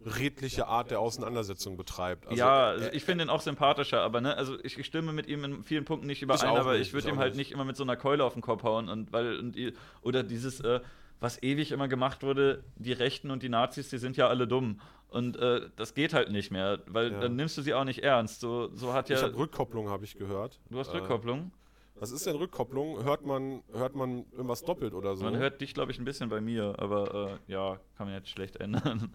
redliche 0.04 0.66
Art 0.66 0.90
der 0.90 1.00
Auseinandersetzung 1.00 1.76
betreibt. 1.76 2.26
Also, 2.26 2.38
ja, 2.38 2.66
also 2.68 2.88
ich 2.92 3.04
finde 3.04 3.24
ihn 3.24 3.30
auch 3.30 3.40
sympathischer, 3.40 4.02
aber 4.02 4.20
ne, 4.20 4.36
also 4.36 4.56
ich, 4.62 4.78
ich, 4.78 4.86
stimme 4.86 5.12
mit 5.12 5.26
ihm 5.26 5.42
in 5.44 5.64
vielen 5.64 5.84
Punkten 5.84 6.06
nicht 6.06 6.22
überein, 6.22 6.56
aber 6.56 6.72
nicht, 6.72 6.88
ich 6.88 6.92
würde 6.92 7.08
ihm 7.08 7.18
halt 7.18 7.34
nicht. 7.34 7.48
nicht 7.48 7.52
immer 7.52 7.64
mit 7.64 7.76
so 7.76 7.82
einer 7.82 7.96
Keule 7.96 8.24
auf 8.24 8.34
den 8.34 8.42
Kopf 8.42 8.62
hauen 8.62 8.88
und 8.88 9.12
weil 9.12 9.38
und, 9.38 9.56
oder 10.02 10.22
dieses 10.22 10.60
äh, 10.60 10.80
was 11.20 11.42
ewig 11.42 11.72
immer 11.72 11.88
gemacht 11.88 12.22
wurde, 12.22 12.62
die 12.76 12.92
Rechten 12.92 13.30
und 13.30 13.42
die 13.42 13.48
Nazis, 13.48 13.88
die 13.88 13.98
sind 13.98 14.16
ja 14.16 14.28
alle 14.28 14.46
dumm. 14.46 14.80
Und 15.08 15.36
äh, 15.36 15.70
das 15.76 15.94
geht 15.94 16.12
halt 16.12 16.30
nicht 16.30 16.50
mehr, 16.50 16.80
weil 16.86 17.12
ja. 17.12 17.20
dann 17.20 17.36
nimmst 17.36 17.56
du 17.56 17.62
sie 17.62 17.74
auch 17.74 17.84
nicht 17.84 18.02
ernst. 18.02 18.40
So, 18.40 18.68
so 18.74 18.92
hat 18.92 19.08
ja. 19.08 19.16
Ich 19.16 19.22
habe 19.22 19.36
Rückkopplung, 19.36 19.88
habe 19.88 20.04
ich 20.04 20.18
gehört. 20.18 20.60
Du 20.68 20.78
hast 20.78 20.92
äh, 20.92 20.98
Rückkopplung? 20.98 21.52
Was 21.98 22.10
ist 22.10 22.26
denn 22.26 22.36
Rückkopplung? 22.36 23.02
Hört 23.04 23.24
man, 23.24 23.62
hört 23.72 23.94
man 23.94 24.26
irgendwas 24.32 24.62
doppelt 24.62 24.92
oder 24.92 25.16
so? 25.16 25.24
Man 25.24 25.38
hört 25.38 25.62
dich, 25.62 25.72
glaube 25.72 25.92
ich, 25.92 25.98
ein 25.98 26.04
bisschen 26.04 26.28
bei 26.28 26.42
mir, 26.42 26.74
aber 26.78 27.38
äh, 27.48 27.52
ja, 27.52 27.78
kann 27.96 28.06
man 28.06 28.14
jetzt 28.14 28.28
schlecht 28.28 28.56
ändern. 28.56 29.14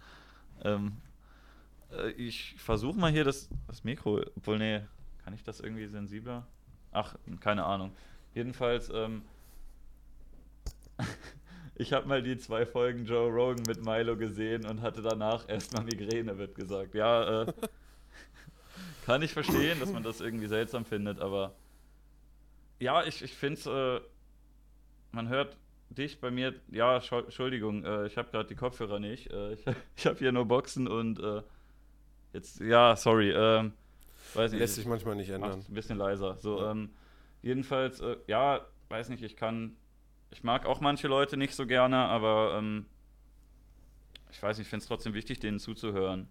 Ähm, 0.64 0.97
äh, 1.91 2.12
ich 2.12 2.55
versuche 2.57 2.97
mal 2.97 3.12
hier 3.12 3.24
das, 3.24 3.49
das 3.68 3.84
Mikro, 3.84 4.22
obwohl, 4.36 4.57
nee, 4.57 4.82
kann 5.24 5.34
ich 5.34 5.43
das 5.43 5.59
irgendwie 5.59 5.88
sensibler? 5.88 6.45
Ach, 6.91 7.16
keine 7.39 7.66
Ahnung. 7.66 7.91
Jedenfalls, 8.34 8.89
ähm, 8.93 9.24
ich 11.76 11.93
habe 11.93 12.07
mal 12.07 12.22
die 12.22 12.38
zwei 12.38 12.66
Folgen 12.66 13.05
Joe 13.05 13.30
Rogan 13.30 13.64
mit 13.68 13.84
Milo 13.84 14.16
gesehen 14.18 14.66
und 14.66 14.82
hatte 14.82 15.01
danach 15.01 15.47
erstmal 15.47 15.84
Migräne, 15.84 16.38
wird 16.38 16.55
gesagt. 16.55 16.95
Ja, 16.95 17.43
äh, 17.43 17.53
kann 19.05 19.22
ich 19.22 19.34
verstehen, 19.34 19.80
dass 19.80 19.91
man 19.91 20.03
das 20.03 20.22
irgendwie 20.22 20.47
seltsam 20.47 20.86
findet, 20.86 21.20
aber 21.20 21.55
ja, 22.80 23.03
ich, 23.03 23.22
ich 23.22 23.34
finde 23.34 23.59
es, 23.59 23.66
äh, 23.68 24.01
man 25.12 25.30
hört 25.30 25.55
dich 25.94 26.20
bei 26.20 26.32
mir, 26.32 26.56
ja, 26.72 26.98
Entschuldigung, 26.98 27.84
äh, 27.84 28.08
ich 28.08 28.18
habe 28.18 28.32
gerade 28.32 28.48
die 28.48 28.56
Kopfhörer 28.56 29.00
nicht. 29.00 29.32
Äh, 29.32 29.54
ich 29.54 29.66
ich 29.96 30.06
habe 30.06 30.18
hier 30.20 30.32
nur 30.32 30.46
Boxen 30.46 30.88
und 30.88 31.20
äh, 31.20 31.42
jetzt, 32.34 32.60
ja, 32.62 32.96
sorry. 32.96 33.32
Ähm, 33.32 33.74
weiß 34.34 34.52
nicht, 34.52 34.60
Lässt 34.60 34.76
sich 34.76 34.86
manchmal 34.86 35.16
nicht 35.16 35.30
ändern. 35.30 35.64
Ein 35.68 35.74
bisschen 35.74 35.98
leiser. 35.98 36.38
So, 36.38 36.60
ja. 36.60 36.72
ähm, 36.72 36.89
jedenfalls, 37.42 38.00
äh, 38.00 38.18
ja, 38.28 38.66
weiß 38.89 39.10
nicht, 39.10 39.24
ich 39.24 39.36
kann, 39.36 39.76
ich 40.32 40.44
mag 40.44 40.66
auch 40.66 40.80
manche 40.80 41.08
Leute 41.08 41.38
nicht 41.38 41.56
so 41.56 41.66
gerne, 41.66 41.98
aber 41.98 42.58
ähm, 42.58 42.86
ich 44.32 44.42
weiß 44.42 44.58
nicht, 44.58 44.66
ich 44.66 44.70
finde 44.70 44.84
es 44.84 44.88
trotzdem 44.88 45.14
wichtig, 45.14 45.39
denen 45.39 45.60
zuzuhören. 45.60 46.28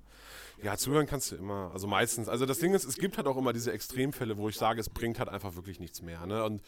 Ja, 0.63 0.77
zuhören 0.77 1.07
kannst 1.07 1.33
du 1.33 1.37
immer. 1.37 1.71
Also 1.73 1.87
meistens. 1.87 2.29
Also 2.29 2.47
das 2.47 2.59
Ding 2.59 2.75
ist, 2.75 2.85
es 2.85 2.97
gibt 2.97 3.17
halt 3.17 3.27
auch 3.27 3.37
immer 3.37 3.53
diese 3.53 3.73
Extremfälle, 3.73 4.37
wo 4.37 4.49
ich 4.49 4.57
sage, 4.57 4.81
es 4.81 4.91
bringt 4.91 5.19
halt 5.19 5.29
einfach 5.29 5.55
wirklich 5.55 5.81
nichts 5.81 6.03
mehr. 6.03 6.27
Ne? 6.27 6.45
Und 6.45 6.63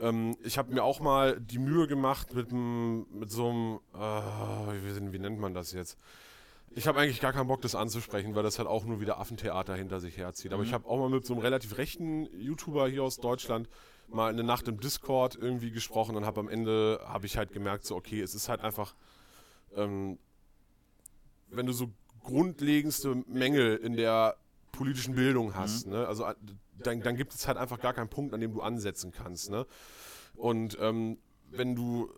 ähm, 0.00 0.36
ich 0.42 0.58
habe 0.58 0.72
mir 0.72 0.82
auch 0.82 1.00
mal 1.00 1.40
die 1.40 1.58
Mühe 1.58 1.86
gemacht 1.86 2.34
mit, 2.34 2.52
mit 2.52 3.30
so 3.30 3.50
einem, 3.50 3.80
äh, 3.94 4.82
wie, 4.82 5.12
wie 5.12 5.18
nennt 5.18 5.38
man 5.38 5.54
das 5.54 5.72
jetzt? 5.72 5.98
Ich 6.74 6.86
habe 6.86 7.00
eigentlich 7.00 7.20
gar 7.20 7.32
keinen 7.32 7.48
Bock, 7.48 7.60
das 7.60 7.74
anzusprechen, 7.74 8.34
weil 8.34 8.42
das 8.42 8.58
halt 8.58 8.68
auch 8.68 8.84
nur 8.84 9.00
wieder 9.00 9.18
Affentheater 9.18 9.74
hinter 9.74 10.00
sich 10.00 10.16
herzieht. 10.16 10.52
Aber 10.52 10.62
mhm. 10.62 10.68
ich 10.68 10.74
habe 10.74 10.88
auch 10.88 10.98
mal 10.98 11.10
mit 11.10 11.26
so 11.26 11.34
einem 11.34 11.42
relativ 11.42 11.76
rechten 11.76 12.28
YouTuber 12.38 12.88
hier 12.88 13.02
aus 13.02 13.18
Deutschland 13.18 13.68
mal 14.08 14.30
eine 14.30 14.44
Nacht 14.44 14.68
im 14.68 14.80
Discord 14.80 15.36
irgendwie 15.36 15.70
gesprochen 15.70 16.16
und 16.16 16.24
habe 16.24 16.40
am 16.40 16.48
Ende 16.48 17.00
habe 17.04 17.26
ich 17.26 17.36
halt 17.36 17.52
gemerkt, 17.52 17.84
so 17.84 17.96
okay, 17.96 18.20
es 18.20 18.34
ist 18.34 18.48
halt 18.48 18.60
einfach, 18.60 18.94
ähm, 19.74 20.18
wenn 21.48 21.66
du 21.66 21.72
so 21.72 21.90
grundlegendste 22.22 23.22
Mängel 23.26 23.76
in 23.76 23.96
der 23.96 24.36
politischen 24.72 25.14
Bildung 25.14 25.54
hast, 25.54 25.86
mhm. 25.86 25.92
ne? 25.92 26.06
also 26.06 26.26
dann, 26.78 27.00
dann 27.02 27.16
gibt 27.16 27.34
es 27.34 27.46
halt 27.46 27.58
einfach 27.58 27.78
gar 27.80 27.92
keinen 27.92 28.08
Punkt, 28.08 28.34
an 28.34 28.40
dem 28.40 28.52
du 28.52 28.62
ansetzen 28.62 29.12
kannst. 29.12 29.50
Ne? 29.50 29.66
Und 30.34 30.76
ähm, 30.80 31.18
wenn 31.50 31.74
du 31.74 32.10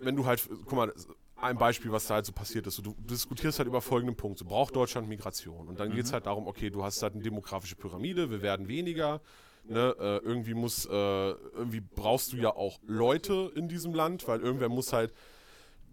wenn 0.00 0.16
du 0.16 0.26
halt, 0.26 0.48
guck 0.64 0.72
mal, 0.72 0.92
ein 1.36 1.58
Beispiel, 1.58 1.92
was 1.92 2.06
da 2.06 2.14
halt 2.14 2.26
so 2.26 2.32
passiert 2.32 2.66
ist. 2.66 2.84
Du 2.84 2.94
diskutierst 2.98 3.58
halt 3.58 3.68
über 3.68 3.80
folgenden 3.80 4.16
Punkt. 4.16 4.38
So 4.38 4.44
braucht 4.44 4.74
Deutschland 4.74 5.08
Migration. 5.08 5.68
Und 5.68 5.78
dann 5.78 5.90
mhm. 5.90 5.94
geht 5.94 6.06
es 6.06 6.12
halt 6.12 6.26
darum, 6.26 6.46
okay, 6.46 6.70
du 6.70 6.82
hast 6.82 7.02
halt 7.02 7.14
eine 7.14 7.22
demografische 7.22 7.76
Pyramide, 7.76 8.30
wir 8.30 8.42
werden 8.42 8.68
weniger. 8.68 9.20
Ne, 9.68 9.96
äh, 9.98 10.18
irgendwie 10.18 10.54
muss, 10.54 10.86
äh, 10.86 10.90
irgendwie 10.90 11.80
brauchst 11.80 12.32
du 12.32 12.36
ja 12.36 12.50
auch 12.54 12.78
Leute 12.86 13.50
in 13.56 13.66
diesem 13.66 13.94
Land, 13.94 14.28
weil 14.28 14.38
irgendwer 14.38 14.68
muss 14.68 14.92
halt 14.92 15.12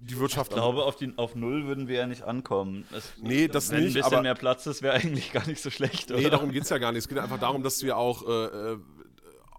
die 0.04 0.20
Wirtschaft. 0.20 0.52
Ich 0.52 0.56
glaube, 0.56 0.84
auf, 0.84 0.96
die, 0.96 1.14
auf 1.18 1.36
Null 1.36 1.66
würden 1.66 1.88
wir 1.88 1.98
ja 1.98 2.08
nicht 2.08 2.24
ankommen. 2.24 2.86
Es, 2.96 3.14
nee, 3.22 3.48
das 3.48 3.72
wenn 3.72 3.84
nicht. 3.84 3.96
Wenn 3.96 4.04
ein 4.04 4.10
bisschen 4.10 4.24
mehr 4.24 4.36
Platz 4.36 4.66
ist, 4.66 4.82
wäre 4.82 4.94
eigentlich 5.02 5.32
gar 5.32 5.48
nicht 5.48 5.62
so 5.62 5.70
schlecht. 5.70 6.12
Oder? 6.12 6.22
Nee, 6.22 6.30
darum 6.30 6.52
geht 6.52 6.64
es 6.64 6.70
ja 6.70 6.78
gar 6.78 6.92
nicht. 6.92 7.00
Es 7.00 7.08
geht 7.08 7.18
einfach 7.18 7.40
darum, 7.40 7.64
dass 7.64 7.82
ja 7.82 7.96
auch 7.96 8.28
äh, 8.28 8.74
äh 8.74 8.78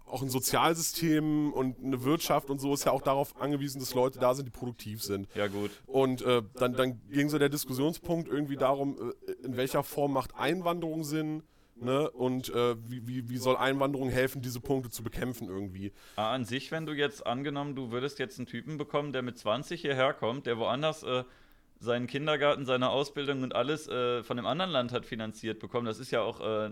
auch 0.07 0.21
ein 0.21 0.29
Sozialsystem 0.29 1.51
und 1.51 1.83
eine 1.83 2.03
Wirtschaft 2.03 2.49
und 2.49 2.59
so 2.59 2.73
ist 2.73 2.85
ja 2.85 2.91
auch 2.91 3.01
darauf 3.01 3.39
angewiesen, 3.41 3.79
dass 3.79 3.93
Leute 3.93 4.19
da 4.19 4.33
sind, 4.35 4.45
die 4.45 4.51
produktiv 4.51 5.03
sind. 5.03 5.27
Ja, 5.35 5.47
gut. 5.47 5.71
Und 5.87 6.21
äh, 6.21 6.41
dann, 6.53 6.73
dann 6.73 7.01
ging 7.09 7.27
so 7.27 7.37
der 7.39 7.49
Diskussionspunkt 7.49 8.29
irgendwie 8.29 8.55
darum, 8.55 9.13
äh, 9.27 9.31
in 9.45 9.57
welcher 9.57 9.83
Form 9.83 10.13
macht 10.13 10.35
Einwanderung 10.35 11.03
Sinn? 11.03 11.43
Ne? 11.75 12.09
Und 12.09 12.49
äh, 12.49 12.75
wie, 12.89 13.05
wie, 13.07 13.29
wie 13.29 13.37
soll 13.37 13.57
Einwanderung 13.57 14.09
helfen, 14.09 14.41
diese 14.41 14.61
Punkte 14.61 14.89
zu 14.89 15.03
bekämpfen 15.03 15.49
irgendwie? 15.49 15.91
Ah, 16.15 16.33
an 16.33 16.45
sich, 16.45 16.71
wenn 16.71 16.85
du 16.85 16.93
jetzt 16.93 17.25
angenommen, 17.25 17.75
du 17.75 17.91
würdest 17.91 18.17
jetzt 18.19 18.39
einen 18.39 18.47
Typen 18.47 18.77
bekommen, 18.77 19.11
der 19.11 19.21
mit 19.21 19.37
20 19.37 19.81
hierher 19.81 20.13
kommt, 20.13 20.45
der 20.45 20.57
woanders 20.57 21.03
äh, 21.03 21.23
seinen 21.79 22.07
Kindergarten, 22.07 22.65
seine 22.65 22.89
Ausbildung 22.89 23.43
und 23.43 23.53
alles 23.53 23.87
äh, 23.87 24.23
von 24.23 24.37
einem 24.37 24.47
anderen 24.47 24.71
Land 24.71 24.93
hat 24.93 25.05
finanziert 25.05 25.59
bekommen, 25.59 25.85
das 25.85 25.99
ist 25.99 26.11
ja 26.11 26.21
auch 26.21 26.39
äh, 26.39 26.71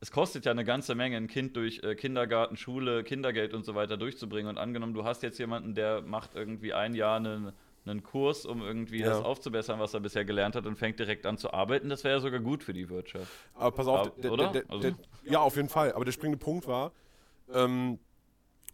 es 0.00 0.10
kostet 0.10 0.46
ja 0.46 0.52
eine 0.52 0.64
ganze 0.64 0.94
Menge, 0.94 1.18
ein 1.18 1.28
Kind 1.28 1.56
durch 1.56 1.82
äh, 1.82 1.94
Kindergarten, 1.94 2.56
Schule, 2.56 3.04
Kindergeld 3.04 3.52
und 3.52 3.64
so 3.64 3.74
weiter 3.74 3.98
durchzubringen. 3.98 4.48
Und 4.48 4.58
angenommen, 4.58 4.94
du 4.94 5.04
hast 5.04 5.22
jetzt 5.22 5.38
jemanden, 5.38 5.74
der 5.74 6.00
macht 6.00 6.34
irgendwie 6.34 6.72
ein 6.72 6.94
Jahr 6.94 7.16
einen, 7.16 7.52
einen 7.84 8.02
Kurs, 8.02 8.44
um 8.46 8.62
irgendwie 8.62 9.00
ja. 9.00 9.08
das 9.08 9.24
aufzubessern, 9.24 9.80
was 9.80 9.94
er 9.94 10.00
bisher 10.00 10.24
gelernt 10.24 10.54
hat 10.54 10.66
und 10.66 10.76
fängt 10.76 10.98
direkt 10.98 11.26
an 11.26 11.38
zu 11.38 11.52
arbeiten, 11.52 11.88
das 11.88 12.04
wäre 12.04 12.16
ja 12.16 12.20
sogar 12.20 12.40
gut 12.40 12.62
für 12.62 12.72
die 12.72 12.88
Wirtschaft. 12.88 13.30
Aber 13.54 13.70
pass 13.72 13.86
auf, 13.86 14.00
Aber, 14.00 14.10
der, 14.20 14.32
oder? 14.32 14.52
Der, 14.52 14.64
also? 14.68 14.90
ja, 15.24 15.40
auf 15.40 15.56
jeden 15.56 15.68
Fall. 15.68 15.92
Aber 15.92 16.04
der 16.04 16.12
springende 16.12 16.38
Punkt 16.38 16.66
war, 16.66 16.92
ähm, 17.52 17.98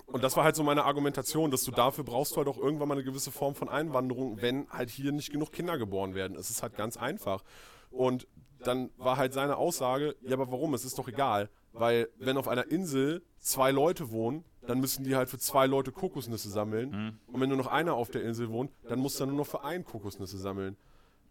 und 0.07 0.23
das 0.23 0.37
war 0.37 0.45
halt 0.45 0.55
so 0.55 0.63
meine 0.63 0.85
Argumentation, 0.85 1.51
dass 1.51 1.65
du 1.65 1.73
dafür 1.73 2.05
brauchst 2.05 2.33
du 2.33 2.37
halt 2.37 2.49
auch 2.49 2.59
irgendwann 2.59 2.89
mal 2.89 2.95
eine 2.95 3.03
gewisse 3.03 3.33
Form 3.33 3.57
von 3.57 3.69
Einwanderung, 3.69 4.41
wenn 4.41 4.69
halt 4.71 4.89
hier 4.89 5.11
nicht 5.11 5.33
genug 5.33 5.51
Kinder 5.51 5.79
geboren 5.79 6.15
werden. 6.15 6.37
Es 6.37 6.49
ist 6.49 6.63
halt 6.63 6.77
ganz 6.77 6.97
einfach. 6.97 7.43
Und 7.91 8.29
dann 8.61 8.91
war 8.97 9.17
halt 9.17 9.33
seine 9.33 9.57
Aussage, 9.57 10.15
ja, 10.23 10.35
aber 10.35 10.51
warum? 10.53 10.75
Es 10.75 10.85
ist 10.85 10.99
doch 10.99 11.09
egal. 11.09 11.51
Weil 11.73 12.09
wenn 12.19 12.37
auf 12.37 12.49
einer 12.49 12.71
Insel 12.71 13.23
zwei 13.39 13.71
Leute 13.71 14.11
wohnen, 14.11 14.45
dann 14.67 14.81
müssen 14.81 15.05
die 15.05 15.17
halt 15.17 15.29
für 15.29 15.39
zwei 15.39 15.67
Leute 15.67 15.93
Kokosnüsse 15.93 16.49
sammeln. 16.49 16.91
Mhm. 16.91 17.33
Und 17.33 17.41
wenn 17.41 17.49
nur 17.49 17.59
noch 17.59 17.69
einer 17.69 17.95
auf 17.95 18.11
der 18.11 18.23
Insel 18.23 18.51
wohnt, 18.51 18.71
dann 18.89 18.99
muss 18.99 19.19
er 19.21 19.27
nur 19.27 19.37
noch 19.37 19.47
für 19.47 19.65
einen 19.65 19.85
Kokosnüsse 19.85 20.39
sammeln. 20.39 20.77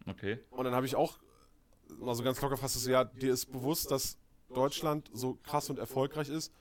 Okay. 0.06 0.38
Und 0.50 0.64
dann 0.64 0.74
habe 0.74 0.86
ich 0.86 0.96
auch 0.96 1.18
mal 2.00 2.14
so 2.14 2.22
ganz 2.22 2.40
locker 2.40 2.56
fast 2.56 2.80
so, 2.80 2.90
ja, 2.90 3.04
dir 3.04 3.32
ist 3.32 3.46
bewusst, 3.46 3.90
dass 3.90 4.18
Deutschland 4.54 5.10
so 5.12 5.38
krass 5.42 5.70
und 5.70 5.78
erfolgreich 5.78 6.28
ist. 6.28 6.52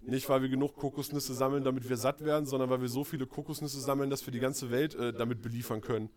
Nicht, 0.00 0.28
weil 0.28 0.42
wir 0.42 0.48
genug 0.48 0.74
Kokosnüsse 0.74 1.32
sammeln, 1.32 1.62
damit 1.62 1.88
wir 1.88 1.96
satt 1.96 2.24
werden, 2.24 2.44
sondern 2.44 2.70
weil 2.70 2.80
wir 2.80 2.88
so 2.88 3.04
viele 3.04 3.26
Kokosnüsse 3.26 3.80
sammeln, 3.80 4.10
dass 4.10 4.26
wir 4.26 4.32
die 4.32 4.40
ganze 4.40 4.70
Welt 4.70 4.96
äh, 4.96 5.12
damit 5.12 5.42
beliefern 5.42 5.80
können. 5.80 6.10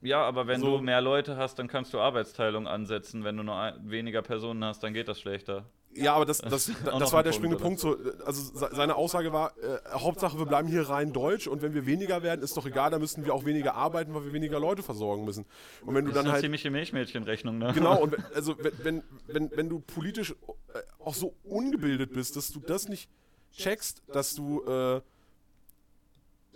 Ja, 0.00 0.22
aber 0.22 0.46
wenn 0.46 0.60
so. 0.60 0.78
du 0.78 0.82
mehr 0.82 1.00
Leute 1.00 1.36
hast, 1.36 1.58
dann 1.58 1.68
kannst 1.68 1.92
du 1.94 2.00
Arbeitsteilung 2.00 2.66
ansetzen. 2.66 3.24
Wenn 3.24 3.36
du 3.36 3.42
nur 3.44 3.74
weniger 3.82 4.22
Personen 4.22 4.64
hast, 4.64 4.82
dann 4.82 4.92
geht 4.92 5.08
das 5.08 5.20
schlechter. 5.20 5.66
Ja, 5.94 6.14
aber 6.14 6.26
das, 6.26 6.38
das, 6.38 6.50
das, 6.84 6.98
das 6.98 7.12
war 7.12 7.22
der 7.22 7.32
springende 7.32 7.62
Punkt. 7.62 7.80
So, 7.80 7.96
also 8.24 8.68
seine 8.72 8.94
Aussage 8.94 9.32
war, 9.32 9.52
äh, 9.58 9.78
Hauptsache 9.92 10.38
wir 10.38 10.46
bleiben 10.46 10.68
hier 10.68 10.88
rein 10.88 11.12
deutsch 11.12 11.46
und 11.46 11.62
wenn 11.62 11.74
wir 11.74 11.86
weniger 11.86 12.22
werden, 12.22 12.42
ist 12.42 12.56
doch 12.56 12.66
egal, 12.66 12.90
da 12.90 12.98
müssen 12.98 13.24
wir 13.24 13.34
auch 13.34 13.44
weniger 13.44 13.74
arbeiten, 13.74 14.14
weil 14.14 14.24
wir 14.24 14.32
weniger 14.32 14.60
Leute 14.60 14.82
versorgen 14.82 15.24
müssen. 15.24 15.46
Und 15.84 15.94
wenn 15.94 16.04
du 16.04 16.12
das 16.12 16.16
dann 16.16 16.24
ist 16.24 16.26
eine 16.26 16.32
halt 16.34 16.42
ziemliche 16.42 16.70
Milchmädchenrechnung, 16.70 17.58
ne? 17.58 17.72
Genau, 17.72 18.00
und 18.02 18.12
wenn, 18.12 18.24
also 18.34 18.56
wenn, 18.82 19.02
wenn, 19.26 19.50
wenn 19.50 19.68
du 19.68 19.80
politisch 19.80 20.32
äh, 20.74 20.78
auch 20.98 21.14
so 21.14 21.34
ungebildet 21.44 22.12
bist, 22.12 22.36
dass 22.36 22.48
du 22.52 22.60
das 22.60 22.88
nicht 22.88 23.08
checkst, 23.52 24.02
dass 24.12 24.34
du 24.34 24.62
äh, 24.64 25.00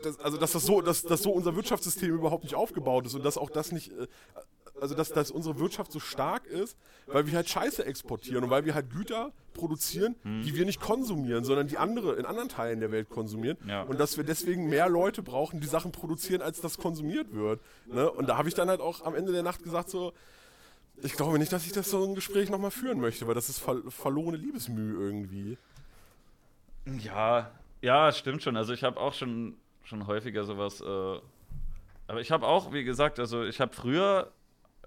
das, 0.02 0.18
also 0.20 0.36
dass 0.36 0.52
das 0.52 0.64
so, 0.64 0.80
dass, 0.80 1.02
dass 1.02 1.22
so 1.22 1.30
unser 1.30 1.54
Wirtschaftssystem 1.56 2.12
überhaupt 2.12 2.44
nicht 2.44 2.54
aufgebaut 2.54 3.06
ist 3.06 3.14
und 3.14 3.24
dass 3.24 3.38
auch 3.38 3.50
das 3.50 3.72
nicht, 3.72 3.92
äh, 3.92 4.06
also 4.80 4.94
dass, 4.94 5.10
dass 5.10 5.30
unsere 5.30 5.58
Wirtschaft 5.58 5.92
so 5.92 6.00
stark 6.00 6.46
ist, 6.46 6.76
weil 7.06 7.26
wir 7.26 7.34
halt 7.34 7.48
Scheiße 7.48 7.84
exportieren 7.84 8.44
und 8.44 8.50
weil 8.50 8.64
wir 8.64 8.74
halt 8.74 8.90
Güter 8.90 9.32
produzieren, 9.54 10.16
hm. 10.22 10.42
die 10.42 10.54
wir 10.54 10.64
nicht 10.64 10.80
konsumieren, 10.80 11.44
sondern 11.44 11.68
die 11.68 11.78
andere 11.78 12.14
in 12.14 12.24
anderen 12.24 12.48
Teilen 12.48 12.80
der 12.80 12.90
Welt 12.90 13.08
konsumieren. 13.08 13.56
Ja. 13.66 13.82
Und 13.82 14.00
dass 14.00 14.16
wir 14.16 14.24
deswegen 14.24 14.68
mehr 14.68 14.88
Leute 14.88 15.22
brauchen, 15.22 15.60
die 15.60 15.66
Sachen 15.66 15.92
produzieren, 15.92 16.42
als 16.42 16.60
das 16.60 16.78
konsumiert 16.78 17.32
wird. 17.32 17.60
Ne? 17.86 18.10
Und 18.10 18.28
da 18.28 18.36
habe 18.36 18.48
ich 18.48 18.54
dann 18.54 18.68
halt 18.68 18.80
auch 18.80 19.04
am 19.04 19.14
Ende 19.14 19.32
der 19.32 19.42
Nacht 19.42 19.62
gesagt 19.62 19.90
so, 19.90 20.12
ich 21.02 21.14
glaube 21.14 21.38
nicht, 21.38 21.52
dass 21.52 21.66
ich 21.66 21.72
das 21.72 21.90
so 21.90 22.04
ein 22.04 22.14
Gespräch 22.14 22.50
nochmal 22.50 22.70
führen 22.70 23.00
möchte, 23.00 23.26
weil 23.26 23.34
das 23.34 23.48
ist 23.48 23.58
ver 23.58 23.82
verlorene 23.88 24.36
Liebesmühe 24.36 24.94
irgendwie. 24.94 25.58
Ja, 27.02 27.50
ja, 27.80 28.12
stimmt 28.12 28.42
schon. 28.42 28.56
Also 28.56 28.72
ich 28.72 28.84
habe 28.84 29.00
auch 29.00 29.14
schon 29.14 29.56
schon 29.84 30.06
häufiger 30.06 30.44
sowas. 30.44 30.80
Äh, 30.80 31.20
aber 32.06 32.20
ich 32.20 32.30
habe 32.30 32.46
auch, 32.46 32.72
wie 32.72 32.84
gesagt, 32.84 33.18
also 33.18 33.44
ich 33.44 33.60
habe 33.60 33.72
früher, 33.74 34.32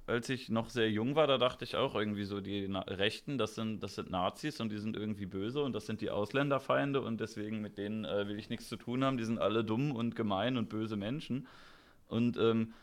als 0.08 0.30
ich 0.30 0.50
noch 0.50 0.70
sehr 0.70 0.90
jung 0.90 1.16
war, 1.16 1.26
da 1.26 1.38
dachte 1.38 1.66
ich 1.66 1.76
auch 1.76 1.96
irgendwie 1.96 2.26
so, 2.26 2.40
die 2.40 2.68
Na 2.68 2.82
Rechten, 2.82 3.38
das 3.38 3.56
sind, 3.56 3.82
das 3.82 3.96
sind 3.96 4.12
Nazis 4.12 4.60
und 4.60 4.72
die 4.72 4.78
sind 4.78 4.96
irgendwie 4.96 5.26
böse 5.26 5.64
und 5.64 5.74
das 5.74 5.88
sind 5.88 6.02
die 6.02 6.12
Ausländerfeinde 6.12 7.02
und 7.02 7.20
deswegen 7.20 7.62
mit 7.62 7.78
denen 7.78 8.06
äh, 8.06 8.28
will 8.28 8.38
ich 8.38 8.50
nichts 8.50 8.70
zu 8.70 8.78
tun 8.78 9.04
haben. 9.04 9.18
Die 9.18 9.26
sind 9.26 9.40
alle 9.40 9.64
dumm 9.64 9.92
und 9.92 10.16
gemein 10.16 10.58
und 10.58 10.70
böse 10.70 10.96
Menschen. 10.96 11.48
Und 12.08 12.38
ähm, 12.38 12.74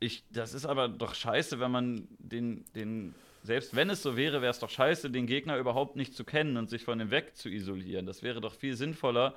ich, 0.00 0.24
das 0.30 0.54
ist 0.54 0.64
aber 0.64 0.88
doch 0.88 1.14
scheiße, 1.14 1.60
wenn 1.60 1.70
man 1.70 2.08
den, 2.18 2.64
den, 2.74 3.14
selbst 3.42 3.76
wenn 3.76 3.90
es 3.90 4.02
so 4.02 4.16
wäre, 4.16 4.40
wäre 4.40 4.50
es 4.50 4.60
doch 4.60 4.70
scheiße, 4.70 5.10
den 5.10 5.26
Gegner 5.26 5.58
überhaupt 5.58 5.96
nicht 5.96 6.14
zu 6.14 6.24
kennen 6.24 6.56
und 6.56 6.70
sich 6.70 6.84
von 6.84 7.00
ihm 7.00 7.10
weg 7.10 7.36
zu 7.36 7.50
isolieren. 7.50 8.06
Das 8.06 8.22
wäre 8.22 8.40
doch 8.40 8.54
viel 8.54 8.76
sinnvoller, 8.76 9.34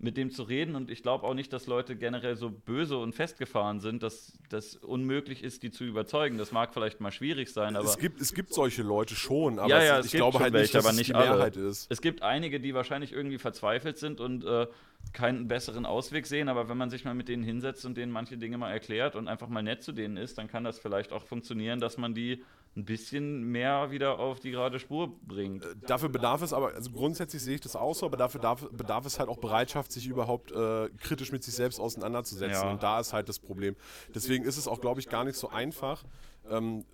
mit 0.00 0.16
dem 0.16 0.30
zu 0.30 0.42
reden. 0.42 0.76
Und 0.76 0.90
ich 0.90 1.02
glaube 1.02 1.26
auch 1.26 1.34
nicht, 1.34 1.52
dass 1.52 1.66
Leute 1.66 1.94
generell 1.94 2.36
so 2.36 2.50
böse 2.50 2.96
und 2.96 3.14
festgefahren 3.14 3.80
sind, 3.80 4.02
dass 4.02 4.32
das 4.48 4.76
unmöglich 4.76 5.44
ist, 5.44 5.62
die 5.62 5.70
zu 5.70 5.84
überzeugen. 5.84 6.38
Das 6.38 6.52
mag 6.52 6.72
vielleicht 6.72 7.00
mal 7.00 7.12
schwierig 7.12 7.52
sein, 7.52 7.76
aber. 7.76 7.86
Es 7.86 7.98
gibt, 7.98 8.20
es 8.20 8.34
gibt 8.34 8.52
solche 8.52 8.82
Leute 8.82 9.14
schon, 9.14 9.58
aber 9.58 9.68
ja, 9.68 9.82
ja, 9.82 9.98
es, 9.98 10.06
ich 10.06 10.12
glaube 10.12 10.38
halt 10.38 10.52
welche, 10.52 10.62
nicht, 10.62 10.74
dass 10.74 10.86
aber 10.86 10.96
nicht 10.96 11.08
die 11.10 11.12
Mehrheit 11.12 11.56
alle. 11.56 11.68
ist. 11.68 11.90
Es 11.90 12.00
gibt 12.00 12.22
einige, 12.22 12.60
die 12.60 12.74
wahrscheinlich 12.74 13.12
irgendwie 13.12 13.38
verzweifelt 13.38 13.98
sind 13.98 14.20
und 14.20 14.44
äh, 14.44 14.66
keinen 15.12 15.48
besseren 15.48 15.86
Ausweg 15.86 16.26
sehen, 16.26 16.48
aber 16.48 16.68
wenn 16.68 16.76
man 16.76 16.90
sich 16.90 17.04
mal 17.04 17.14
mit 17.14 17.28
denen 17.28 17.42
hinsetzt 17.42 17.84
und 17.84 17.96
denen 17.96 18.12
manche 18.12 18.38
Dinge 18.38 18.58
mal 18.58 18.70
erklärt 18.70 19.16
und 19.16 19.28
einfach 19.28 19.48
mal 19.48 19.62
nett 19.62 19.82
zu 19.82 19.92
denen 19.92 20.16
ist, 20.16 20.38
dann 20.38 20.48
kann 20.48 20.64
das 20.64 20.78
vielleicht 20.78 21.12
auch 21.12 21.24
funktionieren, 21.24 21.80
dass 21.80 21.98
man 21.98 22.14
die 22.14 22.42
ein 22.76 22.84
bisschen 22.84 23.42
mehr 23.42 23.90
wieder 23.90 24.18
auf 24.18 24.38
die 24.38 24.52
gerade 24.52 24.78
Spur 24.78 25.12
bringt. 25.22 25.64
Äh, 25.64 25.74
dafür 25.86 26.08
bedarf 26.08 26.42
es 26.42 26.52
aber, 26.52 26.74
also 26.74 26.90
grundsätzlich 26.90 27.42
sehe 27.42 27.56
ich 27.56 27.60
das 27.60 27.74
auch 27.74 27.94
so, 27.94 28.06
aber 28.06 28.16
dafür 28.16 28.40
darf, 28.40 28.68
bedarf 28.70 29.06
es 29.06 29.18
halt 29.18 29.28
auch 29.28 29.38
Bereitschaft, 29.38 29.90
sich 29.90 30.06
überhaupt 30.06 30.52
äh, 30.52 30.88
kritisch 30.98 31.32
mit 31.32 31.42
sich 31.42 31.54
selbst 31.54 31.80
auseinanderzusetzen. 31.80 32.62
Ja. 32.62 32.70
Und 32.70 32.82
da 32.82 33.00
ist 33.00 33.12
halt 33.12 33.28
das 33.28 33.40
Problem. 33.40 33.74
Deswegen 34.14 34.44
ist 34.44 34.56
es 34.56 34.68
auch, 34.68 34.80
glaube 34.80 35.00
ich, 35.00 35.08
gar 35.08 35.24
nicht 35.24 35.36
so 35.36 35.48
einfach. 35.48 36.04
Ähm, 36.48 36.84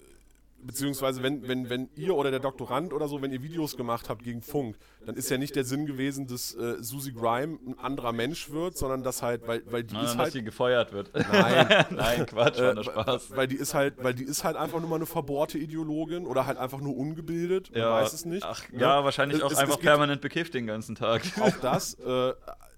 beziehungsweise 0.67 1.23
wenn, 1.23 1.47
wenn, 1.49 1.71
wenn 1.71 1.89
ihr 1.97 2.15
oder 2.15 2.31
der 2.31 2.41
Doktorand 2.41 2.93
oder 2.93 3.09
so, 3.09 3.23
wenn 3.23 3.33
ihr 3.33 3.43
Videos 3.43 3.77
gemacht 3.77 4.09
habt 4.09 4.25
gegen 4.25 4.43
Funk, 4.43 4.77
dann 5.05 5.17
ist 5.17 5.31
ja 5.31 5.39
nicht 5.39 5.55
der 5.55 5.65
Sinn 5.65 5.87
gewesen, 5.87 6.27
dass 6.27 6.55
äh, 6.55 6.83
Susie 6.83 7.13
Grime 7.13 7.59
ein 7.67 7.79
anderer 7.79 8.13
Mensch 8.13 8.51
wird, 8.51 8.77
sondern 8.77 9.03
dass 9.03 9.23
halt, 9.23 9.47
weil, 9.47 9.63
weil 9.71 9.85
die 9.85 9.95
Nein, 9.95 10.05
ist 10.05 10.13
dass 10.13 10.19
halt. 10.19 10.33
sie 10.33 10.43
gefeuert 10.43 10.93
wird. 10.93 11.11
Nein, 11.33 11.87
Nein, 11.91 12.27
Quatsch, 12.27 12.59
war 12.59 12.77
äh, 12.77 12.85
Spaß. 12.85 13.37
Weil 13.37 13.47
die 13.47 13.57
ist 13.57 13.75
halt, 13.75 14.03
weil 14.03 14.15
die 14.15 14.25
ist 14.25 14.45
halt 14.45 14.57
einfach 14.57 14.81
nur 14.81 14.89
mal 14.89 14.97
eine 14.97 15.07
verbohrte 15.07 15.59
Ideologin 15.59 16.27
oder 16.27 16.47
halt 16.47 16.59
einfach 16.59 16.81
nur 16.81 16.97
ungebildet, 16.97 17.71
man 17.71 17.81
ja. 17.81 17.93
weiß 17.93 18.13
es 18.13 18.25
nicht. 18.25 18.45
Ach, 18.45 18.63
ja, 18.73 18.79
ja 18.79 19.05
wahrscheinlich 19.05 19.43
auch 19.43 19.53
es, 19.53 19.59
einfach 19.59 19.77
es 19.77 19.81
permanent 19.81 20.21
bekifft 20.21 20.55
den 20.55 20.67
ganzen 20.67 20.95
Tag. 20.95 21.23
Auch 21.41 21.57
das, 21.63 21.95
äh, 22.01 22.33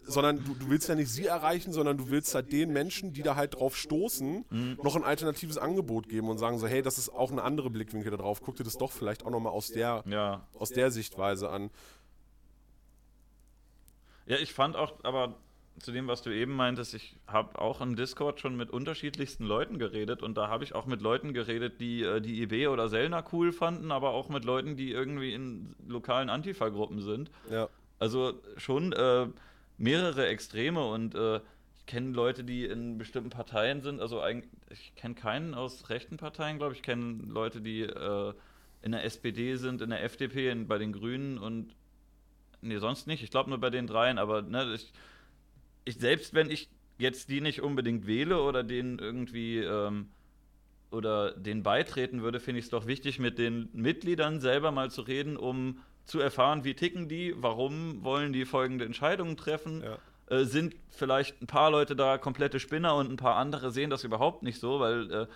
sondern 0.08 0.42
du, 0.44 0.54
du, 0.54 0.70
willst 0.70 0.88
ja 0.88 0.94
nicht 0.94 1.10
sie 1.10 1.26
erreichen, 1.26 1.72
sondern 1.72 1.98
du 1.98 2.10
willst 2.10 2.34
halt 2.34 2.52
den 2.52 2.72
Menschen, 2.72 3.12
die 3.12 3.22
da 3.22 3.36
halt 3.36 3.54
drauf 3.54 3.76
stoßen, 3.76 4.44
mhm. 4.48 4.78
noch 4.82 4.96
ein 4.96 5.04
alternatives 5.04 5.58
Angebot 5.58 6.08
geben 6.08 6.28
und 6.28 6.38
sagen 6.38 6.58
so, 6.58 6.66
hey, 6.66 6.82
das 6.82 6.98
ist 6.98 7.10
auch 7.10 7.30
eine 7.30 7.42
andere 7.42 7.70
Blickwinkel 7.70 8.10
darauf, 8.10 8.40
guck 8.40 8.56
dir 8.56 8.64
das 8.64 8.78
doch 8.78 8.90
vielleicht 8.90 9.24
auch 9.24 9.30
nochmal 9.30 9.52
aus 9.52 9.68
der, 9.68 10.02
ja. 10.06 10.46
aus 10.54 10.70
der 10.70 10.90
Sichtweise 10.90 11.50
an. 11.50 11.70
Ja, 14.26 14.36
ich 14.36 14.52
fand 14.52 14.76
auch, 14.76 14.92
aber 15.04 15.36
zu 15.80 15.92
dem, 15.92 16.08
was 16.08 16.22
du 16.22 16.30
eben 16.30 16.54
meintest, 16.54 16.94
ich 16.94 17.16
habe 17.26 17.58
auch 17.60 17.80
im 17.80 17.96
Discord 17.96 18.40
schon 18.40 18.56
mit 18.56 18.70
unterschiedlichsten 18.70 19.44
Leuten 19.44 19.78
geredet 19.78 20.22
und 20.22 20.36
da 20.36 20.48
habe 20.48 20.64
ich 20.64 20.74
auch 20.74 20.86
mit 20.86 21.00
Leuten 21.00 21.32
geredet, 21.32 21.80
die 21.80 22.02
äh, 22.02 22.20
die 22.20 22.42
IB 22.42 22.68
oder 22.68 22.88
Selna 22.88 23.24
cool 23.32 23.52
fanden, 23.52 23.92
aber 23.92 24.10
auch 24.10 24.28
mit 24.28 24.44
Leuten, 24.44 24.76
die 24.76 24.90
irgendwie 24.90 25.32
in 25.32 25.74
lokalen 25.86 26.30
Antifa-Gruppen 26.30 27.00
sind. 27.00 27.30
Ja. 27.50 27.68
Also 27.98 28.34
schon 28.56 28.92
äh, 28.92 29.26
mehrere 29.78 30.26
Extreme 30.26 30.84
und 30.84 31.14
äh, 31.14 31.40
ich 31.78 31.86
kenne 31.86 32.10
Leute, 32.10 32.44
die 32.44 32.66
in 32.66 32.98
bestimmten 32.98 33.30
Parteien 33.30 33.80
sind. 33.80 34.00
Also 34.00 34.22
ich 34.70 34.94
kenne 34.94 35.14
keinen 35.14 35.54
aus 35.54 35.88
rechten 35.88 36.18
Parteien, 36.18 36.58
glaube 36.58 36.72
ich. 36.72 36.80
Ich 36.80 36.84
kenne 36.84 37.22
Leute, 37.26 37.62
die 37.62 37.82
äh, 37.82 38.34
in 38.82 38.92
der 38.92 39.04
SPD 39.04 39.56
sind, 39.56 39.80
in 39.80 39.90
der 39.90 40.04
FDP, 40.04 40.50
in, 40.50 40.68
bei 40.68 40.78
den 40.78 40.92
Grünen 40.92 41.38
und 41.38 41.74
nee, 42.60 42.78
sonst 42.78 43.06
nicht. 43.06 43.22
Ich 43.22 43.30
glaube 43.30 43.50
nur 43.50 43.58
bei 43.58 43.70
den 43.70 43.86
dreien, 43.86 44.18
aber 44.18 44.42
ne, 44.42 44.74
ich, 44.74 44.92
ich, 45.84 45.96
selbst 45.96 46.34
wenn 46.34 46.50
ich 46.50 46.68
jetzt 46.98 47.30
die 47.30 47.40
nicht 47.40 47.62
unbedingt 47.62 48.06
wähle 48.06 48.42
oder 48.42 48.62
denen 48.64 48.98
irgendwie 48.98 49.58
ähm, 49.58 50.08
oder 50.90 51.32
den 51.32 51.62
beitreten 51.62 52.22
würde, 52.22 52.40
finde 52.40 52.58
ich 52.60 52.66
es 52.66 52.70
doch 52.70 52.86
wichtig, 52.86 53.18
mit 53.18 53.38
den 53.38 53.68
Mitgliedern 53.72 54.40
selber 54.40 54.72
mal 54.72 54.90
zu 54.90 55.02
reden, 55.02 55.36
um 55.36 55.80
zu 56.08 56.20
erfahren, 56.20 56.64
wie 56.64 56.74
ticken 56.74 57.08
die, 57.08 57.34
warum 57.36 58.02
wollen 58.02 58.32
die 58.32 58.44
folgende 58.44 58.84
Entscheidungen 58.84 59.36
treffen. 59.36 59.82
Ja. 59.82 59.98
Äh, 60.36 60.44
sind 60.44 60.74
vielleicht 60.88 61.40
ein 61.40 61.46
paar 61.46 61.70
Leute 61.70 61.94
da 61.94 62.18
komplette 62.18 62.60
Spinner 62.60 62.94
und 62.96 63.10
ein 63.10 63.16
paar 63.16 63.36
andere 63.36 63.70
sehen 63.70 63.90
das 63.90 64.04
überhaupt 64.04 64.42
nicht 64.42 64.58
so, 64.58 64.80
weil 64.80 65.10
äh, 65.12 65.26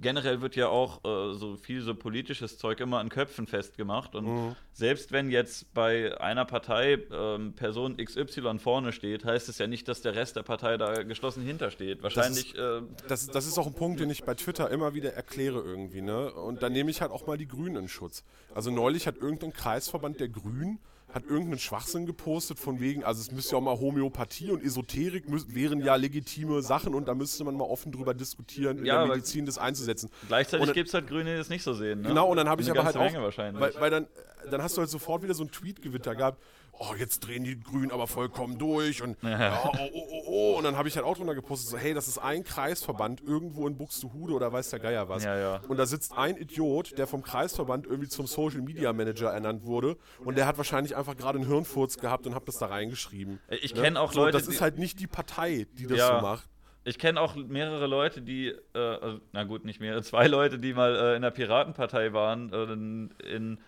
generell 0.00 0.40
wird 0.40 0.56
ja 0.56 0.68
auch 0.68 1.04
äh, 1.04 1.34
so 1.34 1.56
viel 1.56 1.80
so 1.82 1.94
politisches 1.94 2.58
Zeug 2.58 2.80
immer 2.80 2.98
an 2.98 3.08
Köpfen 3.08 3.46
festgemacht. 3.46 4.14
Und 4.14 4.24
Mhm. 4.26 4.56
selbst 4.72 5.12
wenn 5.12 5.30
jetzt 5.30 5.72
bei 5.74 6.18
einer 6.20 6.44
Partei 6.44 6.98
ähm, 7.12 7.52
Person 7.54 7.96
XY 7.96 8.58
vorne 8.58 8.92
steht, 8.92 9.24
heißt 9.24 9.48
es 9.48 9.58
ja 9.58 9.66
nicht, 9.66 9.88
dass 9.88 10.00
der 10.00 10.14
Rest 10.14 10.36
der 10.36 10.42
Partei 10.42 10.76
da 10.76 11.02
geschlossen 11.02 11.42
hintersteht. 11.42 12.02
Wahrscheinlich. 12.02 12.54
äh, 12.56 12.82
Das, 13.08 13.26
das 13.26 13.46
ist 13.46 13.58
auch 13.58 13.66
ein 13.66 13.74
Punkt, 13.74 14.00
den 14.00 14.10
ich 14.10 14.24
bei 14.24 14.34
Twitter 14.34 14.70
immer 14.70 14.94
wieder 14.94 15.12
erkläre 15.14 15.60
irgendwie, 15.60 16.02
ne? 16.02 16.32
Und 16.32 16.62
da 16.62 16.68
nehme 16.70 16.90
ich 16.90 17.00
halt 17.02 17.10
auch 17.12 17.26
mal 17.26 17.36
die 17.36 17.48
Grünen 17.48 17.76
in 17.76 17.88
Schutz. 17.88 18.24
Also 18.54 18.70
neulich 18.70 19.06
hat 19.06 19.16
irgendein 19.16 19.52
Kreisverband 19.52 20.20
der 20.20 20.28
Grünen 20.28 20.78
hat 21.12 21.24
irgendeinen 21.24 21.58
Schwachsinn 21.58 22.06
gepostet 22.06 22.58
von 22.58 22.80
wegen, 22.80 23.04
also 23.04 23.20
es 23.20 23.30
müsste 23.30 23.52
ja 23.52 23.58
auch 23.58 23.62
mal 23.62 23.78
Homöopathie 23.78 24.50
und 24.50 24.62
Esoterik 24.64 25.28
müß, 25.28 25.54
wären 25.54 25.80
ja 25.80 25.94
legitime 25.96 26.62
Sachen 26.62 26.94
und 26.94 27.06
da 27.06 27.14
müsste 27.14 27.44
man 27.44 27.54
mal 27.54 27.64
offen 27.64 27.92
drüber 27.92 28.14
diskutieren, 28.14 28.78
in 28.78 28.86
Ja, 28.86 29.04
der 29.04 29.14
Medizin 29.14 29.44
das 29.44 29.58
einzusetzen. 29.58 30.10
gleichzeitig 30.26 30.72
gibt 30.72 30.88
es 30.88 30.94
halt 30.94 31.06
Grüne, 31.06 31.32
die 31.32 31.36
das 31.36 31.48
nicht 31.50 31.62
so 31.62 31.74
sehen. 31.74 32.00
Ne? 32.00 32.08
Genau, 32.08 32.28
und 32.30 32.36
dann 32.38 32.48
habe 32.48 32.62
ich 32.62 32.70
aber 32.70 32.84
halt 32.84 32.96
auch, 32.96 33.02
Menge 33.02 33.22
wahrscheinlich. 33.22 33.60
weil, 33.60 33.74
weil 33.78 33.90
dann, 33.90 34.06
dann 34.50 34.62
hast 34.62 34.76
du 34.76 34.80
halt 34.80 34.90
sofort 34.90 35.22
wieder 35.22 35.34
so 35.34 35.44
ein 35.44 35.50
Tweetgewitter 35.50 36.14
gehabt, 36.14 36.42
oh, 36.72 36.94
jetzt 36.98 37.20
drehen 37.20 37.44
die 37.44 37.58
Grünen 37.60 37.90
aber 37.92 38.06
vollkommen 38.06 38.58
durch 38.58 39.02
und 39.02 39.16
ja, 39.22 39.60
oh, 39.64 39.70
oh, 39.78 39.90
oh, 39.92 40.22
oh. 40.26 40.54
Und 40.58 40.64
dann 40.64 40.76
habe 40.76 40.88
ich 40.88 40.96
halt 40.96 41.06
auch 41.06 41.16
drunter 41.16 41.34
gepostet, 41.34 41.70
so, 41.70 41.76
hey, 41.78 41.94
das 41.94 42.08
ist 42.08 42.18
ein 42.18 42.42
Kreisverband 42.44 43.20
irgendwo 43.22 43.66
in 43.68 43.76
Buxtehude 43.76 44.32
oder 44.34 44.52
weiß 44.52 44.70
der 44.70 44.78
Geier 44.80 45.08
was. 45.08 45.22
Ja, 45.24 45.36
ja. 45.38 45.60
Und 45.68 45.76
da 45.76 45.86
sitzt 45.86 46.16
ein 46.16 46.36
Idiot, 46.36 46.98
der 46.98 47.06
vom 47.06 47.22
Kreisverband 47.22 47.86
irgendwie 47.86 48.08
zum 48.08 48.26
Social 48.26 48.62
Media 48.62 48.92
Manager 48.92 49.30
ernannt 49.30 49.64
wurde 49.64 49.96
und 50.24 50.36
der 50.36 50.46
hat 50.46 50.56
wahrscheinlich 50.58 50.96
einfach 50.96 51.16
gerade 51.16 51.38
einen 51.38 51.46
Hirnfurz 51.48 51.98
gehabt 51.98 52.26
und 52.26 52.34
hat 52.34 52.48
das 52.48 52.58
da 52.58 52.66
reingeschrieben. 52.66 53.38
Ich 53.62 53.74
Ne? 53.74 53.82
kenne 53.82 54.00
auch 54.00 54.12
so, 54.12 54.20
Leute, 54.20 54.38
Das 54.38 54.46
die- 54.48 54.54
ist 54.54 54.60
halt 54.60 54.78
nicht 54.78 54.98
die 55.00 55.06
Partei, 55.06 55.66
die 55.74 55.86
das 55.86 55.98
so 56.06 56.12
macht. 56.20 56.48
Ich 56.84 56.98
kenne 56.98 57.20
auch 57.20 57.36
mehrere 57.36 57.86
Leute, 57.86 58.22
die, 58.22 58.48
äh, 58.74 58.78
also, 58.78 59.20
na 59.32 59.44
gut, 59.44 59.64
nicht 59.64 59.78
mehrere, 59.80 60.02
zwei 60.02 60.26
Leute, 60.26 60.58
die 60.58 60.74
mal 60.74 60.96
äh, 60.96 61.14
in 61.16 61.22
der 61.22 61.30
Piratenpartei 61.30 62.12
waren, 62.12 62.52
äh, 62.52 62.62
in, 62.72 63.10
in, 63.24 63.58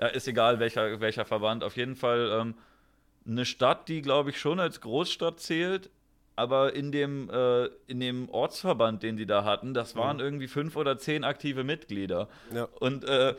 ja, 0.00 0.06
ist 0.08 0.28
egal 0.28 0.60
welcher, 0.60 1.00
welcher 1.00 1.24
Verband, 1.24 1.64
auf 1.64 1.76
jeden 1.76 1.96
Fall 1.96 2.30
ähm, 2.40 2.54
eine 3.26 3.44
Stadt, 3.44 3.88
die, 3.88 4.02
glaube 4.02 4.30
ich, 4.30 4.40
schon 4.40 4.60
als 4.60 4.80
Großstadt 4.80 5.40
zählt, 5.40 5.90
aber 6.36 6.74
in 6.74 6.92
dem, 6.92 7.28
äh, 7.30 7.66
in 7.86 8.00
dem 8.00 8.28
Ortsverband, 8.28 9.02
den 9.02 9.16
die 9.16 9.26
da 9.26 9.44
hatten, 9.44 9.74
das 9.74 9.96
waren 9.96 10.20
irgendwie 10.20 10.48
fünf 10.48 10.76
oder 10.76 10.98
zehn 10.98 11.24
aktive 11.24 11.64
Mitglieder. 11.64 12.28
Ja. 12.54 12.68
Und 12.78 13.04
äh, 13.04 13.34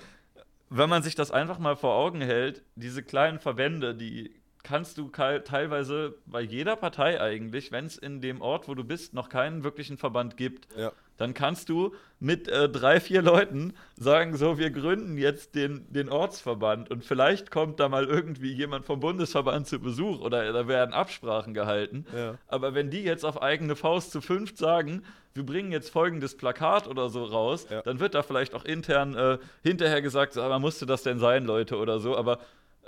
wenn 0.69 0.89
man 0.89 1.01
sich 1.01 1.15
das 1.15 1.31
einfach 1.31 1.59
mal 1.59 1.75
vor 1.75 1.95
Augen 1.95 2.21
hält, 2.21 2.61
diese 2.75 3.01
kleinen 3.01 3.39
Verbände, 3.39 3.95
die 3.95 4.38
kannst 4.63 4.97
du 4.97 5.09
teilweise 5.09 6.15
bei 6.25 6.41
jeder 6.41 6.75
Partei 6.75 7.19
eigentlich, 7.21 7.71
wenn 7.71 7.85
es 7.85 7.97
in 7.97 8.21
dem 8.21 8.41
Ort, 8.41 8.67
wo 8.67 8.75
du 8.75 8.83
bist, 8.83 9.13
noch 9.13 9.29
keinen 9.29 9.63
wirklichen 9.63 9.97
Verband 9.97 10.37
gibt, 10.37 10.67
Ja. 10.77 10.91
dann 11.17 11.33
kannst 11.33 11.69
du 11.69 11.93
mit 12.19 12.47
äh, 12.49 12.67
drei, 12.69 12.99
vier 12.99 13.21
Leuten 13.21 13.73
sagen, 13.95 14.35
so, 14.35 14.57
wir 14.57 14.69
gründen 14.71 15.17
jetzt 15.17 15.55
den, 15.55 15.91
den 15.91 16.09
Ortsverband 16.09 16.91
und 16.91 17.05
vielleicht 17.05 17.51
kommt 17.51 17.79
da 17.79 17.87
mal 17.89 18.05
irgendwie 18.05 18.51
jemand 18.53 18.85
vom 18.85 18.99
Bundesverband 18.99 19.67
zu 19.67 19.79
Besuch 19.79 20.19
oder 20.21 20.51
da 20.51 20.67
werden 20.67 20.93
Absprachen 20.93 21.53
gehalten. 21.53 22.05
Ja. 22.15 22.35
Aber 22.47 22.73
wenn 22.73 22.89
die 22.89 23.03
jetzt 23.03 23.23
auf 23.25 23.41
eigene 23.41 23.75
Faust 23.75 24.11
zu 24.11 24.19
fünft 24.21 24.57
sagen, 24.57 25.03
wir 25.33 25.45
bringen 25.45 25.71
jetzt 25.71 25.89
folgendes 25.89 26.35
Plakat 26.35 26.87
oder 26.87 27.09
so 27.09 27.23
raus, 27.23 27.67
Ja. 27.69 27.81
dann 27.81 27.99
wird 28.01 28.13
da 28.13 28.23
vielleicht 28.23 28.53
auch 28.55 28.65
intern 28.65 29.15
äh, 29.15 29.37
hinterher 29.63 30.01
gesagt, 30.01 30.33
so, 30.33 30.41
aber 30.41 30.59
musste 30.59 30.85
das 30.85 31.03
denn 31.03 31.19
sein, 31.19 31.45
Leute, 31.45 31.77
oder 31.77 31.99
so. 31.99 32.17
Aber 32.17 32.39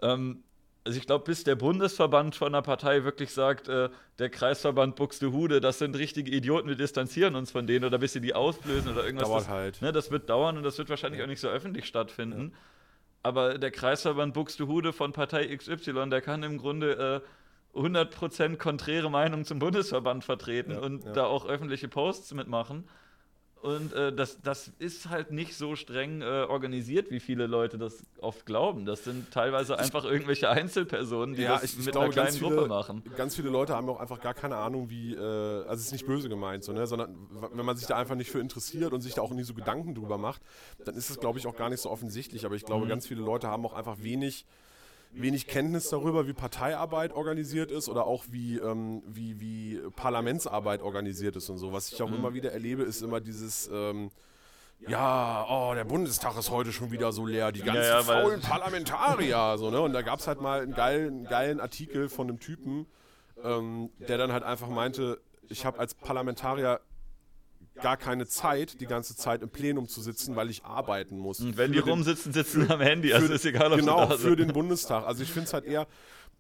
ähm, 0.01 0.43
also 0.83 0.97
ich 0.97 1.05
glaube, 1.05 1.25
bis 1.25 1.43
der 1.43 1.55
Bundesverband 1.55 2.35
von 2.35 2.53
der 2.53 2.61
Partei 2.61 3.03
wirklich 3.03 3.31
sagt, 3.31 3.67
äh, 3.67 3.89
der 4.19 4.29
Kreisverband 4.29 4.95
Buxtehude, 4.95 5.61
das 5.61 5.79
sind 5.79 5.95
richtige 5.95 6.31
Idioten, 6.31 6.67
wir 6.67 6.75
distanzieren 6.75 7.35
uns 7.35 7.51
von 7.51 7.67
denen 7.67 7.85
oder 7.85 7.99
bis 7.99 8.13
sie 8.13 8.21
die 8.21 8.33
auflösen 8.33 8.91
oder 8.91 9.05
irgendwas. 9.05 9.27
Dauert 9.27 9.41
das, 9.41 9.49
halt. 9.49 9.81
Ne, 9.81 9.91
das 9.91 10.09
wird 10.09 10.29
dauern 10.29 10.57
und 10.57 10.63
das 10.63 10.77
wird 10.77 10.89
wahrscheinlich 10.89 11.21
auch 11.21 11.27
nicht 11.27 11.39
so 11.39 11.49
öffentlich 11.49 11.85
stattfinden. 11.85 12.53
Aber 13.23 13.59
der 13.59 13.69
Kreisverband 13.69 14.33
Buxtehude 14.33 14.93
von 14.93 15.13
Partei 15.13 15.55
XY, 15.55 16.09
der 16.09 16.21
kann 16.21 16.41
im 16.41 16.57
Grunde 16.57 17.21
äh, 17.75 17.77
100% 17.77 18.57
konträre 18.57 19.11
Meinung 19.11 19.45
zum 19.45 19.59
Bundesverband 19.59 20.23
vertreten 20.23 20.71
Ja, 20.71 20.79
und 20.79 21.05
ja. 21.05 21.11
da 21.13 21.25
auch 21.25 21.45
öffentliche 21.45 21.87
Posts 21.87 22.33
mitmachen. 22.33 22.85
Und 23.61 23.93
äh, 23.93 24.11
das, 24.11 24.41
das 24.41 24.71
ist 24.79 25.09
halt 25.09 25.31
nicht 25.31 25.55
so 25.55 25.75
streng 25.75 26.21
äh, 26.21 26.25
organisiert, 26.49 27.11
wie 27.11 27.19
viele 27.19 27.45
Leute 27.45 27.77
das 27.77 28.03
oft 28.19 28.45
glauben. 28.47 28.85
Das 28.85 29.03
sind 29.03 29.29
teilweise 29.31 29.77
einfach 29.77 30.03
irgendwelche 30.03 30.49
Einzelpersonen, 30.49 31.35
die 31.35 31.43
Ja, 31.43 31.53
das 31.53 31.65
ich, 31.65 31.77
ich 31.77 31.85
mit 31.85 31.91
glaube, 31.93 32.05
einer 32.05 32.13
kleinen 32.13 32.37
viele, 32.37 32.55
Gruppe 32.55 32.67
machen. 32.67 33.03
ganz 33.15 33.35
viele 33.35 33.49
Leute 33.49 33.75
haben 33.75 33.87
auch 33.89 33.99
einfach 33.99 34.19
gar 34.19 34.33
keine 34.33 34.55
Ahnung, 34.55 34.89
wie, 34.89 35.13
äh, 35.13 35.19
also 35.19 35.73
es 35.75 35.85
ist 35.85 35.91
nicht 35.91 36.07
böse 36.07 36.27
gemeint, 36.27 36.63
so, 36.63 36.73
ne, 36.73 36.87
sondern 36.87 37.15
wenn 37.53 37.65
man 37.65 37.77
sich 37.77 37.85
da 37.85 37.97
einfach 37.97 38.15
nicht 38.15 38.31
für 38.31 38.39
interessiert 38.39 38.93
und 38.93 39.01
sich 39.01 39.13
da 39.13 39.21
auch 39.21 39.31
nie 39.31 39.43
so 39.43 39.53
Gedanken 39.53 39.93
drüber 39.93 40.17
macht, 40.17 40.41
dann 40.83 40.95
ist 40.95 41.11
es, 41.11 41.19
glaube 41.19 41.37
ich, 41.37 41.45
auch 41.45 41.55
gar 41.55 41.69
nicht 41.69 41.81
so 41.81 41.91
offensichtlich. 41.91 42.45
Aber 42.45 42.55
ich 42.55 42.63
Mhm. 42.63 42.67
glaube, 42.67 42.87
ganz 42.87 43.05
viele 43.05 43.21
Leute 43.21 43.47
haben 43.47 43.63
auch 43.65 43.73
einfach 43.73 43.97
wenig, 44.01 44.45
wenig 45.13 45.47
Kenntnis 45.47 45.89
darüber, 45.89 46.27
wie 46.27 46.33
Parteiarbeit 46.33 47.13
organisiert 47.13 47.71
ist 47.71 47.89
oder 47.89 48.05
auch 48.05 48.23
wie, 48.29 48.57
ähm, 48.57 49.03
wie, 49.05 49.39
wie 49.39 49.79
Parlamentsarbeit 49.95 50.81
organisiert 50.81 51.35
ist 51.35 51.49
und 51.49 51.57
so. 51.57 51.73
Was 51.73 51.91
Mhm. 51.91 51.95
ich 51.95 52.01
auch 52.03 52.11
immer 52.11 52.33
wieder 52.33 52.51
erlebe, 52.51 52.83
ist 52.83 53.01
immer 53.01 53.19
dieses, 53.19 53.69
ähm, 53.73 54.09
ja, 54.87 55.45
oh, 55.49 55.73
der 55.75 55.83
Bundestag 55.85 56.37
ist 56.37 56.49
heute 56.49 56.71
schon 56.71 56.91
wieder 56.91 57.11
so 57.11 57.25
leer, 57.25 57.51
die 57.51 57.61
ganzen 57.61 57.83
ja, 57.83 58.07
weil- 58.07 58.23
faulen 58.23 58.41
Parlamentarier, 58.41 59.57
so, 59.57 59.69
ne? 59.69 59.79
Und 59.81 59.93
da 59.93 60.01
gab 60.01 60.19
es 60.19 60.27
halt 60.27 60.41
mal 60.41 60.61
einen 60.61 60.73
geilen, 60.73 61.07
einen 61.17 61.23
geilen 61.25 61.59
Artikel 61.59 62.09
von 62.09 62.27
einem 62.29 62.39
Typen, 62.39 62.87
ähm, 63.43 63.89
der 64.07 64.17
dann 64.17 64.31
halt 64.31 64.43
einfach 64.43 64.69
meinte, 64.69 65.19
ich 65.49 65.65
habe 65.65 65.77
als 65.79 65.93
Parlamentarier 65.93 66.79
gar 67.75 67.97
keine 67.97 68.27
Zeit, 68.27 68.81
die 68.81 68.85
ganze 68.85 69.15
Zeit 69.15 69.41
im 69.41 69.49
Plenum 69.49 69.87
zu 69.87 70.01
sitzen, 70.01 70.35
weil 70.35 70.49
ich 70.49 70.63
arbeiten 70.65 71.17
muss. 71.17 71.39
Und 71.39 71.57
wenn 71.57 71.71
die 71.71 71.79
Für 71.79 71.89
rumsitzen, 71.89 72.33
sitzen 72.33 72.65
sie 72.67 72.73
am 72.73 72.81
Handy. 72.81 73.13
Also 73.13 73.27
für- 73.27 73.33
ist 73.33 73.45
egal, 73.45 73.71
ob 73.71 73.79
genau, 73.79 74.07
für 74.09 74.17
sind. 74.17 74.39
den 74.39 74.53
Bundestag. 74.53 75.05
Also 75.05 75.23
ich 75.23 75.31
finde 75.31 75.47
es 75.47 75.53
halt 75.53 75.65
eher, 75.65 75.87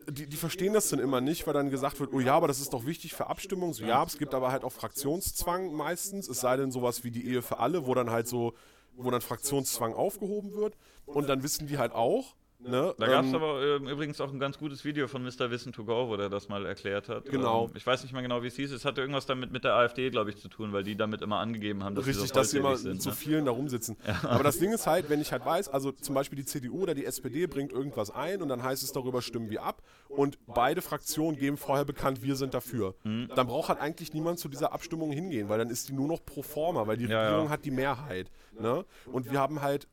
die, 0.09 0.27
die 0.27 0.37
verstehen 0.37 0.73
das 0.73 0.89
dann 0.89 0.99
immer 0.99 1.21
nicht, 1.21 1.45
weil 1.47 1.53
dann 1.53 1.69
gesagt 1.69 1.99
wird, 1.99 2.11
oh 2.13 2.19
ja, 2.19 2.33
aber 2.35 2.47
das 2.47 2.59
ist 2.59 2.73
doch 2.73 2.85
wichtig 2.85 3.13
für 3.13 3.27
Abstimmung. 3.27 3.73
So, 3.73 3.83
ja, 3.85 4.03
es 4.03 4.17
gibt 4.17 4.33
aber 4.33 4.51
halt 4.51 4.63
auch 4.63 4.71
Fraktionszwang 4.71 5.73
meistens, 5.73 6.27
es 6.27 6.41
sei 6.41 6.57
denn 6.57 6.71
sowas 6.71 7.03
wie 7.03 7.11
die 7.11 7.25
Ehe 7.27 7.41
für 7.41 7.59
alle, 7.59 7.85
wo 7.85 7.93
dann 7.93 8.09
halt 8.09 8.27
so, 8.27 8.53
wo 8.95 9.09
dann 9.11 9.21
Fraktionszwang 9.21 9.93
aufgehoben 9.93 10.53
wird. 10.53 10.75
Und 11.05 11.27
dann 11.29 11.43
wissen 11.43 11.67
die 11.67 11.77
halt 11.77 11.91
auch, 11.93 12.35
ne? 12.63 12.93
Da 12.97 13.07
gab 13.07 13.23
es 13.25 13.29
ähm, 13.29 13.35
aber 13.35 13.61
ähm, 13.63 13.87
übrigens 13.87 14.19
auch 14.21 14.31
ein 14.31 14.39
ganz 14.39 14.57
gutes 14.57 14.83
Video 14.85 15.07
von 15.07 15.23
Mr. 15.23 15.49
Wissen 15.51 15.73
to 15.73 15.83
Go, 15.83 16.07
wo 16.09 16.17
der 16.17 16.29
das 16.29 16.49
mal 16.49 16.65
erklärt 16.65 17.09
hat. 17.09 17.25
Genau. 17.25 17.65
Ähm, 17.65 17.71
ich 17.75 17.85
weiß 17.85 18.03
nicht 18.03 18.13
mehr 18.13 18.21
genau, 18.21 18.43
wie 18.43 18.47
es 18.47 18.55
hieß. 18.55 18.71
Es 18.71 18.85
hatte 18.85 19.01
irgendwas 19.01 19.25
damit 19.25 19.51
mit 19.51 19.63
der 19.63 19.73
AfD, 19.75 20.09
glaube 20.09 20.29
ich, 20.29 20.37
zu 20.37 20.47
tun, 20.47 20.73
weil 20.73 20.83
die 20.83 20.95
damit 20.95 21.21
immer 21.21 21.39
angegeben 21.39 21.83
haben, 21.83 21.95
dass 21.95 22.05
Richtig, 22.05 22.21
sie 22.23 22.27
so 22.29 22.33
dass 22.33 22.51
sie 22.51 22.57
immer 22.59 22.75
sind. 22.77 23.01
zu 23.01 23.09
ne? 23.09 23.15
vielen 23.15 23.45
da 23.45 23.51
rumsitzen. 23.51 23.97
Aber 24.23 24.43
das 24.43 24.59
Ding 24.59 24.71
ist 24.71 24.87
halt, 24.87 25.09
wenn 25.09 25.21
ich 25.21 25.31
halt 25.31 25.45
weiß, 25.45 25.69
also 25.69 25.91
zum 25.91 26.15
Beispiel 26.15 26.37
die 26.37 26.45
CDU 26.45 26.81
oder 26.83 26.93
die 26.93 27.05
SPD 27.05 27.47
bringt 27.47 27.71
irgendwas 27.71 28.11
ein 28.11 28.41
und 28.41 28.49
dann 28.49 28.63
heißt 28.63 28.83
es 28.83 28.91
darüber, 28.91 29.21
stimmen 29.21 29.49
wir 29.49 29.63
ab 29.63 29.81
und 30.09 30.37
beide 30.47 30.81
Fraktionen 30.81 31.37
geben 31.39 31.57
vorher 31.57 31.85
bekannt, 31.85 32.21
wir 32.21 32.35
sind 32.35 32.53
dafür. 32.53 32.95
Mhm. 33.03 33.29
Dann 33.35 33.47
braucht 33.47 33.69
halt 33.69 33.79
eigentlich 33.79 34.13
niemand 34.13 34.39
zu 34.39 34.49
dieser 34.49 34.73
Abstimmung 34.73 35.11
hingehen, 35.11 35.49
weil 35.49 35.57
dann 35.57 35.69
ist 35.69 35.89
die 35.89 35.93
nur 35.93 36.07
noch 36.07 36.23
pro 36.25 36.41
forma, 36.43 36.87
weil 36.87 36.97
die 36.97 37.05
Ja, 37.05 37.21
Regierung 37.23 37.45
ja. 37.45 37.51
hat 37.51 37.65
die 37.65 37.71
Mehrheit. 37.71 38.29
Ne? 38.59 38.85
Und 39.11 39.31
wir 39.31 39.39
haben 39.39 39.61
halt 39.61 39.87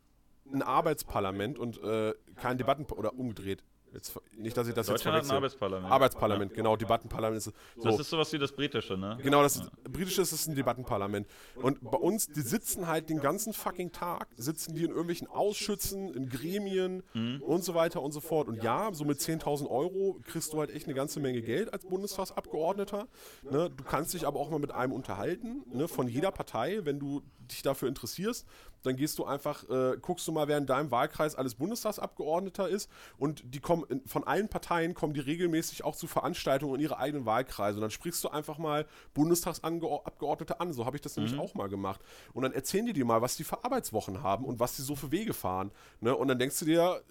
ein 0.52 0.62
Arbeitsparlament 0.62 1.58
und 1.58 1.82
äh, 1.82 2.14
kein 2.38 2.58
Debatten- 2.58 2.84
oder 2.92 3.14
umgedreht. 3.14 3.62
Jetzt, 3.92 4.18
nicht, 4.36 4.56
dass 4.56 4.68
ich 4.68 4.74
das 4.74 4.86
jetzt 4.88 5.04
Deutschland 5.04 5.16
hat 5.16 5.22
ein 5.22 5.26
verwechsel. 5.26 5.36
Arbeitsparlament. 5.36 5.92
Arbeitsparlament, 5.92 6.54
genau, 6.54 6.76
Debattenparlament 6.76 7.38
ist 7.38 7.46
es. 7.48 7.54
So. 7.76 7.88
Das 7.88 8.00
ist 8.00 8.10
sowas 8.10 8.32
wie 8.32 8.38
das 8.38 8.52
britische, 8.52 8.96
ne? 8.96 9.18
Genau, 9.22 9.42
das 9.42 9.70
britische 9.88 10.22
ist 10.22 10.46
ein 10.46 10.54
Debattenparlament. 10.54 11.26
Und 11.56 11.80
bei 11.90 11.96
uns, 11.96 12.26
die 12.26 12.40
sitzen 12.40 12.86
halt 12.86 13.08
den 13.08 13.20
ganzen 13.20 13.52
fucking 13.52 13.92
Tag, 13.92 14.28
sitzen 14.36 14.74
die 14.74 14.84
in 14.84 14.90
irgendwelchen 14.90 15.26
Ausschüssen, 15.26 16.12
in 16.12 16.28
Gremien 16.28 17.02
und 17.40 17.64
so 17.64 17.74
weiter 17.74 18.02
und 18.02 18.12
so 18.12 18.20
fort. 18.20 18.48
Und 18.48 18.62
ja, 18.62 18.92
so 18.92 19.04
mit 19.04 19.20
10.000 19.20 19.68
Euro 19.68 20.20
kriegst 20.24 20.52
du 20.52 20.60
halt 20.60 20.70
echt 20.70 20.86
eine 20.86 20.94
ganze 20.94 21.20
Menge 21.20 21.40
Geld 21.42 21.72
als 21.72 21.86
Bundestagsabgeordneter. 21.86 23.08
Ne? 23.50 23.70
Du 23.70 23.84
kannst 23.84 24.12
dich 24.12 24.26
aber 24.26 24.38
auch 24.38 24.50
mal 24.50 24.58
mit 24.58 24.72
einem 24.72 24.92
unterhalten, 24.92 25.64
ne? 25.72 25.88
von 25.88 26.08
jeder 26.08 26.30
Partei, 26.30 26.80
wenn 26.84 26.98
du 26.98 27.22
dich 27.52 27.62
dafür 27.62 27.88
interessierst. 27.88 28.46
Dann 28.82 28.96
gehst 28.96 29.18
du 29.18 29.24
einfach, 29.24 29.68
äh, 29.68 29.96
guckst 30.00 30.26
du 30.28 30.32
mal, 30.32 30.46
wer 30.46 30.58
in 30.58 30.66
deinem 30.66 30.90
Wahlkreis 30.90 31.34
alles 31.34 31.56
Bundestagsabgeordneter 31.56 32.68
ist 32.68 32.90
und 33.16 33.42
die 33.44 33.60
kommen 33.60 33.84
in, 33.88 34.06
von 34.06 34.24
allen 34.24 34.48
Parteien 34.48 34.94
kommen 34.94 35.14
die 35.14 35.20
regelmäßig 35.20 35.84
auch 35.84 35.96
zu 35.96 36.06
Veranstaltungen 36.06 36.76
in 36.76 36.80
ihre 36.80 36.98
eigenen 36.98 37.26
Wahlkreise 37.26 37.78
und 37.78 37.82
dann 37.82 37.90
sprichst 37.90 38.22
du 38.22 38.28
einfach 38.28 38.58
mal 38.58 38.86
Bundestagsabgeordnete 39.14 40.60
an. 40.60 40.72
So 40.72 40.86
habe 40.86 40.96
ich 40.96 41.02
das 41.02 41.16
nämlich 41.16 41.38
auch 41.38 41.54
mal 41.54 41.68
gemacht. 41.68 42.00
Und 42.32 42.42
dann 42.42 42.52
erzählen 42.52 42.86
die 42.86 42.92
dir 42.92 43.04
mal, 43.04 43.20
was 43.20 43.36
die 43.36 43.44
für 43.44 43.64
Arbeitswochen 43.64 44.22
haben 44.22 44.44
und 44.44 44.60
was 44.60 44.76
die 44.76 44.82
so 44.82 44.94
für 44.94 45.10
Wege 45.10 45.34
fahren. 45.34 45.72
Ne? 46.00 46.14
Und 46.14 46.28
dann 46.28 46.38
denkst 46.38 46.58
du 46.60 46.64
dir, 46.64 47.02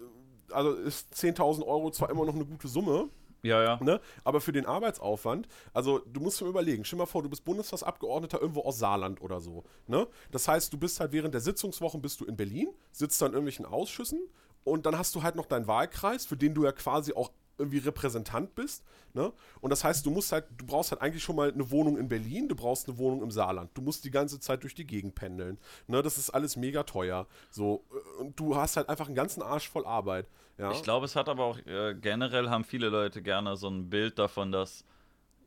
äh, 0.49 0.53
also 0.53 0.71
ist 0.73 1.13
10.000 1.13 1.65
Euro 1.65 1.91
zwar 1.91 2.09
immer 2.09 2.25
noch 2.25 2.35
eine 2.35 2.45
gute 2.45 2.67
Summe, 2.69 3.09
Ja, 3.43 3.63
ja. 3.63 3.83
Ne? 3.83 4.01
Aber 4.23 4.41
für 4.41 4.51
den 4.51 4.65
Arbeitsaufwand, 4.65 5.47
also 5.73 5.99
du 5.99 6.19
musst 6.19 6.41
dir 6.41 6.45
überlegen, 6.45 6.83
stell 6.85 6.97
mal 6.97 7.05
vor, 7.05 7.23
du 7.23 7.29
bist 7.29 7.45
Bundestagsabgeordneter 7.45 8.41
irgendwo 8.41 8.61
aus 8.61 8.79
Saarland 8.79 9.21
oder 9.21 9.39
so. 9.39 9.63
Ne? 9.87 10.07
Das 10.31 10.47
heißt, 10.47 10.73
du 10.73 10.77
bist 10.77 10.99
halt 10.99 11.11
während 11.11 11.33
der 11.33 11.41
Sitzungswochen 11.41 12.01
bist 12.01 12.19
du 12.19 12.25
in 12.25 12.35
Berlin, 12.35 12.69
sitzt 12.91 13.21
dann 13.21 13.29
in 13.29 13.33
irgendwelchen 13.33 13.65
Ausschüssen 13.65 14.19
und 14.63 14.85
dann 14.85 14.97
hast 14.97 15.15
du 15.15 15.23
halt 15.23 15.35
noch 15.35 15.45
deinen 15.45 15.67
Wahlkreis, 15.67 16.25
für 16.25 16.35
den 16.35 16.53
du 16.53 16.65
ja 16.65 16.71
quasi 16.71 17.13
auch 17.13 17.31
irgendwie 17.57 17.79
Repräsentant 17.79 18.55
bist. 18.55 18.83
Ne? 19.13 19.31
Und 19.61 19.69
das 19.71 19.83
heißt, 19.83 20.05
du 20.05 20.11
musst 20.11 20.31
halt, 20.31 20.45
du 20.57 20.65
brauchst 20.65 20.91
halt 20.91 21.01
eigentlich 21.01 21.23
schon 21.23 21.35
mal 21.35 21.51
eine 21.51 21.71
Wohnung 21.71 21.97
in 21.97 22.07
Berlin, 22.07 22.47
du 22.47 22.55
brauchst 22.55 22.87
eine 22.87 22.97
Wohnung 22.97 23.21
im 23.23 23.31
Saarland. 23.31 23.71
Du 23.73 23.81
musst 23.81 24.03
die 24.05 24.11
ganze 24.11 24.39
Zeit 24.39 24.63
durch 24.63 24.75
die 24.75 24.85
Gegend 24.85 25.15
pendeln. 25.15 25.57
Ne? 25.87 26.01
Das 26.03 26.17
ist 26.17 26.29
alles 26.29 26.55
mega 26.55 26.83
teuer. 26.83 27.25
So, 27.49 27.83
äh, 28.19 28.21
und 28.21 28.39
du 28.39 28.55
hast 28.55 28.77
halt 28.77 28.89
einfach 28.89 29.07
einen 29.07 29.15
ganzen 29.15 29.41
Arsch 29.41 29.69
voll 29.69 29.85
Arbeit. 29.85 30.27
Ja? 30.57 30.71
Ich 30.71 30.83
glaube, 30.83 31.05
es 31.05 31.15
hat 31.15 31.29
aber 31.29 31.45
auch 31.45 31.57
äh, 31.65 31.95
generell 31.99 32.49
haben 32.49 32.63
viele 32.63 32.89
Leute 32.89 33.21
gerne 33.21 33.57
so 33.57 33.69
ein 33.69 33.89
Bild 33.89 34.19
davon, 34.19 34.51
dass 34.51 34.83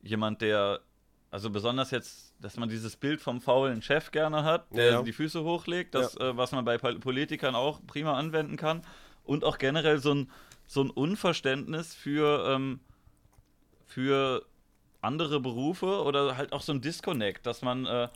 jemand, 0.01 0.41
der, 0.41 0.81
also 1.29 1.49
besonders 1.49 1.91
jetzt, 1.91 2.33
dass 2.39 2.57
man 2.57 2.67
dieses 2.69 2.97
Bild 2.97 3.21
vom 3.21 3.39
faulen 3.39 3.81
Chef 3.81 4.11
gerne 4.11 4.43
hat, 4.43 4.65
der 4.75 4.85
Ja, 4.85 4.91
ja. 4.93 5.03
die 5.03 5.13
Füße 5.13 5.43
hochlegt, 5.43 5.95
das, 5.95 6.17
äh, 6.17 6.35
was 6.35 6.51
man 6.51 6.65
bei 6.65 6.77
Pol- 6.77 6.99
Politikern 6.99 7.55
auch 7.55 7.79
prima 7.87 8.13
anwenden 8.17 8.57
kann. 8.57 8.81
Und 9.23 9.43
auch 9.43 9.59
generell 9.59 9.99
so 9.99 10.13
ein, 10.13 10.31
so 10.71 10.81
ein 10.81 10.89
Unverständnis 10.89 11.93
für, 11.93 12.47
ähm, 12.47 12.79
für 13.87 14.45
andere 15.01 15.41
Berufe 15.41 16.01
oder 16.01 16.37
halt 16.37 16.53
auch 16.53 16.61
so 16.61 16.71
ein 16.71 16.79
Disconnect, 16.79 17.45
dass 17.45 17.61
man, 17.61 17.85
äh, 17.85 18.07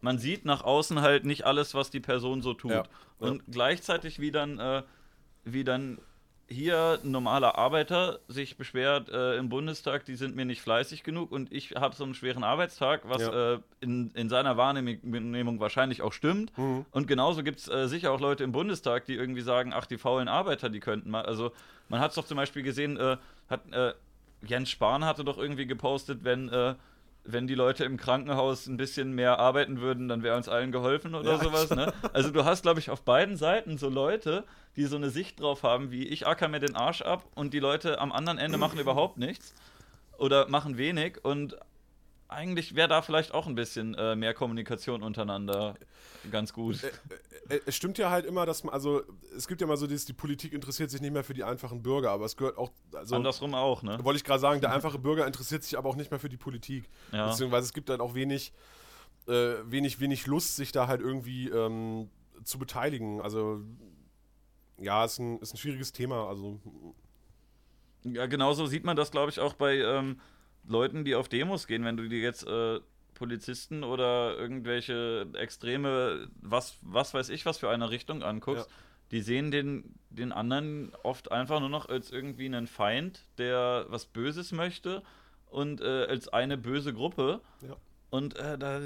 man 0.00 0.16
sieht 0.18 0.46
nach 0.46 0.64
außen 0.64 1.02
halt 1.02 1.26
nicht 1.26 1.44
alles, 1.44 1.74
was 1.74 1.90
die 1.90 2.00
Person 2.00 2.40
so 2.40 2.54
tut. 2.54 2.70
Ja, 2.70 2.84
ja. 2.84 2.84
Und 3.18 3.42
gleichzeitig 3.46 4.20
wie 4.20 4.30
dann, 4.30 4.58
äh, 4.58 4.84
wie 5.44 5.64
dann 5.64 5.98
hier 6.48 6.98
ein 7.02 7.10
normaler 7.10 7.56
Arbeiter 7.56 8.18
sich 8.28 8.56
beschwert 8.56 9.08
äh, 9.08 9.36
im 9.36 9.48
Bundestag, 9.48 10.04
die 10.04 10.16
sind 10.16 10.36
mir 10.36 10.44
nicht 10.44 10.60
fleißig 10.60 11.02
genug 11.02 11.32
und 11.32 11.50
ich 11.52 11.72
habe 11.76 11.94
so 11.94 12.04
einen 12.04 12.14
schweren 12.14 12.44
Arbeitstag, 12.44 13.02
was 13.08 13.22
Ja. 13.22 13.54
äh, 13.54 13.58
in, 13.80 14.10
in 14.14 14.28
seiner 14.28 14.56
Wahrnehmung 14.56 15.60
wahrscheinlich 15.60 16.02
auch 16.02 16.12
stimmt. 16.12 16.52
Und 16.90 17.06
genauso 17.06 17.42
gibt 17.42 17.60
es 17.60 17.68
äh, 17.68 17.88
sicher 17.88 18.12
auch 18.12 18.20
Leute 18.20 18.44
im 18.44 18.52
Bundestag, 18.52 19.06
die 19.06 19.14
irgendwie 19.14 19.40
sagen, 19.40 19.72
ach, 19.74 19.86
die 19.86 19.98
faulen 19.98 20.28
Arbeiter, 20.28 20.68
die 20.68 20.80
könnten 20.80 21.10
mal. 21.10 21.24
Also 21.24 21.52
man 21.88 22.00
hat 22.00 22.10
es 22.10 22.16
doch 22.16 22.26
zum 22.26 22.36
Beispiel 22.36 22.62
gesehen, 22.62 22.96
äh, 22.98 23.16
hat 23.48 23.60
äh, 23.72 23.94
Jens 24.44 24.70
Spahn 24.70 25.04
hatte 25.04 25.24
doch 25.24 25.38
irgendwie 25.38 25.66
gepostet, 25.66 26.20
wenn 26.24 26.48
äh, 26.48 26.74
wenn 27.24 27.46
die 27.46 27.54
Leute 27.54 27.84
im 27.84 27.96
Krankenhaus 27.96 28.66
ein 28.66 28.76
bisschen 28.76 29.12
mehr 29.12 29.38
arbeiten 29.38 29.80
würden, 29.80 30.08
dann 30.08 30.22
wäre 30.22 30.36
uns 30.36 30.48
allen 30.48 30.72
geholfen 30.72 31.14
oder 31.14 31.32
Ja, 31.32 31.38
sowas. 31.38 31.70
Ne? 31.70 31.92
Also 32.12 32.30
du 32.30 32.44
hast, 32.44 32.62
glaube 32.62 32.80
ich, 32.80 32.90
auf 32.90 33.02
beiden 33.02 33.36
Seiten 33.36 33.78
so 33.78 33.88
Leute, 33.88 34.44
die 34.76 34.84
so 34.86 34.96
eine 34.96 35.10
Sicht 35.10 35.40
drauf 35.40 35.62
haben, 35.62 35.90
wie 35.90 36.06
ich 36.08 36.26
acker 36.26 36.48
mir 36.48 36.58
den 36.58 36.74
Arsch 36.74 37.02
ab 37.02 37.24
und 37.34 37.54
die 37.54 37.60
Leute 37.60 38.00
am 38.00 38.10
anderen 38.12 38.38
Ende 38.38 38.58
machen 38.58 38.78
überhaupt 38.78 39.18
nichts 39.18 39.54
oder 40.18 40.48
machen 40.48 40.78
wenig 40.78 41.24
und 41.24 41.56
eigentlich 42.32 42.74
wäre 42.74 42.88
da 42.88 43.02
vielleicht 43.02 43.32
auch 43.32 43.46
ein 43.46 43.54
bisschen 43.54 43.94
äh, 43.94 44.16
mehr 44.16 44.34
Kommunikation 44.34 45.02
untereinander 45.02 45.74
ganz 46.30 46.52
gut. 46.52 46.82
Äh, 47.48 47.60
Es 47.66 47.76
stimmt 47.76 47.98
ja 47.98 48.10
halt 48.10 48.24
immer, 48.26 48.46
dass 48.46 48.64
man, 48.64 48.72
also 48.72 49.02
es 49.36 49.48
gibt 49.48 49.60
ja 49.60 49.66
mal 49.66 49.76
so 49.76 49.86
dieses, 49.86 50.04
die 50.04 50.12
Politik 50.12 50.52
interessiert 50.52 50.90
sich 50.90 51.00
nicht 51.00 51.12
mehr 51.12 51.24
für 51.24 51.34
die 51.34 51.44
einfachen 51.44 51.82
Bürger, 51.82 52.10
aber 52.10 52.24
es 52.24 52.36
gehört 52.36 52.56
auch, 52.58 52.70
also 52.94 53.16
Andersrum 53.16 53.54
auch, 53.54 53.82
ne? 53.82 53.98
wollte 54.02 54.18
ich 54.18 54.24
gerade 54.24 54.40
sagen, 54.40 54.60
der 54.60 54.72
einfache 54.74 54.98
Bürger 54.98 55.26
interessiert 55.26 55.64
sich 55.64 55.76
aber 55.76 55.88
auch 55.88 55.96
nicht 55.96 56.10
mehr 56.10 56.20
für 56.20 56.28
die 56.28 56.36
Politik. 56.36 56.88
Ja. 57.12 57.28
Beziehungsweise 57.28 57.66
es 57.66 57.72
gibt 57.72 57.90
halt 57.90 58.00
auch 58.00 58.14
wenig, 58.14 58.52
äh, 59.26 59.54
wenig, 59.64 60.00
wenig 60.00 60.26
Lust, 60.26 60.56
sich 60.56 60.72
da 60.72 60.86
halt 60.86 61.00
irgendwie 61.00 61.48
ähm, 61.48 62.10
zu 62.44 62.58
beteiligen. 62.58 63.20
Also 63.20 63.60
ja, 64.78 65.04
ist 65.04 65.18
ein, 65.18 65.38
ist 65.40 65.54
ein 65.54 65.58
schwieriges 65.58 65.92
Thema. 65.92 66.28
Also 66.28 66.60
Ja, 68.04 68.26
genauso 68.26 68.66
sieht 68.66 68.84
man 68.84 68.96
das, 68.96 69.10
glaube 69.10 69.30
ich, 69.30 69.40
auch 69.40 69.54
bei 69.54 69.76
ähm, 69.76 70.20
Leuten, 70.66 71.04
die 71.04 71.14
auf 71.14 71.28
Demos 71.28 71.66
gehen. 71.66 71.84
Wenn 71.84 71.96
du 71.96 72.08
dir 72.08 72.20
jetzt 72.20 72.46
äh, 72.46 72.80
Polizisten 73.14 73.84
oder 73.84 74.36
irgendwelche 74.36 75.26
extreme, 75.34 76.28
was, 76.40 76.76
was 76.82 77.14
weiß 77.14 77.28
ich, 77.30 77.46
was 77.46 77.58
für 77.58 77.70
eine 77.70 77.90
Richtung 77.90 78.22
anguckst, 78.22 78.66
Ja. 78.68 78.74
die 79.12 79.20
sehen 79.20 79.50
den, 79.50 79.94
den 80.10 80.32
anderen 80.32 80.92
oft 81.02 81.30
einfach 81.30 81.60
nur 81.60 81.68
noch 81.68 81.88
als 81.88 82.10
irgendwie 82.10 82.46
einen 82.46 82.66
Feind, 82.66 83.20
der 83.38 83.86
was 83.88 84.06
Böses 84.06 84.52
möchte 84.52 85.02
und 85.50 85.80
äh, 85.80 86.06
als 86.06 86.28
eine 86.28 86.56
böse 86.56 86.92
Gruppe. 86.94 87.40
ja. 87.66 87.76
Und 88.12 88.36
äh, 88.38 88.58
da 88.58 88.78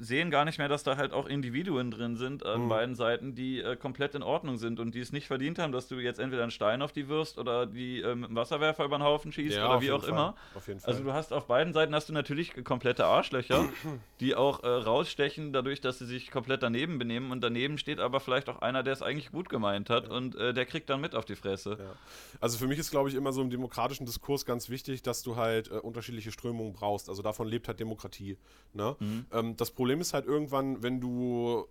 sehen 0.00 0.30
gar 0.30 0.46
nicht 0.46 0.56
mehr, 0.56 0.68
dass 0.68 0.82
da 0.82 0.96
halt 0.96 1.12
auch 1.12 1.26
Individuen 1.26 1.90
drin 1.90 2.16
sind 2.16 2.46
an 2.46 2.62
Mhm. 2.64 2.68
beiden 2.70 2.94
Seiten, 2.94 3.34
die 3.34 3.60
äh, 3.60 3.76
komplett 3.76 4.14
in 4.14 4.22
Ordnung 4.22 4.56
sind 4.56 4.80
und 4.80 4.94
die 4.94 5.00
es 5.00 5.12
nicht 5.12 5.26
verdient 5.26 5.58
haben, 5.58 5.70
dass 5.70 5.86
du 5.86 5.96
jetzt 5.96 6.18
entweder 6.18 6.40
einen 6.44 6.50
Stein 6.50 6.80
auf 6.80 6.90
die 6.90 7.06
wirst 7.10 7.36
oder 7.36 7.66
die 7.66 8.00
äh, 8.00 8.14
mit 8.14 8.30
dem 8.30 8.36
Wasserwerfer 8.36 8.86
über 8.86 8.96
den 8.96 9.02
Haufen 9.02 9.32
schießt 9.32 9.58
Ja, 9.58 9.66
oder 9.68 9.82
wie 9.82 9.90
auch 9.90 10.00
Fall. 10.00 10.08
immer. 10.08 10.34
Auf 10.54 10.66
jeden 10.66 10.80
Fall. 10.80 10.94
Also 10.94 11.04
du 11.04 11.12
hast 11.12 11.34
auf 11.34 11.46
beiden 11.46 11.74
Seiten 11.74 11.94
hast 11.94 12.08
du 12.08 12.14
natürlich 12.14 12.64
komplette 12.64 13.04
Arschlöcher, 13.04 13.68
die 14.20 14.34
auch 14.34 14.62
äh, 14.62 14.66
rausstechen 14.68 15.52
dadurch, 15.52 15.82
dass 15.82 15.98
sie 15.98 16.06
sich 16.06 16.30
komplett 16.30 16.62
daneben 16.62 16.98
benehmen 16.98 17.32
und 17.32 17.42
daneben 17.42 17.76
steht 17.76 18.00
aber 18.00 18.18
vielleicht 18.18 18.48
auch 18.48 18.62
einer, 18.62 18.82
der 18.82 18.94
es 18.94 19.02
eigentlich 19.02 19.30
gut 19.30 19.50
gemeint 19.50 19.90
hat 19.90 20.08
und 20.08 20.36
äh, 20.36 20.54
der 20.54 20.64
kriegt 20.64 20.88
dann 20.88 21.02
mit 21.02 21.14
auf 21.14 21.26
die 21.26 21.36
Fresse. 21.36 21.76
Ja. 21.78 21.92
Also 22.40 22.56
für 22.56 22.66
mich 22.66 22.78
ist, 22.78 22.90
glaube 22.90 23.10
ich, 23.10 23.14
immer 23.14 23.34
so 23.34 23.42
im 23.42 23.50
demokratischen 23.50 24.06
Diskurs 24.06 24.46
ganz 24.46 24.70
wichtig, 24.70 25.02
dass 25.02 25.22
du 25.22 25.36
halt 25.36 25.70
äh, 25.70 25.74
unterschiedliche 25.74 26.32
Strömungen 26.32 26.72
brauchst. 26.72 27.10
Also 27.10 27.20
davon 27.20 27.46
lebt 27.46 27.68
halt 27.68 27.78
Demokratie. 27.78 28.38
Ne? 28.72 28.96
Mhm. 28.98 29.26
Ähm, 29.32 29.56
das 29.56 29.70
Problem 29.70 30.00
ist 30.00 30.14
halt 30.14 30.26
irgendwann, 30.26 30.82
wenn 30.82 31.00
du, 31.00 31.66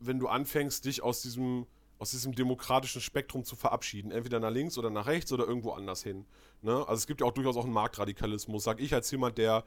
wenn 0.00 0.18
du 0.18 0.28
anfängst, 0.28 0.84
dich 0.84 1.02
aus 1.02 1.22
diesem, 1.22 1.66
aus 1.98 2.10
diesem 2.10 2.34
demokratischen 2.34 3.00
Spektrum 3.00 3.44
zu 3.44 3.56
verabschieden, 3.56 4.10
entweder 4.10 4.40
nach 4.40 4.50
links 4.50 4.78
oder 4.78 4.90
nach 4.90 5.06
rechts 5.06 5.32
oder 5.32 5.46
irgendwo 5.46 5.72
anders 5.72 6.02
hin. 6.02 6.24
Ne? 6.62 6.76
Also 6.76 6.94
es 6.94 7.06
gibt 7.06 7.20
ja 7.20 7.26
auch 7.26 7.32
durchaus 7.32 7.56
auch 7.56 7.64
einen 7.64 7.72
Marktradikalismus. 7.72 8.64
Sag 8.64 8.80
ich 8.80 8.94
als 8.94 9.10
jemand, 9.10 9.38
der 9.38 9.64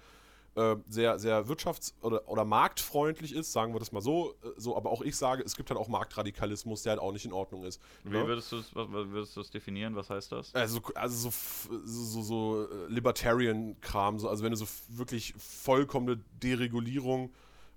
äh, 0.57 0.75
sehr, 0.89 1.19
sehr 1.19 1.45
wirtschafts- 1.47 1.93
oder, 2.01 2.27
oder 2.27 2.43
marktfreundlich 2.43 3.33
ist, 3.33 3.53
sagen 3.53 3.73
wir 3.75 3.79
das 3.79 3.91
mal 3.91 4.01
so, 4.01 4.33
äh, 4.43 4.49
so, 4.57 4.75
aber 4.75 4.89
auch 4.89 5.01
ich 5.01 5.15
sage, 5.15 5.43
es 5.43 5.55
gibt 5.55 5.69
halt 5.69 5.79
auch 5.79 5.87
Marktradikalismus, 5.87 6.81
der 6.81 6.91
halt 6.91 7.01
auch 7.01 7.11
nicht 7.11 7.25
in 7.25 7.31
Ordnung 7.33 7.63
ist. 7.63 7.79
Wie 8.03 8.09
ne? 8.09 8.27
würdest 8.27 8.51
du 8.51 8.57
es 8.57 9.37
es 9.37 9.51
definieren? 9.51 9.95
Was 9.95 10.09
heißt 10.09 10.31
das? 10.31 10.53
Also, 10.55 10.81
also 10.95 11.29
so, 11.29 11.79
so, 11.85 12.21
so, 12.23 12.67
äh, 12.71 12.87
Libertarian-Kram, 12.91 14.19
so, 14.19 14.29
also 14.29 14.43
wenn 14.43 14.51
du 14.51 14.57
so 14.57 14.65
wirklich 14.89 15.33
vollkommene 15.37 16.19
Deregulierung 16.41 17.31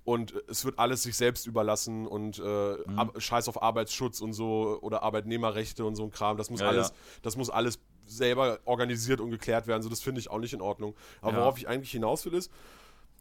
und 0.04 0.34
äh, 0.34 0.40
es 0.48 0.64
wird 0.64 0.78
alles 0.78 1.02
sich 1.02 1.16
selbst 1.16 1.46
überlassen 1.46 2.06
und 2.06 2.38
äh, 2.38 2.42
Mhm. 2.42 3.10
Scheiß 3.18 3.48
auf 3.48 3.62
Arbeitsschutz 3.62 4.20
und 4.20 4.32
so 4.32 4.78
oder 4.80 5.02
Arbeitnehmerrechte 5.02 5.84
und 5.84 5.96
so 5.96 6.04
ein 6.04 6.10
Kram, 6.10 6.36
das 6.36 6.48
muss 6.50 6.60
Ja, 6.60 6.68
alles, 6.68 6.88
ja. 6.88 6.94
das 7.22 7.36
muss 7.36 7.50
alles 7.50 7.78
selber 8.10 8.58
organisiert 8.64 9.20
und 9.20 9.30
geklärt 9.30 9.66
werden, 9.66 9.82
so 9.82 9.88
das 9.88 10.00
finde 10.00 10.20
ich 10.20 10.30
auch 10.30 10.38
nicht 10.38 10.52
in 10.52 10.60
Ordnung. 10.60 10.94
Aber 11.22 11.32
Ja. 11.32 11.38
worauf 11.40 11.58
ich 11.58 11.68
eigentlich 11.68 11.90
hinaus 11.92 12.24
will 12.26 12.34
ist, 12.34 12.50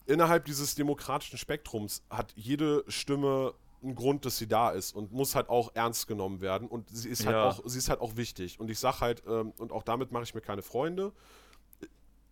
innerhalb 0.05 0.45
dieses 0.45 0.75
demokratischen 0.75 1.37
Spektrums 1.37 2.01
hat 2.09 2.33
jede 2.35 2.83
Stimme 2.87 3.53
einen 3.81 3.95
Grund, 3.95 4.25
dass 4.25 4.37
sie 4.37 4.47
da 4.47 4.71
ist 4.71 4.93
und 4.93 5.11
muss 5.13 5.35
halt 5.35 5.47
auch 5.49 5.71
ernst 5.73 6.07
genommen 6.07 6.41
werden 6.41 6.67
und 6.67 6.89
sie 6.89 7.07
ist 7.09 7.25
halt 7.25 7.35
Ja. 7.35 7.47
auch 7.49 7.61
sie 7.65 7.77
ist 7.77 7.89
halt 7.89 8.01
auch 8.01 8.17
wichtig 8.17 8.59
und 8.59 8.69
ich 8.69 8.77
sag 8.79 8.99
halt 8.99 9.23
ähm, 9.25 9.53
und 9.57 9.71
auch 9.71 9.83
damit 9.83 10.11
mache 10.11 10.23
ich 10.23 10.33
mir 10.35 10.41
keine 10.41 10.61
Freunde. 10.61 11.13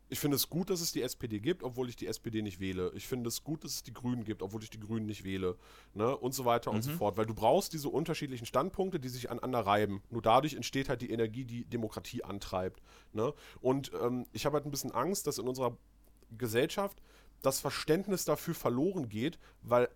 Ich 0.09 0.19
finde 0.19 0.35
es 0.35 0.49
gut, 0.49 0.69
dass 0.69 0.79
es 0.79 0.93
die 0.93 1.01
SPD 1.01 1.39
gibt, 1.39 1.63
obwohl 1.63 1.89
ich 1.89 1.95
die 1.97 2.07
SPD 2.07 2.41
nicht 2.41 2.59
wähle. 2.59 2.91
Ich 2.95 3.07
finde 3.07 3.27
es 3.27 3.43
gut, 3.43 3.63
dass 3.63 3.73
es 3.73 3.83
die 3.83 3.93
Grünen 3.93 4.23
gibt, 4.23 4.41
obwohl 4.41 4.63
ich 4.63 4.69
die 4.69 4.79
Grünen 4.79 5.05
nicht 5.05 5.23
wähle. 5.25 5.57
Ne? 5.93 6.15
Und 6.15 6.33
so 6.33 6.45
weiter 6.45 6.71
und 6.71 6.81
so 6.81 6.91
fort. 6.91 7.17
Weil 7.17 7.25
du 7.25 7.33
brauchst 7.33 7.73
diese 7.73 7.89
unterschiedlichen 7.89 8.45
Standpunkte, 8.45 8.99
die 8.99 9.09
sich 9.09 9.29
aneinander 9.29 9.59
reiben. 9.59 10.01
Nur 10.09 10.21
dadurch 10.21 10.53
entsteht 10.53 10.87
halt 10.87 11.01
die 11.01 11.11
Energie, 11.11 11.43
die 11.43 11.65
Demokratie 11.65 12.23
antreibt. 12.23 12.81
Ne? 13.11 13.33
Und 13.59 13.91
ähm, 14.01 14.25
ich 14.31 14.45
habe 14.45 14.55
halt 14.55 14.65
ein 14.65 14.71
bisschen 14.71 14.91
Angst, 14.91 15.27
dass 15.27 15.39
in 15.39 15.47
unserer 15.47 15.77
Gesellschaft 16.37 17.01
das 17.41 17.59
Verständnis 17.59 18.25
dafür 18.25 18.55
verloren 18.55 19.09
geht, 19.09 19.37
weil, 19.61 19.89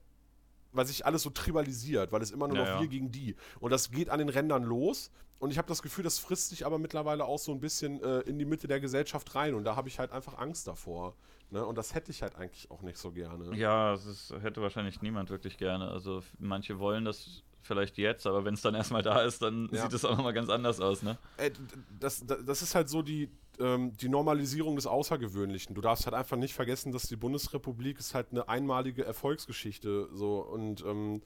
weil 0.74 0.86
sich 0.86 1.06
alles 1.06 1.24
so 1.24 1.30
tribalisiert, 1.30 2.12
weil 2.12 2.22
es 2.22 2.32
immer 2.32 2.48
nur 2.48 2.58
Ja, 2.58 2.64
noch 2.64 2.70
ja. 2.72 2.82
wir 2.82 2.88
gegen 2.88 3.12
die. 3.12 3.36
Und 3.60 3.72
das 3.72 3.92
geht 3.92 4.10
an 4.10 4.20
den 4.20 4.30
Rändern 4.30 4.64
los. 4.64 5.10
Und 5.42 5.50
ich 5.52 5.58
habe 5.58 5.68
das 5.68 5.82
Gefühl, 5.82 6.04
das 6.04 6.20
frisst 6.20 6.50
sich 6.50 6.66
aber 6.68 6.78
mittlerweile 6.78 7.26
auch 7.26 7.40
so 7.40 7.52
ein 7.52 7.60
bisschen 7.60 8.02
äh, 8.04 8.20
in 8.22 8.38
die 8.38 8.46
Mitte 8.46 8.68
der 8.68 8.80
Gesellschaft 8.80 9.34
rein. 9.36 9.56
Und 9.56 9.64
da 9.64 9.76
habe 9.76 9.90
ich 9.90 9.98
halt 10.00 10.12
einfach 10.12 10.38
Angst 10.38 10.68
davor. 10.68 11.16
Ne? 11.50 11.66
Und 11.66 11.78
das 11.78 11.96
hätte 11.96 12.12
ich 12.12 12.22
halt 12.22 12.36
eigentlich 12.36 12.70
auch 12.70 12.84
nicht 12.84 12.98
so 12.98 13.12
gerne. 13.12 13.54
Ja, 13.58 13.94
das 13.94 14.32
hätte 14.42 14.62
wahrscheinlich 14.62 15.02
niemand 15.02 15.32
wirklich 15.32 15.58
gerne. 15.58 15.90
Also 15.90 16.22
manche 16.40 16.78
wollen 16.80 17.06
das 17.06 17.42
vielleicht 17.64 17.98
jetzt, 17.98 18.26
aber 18.28 18.46
wenn 18.46 18.54
es 18.54 18.62
dann 18.62 18.76
erstmal 18.76 19.02
da 19.02 19.22
ist, 19.24 19.42
dann 19.42 19.68
Ja. 19.72 19.82
sieht 19.82 19.94
es 19.94 20.06
auch 20.06 20.16
nochmal 20.16 20.34
ganz 20.34 20.50
anders 20.50 20.80
aus, 20.80 21.02
ne? 21.02 21.18
Äh, 21.38 21.50
d- 21.52 21.58
das, 22.00 22.24
das 22.26 22.46
das 22.46 22.62
ist 22.62 22.74
halt 22.76 22.90
so 22.90 23.02
die, 23.02 23.30
ähm, 23.60 23.98
die 23.98 24.10
Normalisierung 24.10 24.76
des 24.76 24.86
Außergewöhnlichen. 24.88 25.74
Du 25.76 25.82
darfst 25.82 26.06
halt 26.06 26.14
einfach 26.16 26.38
nicht 26.38 26.54
vergessen, 26.54 26.92
dass 26.92 27.04
die 27.04 27.16
Bundesrepublik 27.16 27.98
ist 28.00 28.14
halt 28.16 28.28
eine 28.32 28.48
einmalige 28.48 29.04
Erfolgsgeschichte. 29.06 30.08
So 30.14 30.40
und 30.42 30.82
ähm, 30.86 31.22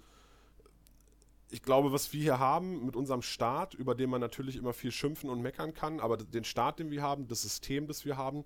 ich 1.52 1.62
glaube, 1.62 1.92
was 1.92 2.12
wir 2.12 2.22
hier 2.22 2.40
haben 2.40 2.86
mit 2.86 2.96
unserem 2.96 3.22
Staat, 3.22 3.74
über 3.74 3.96
den 3.96 4.10
man 4.10 4.22
natürlich 4.22 4.56
immer 4.56 4.74
viel 4.74 4.92
schimpfen 4.92 5.30
und 5.30 5.42
meckern 5.42 5.74
kann, 5.74 6.00
aber 6.00 6.18
den 6.18 6.44
Staat, 6.44 6.80
den 6.80 6.92
wir 6.92 7.02
haben, 7.02 7.28
das 7.28 7.44
System, 7.44 7.88
das 7.88 8.06
wir 8.06 8.18
haben, 8.18 8.46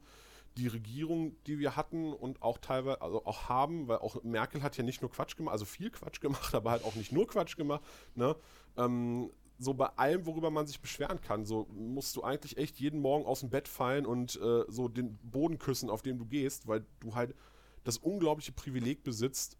die 0.57 0.67
Regierung, 0.67 1.35
die 1.47 1.59
wir 1.59 1.75
hatten 1.75 2.11
und 2.11 2.41
auch 2.41 2.57
teilweise, 2.57 3.01
also 3.01 3.25
auch 3.25 3.49
haben, 3.49 3.87
weil 3.87 3.99
auch 3.99 4.21
Merkel 4.23 4.61
hat 4.61 4.77
ja 4.77 4.83
nicht 4.83 5.01
nur 5.01 5.11
Quatsch 5.11 5.37
gemacht, 5.37 5.53
also 5.53 5.65
viel 5.65 5.89
Quatsch 5.89 6.19
gemacht, 6.19 6.53
aber 6.55 6.71
halt 6.71 6.83
auch 6.83 6.95
nicht 6.95 7.11
nur 7.11 7.27
Quatsch 7.27 7.55
gemacht, 7.55 7.81
ne? 8.15 8.35
Ähm, 8.77 9.31
so 9.61 9.73
bei 9.73 9.87
allem, 9.97 10.25
worüber 10.25 10.51
man 10.51 10.67
sich 10.67 10.79
beschweren 10.79 11.19
kann, 11.19 11.45
so 11.45 11.67
musst 11.73 12.15
du 12.15 12.23
eigentlich 12.23 12.57
echt 12.57 12.79
jeden 12.79 13.01
Morgen 13.01 13.25
aus 13.25 13.41
dem 13.41 13.49
Bett 13.49 13.67
fallen 13.67 14.05
und 14.05 14.39
äh, 14.41 14.63
so 14.69 14.87
den 14.87 15.17
Boden 15.17 15.59
küssen, 15.59 15.89
auf 15.89 16.01
dem 16.01 16.17
du 16.17 16.25
gehst, 16.25 16.67
weil 16.67 16.85
du 17.01 17.13
halt 17.13 17.35
das 17.83 17.97
unglaubliche 17.97 18.53
Privileg 18.53 19.03
besitzt, 19.03 19.57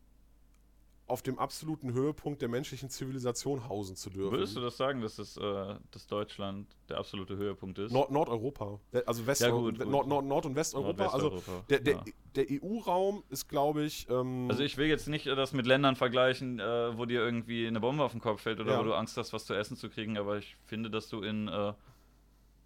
auf 1.10 1.22
dem 1.24 1.39
absoluten 1.39 1.91
Höhepunkt 1.93 2.41
der 2.41 2.49
menschlichen 2.49 2.89
Zivilisation 2.89 3.68
hausen 3.68 3.95
zu 3.95 4.10
dürfen. 4.10 4.32
Würdest 4.32 4.55
du 4.55 4.62
das 4.62 4.78
sagen, 4.78 5.01
dass, 5.01 5.16
das, 5.16 5.38
äh, 5.38 5.76
dass 5.91 6.07
Deutschland 6.07 6.68
der 6.88 6.97
absolute 6.99 7.36
Höhepunkt 7.36 7.80
ist? 7.80 7.91
Nord 7.91 8.12
Nordeuropa, 8.12 8.80
also 9.05 9.26
West 9.26 9.41
Ja, 9.41 9.49
gut. 9.49 9.80
Nord, 9.86 10.07
Nord, 10.07 10.26
Nord- 10.26 10.45
und 10.45 10.55
Westeuropa. 10.55 11.07
also 11.07 11.30
Nordwesteuropa, 11.30 11.66
der, 11.70 11.80
der, 11.80 11.93
ja. 11.95 12.03
der 12.36 12.45
EU-Raum 12.64 13.24
ist, 13.30 13.47
glaube 13.49 13.84
ich. 13.84 14.07
Ähm, 14.10 14.47
Also 14.49 14.64
ich 14.64 14.78
will 14.78 14.88
jetzt 14.88 15.07
nicht 15.07 15.26
äh, 15.28 15.36
das 15.36 15.51
mit 15.53 15.66
Ländern 15.66 15.95
vergleichen, 15.95 16.60
äh, 16.60 16.97
wo 16.97 17.05
dir 17.05 17.22
irgendwie 17.22 17.66
eine 17.68 17.80
Bombe 17.80 18.03
auf 18.03 18.12
den 18.12 18.22
Kopf 18.22 18.41
fällt 18.41 18.60
oder 18.60 18.74
Ja. 18.74 18.80
wo 18.80 18.84
du 18.84 18.93
Angst 18.93 19.18
hast, 19.18 19.34
was 19.34 19.45
zu 19.45 19.53
essen 19.55 19.76
zu 19.78 19.89
kriegen, 19.89 20.18
aber 20.18 20.38
ich 20.38 20.55
finde, 20.66 20.89
dass 20.89 21.10
du 21.10 21.22
in, 21.22 21.47
äh, 21.47 21.74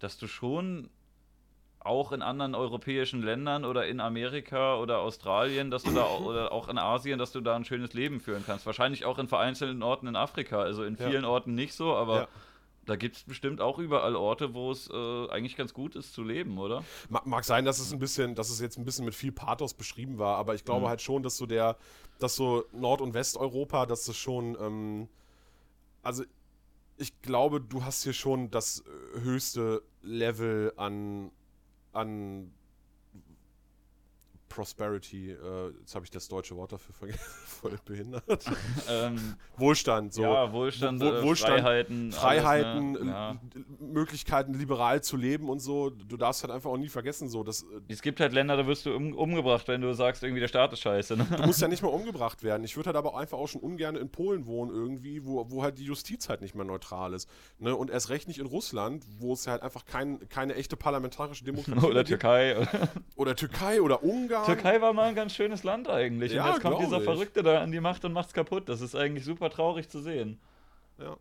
dass 0.00 0.18
du 0.18 0.26
schon 0.26 0.90
auch 1.84 2.12
in 2.12 2.22
anderen 2.22 2.54
europäischen 2.54 3.22
Ländern 3.22 3.64
oder 3.64 3.86
in 3.86 4.00
Amerika 4.00 4.76
oder 4.78 5.00
Australien, 5.00 5.70
dass 5.70 5.82
du 5.84 5.92
da 5.92 6.06
oder 6.16 6.50
auch 6.50 6.68
in 6.68 6.78
Asien, 6.78 7.18
dass 7.18 7.30
du 7.32 7.40
da 7.42 7.54
ein 7.54 7.64
schönes 7.64 7.92
Leben 7.92 8.20
führen 8.20 8.42
kannst. 8.44 8.64
Wahrscheinlich 8.66 9.04
auch 9.04 9.18
in 9.18 9.28
vereinzelten 9.28 9.82
Orten 9.82 10.06
in 10.06 10.16
Afrika. 10.16 10.60
Also 10.60 10.82
in 10.82 10.96
Ja. 10.96 11.08
vielen 11.10 11.24
Orten 11.26 11.54
nicht 11.54 11.74
so, 11.74 11.94
aber 11.94 12.16
Ja. 12.20 12.28
da 12.86 12.96
gibt 12.96 13.16
es 13.16 13.22
bestimmt 13.24 13.60
auch 13.60 13.78
überall 13.78 14.16
Orte, 14.16 14.54
wo 14.54 14.70
es 14.70 14.88
äh, 14.90 15.28
eigentlich 15.28 15.56
ganz 15.56 15.74
gut 15.74 15.94
ist 15.94 16.14
zu 16.14 16.22
leben, 16.22 16.58
oder? 16.58 16.82
Ma- 17.10 17.22
Mag 17.26 17.44
sein, 17.44 17.66
dass 17.66 17.78
es 17.78 17.92
ein 17.92 17.98
bisschen, 17.98 18.34
dass 18.34 18.48
es 18.50 18.60
jetzt 18.60 18.78
ein 18.78 18.84
bisschen 18.86 19.04
mit 19.04 19.14
viel 19.14 19.32
Pathos 19.32 19.74
beschrieben 19.74 20.18
war, 20.18 20.36
aber 20.38 20.54
ich 20.54 20.64
glaube 20.64 20.86
Mhm. 20.86 20.88
halt 20.90 21.02
schon, 21.02 21.22
dass 21.22 21.36
so 21.36 21.44
der, 21.46 21.76
dass 22.18 22.34
so 22.34 22.64
Nord- 22.72 23.02
und 23.02 23.12
Westeuropa, 23.12 23.84
dass 23.84 24.06
das 24.06 24.16
schon, 24.16 24.56
ähm, 24.58 25.08
also 26.02 26.24
ich 26.96 27.20
glaube, 27.22 27.60
du 27.60 27.84
hast 27.84 28.04
hier 28.04 28.12
schon 28.12 28.50
das 28.50 28.80
äh, 29.16 29.20
höchste 29.20 29.82
Level 30.02 30.72
an, 30.76 31.30
an 31.94 32.50
Prosperity, 34.54 35.32
äh, 35.32 35.70
jetzt 35.80 35.94
habe 35.94 36.04
ich 36.04 36.10
das 36.10 36.28
deutsche 36.28 36.54
Wort 36.56 36.72
dafür 36.72 36.94
vergessen, 36.94 37.20
voll 37.46 37.76
behindert. 37.84 38.44
Ähm, 38.88 39.36
Wohlstand, 39.56 40.12
so. 40.12 40.22
ja, 40.22 40.52
Wohlstand, 40.52 41.00
Wo- 41.00 41.06
äh, 41.06 41.22
Wohlstand, 41.22 41.60
Freiheiten, 41.60 42.12
Freiheiten, 42.12 42.96
alles, 42.96 43.02
ne? 43.04 43.10
ja. 43.10 43.30
l- 43.30 43.64
Möglichkeiten, 43.80 44.52
liberal 44.54 45.02
zu 45.02 45.16
leben 45.16 45.48
und 45.48 45.60
so. 45.60 45.90
Du 45.90 46.16
darfst 46.16 46.42
halt 46.42 46.52
einfach 46.52 46.70
auch 46.70 46.76
nie 46.76 46.88
vergessen, 46.88 47.28
so, 47.28 47.42
dass 47.42 47.62
äh, 47.62 47.66
Es 47.88 48.02
gibt 48.02 48.20
halt 48.20 48.32
Länder, 48.32 48.56
da 48.56 48.66
wirst 48.66 48.84
du 48.86 48.94
um, 48.94 49.14
umgebracht, 49.14 49.66
wenn 49.68 49.80
du 49.80 49.92
sagst, 49.94 50.22
irgendwie 50.22 50.40
der 50.40 50.48
Staat 50.48 50.72
ist 50.72 50.80
scheiße. 50.80 51.16
Ne? 51.16 51.26
Du 51.36 51.42
musst 51.44 51.60
ja 51.60 51.68
nicht 51.74 51.82
mal 51.82 51.88
umgebracht 51.88 52.42
werden. 52.42 52.62
Ich 52.64 52.76
würde 52.76 52.88
halt 52.88 52.96
aber 52.96 53.14
auch 53.14 53.18
einfach 53.18 53.38
auch 53.38 53.48
schon 53.48 53.60
ungern 53.62 53.96
in 53.96 54.10
Polen 54.10 54.46
wohnen 54.46 54.70
irgendwie, 54.72 55.24
wo, 55.24 55.50
wo 55.50 55.62
halt 55.62 55.78
die 55.78 55.84
Justiz 55.84 56.28
halt 56.28 56.42
nicht 56.42 56.54
mehr 56.54 56.64
neutral 56.66 57.14
ist. 57.14 57.28
Ne? 57.58 57.74
Und 57.74 57.90
erst 57.90 58.10
recht 58.10 58.28
nicht 58.28 58.38
in 58.38 58.46
Russland, 58.46 59.04
wo 59.18 59.32
es 59.32 59.46
halt 59.46 59.62
einfach 59.62 59.84
kein, 59.86 60.28
keine 60.28 60.54
echte 60.54 60.76
parlamentarische 60.76 61.44
Demokratie 61.44 61.84
Oder 61.86 62.04
gibt. 62.04 62.08
Türkei. 62.20 62.68
Oder 63.16 63.34
Türkei 63.36 63.80
oder 63.80 64.02
Ungarn. 64.02 64.43
Türkei 64.46 64.80
war 64.80 64.92
mal 64.92 65.08
ein 65.08 65.14
ganz 65.14 65.34
schönes 65.34 65.64
Land 65.64 65.88
eigentlich. 65.88 66.32
Ja, 66.32 66.46
und 66.46 66.52
jetzt 66.52 66.62
kommt 66.62 66.80
dieser 66.80 66.98
ich. 66.98 67.04
Verrückte 67.04 67.42
da 67.42 67.60
an 67.62 67.72
die 67.72 67.80
Macht 67.80 68.04
und 68.04 68.12
macht's 68.12 68.32
kaputt. 68.32 68.68
Das 68.68 68.80
ist 68.80 68.94
eigentlich 68.94 69.24
super 69.24 69.50
traurig 69.50 69.88
zu 69.88 70.00
sehen. 70.00 70.38
Ja. 70.98 71.16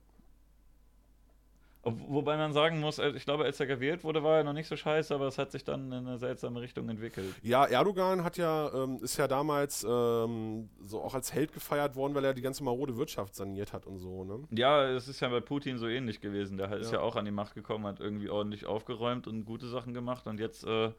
Ob, 1.86 1.96
wobei 2.08 2.38
man 2.38 2.54
sagen 2.54 2.80
muss, 2.80 2.98
ich 2.98 3.26
glaube, 3.26 3.44
als 3.44 3.60
er 3.60 3.66
gewählt 3.66 4.06
wurde, 4.06 4.24
war 4.24 4.38
er 4.38 4.46
noch 4.46 4.54
nicht 4.54 4.70
so 4.70 4.78
scheiße, 4.78 5.14
aber 5.14 5.28
es 5.28 5.38
hat 5.38 5.52
sich 5.52 5.66
dann 5.66 5.88
in 5.92 6.08
eine 6.08 6.18
seltsame 6.18 6.62
Richtung 6.62 6.88
entwickelt. 6.88 7.36
Ja, 7.42 7.66
Erdogan 7.66 8.24
hat 8.24 8.38
ja, 8.38 8.72
ähm, 8.74 9.00
ist 9.02 9.18
ja 9.18 9.28
damals 9.28 9.84
ähm, 9.84 10.70
so 10.80 11.02
auch 11.02 11.14
als 11.14 11.34
Held 11.34 11.52
gefeiert 11.52 11.98
worden, 11.98 12.16
weil 12.16 12.24
er 12.24 12.34
die 12.34 12.42
ganze 12.42 12.64
marode 12.64 12.96
Wirtschaft 12.96 13.36
saniert 13.36 13.74
hat 13.74 13.86
und 13.86 13.98
so, 14.00 14.24
ne? 14.24 14.40
Ja, 14.52 14.86
es 14.92 15.10
ist 15.10 15.20
ja 15.20 15.28
bei 15.28 15.42
Putin 15.42 15.78
so 15.78 15.88
ähnlich 15.90 16.22
gewesen. 16.22 16.56
Der 16.58 16.72
ist 16.72 16.94
Ja. 16.94 17.00
ja 17.00 17.04
auch 17.04 17.18
an 17.18 17.26
die 17.26 17.32
Macht 17.32 17.54
gekommen, 17.54 17.86
hat 17.86 18.00
irgendwie 18.00 18.30
ordentlich 18.30 18.66
aufgeräumt 18.66 19.28
und 19.28 19.44
gute 19.44 19.68
Sachen 19.68 19.94
gemacht 19.94 20.26
und 20.26 20.40
jetzt, 20.40 20.64
äh, 20.64 20.92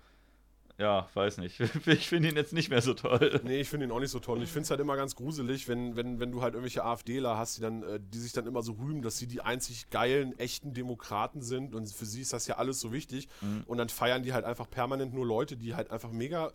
ja, 0.78 1.08
weiß 1.14 1.38
nicht. 1.38 1.60
Ich 1.86 2.08
finde 2.08 2.28
ihn 2.28 2.36
jetzt 2.36 2.52
nicht 2.52 2.68
mehr 2.68 2.82
so 2.82 2.94
toll. 2.94 3.40
Nee, 3.44 3.60
ich 3.60 3.68
finde 3.68 3.86
ihn 3.86 3.92
auch 3.92 4.00
nicht 4.00 4.10
so 4.10 4.18
toll. 4.18 4.38
Und 4.38 4.42
ich 4.42 4.50
finde 4.50 4.64
es 4.64 4.70
halt 4.70 4.80
immer 4.80 4.96
ganz 4.96 5.14
gruselig, 5.14 5.68
wenn, 5.68 5.94
wenn, 5.96 6.18
wenn 6.18 6.32
du 6.32 6.42
halt 6.42 6.54
irgendwelche 6.54 6.84
AfDler 6.84 7.36
hast, 7.38 7.58
die, 7.58 7.60
dann, 7.62 7.82
äh, 7.84 8.00
die 8.00 8.18
sich 8.18 8.32
dann 8.32 8.46
immer 8.46 8.62
so 8.62 8.72
rühmen, 8.72 9.02
dass 9.02 9.18
sie 9.18 9.26
die 9.26 9.40
einzig 9.40 9.90
geilen, 9.90 10.36
echten 10.38 10.74
Demokraten 10.74 11.42
sind. 11.42 11.74
Und 11.74 11.88
für 11.90 12.06
sie 12.06 12.22
ist 12.22 12.32
das 12.32 12.46
ja 12.46 12.56
alles 12.56 12.80
so 12.80 12.92
wichtig. 12.92 13.28
Mhm. 13.40 13.62
Und 13.66 13.78
dann 13.78 13.88
feiern 13.88 14.22
die 14.22 14.32
halt 14.32 14.44
einfach 14.44 14.68
permanent 14.68 15.14
nur 15.14 15.26
Leute, 15.26 15.56
die 15.56 15.74
halt 15.74 15.90
einfach 15.90 16.10
mega 16.10 16.48
äh, 16.48 16.50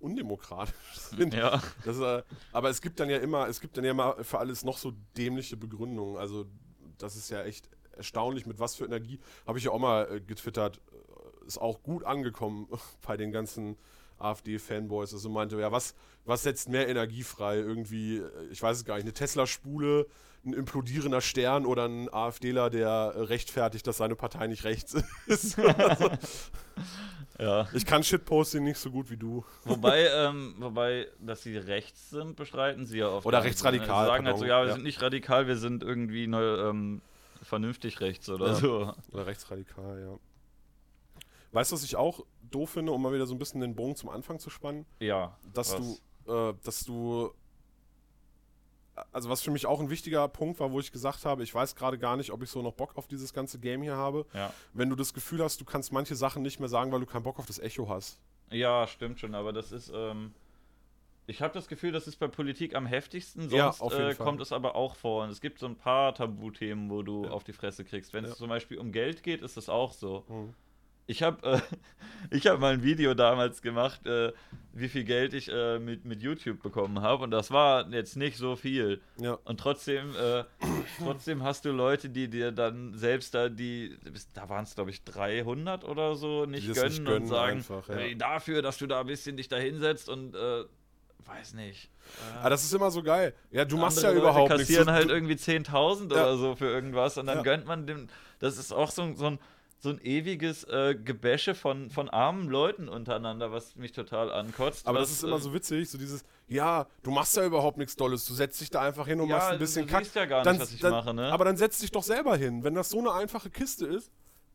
undemokratisch 0.00 0.74
sind. 0.94 1.34
Ja. 1.34 1.62
Das, 1.84 1.98
äh, 1.98 2.22
aber 2.52 2.70
es 2.70 2.80
gibt 2.80 3.00
dann 3.00 3.10
ja 3.10 3.18
immer, 3.18 3.48
es 3.48 3.60
gibt 3.60 3.76
dann 3.76 3.84
ja 3.84 3.90
immer 3.90 4.24
für 4.24 4.38
alles 4.38 4.64
noch 4.64 4.78
so 4.78 4.94
dämliche 5.16 5.58
Begründungen. 5.58 6.16
Also 6.16 6.46
das 6.96 7.16
ist 7.16 7.28
ja 7.28 7.42
echt 7.42 7.68
erstaunlich, 7.98 8.46
mit 8.46 8.58
was 8.58 8.76
für 8.76 8.86
Energie. 8.86 9.20
Habe 9.46 9.58
ich 9.58 9.64
ja 9.64 9.72
auch 9.72 9.78
mal 9.78 10.10
äh, 10.10 10.20
getwittert, 10.20 10.80
ist 11.48 11.58
auch 11.58 11.82
gut 11.82 12.04
angekommen 12.04 12.68
bei 13.06 13.16
den 13.16 13.32
ganzen 13.32 13.76
AfD-Fanboys. 14.18 15.12
Also 15.12 15.28
meinte, 15.28 15.58
ja, 15.58 15.72
was, 15.72 15.94
was 16.24 16.42
setzt 16.44 16.68
mehr 16.68 16.88
Energie 16.88 17.22
frei? 17.24 17.56
Irgendwie, 17.56 18.18
äh, 18.18 18.30
ich 18.50 18.62
weiß 18.62 18.76
es 18.76 18.84
gar 18.84 18.94
nicht, 18.94 19.04
eine 19.04 19.12
Tesla-Spule, 19.12 20.06
ein 20.44 20.52
implodierender 20.52 21.20
Stern 21.20 21.66
oder 21.66 21.86
ein 21.86 22.08
AfDler, 22.12 22.70
der 22.70 23.12
rechtfertigt, 23.28 23.86
dass 23.86 23.96
seine 23.96 24.14
Partei 24.14 24.46
nicht 24.46 24.62
rechts 24.64 24.94
ist. 25.26 25.58
also, 25.58 26.10
Ja. 27.40 27.68
ich 27.72 27.86
kann 27.86 28.02
Shitposting 28.02 28.64
nicht 28.64 28.78
so 28.78 28.90
gut 28.90 29.10
wie 29.10 29.16
du. 29.16 29.44
Wobei, 29.64 30.08
ähm, 30.08 30.54
wobei, 30.58 31.06
dass 31.20 31.42
sie 31.44 31.56
rechts 31.56 32.10
sind, 32.10 32.34
bestreiten 32.34 32.84
sie 32.84 32.98
ja 32.98 33.08
oft. 33.10 33.26
Oder 33.26 33.44
rechtsradikal, 33.44 34.06
Sie 34.06 34.10
sagen 34.10 34.26
halt 34.26 34.38
so, 34.38 34.44
ja, 34.44 34.60
wir 34.62 34.68
ja. 34.68 34.74
sind 34.74 34.82
nicht 34.82 35.00
radikal, 35.00 35.46
wir 35.46 35.56
sind 35.56 35.84
irgendwie 35.84 36.26
neu, 36.26 36.68
ähm, 36.68 37.00
vernünftig 37.42 38.00
rechts 38.00 38.28
oder 38.28 38.48
Ja. 38.48 38.54
so. 38.54 38.92
Oder 39.12 39.26
rechtsradikal, 39.28 40.00
ja. 40.00 40.18
Weißt 41.52 41.70
du, 41.72 41.76
was 41.76 41.82
ich 41.84 41.96
auch 41.96 42.24
doof 42.50 42.70
finde, 42.70 42.92
um 42.92 43.00
mal 43.02 43.12
wieder 43.12 43.26
so 43.26 43.34
ein 43.34 43.38
bisschen 43.38 43.60
den 43.60 43.74
Bogen 43.74 43.96
zum 43.96 44.08
Anfang 44.10 44.38
zu 44.38 44.50
spannen? 44.50 44.84
Ja. 45.00 45.36
Dass 45.54 45.72
was? 45.78 46.00
du, 46.26 46.32
äh, 46.50 46.54
dass 46.62 46.84
du, 46.84 47.32
also 49.12 49.30
was 49.30 49.42
für 49.42 49.50
mich 49.50 49.66
auch 49.66 49.80
ein 49.80 49.90
wichtiger 49.90 50.26
Punkt 50.28 50.60
war, 50.60 50.72
wo 50.72 50.80
ich 50.80 50.90
gesagt 50.92 51.24
habe, 51.24 51.42
ich 51.42 51.54
weiß 51.54 51.74
gerade 51.76 51.98
gar 51.98 52.16
nicht, 52.16 52.32
ob 52.32 52.42
ich 52.42 52.50
so 52.50 52.62
noch 52.62 52.72
Bock 52.74 52.96
auf 52.96 53.06
dieses 53.06 53.32
ganze 53.32 53.58
Game 53.58 53.82
hier 53.82 53.96
habe. 53.96 54.26
Ja. 54.34 54.52
Wenn 54.74 54.90
du 54.90 54.96
das 54.96 55.14
Gefühl 55.14 55.42
hast, 55.42 55.60
du 55.60 55.64
kannst 55.64 55.92
manche 55.92 56.16
Sachen 56.16 56.42
nicht 56.42 56.58
mehr 56.60 56.68
sagen, 56.68 56.90
weil 56.92 57.00
du 57.00 57.06
keinen 57.06 57.22
Bock 57.22 57.38
auf 57.38 57.46
das 57.46 57.58
Echo 57.58 57.88
hast. 57.88 58.18
ja, 58.50 58.86
stimmt 58.86 59.20
schon, 59.20 59.34
aber 59.34 59.52
das 59.52 59.72
ist, 59.72 59.90
ähm, 59.94 60.34
ich 61.26 61.42
habe 61.42 61.52
das 61.54 61.68
Gefühl, 61.68 61.92
das 61.92 62.06
ist 62.08 62.16
bei 62.16 62.26
Politik 62.28 62.74
am 62.74 62.86
heftigsten, 62.86 63.42
sonst 63.42 63.52
Ja, 63.54 63.68
auf 63.68 63.92
jeden 63.92 64.04
äh, 64.10 64.14
Fall. 64.14 64.24
kommt 64.26 64.40
es 64.40 64.50
aber 64.52 64.74
auch 64.74 64.96
vor. 64.96 65.24
Und 65.24 65.30
es 65.30 65.40
gibt 65.42 65.58
so 65.58 65.66
ein 65.66 65.76
paar 65.76 66.14
Tabuthemen, 66.14 66.88
wo 66.90 67.02
du 67.02 67.24
Ja. 67.24 67.30
auf 67.32 67.44
die 67.44 67.52
Fresse 67.52 67.84
kriegst. 67.84 68.12
Wenn 68.14 68.24
es 68.24 68.30
Ja. 68.30 68.36
zum 68.36 68.48
Beispiel 68.48 68.78
um 68.78 68.90
Geld 68.92 69.22
geht, 69.22 69.42
ist 69.42 69.56
das 69.58 69.68
auch 69.68 69.92
so. 69.92 70.24
Hm. 70.28 70.54
Ich 71.10 71.22
habe 71.22 71.42
äh, 71.42 71.60
ich 72.30 72.46
hab 72.46 72.60
mal 72.60 72.74
ein 72.74 72.82
Video 72.82 73.14
damals 73.14 73.62
gemacht, 73.62 74.06
äh, 74.06 74.32
wie 74.74 74.88
viel 74.88 75.02
Geld 75.04 75.32
ich 75.34 75.50
äh, 75.50 75.78
mit, 75.80 76.04
mit 76.04 76.22
YouTube 76.22 76.62
bekommen 76.62 77.00
habe. 77.00 77.24
Und 77.24 77.30
das 77.32 77.50
war 77.50 77.88
jetzt 77.90 78.16
nicht 78.16 78.36
so 78.36 78.54
viel. 78.56 79.00
Ja. 79.16 79.38
Und 79.44 79.58
trotzdem, 79.58 80.14
äh, 80.14 80.44
trotzdem 80.98 81.42
hast 81.42 81.64
du 81.64 81.72
Leute, 81.72 82.10
die 82.10 82.28
dir 82.28 82.52
dann 82.52 82.92
selbst 82.94 83.34
da 83.34 83.48
die, 83.48 83.96
da 84.34 84.48
waren 84.48 84.64
es 84.64 84.74
glaube 84.74 84.90
ich 84.90 85.02
300 85.04 85.82
oder 85.84 86.14
so, 86.14 86.44
nicht 86.46 86.72
gönnen, 86.72 86.88
nicht 86.90 87.04
gönnen 87.04 87.22
und 87.22 87.28
sagen, 87.28 87.56
einfach, 87.56 87.88
ja. 87.88 87.96
"Ey, 87.96 88.16
dafür, 88.16 88.60
dass 88.62 88.76
du 88.78 88.86
da 88.86 89.00
ein 89.00 89.06
bisschen 89.06 89.36
dich 89.36 89.48
da 89.48 89.56
hinsetzt 89.56 90.08
und 90.10 90.36
äh, 90.36 90.64
weiß 91.24 91.54
nicht. 91.54 91.90
Ah, 92.42 92.48
das 92.48 92.64
ist 92.64 92.72
immer 92.72 92.90
so 92.90 93.02
geil. 93.02 93.34
Ja, 93.50 93.64
du 93.64 93.76
machst 93.76 94.02
ja 94.02 94.10
Andere 94.10 94.24
überhaupt 94.24 94.50
Leute 94.50 94.62
nichts. 94.62 94.68
kassieren 94.76 94.94
halt 94.94 95.08
irgendwie 95.10 95.34
10.000 95.34 96.14
Ja. 96.14 96.22
oder 96.22 96.36
so 96.36 96.54
für 96.54 96.66
irgendwas 96.66 97.18
und 97.18 97.26
dann 97.26 97.38
Ja. 97.38 97.42
gönnt 97.42 97.66
man 97.66 97.86
dem. 97.86 98.08
Das 98.38 98.56
ist 98.56 98.72
auch 98.72 98.90
so, 98.90 99.14
so 99.14 99.26
ein 99.26 99.38
so 99.80 99.90
ein 99.90 100.00
ewiges 100.02 100.64
äh, 100.64 100.96
Gebäsche 100.96 101.54
von, 101.54 101.88
von 101.90 102.08
armen 102.08 102.48
Leuten 102.48 102.88
untereinander, 102.88 103.52
was 103.52 103.76
mich 103.76 103.92
total 103.92 104.32
ankotzt. 104.32 104.86
Aber 104.88 104.98
was, 105.00 105.08
das 105.08 105.18
ist 105.18 105.22
immer 105.24 105.36
äh, 105.36 105.40
so 105.40 105.54
witzig, 105.54 105.88
so 105.88 105.98
dieses, 105.98 106.24
ja, 106.48 106.86
du 107.04 107.10
machst 107.12 107.36
ja 107.36 107.44
überhaupt 107.46 107.78
nichts 107.78 107.94
Dolles, 107.94 108.24
du 108.26 108.34
setzt 108.34 108.60
dich 108.60 108.70
da 108.70 108.82
einfach 108.82 109.06
hin 109.06 109.20
und 109.20 109.28
Ja, 109.28 109.36
machst 109.36 109.50
ein 109.50 109.58
bisschen 109.58 109.86
du 109.86 109.92
Kack. 109.92 110.12
ja 110.14 110.24
gar 110.26 110.38
nicht, 110.38 110.46
Dann- 110.46 110.60
was 110.60 110.72
ich 110.72 110.80
dann, 110.80 110.90
mache, 110.90 111.14
ne? 111.14 111.32
Aber 111.32 111.44
dann 111.44 111.56
setz 111.56 111.78
dich 111.78 111.92
doch 111.92 112.02
selber 112.02 112.36
hin, 112.36 112.64
wenn 112.64 112.74
das 112.74 112.88
so 112.90 112.98
eine 112.98 113.12
einfache 113.12 113.50
Kiste 113.50 113.86
ist. 113.86 114.10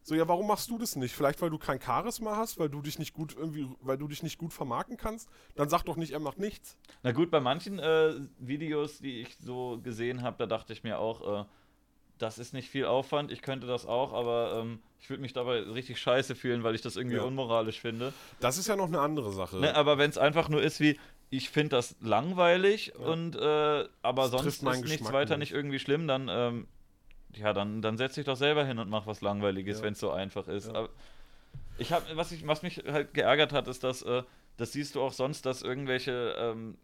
So, 0.06 0.16
ja, 0.16 0.28
warum 0.28 0.48
machst 0.48 0.70
du 0.70 0.78
das 0.78 0.98
nicht? 0.98 1.16
Vielleicht, 1.16 1.42
weil 1.42 1.50
du 1.50 1.58
kein 1.58 1.80
Charisma 1.80 2.36
hast, 2.36 2.60
weil 2.60 2.68
du 2.68 2.82
dich 2.82 3.00
nicht 3.00 3.14
gut 3.14 3.34
irgendwie, 3.38 3.70
weil 3.80 3.98
du 3.98 4.10
dich 4.10 4.22
nicht 4.22 4.38
gut 4.38 4.52
vermarkten 4.52 4.98
kannst? 4.98 5.30
Dann 5.56 5.70
sag 5.70 5.84
doch 5.84 5.96
nicht, 5.96 6.12
er 6.12 6.20
macht 6.20 6.40
nichts. 6.40 6.76
Na 7.04 7.14
gut, 7.14 7.32
bei 7.32 7.40
manchen 7.40 7.80
äh, 7.80 8.16
Videos, 8.38 8.98
die 9.00 9.22
ich 9.22 9.38
so 9.38 9.80
gesehen 9.82 10.22
habe, 10.22 10.36
da 10.40 10.46
dachte 10.46 10.74
ich 10.74 10.84
mir 10.84 11.00
auch, 11.00 11.44
äh, 11.44 11.46
das 12.24 12.40
ist 12.40 12.54
nicht 12.54 12.70
viel 12.70 12.86
Aufwand, 12.86 13.32
ich 13.32 13.42
könnte 13.42 13.68
das 13.68 13.86
auch, 13.86 14.14
aber 14.14 14.60
ähm, 14.62 14.80
ich 15.00 15.10
würde 15.10 15.22
mich 15.22 15.34
dabei 15.34 15.60
richtig 15.62 16.00
scheiße 16.00 16.36
fühlen, 16.36 16.64
weil 16.64 16.74
ich 16.76 16.82
das 16.82 16.96
irgendwie 16.96 17.18
Ja. 17.18 17.24
unmoralisch 17.24 17.80
finde. 17.80 18.14
Das 18.40 18.58
ist 18.58 18.68
ja 18.68 18.76
noch 18.76 18.88
eine 18.88 19.00
andere 19.00 19.32
Sache. 19.32 19.58
Ne, 19.58 19.76
aber 19.76 19.98
wenn 19.98 20.10
es 20.10 20.18
einfach 20.18 20.50
nur 20.50 20.62
ist 20.62 20.80
wie, 20.80 20.98
ich 21.30 21.50
finde 21.50 21.70
das 21.76 21.96
langweilig 22.02 22.96
und 22.96 23.36
äh, 23.36 23.40
aber 24.02 24.22
Das 24.24 24.32
sonst 24.32 24.46
ist 24.46 24.64
meinen 24.64 24.82
nichts 24.82 24.92
Geschmack 24.98 25.14
weiter 25.14 25.38
nicht. 25.38 25.52
nicht 25.52 25.58
irgendwie 25.58 25.80
schlimm, 25.80 26.08
dann 26.08 26.28
ähm, 26.30 26.68
ja, 27.36 27.52
dann, 27.54 27.82
dann 27.82 27.98
setz 27.98 28.14
dich 28.16 28.26
doch 28.26 28.38
selber 28.38 28.64
hin 28.66 28.78
und 28.80 28.90
mach 28.90 29.08
was 29.08 29.22
Langweiliges, 29.22 29.80
Ja. 29.80 29.84
wenn 29.86 29.94
es 29.94 30.00
so 30.00 30.12
einfach 30.12 30.48
ist. 30.48 30.72
Ja. 30.72 30.88
Ich 31.78 31.92
habe, 31.92 32.06
was 32.16 32.32
ich, 32.32 32.46
was 32.48 32.62
mich 32.62 32.84
halt 32.88 33.14
geärgert 33.14 33.52
hat, 33.52 33.68
ist, 33.68 33.84
dass 33.84 34.04
äh, 34.04 34.24
das 34.58 34.72
siehst 34.74 34.94
du 34.96 35.02
auch 35.02 35.12
sonst, 35.12 35.46
dass 35.48 35.64
irgendwelche, 35.64 36.36
ähm, 36.38 36.78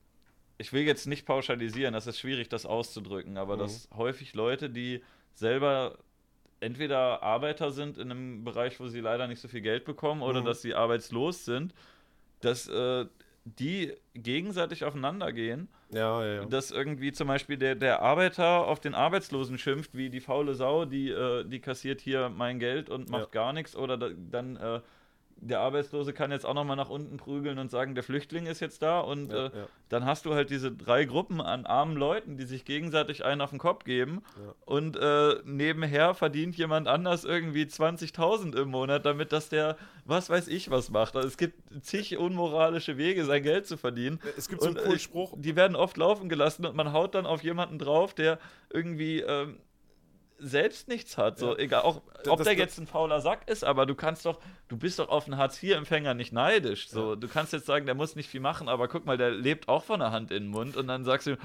ich 0.57 0.73
will 0.73 0.81
jetzt 0.81 1.05
nicht 1.05 1.25
pauschalisieren, 1.27 1.93
das 1.93 2.07
ist 2.07 2.19
schwierig, 2.19 2.49
das 2.49 2.65
auszudrücken, 2.65 3.37
aber 3.37 3.55
Mhm. 3.55 3.59
dass 3.59 3.87
häufig 3.95 4.33
Leute, 4.33 4.69
die 4.71 5.03
selber 5.33 5.97
entweder 6.61 7.23
Arbeiter 7.23 7.71
sind 7.71 7.97
in 7.97 8.11
einem 8.11 8.43
Bereich, 8.43 8.79
wo 8.79 8.87
sie 8.87 8.99
leider 8.99 9.27
nicht 9.27 9.39
so 9.39 9.47
viel 9.47 9.61
Geld 9.61 9.85
bekommen, 9.85 10.21
oder 10.21 10.41
Mhm. 10.41 10.45
dass 10.45 10.61
sie 10.61 10.73
arbeitslos 10.75 11.45
sind, 11.45 11.73
dass 12.41 12.67
äh, 12.67 13.05
die 13.45 13.93
gegenseitig 14.13 14.83
aufeinander 14.83 15.31
gehen 15.31 15.69
Ja, 15.91 16.23
ja, 16.23 16.33
ja. 16.41 16.45
dass 16.45 16.71
irgendwie 16.71 17.11
zum 17.13 17.27
Beispiel 17.29 17.57
der, 17.57 17.75
der 17.75 18.01
Arbeiter 18.01 18.67
auf 18.67 18.79
den 18.79 18.93
Arbeitslosen 18.93 19.57
schimpft, 19.57 19.95
wie 19.95 20.09
die 20.09 20.19
faule 20.19 20.53
Sau, 20.53 20.85
die, 20.85 21.09
äh, 21.09 21.45
die 21.45 21.59
kassiert 21.61 22.01
hier 22.01 22.29
mein 22.29 22.59
Geld 22.59 22.89
und 22.89 23.09
macht 23.09 23.31
gar 23.31 23.53
nichts. 23.53 23.75
Oder 23.75 23.97
da, 23.97 24.09
dann 24.09 24.57
äh, 24.57 24.81
der 25.41 25.59
Arbeitslose 25.61 26.13
kann 26.13 26.31
jetzt 26.31 26.45
auch 26.45 26.53
nochmal 26.53 26.75
nach 26.75 26.89
unten 26.89 27.17
prügeln 27.17 27.59
und 27.59 27.71
sagen, 27.71 27.95
der 27.95 28.03
Flüchtling 28.03 28.45
ist 28.45 28.59
jetzt 28.59 28.81
da. 28.81 28.99
Und 28.99 29.31
Ja, 29.31 29.47
äh, 29.47 29.57
ja. 29.57 29.67
dann 29.89 30.05
hast 30.05 30.25
du 30.25 30.33
halt 30.33 30.49
diese 30.49 30.71
drei 30.71 31.05
Gruppen 31.05 31.41
an 31.41 31.65
armen 31.65 31.95
Leuten, 31.95 32.37
die 32.37 32.45
sich 32.45 32.65
gegenseitig 32.65 33.23
einen 33.25 33.41
auf 33.41 33.49
den 33.51 33.59
Kopf 33.59 33.83
geben. 33.83 34.21
Ja. 34.37 34.53
Und 34.65 34.97
äh, 34.97 35.35
nebenher 35.45 36.13
verdient 36.13 36.55
jemand 36.57 36.87
anders 36.87 37.23
irgendwie 37.23 37.63
20.000 37.63 38.55
im 38.57 38.69
Monat, 38.69 39.05
damit 39.05 39.31
dass 39.31 39.49
der 39.49 39.77
was 40.05 40.29
weiß 40.29 40.47
ich 40.47 40.69
was 40.71 40.89
macht. 40.89 41.15
Also 41.15 41.27
es 41.27 41.37
gibt 41.37 41.59
zig 41.85 42.17
unmoralische 42.17 42.97
Wege, 42.97 43.25
sein 43.25 43.43
Geld 43.43 43.67
zu 43.67 43.77
verdienen. 43.77 44.19
Es 44.37 44.49
gibt 44.49 44.61
so 44.61 44.67
einen 44.67 44.77
Und, 44.77 44.83
coolen 44.83 44.97
äh, 44.97 44.99
Spruch. 44.99 45.33
Die 45.37 45.55
werden 45.55 45.75
oft 45.75 45.97
laufen 45.97 46.29
gelassen 46.29 46.65
und 46.65 46.75
man 46.75 46.93
haut 46.93 47.15
dann 47.15 47.25
auf 47.25 47.43
jemanden 47.43 47.79
drauf, 47.79 48.13
der 48.13 48.39
irgendwie 48.71 49.19
ähm, 49.21 49.57
selbst 50.39 50.87
nichts 50.87 51.17
hat. 51.17 51.37
So, 51.39 51.51
Ja. 51.51 51.57
egal, 51.59 51.81
auch 51.81 51.97
ob 51.97 52.13
das- 52.23 52.23
der 52.23 52.53
das- 52.53 52.55
jetzt 52.55 52.77
ein 52.79 52.87
fauler 52.87 53.21
Sack 53.21 53.49
ist, 53.49 53.63
aber 53.63 53.85
du 53.85 53.95
kannst 53.95 54.25
doch, 54.25 54.39
du 54.67 54.77
bist 54.77 54.99
doch 54.99 55.09
auf 55.09 55.25
einen 55.25 55.37
Hartz-IV-Empfänger 55.37 56.13
nicht 56.13 56.31
neidisch. 56.33 56.89
So, 56.89 57.15
du 57.15 57.27
kannst 57.27 57.53
jetzt 57.53 57.65
sagen, 57.65 57.85
der 57.85 57.95
muss 57.95 58.15
nicht 58.15 58.29
viel 58.29 58.39
machen, 58.41 58.67
aber 58.69 58.87
guck 58.87 59.05
mal, 59.05 59.17
der 59.17 59.31
lebt 59.31 59.67
auch 59.67 59.83
von 59.83 59.99
der 59.99 60.11
Hand 60.11 60.31
in 60.31 60.43
den 60.43 60.49
Mund 60.51 60.77
und 60.77 60.87
dann 60.87 61.03
sagst 61.05 61.27
du, 61.27 61.37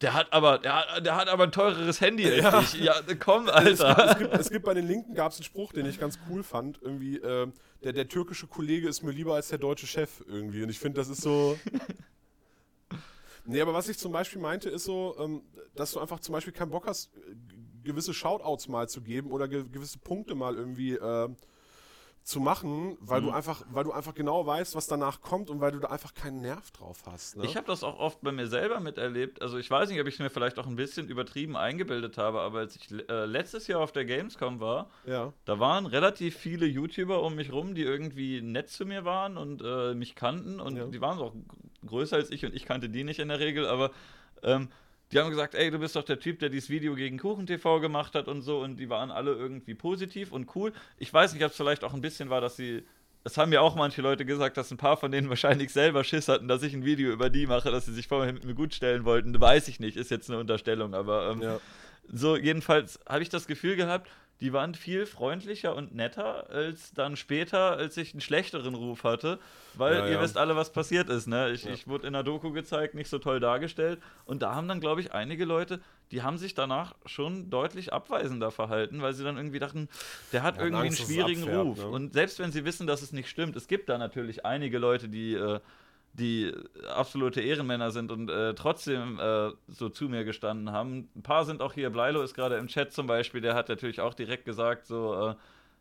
der 0.00 0.14
hat 0.14 0.32
aber, 0.32 0.58
der 0.58 0.76
hat, 0.76 1.04
der 1.06 1.16
hat 1.16 1.28
aber 1.28 1.44
ein 1.44 1.52
teureres 1.52 2.00
Handy 2.00 2.24
als 2.26 2.36
Ja. 2.42 2.60
ich. 2.60 2.74
Ja, 2.74 2.94
komm, 3.18 3.48
Es, 3.48 3.80
Alter. 3.80 4.10
es, 4.12 4.18
gibt, 4.18 4.34
es 4.34 4.50
gibt 4.50 4.64
bei 4.64 4.72
den 4.74 4.86
Linken 4.86 5.14
gab 5.14 5.32
es 5.32 5.38
einen 5.38 5.44
Spruch, 5.44 5.72
den 5.74 5.84
ich 5.86 6.00
ganz 6.00 6.18
cool 6.30 6.42
fand. 6.42 6.80
Irgendwie, 6.80 7.18
ähm, 7.18 7.52
der, 7.84 7.92
der 7.92 8.08
türkische 8.08 8.46
Kollege 8.46 8.88
ist 8.88 9.02
mir 9.02 9.10
lieber 9.12 9.34
als 9.34 9.48
der 9.48 9.58
deutsche 9.58 9.86
Chef 9.86 10.22
irgendwie. 10.26 10.62
Und 10.62 10.70
ich 10.70 10.78
finde, 10.78 11.00
das 11.00 11.08
ist 11.08 11.20
so. 11.22 11.58
Nee, 13.46 13.60
aber 13.62 13.72
was 13.72 13.88
ich 13.88 13.98
zum 13.98 14.12
Beispiel 14.12 14.40
meinte, 14.40 14.68
ist 14.68 14.84
so, 14.84 15.16
ähm, 15.18 15.42
dass 15.74 15.92
du 15.92 15.98
einfach 16.00 16.20
zum 16.20 16.34
Beispiel 16.34 16.52
keinen 16.52 16.70
Bock 16.70 16.86
hast, 16.86 17.10
äh, 17.16 17.20
gewisse 17.84 18.14
Shoutouts 18.14 18.68
mal 18.68 18.88
zu 18.88 19.00
geben 19.02 19.30
oder 19.30 19.48
ge 19.48 19.64
gewisse 19.70 19.98
Punkte 19.98 20.34
mal 20.34 20.54
irgendwie 20.56 20.92
äh, 20.94 21.28
zu 22.22 22.38
machen, 22.38 22.98
weil 23.00 23.22
Mhm. 23.22 23.26
du 23.26 23.30
einfach, 23.32 23.64
weil 23.72 23.82
du 23.82 23.92
einfach 23.92 24.14
genau 24.14 24.44
weißt, 24.46 24.74
was 24.74 24.86
danach 24.86 25.22
kommt 25.22 25.48
und 25.48 25.60
weil 25.62 25.72
du 25.72 25.78
da 25.78 25.88
einfach 25.88 26.12
keinen 26.12 26.42
Nerv 26.42 26.70
drauf 26.70 27.02
hast. 27.06 27.38
Ne? 27.38 27.44
Ich 27.46 27.56
habe 27.56 27.66
das 27.66 27.82
auch 27.82 27.98
oft 27.98 28.20
bei 28.20 28.30
mir 28.30 28.46
selber 28.46 28.78
miterlebt. 28.78 29.40
Also 29.40 29.56
ich 29.56 29.70
weiß 29.70 29.88
nicht, 29.88 29.98
ob 30.00 30.06
ich 30.06 30.14
es 30.14 30.20
mir 30.20 30.28
vielleicht 30.28 30.58
auch 30.58 30.66
ein 30.66 30.76
bisschen 30.76 31.08
übertrieben 31.08 31.56
eingebildet 31.56 32.18
habe, 32.18 32.40
aber 32.40 32.58
als 32.58 32.76
ich 32.76 32.90
äh, 33.08 33.24
letztes 33.24 33.66
Jahr 33.68 33.80
auf 33.80 33.92
der 33.92 34.04
Gamescom 34.04 34.60
war, 34.60 34.90
ja. 35.06 35.32
Da 35.46 35.58
waren 35.58 35.86
relativ 35.86 36.36
viele 36.36 36.66
YouTuber 36.66 37.22
um 37.22 37.34
mich 37.36 37.50
rum, 37.52 37.74
die 37.74 37.82
irgendwie 37.82 38.42
nett 38.42 38.68
zu 38.68 38.84
mir 38.84 39.04
waren 39.06 39.38
und 39.38 39.62
äh, 39.64 39.94
mich 39.94 40.14
kannten 40.14 40.60
und 40.60 40.76
Ja. 40.76 40.84
die 40.86 41.00
waren 41.00 41.18
auch 41.18 41.34
größer 41.86 42.16
als 42.16 42.30
ich 42.30 42.44
und 42.44 42.54
ich 42.54 42.66
kannte 42.66 42.90
die 42.90 43.02
nicht 43.02 43.18
in 43.18 43.28
der 43.28 43.40
Regel, 43.40 43.66
aber 43.66 43.92
ähm, 44.42 44.68
die 45.12 45.18
haben 45.18 45.30
gesagt, 45.30 45.54
ey, 45.54 45.70
du 45.70 45.78
bist 45.78 45.96
doch 45.96 46.04
der 46.04 46.18
Typ, 46.20 46.38
der 46.38 46.48
dieses 46.50 46.70
Video 46.70 46.94
gegen 46.94 47.18
Kuchen 47.18 47.46
TV 47.46 47.80
gemacht 47.80 48.14
hat 48.14 48.28
und 48.28 48.42
so 48.42 48.60
und 48.60 48.76
die 48.76 48.88
waren 48.88 49.10
alle 49.10 49.32
irgendwie 49.32 49.74
positiv 49.74 50.32
und 50.32 50.54
cool. 50.54 50.72
Ich 50.98 51.12
weiß 51.12 51.32
nicht, 51.34 51.44
ob 51.44 51.50
es 51.50 51.56
vielleicht 51.56 51.84
auch 51.84 51.94
ein 51.94 52.00
bisschen 52.00 52.30
war, 52.30 52.40
dass 52.40 52.56
sie 52.56 52.84
das 53.22 53.36
haben 53.36 53.50
mir 53.50 53.60
auch 53.60 53.74
manche 53.76 54.00
Leute 54.00 54.24
gesagt, 54.24 54.56
dass 54.56 54.70
ein 54.70 54.78
paar 54.78 54.96
von 54.96 55.12
denen 55.12 55.28
wahrscheinlich 55.28 55.72
selber 55.72 56.04
Schiss 56.04 56.28
hatten, 56.28 56.48
dass 56.48 56.62
ich 56.62 56.72
ein 56.72 56.84
Video 56.86 57.12
über 57.12 57.28
die 57.28 57.46
mache, 57.46 57.70
dass 57.70 57.84
sie 57.86 57.92
sich 57.92 58.08
vorher 58.08 58.32
mit 58.32 58.44
mir 58.44 58.54
gut 58.54 58.72
stellen 58.74 59.04
wollten. 59.04 59.38
Weiß 59.38 59.68
ich 59.68 59.78
nicht, 59.78 59.96
ist 59.98 60.10
jetzt 60.10 60.30
eine 60.30 60.38
Unterstellung, 60.38 60.94
aber 60.94 61.30
ähm, 61.32 61.42
Ja. 61.42 61.60
so, 62.10 62.36
jedenfalls 62.36 62.98
habe 63.06 63.22
ich 63.22 63.28
das 63.28 63.46
Gefühl 63.46 63.76
gehabt, 63.76 64.08
die 64.40 64.52
waren 64.52 64.74
viel 64.74 65.06
freundlicher 65.06 65.76
und 65.76 65.94
netter 65.94 66.48
als 66.50 66.92
dann 66.94 67.16
später, 67.16 67.72
als 67.76 67.96
ich 67.96 68.12
einen 68.14 68.20
schlechteren 68.20 68.74
Ruf 68.74 69.04
hatte, 69.04 69.38
weil 69.74 69.94
Ja, 69.94 70.06
ihr 70.06 70.12
ja. 70.12 70.20
wisst 70.22 70.36
alle, 70.38 70.56
was 70.56 70.72
passiert 70.72 71.08
ist. 71.10 71.26
Ne? 71.26 71.50
Ich, 71.50 71.64
Ja. 71.64 71.72
ich 71.72 71.86
wurde 71.86 72.06
in 72.06 72.12
der 72.14 72.22
Doku 72.22 72.50
gezeigt, 72.52 72.94
nicht 72.94 73.08
so 73.08 73.18
toll 73.18 73.40
dargestellt. 73.40 74.00
Und 74.24 74.42
da 74.42 74.54
haben 74.54 74.66
dann, 74.68 74.80
glaube 74.80 75.00
ich, 75.00 75.12
einige 75.12 75.44
Leute, 75.44 75.80
die 76.10 76.22
haben 76.22 76.38
sich 76.38 76.54
danach 76.54 76.94
schon 77.06 77.50
deutlich 77.50 77.92
abweisender 77.92 78.50
verhalten, 78.50 79.00
weil 79.02 79.12
sie 79.12 79.22
dann 79.24 79.36
irgendwie 79.36 79.58
dachten, 79.60 79.88
der 80.32 80.42
hat 80.42 80.56
irgendwie 80.56 80.76
einen 80.76 80.86
Angst, 80.88 81.00
es 81.00 81.06
schwierigen 81.06 81.42
abfärbt, 81.42 81.64
Ruf. 81.66 81.78
ne? 81.78 81.88
Und 81.88 82.12
selbst 82.14 82.38
wenn 82.38 82.50
sie 82.50 82.64
wissen, 82.64 82.86
dass 82.86 83.02
es 83.02 83.12
nicht 83.12 83.28
stimmt, 83.28 83.54
es 83.56 83.68
gibt 83.68 83.88
da 83.88 83.98
natürlich 83.98 84.44
einige 84.44 84.78
Leute, 84.78 85.08
die. 85.08 85.34
Äh, 85.34 85.60
die 86.12 86.52
absolute 86.88 87.40
Ehrenmänner 87.40 87.90
sind 87.92 88.10
und 88.10 88.28
äh, 88.30 88.54
trotzdem 88.54 89.18
äh, 89.20 89.50
so 89.68 89.88
zu 89.88 90.08
mir 90.08 90.24
gestanden 90.24 90.72
haben. 90.72 91.08
Ein 91.14 91.22
paar 91.22 91.44
sind 91.44 91.62
auch 91.62 91.72
hier, 91.72 91.90
Bleilo 91.90 92.22
ist 92.22 92.34
gerade 92.34 92.56
im 92.56 92.66
Chat 92.66 92.92
zum 92.92 93.06
Beispiel, 93.06 93.40
der 93.40 93.54
hat 93.54 93.68
natürlich 93.68 94.00
auch 94.00 94.14
direkt 94.14 94.44
gesagt, 94.44 94.86
so, 94.86 95.30
äh, 95.30 95.34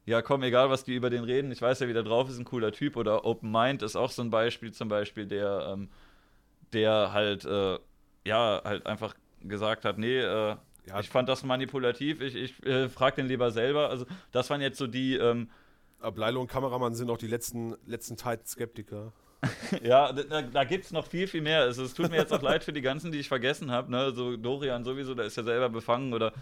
ja 0.05 0.21
komm, 0.21 0.43
egal 0.43 0.69
was 0.69 0.83
die 0.83 0.95
über 0.95 1.09
den 1.09 1.23
reden, 1.23 1.51
ich 1.51 1.61
weiß 1.61 1.79
ja, 1.79 1.87
wie 1.87 1.93
der 1.93 2.03
drauf 2.03 2.29
ist, 2.29 2.37
ein 2.39 2.45
cooler 2.45 2.71
Typ. 2.71 2.95
Oder 2.95 3.25
Open 3.25 3.51
Mind 3.51 3.81
ist 3.81 3.95
auch 3.95 4.11
so 4.11 4.21
ein 4.21 4.29
Beispiel 4.29 4.71
zum 4.71 4.87
Beispiel, 4.87 5.25
der, 5.25 5.71
ähm, 5.73 5.89
der 6.73 7.11
halt, 7.11 7.45
äh, 7.45 7.79
ja, 8.25 8.61
halt 8.63 8.85
einfach 8.85 9.15
gesagt 9.41 9.85
hat, 9.85 9.97
nee, 9.97 10.19
äh, 10.19 10.55
Ja. 10.87 10.99
ich 10.99 11.09
fand 11.09 11.27
das 11.29 11.43
manipulativ, 11.43 12.21
ich, 12.21 12.35
ich 12.35 12.65
äh, 12.65 12.87
frag 12.89 13.15
den 13.15 13.27
lieber 13.27 13.51
selber. 13.51 13.89
Also 13.89 14.05
das 14.31 14.49
waren 14.49 14.61
jetzt 14.61 14.77
so 14.77 14.87
die, 14.87 15.15
ähm, 15.15 15.49
Aber 15.99 16.19
Leilo 16.19 16.41
und 16.41 16.47
Kameramann 16.47 16.95
sind 16.95 17.09
auch 17.09 17.17
die 17.17 17.27
letzten, 17.27 17.75
letzten 17.85 18.15
Titan-Skeptiker. 18.15 19.11
Ja, 19.83 20.11
da, 20.11 20.41
da 20.41 20.63
gibt 20.63 20.85
es 20.85 20.91
noch 20.91 21.07
viel, 21.07 21.27
viel 21.27 21.41
mehr. 21.41 21.61
Also, 21.61 21.83
es 21.83 21.93
tut 21.93 22.09
mir 22.09 22.17
jetzt 22.17 22.33
auch 22.33 22.41
leid 22.41 22.63
für 22.63 22.73
die 22.73 22.81
ganzen, 22.81 23.11
die 23.11 23.19
ich 23.19 23.27
vergessen 23.27 23.71
habe. 23.71 23.91
Ne? 23.91 24.11
So 24.11 24.35
Dorian 24.35 24.83
sowieso, 24.83 25.13
der 25.15 25.25
ist 25.25 25.37
ja 25.37 25.43
selber 25.43 25.69
befangen 25.69 26.13
oder 26.13 26.33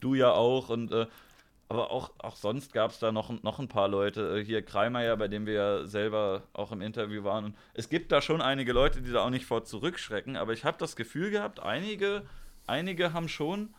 du 0.00 0.14
ja 0.14 0.32
auch. 0.32 0.68
Und, 0.68 0.92
äh, 0.92 1.06
aber 1.68 1.90
auch, 1.90 2.12
auch 2.18 2.36
sonst 2.36 2.72
gab 2.72 2.90
es 2.90 2.98
da 2.98 3.10
noch, 3.10 3.42
noch 3.42 3.58
ein 3.58 3.68
paar 3.68 3.88
Leute. 3.88 4.38
Äh, 4.38 4.44
Hier 4.44 4.62
Kreimeier, 4.62 5.16
bei 5.16 5.28
dem 5.28 5.46
wir 5.46 5.54
ja 5.54 5.86
selber 5.86 6.42
auch 6.52 6.72
im 6.72 6.80
Interview 6.80 7.24
waren. 7.24 7.46
Und 7.46 7.56
es 7.72 7.88
gibt 7.88 8.12
da 8.12 8.22
schon 8.22 8.40
einige 8.40 8.72
Leute, 8.72 9.02
die 9.02 9.10
da 9.10 9.24
auch 9.24 9.30
nicht 9.30 9.46
vor 9.46 9.64
zurückschrecken. 9.64 10.36
Aber 10.36 10.52
ich 10.52 10.64
habe 10.64 10.76
das 10.78 10.94
Gefühl 10.94 11.30
gehabt, 11.30 11.60
einige, 11.60 12.22
einige 12.66 13.12
haben 13.12 13.28
schon 13.28 13.70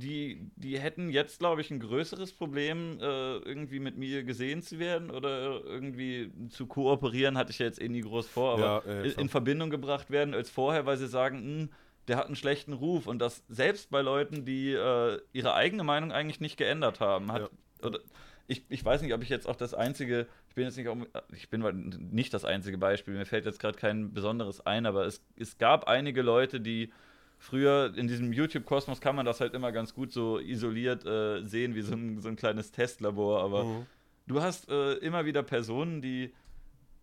die, 0.00 0.50
die 0.56 0.78
hätten 0.78 1.10
jetzt, 1.10 1.38
glaube 1.38 1.60
ich, 1.60 1.70
ein 1.70 1.80
größeres 1.80 2.32
Problem, 2.32 2.98
äh, 3.00 3.36
irgendwie 3.38 3.80
mit 3.80 3.96
mir 3.96 4.24
gesehen 4.24 4.62
zu 4.62 4.78
werden 4.78 5.10
oder 5.10 5.64
irgendwie 5.64 6.30
zu 6.48 6.66
kooperieren, 6.66 7.36
hatte 7.38 7.50
ich 7.52 7.58
ja 7.58 7.66
jetzt 7.66 7.80
eh 7.80 7.88
nie 7.88 8.00
groß 8.00 8.26
vor, 8.26 8.54
aber 8.54 8.84
Ja, 8.86 8.92
ja, 8.92 9.02
in, 9.02 9.12
in 9.12 9.28
Verbindung 9.28 9.70
gebracht 9.70 10.10
werden 10.10 10.34
als 10.34 10.50
vorher, 10.50 10.86
weil 10.86 10.96
sie 10.96 11.08
sagen, 11.08 11.38
"Hm, 11.38 11.68
der 12.08 12.16
hat 12.16 12.26
einen 12.26 12.36
schlechten 12.36 12.72
Ruf 12.72 13.06
und 13.06 13.20
das 13.20 13.44
selbst 13.48 13.90
bei 13.90 14.00
Leuten, 14.02 14.44
die 14.44 14.72
äh, 14.72 15.20
ihre 15.32 15.54
eigene 15.54 15.84
Meinung 15.84 16.12
eigentlich 16.12 16.40
nicht 16.40 16.56
geändert 16.56 16.98
haben. 17.00 17.30
Hat, 17.30 17.50
oder, 17.82 18.00
ich, 18.48 18.64
ich 18.68 18.84
weiß 18.84 19.02
nicht, 19.02 19.14
ob 19.14 19.22
ich 19.22 19.28
jetzt 19.28 19.46
auch 19.48 19.54
das 19.56 19.74
einzige, 19.74 20.26
ich 20.48 20.54
bin 20.56 20.64
jetzt 20.64 20.76
nicht, 20.76 20.88
ich 21.32 21.50
bin 21.50 21.62
nicht 22.10 22.34
das 22.34 22.44
einzige 22.44 22.78
Beispiel, 22.78 23.14
mir 23.14 23.26
fällt 23.26 23.46
jetzt 23.46 23.60
gerade 23.60 23.78
kein 23.78 24.12
besonderes 24.12 24.64
ein, 24.66 24.86
aber 24.86 25.06
es, 25.06 25.22
es 25.36 25.58
gab 25.58 25.86
einige 25.86 26.22
Leute, 26.22 26.60
die 26.60 26.92
früher 27.40 27.92
in 27.96 28.06
diesem 28.06 28.32
YouTube-Kosmos 28.32 29.00
kann 29.00 29.16
man 29.16 29.26
das 29.26 29.40
halt 29.40 29.54
immer 29.54 29.72
ganz 29.72 29.94
gut 29.94 30.12
so 30.12 30.38
isoliert 30.38 31.04
äh, 31.06 31.42
sehen, 31.42 31.74
wie 31.74 31.80
so 31.82 31.94
ein, 31.94 32.20
so 32.20 32.28
ein 32.28 32.36
kleines 32.36 32.70
Testlabor, 32.70 33.42
aber 33.42 33.64
Mhm. 33.64 33.86
du 34.28 34.40
hast 34.42 34.68
äh, 34.70 34.92
immer 34.98 35.24
wieder 35.24 35.42
Personen, 35.42 36.00
die, 36.02 36.32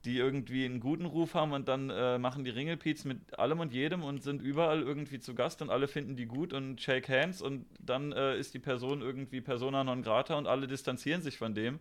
die 0.05 0.17
irgendwie 0.19 0.63
einen 0.63 0.79
guten 0.79 1.05
Ruf 1.05 1.33
haben 1.33 1.51
und 1.53 1.67
dann 1.67 1.89
äh, 1.89 2.19
machen 2.19 2.43
die 2.45 2.51
Ringelpiez 2.51 3.03
mit 3.03 3.37
allem 3.37 3.59
und 3.59 3.73
jedem 3.73 4.03
und 4.03 4.21
sind 4.23 4.41
überall 4.41 4.81
irgendwie 4.81 5.19
zu 5.19 5.33
Gast 5.33 5.61
und 5.61 5.69
alle 5.71 5.87
finden 5.87 6.15
die 6.15 6.27
gut 6.27 6.53
und 6.53 6.79
shake 6.79 7.09
hands 7.09 7.41
und 7.41 7.65
dann 7.79 8.11
äh, 8.13 8.37
ist 8.37 8.53
die 8.53 8.59
Person 8.59 9.01
irgendwie 9.01 9.41
persona 9.41 9.83
non 9.83 10.03
grata 10.03 10.35
und 10.37 10.47
alle 10.47 10.67
distanzieren 10.67 11.21
sich 11.21 11.37
von 11.37 11.53
dem. 11.55 11.79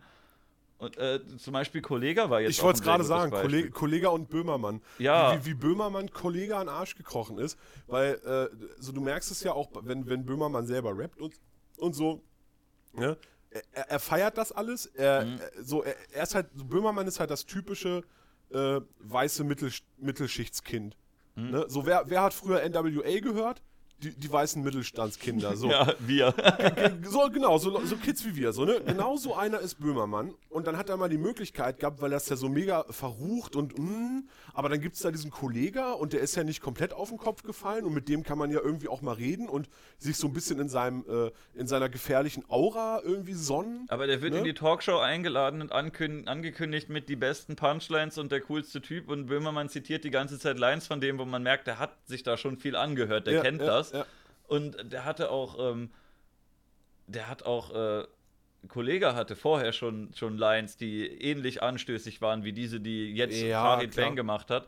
Und 0.79 0.95
äh, 0.97 1.19
zum 1.37 1.53
Beispiel 1.53 1.81
Kollega 1.81 2.29
war 2.29 2.41
jetzt 2.41 2.51
Ich 2.51 2.61
wollte 2.61 2.77
es 2.77 2.83
gerade 2.83 3.03
sagen. 3.03 3.31
Kollege, 3.31 3.71
Kollega 3.71 4.09
und 4.09 4.29
Böhmermann. 4.29 4.81
Ja. 4.99 5.35
Wie, 5.35 5.45
wie 5.45 5.53
Böhmermann 5.55 6.11
Kollege 6.11 6.55
an 6.55 6.69
Arsch 6.69 6.95
gekrochen 6.95 7.39
ist, 7.39 7.57
weil 7.87 8.13
äh, 8.25 8.55
so 8.79 8.91
du 8.91 9.01
merkst 9.01 9.31
es 9.31 9.41
ja 9.43 9.53
auch, 9.53 9.69
wenn, 9.81 10.07
wenn 10.07 10.23
Böhmermann 10.25 10.67
selber 10.67 10.95
rappt 10.95 11.19
und, 11.19 11.33
und 11.77 11.93
so, 11.93 12.21
ne? 12.93 13.17
er, 13.71 13.89
er 13.89 13.99
feiert 13.99 14.37
das 14.37 14.51
alles. 14.51 14.85
Er, 14.87 15.25
Mhm. 15.25 15.39
er, 15.39 15.63
so, 15.63 15.83
er, 15.83 15.95
er 16.11 16.23
ist 16.23 16.35
halt, 16.35 16.47
so 16.53 16.65
Böhmermann 16.65 17.07
ist 17.07 17.19
halt 17.19 17.31
das 17.31 17.45
typische 17.45 18.03
äh, 18.51 18.79
weiße 18.99 19.43
Mittel, 19.43 19.71
Mittelschichtskind. 19.97 20.95
Mhm. 21.35 21.51
Ne? 21.51 21.65
So, 21.69 21.85
wer, 21.85 22.03
wer 22.07 22.21
hat 22.21 22.33
früher 22.33 22.61
NWA 22.67 23.19
gehört? 23.19 23.61
Die, 24.03 24.11
die 24.11 24.31
weißen 24.31 24.63
Mittelstandskinder. 24.63 25.55
So. 25.55 25.67
Ja, 25.71 25.93
wir. 25.99 26.33
So, 27.09 27.29
genau, 27.31 27.57
so, 27.57 27.83
so 27.85 27.97
Kids 27.97 28.23
wie 28.25 28.35
wir, 28.35 28.53
so, 28.53 28.63
ne? 28.65 28.79
Genau 28.85 29.17
so 29.17 29.35
einer 29.35 29.59
ist 29.59 29.79
Böhmermann. 29.79 30.33
Und 30.49 30.67
dann 30.67 30.77
hat 30.77 30.89
er 30.89 30.97
mal 30.97 31.09
die 31.09 31.17
Möglichkeit 31.17 31.79
gehabt, 31.79 32.01
weil 32.01 32.11
er 32.11 32.17
ist 32.17 32.29
ja 32.29 32.35
so 32.35 32.47
mega 32.47 32.85
verrucht 32.89 33.55
und, 33.55 33.77
mm, 33.77 34.27
aber 34.53 34.69
dann 34.69 34.81
gibt 34.81 34.95
es 34.95 35.01
da 35.01 35.11
diesen 35.11 35.31
Kollega 35.31 35.91
und 35.93 36.13
der 36.13 36.21
ist 36.21 36.35
ja 36.35 36.43
nicht 36.43 36.61
komplett 36.61 36.93
auf 36.93 37.09
den 37.09 37.17
Kopf 37.17 37.43
gefallen 37.43 37.85
und 37.85 37.93
mit 37.93 38.07
dem 38.07 38.23
kann 38.23 38.37
man 38.37 38.51
ja 38.51 38.59
irgendwie 38.63 38.87
auch 38.87 39.01
mal 39.01 39.13
reden 39.13 39.49
und 39.49 39.67
sich 39.97 40.15
so 40.17 40.27
ein 40.27 40.33
bisschen 40.33 40.59
in 40.59 40.69
seinem, 40.69 41.03
äh, 41.09 41.31
in 41.59 41.67
seiner 41.67 41.89
gefährlichen 41.89 42.43
Aura 42.49 43.01
irgendwie 43.03 43.33
sonnen. 43.33 43.85
Aber 43.89 44.07
der 44.07 44.21
wird 44.21 44.33
Ne? 44.33 44.39
in 44.39 44.45
die 44.45 44.53
Talkshow 44.53 44.97
eingeladen 44.99 45.61
und 45.61 45.71
angekündigt 45.71 46.89
mit 46.89 47.09
die 47.09 47.15
besten 47.15 47.55
Punchlines 47.55 48.17
und 48.17 48.31
der 48.31 48.41
coolste 48.41 48.81
Typ. 48.81 49.09
Und 49.09 49.27
Böhmermann 49.27 49.69
zitiert 49.69 50.03
die 50.03 50.11
ganze 50.11 50.37
Zeit 50.39 50.57
Lines 50.59 50.87
von 50.87 51.01
dem, 51.01 51.17
wo 51.17 51.25
man 51.25 51.43
merkt, 51.43 51.67
der 51.67 51.79
hat 51.79 51.95
sich 52.07 52.23
da 52.23 52.37
schon 52.37 52.57
viel 52.57 52.75
angehört, 52.75 53.27
der 53.27 53.35
Ja, 53.35 53.41
kennt 53.41 53.61
ja, 53.61 53.67
das. 53.67 53.86
Ja. 53.91 54.05
Und 54.47 54.91
der 54.91 55.05
hatte 55.05 55.29
auch, 55.29 55.57
ähm, 55.59 55.89
der 57.07 57.29
hat 57.29 57.43
auch 57.43 57.73
äh, 57.73 58.05
Kollege 58.67 59.15
hatte 59.15 59.35
vorher 59.35 59.71
schon, 59.71 60.09
schon 60.15 60.37
Lines, 60.37 60.77
die 60.77 61.05
ähnlich 61.05 61.61
anstößig 61.61 62.21
waren 62.21 62.43
wie 62.43 62.53
diese, 62.53 62.79
die 62.79 63.13
jetzt 63.13 63.39
Ja, 63.41 63.63
Farid. 63.63 63.95
Bang 63.95 64.15
gemacht 64.15 64.49
hat. 64.49 64.67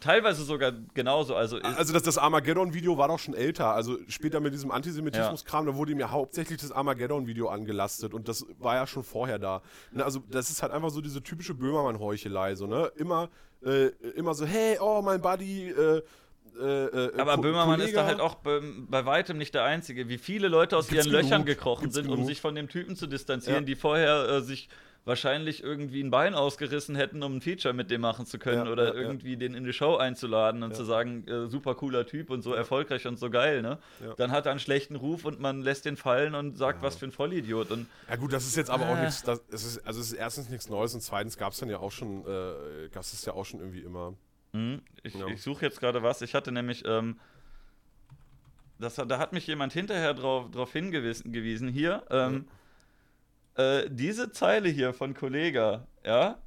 Teilweise 0.00 0.44
sogar 0.44 0.72
genauso. 0.94 1.34
Also, 1.34 1.58
Also 1.58 1.92
das, 1.92 2.02
das 2.02 2.18
Armageddon-Video 2.18 2.98
war 2.98 3.08
doch 3.08 3.18
schon 3.18 3.34
älter. 3.34 3.72
Also 3.72 3.96
später 4.08 4.40
mit 4.40 4.52
diesem 4.52 4.70
Antisemitismus-Kram, 4.70 5.64
da 5.64 5.74
wurde 5.74 5.92
ihm 5.92 6.00
ja 6.00 6.10
hauptsächlich 6.10 6.60
das 6.60 6.70
Armageddon-Video 6.70 7.48
angelastet 7.48 8.12
und 8.12 8.28
das 8.28 8.44
war 8.58 8.74
ja 8.74 8.86
schon 8.86 9.04
vorher 9.04 9.38
da. 9.38 9.62
Ne, 9.92 10.04
also 10.04 10.22
das 10.30 10.50
ist 10.50 10.62
halt 10.62 10.72
einfach 10.72 10.90
so 10.90 11.00
diese 11.00 11.22
typische 11.22 11.54
Böhmermann-Heuchelei, 11.54 12.54
so, 12.56 12.66
ne? 12.66 12.92
Immer, 12.96 13.30
äh, 13.64 13.86
immer 14.16 14.34
so, 14.34 14.44
hey, 14.44 14.76
oh, 14.80 15.00
mein 15.02 15.22
Buddy, 15.22 15.70
äh, 15.70 16.02
äh, 16.60 16.86
äh, 16.86 17.20
aber 17.20 17.34
Ko- 17.36 17.42
Böhmermann 17.42 17.80
ist 17.80 17.94
da 17.96 18.02
Kollege. 18.02 18.06
halt 18.06 18.20
auch 18.20 18.34
bei, 18.36 18.60
bei 18.88 19.04
weitem 19.06 19.38
nicht 19.38 19.54
der 19.54 19.64
Einzige. 19.64 20.08
Wie 20.08 20.18
viele 20.18 20.48
Leute 20.48 20.76
aus 20.76 20.88
Gibt's 20.88 21.06
ihren 21.06 21.12
Löchern 21.12 21.30
genug. 21.44 21.46
gekrochen 21.46 21.82
Gibt's 21.82 21.94
sind, 21.96 22.06
um 22.08 22.14
genug. 22.16 22.26
sich 22.28 22.40
von 22.40 22.54
dem 22.54 22.68
Typen 22.68 22.96
zu 22.96 23.06
distanzieren, 23.06 23.60
Ja. 23.60 23.66
die 23.66 23.74
vorher 23.76 24.28
äh, 24.28 24.40
sich 24.42 24.68
wahrscheinlich 25.04 25.62
irgendwie 25.62 26.02
ein 26.02 26.10
Bein 26.10 26.34
ausgerissen 26.34 26.96
hätten, 26.96 27.22
um 27.22 27.36
ein 27.36 27.40
Feature 27.40 27.72
mit 27.72 27.92
dem 27.92 28.00
machen 28.00 28.26
zu 28.26 28.40
können 28.40 28.66
Ja, 28.66 28.72
oder 28.72 28.88
ja, 28.88 28.94
ja. 28.94 29.00
irgendwie 29.06 29.36
den 29.36 29.54
in 29.54 29.62
die 29.62 29.72
Show 29.72 29.94
einzuladen 29.96 30.64
und 30.64 30.70
Ja. 30.70 30.76
zu 30.76 30.84
sagen, 30.84 31.24
äh, 31.28 31.46
super 31.46 31.76
cooler 31.76 32.06
Typ 32.06 32.28
und 32.28 32.42
so 32.42 32.54
erfolgreich 32.54 33.06
und 33.06 33.16
so 33.16 33.30
geil, 33.30 33.62
ne? 33.62 33.78
Ja. 34.04 34.14
Dann 34.14 34.32
hat 34.32 34.46
er 34.46 34.50
einen 34.50 34.58
schlechten 34.58 34.96
Ruf 34.96 35.24
und 35.24 35.38
man 35.38 35.60
lässt 35.62 35.84
den 35.84 35.96
fallen 35.96 36.34
und 36.34 36.56
sagt, 36.58 36.82
was 36.82 36.96
für 36.96 37.04
ein 37.06 37.12
Vollidiot. 37.12 37.70
Und 37.70 37.86
Ja 38.08 38.16
gut, 38.16 38.32
das 38.32 38.46
ist 38.48 38.56
jetzt 38.56 38.68
aber 38.68 38.88
auch 38.88 38.96
Äh. 38.96 39.04
nichts, 39.04 39.22
das, 39.22 39.40
es 39.48 39.64
ist, 39.64 39.86
also 39.86 40.00
es 40.00 40.08
ist 40.08 40.14
erstens 40.18 40.48
nichts 40.48 40.68
Neues 40.68 40.92
und 40.92 41.02
zweitens 41.02 41.36
gab 41.38 41.52
es 41.52 41.60
dann 41.60 41.70
ja 41.70 41.78
auch 41.78 41.92
schon, 41.92 42.22
äh, 42.26 42.88
gab 42.90 43.02
es 43.04 43.24
ja 43.24 43.32
auch 43.32 43.44
schon 43.44 43.60
irgendwie 43.60 43.82
immer. 43.82 44.14
Mhm. 44.56 44.82
Ich, 45.02 45.14
Ja. 45.14 45.26
ich 45.28 45.42
suche 45.42 45.64
jetzt 45.66 45.80
gerade 45.80 46.02
was. 46.02 46.22
Ich 46.22 46.34
hatte 46.34 46.52
nämlich, 46.52 46.84
ähm, 46.86 47.18
das, 48.78 48.96
da 48.96 49.18
hat 49.18 49.32
mich 49.32 49.46
jemand 49.46 49.72
hinterher 49.72 50.14
drauf, 50.14 50.50
drauf 50.50 50.72
hingewiesen 50.72 51.32
gewiesen. 51.32 51.68
Hier, 51.68 52.04
ähm, 52.10 52.46
äh, 53.54 53.88
diese 53.90 54.30
Zeile 54.32 54.68
hier 54.68 54.92
von 54.92 55.14
Kollega, 55.14 55.86
ja, 56.04 56.38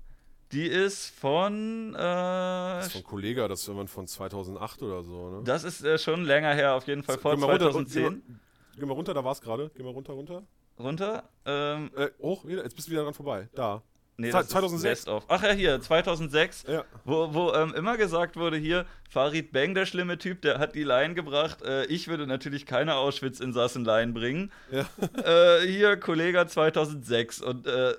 die 0.52 0.68
ist 0.68 1.10
von, 1.20 1.94
Das 1.94 2.86
äh, 2.86 2.88
ist 2.88 2.94
von 2.94 3.04
Kollega, 3.04 3.48
das 3.48 3.62
ist 3.62 3.68
irgendwann 3.68 3.88
von 3.88 4.08
2008 4.08 4.82
oder 4.84 5.04
so, 5.04 5.30
ne? 5.30 5.44
das 5.44 5.64
ist 5.64 5.84
äh, 5.84 5.98
schon 5.98 6.24
länger 6.24 6.54
her, 6.54 6.76
auf 6.76 6.88
jeden 6.88 7.04
Fall 7.04 7.18
vor 7.18 7.34
Geh 7.36 7.42
mal 7.42 7.48
runter, 7.52 7.72
2010. 7.72 8.40
Geh 8.78 8.86
mal, 8.86 8.94
runter, 8.94 9.14
da 9.14 9.24
war 9.24 9.32
es 9.34 9.42
gerade. 9.42 9.72
Geh 9.76 9.84
mal 9.84 9.92
runter, 9.92 10.14
runter. 10.14 10.44
runter. 10.80 11.30
Ähm, 11.46 11.92
Äh, 11.96 12.10
hoch, 12.22 12.46
jetzt 12.46 12.76
bist 12.76 12.88
du 12.88 12.92
wieder 12.92 13.04
dran 13.04 13.14
vorbei. 13.14 13.50
Da. 13.54 13.82
Nee, 14.20 14.30
Ze- 14.32 14.38
das 14.38 14.46
ist 14.46 14.52
2006. 14.52 14.84
Best 14.84 15.08
of. 15.10 15.26
Ach 15.28 15.42
ja, 15.44 15.52
hier, 15.52 15.82
2006. 15.82 16.66
Ja. 16.68 16.84
Wo, 17.06 17.34
wo 17.34 17.54
ähm, 17.54 17.74
immer 17.76 17.98
gesagt 17.98 18.36
wurde, 18.36 18.58
hier, 18.58 18.86
Farid 19.10 19.52
Bang, 19.52 19.74
der 19.74 19.86
schlimme 19.86 20.18
Typ, 20.18 20.42
der 20.42 20.60
hat 20.60 20.76
die 20.76 20.84
Line 20.84 21.16
gebracht, 21.16 21.62
äh, 21.64 21.86
ich 21.86 22.08
würde 22.08 22.28
natürlich 22.28 22.66
keine 22.66 22.96
Auschwitz-Insassen-Line 22.96 24.14
bringen. 24.14 24.52
Ja. 24.72 24.86
Äh, 25.24 25.66
hier, 25.68 25.98
Kollege 25.98 26.46
2006. 26.46 27.42
Und 27.42 27.66
äh, 27.68 27.94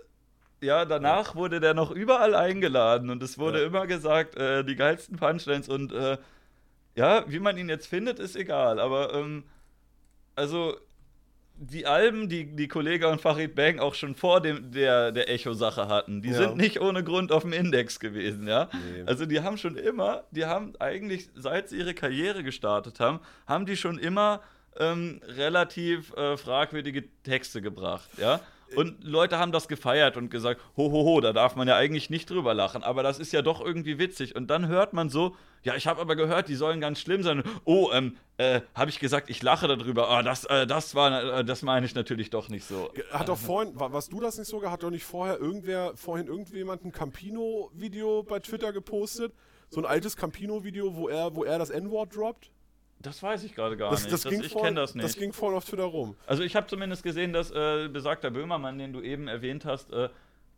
ja, 0.61 0.85
danach 0.85 1.35
wurde 1.35 1.59
der 1.61 1.75
noch 1.75 1.91
überall 1.91 2.35
eingeladen 2.35 3.09
und 3.11 3.23
es 3.23 3.39
wurde 3.39 3.61
Ja. 3.61 3.67
immer 3.67 3.87
gesagt, 3.87 4.37
äh, 4.37 4.63
die 4.65 4.77
geilsten 4.77 5.17
Punchlines 5.17 5.69
und 5.69 5.93
äh, 5.93 6.19
ja, 6.97 7.25
wie 7.29 7.39
man 7.41 7.57
ihn 7.57 7.69
jetzt 7.69 7.87
findet, 7.87 8.19
ist 8.19 8.37
egal. 8.37 8.79
Aber 8.79 9.15
ähm, 9.15 9.45
also 10.37 10.77
die 11.63 11.85
Alben, 11.87 12.29
die 12.31 12.57
die 12.57 12.69
Kollege 12.69 13.07
und 13.09 13.21
Farid 13.21 13.55
Bang 13.55 13.79
auch 13.81 13.95
schon 13.95 14.15
vor 14.15 14.41
dem, 14.41 14.71
der, 14.73 15.13
der 15.13 15.29
Echo-Sache 15.29 15.89
hatten, 15.89 16.23
die 16.23 16.31
Ja. 16.31 16.39
sind 16.39 16.57
nicht 16.57 16.81
ohne 16.81 17.05
Grund 17.05 17.33
auf 17.33 17.43
dem 17.43 17.53
Index 17.53 18.01
gewesen, 18.01 18.49
ja. 18.49 18.71
Nee. 18.73 19.03
Also 19.05 19.27
die 19.27 19.41
haben 19.43 19.59
schon 19.59 19.77
immer, 19.77 20.25
die 20.31 20.47
haben 20.47 20.73
eigentlich, 20.79 21.29
seit 21.35 21.69
sie 21.69 21.77
ihre 21.79 21.93
Karriere 21.93 22.43
gestartet 22.43 22.99
haben, 22.99 23.21
haben 23.47 23.67
die 23.67 23.77
schon 23.77 23.99
immer 23.99 24.41
ähm, 24.79 25.21
relativ 25.37 26.15
äh, 26.17 26.39
fragwürdige 26.39 27.05
Texte 27.25 27.61
gebracht, 27.61 28.09
ja. 28.17 28.41
Und 28.77 29.03
Leute 29.03 29.39
haben 29.39 29.53
das 29.53 29.67
gefeiert 29.69 30.17
und 30.17 30.31
gesagt, 30.31 30.61
ho, 30.77 30.91
ho, 30.93 31.05
ho, 31.05 31.21
da 31.21 31.33
darf 31.33 31.57
man 31.57 31.67
ja 31.67 31.77
eigentlich 31.77 32.09
nicht 32.11 32.31
drüber 32.31 32.55
lachen, 32.55 32.83
aber 32.83 33.03
das 33.03 33.19
ist 33.19 33.33
ja 33.33 33.43
doch 33.43 33.61
irgendwie 33.61 33.99
witzig. 33.99 34.37
Und 34.37 34.49
dann 34.49 34.69
hört 34.69 34.93
man 34.93 35.09
so, 35.09 35.35
ja, 35.63 35.75
ich 35.75 35.87
habe 35.87 36.01
aber 36.01 36.15
gehört, 36.17 36.49
die 36.49 36.55
sollen 36.55 36.81
ganz 36.81 37.01
schlimm 37.01 37.23
sein. 37.23 37.43
Oh, 37.65 37.91
ähm, 37.93 38.17
äh, 38.39 38.61
habe 38.75 38.91
ich 38.91 38.99
gesagt, 39.01 39.29
ich 39.29 39.43
lache 39.43 39.67
darüber. 39.69 40.09
Ah, 40.09 40.23
das, 40.23 40.45
äh, 40.45 40.67
das 40.67 40.95
war, 40.95 41.39
äh, 41.41 41.45
das 41.45 41.63
meine 41.63 41.85
ich 41.85 41.95
natürlich 41.95 42.31
doch 42.31 42.49
nicht 42.49 42.65
so. 42.65 42.91
Hat 43.11 43.29
doch 43.29 43.37
vorhin, 43.37 43.79
wa- 43.79 43.93
warst 43.93 44.13
du 44.13 44.21
das 44.21 44.39
nicht 44.39 44.49
sogar? 44.49 44.71
Hat 44.71 44.83
doch 44.83 44.91
nicht 44.91 45.05
vorher 45.05 45.39
irgendwer, 45.39 45.93
vorhin 45.97 46.29
irgendjemand 46.29 46.85
ein 46.85 46.93
Campino-Video 46.93 48.23
bei 48.23 48.39
Twitter 48.41 48.73
gepostet? 48.73 49.33
So 49.69 49.81
ein 49.81 49.87
altes 49.87 50.17
Campino-Video, 50.17 50.95
wo 50.97 51.09
er, 51.09 51.35
wo 51.35 51.45
er 51.45 51.59
das 51.59 51.71
N-Wort 51.71 52.15
droppt? 52.17 52.51
Das 53.03 53.23
weiß 53.23 53.45
ich 53.45 53.55
gerade 53.55 53.77
gar 53.79 53.91
Das, 53.91 54.03
nicht. 54.03 54.13
das, 54.13 54.25
ging 54.25 54.43
ich 54.43 54.55
kenne 54.55 54.75
das 54.81 54.95
nicht. 54.95 55.05
das 55.05 55.17
ging 55.17 55.33
vorhin 55.33 55.57
auf 55.57 55.65
Twitter 55.65 55.85
rum. 55.85 56.17
Also 56.27 56.43
ich 56.43 56.55
habe 56.55 56.67
zumindest 56.67 57.03
gesehen, 57.03 57.33
dass 57.33 57.51
äh, 57.51 57.89
besagter 57.89 58.31
Böhmermann, 58.31 58.79
den 58.79 58.93
du 58.93 59.01
eben 59.01 59.27
erwähnt 59.27 59.65
hast, 59.65 59.91
äh, 59.93 60.11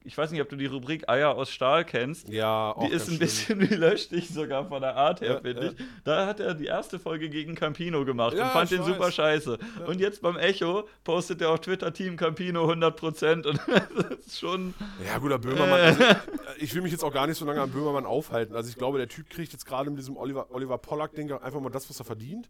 ich 0.04 0.16
weiß 0.18 0.30
nicht, 0.30 0.40
ob 0.40 0.48
du 0.48 0.56
die 0.56 0.66
Rubrik 0.66 1.08
Eier 1.08 1.34
aus 1.36 1.50
Stahl 1.50 1.84
kennst. 1.84 2.28
Ja, 2.28 2.72
auch 2.72 2.86
Die 2.86 2.92
ist 2.92 3.02
ein 3.04 3.16
schlimm. 3.16 3.18
bisschen 3.18 3.60
wie 3.70 3.74
löschtig 3.74 4.28
sogar 4.28 4.66
von 4.68 4.80
der 4.82 4.96
Art 4.96 5.20
her, 5.20 5.34
Ja, 5.34 5.40
finde 5.40 5.64
ja. 5.64 5.70
ich. 5.70 5.76
Da 6.04 6.26
hat 6.26 6.40
er 6.40 6.54
die 6.54 6.66
erste 6.66 6.98
Folge 6.98 7.28
gegen 7.28 7.54
Campino 7.54 8.04
gemacht 8.04 8.34
Ja, 8.36 8.44
und 8.46 8.50
fand 8.52 8.70
den 8.70 8.80
weiß. 8.80 8.86
super 8.86 9.10
scheiße. 9.12 9.58
Und 9.86 10.00
jetzt 10.00 10.22
beim 10.22 10.36
Echo 10.36 10.88
postet 11.04 11.40
er 11.40 11.50
auf 11.50 11.60
Twitter 11.60 11.92
Team 11.92 12.16
Campino 12.16 12.70
100% 12.70 13.46
und 13.46 13.60
das 13.66 14.26
ist 14.26 14.38
schon... 14.38 14.74
Ja, 15.06 15.18
guter 15.18 15.38
Böhmermann. 15.38 15.78
Äh. 15.80 15.82
Also, 15.82 16.02
äh, 16.02 16.14
ich 16.58 16.74
will 16.74 16.82
mich 16.82 16.92
jetzt 16.92 17.04
auch 17.04 17.12
gar 17.12 17.26
nicht 17.26 17.38
so 17.38 17.44
lange 17.44 17.60
an 17.60 17.70
Böhmermann 17.70 18.06
aufhalten. 18.06 18.54
Also 18.56 18.68
ich 18.68 18.76
glaube, 18.76 18.98
der 18.98 19.08
Typ 19.08 19.28
kriegt 19.30 19.52
jetzt 19.52 19.66
gerade 19.66 19.90
mit 19.90 19.98
diesem 19.98 20.16
Oliver, 20.16 20.46
Oliver 20.50 20.78
Pollack-Ding 20.78 21.32
einfach 21.32 21.60
mal 21.60 21.70
das, 21.70 21.88
was 21.90 21.98
er 22.00 22.04
verdient. 22.04 22.48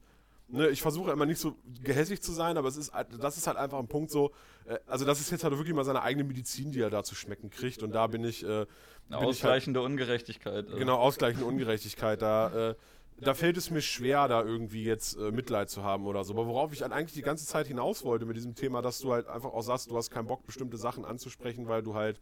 Ne, 0.48 0.68
ich 0.68 0.82
versuche 0.82 1.10
immer 1.12 1.24
nicht 1.24 1.38
so 1.38 1.56
gehässig 1.82 2.20
zu 2.20 2.30
sein, 2.32 2.58
aber 2.58 2.68
es 2.68 2.76
ist, 2.76 2.92
halt- 2.92 3.08
das 3.18 3.38
ist 3.38 3.46
halt 3.46 3.56
einfach 3.56 3.78
ein 3.78 3.88
Punkt 3.88 4.10
so, 4.10 4.32
äh, 4.66 4.78
also 4.86 5.06
das 5.06 5.18
ist 5.18 5.30
jetzt 5.30 5.44
halt 5.44 5.56
wirklich 5.56 5.74
mal 5.74 5.84
seine 5.84 6.02
eigene 6.02 6.24
Medizin, 6.24 6.72
die 6.72 6.80
er 6.80 6.90
da 6.90 7.02
zu 7.04 7.14
schmecken 7.14 7.48
kriegt. 7.48 7.82
Und 7.82 7.92
da 7.92 8.06
bin 8.06 8.22
ich, 8.24 8.42
äh, 8.42 8.46
bin 8.46 8.66
ich 9.08 9.12
halt, 9.16 9.24
ausgleichende 9.28 9.80
Ungerechtigkeit. 9.80 10.66
also. 10.66 10.76
genau, 10.76 10.98
ausgleichende 10.98 11.46
Ungerechtigkeit. 11.46 12.20
Da, 12.20 12.70
äh, 12.70 12.74
da 13.18 13.34
fällt 13.34 13.56
es 13.56 13.70
mir 13.70 13.80
schwer, 13.80 14.28
da 14.28 14.42
irgendwie 14.42 14.84
jetzt 14.84 15.16
äh, 15.16 15.30
Mitleid 15.30 15.70
zu 15.70 15.84
haben 15.84 16.06
oder 16.06 16.22
so. 16.24 16.34
Aber 16.34 16.46
worauf 16.46 16.72
ich 16.72 16.82
halt 16.82 16.92
eigentlich 16.92 17.14
die 17.14 17.22
ganze 17.22 17.46
Zeit 17.46 17.66
hinaus 17.66 18.04
wollte 18.04 18.26
mit 18.26 18.36
diesem 18.36 18.54
Thema, 18.54 18.82
dass 18.82 18.98
du 18.98 19.12
halt 19.12 19.28
einfach 19.28 19.52
auch 19.52 19.62
sagst, 19.62 19.90
du 19.90 19.96
hast 19.96 20.10
keinen 20.10 20.26
Bock, 20.26 20.44
bestimmte 20.44 20.76
Sachen 20.76 21.04
anzusprechen, 21.06 21.66
weil 21.68 21.82
du 21.82 21.94
halt 21.94 22.20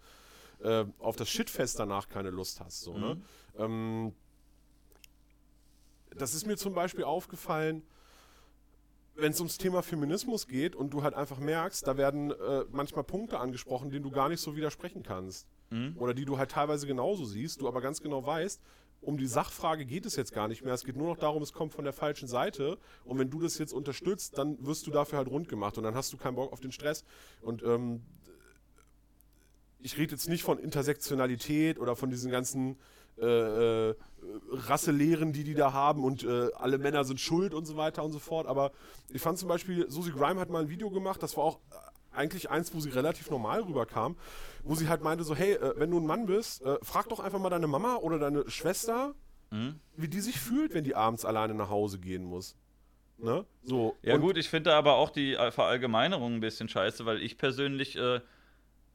äh, 0.62 0.84
auf 0.98 1.16
das 1.16 1.28
Shitfest 1.30 1.78
danach 1.80 2.08
keine 2.08 2.30
Lust 2.30 2.60
hast. 2.60 2.82
So, 2.82 2.96
ne? 2.96 3.20
ähm, 3.58 4.12
das 6.16 6.34
ist 6.34 6.46
mir 6.46 6.56
zum 6.56 6.74
Beispiel 6.74 7.04
aufgefallen, 7.04 7.82
wenn 9.20 9.32
es 9.32 9.40
ums 9.40 9.58
Thema 9.58 9.82
Feminismus 9.82 10.46
geht 10.46 10.74
und 10.74 10.92
du 10.92 11.02
halt 11.02 11.14
einfach 11.14 11.38
merkst, 11.38 11.86
da 11.86 11.96
werden 11.96 12.30
äh, 12.30 12.64
manchmal 12.70 13.04
Punkte 13.04 13.38
angesprochen, 13.38 13.90
denen 13.90 14.02
du 14.02 14.10
gar 14.10 14.28
nicht 14.28 14.40
so 14.40 14.56
widersprechen 14.56 15.02
kannst. 15.02 15.46
Mhm. 15.70 15.96
Oder 15.96 16.14
die 16.14 16.24
du 16.24 16.38
halt 16.38 16.50
teilweise 16.50 16.86
genauso 16.86 17.24
siehst, 17.24 17.60
du 17.60 17.68
aber 17.68 17.80
ganz 17.80 18.00
genau 18.00 18.24
weißt, 18.24 18.60
um 19.02 19.16
die 19.16 19.26
Sachfrage 19.26 19.86
geht 19.86 20.04
es 20.04 20.16
jetzt 20.16 20.32
gar 20.32 20.48
nicht 20.48 20.62
mehr. 20.62 20.74
Es 20.74 20.84
geht 20.84 20.96
nur 20.96 21.08
noch 21.08 21.16
darum, 21.16 21.42
es 21.42 21.52
kommt 21.52 21.72
von 21.72 21.84
der 21.84 21.94
falschen 21.94 22.28
Seite. 22.28 22.78
Und 23.04 23.18
wenn 23.18 23.30
du 23.30 23.40
das 23.40 23.56
jetzt 23.58 23.72
unterstützt, 23.72 24.36
dann 24.36 24.64
wirst 24.64 24.86
du 24.86 24.90
dafür 24.90 25.18
halt 25.18 25.28
rund 25.28 25.48
gemacht 25.48 25.78
und 25.78 25.84
dann 25.84 25.94
hast 25.94 26.12
du 26.12 26.18
keinen 26.18 26.34
Bock 26.34 26.52
auf 26.52 26.60
den 26.60 26.72
Stress. 26.72 27.04
Und 27.40 27.62
ähm, 27.62 28.02
ich 29.78 29.96
rede 29.96 30.12
jetzt 30.12 30.28
nicht 30.28 30.42
von 30.42 30.58
Intersektionalität 30.58 31.78
oder 31.78 31.96
von 31.96 32.10
diesen 32.10 32.30
ganzen 32.30 32.78
äh, 33.20 33.90
äh, 33.90 33.94
Rasselehren, 34.52 35.32
die 35.32 35.44
die 35.44 35.54
da 35.54 35.72
haben 35.72 36.04
und 36.04 36.24
äh, 36.24 36.48
alle 36.54 36.78
Männer 36.78 37.04
sind 37.04 37.20
schuld 37.20 37.54
und 37.54 37.64
so 37.66 37.76
weiter 37.76 38.04
und 38.04 38.12
so 38.12 38.18
fort. 38.18 38.46
Aber 38.46 38.72
ich 39.08 39.20
fand 39.20 39.38
zum 39.38 39.48
Beispiel, 39.48 39.90
Susie 39.90 40.12
Grime 40.12 40.40
hat 40.40 40.50
mal 40.50 40.62
ein 40.62 40.68
Video 40.70 40.90
gemacht, 40.90 41.22
das 41.22 41.36
war 41.36 41.44
auch 41.44 41.58
eigentlich 42.12 42.50
eins, 42.50 42.74
wo 42.74 42.80
sie 42.80 42.90
relativ 42.90 43.30
normal 43.30 43.62
rüberkam, 43.62 44.16
wo 44.64 44.74
sie 44.74 44.88
halt 44.88 45.02
meinte 45.02 45.24
so, 45.24 45.34
hey, 45.34 45.52
äh, 45.54 45.74
wenn 45.76 45.90
du 45.90 45.98
ein 45.98 46.06
Mann 46.06 46.26
bist, 46.26 46.62
äh, 46.62 46.78
frag 46.82 47.08
doch 47.08 47.20
einfach 47.20 47.38
mal 47.38 47.50
deine 47.50 47.66
Mama 47.68 47.96
oder 47.96 48.18
deine 48.18 48.48
Schwester, 48.50 49.14
Mhm. 49.52 49.80
wie 49.96 50.06
die 50.08 50.20
sich 50.20 50.38
fühlt, 50.38 50.74
wenn 50.74 50.84
die 50.84 50.94
abends 50.94 51.24
alleine 51.24 51.54
nach 51.54 51.70
Hause 51.70 51.98
gehen 51.98 52.22
muss. 52.24 52.56
Ne? 53.18 53.44
So. 53.64 53.96
Ja 54.02 54.14
und- 54.14 54.20
gut, 54.20 54.36
ich 54.36 54.48
finde 54.48 54.74
aber 54.74 54.94
auch 54.94 55.10
die 55.10 55.34
äh, 55.34 55.50
Verallgemeinerung 55.50 56.34
ein 56.34 56.40
bisschen 56.40 56.68
scheiße, 56.68 57.04
weil 57.04 57.20
ich 57.20 57.36
persönlich, 57.36 57.96
äh, 57.96 58.20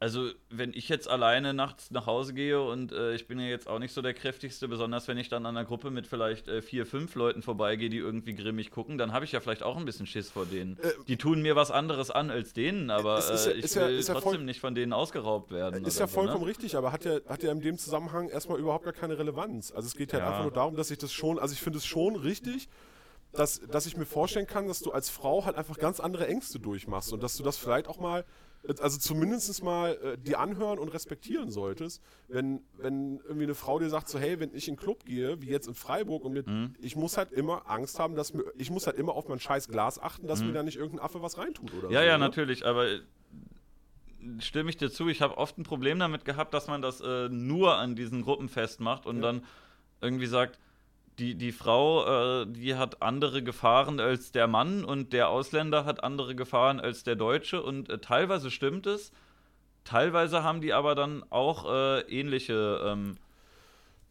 also 0.06 0.30
wenn 0.52 0.72
ich 0.74 0.88
jetzt 0.88 1.08
alleine 1.10 1.56
nachts 1.56 1.90
nach 1.90 2.06
Hause 2.06 2.36
gehe 2.36 2.62
und 2.62 2.92
äh, 2.92 3.16
ich 3.16 3.28
bin 3.28 3.40
ja 3.40 3.48
jetzt 3.48 3.68
auch 3.68 3.80
nicht 3.80 3.92
so 3.92 4.04
der 4.04 4.14
kräftigste, 4.14 4.68
besonders 4.68 5.08
wenn 5.08 5.18
ich 5.18 5.30
dann 5.30 5.48
an 5.48 5.58
einer 5.58 5.66
Gruppe 5.66 5.90
mit 5.90 6.06
vielleicht 6.06 6.48
äh, 6.48 6.62
vier, 6.62 6.86
fünf 6.86 7.16
Leuten 7.16 7.42
vorbeigehe, 7.42 7.90
die 7.90 7.98
irgendwie 7.98 8.36
grimmig 8.36 8.70
gucken, 8.70 9.00
dann 9.00 9.14
habe 9.14 9.26
ich 9.26 9.32
ja 9.32 9.40
vielleicht 9.40 9.64
auch 9.64 9.78
ein 9.78 9.86
bisschen 9.86 10.06
Schiss 10.06 10.30
vor 10.30 10.46
denen. 10.46 10.78
Äh, 10.78 10.92
die 11.08 11.18
tun 11.18 11.42
mir 11.42 11.56
was 11.56 11.72
anderes 11.72 12.12
an 12.12 12.30
als 12.30 12.54
denen, 12.54 12.92
aber 12.92 13.18
ist 13.18 13.48
äh, 13.48 13.54
ich 13.54 13.64
ist 13.66 13.76
will 13.78 13.98
ist 13.98 14.06
trotzdem 14.06 14.22
voll- 14.22 14.44
nicht 14.44 14.60
von 14.60 14.76
denen 14.76 14.94
ausgeraubt 14.94 15.50
werden. 15.50 15.84
Ist 15.86 16.00
ja 16.00 16.06
vollkommen 16.06 16.38
so, 16.42 16.46
ne? 16.46 16.52
richtig, 16.52 16.76
aber 16.76 16.92
hat 16.92 17.04
ja, 17.04 17.20
hat 17.28 17.42
ja 17.42 17.52
in 17.52 17.62
dem 17.62 17.80
Zusammenhang 17.80 18.30
erstmal 18.30 18.60
überhaupt 18.60 18.84
gar 18.84 18.94
keine 18.94 19.18
Relevanz. 19.18 19.72
Also 19.72 19.88
es 19.88 19.96
geht 19.96 20.14
ja, 20.14 20.20
Ja. 20.20 20.28
einfach 20.28 20.44
nur 20.44 20.52
darum, 20.54 20.76
dass 20.76 20.92
ich 20.92 21.00
das 21.00 21.14
schon, 21.14 21.40
also 21.40 21.52
ich 21.54 21.62
finde 21.62 21.80
es 21.80 21.86
schon 21.88 22.16
richtig, 22.16 22.70
dass, 23.32 23.60
dass 23.72 23.88
ich 23.88 23.98
mir 23.98 24.06
vorstellen 24.06 24.46
kann, 24.46 24.68
dass 24.68 24.82
du 24.82 24.92
als 24.92 25.10
Frau 25.10 25.46
halt 25.46 25.56
einfach 25.58 25.80
ganz 25.80 26.00
andere 26.00 26.28
Ängste 26.28 26.60
durchmachst 26.60 27.12
und 27.12 27.24
dass 27.24 27.36
du 27.38 27.42
das 27.44 27.58
vielleicht 27.58 27.88
auch 27.88 28.00
mal, 28.00 28.24
also 28.80 28.98
zumindest 28.98 29.64
mal 29.64 29.92
äh, 30.04 30.18
dir 30.18 30.40
anhören 30.40 30.80
und 30.80 30.90
respektieren 30.90 31.52
solltest, 31.52 32.02
wenn, 32.28 32.62
wenn 32.78 33.20
irgendwie 33.20 33.44
eine 33.44 33.56
Frau 33.56 33.80
dir 33.80 33.90
sagt, 33.90 34.10
so 34.10 34.18
hey, 34.20 34.40
wenn 34.40 34.54
ich 34.56 34.68
in 34.68 34.76
den 34.76 34.80
Club 34.80 35.06
gehe, 35.06 35.42
wie 35.42 35.48
jetzt 35.48 35.68
in 35.68 35.76
Freiburg 35.76 36.24
und 36.26 36.34
mit, 36.34 36.48
Mhm. 36.48 36.74
ich 36.80 36.96
muss 36.96 37.18
halt 37.18 37.32
immer 37.32 37.70
Angst 37.70 38.00
haben, 38.00 38.16
dass 38.16 38.34
mir, 38.34 38.44
ich 38.58 38.70
muss 38.72 38.88
halt 38.88 38.98
immer 38.98 39.14
auf 39.14 39.28
mein 39.28 39.40
scheiß 39.40 39.68
Glas 39.68 40.00
achten, 40.00 40.28
dass 40.28 40.42
mir 40.44 40.52
da 40.54 40.64
nicht 40.64 40.78
irgendein 40.78 41.06
Affe 41.06 41.22
was 41.22 41.38
reintut 41.38 41.74
oder 41.74 41.88
Mhm. 41.90 41.94
Ja, 41.94 42.02
so. 42.02 42.06
ja, 42.08 42.18
ne? 42.18 42.26
natürlich, 42.26 42.66
aber 42.66 42.88
stimme 44.40 44.70
ich 44.70 44.78
dir 44.78 44.90
zu. 44.90 45.08
Ich 45.10 45.22
habe 45.22 45.38
oft 45.38 45.58
ein 45.58 45.64
Problem 45.64 46.00
damit 46.00 46.26
gehabt, 46.26 46.54
dass 46.54 46.68
man 46.68 46.82
das 46.82 47.02
äh, 47.02 47.30
nur 47.30 47.76
an 47.78 47.96
diesen 47.96 48.24
Gruppen 48.24 48.50
festmacht 48.50 49.06
und 49.06 49.18
ja. 49.18 49.22
dann 49.22 49.44
irgendwie 50.02 50.26
sagt, 50.26 50.60
die, 51.20 51.36
die 51.36 51.52
Frau, 51.52 52.42
äh, 52.42 52.48
die 52.48 52.76
hat 52.76 53.02
andere 53.02 53.42
Gefahren 53.44 54.00
als 54.00 54.32
der 54.32 54.48
Mann 54.48 54.84
und 54.84 55.14
der 55.14 55.30
Ausländer 55.30 55.86
hat 55.86 56.04
andere 56.04 56.36
Gefahren 56.36 56.80
als 56.80 57.04
der 57.04 57.16
Deutsche 57.16 57.62
und 57.62 57.90
äh, 57.90 58.00
teilweise 58.00 58.52
stimmt 58.52 58.86
es, 58.86 59.12
teilweise 59.84 60.44
haben 60.44 60.62
die 60.62 60.74
aber 60.74 60.96
dann 60.96 61.24
auch 61.30 61.72
äh, 61.72 62.02
ähnliche 62.02 62.82
ähm, 62.86 63.18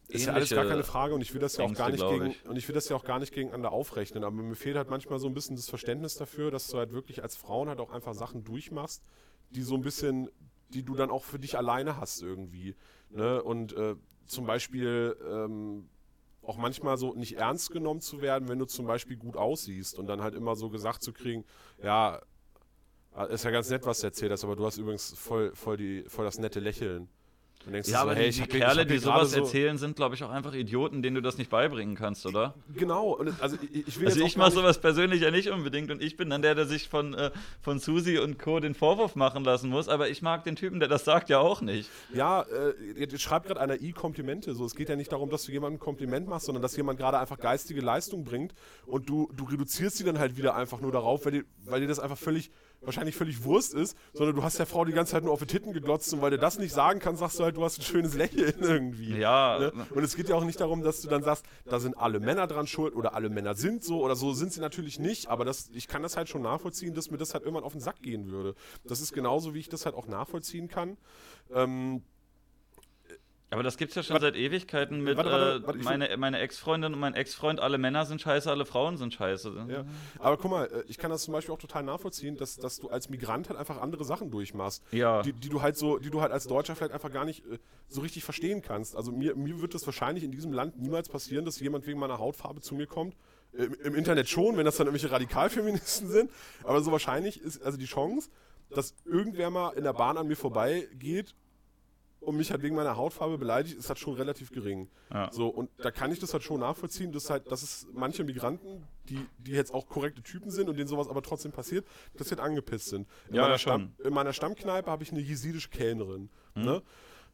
ist 0.07 0.27
ja 0.27 0.33
alles 0.33 0.49
gar 0.51 0.65
keine 0.65 0.83
Frage 0.83 1.15
und 1.15 1.21
ich 1.21 1.33
will 1.33 1.41
das 1.41 1.57
ja 1.57 1.65
auch 1.65 1.73
gar 1.73 1.89
nicht 1.89 2.07
gegen 2.07 2.27
ich. 2.27 2.45
und 2.45 2.55
ich 2.57 2.67
will 2.67 2.75
das 2.75 2.89
ja 2.89 2.95
auch 2.95 3.03
gar 3.03 3.19
nicht 3.19 3.33
gegeneinander 3.33 3.71
aufrechnen, 3.71 4.23
aber 4.23 4.35
mir 4.35 4.55
fehlt 4.55 4.77
halt 4.77 4.89
manchmal 4.89 5.19
so 5.19 5.27
ein 5.27 5.33
bisschen 5.33 5.55
das 5.55 5.69
Verständnis 5.69 6.15
dafür, 6.15 6.51
dass 6.51 6.67
du 6.67 6.77
halt 6.77 6.91
wirklich 6.91 7.23
als 7.23 7.35
Frauen 7.35 7.69
halt 7.69 7.79
auch 7.79 7.91
einfach 7.91 8.13
Sachen 8.13 8.43
durchmachst, 8.43 9.03
die 9.49 9.63
so 9.63 9.75
ein 9.75 9.81
bisschen, 9.81 10.29
die 10.69 10.83
du 10.83 10.95
dann 10.95 11.09
auch 11.09 11.23
für 11.23 11.39
dich 11.39 11.57
alleine 11.57 11.99
hast 11.99 12.21
irgendwie. 12.21 12.75
Ne? 13.09 13.41
Und 13.41 13.73
äh, 13.73 13.95
zum 14.27 14.45
Beispiel 14.45 15.15
ähm, 15.27 15.89
auch 16.45 16.57
manchmal 16.57 16.97
so 16.97 17.13
nicht 17.13 17.37
ernst 17.37 17.71
genommen 17.71 18.01
zu 18.01 18.21
werden, 18.21 18.47
wenn 18.47 18.59
du 18.59 18.65
zum 18.65 18.85
Beispiel 18.85 19.17
gut 19.17 19.37
aussiehst 19.37 19.97
und 19.97 20.07
dann 20.07 20.21
halt 20.21 20.35
immer 20.35 20.55
so 20.55 20.69
gesagt 20.69 21.03
zu 21.03 21.13
kriegen, 21.13 21.43
ja, 21.81 22.21
ist 23.29 23.45
ja 23.45 23.51
ganz 23.51 23.69
nett, 23.69 23.85
was 23.85 24.01
du 24.01 24.07
erzählt 24.07 24.31
hast, 24.31 24.43
aber 24.43 24.55
du 24.55 24.65
hast 24.65 24.77
übrigens 24.77 25.13
voll, 25.13 25.55
voll, 25.55 25.77
die, 25.77 26.03
voll 26.07 26.25
das 26.25 26.37
nette 26.37 26.59
Lächeln 26.59 27.07
ja, 27.85 28.01
aber 28.01 28.11
so, 28.11 28.17
hey, 28.17 28.29
die, 28.31 28.41
die 28.41 28.47
Kerle, 28.47 28.85
die 28.85 28.97
sowas 28.97 29.31
so 29.31 29.39
erzählen, 29.39 29.77
sind, 29.77 29.95
glaube 29.95 30.15
ich, 30.15 30.23
auch 30.23 30.29
einfach 30.29 30.53
Idioten, 30.53 31.01
denen 31.01 31.15
du 31.15 31.21
das 31.21 31.37
nicht 31.37 31.49
beibringen 31.49 31.95
kannst, 31.95 32.25
oder? 32.25 32.53
Genau. 32.75 33.19
also 33.39 33.57
ich, 33.71 33.87
ich, 33.87 34.05
also 34.05 34.23
ich 34.23 34.37
mache 34.37 34.51
sowas 34.51 34.79
persönlich 34.79 35.21
ja 35.21 35.31
nicht 35.31 35.49
unbedingt 35.49 35.91
und 35.91 36.01
ich 36.01 36.17
bin 36.17 36.29
dann 36.29 36.41
der, 36.41 36.55
der 36.55 36.65
sich 36.65 36.89
von, 36.89 37.13
äh, 37.13 37.31
von 37.61 37.79
Susi 37.79 38.19
und 38.19 38.39
Co. 38.39 38.59
den 38.59 38.73
Vorwurf 38.73 39.15
machen 39.15 39.43
lassen 39.43 39.69
muss, 39.69 39.89
aber 39.89 40.09
ich 40.09 40.21
mag 40.21 40.43
den 40.43 40.55
Typen, 40.55 40.79
der 40.79 40.89
das 40.89 41.05
sagt, 41.05 41.29
ja 41.29 41.39
auch 41.39 41.61
nicht. 41.61 41.89
Ja, 42.13 42.41
äh, 42.41 42.73
jetzt 42.99 43.19
schreibt 43.21 43.47
gerade 43.47 43.59
einer 43.59 43.81
I 43.81 43.91
Komplimente. 43.91 44.53
So, 44.53 44.65
es 44.65 44.75
geht 44.75 44.89
ja 44.89 44.95
nicht 44.95 45.11
darum, 45.11 45.29
dass 45.29 45.43
du 45.43 45.51
jemandem 45.51 45.77
ein 45.77 45.79
Kompliment 45.79 46.27
machst, 46.27 46.45
sondern 46.45 46.61
dass 46.61 46.75
jemand 46.75 46.99
gerade 46.99 47.19
einfach 47.19 47.39
geistige 47.39 47.81
Leistung 47.81 48.23
bringt 48.23 48.53
und 48.85 49.09
du, 49.09 49.31
du 49.35 49.45
reduzierst 49.45 49.97
sie 49.97 50.03
dann 50.03 50.19
halt 50.19 50.37
wieder 50.37 50.55
einfach 50.55 50.81
nur 50.81 50.91
darauf, 50.91 51.25
weil 51.25 51.31
dir, 51.31 51.43
weil 51.65 51.81
dir 51.81 51.87
das 51.87 51.99
einfach 51.99 52.17
völlig 52.17 52.51
wahrscheinlich 52.81 53.15
völlig 53.15 53.43
Wurst 53.43 53.73
ist, 53.73 53.97
sondern 54.13 54.35
du 54.35 54.43
hast 54.43 54.59
der 54.59 54.65
Frau 54.65 54.85
die 54.85 54.91
ganze 54.91 55.13
Zeit 55.13 55.23
nur 55.23 55.33
auf 55.33 55.39
die 55.39 55.47
Titten 55.47 55.73
geglotzt 55.73 56.13
und 56.13 56.21
weil 56.21 56.31
du 56.31 56.37
das 56.37 56.59
nicht 56.59 56.73
sagen 56.73 56.99
kannst, 56.99 57.19
sagst 57.19 57.39
du 57.39 57.43
halt, 57.43 57.57
du 57.57 57.63
hast 57.63 57.79
ein 57.79 57.83
schönes 57.83 58.13
Lächeln 58.13 58.55
irgendwie. 58.59 59.17
Ja. 59.17 59.59
Ne? 59.59 59.73
Und 59.93 60.03
es 60.03 60.15
geht 60.15 60.29
ja 60.29 60.35
auch 60.35 60.43
nicht 60.43 60.59
darum, 60.59 60.83
dass 60.83 61.01
du 61.01 61.07
dann 61.07 61.23
sagst, 61.23 61.45
da 61.65 61.79
sind 61.79 61.97
alle 61.97 62.19
Männer 62.19 62.47
dran 62.47 62.67
schuld 62.67 62.95
oder 62.95 63.13
alle 63.13 63.29
Männer 63.29 63.55
sind 63.55 63.83
so 63.83 64.01
oder 64.03 64.15
so 64.15 64.33
sind 64.33 64.53
sie 64.53 64.61
natürlich 64.61 64.99
nicht, 64.99 65.27
aber 65.27 65.45
das, 65.45 65.69
ich 65.73 65.87
kann 65.87 66.03
das 66.03 66.17
halt 66.17 66.29
schon 66.29 66.41
nachvollziehen, 66.41 66.93
dass 66.93 67.11
mir 67.11 67.17
das 67.17 67.33
halt 67.33 67.43
irgendwann 67.43 67.63
auf 67.63 67.73
den 67.73 67.81
Sack 67.81 68.01
gehen 68.01 68.29
würde. 68.31 68.55
Das 68.83 69.01
ist 69.01 69.13
genauso, 69.13 69.53
wie 69.53 69.59
ich 69.59 69.69
das 69.69 69.85
halt 69.85 69.95
auch 69.95 70.07
nachvollziehen 70.07 70.67
kann. 70.67 70.97
Ähm, 71.53 72.03
aber 73.51 73.63
das 73.63 73.77
gibt 73.77 73.91
es 73.91 73.95
ja 73.95 74.03
schon 74.03 74.15
warte, 74.15 74.27
seit 74.27 74.35
Ewigkeiten 74.35 75.01
mit 75.01 75.17
warte, 75.17 75.61
warte, 75.65 75.79
äh, 75.79 75.83
meine, 75.83 76.17
meine 76.17 76.39
Ex-Freundin 76.39 76.93
und 76.93 76.99
mein 76.99 77.13
Ex-Freund, 77.13 77.59
alle 77.59 77.77
Männer 77.77 78.05
sind 78.05 78.21
scheiße, 78.21 78.49
alle 78.49 78.65
Frauen 78.65 78.97
sind 78.97 79.13
scheiße. 79.13 79.65
Ja. 79.69 79.85
Aber 80.19 80.37
guck 80.37 80.51
mal, 80.51 80.65
äh, 80.65 80.83
ich 80.87 80.97
kann 80.97 81.11
das 81.11 81.23
zum 81.23 81.33
Beispiel 81.33 81.53
auch 81.53 81.59
total 81.59 81.83
nachvollziehen, 81.83 82.37
dass, 82.37 82.57
dass 82.57 82.79
du 82.79 82.89
als 82.89 83.09
Migrant 83.09 83.49
halt 83.49 83.59
einfach 83.59 83.79
andere 83.79 84.03
Sachen 84.03 84.31
durchmachst. 84.31 84.83
Ja. 84.91 85.21
Die, 85.21 85.31
die 85.31 85.49
du 85.49 85.61
halt 85.61 85.77
so, 85.77 85.99
die 85.99 86.09
du 86.09 86.21
halt 86.21 86.31
als 86.31 86.47
Deutscher 86.47 86.75
vielleicht 86.75 86.93
einfach 86.93 87.11
gar 87.11 87.23
nicht 87.23 87.45
äh, 87.45 87.59
so 87.87 88.01
richtig 88.01 88.23
verstehen 88.23 88.61
kannst. 88.61 88.95
Also 88.95 89.11
mir, 89.11 89.35
mir 89.35 89.61
wird 89.61 89.75
es 89.75 89.85
wahrscheinlich 89.85 90.23
in 90.23 90.31
diesem 90.31 90.51
Land 90.51 90.79
niemals 90.79 91.07
passieren, 91.07 91.45
dass 91.45 91.59
jemand 91.59 91.85
wegen 91.85 91.99
meiner 91.99 92.17
Hautfarbe 92.17 92.61
zu 92.61 92.73
mir 92.73 92.87
kommt. 92.87 93.15
Im, 93.53 93.73
Im, 93.75 93.95
Internet 93.95 94.27
schon, 94.27 94.57
wenn 94.57 94.65
das 94.65 94.75
dann 94.75 94.87
irgendwelche 94.87 95.13
Radikalfeministen 95.13 96.09
sind. 96.09 96.31
Aber 96.63 96.81
so 96.81 96.91
wahrscheinlich 96.91 97.39
ist 97.39 97.63
also 97.63 97.77
die 97.77 97.85
Chance, 97.85 98.29
dass 98.69 98.95
irgendwer 99.05 99.49
mal 99.49 99.69
in 99.73 99.83
der 99.83 99.93
Bahn 99.93 100.17
an 100.17 100.27
mir 100.27 100.35
vorbeigeht 100.35 101.35
und 102.25 102.37
mich 102.37 102.51
halt 102.51 102.61
wegen 102.63 102.75
meiner 102.75 102.97
Hautfarbe 102.97 103.37
beleidigt, 103.37 103.77
ist 103.77 103.89
halt 103.89 103.99
schon 103.99 104.15
relativ 104.15 104.51
gering. 104.51 104.89
Ja. 105.13 105.31
So, 105.31 105.47
und 105.47 105.69
da 105.77 105.91
kann 105.91 106.11
ich 106.11 106.19
das 106.19 106.33
halt 106.33 106.43
schon 106.43 106.59
nachvollziehen, 106.59 107.11
dass 107.11 107.29
halt, 107.29 107.51
dass 107.51 107.61
es 107.61 107.87
manche 107.93 108.23
Migranten, 108.23 108.83
die, 109.09 109.25
die 109.37 109.51
jetzt 109.51 109.73
auch 109.73 109.87
korrekte 109.87 110.21
Typen 110.21 110.51
sind 110.51 110.67
und 110.67 110.77
denen 110.77 110.87
sowas 110.87 111.07
aber 111.07 111.21
trotzdem 111.21 111.51
passiert, 111.51 111.85
dass 112.15 112.29
sie 112.29 112.35
halt 112.35 112.45
angepisst 112.45 112.87
sind. 112.87 113.07
In, 113.29 113.35
ja, 113.35 113.43
meiner, 113.43 113.57
Stamm, 113.57 113.93
in 114.03 114.13
meiner 114.13 114.33
Stammkneipe 114.33 114.89
habe 114.89 115.03
ich 115.03 115.11
eine 115.11 115.21
jesidische 115.21 115.69
Kellnerin. 115.69 116.29
Mhm. 116.55 116.63
Ne? 116.63 116.81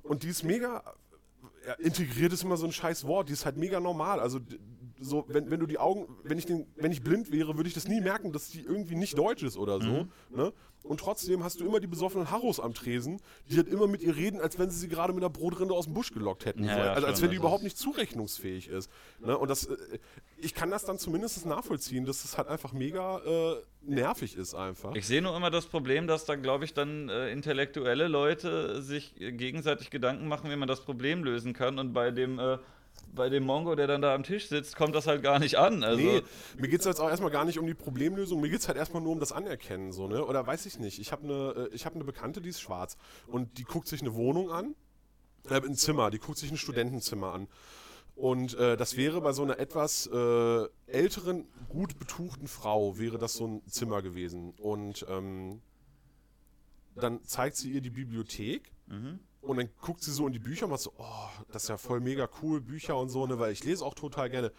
Und 0.03 0.23
die 0.23 0.30
ist 0.30 0.43
mega. 0.43 0.84
Ja, 1.65 1.73
integriert 1.73 2.34
ist 2.34 2.43
immer 2.43 2.57
so 2.57 2.65
ein 2.65 2.72
scheiß 2.72 3.05
Wort, 3.05 3.30
die 3.30 3.34
ist 3.34 3.45
halt 3.45 3.55
mega 3.55 3.80
normal. 3.80 4.19
Also 4.19 4.39
so, 5.02 5.26
wenn, 5.28 5.49
wenn 5.49 5.60
du 5.60 5.65
die 5.65 5.80
Augen, 5.80 6.07
wenn 6.23 6.38
ich 6.38 6.45
den, 6.45 6.68
wenn 6.76 6.91
ich 6.91 7.03
blind 7.03 7.32
wäre, 7.32 7.57
würde 7.57 7.68
ich 7.68 7.73
das 7.73 7.88
nie 7.88 8.02
merken, 8.02 8.32
dass 8.32 8.49
die 8.49 8.61
irgendwie 8.61 8.95
nicht 8.95 9.18
deutsch 9.18 9.44
ist 9.44 9.57
oder 9.57 9.82
so. 9.82 9.90
Mhm. 9.90 10.10
Ne? 10.30 10.53
Und 10.84 10.99
trotzdem 10.99 11.44
hast 11.44 11.60
du 11.60 11.65
immer 11.65 11.80
die 11.80 11.88
besoffenen 11.88 12.32
Harros 12.32 12.60
am 12.60 12.73
Tresen, 12.73 13.22
die 13.49 13.57
halt 13.57 13.68
immer 13.68 13.88
mit 13.88 14.02
ihr 14.02 14.15
reden, 14.15 14.41
als 14.41 14.57
wenn 14.57 14.69
sie 14.72 14.80
sie 14.80 14.88
gerade 14.88 15.14
mit 15.14 15.23
einer 15.23 15.30
Brotrinde 15.30 15.76
aus 15.76 15.86
dem 15.86 15.94
Busch 15.94 16.11
gelockt 16.11 16.45
hätten. 16.45 16.64
Ja, 16.64 16.76
so. 16.76 16.82
also 16.82 17.07
als 17.07 17.22
wenn 17.22 17.30
die 17.30 17.36
überhaupt 17.36 17.64
nicht 17.64 17.78
zurechnungsfähig 17.78 18.68
ist. 18.68 18.90
Ne? 19.19 19.38
Und 19.38 19.49
das, 19.49 19.65
äh, 19.65 19.99
ich 20.38 20.56
kann 20.56 20.72
das 20.72 20.84
dann 20.86 20.98
zumindest 20.98 21.45
nachvollziehen, 21.45 22.06
dass 22.06 22.26
es 22.26 22.38
halt 22.38 22.48
einfach 22.48 22.73
mega 22.73 23.19
äh, 23.19 23.61
nervig 23.84 24.36
ist 24.36 24.56
einfach. 24.56 24.95
Ich 24.95 25.06
sehe 25.06 25.22
nur 25.22 25.36
immer 25.36 25.52
das 25.52 25.68
Problem, 25.68 26.07
dass 26.07 26.26
da, 26.26 26.36
glaube 26.36 26.65
ich, 26.65 26.73
dann 26.73 27.10
äh, 27.10 27.32
intellektuelle 27.32 28.07
Leute 28.07 28.82
sich 28.82 29.14
gegenseitig 29.15 29.91
Gedanken 29.91 30.28
machen, 30.28 30.49
wie 30.49 30.56
man 30.56 30.68
das 30.68 30.82
Problem 30.82 31.23
lösen 31.23 31.53
kann. 31.53 31.78
Und 31.78 31.94
bei 31.94 32.10
dem 32.10 32.40
äh, 32.40 32.57
bei 33.14 33.30
dem 33.30 33.44
Mongo, 33.44 33.76
der 33.76 33.88
dann 33.88 34.02
da 34.02 34.14
am 34.14 34.23
Tisch 34.23 34.48
sitzt, 34.48 34.76
kommt 34.76 34.95
das 34.95 35.07
halt 35.07 35.22
gar 35.22 35.40
nicht 35.40 35.57
an. 35.57 35.84
Also 35.84 36.02
nee, 36.02 36.22
mir 36.57 36.68
geht 36.68 36.80
es 36.80 36.86
jetzt 36.86 36.99
auch 36.99 37.10
erstmal 37.10 37.32
gar 37.32 37.45
nicht 37.45 37.60
um 37.60 37.68
die 37.68 37.73
Problemlösung, 37.73 38.41
mir 38.41 38.49
geht 38.49 38.60
es 38.60 38.68
halt 38.68 38.78
erstmal 38.78 39.02
nur 39.02 39.11
um 39.11 39.19
das 39.19 39.32
Anerkennen, 39.32 39.91
so, 39.91 40.07
ne? 40.07 40.26
Oder 40.26 40.45
weiß 40.45 40.65
ich 40.65 40.80
nicht. 40.80 40.99
Ich 40.99 41.11
habe 41.11 41.23
eine 41.23 41.69
äh, 41.73 41.78
hab 41.78 41.95
ne 41.95 42.03
Bekannte, 42.03 42.41
die 42.41 42.49
ist 42.49 42.61
schwarz 42.61 42.98
und 43.28 43.57
die 43.57 43.64
guckt 43.64 43.88
sich 43.88 44.02
eine 44.02 44.14
Wohnung 44.14 44.52
an, 44.52 44.76
äh, 45.49 45.56
ein 45.56 45.76
Zimmer, 45.76 46.11
die 46.11 46.19
guckt 46.19 46.38
sich 46.38 46.52
ein 46.52 46.57
Studentenzimmer 46.57 47.34
an. 47.34 47.48
Und 48.15 48.53
äh, 48.56 48.78
das 48.78 48.98
wäre 48.98 49.22
bei 49.22 49.34
so 49.34 49.41
einer 49.41 49.57
etwas 49.57 50.07
äh, 50.07 50.68
älteren, 50.86 51.48
gut 51.69 51.98
betuchten 51.98 52.48
Frau, 52.48 52.99
wäre 52.99 53.18
das 53.18 53.34
so 53.34 53.48
ein 53.48 53.61
Zimmer 53.68 54.02
gewesen. 54.02 54.53
Und 54.60 55.06
ähm, 55.10 55.61
dann 56.95 57.23
zeigt 57.23 57.56
sie 57.56 57.72
ihr 57.72 57.82
die 57.82 57.90
Bibliothek. 57.90 58.72
Mhm. 58.88 59.19
Und 59.41 59.57
dann 59.57 59.69
guckt 59.81 60.03
sie 60.03 60.11
so 60.11 60.27
in 60.27 60.34
die 60.34 60.39
Bücher 60.39 60.65
und 60.65 60.72
macht 60.72 60.81
so, 60.81 60.93
oh, 60.97 61.30
das 61.51 61.63
ist 61.63 61.69
ja 61.69 61.77
voll 61.77 61.99
mega 61.99 62.30
cool, 62.41 62.61
Bücher 62.61 62.97
und 62.97 63.09
so, 63.09 63.26
ne, 63.26 63.39
weil 63.39 63.51
ich 63.51 63.63
lese 63.63 63.84
auch 63.84 63.95
total 63.95 64.30
gerne. 64.30 64.51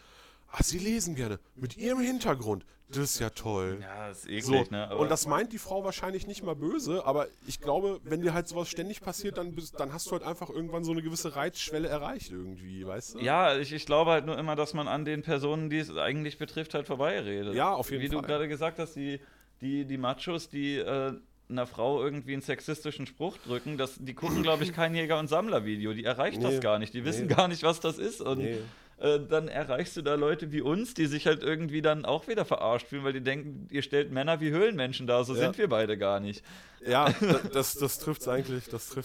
Ah, 0.51 0.63
sie 0.63 0.79
lesen 0.79 1.15
gerne. 1.15 1.39
Mit 1.55 1.77
ihrem 1.77 2.01
Hintergrund. 2.01 2.67
Das 2.89 2.99
ist 2.99 3.21
ja 3.21 3.31
toll. 3.31 3.79
Ja, 3.81 4.09
das 4.09 4.19
ist 4.19 4.29
eklig, 4.29 4.67
so. 4.67 4.71
ne? 4.71 4.87
Aber 4.89 5.01
und 5.01 5.11
das 5.11 5.27
meint 5.27 5.53
die 5.53 5.59
Frau 5.59 5.83
wahrscheinlich 5.83 6.27
nicht 6.27 6.43
mal 6.43 6.55
böse, 6.55 7.07
aber 7.07 7.29
ich 7.47 7.61
glaube, 7.61 8.01
wenn 8.05 8.21
dir 8.21 8.35
halt 8.35 8.49
sowas 8.49 8.69
ständig 8.69 9.01
passiert, 9.01 9.39
dann, 9.39 9.55
bist, 9.55 9.81
dann 9.81 9.95
hast 9.95 10.09
du 10.09 10.13
halt 10.13 10.23
einfach 10.23 10.51
irgendwann 10.51 10.85
so 10.85 10.93
eine 10.93 11.01
gewisse 11.01 11.35
Reizschwelle 11.35 11.89
erreicht 11.89 12.31
irgendwie, 12.33 12.87
weißt 12.87 13.15
du? 13.15 13.19
Ja, 13.21 13.57
ich, 13.57 13.73
ich 13.73 13.87
glaube 13.87 14.11
halt 14.11 14.27
nur 14.27 14.39
immer, 14.39 14.57
dass 14.57 14.75
man 14.75 14.89
an 14.89 15.07
den 15.07 15.23
Personen, 15.23 15.71
die 15.71 15.79
es 15.79 15.97
eigentlich 15.97 16.37
betrifft, 16.37 16.75
halt 16.75 16.87
vorbeiredet. 16.87 17.55
Ja, 17.55 17.73
auf 17.73 17.91
jeden 17.91 18.03
Wie 18.03 18.09
Fall. 18.09 18.19
Wie 18.19 18.21
du 18.21 18.27
gerade 18.27 18.49
gesagt 18.49 18.79
hast, 18.79 18.95
die, 18.95 19.21
die, 19.63 19.87
die 19.87 19.97
Machos, 19.97 20.51
die 20.51 20.77
äh, 20.77 21.15
einer 21.53 21.67
Frau 21.67 22.03
irgendwie 22.03 22.33
einen 22.33 22.43
sexistischen 22.43 23.07
Spruch 23.07 23.39
drücken, 23.39 23.79
das, 23.79 23.97
die 23.99 24.15
gucken, 24.15 24.43
glaube 24.43 24.65
ich, 24.65 24.73
kein 24.73 24.95
Jäger- 24.95 25.19
und 25.19 25.29
Sammler-Video. 25.29 25.93
Die 25.93 26.05
erreicht 26.05 26.39
nee, 26.39 26.45
das 26.45 26.61
gar 26.61 26.79
nicht. 26.79 26.95
Die 26.95 27.05
wissen 27.05 27.27
nee. 27.27 27.35
gar 27.35 27.49
nicht, 27.49 27.63
was 27.63 27.81
das 27.81 27.99
ist. 27.99 28.21
Und 28.21 28.39
nee. 28.39 28.59
äh, 28.99 29.21
dann 29.29 29.49
erreichst 29.49 29.97
du 29.97 30.03
da 30.03 30.15
Leute 30.15 30.53
wie 30.53 30.61
uns, 30.61 30.95
die 30.95 31.07
sich 31.07 31.27
halt 31.27 31.43
irgendwie 31.43 31.83
dann 31.83 32.05
auch 32.05 32.29
wieder 32.29 32.45
verarscht 32.45 32.89
fühlen, 32.89 33.05
weil 33.05 33.13
die 33.13 33.23
denken, 33.23 33.69
ihr 33.71 33.83
stellt 33.83 34.11
Männer 34.11 34.41
wie 34.41 34.51
Höhlenmenschen 34.51 35.07
dar. 35.07 35.25
So 35.25 35.35
ja. 35.35 35.41
sind 35.41 35.59
wir 35.59 35.69
beide 35.69 35.97
gar 35.97 36.21
nicht. 36.21 36.45
Ja, 36.85 37.13
das, 37.53 37.75
das 37.75 37.99
trifft 37.99 38.23
es 38.23 38.29
eigentlich, 38.29 38.65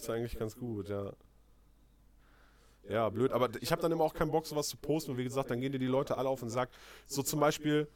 eigentlich 0.10 0.40
ganz 0.40 0.56
gut, 0.56 0.90
ja. 0.90 1.14
Ja, 2.90 3.10
blöd. 3.10 3.32
Aber 3.32 3.50
ich 3.60 3.72
habe 3.72 3.82
dann 3.82 3.92
immer 3.92 4.04
auch 4.04 4.14
keinen 4.14 4.32
Bock, 4.32 4.46
sowas 4.46 4.70
zu 4.70 4.78
posten. 4.78 5.12
Und 5.12 5.18
wie 5.18 5.24
gesagt, 5.24 5.52
dann 5.52 5.60
gehen 5.60 5.72
dir 5.72 5.80
die 5.80 5.88
Leute 5.88 6.18
alle 6.18 6.30
auf 6.30 6.40
den 6.40 6.50
Sack. 6.50 6.70
So 7.06 7.22
zum 7.22 7.40
Beispiel 7.40 7.88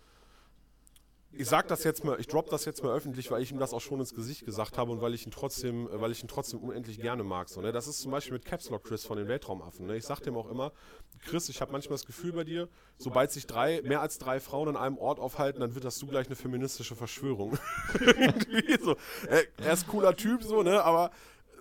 ich 1.33 1.47
sag 1.47 1.67
das 1.67 1.83
jetzt 1.83 2.03
mal, 2.03 2.19
ich 2.19 2.27
drop 2.27 2.49
das 2.49 2.65
jetzt 2.65 2.83
mal 2.83 2.93
öffentlich, 2.93 3.31
weil 3.31 3.41
ich 3.41 3.51
ihm 3.51 3.59
das 3.59 3.73
auch 3.73 3.79
schon 3.79 3.99
ins 3.99 4.13
Gesicht 4.13 4.45
gesagt 4.45 4.77
habe 4.77 4.91
und 4.91 5.01
weil 5.01 5.13
ich 5.13 5.25
ihn 5.25 5.31
trotzdem, 5.31 5.87
weil 5.91 6.11
ich 6.11 6.21
ihn 6.21 6.27
trotzdem 6.27 6.59
unendlich 6.59 6.99
gerne 6.99 7.23
mag. 7.23 7.47
So, 7.47 7.61
ne? 7.61 7.71
Das 7.71 7.87
ist 7.87 7.99
zum 7.99 8.11
Beispiel 8.11 8.33
mit 8.33 8.45
Caps 8.45 8.69
Lock 8.69 8.83
Chris 8.83 9.05
von 9.05 9.17
den 9.17 9.27
Weltraumaffen. 9.27 9.85
Ne? 9.85 9.95
Ich 9.95 10.05
sag 10.05 10.19
dem 10.21 10.35
auch 10.35 10.49
immer, 10.49 10.73
Chris, 11.25 11.47
ich 11.49 11.61
habe 11.61 11.71
manchmal 11.71 11.93
das 11.93 12.05
Gefühl 12.05 12.33
bei 12.33 12.43
dir, 12.43 12.67
sobald 12.97 13.31
sich 13.31 13.47
drei, 13.47 13.81
mehr 13.83 14.01
als 14.01 14.17
drei 14.17 14.39
Frauen 14.39 14.69
an 14.69 14.77
einem 14.77 14.97
Ort 14.97 15.19
aufhalten, 15.19 15.61
dann 15.61 15.73
wird 15.73 15.85
das 15.85 15.97
du 15.99 16.07
gleich 16.07 16.27
eine 16.27 16.35
feministische 16.35 16.95
Verschwörung. 16.95 17.57
so. 18.81 18.95
er, 19.27 19.43
er 19.57 19.73
ist 19.73 19.87
cooler 19.87 20.15
Typ, 20.15 20.43
so, 20.43 20.63
ne? 20.63 20.83
Aber 20.83 21.11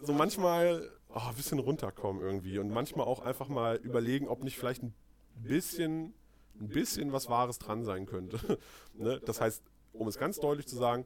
so 0.02 0.12
manchmal 0.12 0.90
oh, 1.10 1.20
ein 1.28 1.36
bisschen 1.36 1.58
runterkommen 1.58 2.22
irgendwie 2.22 2.58
und 2.58 2.70
manchmal 2.70 3.06
auch 3.06 3.20
einfach 3.20 3.48
mal 3.48 3.76
überlegen, 3.76 4.28
ob 4.28 4.42
nicht 4.42 4.58
vielleicht 4.58 4.82
ein 4.82 4.94
bisschen 5.36 6.14
ein 6.60 6.68
bisschen 6.68 7.12
was 7.12 7.28
Wahres 7.28 7.58
dran 7.58 7.84
sein 7.84 8.06
könnte. 8.06 8.58
ne? 8.94 9.20
Das 9.24 9.40
heißt, 9.40 9.62
um 9.92 10.08
es 10.08 10.18
ganz 10.18 10.38
deutlich 10.38 10.66
zu 10.66 10.76
sagen, 10.76 11.04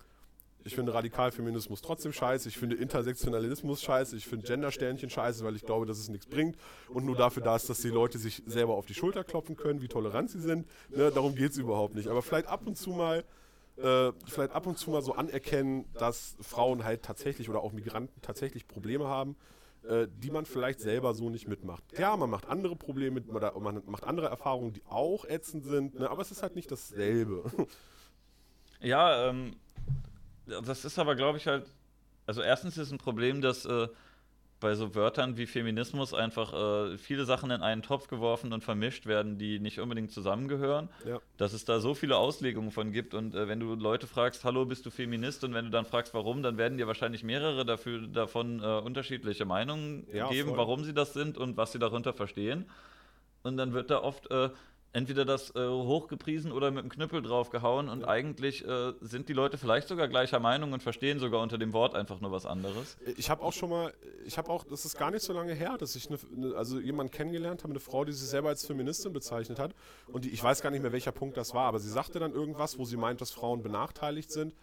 ich 0.66 0.74
finde 0.74 0.94
Radikalfeminismus 0.94 1.82
trotzdem 1.82 2.12
scheiße, 2.12 2.48
ich 2.48 2.56
finde 2.56 2.76
Intersektionalismus 2.76 3.82
scheiße, 3.82 4.16
ich 4.16 4.26
finde 4.26 4.47
Gendersternchen 4.47 5.10
scheiße, 5.10 5.44
weil 5.44 5.56
ich 5.56 5.66
glaube, 5.66 5.85
dass 5.85 5.98
es 5.98 6.09
nichts 6.09 6.26
bringt 6.26 6.56
und 6.89 7.05
nur 7.05 7.16
dafür 7.16 7.43
da 7.43 7.56
ist, 7.56 7.68
dass 7.68 7.82
die 7.82 7.90
Leute 7.90 8.18
sich 8.18 8.43
selber 8.47 8.74
auf 8.74 8.86
die 8.86 8.94
Schulter 8.94 9.24
klopfen 9.24 9.56
können, 9.56 9.82
wie 9.82 9.89
tolerant 9.89 10.31
sie 10.31 10.40
sind. 10.40 10.66
Ne? 10.89 11.10
Darum 11.10 11.35
geht 11.35 11.52
es 11.52 11.59
überhaupt 11.59 11.94
nicht. 11.94 12.09
Aber 12.09 12.22
vielleicht 12.22 12.47
ab 12.47 12.66
und 12.66 12.78
zu 12.78 12.90
mal 12.90 13.24
äh, 13.76 14.12
vielleicht 14.26 14.52
ab 14.52 14.66
und 14.66 14.78
zu 14.78 14.90
mal 14.90 15.02
so 15.02 15.14
anerkennen, 15.14 15.85
dass 15.94 16.36
Frauen 16.40 16.85
halt 16.85 17.02
tatsächlich 17.02 17.51
oder 17.51 17.60
auch 17.60 17.72
Migranten 17.72 18.22
tatsächlich 18.22 18.68
Probleme 18.68 19.09
haben, 19.09 19.36
äh, 19.89 20.09
die 20.11 20.31
man 20.31 20.47
vielleicht 20.47 20.81
selber 20.81 21.15
so 21.15 21.31
nicht 21.31 21.48
mitmacht. 21.48 21.85
Ja, 21.98 22.16
man 22.16 22.31
macht 22.31 22.47
andere 22.47 22.77
Probleme 22.77 23.20
man 23.20 23.82
macht 23.86 24.05
andere 24.05 24.28
Erfahrungen, 24.28 24.73
die 24.73 24.82
auch 24.86 25.24
ätzend 25.24 25.65
sind, 25.65 25.98
ne? 25.98 26.11
aber 26.11 26.23
es 26.23 26.31
ist 26.31 26.43
halt 26.43 26.56
nicht 26.56 26.70
dasselbe. 26.70 27.44
Ja, 28.81 29.31
ähm, 29.31 29.56
das 30.47 30.85
ist 30.85 30.98
aber, 30.98 31.15
glaube 31.15 31.39
ich, 31.39 31.47
halt. 31.47 31.66
Also, 32.27 32.43
erstens 32.43 32.77
ist 32.77 32.93
ein 32.93 32.98
Problem, 32.98 33.40
dass 33.40 33.65
äh, 33.65 33.89
bei 34.64 34.74
so 34.74 34.94
Wörtern 34.94 35.36
wie 35.36 35.44
Feminismus 35.44 36.14
einfach 36.14 36.54
äh, 36.54 36.96
viele 36.96 37.26
Sachen 37.26 37.50
in 37.50 37.60
einen 37.60 37.82
Topf 37.82 38.08
geworfen 38.08 38.50
und 38.54 38.64
vermischt 38.64 39.04
werden, 39.04 39.36
die 39.36 39.60
nicht 39.60 39.78
unbedingt 39.78 40.10
zusammengehören. 40.10 40.88
Ja. 41.06 41.20
Dass 41.36 41.52
es 41.52 41.66
da 41.66 41.80
so 41.80 41.92
viele 41.92 42.16
Auslegungen 42.16 42.70
von 42.70 42.90
gibt 42.90 43.12
und 43.12 43.34
äh, 43.34 43.46
wenn 43.46 43.60
du 43.60 43.74
Leute 43.74 44.06
fragst, 44.06 44.42
hallo, 44.42 44.64
bist 44.64 44.86
du 44.86 44.90
Feminist? 44.90 45.44
Und 45.44 45.52
wenn 45.52 45.66
du 45.66 45.70
dann 45.70 45.84
fragst, 45.84 46.14
warum, 46.14 46.42
dann 46.42 46.56
werden 46.56 46.78
dir 46.78 46.86
wahrscheinlich 46.86 47.22
mehrere 47.22 47.66
dafür, 47.66 48.06
davon 48.06 48.62
äh, 48.62 48.78
unterschiedliche 48.78 49.44
Meinungen 49.44 50.06
Ja, 50.10 50.30
geben, 50.30 50.48
voll. 50.48 50.58
warum 50.58 50.82
sie 50.82 50.94
das 50.94 51.12
sind 51.12 51.36
und 51.36 51.58
was 51.58 51.72
sie 51.72 51.78
darunter 51.78 52.14
verstehen. 52.14 52.64
Und 53.42 53.58
dann 53.58 53.74
wird 53.74 53.90
da 53.90 53.98
oft 54.02 54.30
äh, 54.30 54.48
entweder 54.94 55.24
das 55.24 55.54
äh, 55.56 55.68
hochgepriesen 55.68 56.52
oder 56.52 56.70
mit 56.70 56.84
dem 56.84 56.88
Knüppel 56.88 57.20
draufgehauen 57.20 57.88
und 57.88 58.04
eigentlich 58.04 58.64
äh, 58.64 58.92
sind 59.00 59.28
die 59.28 59.32
Leute 59.32 59.58
vielleicht 59.58 59.88
sogar 59.88 60.06
gleicher 60.06 60.38
Meinung 60.38 60.72
und 60.72 60.84
verstehen 60.84 61.18
sogar 61.18 61.42
unter 61.42 61.58
dem 61.58 61.72
Wort 61.72 61.96
einfach 61.96 62.20
nur 62.20 62.30
was 62.30 62.46
anderes. 62.46 62.96
Ich 63.16 63.28
habe 63.28 63.42
auch 63.42 63.52
schon 63.52 63.70
mal, 63.70 63.92
ich 64.24 64.38
habe 64.38 64.50
auch, 64.50 64.62
das 64.62 64.84
ist 64.84 64.96
gar 64.96 65.10
nicht 65.10 65.22
so 65.22 65.32
lange 65.32 65.52
her, 65.52 65.76
dass 65.78 65.96
ich 65.96 66.08
eine, 66.08 66.54
also 66.54 66.78
jemanden 66.78 67.10
kennengelernt 67.10 67.64
habe, 67.64 67.72
eine 67.72 67.80
Frau, 67.80 68.04
die 68.04 68.12
sich 68.12 68.28
selber 68.28 68.50
als 68.50 68.64
Feministin 68.64 69.12
bezeichnet 69.12 69.58
hat. 69.58 69.74
Und 70.06 70.26
die, 70.26 70.30
ich 70.30 70.42
weiß 70.42 70.62
gar 70.62 70.70
nicht 70.70 70.82
mehr, 70.82 70.92
welcher 70.92 71.12
Punkt 71.12 71.36
das 71.36 71.54
war, 71.54 71.66
aber 71.66 71.80
sie 71.80 71.90
sagte 71.90 72.20
dann 72.20 72.32
irgendwas, 72.32 72.78
wo 72.78 72.84
sie 72.84 72.96
meint, 72.96 73.20
dass 73.20 73.32
Frauen 73.32 73.62
benachteiligt 73.62 74.30
sind. 74.30 74.54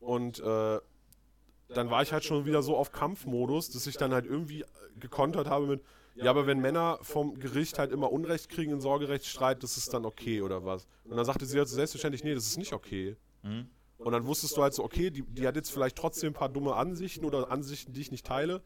Und 0.00 0.38
äh, 0.40 0.80
dann 1.70 1.90
war 1.90 2.02
ich 2.02 2.12
halt 2.12 2.24
schon 2.24 2.44
wieder 2.44 2.62
so 2.62 2.76
auf 2.76 2.92
Kampfmodus, 2.92 3.70
dass 3.70 3.86
ich 3.86 3.96
dann 3.96 4.12
halt 4.12 4.26
irgendwie 4.26 4.66
gekontert 5.00 5.48
habe 5.48 5.66
mit, 5.66 5.80
ja, 6.24 6.30
aber 6.30 6.46
wenn 6.46 6.60
Männer 6.60 6.98
vom 7.02 7.38
Gericht 7.38 7.78
halt 7.78 7.92
immer 7.92 8.12
Unrecht 8.12 8.48
kriegen 8.48 8.72
in 8.72 8.80
Sorgerechtsstreit, 8.80 9.62
das 9.62 9.76
ist 9.76 9.92
dann 9.94 10.04
okay 10.04 10.42
oder 10.42 10.64
was? 10.64 10.86
Und 11.04 11.16
dann 11.16 11.24
sagte 11.24 11.46
sie 11.46 11.58
halt 11.58 11.68
so 11.68 11.76
selbstverständlich, 11.76 12.24
nee, 12.24 12.34
das 12.34 12.46
ist 12.46 12.58
nicht 12.58 12.72
okay. 12.72 13.16
Mhm. 13.42 13.68
Und 13.98 14.12
dann 14.12 14.26
wusstest 14.26 14.56
du 14.56 14.62
halt 14.62 14.74
so, 14.74 14.84
okay, 14.84 15.10
die, 15.10 15.22
die 15.22 15.46
hat 15.46 15.56
jetzt 15.56 15.70
vielleicht 15.70 15.96
trotzdem 15.96 16.30
ein 16.30 16.34
paar 16.34 16.48
dumme 16.48 16.74
Ansichten 16.74 17.24
oder 17.24 17.50
Ansichten, 17.50 17.92
die 17.92 18.00
ich 18.00 18.12
nicht 18.12 18.26
teile. 18.26 18.62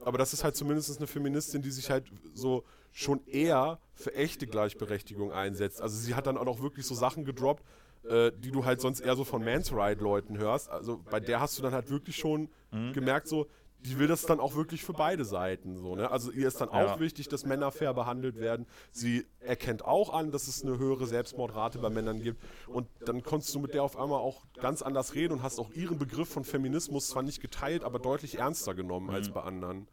Aber 0.00 0.18
das 0.18 0.32
ist 0.32 0.42
halt 0.42 0.56
zumindest 0.56 0.96
eine 0.96 1.06
Feministin, 1.06 1.62
die 1.62 1.70
sich 1.70 1.90
halt 1.90 2.10
so 2.34 2.64
schon 2.90 3.24
eher 3.26 3.78
für 3.94 4.12
echte 4.14 4.46
Gleichberechtigung 4.46 5.32
einsetzt. 5.32 5.80
Also 5.80 5.96
sie 5.96 6.14
hat 6.14 6.26
dann 6.26 6.36
auch 6.36 6.44
noch 6.44 6.60
wirklich 6.60 6.84
so 6.84 6.94
Sachen 6.94 7.24
gedroppt, 7.24 7.64
äh, 8.04 8.32
die 8.36 8.50
du 8.50 8.64
halt 8.64 8.80
sonst 8.80 9.00
eher 9.00 9.14
so 9.14 9.24
von 9.24 9.44
Mans 9.44 9.72
Ride-Leuten 9.72 10.38
hörst. 10.38 10.68
Also 10.68 11.00
bei 11.08 11.20
der 11.20 11.40
hast 11.40 11.58
du 11.58 11.62
dann 11.62 11.72
halt 11.72 11.88
wirklich 11.88 12.16
schon 12.16 12.48
gemerkt, 12.92 13.28
so, 13.28 13.46
die 13.84 13.98
will 13.98 14.06
das 14.06 14.22
dann 14.22 14.38
auch 14.40 14.54
wirklich 14.54 14.84
für 14.84 14.92
beide 14.92 15.24
Seiten. 15.24 15.76
So, 15.76 15.96
ne? 15.96 16.10
Also 16.10 16.30
ihr 16.30 16.46
ist 16.46 16.60
dann 16.60 16.68
Ja. 16.72 16.94
auch 16.94 17.00
wichtig, 17.00 17.28
dass 17.28 17.44
Männer 17.44 17.72
fair 17.72 17.92
behandelt 17.94 18.38
werden. 18.38 18.66
Sie 18.92 19.26
erkennt 19.40 19.84
auch 19.84 20.12
an, 20.12 20.30
dass 20.30 20.46
es 20.48 20.62
eine 20.62 20.78
höhere 20.78 21.06
Selbstmordrate 21.06 21.78
bei 21.78 21.90
Männern 21.90 22.22
gibt. 22.22 22.42
Und 22.68 22.86
dann 23.04 23.22
konntest 23.22 23.54
du 23.54 23.58
mit 23.60 23.74
der 23.74 23.82
auf 23.82 23.96
einmal 23.96 24.20
auch 24.20 24.44
ganz 24.60 24.82
anders 24.82 25.14
reden 25.14 25.34
und 25.34 25.42
hast 25.42 25.58
auch 25.58 25.70
ihren 25.72 25.98
Begriff 25.98 26.28
von 26.28 26.44
Feminismus 26.44 27.08
zwar 27.08 27.22
nicht 27.22 27.40
geteilt, 27.40 27.82
aber 27.82 27.98
deutlich 27.98 28.38
ernster 28.38 28.74
genommen 28.74 29.10
als 29.10 29.30
bei 29.30 29.42
anderen. 29.42 29.88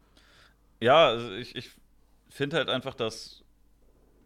Ja, 0.80 1.08
also 1.08 1.32
ich, 1.32 1.56
ich 1.56 1.70
finde 2.28 2.56
halt 2.56 2.68
einfach, 2.68 2.94
dass 2.94 3.42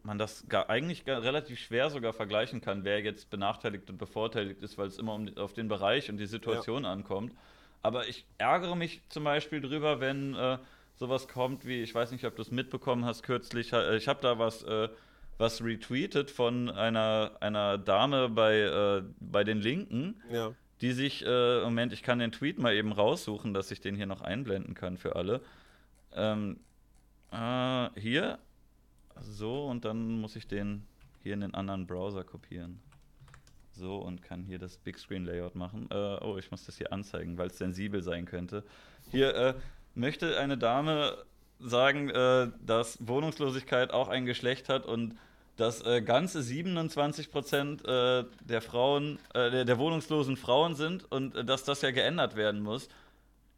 man 0.03 0.19
das 0.19 0.45
gar, 0.49 0.69
eigentlich 0.69 1.05
gar 1.07 1.23
relativ 1.23 1.59
schwer 1.59 1.89
sogar 1.89 2.13
vergleichen 2.13 2.61
kann, 2.61 2.85
wer 2.85 3.01
jetzt 3.01 3.31
benachteiligt 3.31 3.89
und 3.89 3.97
bevorteiligt 3.97 4.63
ist, 4.63 4.77
weil 4.77 4.89
es 4.89 4.99
immer 4.99 5.15
um, 5.15 5.35
auf 5.39 5.55
den 5.55 5.69
Bereich 5.69 6.11
und 6.11 6.19
die 6.19 6.27
Situation 6.27 6.85
ankommt. 6.85 7.33
Aber 7.85 8.09
ich 8.09 8.25
ärgere 8.39 8.75
mich 8.77 9.03
zum 9.11 9.25
Beispiel 9.25 9.61
drüber, 9.61 10.01
wenn 10.01 10.35
äh, 10.35 10.57
sowas 10.97 11.29
kommt 11.29 11.67
wie, 11.67 11.83
ich 11.83 11.95
weiß 11.95 12.13
nicht, 12.13 12.25
ob 12.25 12.35
du 12.35 12.41
es 12.43 12.51
mitbekommen 12.51 13.05
hast 13.05 13.23
kürzlich, 13.23 13.73
äh, 13.75 13.97
ich 13.99 14.09
habe 14.09 14.21
da 14.23 14.39
was, 14.39 14.63
äh, 14.63 14.89
was 15.37 15.63
retweetet 15.63 16.31
von 16.31 16.71
einer, 16.71 17.33
einer 17.41 17.77
Dame 17.77 18.31
bei, 18.31 18.57
äh, 18.61 19.03
bei 19.21 19.45
den 19.45 19.59
Linken, 19.61 20.23
Ja. 20.31 20.55
die 20.81 20.93
sich, 20.93 21.27
äh, 21.27 21.61
Moment, 21.63 21.93
ich 21.93 22.03
kann 22.03 22.19
den 22.21 22.33
Tweet 22.33 22.59
mal 22.59 22.73
eben 22.75 22.91
raussuchen, 22.91 23.53
dass 23.53 23.71
ich 23.71 23.83
den 23.83 23.97
hier 23.97 24.07
noch 24.07 24.23
einblenden 24.23 24.75
kann 24.75 24.97
für 24.97 25.15
alle. 25.17 25.43
Ähm, 26.15 26.61
äh, 27.33 27.91
hier, 28.01 28.39
so, 29.21 29.67
und 29.67 29.85
dann 29.85 30.21
muss 30.21 30.37
ich 30.37 30.47
den 30.49 30.87
hier 31.23 31.35
in 31.35 31.41
den 31.41 31.53
anderen 31.55 31.87
Browser 31.87 32.25
kopieren. 32.25 32.81
So, 33.77 33.97
und 33.97 34.23
kann 34.23 34.45
hier 34.45 34.59
das 34.59 34.77
Big 34.79 34.99
Screen 34.99 35.25
Layout 35.25 35.57
machen. 35.57 35.89
Äh, 35.91 35.95
oh, 36.23 36.37
ich 36.39 36.51
muss 36.51 36.65
das 36.65 36.79
hier 36.79 36.93
anzeigen, 36.93 37.39
weil 37.39 37.49
es 37.49 37.59
sensibel 37.59 38.03
sein 38.03 38.25
könnte. 38.25 38.63
Hier 39.11 39.35
äh, 39.35 39.55
möchte 39.95 40.39
eine 40.39 40.57
Dame 40.57 41.17
sagen, 41.59 42.09
äh, 42.11 42.49
dass 42.65 42.99
Wohnungslosigkeit 43.07 43.93
auch 43.93 44.09
ein 44.09 44.27
Geschlecht 44.27 44.69
hat 44.69 44.87
und 44.87 45.17
dass 45.57 45.85
äh, 45.87 46.03
ganze 46.03 46.43
27 46.43 47.31
Prozent 47.31 47.85
äh, 47.87 48.25
der 48.41 48.61
Frauen, 48.61 49.19
äh, 49.35 49.51
der, 49.51 49.65
der 49.65 49.79
wohnungslosen 49.79 50.37
Frauen 50.37 50.75
sind 50.75 51.11
und 51.11 51.49
dass 51.49 51.65
das 51.65 51.83
ja 51.83 51.91
geändert 51.91 52.35
werden 52.37 52.61
muss. 52.61 52.89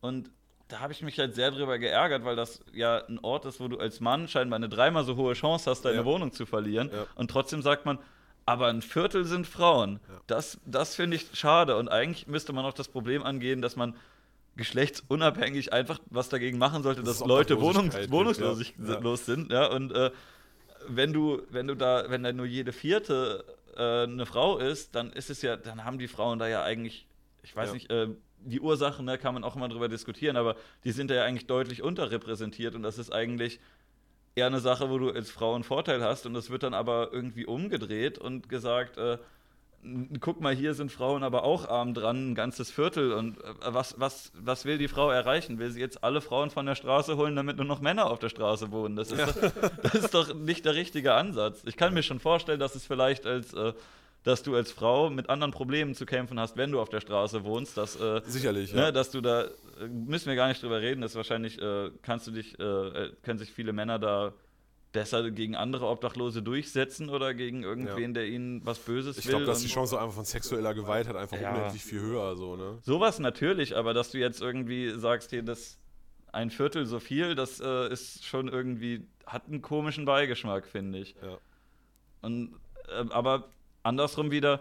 Und 0.01 0.31
da 0.69 0.81
habe 0.81 0.93
ich 0.93 1.03
mich 1.03 1.19
halt 1.19 1.35
sehr 1.35 1.51
drüber 1.51 1.79
geärgert, 1.79 2.25
weil 2.25 2.37
das 2.37 2.61
ja 2.73 3.03
ein 3.07 3.19
Ort 3.21 3.45
ist, 3.47 3.61
wo 3.61 3.69
du 3.69 3.79
als 3.79 4.01
Mann 4.01 4.29
scheinbar 4.29 4.57
eine 4.57 4.69
dreimal 4.69 5.05
so 5.05 5.17
hohe 5.17 5.35
Chance 5.35 5.71
hast, 5.71 5.85
deine 5.85 5.99
Ja. 5.99 6.05
Wohnung 6.05 6.33
zu 6.33 6.45
verlieren. 6.45 6.91
Ja. 6.93 7.07
Und 7.15 7.31
trotzdem 7.31 7.63
sagt 7.63 7.87
man, 7.87 7.99
aber 8.47 8.69
ein 8.69 8.81
Viertel 8.81 9.25
sind 9.25 9.47
Frauen. 9.47 10.01
Ja. 10.09 10.21
Das, 10.29 10.59
das 10.65 10.95
finde 10.95 11.17
ich 11.17 11.27
schade. 11.35 11.77
Und 11.77 11.89
eigentlich 11.89 12.27
müsste 12.29 12.53
man 12.53 12.65
auch 12.65 12.73
das 12.73 12.89
Problem 12.89 13.23
angehen, 13.23 13.61
dass 13.61 13.77
man 13.77 13.95
geschlechtsunabhängig 14.57 15.73
einfach 15.73 15.99
was 16.07 16.29
dagegen 16.29 16.57
machen 16.57 16.83
sollte, 16.83 17.03
Dass 17.03 17.19
dass 17.19 17.29
Leute 17.29 17.61
wohnungs 17.61 17.95
wohnungslos 18.11 18.61
ja. 18.79 19.17
Sind. 19.17 19.53
Ja, 19.53 19.67
und 19.67 19.93
äh, 19.93 20.11
wenn 20.89 21.13
du, 21.13 21.43
wenn 21.51 21.67
du 21.67 21.75
da, 21.75 22.09
wenn 22.09 22.23
da 22.23 22.33
nur 22.33 22.47
jede 22.47 22.73
vierte 22.73 23.45
äh, 23.77 24.05
eine 24.05 24.25
Frau 24.25 24.59
ist, 24.59 24.95
dann 24.95 25.13
ist 25.13 25.29
es 25.29 25.43
ja, 25.43 25.57
dann 25.57 25.85
haben 25.85 25.99
die 25.99 26.09
Frauen 26.09 26.39
da 26.39 26.49
ja 26.49 26.63
eigentlich, 26.63 27.07
ich 27.43 27.55
weiß 27.55 27.69
Ja. 27.69 27.75
nicht, 27.75 27.91
äh, 27.91 28.09
die 28.39 28.61
Ursachen, 28.61 29.07
da 29.07 29.17
kann 29.17 29.35
man 29.35 29.45
auch 29.45 29.57
immer 29.57 29.69
drüber 29.69 29.89
diskutieren, 29.89 30.37
aber 30.37 30.57
die 30.85 30.93
sind 30.93 31.11
da 31.11 31.15
ja 31.15 31.25
eigentlich 31.25 31.47
deutlich 31.47 31.83
unterrepräsentiert 31.83 32.75
und 32.75 32.83
das 32.83 32.97
ist 32.97 33.13
eigentlich 33.13 33.59
eher 34.37 34.47
eine 34.47 34.61
Sache, 34.61 34.91
wo 34.91 34.99
du 34.99 35.11
als 35.11 35.31
Frau 35.31 35.55
einen 35.55 35.65
Vorteil 35.65 36.05
hast 36.05 36.27
und 36.27 36.35
das 36.35 36.51
wird 36.51 36.63
dann 36.63 36.75
aber 36.75 37.09
irgendwie 37.11 37.47
umgedreht 37.47 38.19
und 38.19 38.49
gesagt, 38.51 38.99
äh, 38.99 39.17
guck 40.21 40.41
mal, 40.43 40.55
hier 40.55 40.75
sind 40.75 40.93
Frauen 40.93 41.23
aber 41.23 41.43
auch 41.43 41.67
arm 41.69 41.95
dran, 41.95 42.33
ein 42.33 42.35
ganzes 42.35 42.71
Viertel 42.71 43.13
und 43.13 43.39
äh, 43.39 43.55
was, 43.63 43.99
was, 43.99 44.33
was 44.35 44.67
will 44.67 44.77
die 44.77 44.89
Frau 44.89 45.11
erreichen? 45.11 45.59
Will 45.59 45.71
sie 45.71 45.81
jetzt 45.81 46.05
alle 46.05 46.21
Frauen 46.21 46.51
von 46.51 46.67
der 46.67 46.75
Straße 46.75 47.17
holen, 47.17 47.35
damit 47.35 47.57
nur 47.57 47.65
noch 47.65 47.81
Männer 47.81 48.11
auf 48.11 48.19
der 48.19 48.29
Straße 48.29 48.71
wohnen? 48.71 48.95
Das 48.95 49.11
ist, 49.11 49.27
doch, 49.27 49.53
das 49.83 49.95
ist 49.95 50.15
doch 50.15 50.35
nicht 50.35 50.67
der 50.67 50.75
richtige 50.75 51.15
Ansatz. 51.15 51.63
Ich 51.65 51.79
kann 51.79 51.95
mir 51.95 52.03
schon 52.03 52.21
vorstellen, 52.21 52.61
dass 52.61 52.75
es 52.75 52.85
vielleicht 52.85 53.25
als 53.25 53.55
äh, 53.55 53.73
dass 54.27 54.43
du 54.43 54.57
als 54.57 54.73
Frau 54.73 55.09
mit 55.09 55.31
anderen 55.31 55.53
Problemen 55.53 55.95
zu 55.95 56.05
kämpfen 56.05 56.41
hast, 56.41 56.57
wenn 56.57 56.73
du 56.73 56.81
auf 56.81 56.89
der 56.89 57.01
Straße 57.01 57.45
wohnst, 57.45 57.77
dass 57.77 57.95
äh, 58.01 58.21
Sicherlich, 58.27 58.73
Ne, 58.75 58.81
ja. 58.81 58.91
dass 58.93 59.13
du 59.13 59.21
da, 59.21 59.45
äh, 59.45 59.87
müssen 59.89 60.27
wir 60.27 60.35
gar 60.35 60.49
nicht 60.49 60.61
drüber 60.63 60.81
reden, 60.81 61.01
das 61.01 61.13
ist 61.13 61.17
wahrscheinlich, 61.17 61.61
äh, 61.63 61.91
kannst 62.03 62.27
du 62.27 62.33
dich, 62.33 62.59
äh, 62.59 62.63
äh, 62.65 63.13
können 63.23 63.39
sich 63.39 63.53
viele 63.53 63.73
Männer 63.73 64.01
da 64.01 64.33
besser 64.91 65.31
gegen 65.31 65.55
andere 65.55 65.87
Obdachlose 65.87 66.43
durchsetzen 66.43 67.09
oder 67.09 67.35
gegen 67.35 67.63
irgendwen, 67.63 68.15
der 68.15 68.27
ihnen 68.27 68.65
was 68.67 68.79
Böses 68.81 69.17
Ich 69.19 69.27
will. 69.27 69.33
glaube, 69.35 69.45
dass 69.45 69.61
die 69.61 69.69
Chance 69.69 69.97
einfach 70.01 70.15
von 70.15 70.25
sexueller 70.25 70.75
Gewalt 70.75 71.07
halt 71.07 71.17
einfach 71.17 71.41
Ja. 71.41 71.55
unendlich 71.55 71.85
viel 71.85 72.01
höher, 72.01 72.35
so, 72.37 72.57
ne? 72.57 72.79
Sowas 72.83 73.21
natürlich, 73.21 73.77
aber 73.77 73.95
dass 73.95 74.11
du 74.11 74.19
jetzt 74.19 74.41
irgendwie 74.41 74.91
sagst, 74.99 75.31
hier, 75.31 75.43
das 75.45 75.79
ein 76.33 76.51
Viertel 76.51 76.85
so 76.87 76.99
viel, 76.99 77.37
das 77.37 77.61
äh, 77.61 77.93
ist 77.93 78.25
schon 78.25 78.49
irgendwie, 78.49 79.07
hat 79.25 79.47
einen 79.47 79.63
komischen 79.63 80.05
Beigeschmack, 80.05 80.67
finde 80.67 80.99
ich. 80.99 81.15
Ja. 81.23 81.39
Und, 82.23 82.55
ähm, 82.99 83.13
aber 83.13 83.45
andersrum 83.87 84.31
wieder, 84.31 84.61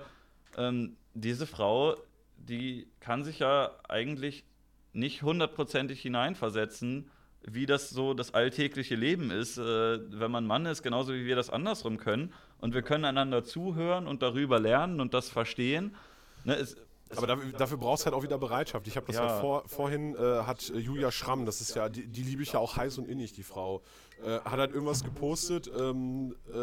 ähm, 0.58 0.96
diese 1.14 1.48
Frau, 1.48 1.98
die 2.38 2.88
kann 3.00 3.24
sich 3.24 3.40
ja 3.40 3.72
eigentlich 3.90 4.46
nicht 4.94 5.24
hundertprozentig 5.24 6.02
hineinversetzen, 6.02 7.10
wie 7.48 7.66
das 7.66 7.90
so 7.90 8.14
das 8.14 8.34
alltägliche 8.34 8.96
Leben 8.96 9.30
ist, 9.30 9.58
äh, 9.58 10.00
wenn 10.20 10.32
man 10.32 10.48
Mann 10.48 10.66
ist, 10.66 10.84
genauso 10.84 11.14
wie 11.14 11.26
wir 11.26 11.36
das 11.36 11.50
andersrum 11.50 11.98
können. 11.98 12.34
Und 12.60 12.74
wir 12.74 12.82
können 12.82 13.06
einander 13.06 13.44
zuhören 13.44 14.08
und 14.08 14.22
darüber 14.22 14.60
lernen 14.60 15.00
und 15.00 15.14
das 15.14 15.30
verstehen. 15.30 15.96
Ne, 16.44 16.56
es, 16.56 16.78
Aber 17.18 17.28
dafür, 17.28 17.52
dafür 17.54 17.78
brauchst 17.78 18.04
du 18.04 18.06
halt 18.06 18.16
auch 18.16 18.24
wieder 18.24 18.38
Bereitschaft. 18.38 18.88
Ich 18.88 18.96
habe 18.96 19.06
das 19.08 19.16
Ja. 19.16 19.28
halt 19.28 19.42
vor, 19.42 19.64
vorhin, 19.68 20.16
äh, 20.16 20.44
hat 20.44 20.70
äh, 20.70 20.78
Julia 20.78 21.12
Schramm, 21.12 21.46
das 21.46 21.62
ist 21.62 21.76
ja, 21.76 21.90
die, 21.90 22.08
die 22.08 22.24
liebe 22.24 22.44
ich 22.44 22.54
ja 22.54 22.60
auch 22.60 22.76
heiß 22.78 22.98
und 22.98 23.08
innig, 23.08 23.34
die 23.34 23.44
Frau, 23.44 23.82
äh, 24.24 24.40
hat 24.40 24.60
halt 24.60 24.72
irgendwas 24.74 25.04
gepostet, 25.04 25.70
ähm, 25.78 26.36
äh, 26.48 26.56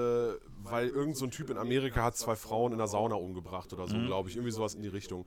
weil 0.62 0.88
irgend 0.88 1.16
so 1.16 1.24
ein 1.26 1.30
Typ 1.30 1.50
in 1.50 1.58
Amerika 1.58 2.02
hat 2.04 2.16
zwei 2.16 2.36
Frauen 2.36 2.72
in 2.72 2.78
der 2.78 2.86
Sauna 2.88 3.14
umgebracht 3.16 3.72
oder 3.72 3.86
so, 3.88 3.96
glaube 4.06 4.28
ich. 4.28 4.36
Irgendwie 4.36 4.52
sowas 4.52 4.74
in 4.74 4.82
die 4.82 4.88
Richtung. 4.88 5.26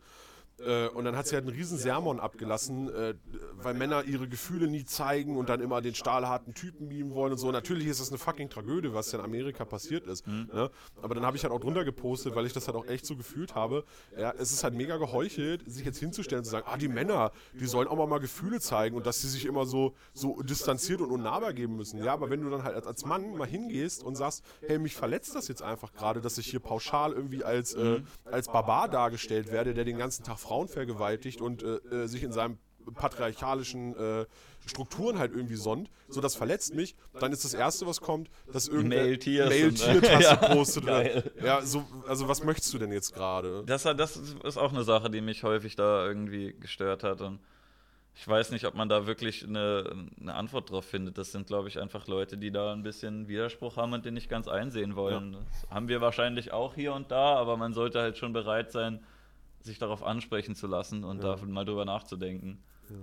Äh, 0.60 0.88
und 0.90 1.06
dann 1.06 1.16
hat 1.16 1.28
sie 1.28 1.36
halt 1.36 1.46
einen 1.46 1.56
riesen 1.56 1.78
Sermon 1.78 2.20
abgelassen, 2.20 2.90
äh, 2.94 3.16
weil 3.56 3.74
Männer 3.74 4.04
ihre 4.04 4.28
Gefühle 4.28 4.68
nie 4.68 4.86
zeigen 4.86 5.38
und 5.38 5.50
dann 5.50 5.62
immer 5.62 5.82
den 5.82 5.96
stahlharten 5.96 6.54
Typen 6.54 6.88
mimen 6.88 7.14
wollen 7.14 7.34
und 7.34 7.38
so. 7.38 7.52
Natürlich 7.52 7.88
ist 7.88 8.00
das 8.00 8.10
eine 8.10 8.18
fucking 8.18 8.50
Tragödie, 8.50 8.94
was 8.94 9.14
in 9.14 9.20
Amerika 9.20 9.66
passiert 9.66 10.08
ist. 10.08 10.26
Mhm. 10.28 10.50
Ne? 10.54 10.70
Aber 11.02 11.16
dann 11.16 11.26
habe 11.26 11.36
ich 11.36 11.44
halt 11.44 11.54
auch 11.54 11.60
drunter 11.60 11.84
gepostet, 11.84 12.36
weil 12.36 12.46
ich 12.46 12.54
das 12.54 12.68
halt 12.68 12.78
auch 12.78 12.88
echt 12.88 13.06
so 13.06 13.16
gefühlt 13.16 13.56
habe. 13.56 13.84
Ja, 14.18 14.34
es 14.38 14.52
ist 14.52 14.64
halt 14.64 14.76
mega 14.76 14.98
geheuchelt, 14.98 15.70
sich 15.70 15.86
jetzt 15.86 16.00
hinzustellen 16.00 16.40
und 16.40 16.46
zu 16.46 16.52
sagen, 16.52 16.68
ah, 16.70 16.78
die 16.78 16.88
Männer, 16.88 17.32
die 17.54 17.66
sollen 17.66 17.88
auch 17.88 17.98
mal, 17.98 18.08
mal 18.08 18.20
Gefühle 18.20 18.60
zeigen 18.60 18.96
und 18.96 19.06
dass 19.06 19.22
sie 19.22 19.28
sich 19.28 19.46
immer 19.46 19.66
so, 19.66 19.94
so 20.14 20.42
distanziert 20.42 21.02
und 21.02 21.12
unnahbar 21.12 21.54
geben 21.54 21.76
müssen. 21.76 22.02
Ja, 22.02 22.14
aber 22.14 22.30
wenn 22.30 22.42
du 22.42 22.50
dann 22.50 22.64
halt 22.64 22.86
als 22.86 23.06
Mann 23.06 23.36
mal 23.36 23.48
hingehst 23.48 24.04
und 24.04 24.16
sagst, 24.16 24.44
hey, 24.66 24.80
mich 24.80 24.96
verletzt 24.96 25.36
das 25.36 25.48
jetzt 25.50 25.62
einfach 25.62 25.94
gerade, 25.94 26.22
dass 26.22 26.38
ich 26.38 26.48
hier 26.48 26.62
pauschal 26.62 27.12
irgendwie 27.12 27.44
als, 27.44 27.74
äh, 27.74 28.02
als 28.24 28.48
Barbar 28.48 28.88
dargestellt 28.88 29.52
werde, 29.52 29.74
der 29.74 29.84
den 29.84 29.98
ganzen 29.98 30.24
Tag 30.24 30.40
Frauen 30.46 30.68
vergewaltigt 30.68 31.42
und 31.42 31.64
äh, 31.64 31.78
äh, 32.04 32.08
sich 32.08 32.24
in 32.24 32.32
seinem 32.32 32.58
patriarchalischen 32.94 33.96
äh, 33.96 34.26
Strukturen 34.68 35.18
halt 35.18 35.34
irgendwie 35.34 35.56
sonnt, 35.56 35.90
so 36.08 36.22
das 36.22 36.36
verletzt 36.36 36.76
mich, 36.76 36.96
dann 37.20 37.32
ist 37.32 37.44
das 37.44 37.54
erste, 37.54 37.88
was 37.88 38.00
kommt, 38.00 38.30
dass 38.52 38.68
irgendeine 38.68 39.04
Mail-Tier-Taste 39.04 40.12
ja, 40.22 40.36
postet. 40.36 40.84
Oder, 40.84 41.24
ja, 41.44 41.62
so, 41.62 41.84
also 42.08 42.28
was 42.28 42.44
möchtest 42.44 42.74
du 42.74 42.78
denn 42.78 42.92
jetzt 42.92 43.14
gerade? 43.14 43.64
Das, 43.66 43.84
das 43.84 44.18
ist 44.18 44.58
auch 44.58 44.72
eine 44.72 44.84
Sache, 44.84 45.10
die 45.10 45.22
mich 45.22 45.44
häufig 45.44 45.76
da 45.76 46.06
irgendwie 46.06 46.56
gestört 46.60 47.04
hat 47.04 47.22
und 47.22 47.40
ich 48.18 48.26
weiß 48.26 48.52
nicht, 48.52 48.66
ob 48.66 48.76
man 48.76 48.88
da 48.88 49.08
wirklich 49.08 49.44
eine, 49.44 50.08
eine 50.22 50.36
Antwort 50.36 50.72
drauf 50.72 50.86
findet. 50.86 51.18
Das 51.18 51.34
sind, 51.34 51.48
glaube 51.48 51.68
ich, 51.68 51.80
einfach 51.80 52.08
Leute, 52.08 52.38
die 52.38 52.50
da 52.50 52.72
ein 52.72 52.82
bisschen 52.82 53.28
Widerspruch 53.28 53.76
haben 53.76 53.92
und 53.92 54.06
den 54.06 54.14
nicht 54.14 54.30
ganz 54.30 54.48
einsehen 54.48 54.96
wollen. 54.96 55.34
Ja. 55.34 55.40
Das 55.40 55.70
haben 55.70 55.90
wir 55.90 56.00
wahrscheinlich 56.00 56.54
auch 56.54 56.76
hier 56.76 56.94
und 56.94 57.12
da, 57.12 57.36
aber 57.36 57.58
man 57.58 57.74
sollte 57.74 58.00
halt 58.00 58.18
schon 58.18 58.32
bereit 58.32 58.72
sein, 58.72 59.04
sich 59.66 59.80
darauf 59.80 60.04
ansprechen 60.04 60.56
zu 60.56 60.68
lassen 60.68 61.04
und 61.04 61.24
ja. 61.24 61.36
da 61.36 61.46
mal 61.46 61.66
drüber 61.66 61.86
nachzudenken. 61.86 62.64
Ja. 62.90 62.96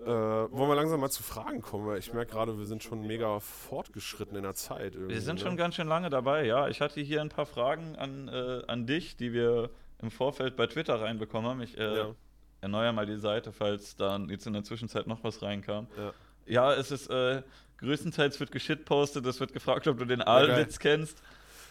Äh, 0.00 0.06
wollen 0.06 0.70
wir 0.70 0.76
langsam 0.76 1.00
mal 1.00 1.10
zu 1.10 1.22
Fragen 1.22 1.60
kommen? 1.60 1.86
Weil 1.86 1.98
ich 1.98 2.12
merke 2.12 2.32
gerade, 2.32 2.56
wir 2.56 2.66
sind 2.66 2.82
schon 2.84 3.06
mega 3.06 3.40
fortgeschritten 3.40 4.36
in 4.36 4.44
der 4.44 4.54
Zeit. 4.54 4.94
Wir 4.96 5.20
sind 5.20 5.36
ne? 5.36 5.40
schon 5.42 5.56
ganz 5.56 5.74
schön 5.74 5.88
lange 5.88 6.08
dabei, 6.08 6.44
ja. 6.46 6.68
Ich 6.68 6.80
hatte 6.80 7.00
hier 7.00 7.20
ein 7.20 7.30
paar 7.30 7.46
Fragen 7.46 7.96
an, 7.96 8.28
äh, 8.28 8.62
an 8.68 8.86
dich, 8.86 9.16
die 9.16 9.32
wir 9.32 9.70
im 10.00 10.12
Vorfeld 10.12 10.56
bei 10.56 10.68
Twitter 10.68 11.00
reinbekommen 11.00 11.50
haben. 11.50 11.62
Ich 11.62 11.76
äh, 11.76 11.96
ja. 11.96 12.14
erneuere 12.60 12.92
mal 12.92 13.06
die 13.06 13.16
Seite, 13.16 13.52
falls 13.52 13.96
da 13.96 14.18
jetzt 14.28 14.46
in 14.46 14.52
der 14.52 14.62
Zwischenzeit 14.62 15.08
noch 15.08 15.24
was 15.24 15.42
reinkam. 15.42 15.88
Ja, 15.96 16.12
ja 16.46 16.74
es 16.74 16.92
ist 16.92 17.10
äh, 17.10 17.42
größtenteils 17.78 18.38
wird 18.38 18.52
geschitpostet, 18.52 19.26
es 19.26 19.40
wird 19.40 19.52
gefragt, 19.52 19.88
ob 19.88 19.98
du 19.98 20.04
den 20.04 20.22
Aalwitz 20.22 20.78
kennst. 20.78 21.20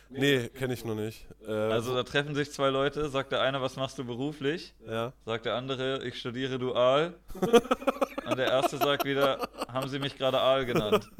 Nee, 0.09 0.49
kenne 0.49 0.73
ich 0.73 0.85
noch 0.85 0.95
nicht. 0.95 1.25
Äh, 1.45 1.51
also 1.51 1.93
da 1.93 2.03
treffen 2.03 2.35
sich 2.35 2.51
zwei 2.51 2.69
Leute, 2.69 3.09
sagt 3.09 3.31
der 3.31 3.41
eine, 3.41 3.61
was 3.61 3.75
machst 3.75 3.97
du 3.97 4.05
beruflich? 4.05 4.73
Ja. 4.87 5.13
Sagt 5.25 5.45
der 5.45 5.55
andere, 5.55 6.03
ich 6.05 6.19
studiere 6.19 6.59
dual. 6.59 7.15
Und 8.29 8.37
der 8.37 8.47
erste 8.47 8.77
sagt 8.77 9.05
wieder, 9.05 9.49
haben 9.67 9.89
sie 9.89 9.99
mich 9.99 10.17
gerade 10.17 10.39
Aal 10.39 10.65
genannt. 10.65 11.09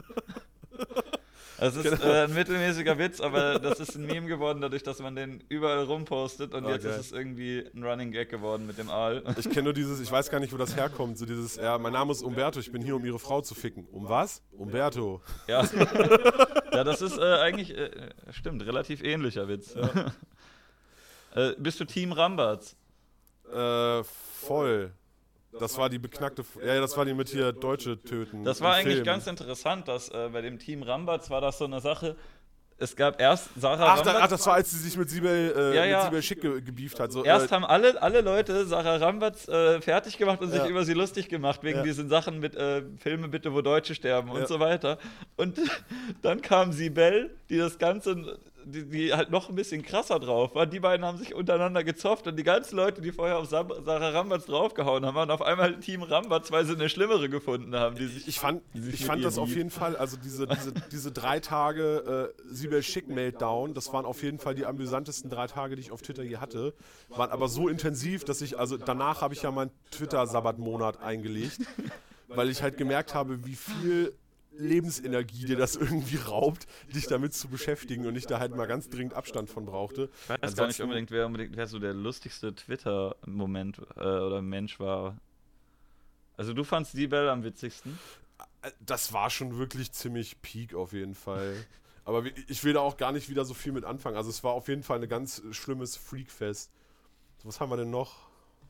Es 1.60 1.76
ist 1.76 1.84
genau. 1.84 2.04
äh, 2.04 2.24
ein 2.26 2.34
mittelmäßiger 2.34 2.98
Witz, 2.98 3.20
aber 3.20 3.58
das 3.60 3.80
ist 3.80 3.96
ein 3.96 4.06
Meme 4.06 4.28
geworden, 4.28 4.62
dadurch, 4.62 4.84
dass 4.84 5.00
man 5.00 5.16
den 5.16 5.44
überall 5.50 5.84
rumpostet 5.84 6.54
und 6.54 6.66
oh, 6.66 6.70
jetzt 6.70 6.84
geil. 6.84 6.94
ist 6.94 7.08
es 7.08 7.12
irgendwie 7.12 7.66
ein 7.74 7.84
Running 7.84 8.12
Gag 8.12 8.30
geworden 8.30 8.68
mit 8.68 8.78
dem 8.78 8.90
Aal. 8.90 9.24
Ich 9.38 9.50
kenne 9.50 9.64
nur 9.64 9.74
dieses, 9.74 10.00
ich 10.00 10.12
weiß 10.12 10.30
gar 10.30 10.40
nicht, 10.40 10.54
wo 10.54 10.58
das 10.58 10.76
herkommt, 10.76 11.18
so 11.18 11.26
dieses, 11.26 11.56
ja, 11.56 11.78
mein 11.78 11.94
Name 11.94 12.12
ist 12.12 12.22
Umberto, 12.22 12.60
ich 12.60 12.72
bin 12.72 12.84
hier, 12.84 12.96
um 12.96 13.04
ihre 13.06 13.20
Frau 13.20 13.42
zu 13.42 13.56
ficken. 13.56 13.86
Um 13.92 14.08
was? 14.08 14.44
Umberto. 14.52 15.22
Ja, 15.48 15.64
ja 16.72 16.84
das 16.84 17.02
ist 17.02 17.18
äh, 17.18 17.40
eigentlich, 17.40 17.76
äh, 17.76 17.90
stimmt, 18.32 18.66
relativ 18.66 19.04
ähnlicher 19.04 19.48
Witz. 19.48 19.74
Ja. 19.74 19.90
Äh, 21.36 21.54
bist 21.60 21.80
du 21.80 21.86
Team 21.86 22.14
Rambatz? 22.14 22.76
Äh, 23.54 24.04
voll. 24.04 24.92
Das 25.60 25.78
war 25.78 25.90
die 25.90 26.00
beknackte. 26.00 26.44
Ja, 26.64 26.80
das 26.80 26.96
war 26.98 27.06
die 27.06 27.14
mit 27.14 27.30
hier 27.30 27.52
Deutsche 27.52 28.02
töten. 28.02 28.44
Das 28.44 28.62
war 28.62 28.76
eigentlich 28.76 28.96
Film. 28.96 29.06
ganz 29.06 29.28
interessant, 29.28 29.88
dass 29.88 30.10
äh, 30.10 30.30
bei 30.32 30.42
dem 30.42 30.60
Team 30.60 30.84
Rambatz 30.84 31.30
war 31.30 31.42
das 31.42 31.58
so 31.58 31.66
eine 31.66 31.82
Sache. 31.82 32.16
Es 32.80 32.96
gab 32.96 33.20
erst 33.20 33.50
Sarah 33.60 33.94
ach, 33.94 34.02
da, 34.02 34.20
ach, 34.22 34.28
das 34.28 34.46
war, 34.46 34.54
als 34.54 34.70
sie 34.70 34.78
sich 34.78 34.96
mit 34.98 35.10
Sibel, 35.10 35.54
äh, 35.58 35.76
ja, 35.76 35.86
ja. 35.86 35.98
Mit 35.98 36.06
Sibel 36.06 36.22
Schick 36.22 36.42
ge 36.42 36.62
gebieft 36.62 37.00
hat. 37.00 37.12
So, 37.12 37.24
erst 37.24 37.48
äh, 37.52 37.56
haben 37.56 37.66
alle, 37.66 38.00
alle 38.00 38.22
Leute 38.22 38.68
Sarah 38.68 38.98
Rambatz 38.98 39.48
äh, 39.48 39.82
fertig 39.82 40.18
gemacht 40.18 40.42
und 40.42 40.54
ja. 40.54 40.62
sich 40.62 40.70
über 40.70 40.86
sie 40.86 40.94
lustig 40.94 41.28
gemacht, 41.28 41.64
wegen 41.64 41.84
diesen 41.84 42.08
Sachen 42.08 42.40
mit 42.40 42.56
äh, 42.56 42.84
Filme 43.00 43.30
bitte, 43.30 43.52
wo 43.52 43.62
Deutsche 43.62 43.96
sterben 43.96 44.30
und 44.30 44.48
so 44.48 44.60
weiter. 44.60 45.00
Und 45.38 45.60
dann 46.22 46.42
kam 46.42 46.72
Sibel, 46.72 47.36
die 47.50 47.58
das 47.58 47.80
Ganze 47.80 48.38
die, 48.72 48.86
die, 48.86 49.14
halt 49.14 49.30
noch 49.30 49.50
ein 49.50 49.56
bisschen 49.56 49.82
krasser 49.82 50.20
drauf 50.20 50.54
war. 50.56 50.66
Die 50.66 50.80
beiden 50.80 51.06
haben 51.06 51.18
sich 51.18 51.34
untereinander 51.34 51.84
gezofft 51.84 52.28
und 52.28 52.38
die 52.38 52.44
ganzen 52.44 52.76
Leute, 52.76 53.02
die 53.02 53.12
vorher 53.12 53.38
auf 53.40 53.48
Sarah 53.48 54.10
Rambatz 54.10 54.46
draufgehauen 54.46 55.06
haben, 55.06 55.16
waren 55.16 55.32
auf 55.32 55.42
einmal 55.42 55.80
Team 55.80 56.04
Rambatz, 56.04 56.52
weil 56.52 56.66
sie 56.66 56.74
eine 56.74 56.90
schlimmere 56.90 57.30
gefunden 57.30 57.76
haben. 57.76 57.96
Die 57.96 58.08
sich, 58.08 58.28
ich 58.28 58.40
fand, 58.40 58.62
ich 58.74 59.06
fand 59.06 59.24
das 59.24 59.38
auf 59.38 59.50
jeden 59.50 59.70
Fall, 59.70 59.96
also 59.96 60.18
diese, 60.18 60.48
diese, 60.48 60.74
diese 60.92 61.12
drei 61.12 61.40
Tage 61.40 62.34
äh, 62.38 62.54
Sibel 62.54 62.84
Schick 62.84 63.08
Meltdown, 63.08 63.74
das 63.74 63.92
waren 63.94 64.06
auf 64.06 64.22
jeden 64.24 64.40
Fall 64.40 64.56
die 64.56 64.66
amüsantesten 64.66 65.30
drei 65.30 65.48
Tage, 65.48 65.76
die 65.76 65.82
ich 65.82 65.92
auf 65.92 66.02
Twitter 66.02 66.24
je 66.24 66.38
hatte. 66.38 66.74
Waren 67.10 67.32
aber 67.32 67.48
so 67.48 67.68
intensiv, 67.68 68.26
dass 68.26 68.42
ich, 68.42 68.60
also 68.60 68.78
danach 68.78 69.22
habe 69.22 69.34
ich 69.34 69.42
ja 69.44 69.52
meinen 69.52 69.72
Twitter-Sabbatmonat 69.92 71.02
eingelegt, 71.02 71.60
weil 72.28 72.50
ich 72.50 72.62
halt 72.62 72.78
gemerkt 72.78 73.14
habe, 73.14 73.46
wie 73.46 73.56
viel 73.56 74.14
Lebensenergie 74.58 75.46
dir 75.46 75.58
das 75.58 75.76
irgendwie 75.76 76.18
raubt, 76.18 76.68
dich 76.94 77.08
damit 77.08 77.34
zu 77.34 77.48
beschäftigen 77.48 78.06
und 78.06 78.16
ich 78.16 78.26
da 78.26 78.40
halt 78.40 78.56
mal 78.56 78.66
ganz 78.66 78.90
dringend 78.90 79.14
Abstand 79.14 79.50
von 79.50 79.66
brauchte. 79.66 80.10
Ich 80.24 80.30
weiß 80.30 80.38
Ansonsten, 80.42 80.58
gar 80.58 80.68
nicht 80.68 80.82
unbedingt, 80.82 81.12
wer 81.12 81.26
unbedingt 81.26 81.56
wer 81.56 81.68
so 81.68 81.80
der 81.80 81.94
lustigste 81.94 82.54
Twitter-Moment 82.54 83.80
äh, 83.96 84.00
oder 84.00 84.42
Mensch 84.42 84.80
war. 84.80 85.18
Also 86.36 86.54
du 86.54 86.64
fandst 86.64 86.94
die 86.94 87.08
Bell 87.08 87.30
am 87.30 87.44
witzigsten? 87.44 87.98
Äh, 88.62 88.72
das 88.80 89.14
war 89.14 89.30
schon 89.30 89.58
wirklich 89.58 89.92
ziemlich 89.92 90.42
peak 90.42 90.74
auf 90.76 90.94
jeden 90.94 91.16
Fall. 91.16 91.56
Aber 92.06 92.24
ich 92.48 92.64
will 92.64 92.72
da 92.72 92.80
auch 92.80 92.96
gar 92.96 93.12
nicht 93.12 93.28
wieder 93.28 93.44
so 93.44 93.54
viel 93.54 93.74
mit 93.74 93.84
anfangen. 93.84 94.16
Also 94.16 94.30
es 94.30 94.42
war 94.42 94.54
auf 94.54 94.70
jeden 94.70 94.84
Fall 94.84 95.02
ein 95.04 95.10
ganz 95.10 95.42
schlimmes 95.52 95.98
Freakfest. 95.98 96.72
Was 97.44 97.60
haben 97.60 97.70
wir 97.70 97.76
denn 97.76 97.90
noch? 97.90 98.28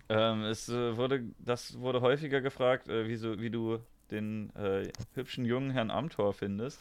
Ähm, 0.10 0.44
es 0.44 0.70
äh, 0.70 0.98
wurde, 0.98 1.24
das 1.38 1.78
wurde 1.80 2.02
häufiger 2.02 2.42
gefragt, 2.42 2.88
äh, 2.88 3.08
wie, 3.08 3.16
so, 3.16 3.40
wie 3.40 3.50
du 3.50 3.80
den 4.12 4.56
äh, 4.56 4.92
hübschen 5.14 5.46
jungen 5.46 5.72
Herrn 5.72 5.92
Amtor 5.92 6.34
findest. 6.34 6.80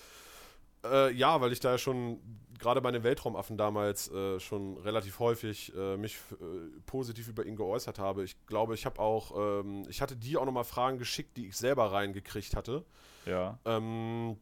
Äh, 0.85 1.13
ja, 1.13 1.41
weil 1.41 1.53
ich 1.53 1.61
da 1.61 1.73
ja 1.73 1.79
schon 1.79 2.21
gerade 2.59 2.81
bei 2.81 2.91
den 2.91 3.03
Weltraumaffen 3.03 3.57
damals 3.57 4.11
äh, 4.11 4.41
schon 4.41 4.77
relativ 4.79 5.19
häufig 5.19 5.75
äh, 5.77 5.97
mich 5.97 6.17
äh, 6.33 6.81
positiv 6.87 7.29
über 7.29 7.45
ihn 7.45 7.57
geäußert 7.57 7.99
habe. 7.99 8.25
Ich 8.25 8.37
glaube, 8.47 8.75
ich 8.75 8.87
habe 8.87 9.01
auch, 9.01 9.61
ähm, 9.61 9.85
ich 9.89 10.01
hatte 10.01 10.17
dir 10.17 10.41
auch 10.41 10.47
nochmal 10.47 10.65
Fragen 10.65 10.99
geschickt, 10.99 11.37
die 11.37 11.49
ich 11.49 11.57
selber 11.57 11.93
reingekriegt 11.93 12.57
hatte. 12.57 12.85
Ja. 13.27 13.59
Ähm, 13.65 14.39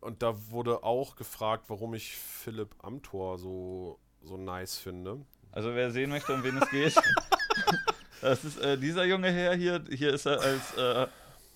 und 0.00 0.22
da 0.22 0.50
wurde 0.50 0.82
auch 0.84 1.16
gefragt, 1.16 1.64
warum 1.68 1.94
ich 1.94 2.16
Philipp 2.16 2.74
Amthor 2.82 3.38
so, 3.38 3.98
so 4.22 4.36
nice 4.36 4.78
finde. 4.78 5.20
Also 5.52 5.74
wer 5.74 5.90
sehen 5.90 6.10
möchte, 6.10 6.34
um 6.34 6.44
wen 6.44 6.58
es 6.58 6.70
geht. 6.70 6.94
Das 8.20 8.44
ist 8.44 8.60
äh, 8.60 8.78
dieser 8.78 9.04
junge 9.04 9.30
Herr 9.30 9.54
hier. 9.54 9.82
Hier 9.90 10.14
ist 10.14 10.26
er 10.26 10.40
als 10.40 10.76
äh, 10.76 11.06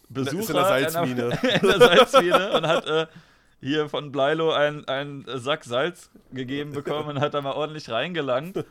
Besucher 0.08 0.50
in 0.50 0.54
der 0.54 0.64
Salzmine. 0.64 1.24
Einer, 1.24 1.54
in 1.62 1.68
der 1.68 1.78
Salzmine 1.78 2.52
und 2.52 2.66
hat 2.66 2.86
äh, 2.86 3.06
hier 3.60 3.88
von 3.88 4.10
Bleilo 4.12 4.52
einen 4.52 5.24
Sack 5.26 5.64
Salz 5.64 6.10
gegeben 6.32 6.72
bekommen 6.72 7.10
und 7.10 7.20
hat 7.20 7.34
da 7.34 7.40
mal 7.42 7.52
ordentlich 7.52 7.90
reingelangt. 7.90 8.64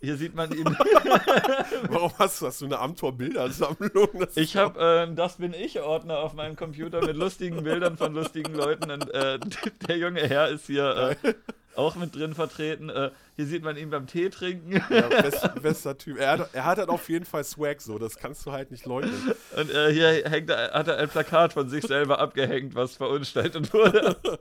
Hier 0.00 0.16
sieht 0.16 0.34
man 0.34 0.52
ihn. 0.52 0.64
Warum 1.88 2.12
hast 2.18 2.42
du, 2.42 2.46
hast 2.46 2.60
du 2.60 2.66
eine 2.66 2.78
Amtor-Bildersammlung? 2.78 4.26
Ich 4.34 4.56
habe 4.56 5.08
äh, 5.08 5.14
Das 5.14 5.36
bin 5.36 5.54
ich 5.54 5.80
Ordner 5.80 6.18
auf 6.18 6.34
meinem 6.34 6.54
Computer 6.54 7.04
mit 7.04 7.16
lustigen 7.16 7.64
Bildern 7.64 7.96
von 7.96 8.14
lustigen 8.14 8.54
Leuten 8.54 8.90
und 8.90 9.12
äh, 9.14 9.38
der 9.88 9.96
junge 9.96 10.20
Herr 10.20 10.48
ist 10.48 10.66
hier 10.66 11.16
äh, 11.22 11.34
auch 11.78 11.96
mit 11.96 12.14
drin 12.14 12.34
vertreten. 12.34 12.88
Äh, 12.88 13.10
hier 13.36 13.46
sieht 13.46 13.62
man 13.62 13.76
ihn 13.76 13.90
beim 13.90 14.06
Tee 14.06 14.28
trinken. 14.30 14.82
Ja, 14.90 15.08
best, 15.08 15.62
bester 15.62 15.98
Typ. 15.98 16.18
Er 16.18 16.32
hat, 16.32 16.54
er 16.54 16.64
hat 16.64 16.78
halt 16.78 16.88
auf 16.88 17.08
jeden 17.08 17.24
Fall 17.24 17.44
Swag 17.44 17.80
so, 17.80 17.98
das 17.98 18.16
kannst 18.16 18.44
du 18.46 18.52
halt 18.52 18.70
nicht 18.70 18.86
leugnen. 18.86 19.32
Und 19.56 19.70
äh, 19.70 19.92
hier 19.92 20.28
hängt, 20.30 20.50
hat 20.50 20.88
er 20.88 20.98
ein 20.98 21.08
Plakat 21.08 21.52
von 21.52 21.68
sich 21.68 21.86
selber 21.86 22.18
abgehängt, 22.18 22.74
was 22.74 22.96
verunstaltet 22.96 23.72
wurde. 23.72 24.16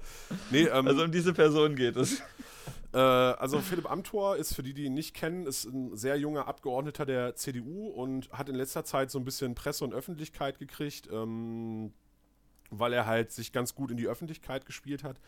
nee, 0.51 0.63
ähm, 0.63 0.87
also 0.87 1.03
um 1.03 1.11
diese 1.11 1.33
Person 1.33 1.75
geht 1.75 1.95
es. 1.95 2.21
Äh, 2.95 2.97
also 2.97 3.59
Philipp 3.59 3.91
Amthor 3.91 4.37
ist, 4.37 4.55
für 4.55 4.63
die, 4.63 4.73
die 4.73 4.85
ihn 4.85 4.93
nicht 4.93 5.13
kennen, 5.13 5.45
ist 5.45 5.65
ein 5.65 5.95
sehr 5.97 6.17
junger 6.17 6.47
Abgeordneter 6.47 7.05
der 7.05 7.35
CDU 7.35 7.87
und 7.87 8.31
hat 8.31 8.47
in 8.47 8.55
letzter 8.55 8.85
Zeit 8.85 9.11
so 9.11 9.19
ein 9.19 9.25
bisschen 9.25 9.53
Presse 9.53 9.83
und 9.83 9.93
Öffentlichkeit 9.93 10.59
gekriegt, 10.59 11.09
ähm, 11.11 11.91
weil 12.69 12.93
er 12.93 13.05
halt 13.05 13.33
sich 13.33 13.51
ganz 13.51 13.75
gut 13.75 13.91
in 13.91 13.97
die 13.97 14.07
Öffentlichkeit 14.07 14.65
gespielt 14.65 15.03
hat. 15.03 15.19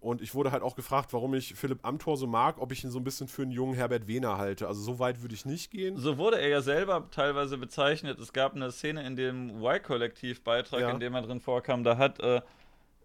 Und 0.00 0.22
ich 0.22 0.34
wurde 0.34 0.52
halt 0.52 0.62
auch 0.62 0.76
gefragt, 0.76 1.12
warum 1.12 1.34
ich 1.34 1.54
Philipp 1.54 1.80
Amthor 1.82 2.16
so 2.16 2.26
mag, 2.26 2.60
ob 2.60 2.72
ich 2.72 2.84
ihn 2.84 2.90
so 2.90 2.98
ein 2.98 3.04
bisschen 3.04 3.28
für 3.28 3.42
einen 3.42 3.50
jungen 3.50 3.74
Herbert 3.74 4.06
Wehner 4.06 4.38
halte. 4.38 4.68
Also 4.68 4.80
so 4.80 4.98
weit 4.98 5.22
würde 5.22 5.34
ich 5.34 5.44
nicht 5.44 5.70
gehen. 5.70 5.96
So 5.96 6.18
wurde 6.18 6.40
er 6.40 6.48
ja 6.48 6.60
selber 6.60 7.08
teilweise 7.10 7.58
bezeichnet. 7.58 8.18
Es 8.18 8.32
gab 8.32 8.54
eine 8.54 8.70
Szene 8.70 9.04
in 9.06 9.16
dem 9.16 9.62
Y-Kollektiv-Beitrag, 9.62 10.80
ja. 10.80 10.90
in 10.90 11.00
dem 11.00 11.14
er 11.14 11.22
drin 11.22 11.40
vorkam. 11.40 11.82
Da 11.82 11.98
hat 11.98 12.20
äh, 12.20 12.42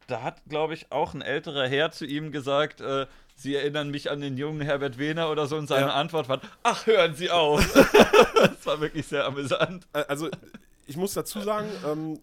da 0.07 0.21
hat, 0.21 0.41
glaube 0.47 0.73
ich, 0.73 0.91
auch 0.91 1.13
ein 1.13 1.21
älterer 1.21 1.67
Herr 1.67 1.91
zu 1.91 2.05
ihm 2.05 2.31
gesagt, 2.31 2.81
äh, 2.81 3.07
Sie 3.35 3.55
erinnern 3.55 3.89
mich 3.89 4.11
an 4.11 4.21
den 4.21 4.37
jungen 4.37 4.61
Herbert 4.61 4.99
Wehner 4.99 5.31
oder 5.31 5.47
so 5.47 5.57
und 5.57 5.67
seine 5.67 5.87
ja. 5.87 5.93
Antwort 5.93 6.29
war, 6.29 6.39
ach, 6.61 6.85
hören 6.85 7.15
Sie 7.15 7.31
auf. 7.31 7.61
das 8.35 8.65
war 8.65 8.79
wirklich 8.79 9.07
sehr 9.07 9.25
amüsant. 9.25 9.87
Also, 9.91 10.29
ich 10.85 10.97
muss 10.97 11.13
dazu 11.13 11.41
sagen, 11.41 11.67
ähm, 11.85 12.19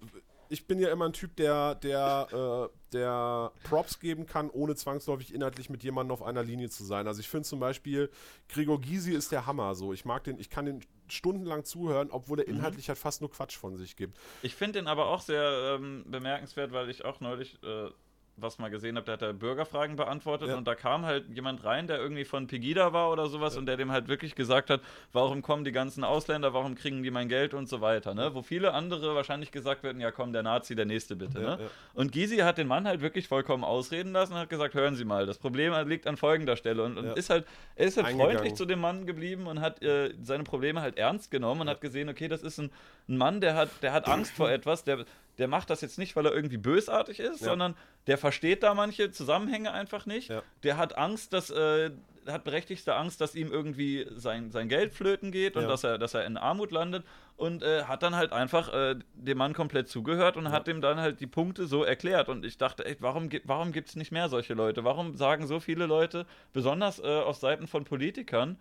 ich 0.50 0.66
bin 0.66 0.80
ja 0.80 0.90
immer 0.90 1.06
ein 1.06 1.12
Typ, 1.12 1.36
der, 1.36 1.76
der, 1.76 2.70
äh, 2.70 2.76
der 2.92 3.52
Props 3.62 4.00
geben 4.00 4.26
kann, 4.26 4.50
ohne 4.50 4.74
zwangsläufig 4.74 5.32
inhaltlich 5.32 5.70
mit 5.70 5.84
jemandem 5.84 6.12
auf 6.12 6.22
einer 6.22 6.42
Linie 6.42 6.68
zu 6.68 6.84
sein. 6.84 7.06
Also 7.06 7.20
ich 7.20 7.28
finde 7.28 7.48
zum 7.48 7.60
Beispiel, 7.60 8.10
Gregor 8.48 8.80
Gysi 8.80 9.12
ist 9.12 9.30
der 9.30 9.46
Hammer. 9.46 9.76
So, 9.76 9.92
ich 9.92 10.04
mag 10.04 10.24
den, 10.24 10.38
ich 10.40 10.50
kann 10.50 10.66
den 10.66 10.80
stundenlang 11.08 11.64
zuhören, 11.64 12.10
obwohl 12.10 12.40
er 12.40 12.48
mhm. 12.48 12.56
inhaltlich 12.56 12.86
mhm. 12.86 12.90
halt 12.90 12.98
fast 12.98 13.20
nur 13.20 13.30
Quatsch 13.30 13.56
von 13.56 13.76
sich 13.76 13.94
gibt. 13.94 14.18
Ich 14.42 14.56
finde 14.56 14.80
den 14.80 14.88
aber 14.88 15.06
auch 15.06 15.20
sehr 15.20 15.76
ähm, 15.78 16.04
bemerkenswert, 16.08 16.72
weil 16.72 16.90
ich 16.90 17.04
auch 17.04 17.20
neulich 17.20 17.62
äh, 17.62 17.90
was 18.36 18.58
mal 18.58 18.70
gesehen 18.70 18.96
habe, 18.96 19.04
der 19.04 19.14
hat 19.14 19.22
da 19.22 19.32
Bürgerfragen 19.32 19.96
beantwortet 19.96 20.48
ja. 20.48 20.56
und 20.56 20.66
da 20.66 20.74
kam 20.74 21.04
halt 21.04 21.24
jemand 21.34 21.64
rein, 21.64 21.86
der 21.86 21.98
irgendwie 21.98 22.24
von 22.24 22.46
Pegida 22.46 22.92
war 22.92 23.10
oder 23.10 23.28
sowas 23.28 23.54
ja. 23.54 23.60
und 23.60 23.66
der 23.66 23.76
dem 23.76 23.90
halt 23.90 24.08
wirklich 24.08 24.34
gesagt 24.34 24.70
hat, 24.70 24.80
warum 25.12 25.42
kommen 25.42 25.64
die 25.64 25.72
ganzen 25.72 26.04
Ausländer, 26.04 26.54
warum 26.54 26.74
kriegen 26.74 27.02
die 27.02 27.10
mein 27.10 27.28
Geld 27.28 27.54
und 27.54 27.68
so 27.68 27.80
weiter, 27.80 28.14
ne? 28.14 28.34
Wo 28.34 28.42
viele 28.42 28.72
andere 28.72 29.14
wahrscheinlich 29.14 29.50
gesagt 29.52 29.82
werden, 29.82 30.00
ja 30.00 30.10
komm, 30.10 30.32
der 30.32 30.42
Nazi, 30.42 30.74
der 30.74 30.86
nächste 30.86 31.16
bitte, 31.16 31.40
ja, 31.40 31.56
ne? 31.56 31.70
Und 31.94 32.12
Gysi 32.12 32.38
hat 32.38 32.58
den 32.58 32.66
Mann 32.66 32.86
halt 32.86 33.00
wirklich 33.00 33.28
vollkommen 33.28 33.64
ausreden 33.64 34.12
lassen 34.12 34.32
und 34.34 34.38
hat 34.38 34.50
gesagt, 34.50 34.74
hören 34.74 34.94
Sie 34.94 35.04
mal, 35.04 35.26
das 35.26 35.38
Problem 35.38 35.74
liegt 35.88 36.06
an 36.06 36.16
folgender 36.16 36.56
Stelle 36.56 36.82
und, 36.82 36.98
und 36.98 37.16
ist 37.16 37.30
halt, 37.30 37.46
er 37.76 37.86
ist 37.86 37.96
halt 37.96 38.08
freundlich 38.08 38.54
zu 38.54 38.64
dem 38.64 38.80
Mann 38.80 39.06
geblieben 39.06 39.46
und 39.46 39.60
hat 39.60 39.82
äh, 39.82 40.14
seine 40.22 40.44
Probleme 40.44 40.80
halt 40.80 40.96
ernst 40.96 41.30
genommen 41.30 41.62
und 41.62 41.68
hat 41.68 41.80
gesehen, 41.80 42.08
okay, 42.08 42.28
das 42.28 42.42
ist 42.42 42.58
ein, 42.58 42.70
ein 43.08 43.16
Mann, 43.16 43.40
der 43.40 43.54
hat, 43.54 43.70
der 43.82 43.92
hat 43.92 44.08
Angst 44.08 44.32
vor 44.36 44.50
etwas, 44.50 44.84
der, 44.84 45.04
der 45.40 45.48
macht 45.48 45.70
das 45.70 45.80
jetzt 45.80 45.98
nicht, 45.98 46.14
weil 46.16 46.26
er 46.26 46.34
irgendwie 46.34 46.58
bösartig 46.58 47.18
ist, 47.18 47.40
ja. 47.40 47.48
sondern 47.48 47.74
der 48.06 48.18
versteht 48.18 48.62
da 48.62 48.74
manche 48.74 49.10
Zusammenhänge 49.10 49.72
einfach 49.72 50.04
nicht. 50.04 50.28
Ja. 50.28 50.42
Der 50.62 50.76
hat 50.76 50.98
Angst, 50.98 51.32
dass 51.32 51.50
äh, 51.50 51.90
hat 52.26 52.44
berechtigte 52.44 52.94
Angst, 52.94 53.20
dass 53.22 53.34
ihm 53.34 53.50
irgendwie 53.50 54.06
sein, 54.10 54.50
sein 54.50 54.68
Geld 54.68 54.92
flöten 54.92 55.32
geht 55.32 55.56
und 55.56 55.62
ja. 55.62 55.68
dass 55.68 55.82
er, 55.82 55.96
dass 55.96 56.12
er 56.12 56.26
in 56.26 56.36
Armut 56.36 56.70
landet 56.70 57.04
und 57.36 57.62
äh, 57.62 57.84
hat 57.84 58.02
dann 58.02 58.14
halt 58.14 58.32
einfach 58.32 58.72
äh, 58.72 58.96
dem 59.14 59.38
Mann 59.38 59.54
komplett 59.54 59.88
zugehört 59.88 60.36
und 60.36 60.50
hat 60.50 60.66
dem 60.66 60.82
dann 60.82 61.00
halt 61.00 61.20
die 61.20 61.26
Punkte 61.26 61.66
so 61.66 61.82
erklärt. 61.82 62.28
Und 62.28 62.44
ich 62.44 62.58
dachte, 62.58 62.84
ey, 62.84 62.96
warum, 63.00 63.30
warum 63.44 63.72
gibt 63.72 63.88
es 63.88 63.96
nicht 63.96 64.12
mehr 64.12 64.28
solche 64.28 64.52
Leute? 64.52 64.84
Warum 64.84 65.16
sagen 65.16 65.46
so 65.46 65.58
viele 65.58 65.86
Leute, 65.86 66.26
besonders 66.52 66.98
äh, 66.98 67.06
aus 67.06 67.40
Seiten 67.40 67.66
von 67.66 67.84
Politikern, 67.84 68.58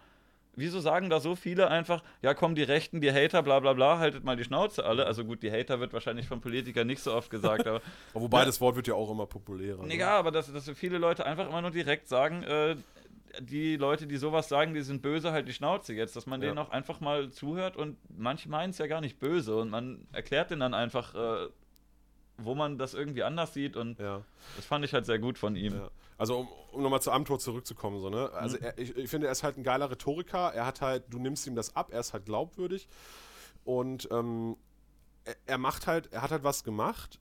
wieso 0.56 0.80
sagen 0.80 1.10
da 1.10 1.20
so 1.20 1.36
viele 1.36 1.70
einfach, 1.70 2.04
ja 2.22 2.34
komm, 2.34 2.56
die 2.56 2.64
Rechten, 2.64 3.02
die 3.02 3.12
Hater, 3.12 3.44
bla 3.44 3.60
bla 3.60 3.74
bla, 3.74 4.00
haltet 4.00 4.24
mal 4.24 4.36
die 4.36 4.44
Schnauze 4.44 4.86
alle. 4.86 5.06
Also 5.06 5.26
gut, 5.26 5.44
die 5.44 5.52
Hater 5.52 5.80
wird 5.80 5.94
wahrscheinlich 5.94 6.28
von 6.28 6.42
Politikern 6.42 6.88
nicht 6.88 7.02
so 7.02 7.14
oft 7.14 7.30
gesagt, 7.30 7.68
aber. 7.68 7.82
Wobei 8.14 8.40
ja, 8.40 8.46
das 8.46 8.60
Wort 8.62 8.76
wird 8.76 8.88
ja 8.88 8.94
auch 8.94 9.12
immer 9.12 9.26
populärer. 9.26 9.86
Ne? 9.86 9.96
Ja, 9.96 10.18
aber 10.18 10.32
dass, 10.32 10.52
dass 10.52 10.70
viele 10.72 10.98
Leute 10.98 11.26
einfach 11.26 11.48
immer 11.48 11.62
nur 11.62 11.72
direkt 11.72 12.08
sagen, 12.08 12.44
äh, 12.44 12.76
die 13.40 13.78
Leute, 13.78 14.08
die 14.08 14.18
sowas 14.18 14.50
sagen, 14.50 14.74
die 14.74 14.82
sind 14.82 15.02
böse, 15.02 15.32
halt 15.32 15.48
die 15.48 15.54
Schnauze 15.54 15.94
jetzt, 15.94 16.16
dass 16.16 16.26
man 16.26 16.42
ja. 16.42 16.48
denen 16.48 16.58
auch 16.58 16.72
einfach 16.72 17.00
mal 17.00 17.30
zuhört 17.30 17.78
und 17.78 17.98
manche 18.18 18.50
meinen 18.50 18.72
es 18.72 18.78
ja 18.78 18.88
gar 18.88 19.02
nicht 19.02 19.20
böse 19.20 19.56
und 19.56 19.70
man 19.70 20.08
erklärt 20.12 20.50
denen 20.52 20.62
dann 20.62 20.74
einfach, 20.74 21.16
äh, 21.16 21.48
wo 22.44 22.56
man 22.56 22.78
das 22.78 22.94
irgendwie 22.94 23.24
anders 23.24 23.54
sieht 23.54 23.76
und 23.76 24.00
ja. 24.00 24.24
das 24.56 24.66
fand 24.66 24.86
ich 24.86 24.94
halt 24.94 25.06
sehr 25.06 25.20
gut 25.20 25.38
von 25.38 25.56
ihm. 25.56 25.74
Ja. 25.74 25.90
Also 26.18 26.40
um, 26.40 26.48
um 26.72 26.84
nochmal 26.84 27.02
zu 27.02 27.12
Amtor 27.12 27.40
zurückzukommen, 27.40 28.00
so, 28.00 28.10
ne? 28.10 28.30
Also 28.34 28.58
mhm. 28.58 28.64
er, 28.64 28.78
ich, 28.78 28.96
ich, 28.96 29.10
finde, 29.10 29.28
er 29.28 29.32
ist 29.32 29.44
halt 29.44 29.58
ein 29.58 29.64
geiler 29.64 29.90
Rhetoriker, 29.90 30.54
er 30.54 30.66
hat 30.66 30.82
halt, 30.82 31.06
du 31.10 31.20
nimmst 31.20 31.48
ihm 31.48 31.56
das 31.56 31.76
ab, 31.76 31.90
er 31.92 32.00
ist 32.00 32.14
halt 32.14 32.26
glaubwürdig 32.26 32.88
und 33.64 34.08
ähm, 34.12 34.58
er, 35.24 35.36
er 35.46 35.58
macht 35.58 35.88
halt, 35.88 36.12
er 36.12 36.22
hat 36.22 36.32
halt 36.32 36.44
was 36.44 36.64
gemacht, 36.64 37.20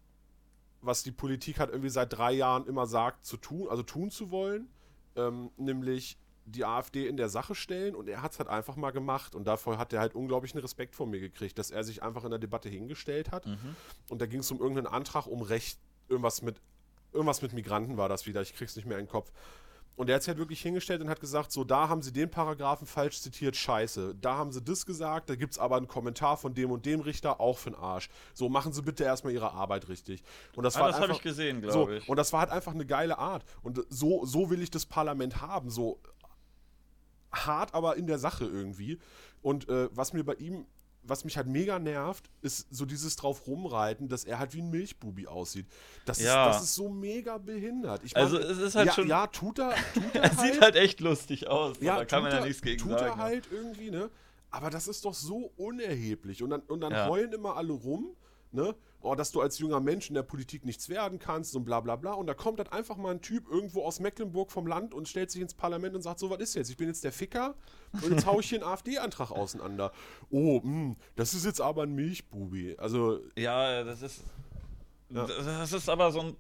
was 0.81 1.03
die 1.03 1.13
Politik 1.13 1.59
halt 1.59 1.71
irgendwie 1.71 1.91
seit 1.91 2.13
drei 2.13 2.33
Jahren 2.33 2.67
immer 2.67 2.87
sagt 2.87 3.25
zu 3.25 3.37
tun, 3.37 3.69
also 3.69 3.83
tun 3.83 4.11
zu 4.11 4.31
wollen, 4.31 4.69
ähm, 5.17 5.51
nämlich 5.57 6.19
die 6.51 6.65
AfD 6.65 7.07
in 7.07 7.17
der 7.17 7.29
Sache 7.29 7.55
stellen 7.55 7.95
und 7.95 8.09
er 8.09 8.23
hat 8.23 8.33
es 8.33 8.39
halt 8.39 8.49
einfach 8.49 8.77
mal 8.77 8.91
gemacht 8.91 9.35
und 9.35 9.47
davor 9.47 9.79
hat 9.79 9.93
er 9.93 10.01
halt 10.01 10.15
unglaublichen 10.15 10.59
Respekt 10.61 10.95
von 10.97 11.11
mir 11.11 11.21
gekriegt, 11.21 11.59
dass 11.59 11.71
er 11.71 11.85
sich 11.85 12.03
einfach 12.03 12.25
in 12.25 12.31
der 12.31 12.39
Debatte 12.39 12.69
hingestellt 12.69 13.31
hat 13.31 13.47
mhm. 13.47 13.77
und 14.09 14.21
da 14.21 14.27
ging 14.27 14.41
es 14.41 14.51
um 14.51 14.59
irgendeinen 14.59 14.87
Antrag 14.87 15.27
um 15.27 15.43
Recht, 15.43 15.79
irgendwas 16.09 16.43
mit 16.43 16.61
irgendwas 17.13 17.43
mit 17.43 17.53
Migranten 17.53 17.97
war 17.97 18.09
das 18.09 18.27
wieder, 18.27 18.43
ich 18.43 18.55
krieg's 18.55 18.77
nicht 18.77 18.87
mehr 18.87 18.99
in 18.99 19.07
den 19.07 19.11
Kopf. 19.11 19.33
Und 19.99 20.09
er 20.09 20.15
hat 20.15 20.23
sich 20.23 20.29
halt 20.29 20.39
wirklich 20.39 20.63
hingestellt 20.63 21.01
und 21.01 21.11
hat 21.11 21.19
gesagt, 21.19 21.51
so, 21.51 21.65
da 21.65 21.89
haben 21.89 22.03
sie 22.03 22.13
den 22.13 22.31
Paragraphen 22.31 22.87
falsch 22.87 23.21
zitiert, 23.21 23.57
scheiße. 23.57 24.15
Da 24.15 24.37
haben 24.37 24.53
sie 24.53 24.63
das 24.63 24.87
gesagt, 24.87 25.29
da 25.29 25.35
gibt 25.35 25.55
es 25.55 25.59
aber 25.59 25.77
einen 25.77 25.89
Kommentar 25.89 26.37
von 26.37 26.55
dem 26.55 26.71
und 26.71 26.87
dem 26.87 27.01
Richter, 27.01 27.41
auch 27.41 27.59
für 27.59 27.71
den 27.71 27.81
Arsch. 27.81 28.09
So, 28.33 28.49
machen 28.49 28.73
sie 28.73 28.83
bitte 28.83 29.03
erstmal 29.03 29.33
ihre 29.33 29.51
Arbeit 29.51 29.89
richtig. 29.89 30.23
Und 30.55 30.63
das, 30.63 30.77
ah, 30.77 30.87
das 30.87 31.01
habe 31.01 31.11
ich 31.15 31.21
gesehen, 31.21 31.63
glaube 31.63 31.73
so, 31.73 31.91
ich. 31.91 32.09
Und 32.09 32.17
das 32.17 32.33
war 32.33 32.41
halt 32.41 32.51
einfach 32.51 32.75
eine 32.75 32.87
geile 32.87 33.19
Art. 33.19 33.45
Und 33.63 33.85
so, 33.89 34.25
so 34.25 34.51
will 34.51 34.63
ich 34.63 34.71
das 34.71 34.87
Parlament 34.87 35.43
haben, 35.43 35.69
so 35.69 36.01
hart, 37.33 37.75
aber 37.75 37.97
in 37.97 38.07
der 38.07 38.19
Sache 38.19 38.45
irgendwie. 38.45 38.99
Und 39.43 39.69
äh, 39.69 39.89
was 39.93 40.13
mir 40.13 40.25
bei 40.25 40.35
ihm 40.35 40.67
was 41.09 41.25
mich 41.25 41.37
halt 41.37 41.47
mega 41.47 41.79
nervt, 41.79 42.31
ist 42.43 42.67
so 42.71 42.85
dieses 42.85 43.17
drauf 43.17 43.47
rumreiten, 43.47 44.09
dass 44.09 44.25
er 44.25 44.39
halt 44.39 44.55
wie 44.55 44.61
ein 44.61 44.71
Milchbubi 44.71 45.27
aussieht. 45.27 45.67
Das, 46.05 46.21
ja. 46.21 46.51
ist, 46.51 46.57
das 46.57 46.63
ist 46.65 46.75
so 46.75 46.89
mega 46.89 47.39
behindert. 47.39 48.03
Ich 48.05 48.15
mein, 48.15 48.25
also 48.25 48.39
es 48.39 48.59
ist 48.59 48.75
halt 48.75 48.89
ja, 48.89 48.93
schon. 48.93 49.09
Ja, 49.09 49.27
tut 49.27 49.59
er. 49.59 49.75
Tut 49.95 50.05
er, 50.15 50.23
er 50.23 50.37
halt, 50.37 50.41
sieht 50.41 50.61
halt 50.61 50.77
echt 50.77 51.01
lustig 51.01 51.49
aus. 51.49 51.81
Ja, 51.81 51.97
da 51.97 52.05
kann 52.05 52.23
man 52.23 52.33
ja 52.33 52.45
nichts 52.45 52.63
gegen 52.63 52.79
tut 52.79 52.91
sagen. 52.91 53.11
Tut 53.11 53.19
er 53.19 53.25
halt 53.25 53.49
irgendwie, 53.51 53.91
ne? 53.91 54.11
Aber 54.51 54.71
das 54.71 54.89
ist 54.89 55.05
doch 55.05 55.15
so 55.15 55.53
unerheblich. 55.57 56.43
Und 56.43 56.51
dann, 56.51 56.61
und 56.63 56.81
dann 56.81 56.93
ja. 56.93 57.07
heulen 57.09 57.33
immer 57.33 57.57
alle 57.57 57.73
rum, 57.73 58.17
ne? 58.53 58.75
oh, 59.01 59.15
dass 59.15 59.31
du 59.31 59.41
als 59.41 59.59
junger 59.59 59.81
Mensch 59.81 60.09
in 60.09 60.15
der 60.15 60.23
Politik 60.23 60.65
nichts 60.65 60.89
werden 60.89 61.19
kannst 61.19 61.55
und 61.57 61.65
bla 61.65 61.81
bla 61.81 61.97
bla. 61.97 62.13
Und 62.13 62.27
da 62.27 62.35
kommt 62.35 62.59
dann 62.59 62.69
einfach 62.69 62.97
mal 62.97 63.13
ein 63.13 63.21
Typ 63.21 63.49
irgendwo 63.49 63.85
aus 63.85 64.01
Mecklenburg 64.01 64.51
vom 64.51 64.67
Land 64.67 64.95
und 64.95 65.09
stellt 65.09 65.31
sich 65.31 65.41
ins 65.41 65.55
Parlament 65.55 65.95
und 65.95 66.03
sagt, 66.03 66.19
so, 66.19 66.31
was 66.31 66.41
ist 66.41 66.55
jetzt? 66.55 66.71
Ich 66.71 66.77
bin 66.77 66.89
jetzt 66.89 67.05
der 67.05 67.13
Ficker 67.13 67.55
und 68.03 68.13
jetzt 68.13 68.27
haue 68.27 68.41
ich 68.41 68.49
hier 68.49 68.63
einen 68.63 68.71
AfD-Antrag 68.71 69.31
auseinander. 69.31 69.93
Oh, 70.31 70.61
mh, 70.63 70.63
hm, 70.63 70.97
das 71.17 71.35
ist 71.35 71.45
jetzt 71.45 71.61
aber 71.61 71.85
ein 71.85 71.95
Milchbubi. 71.95 72.77
Also. 72.79 73.21
Ja, 73.37 73.85
das 73.85 74.03
ist. 74.03 74.23
Ja. 75.11 75.27
Das 75.27 75.73
ist 75.73 75.89
aber 75.89 76.13
so 76.13 76.21
ein 76.21 76.37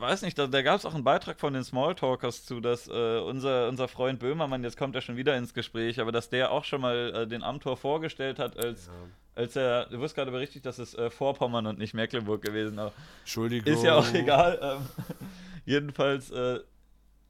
weiß 0.00 0.22
nicht, 0.22 0.38
da, 0.38 0.46
da 0.46 0.62
gab 0.62 0.78
es 0.78 0.84
auch 0.84 0.94
einen 0.94 1.04
Beitrag 1.04 1.40
von 1.40 1.52
den 1.52 1.64
Smalltalkers 1.64 2.44
zu, 2.44 2.60
dass 2.60 2.88
äh, 2.88 3.18
unser, 3.18 3.68
unser 3.68 3.88
Freund 3.88 4.18
Böhmermann, 4.18 4.62
jetzt 4.62 4.76
kommt 4.76 4.94
er 4.94 5.00
schon 5.00 5.16
wieder 5.16 5.36
ins 5.36 5.54
Gespräch, 5.54 6.00
aber 6.00 6.12
dass 6.12 6.28
der 6.28 6.50
auch 6.50 6.64
schon 6.64 6.80
mal 6.80 7.12
äh, 7.14 7.26
den 7.26 7.42
Amtor 7.42 7.76
vorgestellt 7.76 8.38
hat 8.38 8.56
als 8.56 8.86
ja 8.86 8.92
als 9.38 9.54
er, 9.54 9.86
du 9.86 10.00
wirst 10.00 10.16
gerade 10.16 10.32
berichtigt, 10.32 10.66
dass 10.66 10.78
es 10.78 10.94
äh, 10.94 11.10
Vorpommern 11.10 11.66
und 11.66 11.78
nicht 11.78 11.94
Mecklenburg 11.94 12.42
gewesen 12.42 12.76
ist. 12.78 12.92
Entschuldigung. 13.20 13.72
Ist 13.72 13.84
ja 13.84 13.94
auch 13.94 14.12
egal. 14.12 14.58
Ähm, 14.60 15.06
jedenfalls, 15.64 16.30
äh, 16.32 16.58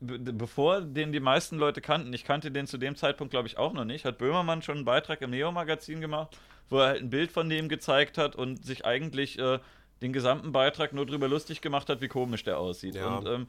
be 0.00 0.18
bevor 0.18 0.80
den 0.80 1.12
die 1.12 1.20
meisten 1.20 1.58
Leute 1.58 1.82
kannten, 1.82 2.12
ich 2.14 2.24
kannte 2.24 2.50
den 2.50 2.66
zu 2.66 2.78
dem 2.78 2.96
Zeitpunkt, 2.96 3.30
glaube 3.30 3.46
ich, 3.46 3.58
auch 3.58 3.74
noch 3.74 3.84
nicht, 3.84 4.06
hat 4.06 4.16
Böhmermann 4.16 4.62
schon 4.62 4.76
einen 4.76 4.84
Beitrag 4.86 5.20
im 5.20 5.30
Neo-Magazin 5.30 6.00
gemacht, 6.00 6.38
wo 6.70 6.78
er 6.78 6.86
halt 6.86 7.02
ein 7.02 7.10
Bild 7.10 7.30
von 7.30 7.50
dem 7.50 7.68
gezeigt 7.68 8.16
hat 8.16 8.36
und 8.36 8.64
sich 8.64 8.86
eigentlich 8.86 9.38
äh, 9.38 9.58
den 10.02 10.12
gesamten 10.12 10.52
Beitrag 10.52 10.92
nur 10.92 11.06
drüber 11.06 11.28
lustig 11.28 11.60
gemacht 11.60 11.88
hat, 11.88 12.00
wie 12.00 12.08
komisch 12.08 12.44
der 12.44 12.58
aussieht. 12.58 12.94
Ja. 12.94 13.16
Und 13.16 13.26
ähm, 13.26 13.48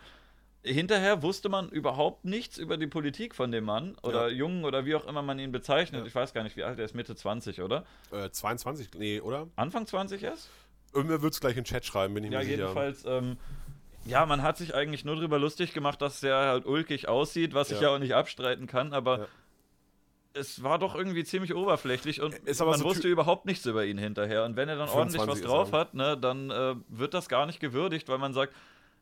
hinterher 0.64 1.22
wusste 1.22 1.50
man 1.50 1.70
überhaupt 1.70 2.26
nichts 2.26 2.58
über 2.58 2.78
die 2.78 2.88
Politik 2.88 3.36
von 3.36 3.52
dem 3.52 3.66
Mann 3.66 3.96
oder 4.04 4.30
ja. 4.30 4.36
Jungen 4.36 4.66
oder 4.66 4.86
wie 4.86 4.96
auch 4.96 5.08
immer 5.08 5.22
man 5.22 5.40
ihn 5.40 5.52
bezeichnet. 5.52 6.02
Ja. 6.02 6.08
Ich 6.08 6.16
weiß 6.16 6.34
gar 6.34 6.44
nicht, 6.44 6.58
wie 6.58 6.64
alt 6.64 6.80
er 6.80 6.86
ist, 6.86 6.96
Mitte 6.96 7.16
20, 7.16 7.62
oder? 7.62 7.86
Äh, 8.12 8.30
22, 8.30 8.90
nee, 8.98 9.22
oder? 9.22 9.48
Anfang 9.56 9.86
20 9.86 10.24
erst? 10.24 10.50
Irgendwer 10.94 11.22
wird 11.22 11.34
es 11.34 11.40
gleich 11.40 11.56
in 11.56 11.64
den 11.64 11.66
Chat 11.66 11.86
schreiben, 11.86 12.14
bin 12.16 12.24
ich 12.24 12.32
ja, 12.32 12.40
mir 12.40 12.46
sicher. 12.46 12.58
Ja, 12.58 12.64
jedenfalls, 12.64 13.06
ähm, 13.06 13.38
ja, 14.06 14.26
man 14.26 14.42
hat 14.42 14.58
sich 14.58 14.74
eigentlich 14.74 15.06
nur 15.06 15.16
darüber 15.16 15.38
lustig 15.38 15.74
gemacht, 15.74 16.02
dass 16.02 16.24
er 16.24 16.38
halt 16.38 16.66
ulkig 16.66 17.08
aussieht, 17.08 17.54
was 17.54 17.70
ich 17.72 17.80
ja 17.80 17.90
auch 17.90 18.00
nicht 18.00 18.16
abstreiten 18.16 18.66
kann, 18.66 18.94
aber 18.94 19.28
es 20.34 20.64
war 20.64 20.78
doch 20.80 20.96
irgendwie 20.96 21.24
ziemlich 21.24 21.56
oberflächlich 21.56 22.22
und 22.22 22.36
man 22.70 22.80
so 22.80 22.86
wusste 22.86 23.08
überhaupt 23.08 23.46
nichts 23.46 23.66
über 23.66 23.86
ihn 23.86 23.98
hinterher. 23.98 24.46
Und 24.46 24.56
wenn 24.56 24.70
er 24.70 24.78
dann 24.78 24.90
ordentlich 24.90 25.26
was 25.26 25.42
drauf 25.42 25.72
hat, 25.72 25.94
ne, 25.94 26.18
dann 26.18 26.52
äh, 26.52 26.76
wird 26.88 27.14
das 27.14 27.30
gar 27.30 27.46
nicht 27.46 27.60
gewürdigt, 27.60 28.08
weil 28.10 28.18
man 28.18 28.34
sagt, 28.34 28.54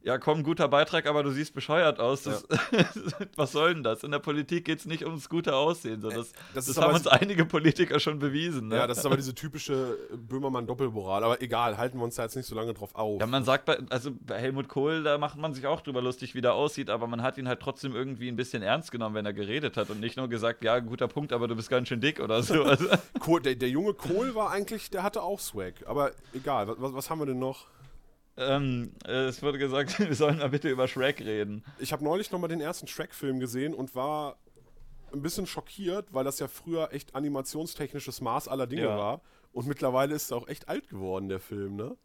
ja 0.08 0.18
komm, 0.18 0.42
guter 0.42 0.70
Beitrag, 0.70 1.06
aber 1.06 1.22
du 1.22 1.32
siehst 1.32 1.54
bescheuert 1.54 2.00
aus. 2.00 2.24
Das, 2.24 2.48
ja. 2.72 2.86
was 3.36 3.52
soll 3.52 3.74
denn 3.74 3.84
das? 3.84 4.04
In 4.04 4.12
der 4.12 4.20
Politik 4.20 4.64
geht 4.64 4.80
es 4.80 4.86
nicht 4.86 5.04
ums 5.04 5.28
gute 5.28 5.54
Aussehen. 5.54 6.02
So. 6.02 6.10
Das, 6.10 6.32
das, 6.54 6.68
das 6.68 6.78
haben 6.78 6.94
uns 6.94 7.08
einige 7.08 7.44
Politiker 7.44 8.00
schon 8.00 8.18
bewiesen. 8.18 8.70
Ne? 8.70 8.78
Ja, 8.78 8.88
das 8.88 9.00
ist 9.00 9.06
aber 9.06 9.18
diese 9.18 9.36
typische 9.36 9.98
Böhmermann-Doppelmoral. 10.16 11.26
Aber 11.26 11.42
egal, 11.42 11.78
halten 11.78 11.98
wir 11.98 12.06
uns 12.06 12.16
da 12.16 12.24
jetzt 12.24 12.38
nicht 12.38 12.46
so 12.46 12.56
lange 12.56 12.74
drauf 12.74 12.96
auf. 12.96 13.20
Ja, 13.20 13.28
man 13.28 13.44
sagt, 13.44 13.66
bei, 13.66 13.80
also 13.90 14.12
bei 14.26 14.40
Helmut 14.40 14.70
Kohl, 14.70 15.04
da 15.04 15.18
macht 15.18 15.38
man 15.38 15.54
sich 15.54 15.68
auch 15.68 15.82
drüber 15.82 16.02
lustig, 16.02 16.36
wie 16.36 16.42
der 16.42 16.54
aussieht, 16.54 16.90
aber 16.90 17.06
man 17.08 17.22
hat 17.22 17.38
ihn 17.38 17.50
halt 17.50 17.60
trotzdem 17.60 17.94
irgendwie 17.94 18.30
ein 18.30 18.38
bisschen 18.38 18.64
ernst 18.64 18.94
genommen, 18.94 19.14
wenn 19.14 19.26
er 19.26 19.34
geredet 19.34 19.76
hat 19.76 19.90
und 19.90 20.00
nicht 20.00 20.16
nur 20.16 20.30
gesagt, 20.30 20.64
ja, 20.64 20.80
guter 20.80 21.10
Punkt, 21.10 21.34
aber 21.34 21.50
du 21.50 21.56
bist 21.58 21.70
ganz 21.70 21.90
schön 21.90 22.00
dick 22.00 22.22
oder 22.22 22.42
so. 22.44 22.66
Also 22.78 23.40
der, 23.40 23.56
der 23.56 23.70
junge 23.70 23.94
Kohl 23.94 24.36
war 24.36 24.52
eigentlich, 24.52 24.90
der 24.90 25.04
hatte 25.04 25.22
auch 25.22 25.40
Swag. 25.40 25.74
Aber 25.86 26.12
egal, 26.34 26.68
was, 26.68 26.94
was 26.94 27.10
haben 27.10 27.20
wir 27.20 27.26
denn 27.26 27.40
noch? 27.40 27.66
Ähm, 28.38 28.92
es 29.06 29.42
wurde 29.42 29.58
gesagt, 29.58 30.00
wir 30.00 30.14
sollen 30.16 30.38
mal 30.38 30.50
bitte 30.50 30.70
über 30.70 30.88
Shrek 30.88 31.22
reden. 31.22 31.64
Ich 31.80 31.92
habe 31.92 32.04
neulich 32.04 32.32
nochmal 32.32 32.50
den 32.50 32.62
ersten 32.62 32.88
Shrek-Film 32.88 33.40
gesehen 33.40 33.74
und 33.74 33.96
war 33.96 34.38
ein 35.12 35.22
bisschen 35.22 35.48
schockiert, 35.48 36.14
weil 36.14 36.24
das 36.24 36.40
ja 36.40 36.48
früher 36.48 36.90
echt 36.92 37.16
animationstechnisches 37.16 38.22
Maß 38.22 38.48
aller 38.48 38.68
Dinge 38.68 38.84
ja. 38.84 38.98
war. 38.98 39.22
Und 39.54 39.68
mittlerweile 39.68 40.14
ist 40.14 40.32
er 40.32 40.38
auch 40.38 40.48
echt 40.48 40.70
alt 40.70 40.90
geworden, 40.90 41.30
der 41.30 41.40
Film, 41.40 41.76
ne? 41.76 41.98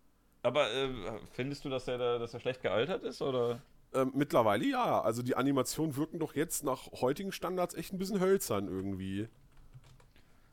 Aber 0.43 0.73
äh, 0.73 0.89
findest 1.33 1.65
du, 1.65 1.69
dass 1.69 1.87
er, 1.87 1.99
da, 1.99 2.19
dass 2.19 2.35
er 2.35 2.41
schlecht 2.41 2.63
gealtert 2.63 3.03
ist? 3.05 3.23
Oder? 3.23 3.61
Ähm, 3.95 4.13
mittlerweile 4.15 4.65
ja. 4.65 5.01
Also 5.01 5.23
die 5.23 5.37
Animationen 5.37 5.97
wirken 5.97 6.19
doch 6.19 6.35
jetzt 6.35 6.65
nach 6.65 6.91
heutigen 7.01 7.33
Standards 7.33 7.75
echt 7.75 7.93
ein 7.93 7.99
bisschen 7.99 8.21
hölzern 8.21 8.69
irgendwie. 8.69 9.29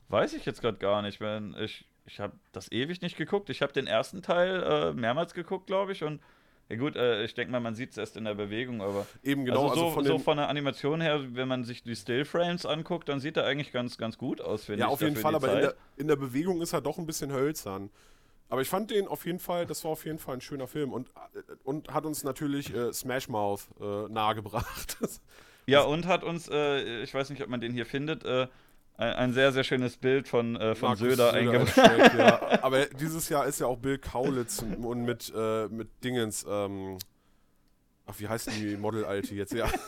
Weiß 0.08 0.34
ich 0.34 0.44
jetzt 0.44 0.60
gerade 0.60 0.78
gar 0.78 1.02
nicht. 1.02 1.20
Wenn 1.20 1.54
ich 1.54 1.88
ich 2.06 2.20
habe 2.20 2.34
das 2.52 2.70
ewig 2.72 3.00
nicht 3.02 3.16
geguckt. 3.16 3.50
Ich 3.50 3.62
habe 3.62 3.72
den 3.72 3.86
ersten 3.86 4.22
Teil 4.22 4.62
äh, 4.62 4.92
mehrmals 4.92 5.34
geguckt, 5.34 5.66
glaube 5.66 5.92
ich. 5.92 6.02
Und 6.02 6.20
ja 6.68 6.76
gut, 6.76 6.94
äh, 6.96 7.24
ich 7.24 7.34
denke 7.34 7.50
mal, 7.50 7.60
man 7.60 7.74
sieht 7.74 7.90
es 7.90 7.98
erst 7.98 8.16
in 8.16 8.24
der 8.24 8.34
Bewegung, 8.34 8.80
aber 8.80 9.06
eben 9.24 9.44
genau. 9.44 9.68
Also 9.68 9.74
so, 9.74 9.80
also 9.86 9.94
von, 9.94 10.04
so 10.04 10.18
von 10.18 10.36
der 10.36 10.48
Animation 10.48 11.00
her, 11.00 11.20
wenn 11.34 11.48
man 11.48 11.64
sich 11.64 11.82
die 11.82 11.96
Stillframes 11.96 12.64
anguckt, 12.64 13.08
dann 13.08 13.18
sieht 13.18 13.36
er 13.36 13.44
eigentlich 13.44 13.72
ganz, 13.72 13.98
ganz 13.98 14.16
gut 14.18 14.40
aus, 14.40 14.66
finde 14.66 14.80
ja, 14.80 14.86
ich. 14.86 14.90
Ja, 14.90 14.92
auf 14.92 15.00
jeden 15.00 15.16
Fall, 15.16 15.34
aber 15.34 15.52
in 15.52 15.60
der, 15.60 15.74
in 15.96 16.08
der 16.08 16.16
Bewegung 16.16 16.62
ist 16.62 16.72
er 16.72 16.80
doch 16.80 16.98
ein 16.98 17.06
bisschen 17.06 17.32
hölzern. 17.32 17.90
Aber 18.48 18.62
ich 18.62 18.68
fand 18.68 18.90
den 18.90 19.08
auf 19.08 19.26
jeden 19.26 19.38
Fall, 19.38 19.66
das 19.66 19.84
war 19.84 19.92
auf 19.92 20.04
jeden 20.04 20.18
Fall 20.18 20.34
ein 20.34 20.40
schöner 20.40 20.66
Film 20.66 20.92
und, 20.92 21.08
und 21.62 21.92
hat 21.92 22.04
uns 22.04 22.24
natürlich 22.24 22.74
äh, 22.74 22.92
Smash 22.92 23.28
Mouth 23.28 23.68
äh, 23.80 24.08
nahegebracht. 24.08 24.96
ja, 25.66 25.82
und 25.82 26.06
hat 26.06 26.24
uns, 26.24 26.48
äh, 26.48 27.02
ich 27.02 27.14
weiß 27.14 27.30
nicht, 27.30 27.42
ob 27.42 27.48
man 27.48 27.60
den 27.60 27.72
hier 27.72 27.86
findet, 27.86 28.24
äh, 28.24 28.48
ein, 29.00 29.14
ein, 29.14 29.32
sehr, 29.32 29.50
sehr 29.52 29.64
schönes 29.64 29.96
Bild 29.96 30.28
von, 30.28 30.56
äh, 30.56 30.74
von 30.74 30.94
Söder, 30.94 31.30
Söder 31.30 31.32
eingebracht. 31.32 31.76
Ja. 32.18 32.58
Aber 32.62 32.84
dieses 32.84 33.28
Jahr 33.30 33.46
ist 33.46 33.58
ja 33.58 33.66
auch 33.66 33.78
Bill 33.78 33.98
Kaulitz 33.98 34.62
und 34.62 35.04
mit, 35.04 35.32
äh, 35.34 35.68
mit 35.68 35.88
Dingens, 36.04 36.44
ähm, 36.48 36.98
ach, 38.06 38.14
wie 38.18 38.28
heißt 38.28 38.50
die 38.52 38.76
Model-Alte 38.76 39.34
jetzt? 39.34 39.52
Ja. 39.52 39.68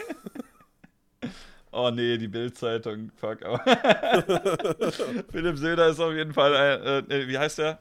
Oh 1.74 1.90
nee, 1.90 2.18
die 2.18 2.28
Bild-Zeitung, 2.28 3.10
fuck. 3.16 3.42
Aber 3.46 3.58
Philipp 5.32 5.56
Söder 5.56 5.88
ist 5.88 6.00
auf 6.00 6.12
jeden 6.12 6.34
Fall 6.34 6.54
ein, 6.54 7.10
äh, 7.10 7.26
wie 7.26 7.38
heißt 7.38 7.56
der? 7.56 7.78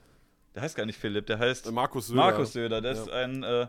Der 0.56 0.62
heißt 0.62 0.78
gar 0.78 0.86
nicht 0.86 0.98
Philipp, 0.98 1.26
der 1.26 1.38
heißt 1.38 1.70
Markus 1.74 2.08
Söder. 2.08 2.22
Markus 2.22 2.53
Söder, 2.53 2.80
der 2.80 2.94
ja. 2.94 3.02
ist 3.02 3.10
ein 3.10 3.44
äh, 3.44 3.68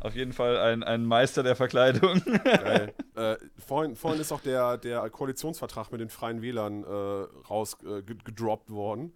auf 0.00 0.14
jeden 0.14 0.32
Fall 0.32 0.56
ein, 0.58 0.82
ein 0.82 1.04
Meister 1.04 1.42
der 1.42 1.56
Verkleidung. 1.56 2.22
Geil. 2.44 2.94
Äh, 3.16 3.38
vorhin, 3.56 3.96
vorhin 3.96 4.20
ist 4.20 4.30
auch 4.30 4.42
der, 4.42 4.76
der 4.76 5.08
Koalitionsvertrag 5.08 5.90
mit 5.90 6.02
den 6.02 6.10
Freien 6.10 6.42
Wählern 6.42 6.84
äh, 6.84 6.86
raus 7.48 7.78
äh, 7.82 8.02
worden. 8.68 9.14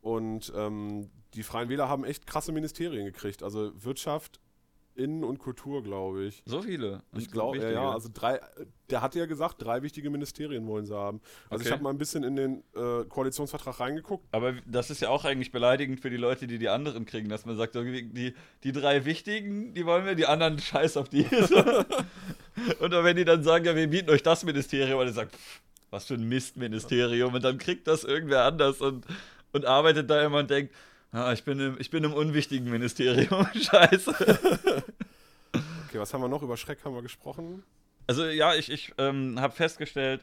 Und 0.00 0.50
ähm, 0.56 1.10
die 1.34 1.42
Freien 1.42 1.68
Wähler 1.68 1.90
haben 1.90 2.04
echt 2.04 2.26
krasse 2.26 2.52
Ministerien 2.52 3.04
gekriegt. 3.04 3.42
Also 3.42 3.70
Wirtschaft, 3.84 4.40
Innen- 4.98 5.24
und 5.24 5.38
Kultur, 5.38 5.82
glaube 5.82 6.24
ich. 6.24 6.42
So 6.44 6.62
viele. 6.62 7.02
Ich 7.16 7.30
glaube, 7.30 7.58
ja, 7.58 7.70
ja, 7.70 7.90
also 7.92 8.08
drei, 8.12 8.40
der 8.90 9.00
hatte 9.00 9.18
ja 9.18 9.26
gesagt, 9.26 9.62
drei 9.62 9.82
wichtige 9.82 10.10
Ministerien 10.10 10.66
wollen 10.66 10.86
sie 10.86 10.96
haben. 10.96 11.20
Also 11.48 11.60
okay. 11.60 11.68
ich 11.68 11.72
habe 11.72 11.82
mal 11.82 11.90
ein 11.90 11.98
bisschen 11.98 12.24
in 12.24 12.36
den 12.36 12.64
äh, 12.74 13.04
Koalitionsvertrag 13.08 13.78
reingeguckt. 13.80 14.26
Aber 14.32 14.54
das 14.66 14.90
ist 14.90 15.00
ja 15.00 15.08
auch 15.10 15.24
eigentlich 15.24 15.52
beleidigend 15.52 16.00
für 16.00 16.10
die 16.10 16.16
Leute, 16.16 16.46
die 16.46 16.58
die 16.58 16.68
anderen 16.68 17.06
kriegen, 17.06 17.28
dass 17.28 17.46
man 17.46 17.56
sagt, 17.56 17.74
die, 17.74 18.34
die 18.64 18.72
drei 18.72 19.04
wichtigen, 19.04 19.72
die 19.72 19.86
wollen 19.86 20.04
wir, 20.04 20.14
die 20.14 20.26
anderen 20.26 20.58
scheiß 20.58 20.96
auf 20.96 21.08
die. 21.08 21.24
und 22.80 22.90
wenn 22.90 23.16
die 23.16 23.24
dann 23.24 23.42
sagen, 23.42 23.64
ja, 23.64 23.76
wir 23.76 23.86
bieten 23.86 24.10
euch 24.10 24.22
das 24.22 24.44
Ministerium, 24.44 25.00
und 25.00 25.06
ihr 25.06 25.12
sagt, 25.12 25.36
pff, 25.36 25.60
was 25.90 26.06
für 26.06 26.14
ein 26.14 26.28
Mistministerium, 26.28 27.34
und 27.34 27.44
dann 27.44 27.58
kriegt 27.58 27.86
das 27.86 28.04
irgendwer 28.04 28.44
anders 28.44 28.80
und, 28.80 29.06
und 29.52 29.64
arbeitet 29.64 30.10
da 30.10 30.24
immer 30.24 30.38
und 30.38 30.50
denkt, 30.50 30.74
Ah, 31.12 31.32
ich, 31.32 31.44
bin 31.44 31.58
im, 31.58 31.76
ich 31.78 31.90
bin 31.90 32.04
im 32.04 32.12
unwichtigen 32.12 32.70
Ministerium. 32.70 33.46
Scheiße. 33.54 34.14
Okay, 35.88 35.98
was 35.98 36.12
haben 36.12 36.20
wir 36.20 36.28
noch? 36.28 36.42
Über 36.42 36.56
Schreck 36.56 36.84
haben 36.84 36.94
wir 36.94 37.02
gesprochen. 37.02 37.62
Also 38.06 38.26
ja, 38.26 38.54
ich, 38.54 38.70
ich 38.70 38.92
ähm, 38.98 39.40
habe 39.40 39.54
festgestellt, 39.54 40.22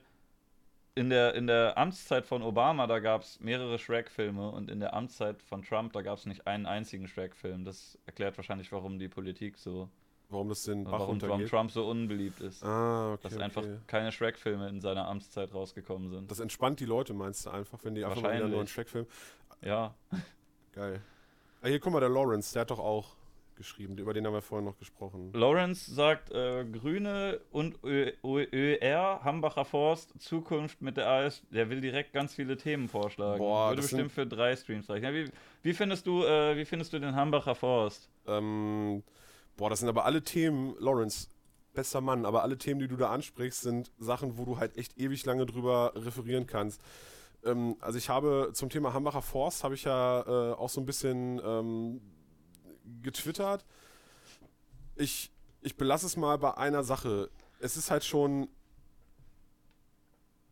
in 0.96 1.10
der, 1.10 1.36
in 1.36 1.48
der 1.48 1.78
Amtszeit 1.78 2.26
von 2.26 2.42
Obama, 2.42 2.88
da 2.88 3.00
gab 3.00 3.22
es 3.22 3.40
mehrere 3.42 3.78
Shrek-Filme 3.78 4.50
und 4.50 4.72
in 4.72 4.80
der 4.80 4.94
Amtszeit 4.94 5.42
von 5.42 5.62
Trump, 5.62 5.92
da 5.94 6.02
gab 6.02 6.18
es 6.18 6.26
nicht 6.26 6.48
einen 6.48 6.66
einzigen 6.66 7.08
Shrek-Film. 7.08 7.66
Das 7.66 7.98
erklärt 8.06 8.38
wahrscheinlich, 8.38 8.72
warum 8.72 8.98
die 8.98 9.10
Politik 9.10 9.58
so. 9.58 9.90
Warum 10.30 10.50
das 10.50 10.64
den 10.64 10.86
Bach 10.86 10.94
warum, 10.94 11.22
warum 11.22 11.46
Trump 11.46 11.70
so 11.72 11.88
unbeliebt 11.88 12.40
ist. 12.40 12.64
Ah, 12.64 13.14
okay. 13.14 13.24
Dass 13.24 13.34
okay. 13.34 13.44
einfach 13.44 13.64
keine 13.88 14.12
Shrek-Filme 14.12 14.70
in 14.70 14.82
seiner 14.82 15.08
Amtszeit 15.08 15.54
rausgekommen 15.54 16.10
sind. 16.10 16.32
Das 16.32 16.40
entspannt 16.40 16.80
die 16.80 16.86
Leute, 16.86 17.14
meinst 17.14 17.46
du 17.46 17.50
einfach, 17.50 17.78
wenn 17.84 17.94
die 17.94 18.06
einfach 18.06 18.22
mal 18.22 18.34
wieder 18.34 18.46
einen 18.46 18.54
neuen 18.54 18.68
Shrek-Film. 18.68 19.06
Ja. 19.62 19.94
Geil. 20.76 21.02
Ah, 21.62 21.68
hier, 21.68 21.80
guck 21.80 21.94
mal, 21.94 22.02
der 22.02 22.10
Lawrence, 22.10 22.54
der 22.54 22.62
hat 22.62 22.72
doch 22.72 22.80
auch 22.80 23.16
geschrieben. 23.56 23.98
Über 23.98 24.14
den 24.14 24.26
haben 24.26 24.34
wir 24.34 24.42
vorhin 24.42 24.66
noch 24.66 24.78
gesprochen. 24.78 25.32
Lawrence 25.34 25.94
sagt, 25.94 26.32
äh, 26.32 26.66
Grüne 26.66 27.40
und 27.52 27.78
ÖR, 27.84 29.22
Hambacher 29.24 29.64
Forst, 29.64 30.14
Zukunft 30.20 30.82
mit 30.82 30.98
der 30.98 31.08
AS. 31.08 31.42
Der 31.52 31.70
will 31.70 31.80
direkt 31.80 32.12
ganz 32.12 32.34
viele 32.34 32.58
Themen 32.58 32.90
vorschlagen. 32.90 33.40
Boah, 33.40 33.70
Würde 33.70 33.84
bestimmt 33.84 34.12
für 34.12 34.28
drei 34.28 34.56
Streams 34.56 34.90
reichen. 34.90 35.06
Ja, 35.06 35.14
wie, 35.14 35.32
wie, 35.64 35.74
findest 35.74 36.06
du, 36.08 36.24
äh, 36.24 36.58
wie 36.58 36.66
findest 36.66 36.92
du 36.92 37.00
den 37.00 37.16
Hambacher 37.16 37.56
Forst? 37.56 38.10
Ähm, 38.28 39.04
boah, 39.56 39.70
das 39.70 39.80
sind 39.80 39.88
aber 39.88 40.04
alle 40.04 40.22
Themen, 40.24 40.76
Lawrence, 40.80 41.30
bester 41.74 42.02
Mann, 42.02 42.26
aber 42.26 42.44
alle 42.44 42.58
Themen, 42.58 42.82
die 42.82 42.90
du 42.90 42.98
da 42.98 43.12
ansprichst, 43.12 43.62
sind 43.62 43.92
Sachen, 43.98 44.38
wo 44.38 44.44
du 44.44 44.58
halt 44.60 44.78
echt 44.78 44.98
ewig 44.98 45.26
lange 45.26 45.46
drüber 45.46 45.94
referieren 45.96 46.48
kannst 46.48 46.82
ähm, 47.46 47.78
also 47.80 47.98
ich 47.98 48.10
habe 48.10 48.52
zum 48.54 48.70
Thema 48.70 48.94
Hambacher 48.94 49.22
Forst 49.22 49.64
habe 49.64 49.76
ich 49.76 49.84
ja 49.84 50.22
äh, 50.22 50.54
auch 50.54 50.70
so 50.70 50.82
ein 50.82 50.86
bisschen 50.86 51.42
ähm, 51.44 52.02
getwittert. 53.02 53.66
Ich, 54.96 55.32
ich 55.62 55.78
belasse 55.78 56.06
es 56.06 56.18
mal 56.18 56.38
bei 56.38 56.58
einer 56.58 56.84
Sache. 56.84 57.30
Es 57.60 57.78
ist 57.78 57.92
halt 57.92 58.04
schon 58.04 58.50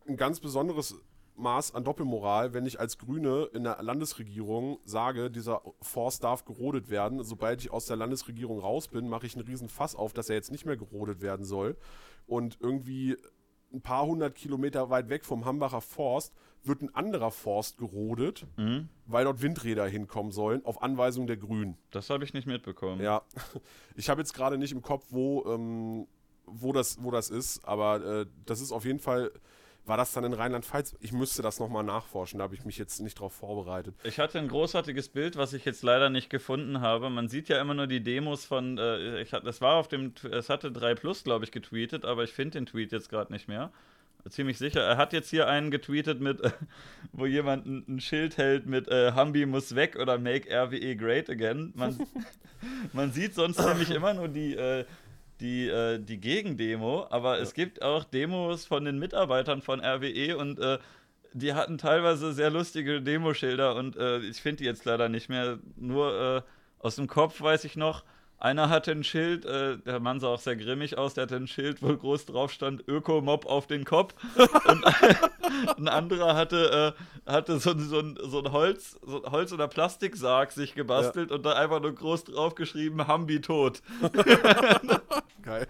ein 0.06 0.16
ganz 0.16 0.40
besonderes 0.40 0.96
Maß 1.36 1.74
an 1.74 1.82
Doppelmoral, 1.82 2.54
wenn 2.54 2.64
ich 2.64 2.78
als 2.78 2.98
Grüne 2.98 3.48
in 3.52 3.64
der 3.64 3.82
Landesregierung 3.82 4.78
sage, 4.84 5.30
dieser 5.30 5.62
Forst 5.80 6.22
darf 6.22 6.44
gerodet 6.44 6.90
werden. 6.90 7.24
Sobald 7.24 7.60
ich 7.60 7.72
aus 7.72 7.86
der 7.86 7.96
Landesregierung 7.96 8.60
raus 8.60 8.86
bin, 8.88 9.08
mache 9.08 9.26
ich 9.26 9.34
einen 9.34 9.44
riesen 9.44 9.68
Fass 9.68 9.96
auf, 9.96 10.12
dass 10.12 10.28
er 10.28 10.36
jetzt 10.36 10.52
nicht 10.52 10.64
mehr 10.64 10.76
gerodet 10.76 11.22
werden 11.22 11.44
soll. 11.44 11.76
Und 12.26 12.58
irgendwie 12.60 13.16
ein 13.74 13.80
paar 13.80 14.06
hundert 14.06 14.34
Kilometer 14.34 14.88
weit 14.90 15.08
weg 15.08 15.24
vom 15.24 15.44
Hambacher 15.44 15.80
Forst 15.80 16.32
wird 16.62 16.82
ein 16.82 16.94
anderer 16.94 17.30
Forst 17.30 17.76
gerodet, 17.76 18.46
mhm. 18.56 18.88
weil 19.06 19.24
dort 19.24 19.42
Windräder 19.42 19.86
hinkommen 19.86 20.32
sollen, 20.32 20.64
auf 20.64 20.82
Anweisung 20.82 21.26
der 21.26 21.36
Grünen. 21.36 21.76
Das 21.90 22.08
habe 22.08 22.24
ich 22.24 22.32
nicht 22.32 22.46
mitbekommen. 22.46 23.02
Ja, 23.02 23.22
ich 23.96 24.08
habe 24.08 24.20
jetzt 24.20 24.32
gerade 24.32 24.56
nicht 24.56 24.72
im 24.72 24.80
Kopf, 24.80 25.06
wo, 25.10 25.44
ähm, 25.46 26.06
wo, 26.46 26.72
das, 26.72 27.02
wo 27.02 27.10
das 27.10 27.30
ist, 27.30 27.64
aber 27.66 28.04
äh, 28.04 28.26
das 28.46 28.60
ist 28.60 28.72
auf 28.72 28.84
jeden 28.84 29.00
Fall 29.00 29.30
war 29.86 29.96
das 29.96 30.12
dann 30.12 30.24
in 30.24 30.32
Rheinland-Pfalz? 30.32 30.96
Ich 31.00 31.12
müsste 31.12 31.42
das 31.42 31.60
nochmal 31.60 31.84
nachforschen, 31.84 32.38
da 32.38 32.44
habe 32.44 32.54
ich 32.54 32.64
mich 32.64 32.78
jetzt 32.78 33.00
nicht 33.00 33.20
drauf 33.20 33.34
vorbereitet. 33.34 33.94
Ich 34.04 34.18
hatte 34.18 34.38
ein 34.38 34.48
großartiges 34.48 35.08
Bild, 35.08 35.36
was 35.36 35.52
ich 35.52 35.64
jetzt 35.64 35.82
leider 35.82 36.10
nicht 36.10 36.30
gefunden 36.30 36.80
habe. 36.80 37.10
Man 37.10 37.28
sieht 37.28 37.48
ja 37.48 37.60
immer 37.60 37.74
nur 37.74 37.86
die 37.86 38.02
Demos 38.02 38.44
von, 38.44 38.78
äh, 38.78 39.20
ich, 39.20 39.30
das 39.30 39.60
war 39.60 39.74
auf 39.74 39.88
dem, 39.88 40.14
es 40.30 40.48
hatte 40.48 40.72
3 40.72 40.94
Plus, 40.94 41.24
glaube 41.24 41.44
ich, 41.44 41.52
getweetet, 41.52 42.04
aber 42.04 42.24
ich 42.24 42.32
finde 42.32 42.52
den 42.52 42.66
Tweet 42.66 42.92
jetzt 42.92 43.10
gerade 43.10 43.32
nicht 43.32 43.48
mehr. 43.48 43.70
Ziemlich 44.30 44.56
sicher. 44.56 44.80
Er 44.80 44.96
hat 44.96 45.12
jetzt 45.12 45.28
hier 45.28 45.48
einen 45.48 45.70
getweetet 45.70 46.20
mit, 46.20 46.40
wo 47.12 47.26
jemand 47.26 47.66
ein, 47.66 48.00
Schild 48.00 48.38
hält 48.38 48.64
mit 48.64 48.88
äh, 48.88 49.12
Humby 49.14 49.44
muss 49.44 49.74
weg 49.74 49.96
oder 50.00 50.18
Make 50.18 50.48
RWE 50.50 50.96
great 50.96 51.28
again. 51.28 51.72
Man, 51.76 51.98
man 52.94 53.12
sieht 53.12 53.34
sonst 53.34 53.60
nämlich 53.60 53.90
immer 53.90 54.14
nur 54.14 54.28
die, 54.28 54.54
äh, 54.54 54.86
die, 55.40 55.68
äh, 55.68 55.98
die 55.98 56.20
Gegendemo, 56.20 57.06
aber 57.10 57.36
ja. 57.36 57.42
es 57.42 57.54
gibt 57.54 57.82
auch 57.82 58.04
Demos 58.04 58.64
von 58.66 58.84
den 58.84 58.98
Mitarbeitern 58.98 59.62
von 59.62 59.80
RWE 59.80 60.36
und 60.36 60.58
äh, 60.58 60.78
die 61.32 61.52
hatten 61.52 61.78
teilweise 61.78 62.32
sehr 62.32 62.50
lustige 62.50 63.02
Demoschilder 63.02 63.74
und 63.74 63.96
äh, 63.96 64.20
ich 64.20 64.40
finde 64.40 64.58
die 64.58 64.64
jetzt 64.64 64.84
leider 64.84 65.08
nicht 65.08 65.28
mehr. 65.28 65.58
Nur 65.76 66.44
äh, 66.44 66.50
aus 66.78 66.96
dem 66.96 67.08
Kopf 67.08 67.40
weiß 67.40 67.64
ich 67.64 67.76
noch, 67.76 68.04
einer 68.38 68.68
hatte 68.68 68.90
ein 68.90 69.04
Schild, 69.04 69.44
äh, 69.44 69.78
der 69.78 70.00
Mann 70.00 70.20
sah 70.20 70.28
auch 70.28 70.40
sehr 70.40 70.56
grimmig 70.56 70.98
aus, 70.98 71.14
der 71.14 71.22
hatte 71.22 71.36
ein 71.36 71.46
Schild, 71.46 71.82
wo 71.82 71.96
groß 71.96 72.26
drauf 72.26 72.52
stand, 72.52 72.86
Ökomob 72.86 73.46
auf 73.46 73.66
den 73.66 73.84
Kopf. 73.84 74.14
und 74.68 74.84
ein 75.78 75.88
anderer 75.88 76.36
hatte, 76.36 76.94
äh, 77.26 77.30
hatte 77.30 77.58
so, 77.58 77.78
so, 77.78 78.02
so, 78.22 78.40
ein 78.40 78.52
Holz, 78.52 78.98
so 79.02 79.22
ein 79.22 79.32
Holz- 79.32 79.52
oder 79.52 79.68
Plastiksarg 79.68 80.52
sich 80.52 80.74
gebastelt 80.74 81.30
ja. 81.30 81.36
und 81.36 81.46
da 81.46 81.52
einfach 81.52 81.80
nur 81.80 81.94
groß 81.94 82.24
draufgeschrieben, 82.24 83.06
Hambi 83.06 83.40
tot. 83.40 83.82
Geil. 85.42 85.66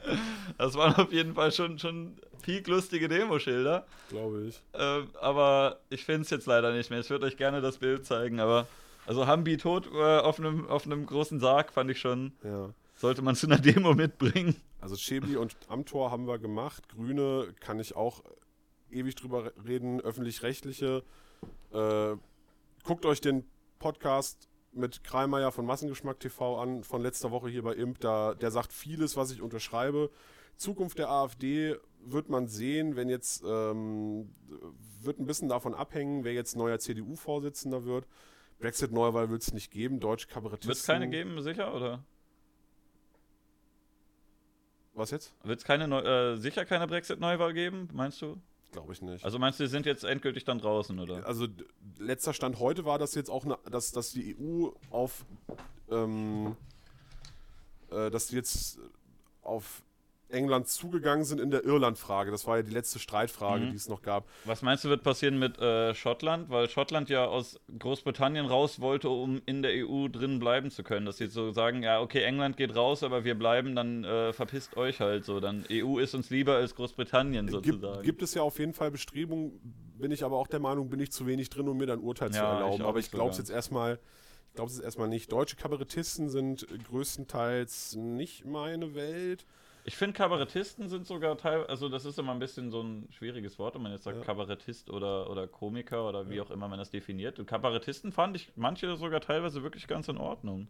Das 0.59 0.75
waren 0.75 0.95
auf 0.97 1.13
jeden 1.13 1.35
Fall 1.35 1.53
schon, 1.53 1.79
schon 1.79 2.17
peak 2.43 2.67
lustige 2.69 3.09
Demoschilder. 3.09 3.87
Glaube 4.09 4.47
ich. 4.49 4.61
Äh, 4.73 5.03
aber 5.21 5.79
ich 5.91 6.05
finde 6.05 6.23
es 6.23 6.31
jetzt 6.31 6.47
leider 6.47 6.73
nicht 6.73 6.91
mehr. 6.91 7.01
Ich 7.01 7.11
würde 7.11 7.27
euch 7.27 7.37
gerne 7.37 7.61
das 7.61 7.79
Bild 7.79 8.05
zeigen, 8.07 8.41
aber 8.41 8.67
also 9.07 9.27
Hambi 9.27 9.57
tot 9.57 9.89
äh, 9.93 10.19
auf 10.19 10.39
einem 10.39 10.67
auf 10.69 10.85
großen 10.85 11.41
Sarg 11.41 11.73
fand 11.73 11.91
ich 11.91 12.01
schon. 12.01 12.33
Ja. 12.43 12.71
Sollte 12.97 13.23
man 13.23 13.35
zu 13.35 13.47
einer 13.47 13.59
Demo 13.59 13.95
mitbringen. 13.95 14.57
Also 14.81 14.97
Schäbli 14.97 15.37
und 15.37 15.57
Amtor 15.69 16.11
haben 16.11 16.27
wir 16.27 16.39
gemacht. 16.39 16.89
Grüne 16.89 17.55
kann 17.61 17.81
ich 17.81 17.97
auch 17.97 18.23
ewig 18.91 19.15
drüber 19.15 19.53
reden. 19.67 20.01
Öffentlich-rechtliche. 20.01 21.03
Äh, 21.73 22.17
guckt 22.85 23.05
euch 23.07 23.21
den 23.21 23.45
Podcast 23.79 24.49
mit 24.73 25.05
Kreimeier 25.05 25.53
von 25.53 25.67
Massengeschmack 25.67 26.21
TV 26.21 26.61
an, 26.61 26.85
von 26.85 27.03
letzter 27.03 27.31
Woche 27.31 27.49
hier 27.49 27.63
bei 27.63 27.75
IMP. 27.75 28.01
Da, 28.01 28.35
der 28.35 28.51
sagt 28.51 28.73
vieles, 28.73 29.17
was 29.17 29.31
ich 29.31 29.41
unterschreibe. 29.41 30.11
Zukunft 30.57 30.99
der 30.99 31.11
AfD 31.11 31.77
wird 32.05 32.29
man 32.29 32.47
sehen, 32.49 32.97
wenn 32.97 33.09
jetzt, 33.09 33.43
ähm, 33.47 34.35
wird 35.01 35.19
ein 35.19 35.27
bisschen 35.27 35.49
davon 35.49 35.75
abhängen, 35.75 36.25
wer 36.25 36.33
jetzt 36.33 36.57
neuer 36.57 36.79
CDU-Vorsitzender 36.79 37.85
wird. 37.85 38.07
Brexit-Neuwahl 38.59 39.31
wird 39.31 39.43
es 39.43 39.53
nicht 39.53 39.71
geben, 39.71 40.01
deutsche 40.01 40.27
Kabarettisten. 40.29 40.69
Wird 40.69 40.79
es 40.79 40.87
keine 40.87 41.09
geben, 41.09 41.41
sicher, 41.43 41.75
oder? 41.75 42.05
Was 44.95 45.11
jetzt? 45.11 45.35
Wird 45.43 45.59
es 45.59 45.65
keine 45.65 45.89
Neu 45.89 46.01
äh, 46.01 46.37
sicher 46.37 46.65
keine 46.65 46.87
Brexit-Neuwahl 46.87 47.53
geben, 47.53 47.89
meinst 47.93 48.23
du? 48.23 48.41
Glaube 48.71 48.93
ich 48.93 49.03
nicht. 49.03 49.25
Also 49.25 49.39
meinst 49.39 49.61
du, 49.61 49.65
die 49.65 49.71
sind 49.71 49.87
jetzt 49.87 50.05
endgültig 50.05 50.45
dann 50.45 50.59
draußen, 50.59 50.99
oder? 50.99 51.27
Also 51.27 51.47
letzter 51.99 52.33
Stand 52.33 52.59
heute 52.59 52.85
war, 52.85 52.99
dass 52.99 53.15
jetzt 53.15 53.31
auch, 53.31 53.45
ne, 53.45 53.59
dass, 53.71 53.93
dass 53.93 54.13
die 54.13 54.37
EU 54.37 54.71
auf, 54.91 55.25
ähm, 55.91 56.57
äh, 57.91 58.11
dass 58.11 58.29
die 58.29 58.37
jetzt 58.37 58.79
auf 59.43 59.83
England 60.35 60.69
zugegangen 60.69 61.25
sind 61.25 61.41
in 61.41 61.51
der 61.51 61.65
Irland-Frage. 61.65 62.31
Das 62.31 62.47
war 62.47 62.57
ja 62.59 62.63
die 62.63 62.73
letzte 62.73 62.99
Streitfrage, 62.99 63.65
Mhm. 63.65 63.71
die 63.71 63.77
es 63.77 63.89
noch 63.89 64.03
gab. 64.03 64.27
Was 64.45 64.61
meinst 64.61 64.85
du, 64.85 64.89
wird 64.91 65.03
passieren 65.03 65.39
mit 65.39 65.59
äh, 65.59 65.95
Schottland? 65.95 66.51
Weil 66.51 66.69
Schottland 66.69 67.09
ja 67.09 67.25
aus 67.25 67.59
Großbritannien 67.79 68.45
raus 68.47 68.81
wollte, 68.81 69.09
um 69.09 69.41
in 69.47 69.63
der 69.63 69.73
EU 69.87 70.09
drin 70.09 70.39
bleiben 70.39 70.71
zu 70.71 70.83
können. 70.83 71.07
Dass 71.07 71.17
sie 71.17 71.29
so 71.29 71.51
sagen, 71.53 71.83
ja, 71.83 72.01
okay, 72.01 72.23
England 72.23 72.57
geht 72.57 72.75
raus, 72.77 73.03
aber 73.03 73.25
wir 73.25 73.35
bleiben, 73.35 73.75
dann 73.75 74.05
äh, 74.05 74.33
verpisst 74.33 74.77
euch 74.77 75.01
halt 75.01 75.25
so. 75.25 75.41
Dann 75.41 75.65
EU 75.71 75.99
ist 75.99 76.15
uns 76.15 76.29
lieber 76.31 76.57
als 76.57 76.75
Großbritannien 76.75 77.47
Gibt, 77.47 77.65
sozusagen. 77.65 78.03
gibt 78.03 78.23
es 78.23 78.35
ja 78.35 78.43
auf 78.43 78.59
jeden 78.59 78.75
Fall 78.75 78.91
Bestrebungen, 78.91 79.53
bin 79.97 80.11
ich 80.11 80.25
aber 80.25 80.37
auch 80.37 80.49
der 80.49 80.61
Meinung, 80.61 80.91
bin 80.91 81.01
ich 81.01 81.13
zu 81.13 81.27
wenig 81.27 81.49
drin, 81.51 81.69
um 81.69 81.77
mir 81.79 81.87
dann 81.87 82.01
Urteil 82.01 82.31
zu 82.33 82.39
Ja, 82.39 82.55
erlauben. 82.55 82.81
ich 82.83 82.87
aber 82.87 82.99
ich 82.99 83.11
glaube 83.11 83.31
es 83.31 83.39
jetzt 83.39 83.51
erstmal. 83.51 83.99
Ich 84.49 84.57
glaube 84.57 84.71
es 84.71 84.77
jetzt 84.77 84.85
erstmal 84.85 85.09
nicht. 85.09 85.33
Deutsche 85.33 85.57
Kabarettisten 85.57 86.29
sind 86.29 86.67
größtenteils 86.89 87.97
nicht 87.97 88.45
meine 88.45 88.95
Welt. 88.95 89.47
Ich 89.87 89.97
finde, 89.97 90.17
Kabarettisten 90.17 90.89
sind 90.89 91.07
sogar 91.07 91.37
teilweise, 91.37 91.69
also 91.69 91.91
das 91.91 92.07
ist 92.07 92.19
immer 92.19 92.33
ein 92.33 92.39
bisschen 92.39 92.71
so 92.71 92.83
ein 92.83 93.07
schwieriges 93.11 93.59
Wort, 93.59 93.75
wenn 93.75 93.83
man 93.83 93.93
jetzt 93.93 94.05
sagt 94.05 94.17
Ja. 94.17 94.25
Kabarettist 94.25 94.89
oder, 94.89 95.29
oder 95.31 95.47
Komiker 95.47 96.09
oder 96.09 96.31
wie 96.31 96.41
auch 96.41 96.51
immer 96.51 96.69
man 96.69 96.79
das 96.79 96.89
definiert. 96.91 97.39
Und 97.39 97.47
Kabarettisten 97.47 98.11
fand 98.11 98.37
ich 98.37 98.51
manche 98.57 98.97
sogar 98.97 99.21
teilweise 99.21 99.63
wirklich 99.63 99.87
ganz 99.87 100.09
in 100.09 100.17
Ordnung. 100.17 100.69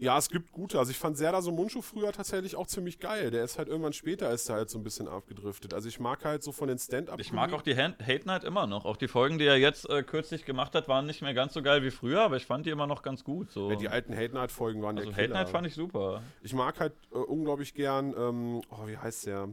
Ja, 0.00 0.16
es 0.16 0.28
gibt 0.28 0.52
gute. 0.52 0.78
Also 0.78 0.92
ich 0.92 0.96
fand 0.96 1.18
Serdar 1.18 1.42
so 1.42 1.50
Mundschuh 1.50 1.82
früher 1.82 2.12
tatsächlich 2.12 2.54
auch 2.54 2.68
ziemlich 2.68 3.00
geil. 3.00 3.32
Der 3.32 3.42
ist 3.42 3.58
halt 3.58 3.66
irgendwann 3.66 3.92
später 3.92 4.30
ist 4.30 4.48
er 4.48 4.54
halt 4.54 4.70
so 4.70 4.78
ein 4.78 4.84
bisschen 4.84 5.08
abgedriftet. 5.08 5.74
Also 5.74 5.88
ich 5.88 5.98
mag 5.98 6.24
halt 6.24 6.44
so 6.44 6.52
von 6.52 6.68
den 6.68 6.78
Stand-Up. 6.78 7.18
Ich 7.18 7.32
mag 7.32 7.52
auch 7.52 7.62
die 7.62 7.74
Han- 7.76 7.96
Hate 8.00 8.24
Night 8.24 8.44
immer 8.44 8.68
noch. 8.68 8.84
Auch 8.84 8.96
die 8.96 9.08
Folgen, 9.08 9.38
die 9.38 9.44
er 9.46 9.56
jetzt 9.56 9.90
äh, 9.90 10.04
kürzlich 10.04 10.44
gemacht 10.44 10.76
hat, 10.76 10.86
waren 10.86 11.06
nicht 11.06 11.20
mehr 11.20 11.34
ganz 11.34 11.52
so 11.52 11.62
geil 11.62 11.82
wie 11.82 11.90
früher, 11.90 12.20
aber 12.22 12.36
ich 12.36 12.46
fand 12.46 12.64
die 12.64 12.70
immer 12.70 12.86
noch 12.86 13.02
ganz 13.02 13.24
gut. 13.24 13.50
So. 13.50 13.70
ja, 13.70 13.76
die 13.76 13.88
alten 13.88 14.14
Hate 14.16 14.32
Night 14.34 14.52
Folgen 14.52 14.82
waren 14.82 14.96
also 14.98 15.08
der 15.10 15.16
Hate 15.16 15.26
Killer. 15.28 15.34
Night 15.40 15.48
fand 15.48 15.66
ich 15.66 15.74
super. 15.74 16.22
Ich 16.42 16.54
mag 16.54 16.78
halt 16.78 16.92
äh, 17.12 17.16
unglaublich 17.18 17.74
gern, 17.74 18.14
ähm, 18.16 18.62
oh, 18.70 18.86
wie 18.86 18.96
heißt 18.96 19.26
der? 19.26 19.48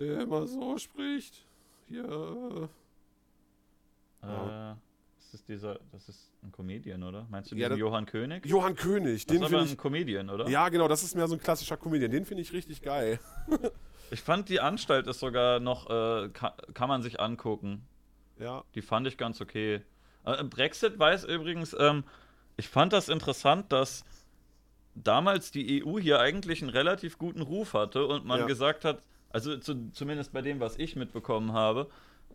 Der 0.00 0.22
immer 0.22 0.48
so 0.48 0.78
spricht. 0.78 1.46
Hier. 1.88 2.68
Ja. 4.22 4.72
Äh, 4.72 4.74
das 5.30 5.40
ist 5.40 5.48
dieser, 5.48 5.78
das 5.92 6.08
ist 6.08 6.32
ein 6.42 6.50
Comedian, 6.50 7.02
oder? 7.04 7.24
Meinst 7.30 7.52
du 7.52 7.56
Ja, 7.56 7.68
das- 7.68 7.78
Johann 7.78 8.04
König? 8.06 8.44
Johann 8.46 8.74
König, 8.74 9.26
Das 9.26 9.36
den 9.36 9.44
finde 9.44 9.60
ein 9.60 9.66
ich. 9.66 9.78
Comedian, 9.78 10.28
oder? 10.28 10.48
Ja, 10.48 10.68
genau, 10.70 10.88
das 10.88 11.04
ist 11.04 11.14
mehr 11.14 11.28
so 11.28 11.34
ein 11.34 11.40
klassischer 11.40 11.76
Comedian. 11.76 12.10
Den 12.10 12.24
finde 12.24 12.42
ich 12.42 12.52
richtig 12.52 12.82
geil. 12.82 13.18
Ich 14.12 14.22
fand 14.22 14.48
die 14.48 14.58
Anstalt 14.58 15.06
ist 15.06 15.20
sogar 15.20 15.60
noch, 15.60 15.88
äh, 15.88 16.30
kann, 16.30 16.50
kann 16.74 16.88
man 16.88 17.00
sich 17.00 17.20
angucken. 17.20 17.86
Ja. 18.40 18.64
Die 18.74 18.82
fand 18.82 19.06
ich 19.06 19.16
ganz 19.16 19.40
okay. 19.40 19.82
Äh, 20.24 20.42
Brexit 20.42 20.98
weiß 20.98 21.26
übrigens, 21.26 21.76
ähm, 21.78 22.02
ich 22.56 22.66
fand 22.68 22.92
das 22.92 23.08
interessant, 23.08 23.70
dass 23.70 24.02
damals 24.96 25.52
die 25.52 25.84
EU 25.84 26.00
hier 26.00 26.18
eigentlich 26.18 26.60
einen 26.60 26.70
relativ 26.70 27.18
guten 27.18 27.40
Ruf 27.40 27.74
hatte 27.74 28.04
und 28.04 28.24
man 28.26 28.40
Ja. 28.40 28.46
gesagt 28.46 28.84
hat, 28.84 29.00
also 29.28 29.56
zu, 29.58 29.92
zumindest 29.92 30.32
bei 30.32 30.42
dem, 30.42 30.58
was 30.58 30.76
ich 30.76 30.96
mitbekommen 30.96 31.52
habe, 31.52 31.88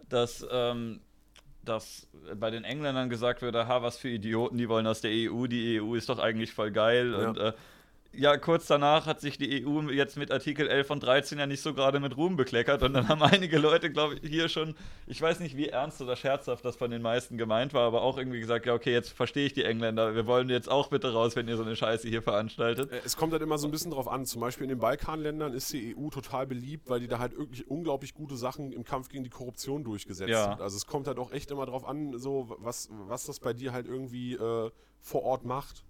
dass, 0.08 0.48
ähm, 0.50 1.02
dass 1.66 2.08
bei 2.36 2.52
den 2.52 2.64
Engländern 2.64 3.10
gesagt 3.10 3.42
wird, 3.42 3.56
aha, 3.56 3.82
was 3.82 3.98
für 3.98 4.10
Idioten, 4.10 4.58
die 4.58 4.70
wollen 4.70 4.88
aus 4.88 5.02
der 5.02 5.12
EU, 5.12 5.48
die 5.48 5.82
EU 5.82 5.96
ist 5.96 6.10
doch 6.10 6.20
eigentlich 6.20 6.54
voll 6.54 6.72
geil 6.72 7.12
Ja. 7.12 7.28
und 7.30 7.38
äh, 7.38 7.54
ja, 8.18 8.38
kurz 8.38 8.68
danach 8.68 9.06
hat 9.06 9.22
sich 9.22 9.38
die 9.38 9.66
EU 9.66 9.82
jetzt 9.92 10.18
mit 10.18 10.32
Artikel 10.32 10.68
11 10.68 10.90
und 10.92 11.00
13 11.04 11.38
ja 11.40 11.46
nicht 11.48 11.62
so 11.62 11.74
gerade 11.74 12.00
mit 12.00 12.18
Ruhm 12.18 12.36
bekleckert 12.36 12.84
und 12.84 12.94
dann 12.94 13.08
haben 13.08 13.22
einige 13.24 13.58
Leute, 13.58 13.92
glaube 13.92 14.16
ich, 14.16 14.30
hier 14.30 14.50
schon, 14.50 14.76
ich 15.08 15.22
weiß 15.22 15.40
nicht, 15.40 15.56
wie 15.58 15.68
ernst 15.70 16.02
oder 16.02 16.16
scherzhaft 16.16 16.66
das 16.66 16.76
von 16.76 16.92
den 16.92 17.02
meisten 17.02 17.38
gemeint 17.38 17.74
war, 17.74 17.84
aber 17.88 18.02
auch 18.02 18.18
irgendwie 18.18 18.40
gesagt, 18.40 18.66
ja, 18.66 18.74
okay, 18.74 18.92
jetzt 18.92 19.10
verstehe 19.10 19.46
ich 19.46 19.54
die 19.54 19.64
Engländer, 19.64 20.16
wir 20.16 20.26
wollen 20.28 20.50
jetzt 20.50 20.70
auch 20.70 20.90
bitte 20.90 21.14
raus, 21.14 21.36
wenn 21.36 21.48
ihr 21.48 21.58
so 21.58 21.64
eine 21.64 21.76
Scheiße 21.76 22.08
hier 22.08 22.22
veranstaltet. 22.22 22.92
Äh, 22.92 23.02
Es 23.06 23.18
kommt 23.18 23.34
halt 23.34 23.42
immer 23.42 23.58
so 23.58 23.68
ein 23.68 23.72
bisschen 23.72 23.92
drauf 23.92 24.08
an. 24.08 24.26
Zum 24.26 24.42
Beispiel 24.42 24.64
in 24.64 24.70
den 24.70 24.80
Balkanländern 24.80 25.54
ist 25.54 25.72
die 25.74 25.96
EU 25.98 26.10
total 26.10 26.48
beliebt, 26.48 26.90
weil 26.90 27.00
die 27.00 27.08
da 27.08 27.20
halt 27.20 27.38
wirklich 27.38 27.70
unglaublich 27.70 28.14
gute 28.14 28.36
Sachen 28.38 28.72
im 28.72 28.84
Kampf 28.84 29.10
gegen 29.10 29.24
die 29.24 29.30
Korruption 29.30 29.84
durchgesetzt 29.84 30.30
Ja. 30.30 30.52
sind. 30.52 30.62
Also 30.62 30.78
es 30.78 30.86
kommt 30.86 31.08
halt 31.08 31.20
auch 31.20 31.32
echt 31.32 31.52
immer 31.52 31.66
drauf 31.66 31.86
an, 31.88 32.18
so 32.18 32.56
was, 32.60 32.90
was 33.08 33.26
das 33.26 33.40
bei 33.40 33.54
dir 33.54 33.74
halt 33.74 33.88
irgendwie 33.88 34.34
äh, 34.34 34.72
vor 35.02 35.24
Ort 35.24 35.46
macht. 35.46 35.84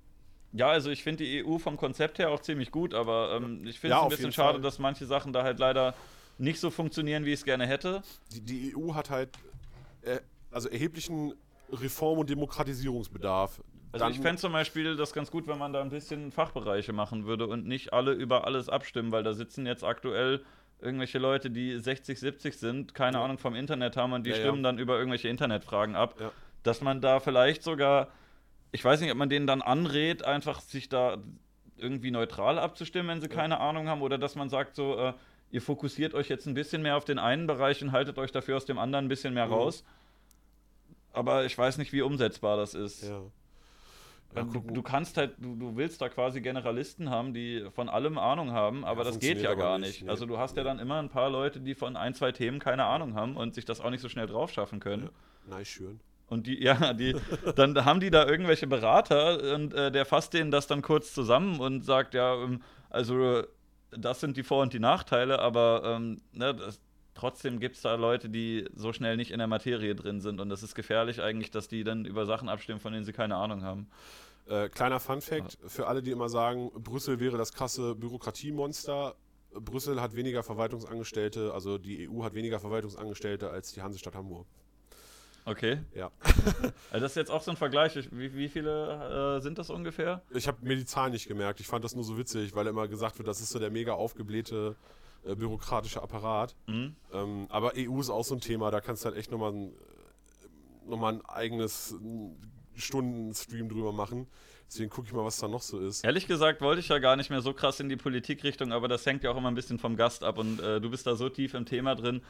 Ja, 0.55 0.69
also 0.69 0.89
ich 0.89 1.03
finde 1.03 1.23
die 1.23 1.43
EU 1.45 1.57
vom 1.57 1.77
Konzept 1.77 2.17
her 2.19 2.29
auch 2.31 2.39
ziemlich 2.39 2.71
gut, 2.71 2.93
aber 2.93 3.35
ähm, 3.35 3.65
ich 3.67 3.79
finde 3.79 3.91
Ja, 3.91 3.97
es 3.97 4.01
ein 4.01 4.05
auf 4.05 4.09
bisschen 4.15 4.31
schade, 4.31 4.53
Fall. 4.53 4.61
dass 4.61 4.79
manche 4.79 5.05
Sachen 5.05 5.33
da 5.33 5.43
halt 5.43 5.59
leider 5.59 5.93
nicht 6.37 6.59
so 6.59 6.69
funktionieren, 6.69 7.25
wie 7.25 7.29
ich 7.33 7.39
es 7.39 7.45
gerne 7.45 7.65
hätte. 7.67 8.01
Die, 8.33 8.41
die 8.41 8.75
EU 8.77 8.93
hat 8.93 9.09
halt 9.09 9.29
äh, 10.03 10.19
also 10.51 10.69
erheblichen 10.69 11.33
Reform- 11.71 12.19
und 12.19 12.29
Demokratisierungsbedarf. 12.29 13.61
Also 13.91 14.05
Dann- 14.05 14.13
ich 14.13 14.19
fände 14.19 14.41
zum 14.41 14.51
Beispiel 14.53 14.95
das 14.95 15.13
ganz 15.13 15.31
gut, 15.31 15.47
wenn 15.47 15.57
man 15.57 15.73
da 15.73 15.81
ein 15.81 15.89
bisschen 15.89 16.31
Fachbereiche 16.31 16.93
machen 16.93 17.25
würde 17.25 17.47
und 17.47 17.65
nicht 17.65 17.93
alle 17.93 18.11
über 18.11 18.45
alles 18.45 18.69
abstimmen, 18.69 19.11
weil 19.11 19.23
da 19.23 19.33
sitzen 19.33 19.65
jetzt 19.65 19.83
aktuell 19.83 20.41
irgendwelche 20.81 21.17
Leute, 21.19 21.49
die 21.49 21.77
60, 21.79 22.19
70 22.19 22.57
sind, 22.57 22.93
keine 22.93 23.19
Ahnung 23.19 23.37
vom 23.37 23.55
Internet 23.55 23.95
haben 23.95 24.11
und 24.13 24.25
die 24.25 24.31
Ja, 24.31 24.35
ja. 24.35 24.41
stimmen 24.43 24.61
dann 24.63 24.77
über 24.77 24.97
irgendwelche 24.97 25.29
Internetfragen 25.29 25.95
ab. 25.95 26.15
Ja. 26.19 26.31
Dass 26.63 26.81
man 26.81 26.99
da 26.99 27.19
vielleicht 27.21 27.63
sogar, 27.63 28.09
ich 28.75 28.83
weiß 28.85 29.01
nicht, 29.01 29.11
ob 29.11 29.17
man 29.17 29.29
denen 29.29 29.47
dann 29.47 29.61
anrät, 29.61 30.23
einfach 30.23 30.59
sich 30.61 30.89
da 30.89 31.17
irgendwie 31.77 32.11
neutral 32.11 32.59
abzustimmen, 32.59 33.07
wenn 33.09 33.21
sie 33.21 33.27
keine 33.27 33.59
Ahnung 33.59 33.87
haben, 33.89 34.01
oder 34.01 34.17
dass 34.17 34.35
man 34.35 34.49
sagt 34.49 34.75
so, 34.75 34.95
äh, 34.97 35.13
ihr 35.51 35.61
fokussiert 35.61 36.13
euch 36.13 36.29
jetzt 36.29 36.45
ein 36.45 36.53
bisschen 36.53 36.81
mehr 36.81 36.97
auf 36.97 37.05
den 37.05 37.17
einen 37.19 37.47
Bereich 37.47 37.81
und 37.81 37.91
haltet 37.91 38.17
euch 38.17 38.31
dafür 38.31 38.57
aus 38.57 38.65
dem 38.65 38.77
anderen 38.77 39.05
ein 39.05 39.09
bisschen 39.09 39.33
mehr 39.33 39.47
Mhm. 39.47 39.53
raus. 39.53 39.83
Aber 41.13 41.45
ich 41.45 41.57
weiß 41.57 41.77
nicht, 41.77 41.93
wie 41.93 42.01
umsetzbar 42.01 42.57
das 42.57 42.73
ist. 42.73 43.03
Ja. 43.03 43.09
Ja, 43.09 44.41
Ja, 44.41 44.43
du, 44.43 44.59
du 44.59 44.81
kannst 44.81 45.15
halt, 45.15 45.35
du, 45.37 45.55
du 45.55 45.77
willst 45.77 46.01
da 46.01 46.09
quasi 46.09 46.41
Generalisten 46.41 47.09
haben, 47.09 47.33
die 47.33 47.65
von 47.73 47.87
allem 47.87 48.17
Ahnung 48.17 48.51
haben, 48.51 48.83
aber 48.83 49.03
Ja, 49.03 49.09
das 49.11 49.19
geht 49.19 49.41
ja 49.41 49.53
gar 49.53 49.77
nicht, 49.77 50.03
nee. 50.03 50.09
Also 50.09 50.25
du 50.25 50.37
hast 50.37 50.57
ja 50.57 50.63
dann 50.63 50.79
immer 50.79 50.99
ein 50.99 51.07
paar 51.09 51.29
Leute, 51.29 51.61
die 51.61 51.73
von 51.73 51.95
ein, 51.95 52.13
zwei 52.13 52.33
Themen 52.33 52.59
keine 52.59 52.83
Ahnung 52.85 53.15
haben 53.15 53.37
und 53.37 53.55
sich 53.55 53.63
das 53.63 53.79
auch 53.79 53.89
nicht 53.91 54.01
so 54.01 54.09
schnell 54.09 54.27
drauf 54.27 54.51
schaffen 54.51 54.81
können. 54.81 55.09
Nice, 55.47 55.67
schön. 55.69 55.99
Und 56.27 56.47
die, 56.47 56.61
ja, 56.63 56.93
die, 56.93 57.15
dann 57.55 57.85
haben 57.85 57.99
die 57.99 58.09
da 58.09 58.25
irgendwelche 58.27 58.67
Berater 58.67 59.55
und 59.55 59.73
äh, 59.73 59.91
der 59.91 60.05
fasst 60.05 60.33
denen 60.33 60.51
das 60.51 60.67
dann 60.67 60.81
kurz 60.81 61.13
zusammen 61.13 61.59
und 61.59 61.83
sagt, 61.83 62.13
ja, 62.13 62.35
ähm, 62.35 62.61
also 62.89 63.43
das 63.91 64.19
sind 64.19 64.37
die 64.37 64.43
Vor- 64.43 64.61
und 64.61 64.73
die 64.73 64.79
Nachteile, 64.79 65.39
aber 65.39 65.83
ähm, 65.85 66.21
ne, 66.31 66.53
das, 66.53 66.79
trotzdem 67.13 67.59
gibt 67.59 67.75
es 67.75 67.81
da 67.81 67.95
Leute, 67.95 68.29
die 68.29 68.67
so 68.75 68.93
schnell 68.93 69.17
nicht 69.17 69.31
in 69.31 69.37
der 69.37 69.47
Materie 69.47 69.95
drin 69.95 70.21
sind 70.21 70.41
und 70.41 70.49
das 70.49 70.63
ist 70.63 70.75
gefährlich 70.75 71.21
eigentlich, 71.21 71.51
dass 71.51 71.67
die 71.67 71.83
dann 71.83 72.05
über 72.05 72.25
Sachen 72.25 72.49
abstimmen, 72.49 72.79
von 72.79 72.93
denen 72.93 73.05
sie 73.05 73.13
keine 73.13 73.35
Ahnung 73.35 73.63
haben. 73.63 73.87
Äh, 74.47 74.69
kleiner 74.69 74.99
Fun-Fact 74.99 75.57
für 75.65 75.87
alle, 75.87 76.03
die 76.03 76.11
immer 76.11 76.29
sagen, 76.29 76.71
Brüssel 76.75 77.19
wäre 77.19 77.37
das 77.37 77.53
krasse 77.53 77.95
Bürokratiemonster. 77.95 79.15
Brüssel 79.53 80.01
hat 80.01 80.15
weniger 80.15 80.43
Verwaltungsangestellte, 80.43 81.53
also 81.53 81.77
die 81.77 82.09
EU 82.09 82.23
hat 82.23 82.33
weniger 82.33 82.59
Verwaltungsangestellte 82.59 83.49
als 83.49 83.71
die 83.71 83.81
Hansestadt 83.81 84.15
Hamburg. 84.15 84.45
Okay. 85.45 85.79
Ja. 85.93 86.11
Also 86.91 87.03
das 87.05 87.11
ist 87.11 87.15
jetzt 87.17 87.31
auch 87.31 87.41
so 87.41 87.51
ein 87.51 87.57
Vergleich. 87.57 87.95
Ich- 87.95 88.09
Wie, 88.11 88.33
wie 88.35 88.47
viele 88.49 89.37
äh, 89.37 89.41
sind 89.41 89.57
das 89.57 89.69
ungefähr? 89.69 90.21
Ich 90.31 90.47
habe 90.47 90.57
mir 90.65 90.75
die 90.75 90.85
Zahlen 90.85 91.11
nicht 91.11 91.27
gemerkt. 91.27 91.59
Ich 91.59 91.67
fand 91.67 91.83
das 91.83 91.93
nur 91.95 92.03
so 92.03 92.17
witzig, 92.17 92.55
weil 92.55 92.67
immer 92.67 92.87
gesagt 92.87 93.17
wird, 93.19 93.27
das 93.27 93.41
ist 93.41 93.49
so 93.51 93.59
der 93.59 93.69
mega 93.69 93.93
aufgeblähte 93.93 94.75
äh, 95.25 95.35
bürokratische 95.35 96.01
Apparat. 96.01 96.55
Mhm. 96.67 96.95
Ähm, 97.13 97.45
aber 97.49 97.73
EU 97.77 97.99
ist 97.99 98.09
auch 98.09 98.23
so 98.23 98.35
ein 98.35 98.41
Thema, 98.41 98.71
da 98.71 98.79
kannst 98.81 99.03
du 99.03 99.09
halt 99.09 99.17
echt 99.17 99.31
nochmal 99.31 99.51
ein, 99.53 99.73
noch 100.87 100.97
mal 100.97 101.13
ein 101.13 101.25
eigenes 101.25 101.95
Stundenstream 102.75 103.69
drüber 103.69 103.91
machen. 103.91 104.27
Deswegen 104.67 104.89
gucke 104.89 105.07
ich 105.07 105.13
mal, 105.13 105.23
was 105.23 105.37
da 105.37 105.47
noch 105.47 105.61
so 105.61 105.79
ist. 105.79 106.03
Ehrlich 106.03 106.27
gesagt 106.27 106.61
wollte 106.61 106.79
ich 106.79 106.87
ja 106.89 106.97
gar 106.99 107.15
nicht 107.15 107.29
mehr 107.29 107.41
so 107.41 107.53
krass 107.53 107.79
in 107.79 107.87
die 107.89 107.95
Politikrichtung, 107.97 108.71
aber 108.71 108.87
das 108.87 109.05
hängt 109.05 109.23
ja 109.23 109.31
auch 109.31 109.37
immer 109.37 109.49
ein 109.49 109.55
bisschen 109.55 109.77
vom 109.79 109.95
Gast 109.95 110.23
ab 110.23 110.37
und 110.37 110.59
äh, 110.59 110.81
du 110.81 110.89
bist 110.89 111.05
da 111.05 111.15
so 111.15 111.29
tief 111.29 111.53
im 111.53 111.65
Thema 111.65 111.95
drin. 111.95 112.21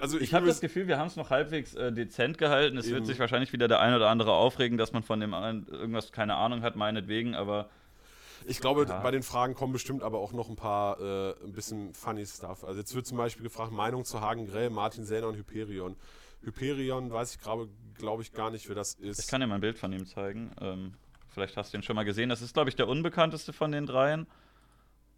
Also 0.00 0.18
Ich 0.18 0.34
habe 0.34 0.44
will- 0.46 0.50
das 0.52 0.60
Gefühl, 0.60 0.86
wir 0.86 0.98
haben 0.98 1.06
es 1.08 1.16
noch 1.16 1.30
halbwegs 1.30 1.74
äh, 1.74 1.92
dezent 1.92 2.38
gehalten. 2.38 2.76
Es 2.78 2.86
Eben. 2.86 2.96
wird 2.96 3.06
sich 3.06 3.18
wahrscheinlich 3.18 3.52
wieder 3.52 3.68
der 3.68 3.80
ein 3.80 3.94
oder 3.94 4.08
andere 4.10 4.32
aufregen, 4.32 4.78
dass 4.78 4.92
man 4.92 5.02
von 5.02 5.20
dem 5.20 5.34
einen 5.34 5.66
irgendwas 5.68 6.12
keine 6.12 6.34
Ahnung 6.36 6.62
hat, 6.62 6.76
meinetwegen, 6.76 7.34
aber 7.34 7.68
Ich 8.46 8.60
glaube, 8.60 8.84
Ja. 8.86 9.00
bei 9.00 9.10
den 9.10 9.22
Fragen 9.22 9.54
kommen 9.54 9.72
bestimmt 9.72 10.02
aber 10.02 10.18
auch 10.18 10.32
noch 10.32 10.50
ein 10.50 10.56
paar 10.56 11.00
äh, 11.00 11.34
ein 11.44 11.52
bisschen 11.52 11.94
funny 11.94 12.26
Stuff. 12.26 12.62
Also 12.64 12.78
jetzt 12.80 12.94
wird 12.94 13.06
zum 13.06 13.16
Beispiel 13.16 13.42
gefragt, 13.44 13.72
Meinung 13.72 14.04
zu 14.04 14.20
Hagen 14.20 14.46
Grell, 14.46 14.68
Martin 14.68 15.04
Sellner 15.06 15.28
und 15.28 15.36
Hyperion. 15.36 15.96
Hyperion 16.42 17.10
weiß 17.10 17.36
ich 17.36 17.40
gerade, 17.40 17.68
glaube 17.96 18.20
ich, 18.22 18.32
gar 18.34 18.50
nicht, 18.50 18.68
wer 18.68 18.74
das 18.74 18.94
ist. 18.94 19.18
ich 19.20 19.26
kann 19.28 19.40
dir 19.40 19.46
mal 19.46 19.54
ein 19.54 19.60
Bild 19.62 19.78
von 19.78 19.92
ihm 19.94 20.04
zeigen. 20.06 20.50
Ähm, 20.60 20.92
vielleicht 21.28 21.56
hast 21.56 21.72
du 21.72 21.78
ihn 21.78 21.82
schon 21.82 21.96
mal 21.96 22.04
gesehen. 22.04 22.28
Das 22.28 22.42
ist, 22.42 22.52
glaube 22.52 22.68
ich, 22.68 22.76
der 22.76 22.86
unbekannteste 22.86 23.54
von 23.54 23.72
den 23.72 23.86
dreien. 23.86 24.26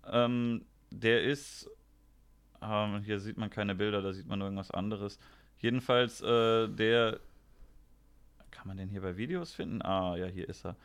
Ähm, 0.08 0.64
der 0.90 1.24
ist, 1.24 1.68
ähm, 2.62 3.03
hier 3.03 3.20
sieht 3.20 3.37
man 3.39 3.51
keine 3.51 3.74
Bilder, 3.74 4.03
da 4.03 4.12
sieht 4.12 4.27
man 4.27 4.39
nur 4.39 4.49
irgendwas 4.49 4.70
anderes. 4.70 5.19
Jedenfalls, 5.59 6.20
äh, 6.20 6.69
der, 6.69 7.20
kann 8.51 8.51
kann 8.51 8.69
man 8.69 8.77
den 8.77 8.89
hier 8.89 9.03
bei 9.03 9.16
Videos 9.16 9.53
finden? 9.53 9.83
Ah, 9.83 10.16
ja, 10.16 10.27
hier 10.27 10.49
ist 10.49 10.65
er. 10.66 10.77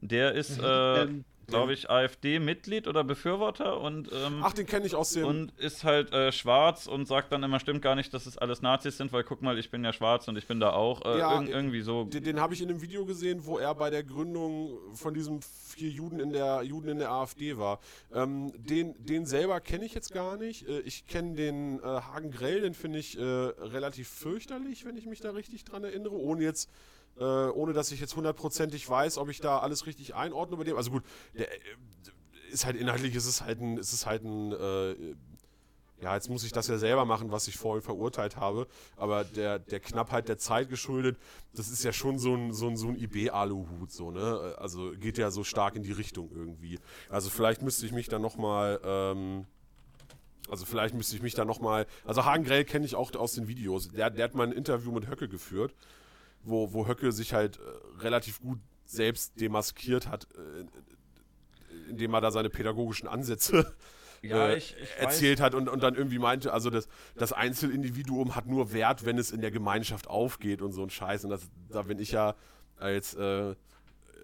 Der 0.00 0.32
ist, 0.32 0.58
äh, 0.58 1.02
Ähm, 1.02 1.24
glaube 1.46 1.72
ich, 1.72 1.90
AfD-Mitglied 1.90 2.86
oder 2.86 3.04
Befürworter 3.04 3.80
und, 3.80 4.10
ähm, 4.12 4.40
Ach, 4.42 4.52
den 4.52 4.66
kenne 4.66 4.86
ich 4.86 4.94
aus 4.94 5.10
dem. 5.12 5.26
und 5.26 5.52
ist 5.58 5.84
halt 5.84 6.12
äh, 6.12 6.32
schwarz 6.32 6.86
und 6.86 7.06
sagt 7.06 7.32
dann 7.32 7.42
immer, 7.42 7.60
stimmt 7.60 7.82
gar 7.82 7.94
nicht, 7.94 8.12
dass 8.14 8.26
es 8.26 8.38
alles 8.38 8.62
Nazis 8.62 8.96
sind, 8.96 9.12
weil 9.12 9.24
guck 9.24 9.42
mal, 9.42 9.58
ich 9.58 9.70
bin 9.70 9.84
ja 9.84 9.92
schwarz 9.92 10.28
und 10.28 10.36
ich 10.36 10.46
bin 10.46 10.60
da 10.60 10.70
auch. 10.72 11.04
Äh, 11.04 11.18
Ja, 11.18 11.40
irg 11.40 11.48
irgendwie 11.48 11.80
so. 11.82 12.04
Den, 12.04 12.24
den 12.24 12.40
habe 12.40 12.54
ich 12.54 12.62
in 12.62 12.68
einem 12.68 12.80
Video 12.82 13.04
gesehen, 13.04 13.44
wo 13.44 13.58
er 13.58 13.74
bei 13.74 13.90
der 13.90 14.02
Gründung 14.02 14.78
von 14.94 15.14
diesen 15.14 15.40
vier 15.42 15.90
Juden 15.90 16.20
in 16.20 16.32
der 16.32 16.62
Juden 16.62 16.88
in 16.88 16.98
der 16.98 17.10
AfD 17.10 17.56
war. 17.56 17.80
Ähm, 18.12 18.52
den, 18.56 18.94
den 19.04 19.26
selber 19.26 19.60
kenne 19.60 19.84
ich 19.84 19.94
jetzt 19.94 20.12
gar 20.12 20.36
nicht. 20.36 20.68
Äh, 20.68 20.80
ich 20.80 21.06
kenne 21.06 21.34
den 21.34 21.78
äh, 21.80 21.82
Hagen 21.82 22.30
Grell, 22.30 22.60
den 22.62 22.74
finde 22.74 22.98
ich 22.98 23.18
äh, 23.18 23.22
relativ 23.22 24.08
fürchterlich, 24.08 24.84
wenn 24.84 24.96
ich 24.96 25.06
mich 25.06 25.20
da 25.20 25.30
richtig 25.30 25.64
dran 25.64 25.84
erinnere, 25.84 26.14
ohne 26.16 26.42
jetzt 26.42 26.70
äh, 27.18 27.24
ohne 27.24 27.72
dass 27.72 27.92
ich 27.92 28.00
jetzt 28.00 28.16
hundertprozentig 28.16 28.88
weiß, 28.88 29.18
ob 29.18 29.28
ich 29.28 29.40
da 29.40 29.58
alles 29.58 29.86
richtig 29.86 30.14
einordne 30.14 30.56
bei 30.56 30.64
dem. 30.64 30.76
Also 30.76 30.90
gut, 30.90 31.04
der 31.34 31.50
äh, 31.50 31.56
ist 32.50 32.66
halt 32.66 32.76
inhaltlich, 32.76 33.14
ist 33.14 33.26
es 33.26 33.42
halt 33.42 33.60
ein, 33.60 33.78
ist 33.78 33.92
es 33.92 34.06
halt 34.06 34.24
ein 34.24 34.52
äh, 34.52 35.14
ja, 36.02 36.14
jetzt 36.14 36.28
muss 36.28 36.44
ich 36.44 36.52
das 36.52 36.66
ja 36.66 36.78
selber 36.78 37.04
machen, 37.04 37.30
was 37.30 37.46
ich 37.46 37.56
vorhin 37.56 37.82
verurteilt 37.82 38.36
habe, 38.36 38.66
aber 38.96 39.24
der, 39.24 39.60
der 39.60 39.80
Knappheit 39.80 40.28
der 40.28 40.36
Zeit 40.36 40.68
geschuldet, 40.68 41.16
das 41.54 41.68
ist 41.68 41.84
ja 41.84 41.92
schon 41.92 42.18
so 42.18 42.34
ein, 42.34 42.52
so 42.52 42.66
ein, 42.66 42.76
so 42.76 42.88
ein 42.88 42.96
IB-Aluhut, 42.96 43.92
so, 43.92 44.10
ne? 44.10 44.56
Also 44.58 44.92
geht 44.98 45.16
ja 45.16 45.30
so 45.30 45.44
stark 45.44 45.76
in 45.76 45.84
die 45.84 45.92
Richtung 45.92 46.30
irgendwie. 46.34 46.80
Also 47.08 47.30
vielleicht 47.30 47.62
müsste 47.62 47.86
ich 47.86 47.92
mich 47.92 48.08
da 48.08 48.18
nochmal, 48.18 48.80
ähm, 48.84 49.46
also 50.48 50.66
vielleicht 50.66 50.94
müsste 50.94 51.14
ich 51.14 51.22
mich 51.22 51.34
da 51.34 51.44
nochmal, 51.44 51.86
also 52.04 52.24
Hagen 52.24 52.44
Grell 52.44 52.64
kenne 52.64 52.84
ich 52.84 52.96
auch 52.96 53.14
aus 53.14 53.34
den 53.34 53.46
Videos, 53.46 53.88
der, 53.88 54.10
der 54.10 54.24
hat 54.24 54.34
mal 54.34 54.48
ein 54.48 54.52
Interview 54.52 54.90
mit 54.90 55.08
Höcke 55.08 55.28
geführt, 55.28 55.72
wo, 56.44 56.72
wo 56.72 56.86
Höcke 56.86 57.12
sich 57.12 57.34
halt 57.34 57.58
äh, 57.58 58.02
relativ 58.02 58.40
gut 58.40 58.58
selbst 58.84 59.40
demaskiert 59.40 60.08
hat, 60.08 60.26
äh, 60.34 61.90
indem 61.90 62.14
er 62.14 62.20
da 62.20 62.30
seine 62.30 62.50
pädagogischen 62.50 63.08
Ansätze 63.08 63.74
Ja, 64.22 64.50
äh, 64.50 64.56
ich, 64.56 64.76
ich 64.80 64.88
erzählt 64.98 65.40
hat 65.40 65.54
und, 65.54 65.68
und 65.68 65.82
dann 65.82 65.94
irgendwie 65.94 66.18
meinte, 66.18 66.52
also 66.52 66.70
das, 66.70 66.88
das 67.16 67.32
Einzelindividuum 67.32 68.36
hat 68.36 68.46
nur 68.46 68.72
Wert, 68.72 69.04
wenn 69.04 69.18
es 69.18 69.32
in 69.32 69.40
der 69.40 69.50
Gemeinschaft 69.50 70.06
aufgeht 70.06 70.62
und 70.62 70.72
so 70.72 70.82
ein 70.82 70.90
Scheiß. 70.90 71.24
Und 71.24 71.30
das, 71.30 71.42
da 71.68 71.82
bin 71.82 71.98
ich 71.98 72.12
ja 72.12 72.36
als, 72.76 73.14
äh, 73.14 73.54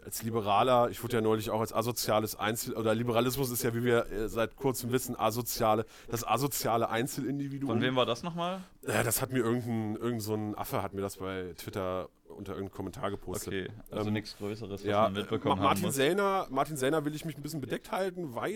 als 0.09 0.23
Liberaler, 0.23 0.89
ich 0.89 1.03
wurde 1.03 1.17
ja 1.17 1.21
neulich 1.21 1.51
auch 1.51 1.61
als 1.61 1.75
asoziales 1.75 2.35
Einzel- 2.35 2.75
oder 2.75 2.95
Liberalismus 2.95 3.51
ist 3.51 3.63
ja, 3.63 3.75
wie 3.75 3.85
wir 3.85 4.11
äh, 4.11 4.27
seit 4.31 4.57
kurzem 4.57 4.91
wissen, 4.91 5.15
asoziale, 5.19 5.85
das 6.11 6.27
asoziale 6.27 6.89
Einzelindividuum. 6.89 7.69
Von 7.73 7.83
wem 7.83 7.95
war 7.95 8.07
das 8.07 8.23
nochmal? 8.23 8.63
Äh, 8.87 9.05
das 9.05 9.21
hat 9.21 9.33
mir 9.33 9.41
irgendein, 9.41 9.97
irgend 9.97 10.23
so 10.23 10.33
ein 10.35 10.57
Affe 10.57 10.83
hat 10.83 10.95
mir 10.95 11.03
das 11.03 11.19
bei 11.19 11.53
Twitter 11.59 12.09
unter 12.29 12.53
irgendeinem 12.53 12.75
Kommentar 12.75 13.11
gepostet. 13.11 13.49
Okay, 13.49 13.69
also 13.91 14.07
Ähm, 14.09 14.15
nichts 14.15 14.35
Größeres, 14.39 14.71
was 14.71 14.83
Ja, 14.85 15.03
man 15.03 15.13
mitbekommen 15.13 15.59
Ma- 15.61 15.69
haben 15.69 15.81
Martin. 15.83 15.91
Sellner, 15.91 16.47
Martin 16.49 16.77
Sellner 16.79 17.05
will 17.05 17.15
ich 17.15 17.27
mich 17.27 17.37
ein 17.37 17.43
bisschen 17.43 17.61
bedeckt 17.61 17.93
halten, 17.93 18.35
weil 18.35 18.55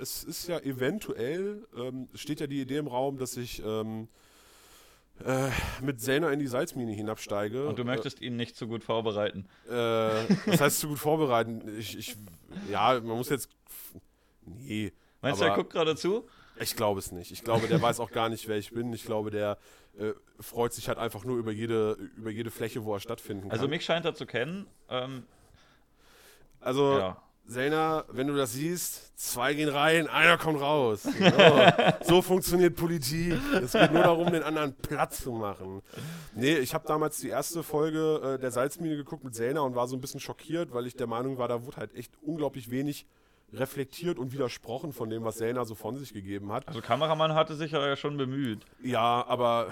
es 0.00 0.24
ist 0.24 0.48
ja 0.48 0.58
eventuell, 0.58 1.68
ähm, 1.76 2.08
steht 2.14 2.40
ja 2.40 2.48
die 2.48 2.60
Idee 2.60 2.78
im 2.78 2.88
Raum, 2.88 3.16
dass 3.18 3.36
ich 3.36 3.62
ähm, 3.64 4.08
äh, 5.24 5.48
mit 5.80 6.00
Sellner 6.00 6.32
in 6.32 6.38
die 6.38 6.46
Salzmine 6.46 6.92
hinabsteige. 6.92 7.66
Und 7.66 7.78
du 7.78 7.84
möchtest 7.84 8.20
ihn 8.20 8.36
nicht 8.36 8.56
so 8.56 8.66
gut 8.66 8.82
vorbereiten. 8.82 9.46
Äh, 9.70 10.24
äh, 10.24 10.36
das 10.46 10.60
heißt, 10.60 10.80
zu 10.80 10.88
gut 10.88 10.98
vorbereiten. 10.98 11.62
Ich, 11.78 11.96
ich, 11.96 12.16
ja, 12.70 12.94
man 12.94 13.16
muss 13.16 13.28
jetzt. 13.28 13.48
Nee. 14.44 14.92
Meinst 15.22 15.40
du, 15.40 15.44
er 15.44 15.54
guckt 15.54 15.72
gerade 15.72 15.96
zu? 15.96 16.28
Ich 16.60 16.76
glaube 16.76 16.98
es 17.00 17.12
nicht. 17.12 17.30
Ich 17.30 17.42
glaube, 17.42 17.66
der 17.66 17.80
weiß 17.80 18.00
auch 18.00 18.10
gar 18.10 18.28
nicht, 18.28 18.46
wer 18.48 18.56
ich 18.56 18.72
bin. 18.72 18.92
Ich 18.92 19.04
glaube, 19.04 19.30
der 19.30 19.58
äh, 19.98 20.12
freut 20.40 20.72
sich 20.72 20.88
halt 20.88 20.98
einfach 20.98 21.24
nur 21.24 21.38
über 21.38 21.52
jede, 21.52 21.92
über 22.16 22.30
jede 22.30 22.50
Fläche, 22.50 22.84
wo 22.84 22.94
er 22.94 23.00
stattfinden 23.00 23.44
kann. 23.44 23.52
Also 23.52 23.68
mich 23.68 23.84
scheint 23.84 24.04
er 24.04 24.14
zu 24.14 24.26
kennen. 24.26 24.66
Ähm, 24.88 25.24
also 26.60 26.98
ja. 26.98 27.22
Selner, 27.46 28.04
wenn 28.10 28.26
du 28.26 28.34
das 28.36 28.54
siehst, 28.54 29.18
zwei 29.18 29.52
gehen 29.54 29.68
rein, 29.68 30.08
einer 30.08 30.38
kommt 30.38 30.60
raus. 30.60 31.06
So, 32.04 32.14
so 32.16 32.22
funktioniert 32.22 32.74
Politik. 32.76 33.34
Es 33.62 33.72
geht 33.72 33.92
nur 33.92 34.02
darum, 34.02 34.32
den 34.32 34.42
anderen 34.42 34.74
Platz 34.74 35.22
zu 35.22 35.32
machen. 35.32 35.82
Nee, 36.34 36.56
ich 36.56 36.72
habe 36.74 36.86
damals 36.86 37.18
die 37.18 37.28
erste 37.28 37.62
Folge 37.62 38.36
äh, 38.36 38.38
der 38.40 38.50
Salzmine 38.50 38.96
geguckt 38.96 39.24
mit 39.24 39.34
Selner 39.34 39.62
und 39.64 39.74
war 39.74 39.86
so 39.88 39.96
ein 39.96 40.00
bisschen 40.00 40.20
schockiert, 40.20 40.72
weil 40.72 40.86
ich 40.86 40.96
der 40.96 41.06
Meinung 41.06 41.36
war, 41.38 41.48
da 41.48 41.64
wurde 41.64 41.76
halt 41.78 41.94
echt 41.94 42.12
unglaublich 42.22 42.70
wenig 42.70 43.06
reflektiert 43.52 44.18
und 44.18 44.32
widersprochen 44.32 44.92
von 44.92 45.10
dem, 45.10 45.22
was 45.24 45.36
Selner 45.38 45.64
so 45.64 45.74
von 45.74 45.96
sich 45.98 46.12
gegeben 46.12 46.50
hat. 46.50 46.66
Also 46.66 46.80
Kameramann 46.80 47.34
hatte 47.34 47.54
sich 47.54 47.72
ja 47.72 47.94
schon 47.96 48.16
bemüht. 48.16 48.64
Ja, 48.82 49.24
aber 49.28 49.68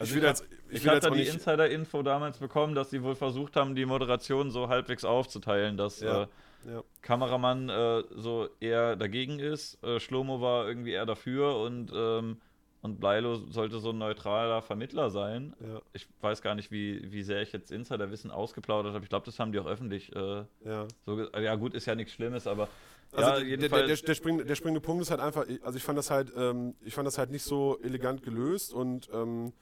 Also 0.00 0.10
ich 0.10 0.14
will 0.14 0.22
ich 0.22 0.28
jetzt, 0.28 0.44
ich 0.70 0.76
Ich, 0.78 0.84
will 0.84 0.90
habe 0.90 0.96
jetzt 0.96 1.04
da 1.04 1.10
die. 1.10 1.22
Insider-Info 1.26 2.02
damals 2.02 2.38
bekommen, 2.38 2.74
dass 2.74 2.90
sie 2.90 3.02
wohl 3.02 3.14
versucht 3.14 3.54
haben, 3.56 3.74
die 3.74 3.84
Moderation 3.86 4.50
so 4.50 4.68
halbwegs 4.68 5.04
aufzuteilen, 5.04 5.76
dass 5.76 6.00
Ja, 6.00 6.22
äh, 6.22 6.26
ja. 6.66 6.82
Kameramann 7.02 7.68
äh, 7.68 8.02
so 8.14 8.48
eher 8.60 8.96
dagegen 8.96 9.38
ist, 9.38 9.82
äh, 9.82 10.00
Schlomo 10.00 10.40
war 10.40 10.66
irgendwie 10.66 10.92
eher 10.92 11.06
dafür 11.06 11.56
und, 11.60 11.92
ähm, 11.94 12.40
und 12.82 13.00
Bleilo 13.00 13.36
sollte 13.50 13.78
so 13.78 13.90
ein 13.90 13.98
neutraler 13.98 14.62
Vermittler 14.62 15.10
sein. 15.10 15.54
Ja, 15.60 15.80
Ich 15.92 16.08
weiß 16.20 16.42
gar 16.42 16.54
nicht, 16.54 16.70
wie, 16.70 17.10
wie 17.10 17.22
sehr 17.22 17.42
ich 17.42 17.52
jetzt 17.52 17.72
Insiderwissen 17.72 18.30
ausgeplaudert 18.30 18.94
habe. 18.94 19.04
Ich 19.04 19.08
glaube, 19.08 19.26
das 19.26 19.38
haben 19.38 19.52
die 19.52 19.58
auch 19.58 19.66
öffentlich 19.66 20.14
äh, 20.14 20.44
ja. 20.64 20.86
so 21.04 21.20
Ja, 21.38 21.54
gut, 21.56 21.74
ist 21.74 21.86
ja 21.86 21.94
nichts 21.94 22.12
Schlimmes, 22.12 22.46
aber 22.46 22.68
Also 23.12 23.42
ja, 23.42 23.56
der, 23.56 23.68
der, 23.68 23.86
der, 23.86 23.96
der, 23.96 24.14
springende, 24.14 24.44
der 24.44 24.54
springende 24.54 24.80
Punkt 24.80 25.02
ist 25.02 25.10
halt 25.10 25.20
einfach, 25.20 25.46
also 25.62 25.76
ich 25.76 25.84
fand 25.84 25.98
das 25.98 26.10
halt, 26.10 26.32
ähm, 26.36 26.74
ich 26.80 26.94
fand 26.94 27.06
das 27.06 27.18
halt 27.18 27.30
nicht 27.30 27.44
so 27.44 27.78
elegant 27.82 28.22
gelöst 28.22 28.72
und 28.72 29.08
ähm, 29.12 29.52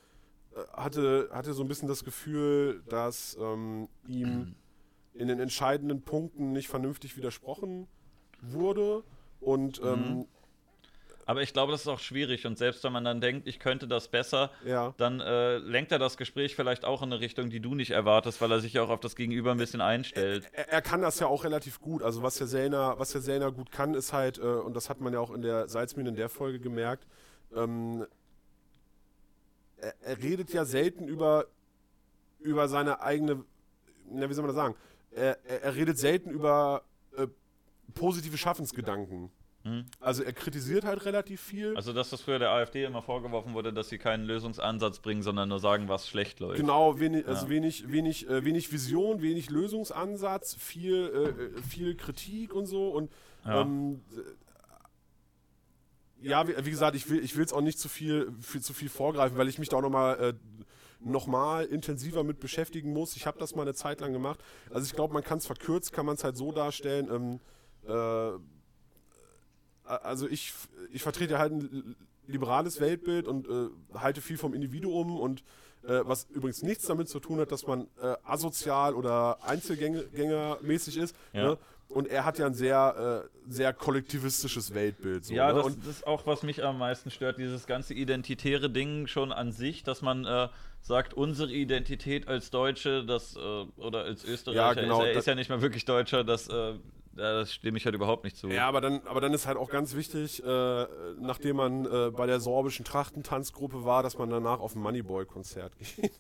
äh, 0.55 0.61
hatte, 0.73 1.29
hatte 1.33 1.53
so 1.53 1.63
ein 1.63 1.69
bisschen 1.69 1.89
das 1.89 2.05
Gefühl, 2.05 2.83
dass 2.89 3.37
ähm, 3.41 3.89
ihm 4.07 4.55
in 5.15 5.29
den 5.29 5.41
entscheidenden 5.41 6.03
Punkten 6.03 6.53
nicht 6.53 6.69
vernünftig 6.69 7.17
widersprochen 7.17 7.87
wurde 8.41 9.03
und 9.41 9.81
ähm, 9.83 10.27
aber 11.27 11.43
ich 11.43 11.53
glaube, 11.53 11.73
das 11.73 11.83
ist 11.83 11.89
auch 11.89 12.01
schwierig 12.01 12.47
und 12.47 12.59
selbst 12.59 12.85
wenn 12.85 12.93
man 12.93 13.05
dann 13.05 13.21
denkt, 13.21 13.49
ich 13.49 13.59
könnte 13.59 13.89
das 13.89 14.09
besser, 14.09 14.51
ja. 14.65 14.95
dann 14.99 15.21
äh, 15.21 15.57
lenkt 15.59 15.93
er 15.93 15.99
das 15.99 16.17
Gespräch 16.17 16.55
vielleicht 16.55 16.85
auch 16.85 17.03
in 17.03 17.13
eine 17.13 17.21
Richtung, 17.21 17.51
die 17.51 17.61
du 17.61 17.75
nicht 17.75 17.91
erwartest, 17.91 18.41
weil 18.41 18.53
er 18.53 18.61
sich 18.61 18.75
ja 18.75 18.83
auch 18.83 18.91
auf 18.91 19.01
das 19.01 19.17
Gegenüber 19.17 19.53
ein 19.53 19.59
bisschen 19.59 19.81
einstellt. 19.81 20.47
Er, 20.53 20.69
er 20.69 20.83
kann 20.83 21.01
das 21.01 21.19
ja 21.21 21.27
auch 21.27 21.45
relativ 21.45 21.81
gut. 21.81 22.03
Also 22.03 22.23
was 22.23 22.37
der 22.37 22.47
Sellner, 22.47 22.99
was 22.99 23.13
der 23.13 23.23
Sellner 23.23 23.53
gut 23.53 23.71
kann, 23.71 23.95
ist 23.95 24.13
halt, 24.13 24.39
äh, 24.39 24.43
und 24.43 24.75
das 24.77 24.91
hat 24.91 25.01
man 25.01 25.13
ja 25.13 25.21
auch 25.21 25.31
in 25.31 25.43
der 25.43 25.69
Salzmine 25.69 26.11
in 26.11 26.17
der 26.17 26.29
Folge 26.29 26.61
gemerkt, 26.61 27.07
ähm, 27.57 28.07
er, 29.79 29.95
er 30.03 30.23
redet 30.23 30.53
ja 30.53 30.65
selten 30.65 31.09
über, 31.09 31.47
über 32.41 32.69
seine 32.69 33.01
eigene, 33.01 33.45
na, 34.11 34.29
wie 34.29 34.35
soll 34.35 34.43
man 34.43 34.55
das 34.55 34.63
sagen? 34.63 34.75
Er, 35.15 35.39
er, 35.45 35.77
redet 35.77 35.99
selten 35.99 36.31
über 36.31 36.83
äh, 37.17 37.27
positive 37.95 38.37
Schaffensgedanken. 38.37 39.31
Hm? 39.63 39.87
Also 39.99 40.23
er 40.23 40.33
kritisiert 40.35 40.85
halt 40.85 41.07
relativ 41.07 41.41
viel. 41.41 41.75
Also, 41.75 41.95
dass 41.95 42.11
das 42.11 42.21
früher 42.21 42.39
der 42.39 42.51
AfD 42.51 42.85
immer 42.85 43.01
vorgeworfen 43.01 43.55
wurde, 43.55 43.73
dass 43.73 43.89
sie 43.89 43.97
keinen 43.97 44.25
Lösungsansatz 44.25 44.99
bringen, 44.99 45.23
sondern 45.23 45.49
nur 45.49 45.59
sagen, 45.59 45.89
was 45.89 46.07
schlecht 46.07 46.39
läuft. 46.41 46.61
Genau, 46.61 47.01
wenig, 47.01 47.27
also 47.27 47.47
Ja. 47.47 47.51
wenig, 47.51 47.91
wenig, 47.91 48.29
äh, 48.29 48.45
wenig 48.45 48.73
Vision, 48.73 49.23
wenig 49.23 49.49
Lösungsansatz, 49.49 50.57
viel, 50.57 50.95
äh, 50.95 51.59
äh, 51.59 51.63
viel 51.63 51.95
Kritik 51.97 52.53
und 52.53 52.67
so. 52.67 52.91
Und 52.91 53.11
Ja. 53.47 53.63
ähm, 53.63 54.03
äh, 56.23 56.29
ja, 56.29 56.47
wie, 56.47 56.55
wie 56.65 56.71
gesagt, 56.71 56.95
ich 56.97 57.09
will 57.09 57.25
ich 57.25 57.37
will 57.37 57.45
es 57.45 57.53
auch 57.53 57.61
nicht 57.63 57.79
zu 57.79 57.89
viel, 57.89 58.33
viel 58.41 58.61
zu 58.61 58.75
viel 58.75 58.89
vorgreifen, 58.91 59.39
weil 59.39 59.49
ich 59.49 59.59
mich 59.59 59.71
da 59.71 59.79
auch 59.79 59.83
nochmal 59.83 60.19
äh, 60.21 60.35
noch 61.05 61.27
mal 61.27 61.65
intensiver 61.65 62.25
mit 62.25 62.41
beschäftigen 62.41 62.93
muss. 62.93 63.17
Ich 63.17 63.27
habe 63.27 63.39
das 63.39 63.55
mal 63.55 63.63
eine 63.63 63.75
Zeit 63.75 64.01
lang 64.01 64.13
gemacht. 64.13 64.41
Also 64.71 64.87
ich 64.87 64.95
glaube, 64.95 65.15
man 65.15 65.23
kann 65.23 65.39
es 65.39 65.47
verkürzt, 65.47 65.93
kann 65.93 66.07
man 66.07 66.17
es 66.17 66.25
halt 66.25 66.37
so 66.37 66.53
darstellen. 66.53 67.09
Ähm, 67.11 67.41
äh, 67.89 68.39
also 69.85 70.29
ich, 70.29 70.53
ich 70.93 71.03
vertrete 71.03 71.39
halt 71.39 71.53
ein 71.53 71.97
liberales 72.27 72.81
Weltbild 72.81 73.29
und 73.29 73.47
äh, 73.47 73.69
halte 73.99 74.21
viel 74.21 74.39
vom 74.39 74.55
Individuum 74.55 75.19
und 75.19 75.45
äh, 75.83 76.01
was 76.05 76.27
übrigens 76.31 76.63
nichts 76.63 76.87
damit 76.87 77.09
zu 77.09 77.21
tun 77.21 77.39
hat, 77.41 77.53
dass 77.53 77.67
man 77.67 77.89
äh, 78.01 78.15
asozial 78.25 78.95
oder 78.95 79.45
Einzelgängermäßig 79.45 80.97
ist. 80.97 81.17
Ja. 81.33 81.45
Ne? 81.45 81.59
Und 81.89 82.09
er 82.09 82.25
hat 82.25 82.39
ja 82.39 82.47
ein 82.47 82.55
sehr, 82.55 83.25
äh, 83.47 83.51
sehr 83.53 83.73
kollektivistisches 83.75 84.73
Weltbild. 84.73 85.27
So, 85.27 85.35
ja, 85.35 85.49
ne? 85.49 85.55
das, 85.55 85.67
und, 85.67 85.79
das 85.87 85.97
ist 85.97 86.07
auch, 86.07 86.27
was 86.27 86.43
mich 86.43 86.65
am 86.65 86.79
meisten 86.79 87.11
stört, 87.11 87.39
dieses 87.39 87.67
ganze 87.67 87.93
identitäre 87.93 88.71
Ding 88.71 89.07
schon 89.07 89.33
an 89.33 89.53
sich, 89.53 89.83
dass 89.83 90.01
man 90.01 90.25
äh, 90.25 90.49
sagt, 90.85 91.15
unsere 91.15 91.51
Identität 91.51 92.29
als 92.29 92.51
Deutsche, 92.51 93.05
das, 93.07 93.37
äh, 93.37 93.41
oder 93.79 94.01
als 94.05 94.23
Österreicher, 94.23 94.61
Ja, 94.61 94.73
genau, 94.75 95.01
ist, 95.01 95.07
er 95.09 95.15
das- 95.15 95.23
ist 95.23 95.27
ja 95.27 95.35
nicht 95.35 95.49
mehr 95.49 95.63
wirklich 95.63 95.87
Deutscher, 95.87 96.25
das, 96.25 96.47
äh, 96.49 96.75
das 97.17 97.55
stimme 97.55 97.79
ich 97.79 97.87
halt 97.87 97.95
überhaupt 97.95 98.25
nicht 98.25 98.37
zu. 98.37 98.49
ja, 98.51 98.69
aber 98.69 98.83
dann, 98.83 99.01
aber 99.07 99.23
dann 99.23 99.33
ist 99.33 99.47
halt 99.47 99.57
auch 99.57 99.71
ganz 99.71 99.95
wichtig, 99.95 100.45
äh, 100.45 100.87
nachdem 101.21 101.57
man 101.57 101.87
äh, 101.87 102.11
bei 102.11 102.27
der 102.27 102.39
sorbischen 102.39 102.85
Trachtentanzgruppe 102.85 103.85
war, 103.85 104.03
dass 104.03 104.19
man 104.19 104.29
danach 104.29 104.61
auf 104.61 104.75
ein 104.75 104.83
Moneyboy-Konzert 104.83 105.73
geht. 105.79 106.13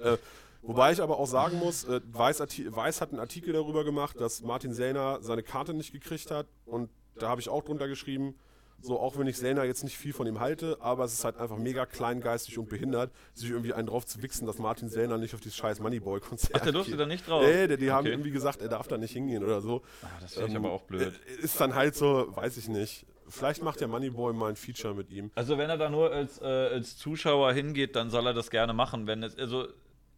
äh, 0.00 0.16
wobei 0.62 0.90
ich 0.90 1.00
aber 1.00 1.16
auch 1.18 1.26
sagen 1.26 1.56
muss, 1.58 1.84
äh, 1.84 2.00
Weiß, 2.12 2.40
Weiß 2.40 3.00
hat 3.00 3.10
einen 3.10 3.20
Artikel 3.20 3.52
darüber 3.52 3.84
gemacht, 3.84 4.20
dass 4.20 4.42
Martin 4.42 4.74
Sellner 4.74 5.18
seine 5.22 5.44
Karte 5.44 5.74
nicht 5.74 5.92
gekriegt 5.92 6.32
hat 6.32 6.46
und 6.66 6.90
da 7.14 7.28
habe 7.28 7.40
ich 7.40 7.48
auch 7.48 7.62
drunter 7.62 7.86
geschrieben, 7.86 8.34
So, 8.80 9.00
auch 9.00 9.18
wenn 9.18 9.26
ich 9.26 9.36
Selner 9.36 9.64
jetzt 9.64 9.82
nicht 9.82 9.96
viel 9.98 10.12
von 10.12 10.26
ihm 10.28 10.38
halte, 10.38 10.78
aber 10.80 11.04
es 11.04 11.12
ist 11.12 11.24
halt 11.24 11.36
einfach 11.36 11.56
mega 11.58 11.84
kleingeistig 11.84 12.58
und 12.58 12.68
behindert, 12.68 13.10
sich 13.34 13.50
irgendwie 13.50 13.72
einen 13.74 13.88
drauf 13.88 14.06
zu 14.06 14.22
wichsen, 14.22 14.46
dass 14.46 14.58
Martin 14.58 14.88
Selner 14.88 15.18
nicht 15.18 15.34
auf 15.34 15.40
dieses 15.40 15.56
scheiß 15.56 15.80
Moneyboy-Konzert 15.80 16.52
Ach, 16.54 16.60
der 16.60 16.72
durfte 16.72 16.96
da 16.96 17.04
nicht 17.04 17.26
drauf? 17.28 17.42
Nee, 17.44 17.66
die, 17.66 17.76
die 17.76 17.90
haben 17.90 18.04
Okay. 18.06 18.12
irgendwie 18.12 18.30
gesagt, 18.30 18.62
er 18.62 18.68
darf 18.68 18.86
da 18.86 18.96
nicht 18.96 19.12
hingehen 19.12 19.42
oder 19.42 19.60
so. 19.60 19.82
Ah, 20.02 20.06
das 20.20 20.34
finde 20.34 20.48
ich 20.48 20.54
Ähm, 20.54 20.64
aber 20.64 20.72
auch 20.74 20.82
blöd. 20.82 21.12
äh, 21.26 21.42
Ist 21.42 21.60
dann 21.60 21.74
halt 21.74 21.96
so, 21.96 22.28
weiß 22.36 22.56
ich 22.56 22.68
nicht. 22.68 23.04
Vielleicht 23.26 23.62
macht 23.62 23.80
der 23.80 23.88
Moneyboy 23.88 24.32
mal 24.32 24.48
ein 24.50 24.56
Feature 24.56 24.94
mit 24.94 25.10
ihm. 25.10 25.32
Also 25.34 25.58
wenn 25.58 25.68
er 25.68 25.76
da 25.76 25.90
nur 25.90 26.12
als, 26.12 26.40
äh, 26.40 26.44
als 26.44 26.96
Zuschauer 26.96 27.52
hingeht, 27.52 27.96
dann 27.96 28.10
soll 28.10 28.26
er 28.26 28.32
das 28.32 28.48
gerne 28.48 28.72
machen. 28.72 29.06
Wenn 29.08 29.22
es, 29.24 29.36
also 29.36 29.66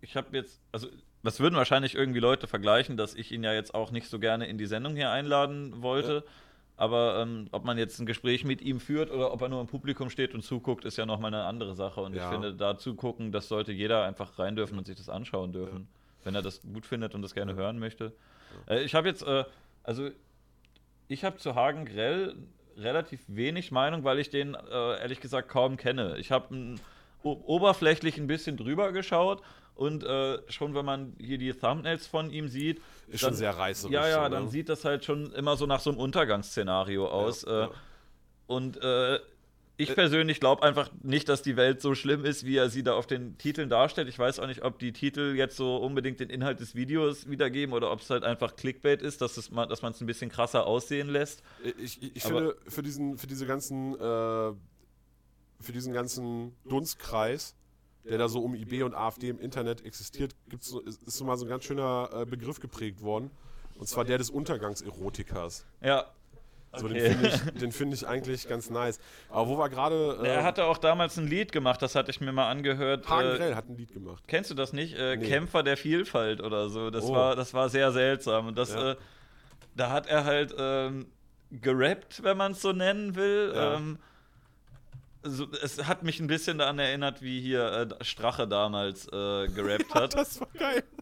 ich 0.03 0.17
habe 0.17 0.37
jetzt, 0.37 0.61
also 0.71 0.87
das 1.23 1.41
würden 1.41 1.57
wahrscheinlich 1.57 1.95
irgendwie 1.95 2.21
Leute 2.21 2.47
vergleichen, 2.47 2.97
dass 2.99 3.15
ich 3.15 3.33
ihn 3.33 3.43
ja 3.43 3.53
jetzt 3.55 3.75
auch 3.75 3.91
nicht 3.91 4.07
so 4.09 4.19
gerne 4.19 4.47
in 4.49 4.59
die 4.59 4.67
Sendung 4.67 4.95
hier 4.97 5.11
einladen 5.11 5.83
wollte. 5.83 6.25
Aber 6.81 7.21
ähm, 7.21 7.47
ob 7.53 7.67
man 7.67 7.77
jetzt 7.77 7.99
ein 8.01 8.07
Gespräch 8.07 8.43
mit 8.47 8.63
ihm 8.63 8.81
führt 8.81 9.11
oder 9.11 9.35
ob 9.35 9.43
er 9.43 9.51
nur 9.51 9.61
im 9.61 9.67
Publikum 9.67 10.09
steht 10.09 10.33
und 10.33 10.41
zuguckt, 10.41 10.87
ist 10.87 10.97
ja 10.97 11.05
nochmal 11.05 11.35
eine 11.35 11.45
andere 11.45 11.75
Sache. 11.75 12.01
Und 12.01 12.15
Ja. 12.15 12.23
ich 12.25 12.33
finde, 12.33 12.55
da 12.55 12.79
zugucken, 12.79 13.33
das 13.33 13.49
sollte 13.49 13.71
jeder 13.71 14.05
einfach 14.05 14.39
rein 14.39 14.57
dürfen 14.57 14.79
und 14.79 14.87
sich 14.87 14.97
das 14.97 15.11
anschauen 15.11 15.53
dürfen, 15.53 15.89
wenn 16.25 16.35
er 16.35 16.41
das 16.41 16.63
gut 16.63 16.87
findet 16.87 17.15
und 17.15 17.21
das 17.21 17.35
gerne 17.35 17.55
hören 17.55 17.79
möchte. 17.79 18.15
Äh, 18.67 18.83
ich 18.83 18.95
habe 18.95 19.09
jetzt, 19.09 19.23
äh, 19.23 19.45
also 19.83 20.09
ich 21.07 21.23
habe 21.23 21.37
zu 21.37 21.55
Hagen 21.55 21.85
Grell 21.85 22.35
relativ 22.79 23.21
wenig 23.27 23.73
Meinung, 23.73 24.03
weil 24.05 24.19
ich 24.19 24.31
den 24.31 24.55
äh, 24.55 25.01
ehrlich 25.03 25.21
gesagt 25.21 25.51
kaum 25.51 25.77
kenne. 25.77 26.17
Ich 26.17 26.33
habe 26.33 26.77
oberflächlich 27.23 28.17
ein 28.17 28.27
bisschen 28.27 28.57
drüber 28.57 28.93
geschaut 28.93 29.43
und 29.81 30.05
äh, 30.05 30.39
schon 30.53 30.75
wenn 30.75 30.85
man 30.85 31.15
hier 31.19 31.39
die 31.39 31.55
Thumbnails 31.55 32.07
von 32.07 32.31
ihm 32.31 32.49
sieht, 32.49 32.83
Ist 33.09 33.21
schon 33.21 33.33
sehr 33.33 33.57
reißerisch. 33.57 33.95
ja, 33.95 34.07
ja, 34.07 34.25
so, 34.25 34.31
dann 34.31 34.45
ne? 34.45 34.51
sieht 34.51 34.69
das 34.69 34.85
halt 34.85 35.07
schon 35.07 35.33
immer 35.33 35.57
so 35.57 35.65
nach 35.65 35.81
so 35.81 35.89
einem 35.89 35.99
Untergangsszenario 35.99 37.09
aus. 37.09 37.47
ja. 37.47 37.65
Äh, 37.65 37.69
und 38.47 38.77
äh, 38.83 39.21
ich 39.79 39.95
persönlich 39.95 40.39
glaube 40.39 40.65
einfach 40.65 40.91
nicht, 41.03 41.31
dass 41.31 41.41
die 41.41 41.57
Welt 41.57 41.81
so 41.81 41.95
schlimm 41.95 42.27
ist, 42.27 42.45
wie 42.45 42.59
er 42.59 42.69
sie 42.69 42.83
da 42.83 42.93
auf 42.93 43.07
den 43.07 43.39
Titeln 43.39 43.71
darstellt. 43.71 44.11
Ich 44.11 44.19
weiß 44.19 44.39
auch 44.41 44.49
nicht, 44.49 44.63
ob 44.65 44.79
die 44.79 44.93
Titel 44.93 45.33
jetzt 45.35 45.57
so 45.57 45.79
unbedingt 45.79 46.21
den 46.21 46.29
Inhalt 46.29 46.61
des 46.61 46.75
Videos 46.75 47.31
wiedergeben 47.31 47.75
oder 47.75 47.91
ob 47.91 48.01
es 48.01 48.11
halt 48.11 48.23
einfach 48.23 48.57
Clickbait 48.57 49.01
ist, 49.01 49.23
dass, 49.23 49.39
es, 49.39 49.49
dass 49.49 49.81
man 49.81 49.93
es 49.93 50.01
ein 50.03 50.07
bisschen 50.07 50.31
krasser 50.31 50.67
aussehen 50.67 51.09
lässt. 51.09 51.43
Ich, 51.83 52.03
ich, 52.03 52.17
ich 52.17 52.27
Aber- 52.27 52.35
finde, 52.39 52.57
für 52.69 52.83
diesen, 52.83 53.17
für 53.17 53.27
diese 53.27 53.47
ganzen, 53.47 53.95
äh, 53.95 54.53
für 55.59 55.73
diesen 55.73 55.95
ganzen 55.95 56.55
Dunstkreis, 56.69 57.55
der 58.05 58.19
da 58.19 58.29
so 58.29 58.41
um 58.43 58.55
IB 58.55 58.83
und 58.83 58.95
AfD 58.95 59.29
im 59.29 59.39
Internet 59.41 59.85
existiert, 59.85 60.35
gibt's 60.49 60.75
ist, 60.87 61.05
so 61.07 61.25
mal 61.25 61.37
so 61.37 61.45
ein 61.45 61.49
ganz 61.49 61.65
schöner 61.65 62.09
äh, 62.13 62.25
Begriff 62.27 62.61
geprägt 62.61 63.03
worden. 63.03 63.31
Und 63.77 63.89
zwar 63.89 64.05
der 64.05 64.19
des 64.19 64.31
Untergangserotikers. 64.31 65.65
Ja. 65.83 66.07
So, 66.77 66.87
Okay. 66.87 66.95
Den 67.01 67.13
finde 67.19 67.29
ich, 67.29 67.41
den 67.61 67.73
find 67.73 67.95
ich 67.95 68.07
eigentlich 68.07 68.47
ganz 68.49 68.71
nice. 68.71 69.01
Aber 69.29 69.49
wo 69.49 69.59
wir 69.59 69.69
gerade. 69.69 70.21
Äh, 70.23 70.29
Er 70.29 70.45
hatte 70.45 70.65
auch 70.67 70.79
damals 70.79 71.17
ein 71.19 71.27
Lied 71.27 71.51
gemacht, 71.51 71.83
das 71.83 71.97
hatte 71.97 72.11
ich 72.13 72.21
mir 72.21 72.31
mal 72.31 72.49
angehört. 72.49 73.09
Hagen 73.09 73.29
Äh, 73.29 73.37
Grell 73.39 73.55
hat 73.57 73.69
ein 73.69 73.77
Lied 73.77 73.93
gemacht. 73.93 74.23
Kennst 74.29 74.51
du 74.51 74.55
das 74.55 74.73
nicht? 74.73 74.95
Äh, 74.97 75.17
Nee. 75.17 75.27
Kämpfer 75.27 75.65
der 75.65 75.77
Vielfalt 75.77 76.41
oder 76.41 76.69
so. 76.69 76.91
Das, 76.91 77.05
Oh. 77.07 77.13
war, 77.13 77.35
das 77.35 77.55
war 77.55 77.69
sehr 77.71 77.91
seltsam. 77.91 78.47
Und 78.49 78.57
das, 78.59 78.73
Ja. 78.73 78.93
äh, 78.93 78.97
da 79.75 79.91
hat 79.91 80.07
er 80.07 80.25
halt 80.25 80.55
ähm, 80.59 81.07
gerappt, 81.51 82.23
wenn 82.23 82.37
man 82.37 82.53
es 82.53 82.63
so 82.63 82.73
nennen 82.73 83.17
will. 83.17 83.53
Ja. 83.53 83.75
Ähm, 83.75 83.99
so, 85.23 85.49
es 85.63 85.85
hat 85.85 86.03
mich 86.03 86.21
ein 86.21 86.27
bisschen 86.27 86.59
daran 86.59 86.79
erinnert, 86.79 87.23
wie 87.23 87.41
hier 87.41 87.89
äh, 88.01 88.05
Strache 88.05 88.49
damals 88.49 89.07
äh, 89.09 89.49
gerappt 89.49 89.95
hat. 89.95 90.15
Das 90.15 90.41
war 90.41 90.49
geil. 90.59 90.83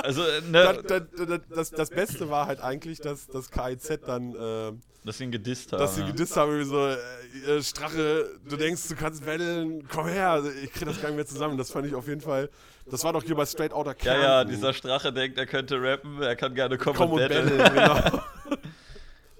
Also, 0.00 0.22
äh, 0.22 0.40
ne, 0.42 0.80
da, 0.86 1.00
da, 1.00 1.38
das, 1.50 1.72
das 1.72 1.90
Beste 1.90 2.30
war 2.30 2.46
halt 2.46 2.60
eigentlich, 2.60 3.00
dass 3.00 3.26
das 3.26 3.50
KIZ 3.50 3.98
dann. 4.06 4.32
Äh, 4.32 4.72
dass 5.04 5.18
sie 5.18 5.24
ihn 5.24 5.32
gedisst 5.32 5.72
haben. 5.72 5.80
dass 5.80 5.96
sie 5.96 6.02
ja. 6.02 6.06
gedisst 6.06 6.36
haben, 6.36 6.52
irgendwie 6.52 6.70
so, 6.70 6.86
äh, 6.86 7.56
äh, 7.58 7.62
Strache, 7.64 8.38
du 8.48 8.56
denkst, 8.56 8.88
du 8.88 8.94
kannst 8.94 9.26
battlen, 9.26 9.88
komm 9.88 10.06
her, 10.06 10.30
also, 10.30 10.50
ich 10.50 10.72
krieg 10.72 10.86
das 10.86 11.00
gar 11.00 11.08
nicht 11.08 11.16
mehr 11.16 11.26
zusammen. 11.26 11.58
Das 11.58 11.72
fand 11.72 11.88
ich 11.88 11.96
auf 11.96 12.06
jeden 12.06 12.20
Fall, 12.20 12.48
das 12.86 13.02
war 13.02 13.12
doch 13.12 13.24
hier 13.24 13.34
bei 13.34 13.44
Straight 13.44 13.72
Outta 13.72 13.90
ja, 13.90 13.94
Kärnten. 13.94 14.22
ja, 14.22 14.44
dieser 14.44 14.72
Strache 14.72 15.12
denkt, 15.12 15.36
er 15.36 15.46
könnte 15.46 15.82
rappen, 15.82 16.22
er 16.22 16.36
kann 16.36 16.54
gerne 16.54 16.78
kommen 16.78 16.96
Komm 16.96 17.12
und 17.12 17.22
und 17.22 17.28
battlen. 17.28 17.58
battlen, 17.58 17.74
genau. 17.74 18.22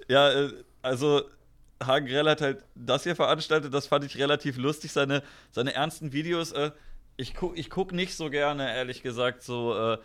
Ja, 0.09 0.29
äh, 0.31 0.49
also 0.81 1.21
Hagen 1.83 2.07
Grell 2.07 2.27
hat 2.29 2.41
halt 2.41 2.63
das 2.75 3.03
hier 3.03 3.15
veranstaltet, 3.15 3.73
das 3.73 3.87
fand 3.87 4.03
ich 4.05 4.17
relativ 4.17 4.57
lustig, 4.57 4.91
seine, 4.91 5.23
seine 5.51 5.73
ernsten 5.73 6.11
Videos. 6.11 6.51
Äh, 6.51 6.71
ich 7.17 7.35
gucke 7.35 7.59
ich 7.59 7.69
guck 7.69 7.91
nicht 7.91 8.15
so 8.15 8.29
gerne, 8.29 8.73
ehrlich 8.75 9.01
gesagt, 9.01 9.43
so 9.43 9.75
äh, 9.75 9.97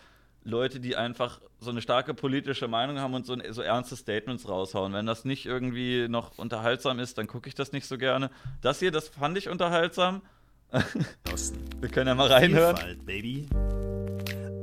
Leute, 0.44 0.78
die 0.78 0.94
einfach 0.94 1.40
so 1.59 1.70
eine 1.70 1.80
starke 1.80 2.12
politische 2.12 2.68
Meinung 2.68 2.98
haben 2.98 3.14
und 3.14 3.24
so, 3.24 3.36
so 3.51 3.62
ernste 3.62 3.96
Statements 3.96 4.48
raushauen. 4.48 4.92
Wenn 4.92 5.06
das 5.06 5.24
nicht 5.24 5.46
irgendwie 5.46 6.06
noch 6.09 6.36
unterhaltsam 6.36 6.98
ist, 6.98 7.16
dann 7.16 7.26
gucke 7.26 7.48
ich 7.48 7.55
das 7.55 7.72
nicht 7.72 7.86
so 7.86 7.96
gerne. 7.96 8.30
Das 8.60 8.78
hier, 8.78 8.90
das 8.90 9.09
fand 9.09 9.38
ich 9.38 9.48
unterhaltsam. 9.48 10.22
Wir 11.80 11.88
können 11.88 12.09
ja 12.09 12.14
mal 12.14 12.30
reinhören. 12.30 12.76
Vielfalt, 12.76 13.06
Baby. 13.06 13.48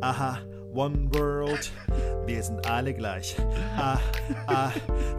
Aha, 0.02 0.40
One 0.74 1.10
World. 1.14 1.72
Wir 2.26 2.42
sind 2.44 2.66
alle 2.70 2.94
gleich. 2.94 3.36
Ah, 3.78 4.00
ah, 4.48 4.72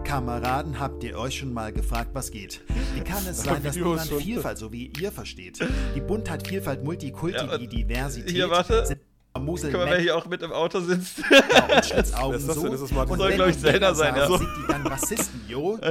Kameraden, 0.05 0.79
habt 0.79 1.03
ihr 1.05 1.19
euch 1.19 1.39
schon 1.39 1.53
mal 1.53 1.73
gefragt, 1.73 2.11
was 2.15 2.31
geht? 2.31 2.61
Wie 2.95 3.01
kann 3.01 3.27
es 3.29 3.43
sein, 3.43 3.63
dass 3.63 3.77
niemand. 3.77 4.01
Vielfalt 4.03 4.59
so 4.59 4.73
wie 4.73 4.93
ihr 5.01 5.13
versteht? 5.13 5.59
Die 5.95 6.01
Buntheit, 6.01 6.47
Vielfalt, 6.47 6.85
Multikulti, 6.85 7.37
Ja, 7.37 7.59
die 7.59 7.67
Diversität. 7.69 8.31
hier, 8.31 8.51
warte. 8.51 8.87
sind 8.87 9.01
Musel, 9.39 9.73
Guck 9.73 9.81
mal, 9.81 9.91
wer 9.91 9.99
hier 9.99 10.17
auch 10.17 10.27
mit 10.27 10.43
im 10.43 10.53
Auto 10.53 10.81
sitzt. 10.81 11.19
und 11.19 11.85
Schlitzaugen 11.85 12.37
ist 12.37 12.49
das 12.49 12.57
so. 12.57 12.67
Ist 12.67 12.83
das 12.83 12.91
Martin 12.93 13.13
und 13.13 13.19
Soll, 13.19 13.29
wenn 13.31 13.37
glaub 13.37 13.49
ich, 13.49 13.59
Zelda 13.59 13.95
sein, 13.95 14.15
ja. 14.15 14.27
sind 14.29 14.41
die 14.41 14.67
dann 14.73 14.87
Rassisten, 14.87 15.41
jo? 15.49 15.77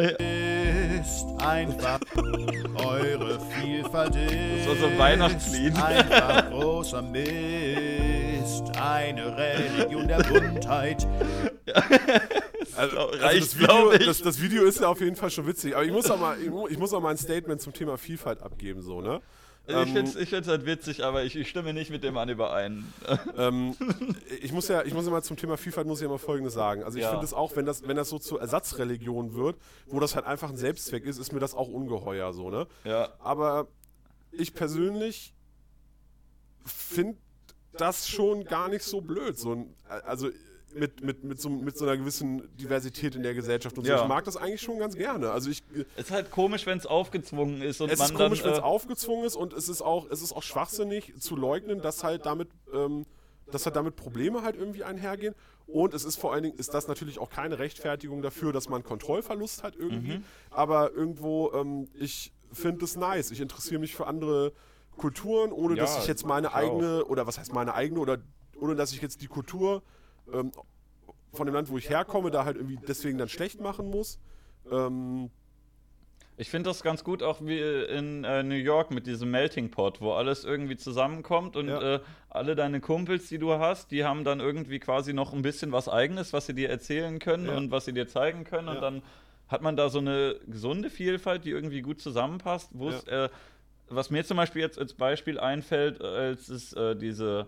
Ist 1.01 1.25
einfach 1.39 1.99
eure 2.85 3.39
Vielfalt 3.49 4.15
ist 4.15 4.67
war 4.67 4.75
so 4.75 4.85
ein 4.85 4.97
Weihnachtslied. 4.99 5.75
einfach 5.75 6.49
großer 6.51 7.01
Mist. 7.01 8.20
Eine 8.79 9.37
Religion 9.37 10.07
der 10.07 10.23
Buntheit. 10.23 11.07
Also, 12.77 12.97
also 12.97 13.17
Reicht, 13.23 13.41
das, 13.43 13.59
Video, 13.59 13.91
das, 14.05 14.21
das 14.21 14.41
Video 14.41 14.63
ist 14.63 14.79
ja 14.79 14.87
auf 14.87 14.99
jeden 15.01 15.15
Fall 15.15 15.29
schon 15.29 15.45
witzig, 15.45 15.75
aber 15.75 15.83
ich 15.83 15.91
muss 15.91 16.09
auch 16.09 16.19
mal, 16.19 16.39
ich 16.39 16.49
mu- 16.49 16.67
ich 16.67 16.77
muss 16.77 16.93
auch 16.93 17.01
mal 17.01 17.09
ein 17.09 17.17
Statement 17.17 17.59
zum 17.61 17.73
Thema 17.73 17.97
Vielfalt 17.97 18.41
abgeben, 18.41 18.81
so, 18.81 19.01
ne? 19.01 19.19
ich 19.67 19.75
Ähm, 19.75 19.87
finde 19.93 20.19
es 20.19 20.29
find's 20.29 20.47
halt 20.47 20.65
witzig, 20.65 21.03
aber 21.03 21.23
ich, 21.23 21.35
ich 21.35 21.49
stimme 21.49 21.73
nicht 21.73 21.91
mit 21.91 22.03
dem 22.03 22.13
Mann 22.13 22.29
überein. 22.29 22.85
Ähm, 23.37 23.75
ich 24.41 24.51
muss 24.53 24.67
ja, 24.69 24.83
ich 24.83 24.93
muss 24.93 25.05
ja 25.05 25.11
mal 25.11 25.21
zum 25.23 25.37
Thema 25.37 25.57
Vielfalt 25.57 25.85
muss 25.85 25.99
ich 25.99 26.03
ja 26.03 26.09
mal 26.09 26.17
Folgendes 26.17 26.53
sagen. 26.53 26.83
Also 26.83 26.97
ich 26.97 27.03
Ja. 27.03 27.09
finde 27.11 27.25
es 27.25 27.33
auch, 27.33 27.55
wenn 27.55 27.65
das, 27.65 27.85
wenn 27.87 27.95
das 27.97 28.09
so 28.09 28.19
zur 28.19 28.39
Ersatzreligion 28.39 29.33
wird, 29.35 29.57
wo 29.87 29.99
das 29.99 30.15
halt 30.15 30.25
einfach 30.25 30.49
ein 30.49 30.57
Selbstzweck 30.57 31.03
ist, 31.05 31.17
ist 31.17 31.33
mir 31.33 31.39
das 31.39 31.53
auch 31.53 31.67
ungeheuer 31.67 32.31
so, 32.33 32.49
ne? 32.49 32.67
Ja. 32.85 33.09
Aber 33.19 33.67
ich 34.31 34.53
persönlich 34.53 35.33
finde 36.65 37.17
das 37.77 38.07
schon 38.07 38.43
gar 38.43 38.69
nicht 38.69 38.83
so 38.83 39.01
blöd. 39.01 39.37
So 39.37 39.53
ein, 39.53 39.75
also 40.05 40.29
mit, 40.73 41.03
mit, 41.03 41.23
mit, 41.23 41.39
so, 41.39 41.49
mit 41.49 41.77
so 41.77 41.85
einer 41.85 41.97
gewissen 41.97 42.55
Diversität 42.57 43.15
in 43.15 43.23
der 43.23 43.33
Gesellschaft 43.33 43.77
und 43.77 43.85
so. 43.85 43.91
Ja. 43.91 44.01
Ich 44.01 44.07
mag 44.07 44.23
das 44.23 44.37
eigentlich 44.37 44.61
schon 44.61 44.79
ganz 44.79 44.95
gerne. 44.95 45.31
Also 45.31 45.49
ich, 45.49 45.63
Es 45.95 46.05
ist 46.05 46.11
halt 46.11 46.31
komisch, 46.31 46.65
wenn 46.65 46.77
es 46.77 46.85
aufgezwungen 46.85 47.61
ist 47.61 47.81
und 47.81 47.91
es 47.91 47.99
ist 47.99 48.13
komisch, 48.13 48.43
wenn 48.43 48.53
es 48.53 48.59
Äh, 48.59 48.61
aufgezwungen 48.61 49.25
ist 49.25 49.35
und 49.35 49.53
es 49.53 49.69
ist 49.69 49.81
auch, 49.81 50.09
es 50.09 50.21
ist 50.21 50.33
auch 50.33 50.43
schwachsinnig 50.43 51.13
zu 51.19 51.35
leugnen, 51.35 51.81
dass 51.81 52.03
halt 52.03 52.25
damit, 52.25 52.49
ähm, 52.73 53.05
dass 53.51 53.65
halt 53.65 53.75
damit 53.75 53.95
Probleme 53.95 54.43
halt 54.43 54.55
irgendwie 54.55 54.83
einhergehen. 54.83 55.35
Und 55.67 55.93
es 55.93 56.03
ist 56.03 56.17
vor 56.17 56.33
allen 56.33 56.43
Dingen, 56.43 56.57
ist 56.57 56.73
das 56.73 56.87
natürlich 56.87 57.19
auch 57.19 57.29
keine 57.29 57.59
Rechtfertigung 57.59 58.21
dafür, 58.21 58.51
dass 58.51 58.67
man 58.67 58.83
Kontrollverlust 58.83 59.63
hat 59.63 59.75
irgendwie. 59.75 60.17
Mhm. 60.17 60.23
Aber 60.49 60.91
irgendwo, 60.91 61.51
ähm, 61.53 61.87
ich 61.93 62.33
finde 62.51 62.83
es 62.83 62.97
nice. 62.97 63.31
Ich 63.31 63.39
interessiere 63.39 63.79
mich 63.79 63.95
für 63.95 64.07
andere 64.07 64.51
Kulturen, 65.01 65.51
ohne 65.51 65.75
Ja, 65.75 65.81
dass 65.83 65.97
ich 65.99 66.07
jetzt 66.07 66.25
meine 66.25 66.47
ich 66.47 66.53
eigene, 66.53 67.03
oder 67.05 67.25
was 67.27 67.37
heißt 67.39 67.53
meine 67.53 67.73
eigene, 67.73 67.99
oder 67.99 68.17
ohne 68.59 68.75
dass 68.75 68.93
ich 68.93 69.01
jetzt 69.01 69.21
die 69.21 69.27
Kultur 69.27 69.81
ähm, 70.31 70.51
von 71.33 71.47
dem 71.47 71.55
Land, 71.55 71.69
wo 71.69 71.77
ich 71.77 71.89
herkomme, 71.89 72.29
da 72.29 72.45
halt 72.45 72.57
irgendwie 72.57 72.77
deswegen 72.87 73.17
dann 73.17 73.27
schlecht 73.29 73.59
machen 73.59 73.89
muss. 73.89 74.19
Ähm, 74.71 75.29
ich 76.37 76.49
finde 76.49 76.69
das 76.69 76.81
ganz 76.81 77.03
gut 77.03 77.21
auch 77.23 77.39
wie 77.41 77.59
in 77.59 78.23
äh, 78.23 78.41
New 78.43 78.55
York 78.55 78.91
mit 78.91 79.05
diesem 79.05 79.31
Melting 79.31 79.69
Pot, 79.69 80.01
wo 80.01 80.13
alles 80.13 80.43
irgendwie 80.43 80.77
zusammenkommt 80.77 81.55
und 81.55 81.67
Ja. 81.67 81.95
äh, 81.95 81.99
alle 82.29 82.55
deine 82.55 82.79
Kumpels, 82.79 83.27
die 83.27 83.37
du 83.37 83.53
hast, 83.53 83.91
die 83.91 84.05
haben 84.05 84.23
dann 84.23 84.39
irgendwie 84.39 84.79
quasi 84.79 85.13
noch 85.13 85.33
ein 85.33 85.41
bisschen 85.41 85.71
was 85.71 85.89
Eigenes, 85.89 86.31
was 86.33 86.45
sie 86.45 86.53
dir 86.53 86.69
erzählen 86.69 87.19
können 87.19 87.47
Ja. 87.47 87.57
und 87.57 87.71
was 87.71 87.85
sie 87.85 87.93
dir 87.93 88.07
zeigen 88.07 88.43
können. 88.43 88.67
Ja. 88.67 88.73
Und 88.75 88.81
dann 88.81 89.01
hat 89.49 89.61
man 89.61 89.75
da 89.75 89.89
so 89.89 89.99
eine 89.99 90.39
gesunde 90.47 90.89
Vielfalt, 90.89 91.43
die 91.43 91.49
irgendwie 91.51 91.81
gut 91.81 92.01
zusammenpasst. 92.01 92.69
Wo 92.73 92.87
es, 92.89 93.03
äh, 93.03 93.27
was 93.95 94.09
mir 94.09 94.23
zum 94.23 94.37
Beispiel 94.37 94.61
jetzt 94.61 94.77
als 94.79 94.93
Beispiel 94.93 95.39
einfällt, 95.39 96.01
als 96.01 96.49
es 96.49 96.73
äh, 96.73 96.95
diese, 96.95 97.47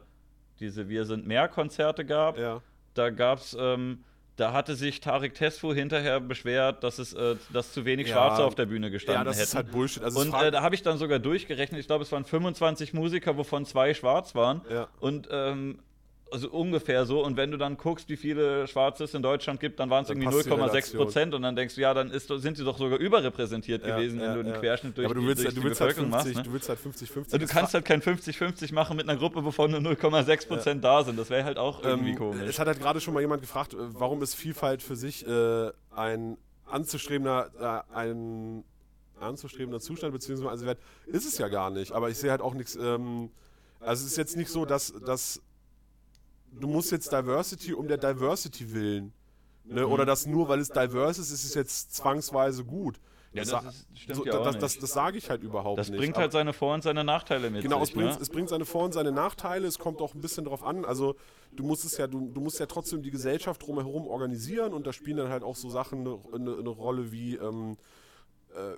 diese 0.60 0.90
Wir 0.90 1.06
sind 1.06 1.26
mehr 1.28 1.48
Konzerte 1.48 2.06
gab, 2.06 2.38
ja. 2.38 2.62
da 2.94 3.10
gab's, 3.10 3.56
ähm, 3.60 4.04
da 4.36 4.52
hatte 4.52 4.76
sich 4.76 5.00
Tarek 5.00 5.36
Tesfu 5.36 5.74
hinterher 5.74 6.20
beschwert, 6.20 6.84
dass 6.84 6.98
es, 7.00 7.14
äh, 7.14 7.36
dass 7.52 7.72
zu 7.72 7.86
wenig 7.86 8.08
Ja. 8.08 8.16
Schwarze 8.16 8.44
auf 8.44 8.56
der 8.56 8.66
Bühne 8.66 8.90
gestanden 8.90 9.22
Ja, 9.22 9.24
das 9.24 9.36
hätten. 9.38 9.44
ist 9.44 9.56
halt 9.56 9.72
Bullshit. 9.72 10.04
Also 10.04 10.22
es 10.22 10.26
und 10.28 10.34
äh, 10.42 10.50
da 10.52 10.62
habe 10.62 10.74
ich 10.76 10.82
dann 10.82 10.98
sogar 10.98 11.20
durchgerechnet, 11.20 11.80
ich 11.80 11.88
glaube, 11.88 12.04
es 12.04 12.12
waren 12.12 12.26
25 12.26 12.94
Musiker, 12.94 13.38
wovon 13.38 13.66
zwei 13.66 13.94
schwarz 13.94 14.34
waren. 14.34 14.62
Ja. 14.72 14.88
Und 15.00 15.28
ähm, 15.32 15.80
also 16.34 16.50
ungefähr 16.50 17.06
so. 17.06 17.24
Und 17.24 17.38
wenn 17.38 17.52
du 17.52 17.58
dann 17.58 17.78
guckst, 17.78 18.10
wie 18.10 18.18
viele 18.18 18.68
Schwarze 18.68 19.06
es 19.06 19.14
in 19.14 19.22
Deutschland 19.22 19.60
gibt, 19.60 19.80
dann 19.80 19.90
waren 19.90 20.04
es 20.04 20.10
irgendwie 20.10 20.28
passt 20.28 20.46
die 20.46 20.50
0,6 20.50 20.58
Relation. 20.58 20.98
Prozent. 21.04 21.34
Und 21.34 21.44
dann 21.44 21.56
denkst 21.56 21.76
du, 21.76 21.82
ja, 21.82 21.94
dann 21.94 22.12
ist, 22.12 22.28
sind 22.28 22.58
sie 22.58 22.64
doch 22.66 22.78
sogar 22.78 23.00
überrepräsentiert 23.00 23.86
Ja, 23.86 23.96
gewesen, 23.96 24.20
ja, 24.20 24.28
wenn 24.28 24.36
du 24.36 24.44
den 24.44 24.54
ja. 24.54 24.60
Querschnitt 24.60 24.98
durch 24.98 25.06
aber 25.06 25.16
du 25.16 25.22
die, 25.22 25.28
willst, 25.28 25.44
durch 25.44 25.54
du 25.54 25.62
die 25.62 25.68
willst 25.68 25.80
halt 25.82 25.96
Bevölkerung 25.96 26.12
50, 26.12 26.34
machst. 26.34 26.38
Ne? 26.38 26.50
du 26.50 26.54
willst 26.54 26.70
halt 26.70 26.80
50, 26.80 27.12
50. 27.12 27.34
Also 27.34 27.46
du 27.46 27.54
kannst 27.54 27.74
halt 27.74 27.86
kein 27.86 28.02
50-50 28.02 28.74
machen 28.74 28.98
mit 28.98 29.08
einer 29.08 29.18
Gruppe, 29.18 29.46
wovon 29.46 29.72
nur 29.72 29.80
0,6 29.80 30.48
Prozent 30.48 30.84
da 30.84 31.04
sind. 31.04 31.18
Das 31.18 31.30
wäre 31.30 31.44
halt 31.44 31.58
auch 31.58 31.84
irgendwie 31.84 32.12
Ähm, 32.12 32.18
komisch. 32.18 32.50
Es 32.50 32.60
hat 32.60 32.68
halt 32.68 32.80
gerade 32.80 33.00
schon 33.00 33.14
mal 33.14 33.22
jemand 33.22 33.42
gefragt, 33.42 33.74
äh, 33.74 33.78
warum 33.78 34.22
ist 34.22 34.34
Vielfalt 34.36 34.82
für 34.82 34.96
sich 34.96 35.28
äh, 35.28 35.72
ein 35.96 36.38
anzustrebender, 36.66 37.84
äh, 37.92 37.96
ein 37.96 38.64
anzustrebender 39.20 39.80
Zustand 39.80 40.14
beziehungsweise 40.14 40.66
Wert 40.66 40.80
ist 41.06 41.26
es 41.26 41.38
ja 41.38 41.48
gar 41.48 41.70
nicht. 41.70 41.92
Aber 41.92 42.10
ich 42.10 42.18
sehe 42.18 42.32
halt 42.32 42.42
auch 42.42 42.54
nichts. 42.54 42.76
Ähm, 42.76 43.30
also 43.80 44.06
es 44.06 44.12
ist 44.12 44.18
jetzt 44.18 44.38
nicht 44.38 44.50
so, 44.50 44.66
dass, 44.66 44.94
dass 45.06 45.42
du 46.60 46.68
musst 46.68 46.92
jetzt 46.92 47.12
Diversity 47.12 47.74
um 47.74 47.88
der 47.88 47.98
Diversity 47.98 48.74
willen. 48.74 49.14
Ne? 49.66 49.88
Oder 49.88 50.06
dass 50.06 50.26
nur 50.26 50.50
weil 50.50 50.60
es 50.60 50.70
diverse 50.70 51.22
ist, 51.22 51.32
ist 51.32 51.46
es 51.46 51.54
jetzt 51.54 51.96
zwangsweise 51.96 52.66
gut. 52.66 53.00
Ja, 53.32 53.44
das 53.46 53.64
ist- 53.64 53.88
stimmt 53.98 54.18
so, 54.18 54.26
ja 54.26 54.44
das, 54.44 54.60
das, 54.60 54.78
das 54.78 54.92
sage 54.94 55.18
ich 55.18 55.30
halt 55.30 55.42
überhaupt 55.42 55.80
das 55.80 55.90
nicht. 55.90 55.98
bringt 55.98 56.16
Aber- 56.16 56.24
halt 56.24 56.32
seine 56.34 56.54
Vor- 56.54 56.74
und 56.76 56.84
seine 56.84 57.04
Nachteile 57.04 57.50
mit 57.50 57.64
Genau, 57.64 57.82
es 57.82 57.88
sich. 57.88 57.96
bringt, 57.96 58.12
ne? 58.12 58.18
es 58.22 58.30
bringt 58.30 58.50
seine 58.50 58.66
Vor- 58.66 58.84
und 58.84 58.94
seine 58.94 59.12
Nachteile. 59.12 59.66
Es 59.66 59.80
kommt 59.80 60.02
auch 60.02 60.14
ein 60.14 60.22
bisschen 60.22 60.46
drauf 60.46 60.64
an. 60.64 60.86
Also 60.86 61.16
du 61.54 61.64
musst 61.64 61.84
es 61.86 61.98
ja, 61.98 62.06
du, 62.08 62.30
du 62.30 62.42
musst 62.42 62.60
ja 62.60 62.66
trotzdem 62.68 63.02
die 63.02 63.10
Gesellschaft 63.10 63.66
drumherum 63.66 64.06
organisieren 64.08 64.74
und 64.74 64.86
da 64.86 64.94
spielen 64.94 65.18
dann 65.18 65.30
halt 65.30 65.42
auch 65.44 65.56
so 65.56 65.70
Sachen 65.70 66.02
eine, 66.02 66.20
eine, 66.34 66.58
eine 66.58 66.70
Rolle 66.70 67.12
wie, 67.12 67.36
ähm, 67.38 67.72
äh, 67.72 67.76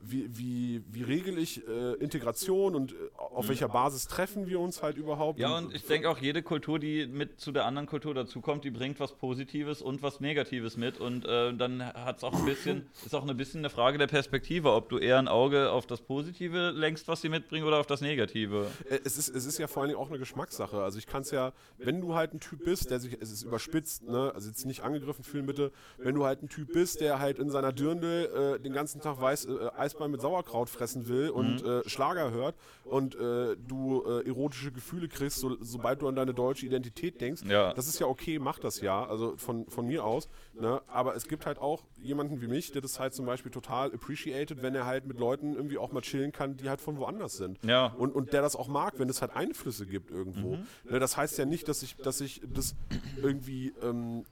wie, 0.01 0.37
wie, 0.37 0.83
wie 0.91 1.03
regel 1.03 1.37
ich 1.37 1.67
äh, 1.67 1.93
Integration 1.95 2.75
und 2.75 2.93
äh, 2.93 2.95
auf 3.17 3.47
welcher 3.49 3.67
Basis 3.67 4.07
treffen 4.07 4.47
wir 4.47 4.59
uns 4.59 4.81
halt 4.81 4.97
überhaupt. 4.97 5.39
Ja, 5.39 5.57
und 5.57 5.73
ich 5.73 5.85
denke 5.85 6.09
auch, 6.09 6.17
jede 6.17 6.41
Kultur, 6.43 6.79
die 6.79 7.07
mit 7.07 7.39
zu 7.39 7.51
der 7.51 7.65
anderen 7.65 7.87
Kultur 7.87 8.13
dazukommt, 8.13 8.63
die 8.63 8.71
bringt 8.71 8.99
was 8.99 9.13
Positives 9.13 9.81
und 9.81 10.01
was 10.01 10.19
Negatives 10.19 10.77
mit. 10.77 10.99
Und 10.99 11.25
äh, 11.25 11.53
dann 11.53 11.83
hat 11.83 12.17
es 12.17 12.23
auch 12.23 12.33
ein 12.33 12.45
bisschen, 12.45 12.87
ist 13.05 13.13
auch 13.13 13.27
ein 13.27 13.37
bisschen 13.37 13.59
eine 13.59 13.69
Frage 13.69 13.97
der 13.97 14.07
Perspektive, 14.07 14.71
ob 14.71 14.89
du 14.89 14.97
eher 14.97 15.19
ein 15.19 15.27
Auge 15.27 15.71
auf 15.71 15.85
das 15.85 16.01
Positive 16.01 16.71
lenkst, 16.71 17.07
was 17.07 17.21
sie 17.21 17.29
mitbringen, 17.29 17.65
oder 17.65 17.79
auf 17.79 17.87
das 17.87 18.01
Negative. 18.01 18.67
Äh, 18.89 18.99
es 19.03 19.17
ist, 19.17 19.29
es 19.29 19.45
ist 19.45 19.57
ja 19.57 19.67
vor 19.67 19.83
allen 19.83 19.89
Dingen 19.89 19.99
auch 19.99 20.09
eine 20.09 20.19
Geschmackssache. 20.19 20.81
Also 20.81 20.97
ich 20.97 21.07
kann 21.07 21.21
es 21.21 21.31
ja, 21.31 21.53
wenn 21.77 22.01
du 22.01 22.15
halt 22.15 22.33
ein 22.33 22.39
Typ 22.39 22.63
bist, 22.63 22.91
der 22.91 22.99
sich, 22.99 23.17
es 23.19 23.31
ist 23.31 23.43
überspitzt, 23.43 24.03
ne, 24.03 24.31
also 24.33 24.49
jetzt 24.49 24.65
nicht 24.65 24.81
angegriffen 24.81 25.23
fühlen 25.23 25.45
bitte, 25.45 25.71
wenn 25.97 26.15
du 26.15 26.25
halt 26.25 26.43
ein 26.43 26.49
Typ 26.49 26.73
bist, 26.73 27.01
der 27.01 27.19
halt 27.19 27.39
in 27.39 27.49
seiner 27.49 27.73
Dirndl 27.73 28.55
äh, 28.55 28.59
den 28.59 28.73
ganzen 28.73 29.01
Tag 29.01 29.19
weiß, 29.19 29.47
äh, 29.65 29.77
Eisbein 29.77 30.11
mit 30.11 30.21
Sauerkraut 30.21 30.69
fressen 30.69 31.07
will 31.07 31.29
und 31.29 31.63
Mhm. 31.63 31.69
äh, 31.85 31.89
Schlager 31.89 32.31
hört 32.31 32.55
und 32.83 33.15
äh, 33.15 33.55
du 33.67 34.03
äh, 34.05 34.27
erotische 34.27 34.71
Gefühle 34.71 35.07
kriegst, 35.07 35.37
so, 35.39 35.57
sobald 35.61 36.01
du 36.01 36.07
an 36.07 36.15
deine 36.15 36.33
deutsche 36.33 36.65
Identität 36.65 37.19
denkst, 37.21 37.43
Ja. 37.47 37.73
das 37.73 37.87
ist 37.87 37.99
ja 37.99 38.07
okay, 38.07 38.39
mach 38.39 38.59
das 38.59 38.81
ja, 38.81 39.05
also 39.05 39.35
von, 39.37 39.65
von 39.67 39.87
mir 39.87 40.03
aus. 40.03 40.27
Ne? 40.53 40.81
Aber 40.87 41.15
es 41.15 41.27
gibt 41.27 41.45
halt 41.45 41.57
auch 41.59 41.83
jemanden 41.97 42.41
wie 42.41 42.47
mich, 42.47 42.71
der 42.71 42.81
das 42.81 42.99
halt 42.99 43.13
zum 43.13 43.25
Beispiel 43.25 43.51
total 43.51 43.93
appreciated, 43.93 44.61
wenn 44.61 44.75
er 44.75 44.85
halt 44.85 45.05
mit 45.05 45.19
Leuten 45.19 45.55
irgendwie 45.55 45.77
auch 45.77 45.91
mal 45.91 46.01
chillen 46.01 46.31
kann, 46.31 46.57
die 46.57 46.69
halt 46.69 46.81
von 46.81 46.97
woanders 46.97 47.37
sind. 47.37 47.59
Ja. 47.65 47.87
Und, 47.97 48.13
und 48.15 48.31
der 48.33 48.41
das 48.41 48.55
auch 48.55 48.67
mag, 48.67 48.99
wenn 48.99 49.09
es 49.09 49.21
halt 49.21 49.35
Einflüsse 49.35 49.85
gibt 49.85 50.11
irgendwo. 50.11 50.57
Ne, 50.89 50.99
das 50.99 51.17
heißt 51.17 51.37
ja 51.37 51.45
nicht, 51.45 51.67
dass 51.67 51.81
ich, 51.83 51.95
dass 51.97 52.21
ich 52.21 52.41
das 52.53 52.75
irgendwie, 53.21 53.73
ähm, 53.81 54.25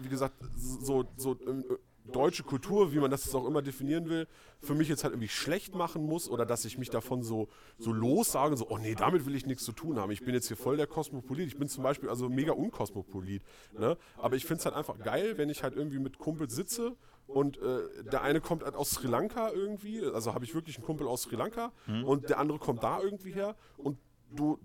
wie 0.00 0.08
gesagt, 0.08 0.34
so, 0.56 1.04
so 1.16 1.36
ähm, 1.46 1.64
deutsche 2.12 2.42
Kultur, 2.42 2.92
wie 2.92 2.98
man 2.98 3.10
das 3.10 3.24
jetzt 3.24 3.34
auch 3.34 3.46
immer 3.46 3.62
definieren 3.62 4.08
will, 4.08 4.26
für 4.60 4.74
mich 4.74 4.88
jetzt 4.88 5.04
halt 5.04 5.14
irgendwie 5.14 5.28
schlecht 5.28 5.74
machen 5.74 6.04
muss 6.04 6.28
oder 6.28 6.44
dass 6.44 6.64
ich 6.64 6.78
mich 6.78 6.90
davon 6.90 7.22
so, 7.22 7.48
so 7.78 7.92
lossage, 7.92 8.56
so, 8.56 8.68
oh 8.68 8.78
nee, 8.78 8.94
damit 8.94 9.26
will 9.26 9.34
ich 9.34 9.46
nichts 9.46 9.64
zu 9.64 9.72
tun 9.72 9.98
haben. 9.98 10.10
Ich 10.10 10.24
bin 10.24 10.34
jetzt 10.34 10.48
hier 10.48 10.56
voll 10.56 10.76
der 10.76 10.86
Kosmopolit. 10.86 11.46
Ich 11.46 11.58
bin 11.58 11.68
zum 11.68 11.82
Beispiel 11.82 12.08
also 12.08 12.28
mega 12.28 12.52
unkosmopolit. 12.52 13.42
Ne? 13.78 13.96
Aber 14.18 14.36
ich 14.36 14.44
finde 14.44 14.60
es 14.60 14.66
halt 14.66 14.76
einfach 14.76 14.98
geil, 14.98 15.38
wenn 15.38 15.48
ich 15.48 15.62
halt 15.62 15.74
irgendwie 15.74 15.98
mit 15.98 16.18
Kumpels 16.18 16.54
sitze 16.54 16.96
und 17.26 17.56
äh, 17.58 18.04
der 18.10 18.22
eine 18.22 18.40
kommt 18.40 18.64
halt 18.64 18.74
aus 18.74 18.90
Sri 18.90 19.06
Lanka 19.06 19.50
irgendwie, 19.50 20.04
also 20.04 20.34
habe 20.34 20.44
ich 20.44 20.54
wirklich 20.54 20.76
einen 20.76 20.84
Kumpel 20.84 21.06
aus 21.06 21.22
Sri 21.22 21.36
Lanka 21.36 21.72
und 22.04 22.28
der 22.28 22.38
andere 22.38 22.58
kommt 22.58 22.82
da 22.82 23.00
irgendwie 23.00 23.32
her 23.32 23.56
und 23.78 23.98
du, 24.30 24.58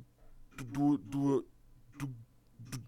du, 0.58 0.98
du, 0.98 0.98
du 0.98 1.44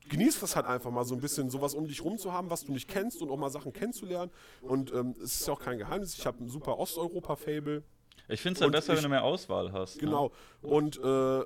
genießt 0.10 0.42
das 0.44 0.56
halt 0.56 0.66
einfach 0.66 0.92
mal 0.92 1.04
so 1.06 1.16
ein 1.16 1.22
bisschen, 1.22 1.50
sowas 1.50 1.74
um 1.74 1.88
dich 1.88 2.04
rum 2.04 2.18
zu 2.18 2.32
haben, 2.34 2.50
was 2.50 2.66
du 2.66 2.72
nicht 2.72 2.88
kennst 2.88 3.22
und 3.22 3.30
auch 3.30 3.38
mal 3.38 3.50
Sachen 3.50 3.74
kennenzulernen. 3.74 4.32
Und 4.62 4.92
ähm, 4.94 5.16
es 5.24 5.42
ist 5.42 5.48
ja 5.48 5.54
auch 5.54 5.60
kein 5.60 5.78
Geheimnis, 5.78 6.16
ich 6.18 6.26
habe 6.26 6.44
ein 6.44 6.48
super 6.50 6.78
Osteuropa-Fable. 6.78 7.84
Ich 8.28 8.42
finde 8.42 8.58
es 8.58 8.62
halt 8.62 8.68
Und 8.68 8.72
besser, 8.74 8.94
ich- 8.94 8.98
wenn 8.98 9.04
du 9.04 9.10
mehr 9.10 9.24
Auswahl 9.24 9.72
hast. 9.72 9.96
ne? 9.96 10.02
Genau. 10.02 10.32
Und, 10.62 10.98
äh, 11.04 11.44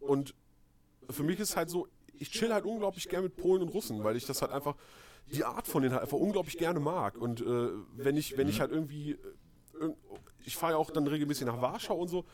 und 0.00 0.34
für 1.10 1.22
mich 1.22 1.38
ist 1.40 1.56
halt 1.56 1.70
so, 1.70 1.88
ich 2.14 2.30
chill 2.30 2.52
halt 2.52 2.64
unglaublich 2.64 3.08
gern 3.08 3.22
mit 3.22 3.36
Polen 3.36 3.62
und 3.62 3.68
Russen, 3.68 4.02
weil 4.04 4.16
ich 4.16 4.26
das 4.26 4.42
halt 4.42 4.52
einfach, 4.52 4.74
die 5.32 5.44
Art 5.44 5.66
von 5.66 5.82
denen 5.82 5.92
halt 5.94 6.02
einfach 6.02 6.18
unglaublich 6.18 6.58
gerne 6.58 6.80
mag. 6.80 7.16
Und 7.16 7.40
äh, 7.40 7.68
wenn 7.96 8.16
ich, 8.16 8.36
wenn 8.36 8.48
ich 8.48 8.60
halt 8.60 8.72
irgendwie, 8.72 9.12
äh, 9.12 9.18
ich 10.44 10.56
fahre 10.56 10.72
ja 10.72 10.78
auch 10.78 10.90
dann 10.90 11.06
regelmäßig 11.06 11.46
nach 11.46 11.60
Warschau 11.60 11.96
und 11.96 12.08
so. 12.08 12.24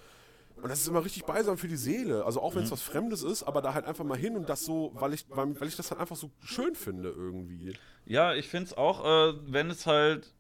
Und 0.57 0.69
das 0.69 0.81
ist 0.81 0.89
immer 0.89 1.05
richtig 1.05 1.25
beisam 1.25 1.59
für 1.59 1.69
die 1.69 1.77
Seele. 1.77 2.25
Also 2.25 2.41
auch 2.41 2.55
wenn 2.55 2.63
es 2.63 2.71
was 2.71 2.83
Fremdes 2.83 3.23
ist, 3.23 3.43
aber 3.43 3.61
da 3.61 3.75
halt 3.75 3.85
einfach 3.85 4.05
mal 4.05 4.17
hin 4.17 4.37
und 4.37 4.49
das 4.49 4.65
so, 4.65 4.93
weil 4.95 5.13
ich, 5.13 5.27
weil, 5.29 5.61
weil 5.61 5.69
ich 5.69 5.77
das 5.77 5.91
halt 5.91 6.01
einfach 6.01 6.17
so 6.17 6.31
schön 6.43 6.75
finde 6.75 7.11
irgendwie. 7.11 7.75
Ja, 8.07 8.35
ich 8.35 8.49
finde 8.49 8.67
es 8.67 8.77
auch, 8.77 9.05
äh, 9.05 9.35
wenn 9.47 9.71
es 9.71 9.87
halt. 9.87 10.33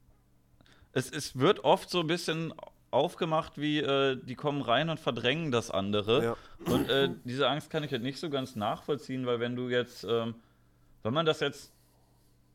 Es, 0.92 1.10
es 1.10 1.38
wird 1.38 1.64
oft 1.64 1.90
so 1.90 2.00
ein 2.00 2.06
bisschen 2.06 2.54
aufgemacht, 2.92 3.58
wie 3.58 3.80
äh, 3.80 4.16
die 4.16 4.36
kommen 4.36 4.62
rein 4.62 4.88
und 4.88 5.00
verdrängen 5.00 5.50
das 5.50 5.70
andere. 5.70 6.24
Ja. 6.24 6.36
Und 6.72 6.88
äh, 6.88 7.10
diese 7.24 7.48
Angst 7.48 7.68
kann 7.68 7.82
ich 7.82 7.90
halt 7.90 8.02
nicht 8.02 8.20
so 8.20 8.30
ganz 8.30 8.54
nachvollziehen, 8.54 9.26
weil 9.26 9.40
wenn 9.40 9.56
du 9.56 9.68
jetzt, 9.68 10.04
ähm, 10.04 10.36
wenn 11.02 11.12
man 11.12 11.26
das 11.26 11.40
jetzt 11.40 11.72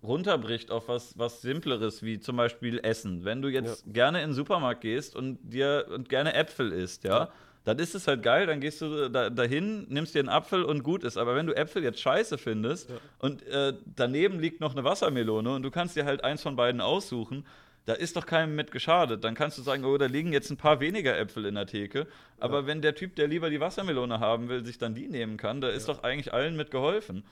runterbricht 0.02 0.72
auf 0.72 0.88
was, 0.88 1.18
was 1.18 1.42
Simpleres, 1.42 2.02
wie 2.04 2.20
zum 2.20 2.38
Beispiel 2.38 2.80
Essen, 2.80 3.26
wenn 3.26 3.42
du 3.42 3.50
jetzt 3.50 3.84
gerne 3.94 4.22
in 4.22 4.30
den 4.30 4.34
Supermarkt 4.34 4.82
gehst 4.82 5.16
und 5.16 5.40
dir 5.44 5.88
und 5.94 6.08
gerne 6.08 6.34
Äpfel 6.34 6.72
isst, 6.72 7.04
ja, 7.04 7.30
dann 7.70 7.78
ist 7.78 7.94
es 7.94 8.08
halt 8.08 8.24
geil, 8.24 8.48
dann 8.48 8.62
gehst 8.62 8.82
du 8.82 9.10
da, 9.10 9.30
dahin, 9.30 9.86
nimmst 9.90 10.16
dir 10.16 10.20
einen 10.20 10.30
Apfel 10.30 10.64
und 10.64 10.82
gut 10.82 11.04
ist. 11.04 11.18
Aber 11.18 11.36
wenn 11.36 11.46
du 11.46 11.56
Äpfel 11.56 11.84
jetzt 11.84 12.00
scheiße 12.00 12.40
findest 12.40 12.90
und 13.20 13.46
äh, 13.46 13.74
daneben 13.96 14.40
liegt 14.40 14.60
noch 14.60 14.72
eine 14.72 14.84
Wassermelone 14.84 15.54
und 15.54 15.62
du 15.62 15.70
kannst 15.70 15.96
dir 15.96 16.06
halt 16.06 16.24
eins 16.24 16.42
von 16.42 16.56
beiden 16.56 16.82
aussuchen, 16.82 17.46
da 17.86 17.94
ist 17.94 18.16
doch 18.16 18.26
keinem 18.26 18.56
mit 18.56 18.72
geschadet. 18.72 19.24
Dann 19.24 19.36
kannst 19.36 19.60
du 19.60 19.62
sagen, 19.62 19.86
oh, 19.86 20.00
da 20.00 20.08
liegen 20.08 20.34
jetzt 20.34 20.50
ein 20.50 20.58
paar 20.58 20.80
weniger 20.80 21.16
Äpfel 21.16 21.46
in 21.46 21.54
der 21.54 21.68
Theke. 21.68 22.08
Aber 22.40 22.66
wenn 22.66 22.82
der 22.82 22.96
Typ, 22.96 23.16
der 23.16 23.28
lieber 23.28 23.52
die 23.52 23.60
Wassermelone 23.60 24.20
haben 24.20 24.50
will, 24.50 24.66
sich 24.66 24.80
dann 24.80 24.96
die 24.96 25.08
nehmen 25.08 25.38
kann, 25.38 25.62
da 25.62 25.70
ist 25.70 25.88
doch 25.90 26.02
eigentlich 26.02 26.34
allen 26.34 26.56
mit 26.56 26.72
geholfen. 26.72 27.24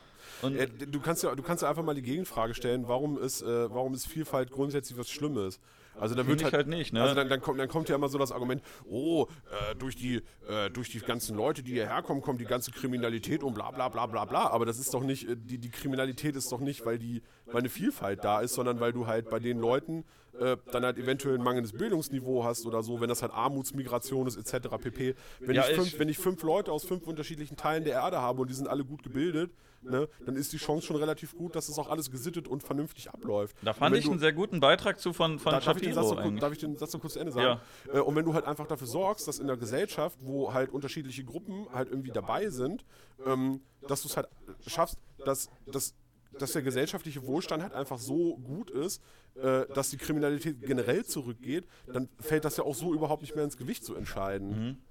Und 0.44 0.56
du 0.92 1.00
kannst 1.00 1.24
ja, 1.24 1.34
du 1.34 1.42
kannst 1.42 1.64
ja 1.64 1.70
einfach 1.70 1.84
mal 1.84 1.96
die 1.96 2.04
Gegenfrage 2.04 2.54
stellen, 2.54 2.88
warum 2.88 3.18
ist, 3.18 3.42
äh, 3.42 3.72
warum 3.72 3.96
ist 3.96 4.08
Vielfalt 4.08 4.52
grundsätzlich 4.52 5.00
was 5.00 5.10
Schlimmes? 5.10 5.60
Also 6.00 6.16
da 6.16 6.26
wird 6.28 6.42
ich 6.42 6.54
halt 6.54 6.68
nicht, 6.68 6.94
ne? 6.94 7.02
Also 7.02 7.16
dann, 7.16 7.28
dann, 7.30 7.42
kommt, 7.42 7.60
dann 7.60 7.68
kommt 7.68 7.90
ja 7.90 7.96
immer 7.96 8.10
so 8.10 8.18
das 8.18 8.32
Argument, 8.32 8.62
oh, 8.90 9.26
äh, 9.72 9.76
durch, 9.76 9.96
die, 9.96 10.22
äh, 10.48 10.70
durch 10.72 10.90
die 10.92 11.00
ganzen 11.00 11.36
Leute, 11.36 11.64
die 11.64 11.74
hierher 11.74 12.02
kommen, 12.04 12.22
kommt 12.22 12.40
die 12.42 12.46
ganze 12.46 12.72
Kriminalität 12.72 13.44
und 13.44 13.54
bla 13.54 13.72
bla 13.72 13.90
bla 13.90 14.06
bla 14.06 14.26
bla. 14.26 14.48
Aber 14.52 14.66
das 14.66 14.78
ist 14.80 14.94
doch 14.94 15.04
nicht, 15.04 15.28
äh, 15.30 15.36
die, 15.36 15.58
die 15.58 15.70
Kriminalität 15.70 16.36
ist 16.36 16.52
doch 16.52 16.60
nicht, 16.60 16.86
weil 16.86 16.98
die, 17.00 17.22
weil 17.48 17.58
eine 17.60 17.70
Vielfalt 17.70 18.24
da 18.24 18.42
ist, 18.42 18.54
sondern 18.54 18.80
weil 18.80 18.94
du 18.94 19.08
halt 19.08 19.30
bei 19.30 19.40
den 19.40 19.60
Leuten 19.60 20.04
äh, 20.40 20.56
dann 20.72 20.86
halt 20.86 20.98
eventuell 21.00 21.36
ein 21.36 21.44
mangelndes 21.44 21.74
Bildungsniveau 21.74 22.44
hast 22.44 22.68
oder 22.68 22.84
so, 22.84 23.02
wenn 23.02 23.10
das 23.10 23.24
halt 23.24 23.34
Armutsmigration 23.34 24.28
ist 24.28 24.38
etc. 24.38 24.68
pp. 24.82 25.16
Wenn, 25.40 25.56
Ja, 25.56 25.64
ich 25.64 25.70
ich- 25.72 25.76
fünf, 25.78 26.00
wenn 26.00 26.10
ich 26.10 26.18
fünf 26.20 26.44
Leute 26.44 26.72
aus 26.72 26.84
fünf 26.86 27.08
unterschiedlichen 27.08 27.58
Teilen 27.58 27.84
der 27.84 27.94
Erde 27.94 28.22
habe 28.22 28.42
und 28.42 28.50
die 28.50 28.54
sind 28.54 28.68
alle 28.68 28.86
gut 28.86 29.02
gebildet, 29.04 29.52
ne, 29.82 30.08
dann 30.26 30.36
ist 30.36 30.54
die 30.54 30.58
Chance 30.58 30.86
schon 30.86 30.96
relativ 30.98 31.36
gut, 31.36 31.56
dass 31.56 31.68
das 31.68 31.80
auch 31.80 31.90
alles 31.90 32.12
gesittet 32.12 32.48
und 32.48 32.62
vernünftig 32.62 33.10
abläuft. 33.10 33.56
da 33.64 33.74
fand 33.74 33.96
ich 33.96 34.06
du- 34.06 34.12
einen 34.12 34.20
sehr 34.20 34.34
guten 34.34 34.60
Beitrag 34.60 35.00
zu 35.00 35.14
von, 35.14 35.40
von 35.40 35.54
ich 35.58 35.66
den 35.88 35.96
Satz 35.96 36.10
noch, 36.12 36.40
darf 36.40 36.52
ich 36.54 36.60
den 36.60 36.78
Satz 36.78 36.94
noch 36.94 37.02
kurz 37.02 37.14
zu 37.14 37.20
Ende 37.20 37.32
sagen? 37.32 37.60
Äh, 37.92 38.00
und 38.00 38.16
wenn 38.16 38.26
du 38.26 38.34
halt 38.34 38.46
einfach 38.46 38.68
dafür 38.68 38.88
sorgst, 38.88 39.28
dass 39.28 39.40
in 39.40 39.48
der 39.48 39.58
Gesellschaft, 39.58 40.18
wo 40.22 40.54
halt 40.54 40.70
unterschiedliche 40.72 41.24
Gruppen 41.24 41.68
halt 41.74 41.90
irgendwie 41.90 42.12
dabei 42.12 42.50
sind, 42.50 42.86
ähm, 43.26 43.62
dass 43.88 44.02
du 44.02 44.08
es 44.08 44.18
halt 44.18 44.28
schaffst, 44.66 44.98
dass, 45.26 45.50
dass, 45.66 45.96
dass 46.38 46.52
der 46.52 46.62
gesellschaftliche 46.62 47.26
Wohlstand 47.26 47.64
halt 47.64 47.74
einfach 47.74 47.98
so 47.98 48.38
gut 48.38 48.70
ist, 48.70 49.02
äh, 49.36 49.66
dass 49.74 49.90
die 49.90 49.98
Kriminalität 49.98 50.62
generell 50.62 51.06
zurückgeht, 51.06 51.68
dann 51.86 52.10
fällt 52.20 52.46
das 52.46 52.58
ja 52.58 52.64
auch 52.64 52.76
so 52.76 52.94
überhaupt 52.94 53.22
nicht 53.22 53.36
mehr 53.36 53.44
ins 53.44 53.58
Gewicht 53.58 53.84
zu 53.84 53.96
entscheiden. 53.96 54.82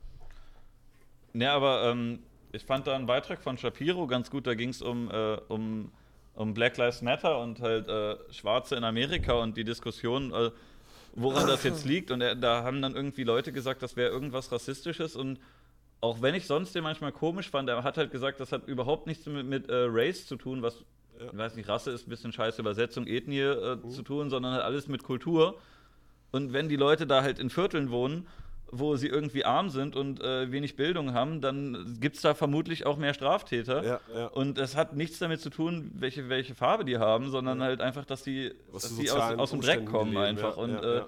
Ja, 1.34 1.54
aber 1.54 1.90
ähm, 1.90 2.20
ich 2.52 2.64
fand 2.64 2.86
da 2.86 2.94
einen 2.94 3.06
Beitrag 3.06 3.42
von 3.42 3.58
Shapiro 3.58 4.06
ganz 4.06 4.30
gut. 4.30 4.46
Da 4.46 4.54
ging 4.54 4.70
es 4.70 4.80
um, 4.80 5.10
äh, 5.10 5.36
um, 5.48 5.92
um 6.34 6.54
Black 6.54 6.76
Lives 6.76 7.02
Matter 7.02 7.40
und 7.40 7.60
halt 7.60 7.88
äh, 7.88 8.16
Schwarze 8.32 8.76
in 8.76 8.84
Amerika 8.84 9.34
und 9.34 9.56
die 9.56 9.64
Diskussion, 9.64 10.32
äh, 10.32 10.50
woran 11.16 11.46
das 11.46 11.64
jetzt 11.64 11.84
liegt. 11.86 12.10
Und 12.10 12.20
er, 12.20 12.34
da 12.36 12.62
haben 12.62 12.80
dann 12.80 12.94
irgendwie 12.94 13.24
Leute 13.24 13.52
gesagt, 13.52 13.82
das 13.82 13.96
wäre 13.96 14.10
irgendwas 14.10 14.52
Rassistisches. 14.52 15.16
Und 15.16 15.40
auch 16.00 16.22
wenn 16.22 16.34
ich 16.34 16.46
sonst 16.46 16.74
den 16.74 16.84
manchmal 16.84 17.12
komisch 17.12 17.50
fand, 17.50 17.68
er 17.68 17.82
hat 17.82 17.96
halt 17.96 18.12
gesagt, 18.12 18.38
das 18.38 18.52
hat 18.52 18.68
überhaupt 18.68 19.06
nichts 19.06 19.26
mit, 19.26 19.46
mit 19.46 19.68
äh, 19.68 19.86
Race 19.88 20.26
zu 20.26 20.36
tun, 20.36 20.62
was, 20.62 20.84
ich 21.18 21.36
weiß 21.36 21.56
nicht, 21.56 21.68
Rasse 21.68 21.90
ist 21.90 22.06
ein 22.06 22.10
bisschen 22.10 22.32
scheiße 22.32 22.60
Übersetzung, 22.60 23.06
Ethnie 23.06 23.40
äh, 23.40 23.78
zu 23.88 24.02
tun, 24.02 24.30
sondern 24.30 24.52
halt 24.52 24.62
alles 24.62 24.86
mit 24.86 25.02
Kultur. 25.02 25.58
Und 26.30 26.52
wenn 26.52 26.68
die 26.68 26.76
Leute 26.76 27.06
da 27.06 27.22
halt 27.22 27.38
in 27.38 27.50
Vierteln 27.50 27.90
wohnen 27.90 28.26
wo 28.70 28.96
sie 28.96 29.06
irgendwie 29.06 29.44
arm 29.44 29.70
sind 29.70 29.94
und 29.94 30.20
äh, 30.20 30.50
wenig 30.50 30.76
Bildung 30.76 31.14
haben, 31.14 31.40
dann 31.40 31.98
gibt 32.00 32.16
es 32.16 32.22
da 32.22 32.34
vermutlich 32.34 32.84
auch 32.84 32.96
mehr 32.96 33.14
Straftäter. 33.14 33.84
Ja, 33.84 34.00
ja. 34.14 34.26
Und 34.28 34.58
es 34.58 34.76
hat 34.76 34.96
nichts 34.96 35.18
damit 35.18 35.40
zu 35.40 35.50
tun, 35.50 35.92
welche, 35.94 36.28
welche 36.28 36.54
Farbe 36.54 36.84
die 36.84 36.98
haben, 36.98 37.30
sondern 37.30 37.62
halt 37.62 37.80
einfach, 37.80 38.04
dass 38.04 38.22
die, 38.22 38.52
Aus 38.72 38.82
dass 38.82 38.96
die 38.96 39.10
aus, 39.10 39.38
aus 39.38 39.50
dem 39.50 39.60
Dreck 39.60 39.86
kommen 39.86 40.12
leben, 40.12 40.24
einfach. 40.24 40.56
ja, 40.56 40.62
und 40.62 40.72
ja, 40.72 40.80
äh, 40.80 40.96
ja. 40.96 41.06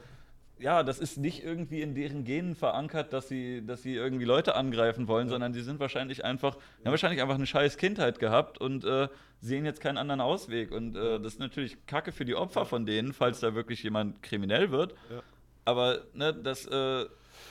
ja, 0.61 0.83
das 0.85 1.01
ist 1.01 1.19
nicht 1.19 1.43
irgendwie 1.43 1.83
in 1.83 1.95
deren 1.95 2.25
Genen 2.25 2.55
verankert, 2.55 3.13
dass 3.13 3.29
sie, 3.29 3.67
dass 3.67 3.83
sie 3.83 3.95
irgendwie 3.95 4.25
Leute 4.25 4.55
angreifen 4.55 5.09
wollen, 5.09 5.29
sondern 5.29 5.53
die 5.53 5.63
sind 5.63 5.81
wahrscheinlich 5.81 6.25
einfach, 6.25 6.55
die 6.55 6.85
haben 6.85 6.93
wahrscheinlich 6.93 7.21
einfach 7.21 7.35
eine 7.35 7.47
scheiß 7.47 7.77
Kindheit 7.77 8.21
gehabt 8.21 8.61
und 8.61 8.85
äh, 8.85 9.09
sehen 9.41 9.65
jetzt 9.65 9.81
keinen 9.81 9.99
anderen 9.99 10.21
Ausweg. 10.21 10.71
Und 10.71 10.97
äh, 10.97 11.19
das 11.19 11.35
ist 11.35 11.41
natürlich 11.41 11.77
Kacke 11.87 12.13
für 12.13 12.25
die 12.25 12.37
Opfer 12.37 12.65
von 12.67 12.87
denen, 12.87 13.13
falls 13.13 13.41
da 13.41 13.57
wirklich 13.57 13.83
jemand 13.83 14.23
kriminell 14.23 14.71
wird. 14.71 14.95
Ja. 15.11 15.23
Aber 15.65 16.03
ne, 16.15 16.33
das, 16.33 16.67
äh, 16.67 17.05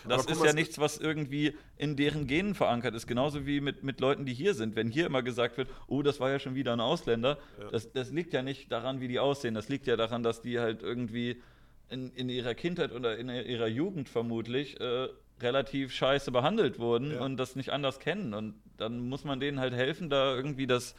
das 0.07 0.25
ist 0.25 0.39
mal, 0.39 0.47
ja 0.47 0.53
nichts, 0.53 0.79
was 0.79 0.97
irgendwie 0.97 1.55
in 1.77 1.95
deren 1.95 2.27
Genen 2.27 2.55
verankert 2.55 2.95
ist. 2.95 3.07
Genauso 3.07 3.45
wie 3.45 3.61
mit, 3.61 3.83
mit 3.83 3.99
Leuten, 3.99 4.25
die 4.25 4.33
hier 4.33 4.53
sind. 4.53 4.75
Wenn 4.75 4.89
hier 4.89 5.05
immer 5.05 5.21
gesagt 5.23 5.57
wird, 5.57 5.69
oh, 5.87 6.01
das 6.01 6.19
war 6.19 6.29
ja 6.31 6.39
schon 6.39 6.55
wieder 6.55 6.73
ein 6.73 6.79
Ausländer, 6.79 7.37
das, 7.71 7.91
das 7.91 8.11
liegt 8.11 8.33
ja 8.33 8.41
nicht 8.41 8.71
daran, 8.71 8.99
wie 9.01 9.07
die 9.07 9.19
aussehen. 9.19 9.53
Das 9.53 9.69
liegt 9.69 9.87
ja 9.87 9.95
daran, 9.97 10.23
dass 10.23 10.41
die 10.41 10.59
halt 10.59 10.81
irgendwie 10.83 11.41
in, 11.89 12.11
in 12.13 12.29
ihrer 12.29 12.53
Kindheit 12.55 12.91
oder 12.91 13.17
in 13.17 13.29
ihrer 13.29 13.67
Jugend 13.67 14.09
vermutlich 14.09 14.79
äh, 14.79 15.07
relativ 15.39 15.93
scheiße 15.93 16.31
behandelt 16.31 16.79
wurden 16.79 17.11
Ja. 17.13 17.21
und 17.21 17.37
das 17.37 17.55
nicht 17.55 17.69
anders 17.71 17.99
kennen. 17.99 18.33
Und 18.33 18.55
dann 18.77 19.07
muss 19.07 19.23
man 19.23 19.39
denen 19.39 19.59
halt 19.59 19.73
helfen, 19.73 20.09
da 20.09 20.35
irgendwie 20.35 20.67
das, 20.67 20.95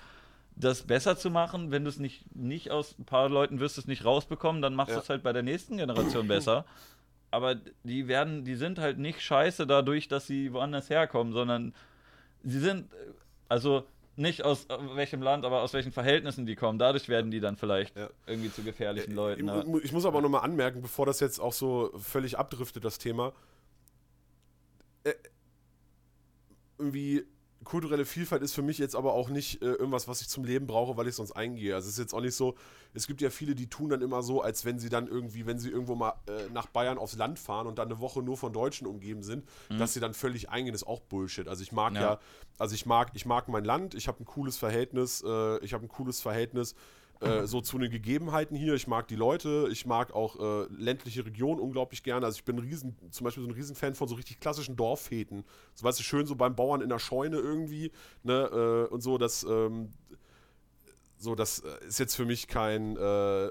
das 0.57 0.83
besser 0.85 1.17
zu 1.17 1.31
machen. 1.31 1.71
Wenn 1.71 1.85
du 1.85 1.91
es 1.91 1.99
nicht, 1.99 2.35
nicht 2.35 2.71
aus 2.71 2.97
ein 2.99 3.05
paar 3.05 3.29
Leuten 3.29 3.61
wirst 3.61 3.79
es 3.79 3.87
nicht 3.87 4.05
rausbekommen, 4.05 4.63
dann 4.63 4.75
machst 4.75 4.91
Ja. 4.91 4.97
du 4.97 5.03
es 5.03 5.11
halt 5.11 5.23
bei 5.23 5.33
der 5.33 5.43
nächsten 5.43 5.77
Generation 5.77 6.27
besser. 6.29 6.65
Aber 7.31 7.57
die 7.85 8.09
werden, 8.09 8.45
die 8.45 8.55
sind 8.55 8.79
halt 8.79 8.99
nicht 8.99 9.21
scheiße 9.21 9.67
dadurch, 9.67 10.09
dass 10.09 10.27
sie 10.27 10.53
woanders 10.53 10.89
herkommen, 10.89 11.33
sondern 11.33 11.75
sie 12.43 12.59
sind, 12.61 12.93
äh, 12.93 12.97
also 13.49 13.85
nicht 14.17 14.45
aus 14.45 14.65
äh, 14.67 14.77
welchem 14.95 15.23
Land, 15.23 15.45
aber 15.45 15.63
aus 15.63 15.73
welchen 15.75 15.93
Verhältnissen 15.93 16.47
die 16.47 16.57
kommen. 16.57 16.79
Dadurch 16.79 17.09
werden 17.09 17.31
die 17.31 17.41
dann 17.41 17.57
vielleicht 17.57 17.97
Ja. 17.97 18.09
irgendwie 18.27 18.51
zu 18.51 18.63
gefährlichen 18.63 19.11
Ich, 19.11 19.17
Leuten. 19.17 19.45
mu- 19.45 19.79
ich 19.79 19.93
muss 19.93 20.05
aber 20.07 20.21
nochmal 20.23 20.41
anmerken, 20.43 20.81
bevor 20.83 21.07
das 21.07 21.21
jetzt 21.21 21.39
auch 21.39 21.53
so 21.53 21.93
völlig 21.99 22.39
abdriftet, 22.39 22.85
das 22.85 22.99
Thema. 22.99 23.33
Äh, 25.05 25.13
irgendwie 26.79 27.25
kulturelle 27.69 28.05
Vielfalt 28.07 28.43
ist 28.43 28.55
für 28.55 28.63
mich 28.63 28.79
jetzt 28.79 28.97
aber 28.97 29.13
auch 29.13 29.29
nicht 29.29 29.61
äh, 29.63 29.67
irgendwas, 29.67 30.09
was 30.09 30.23
ich 30.23 30.29
zum 30.29 30.45
Leben 30.45 30.67
brauche, 30.67 30.97
weil 30.97 31.07
ich 31.07 31.15
sonst 31.15 31.33
eingehe. 31.33 31.75
Also 31.75 31.87
es 31.87 31.93
ist 31.95 31.99
jetzt 31.99 32.15
auch 32.15 32.23
nicht 32.23 32.35
so, 32.35 32.55
es 32.95 33.07
gibt 33.07 33.21
ja 33.21 33.29
viele, 33.31 33.55
die 33.55 33.69
tun 33.69 33.91
dann 33.91 34.01
immer 34.01 34.23
so, 34.23 34.41
als 34.41 34.65
wenn 34.65 34.79
sie 34.79 34.89
dann 34.89 35.07
irgendwie, 35.07 35.45
wenn 35.47 35.59
sie 35.59 35.69
irgendwo 35.69 35.95
mal 35.95 36.15
äh, 36.27 36.49
nach 36.53 36.67
Bayern 36.67 36.97
aufs 36.99 37.17
Land 37.17 37.39
fahren 37.39 37.67
und 37.67 37.79
dann 37.79 37.89
eine 37.89 38.01
Woche 38.01 38.23
nur 38.23 38.37
von 38.39 38.53
Deutschen 38.53 38.87
umgeben 38.87 39.23
sind, 39.23 39.45
dass 39.69 39.93
sie 39.93 40.01
dann 40.01 40.15
völlig 40.15 40.49
eingehen, 40.49 40.75
ist 40.75 40.87
auch 40.87 41.01
Bullshit. 41.01 41.47
Also 41.47 41.63
ich 41.63 41.71
mag 41.73 41.95
ja, 41.95 41.99
Mhm. 42.01 42.05
Ja. 42.07 42.19
also 42.59 42.75
ich 42.75 42.87
mag, 42.87 43.11
ich 43.15 43.27
mag 43.27 43.49
mein 43.49 43.65
Land, 43.65 43.95
ich 43.95 44.09
habe 44.09 44.23
ein 44.23 44.25
cooles 44.25 44.57
Verhältnis, 44.57 45.23
äh, 45.27 45.59
ich 45.65 45.75
habe 45.75 45.85
ein 45.85 45.89
cooles 45.89 46.21
Verhältnis 46.23 46.75
äh, 47.21 47.47
so 47.47 47.61
zu 47.61 47.79
den 47.79 47.91
Gegebenheiten 47.91 48.57
hier. 48.57 48.75
Ich 48.75 48.87
mag 48.87 49.09
die 49.09 49.17
Leute, 49.17 49.69
ich 49.71 49.87
mag 49.87 50.13
auch 50.15 50.39
äh, 50.39 50.67
ländliche 50.73 51.25
Regionen 51.27 51.61
unglaublich 51.61 52.03
gerne. 52.03 52.25
Also 52.27 52.37
ich 52.37 52.45
bin 52.45 52.57
ein 52.57 52.61
riesen, 52.61 52.97
zum 53.11 53.25
Beispiel 53.25 53.43
so 53.43 53.49
ein 53.49 53.55
Riesenfan 53.55 53.95
von 53.95 54.09
so 54.09 54.15
richtig 54.15 54.41
klassischen 54.41 54.77
Dorffäten. 54.77 55.45
So 55.75 55.85
weißt 55.85 55.99
du, 55.99 56.05
schön 56.05 56.27
so 56.27 56.37
beim 56.37 56.55
Bauern 56.55 56.81
in 56.81 56.89
der 56.89 56.99
Scheune 56.99 57.37
irgendwie, 57.39 57.91
ne, 58.23 58.87
äh, 58.89 58.93
und 58.93 59.01
so, 59.01 59.19
das, 59.19 59.45
ähm, 59.45 59.91
so, 61.17 61.35
das 61.35 61.61
äh, 61.61 61.87
ist 61.87 61.99
jetzt 61.99 62.15
für 62.15 62.25
mich 62.25 62.47
kein, 62.47 62.97
äh, 62.97 63.51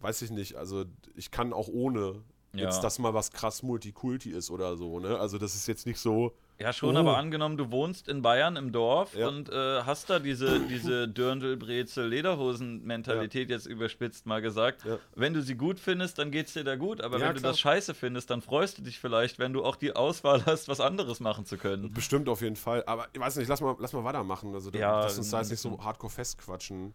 weiß 0.00 0.22
ich 0.22 0.30
nicht, 0.30 0.56
also 0.56 0.84
ich 1.14 1.30
kann 1.30 1.52
auch 1.52 1.68
ohne 1.68 2.22
Ja. 2.52 2.64
jetzt, 2.64 2.82
dass 2.82 2.98
mal 2.98 3.14
was 3.14 3.30
krass 3.30 3.62
Multikulti 3.62 4.30
ist 4.30 4.50
oder 4.50 4.76
so, 4.76 4.98
ne? 5.00 5.18
Also 5.18 5.38
das 5.38 5.54
ist 5.54 5.66
jetzt 5.68 5.86
nicht 5.86 5.98
so, 5.98 6.36
Ja, 6.60 6.72
schon, 6.72 6.96
Oh. 6.96 7.00
aber 7.00 7.16
angenommen, 7.16 7.56
du 7.56 7.72
wohnst 7.72 8.06
in 8.08 8.22
Bayern 8.22 8.54
im 8.54 8.70
Dorf 8.70 9.14
Ja. 9.16 9.26
und 9.26 9.48
äh, 9.48 9.82
hast 9.82 10.08
da 10.08 10.20
diese, 10.20 10.60
diese 10.60 11.08
Dirndl, 11.08 11.56
Brezel, 11.56 12.06
Lederhosen-Mentalität 12.06 13.50
jetzt 13.50 13.66
überspitzt 13.66 14.26
mal 14.26 14.40
gesagt. 14.40 14.84
Ja. 14.84 14.98
Wenn 15.16 15.34
du 15.34 15.42
sie 15.42 15.56
gut 15.56 15.80
findest, 15.80 16.18
dann 16.18 16.30
geht's 16.30 16.52
dir 16.52 16.62
da 16.62 16.76
gut, 16.76 17.00
aber 17.00 17.18
Ja, 17.18 17.26
wenn 17.28 17.34
du 17.34 17.40
klar. 17.40 17.52
das 17.52 17.60
scheiße 17.60 17.92
findest, 17.94 18.30
dann 18.30 18.40
freust 18.40 18.78
du 18.78 18.82
dich 18.82 19.00
vielleicht, 19.00 19.38
wenn 19.40 19.52
du 19.52 19.64
auch 19.64 19.76
die 19.76 19.94
Auswahl 19.96 20.46
hast, 20.46 20.68
was 20.68 20.80
anderes 20.80 21.18
machen 21.20 21.44
zu 21.44 21.56
können. 21.56 21.92
bestimmt 21.92 22.28
auf 22.28 22.40
jeden 22.40 22.56
Fall. 22.56 22.84
Aber 22.86 23.08
ich 23.12 23.20
weiß 23.20 23.36
nicht, 23.36 23.48
lass 23.48 23.60
mal, 23.60 23.74
lass 23.80 23.92
mal 23.92 24.04
weitermachen. 24.04 24.54
Also, 24.54 24.70
Ja, 24.70 25.02
dass 25.02 25.18
uns 25.18 25.30
da 25.30 25.38
jetzt 25.40 25.50
nicht 25.50 25.60
so 25.60 25.82
hardcore 25.82 26.12
festquatschen. 26.12 26.94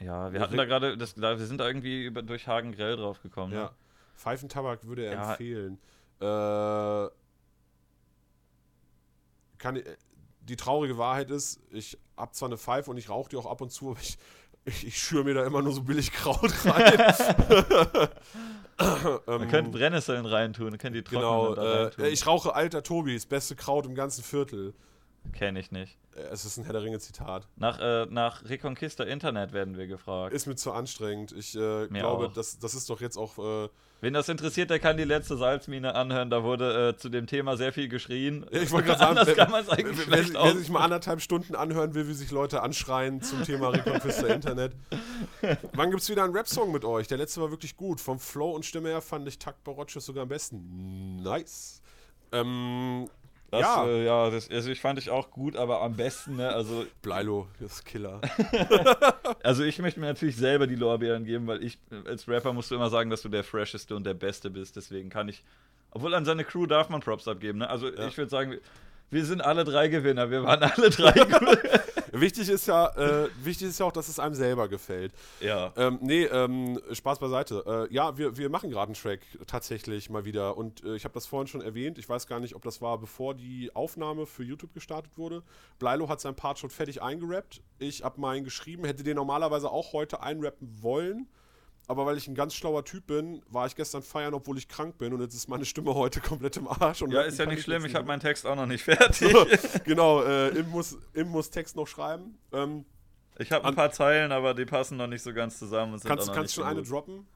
Ja, 0.00 0.32
wir 0.32 0.38
Ja, 0.40 0.44
hatten 0.46 0.56
da 0.56 0.64
gerade, 0.64 0.98
wir 0.98 1.46
sind 1.46 1.58
da 1.58 1.66
irgendwie 1.66 2.04
über, 2.06 2.22
durch 2.22 2.48
Hagen 2.48 2.72
Grell 2.72 2.96
drauf 2.96 3.22
gekommen. 3.22 3.52
Ja. 3.52 3.64
Ne? 3.64 3.70
Pfeifentabak 4.16 4.84
würde 4.86 5.04
er 5.04 5.12
Ja. 5.12 5.30
empfehlen. 5.30 5.78
Äh, 6.20 7.10
kann, 9.60 9.76
ich- 9.76 9.84
die 10.40 10.56
traurige 10.56 10.98
Wahrheit 10.98 11.30
ist, 11.30 11.60
ich 11.70 11.96
habe 12.16 12.32
zwar 12.32 12.48
eine 12.48 12.58
Pfeife 12.58 12.90
und 12.90 12.96
ich 12.96 13.08
rauche 13.08 13.28
die 13.28 13.36
auch 13.36 13.46
ab 13.46 13.60
und 13.60 13.70
zu, 13.70 13.90
aber 13.90 14.00
ich, 14.00 14.18
ich, 14.64 14.86
ich 14.88 14.98
schüre 14.98 15.22
mir 15.22 15.34
da 15.34 15.44
immer 15.46 15.62
nur 15.62 15.72
so 15.72 15.82
billig 15.82 16.10
Kraut 16.12 16.52
rein. 16.64 18.08
Man 19.26 19.48
könnte 19.48 19.70
Brennnesseln 19.70 20.24
reintun, 20.26 20.78
könnte 20.78 21.02
die 21.02 21.04
trocknen 21.04 21.20
genau, 21.20 21.54
äh, 21.54 21.82
reintun. 21.82 22.04
ich 22.06 22.26
rauche 22.26 22.54
alter 22.54 22.82
Tobi, 22.82 23.14
das 23.14 23.26
beste 23.26 23.54
Kraut 23.54 23.84
im 23.86 23.94
ganzen 23.94 24.24
Viertel. 24.24 24.74
Kenne 25.34 25.60
ich 25.60 25.70
nicht. 25.70 25.98
Äh, 26.16 26.20
Es 26.32 26.46
ist 26.46 26.56
ein 26.56 26.64
Herr 26.64 26.72
der 26.72 26.82
Ringe 26.82 26.98
Zitat. 26.98 27.46
Nach, 27.56 27.78
äh, 27.78 28.06
nach 28.06 28.42
Reconquista 28.48 29.04
Internet 29.04 29.52
werden 29.52 29.76
wir 29.76 29.86
gefragt. 29.86 30.32
Ist 30.34 30.46
mir 30.46 30.56
zu 30.56 30.72
anstrengend. 30.72 31.32
Ich 31.32 31.54
äh, 31.54 31.88
glaube, 31.88 32.28
auch. 32.28 32.32
das, 32.32 32.58
das 32.58 32.72
ist 32.74 32.88
doch 32.88 33.02
jetzt 33.02 33.18
auch 33.18 33.38
äh, 33.38 33.68
Wen 34.02 34.14
das 34.14 34.30
interessiert, 34.30 34.70
der 34.70 34.78
kann 34.78 34.96
die 34.96 35.04
letzte 35.04 35.36
Salzmine 35.36 35.94
anhören. 35.94 36.30
Da 36.30 36.42
wurde 36.42 36.88
äh, 36.88 36.96
zu 36.96 37.10
dem 37.10 37.26
Thema 37.26 37.58
sehr 37.58 37.72
viel 37.72 37.88
geschrien. 37.88 38.46
Ich 38.50 38.70
wollte 38.70 38.86
gerade 38.96 38.98
sagen, 38.98 39.16
wer, 39.24 39.36
wer, 39.36 40.06
wer, 40.08 40.32
wer 40.32 40.56
sich 40.56 40.70
mal 40.70 40.80
anderthalb 40.80 41.20
Stunden 41.20 41.54
anhören 41.54 41.94
will, 41.94 42.08
wie 42.08 42.14
sich 42.14 42.30
Leute 42.30 42.62
anschreien 42.62 43.20
zum 43.20 43.44
Thema 43.44 43.68
Reconquista 43.68 44.26
Internet. 44.28 44.72
Wann 45.74 45.90
gibt 45.90 46.02
es 46.02 46.08
wieder 46.08 46.24
einen 46.24 46.34
Rap-Song 46.34 46.72
mit 46.72 46.84
euch? 46.84 47.08
Der 47.08 47.18
letzte 47.18 47.42
war 47.42 47.50
wirklich 47.50 47.76
gut. 47.76 48.00
Vom 48.00 48.18
Flow 48.18 48.52
und 48.52 48.64
Stimme 48.64 48.88
her 48.88 49.02
fand 49.02 49.28
ich 49.28 49.38
Takt 49.38 49.64
Baroccios 49.64 50.06
sogar 50.06 50.22
am 50.22 50.28
besten. 50.28 51.16
Nice. 51.22 51.82
Ähm, 52.32 53.08
Das, 53.50 53.62
ja, 53.62 53.84
äh, 53.84 54.04
ja 54.04 54.30
das, 54.30 54.48
also 54.48 54.70
ich 54.70 54.80
fand 54.80 54.98
ich 54.98 55.10
auch 55.10 55.30
gut, 55.30 55.56
aber 55.56 55.82
am 55.82 55.96
besten, 55.96 56.36
ne, 56.36 56.50
also, 56.50 56.86
Bleilo, 57.02 57.48
das 57.58 57.72
ist 57.72 57.84
Killer. 57.84 58.20
also 59.42 59.64
ich 59.64 59.78
möchte 59.80 59.98
mir 59.98 60.06
natürlich 60.06 60.36
selber 60.36 60.66
die 60.66 60.76
Lorbeeren 60.76 61.24
geben, 61.24 61.46
weil 61.46 61.62
ich 61.64 61.78
als 62.06 62.28
Rapper 62.28 62.52
musst 62.52 62.70
du 62.70 62.76
immer 62.76 62.90
sagen, 62.90 63.10
dass 63.10 63.22
du 63.22 63.28
der 63.28 63.42
fresheste 63.42 63.96
und 63.96 64.04
der 64.04 64.14
Beste 64.14 64.50
bist. 64.50 64.76
Deswegen 64.76 65.10
kann 65.10 65.28
ich, 65.28 65.42
obwohl 65.90 66.14
an 66.14 66.24
seine 66.24 66.44
Crew 66.44 66.66
darf 66.66 66.88
man 66.90 67.00
Props 67.00 67.26
abgeben. 67.26 67.58
Ne? 67.58 67.68
Also 67.68 67.88
ich 67.88 68.16
würde 68.16 68.30
sagen, 68.30 68.58
wir 69.10 69.24
sind 69.24 69.40
alle 69.40 69.64
drei 69.64 69.88
Gewinner. 69.88 70.30
Wir 70.30 70.44
waren 70.44 70.62
alle 70.62 70.90
drei. 70.90 71.12
wichtig, 72.20 72.48
ist 72.48 72.66
ja, 72.66 72.86
äh, 72.96 73.28
wichtig 73.42 73.68
ist 73.68 73.80
ja 73.80 73.86
auch, 73.86 73.92
dass 73.92 74.08
es 74.08 74.18
einem 74.18 74.34
selber 74.34 74.68
gefällt. 74.68 75.12
ja. 75.40 75.72
Ähm, 75.76 75.98
nee, 76.02 76.24
ähm, 76.24 76.80
Spaß 76.92 77.18
beiseite. 77.18 77.88
Äh, 77.90 77.94
ja, 77.94 78.16
wir, 78.16 78.36
wir 78.36 78.48
machen 78.50 78.70
gerade 78.70 78.86
einen 78.86 78.94
Track 78.94 79.20
tatsächlich 79.46 80.10
mal 80.10 80.24
wieder. 80.24 80.56
Und 80.56 80.84
äh, 80.84 80.96
ich 80.96 81.04
habe 81.04 81.14
das 81.14 81.26
vorhin 81.26 81.46
schon 81.46 81.60
erwähnt. 81.60 81.98
Ich 81.98 82.08
weiß 82.08 82.26
gar 82.26 82.40
nicht, 82.40 82.54
ob 82.54 82.62
das 82.62 82.80
war, 82.80 82.98
bevor 82.98 83.34
die 83.34 83.74
Aufnahme 83.74 84.26
für 84.26 84.44
YouTube 84.44 84.74
gestartet 84.74 85.16
wurde. 85.16 85.42
Bleilo 85.78 86.08
hat 86.08 86.20
sein 86.20 86.34
Part 86.34 86.58
schon 86.58 86.70
fertig 86.70 87.02
eingerappt. 87.02 87.62
Ich 87.78 88.04
habe 88.04 88.20
meinen 88.20 88.44
geschrieben, 88.44 88.84
hätte 88.84 89.02
den 89.02 89.16
normalerweise 89.16 89.70
auch 89.70 89.92
heute 89.92 90.22
einrappen 90.22 90.82
wollen. 90.82 91.28
Aber 91.90 92.06
weil 92.06 92.16
ich 92.16 92.28
ein 92.28 92.36
ganz 92.36 92.54
schlauer 92.54 92.84
Typ 92.84 93.08
bin, 93.08 93.42
war 93.48 93.66
ich 93.66 93.74
gestern 93.74 94.00
feiern, 94.00 94.32
obwohl 94.32 94.56
ich 94.56 94.68
krank 94.68 94.96
bin. 94.96 95.12
Und 95.12 95.22
jetzt 95.22 95.34
ist 95.34 95.48
meine 95.48 95.64
Stimme 95.64 95.92
heute 95.92 96.20
komplett 96.20 96.56
im 96.56 96.68
Arsch. 96.68 97.02
Und 97.02 97.10
Ja, 97.10 97.22
ist 97.22 97.36
ja 97.36 97.46
nicht 97.46 97.64
schlimm. 97.64 97.84
Ich 97.84 97.96
habe 97.96 98.06
meinen 98.06 98.20
Text 98.20 98.46
auch 98.46 98.54
noch 98.54 98.66
nicht 98.66 98.84
fertig. 98.84 99.34
genau, 99.82 100.22
äh, 100.22 100.50
Im, 100.50 100.68
muss, 100.70 100.96
Im 101.14 101.26
muss 101.26 101.50
Text 101.50 101.74
noch 101.74 101.88
schreiben. 101.88 102.38
Ähm, 102.52 102.84
Ich 103.38 103.50
habe 103.50 103.64
ein 103.64 103.74
paar 103.74 103.90
Zeilen, 103.90 104.30
aber 104.30 104.54
die 104.54 104.66
passen 104.66 104.98
noch 104.98 105.08
nicht 105.08 105.22
so 105.22 105.34
ganz 105.34 105.58
zusammen. 105.58 105.94
Und 105.94 105.98
sind 105.98 106.08
kannst 106.08 106.22
auch 106.22 106.26
du 106.26 106.30
noch 106.30 106.36
kannst 106.36 106.56
nicht 106.56 106.64
schon 106.64 106.72
so 106.72 106.78
eine 106.78 106.88
droppen? 106.88 107.26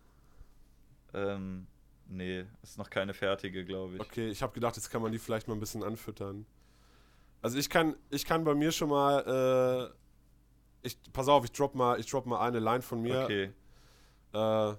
Ähm, 1.14 1.66
nee, 2.06 2.44
ist 2.62 2.78
noch 2.78 2.90
keine 2.90 3.12
fertige, 3.12 3.64
glaube 3.64 3.96
ich. 3.96 4.00
Okay, 4.02 4.28
ich 4.28 4.40
habe 4.40 4.52
gedacht, 4.52 4.76
jetzt 4.76 4.88
kann 4.88 5.02
man 5.02 5.10
die 5.10 5.18
vielleicht 5.18 5.48
mal 5.48 5.54
ein 5.54 5.60
bisschen 5.60 5.82
anfüttern. 5.82 6.46
Also 7.42 7.58
ich 7.58 7.68
kann, 7.68 7.96
ich 8.08 8.24
kann 8.24 8.44
bei 8.44 8.54
mir 8.54 8.70
schon 8.70 8.90
mal, 8.90 9.90
äh, 10.84 10.86
ich, 10.86 10.96
pass 11.12 11.26
auf, 11.26 11.44
ich 11.44 11.50
drop 11.50 11.74
mal, 11.74 11.98
ich 11.98 12.06
drop 12.06 12.24
mal 12.24 12.38
eine 12.38 12.60
Line 12.60 12.82
von 12.82 13.02
mir. 13.02 13.24
Okay. 13.24 13.52
Äh, 14.34 14.74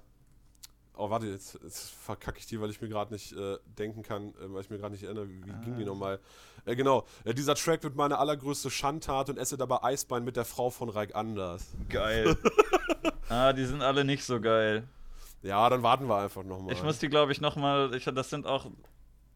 oh, 0.98 1.10
warte, 1.10 1.28
jetzt, 1.28 1.58
jetzt 1.64 1.92
verkacke 1.92 2.40
ich 2.40 2.46
die, 2.46 2.60
weil 2.60 2.70
ich 2.70 2.82
mir 2.82 2.90
gerade 2.90 3.14
nicht 3.14 3.32
äh, 3.34 3.58
denken 3.78 4.04
kann, 4.04 4.30
äh, 4.30 4.54
weil 4.54 4.62
ich 4.62 4.70
mir 4.70 4.78
gerade 4.78 4.94
nicht 4.94 5.04
erinnere, 5.04 5.30
wie, 5.30 5.44
wie 5.46 5.66
ging 5.66 5.78
die 5.78 5.86
nochmal. 5.86 6.20
Äh, 6.66 6.76
genau, 6.76 7.06
äh, 7.24 7.34
dieser 7.34 7.56
Track 7.56 7.84
wird 7.84 7.96
meine 7.96 8.18
allergrößte 8.18 8.70
Schandtat 8.70 9.30
und 9.30 9.38
esse 9.38 9.58
dabei 9.58 9.84
Eisbein 9.84 10.24
mit 10.24 10.36
der 10.36 10.46
Frau 10.46 10.70
von 10.70 10.90
Reik 10.90 11.16
Anders. 11.16 11.74
Geil. 11.90 12.38
ah, 13.30 13.54
die 13.54 13.66
sind 13.66 13.82
alle 13.82 14.04
nicht 14.04 14.24
so 14.24 14.42
geil. 14.42 14.88
Ja, 15.42 15.70
dann 15.70 15.84
warten 15.84 16.08
wir 16.08 16.18
einfach 16.18 16.44
nochmal. 16.44 16.74
Ich 16.74 16.84
muss 16.84 16.98
die, 17.00 17.08
glaube 17.08 17.32
ich, 17.32 17.40
nochmal. 17.40 17.92
Das 17.92 18.30
sind 18.30 18.48
auch 18.48 18.66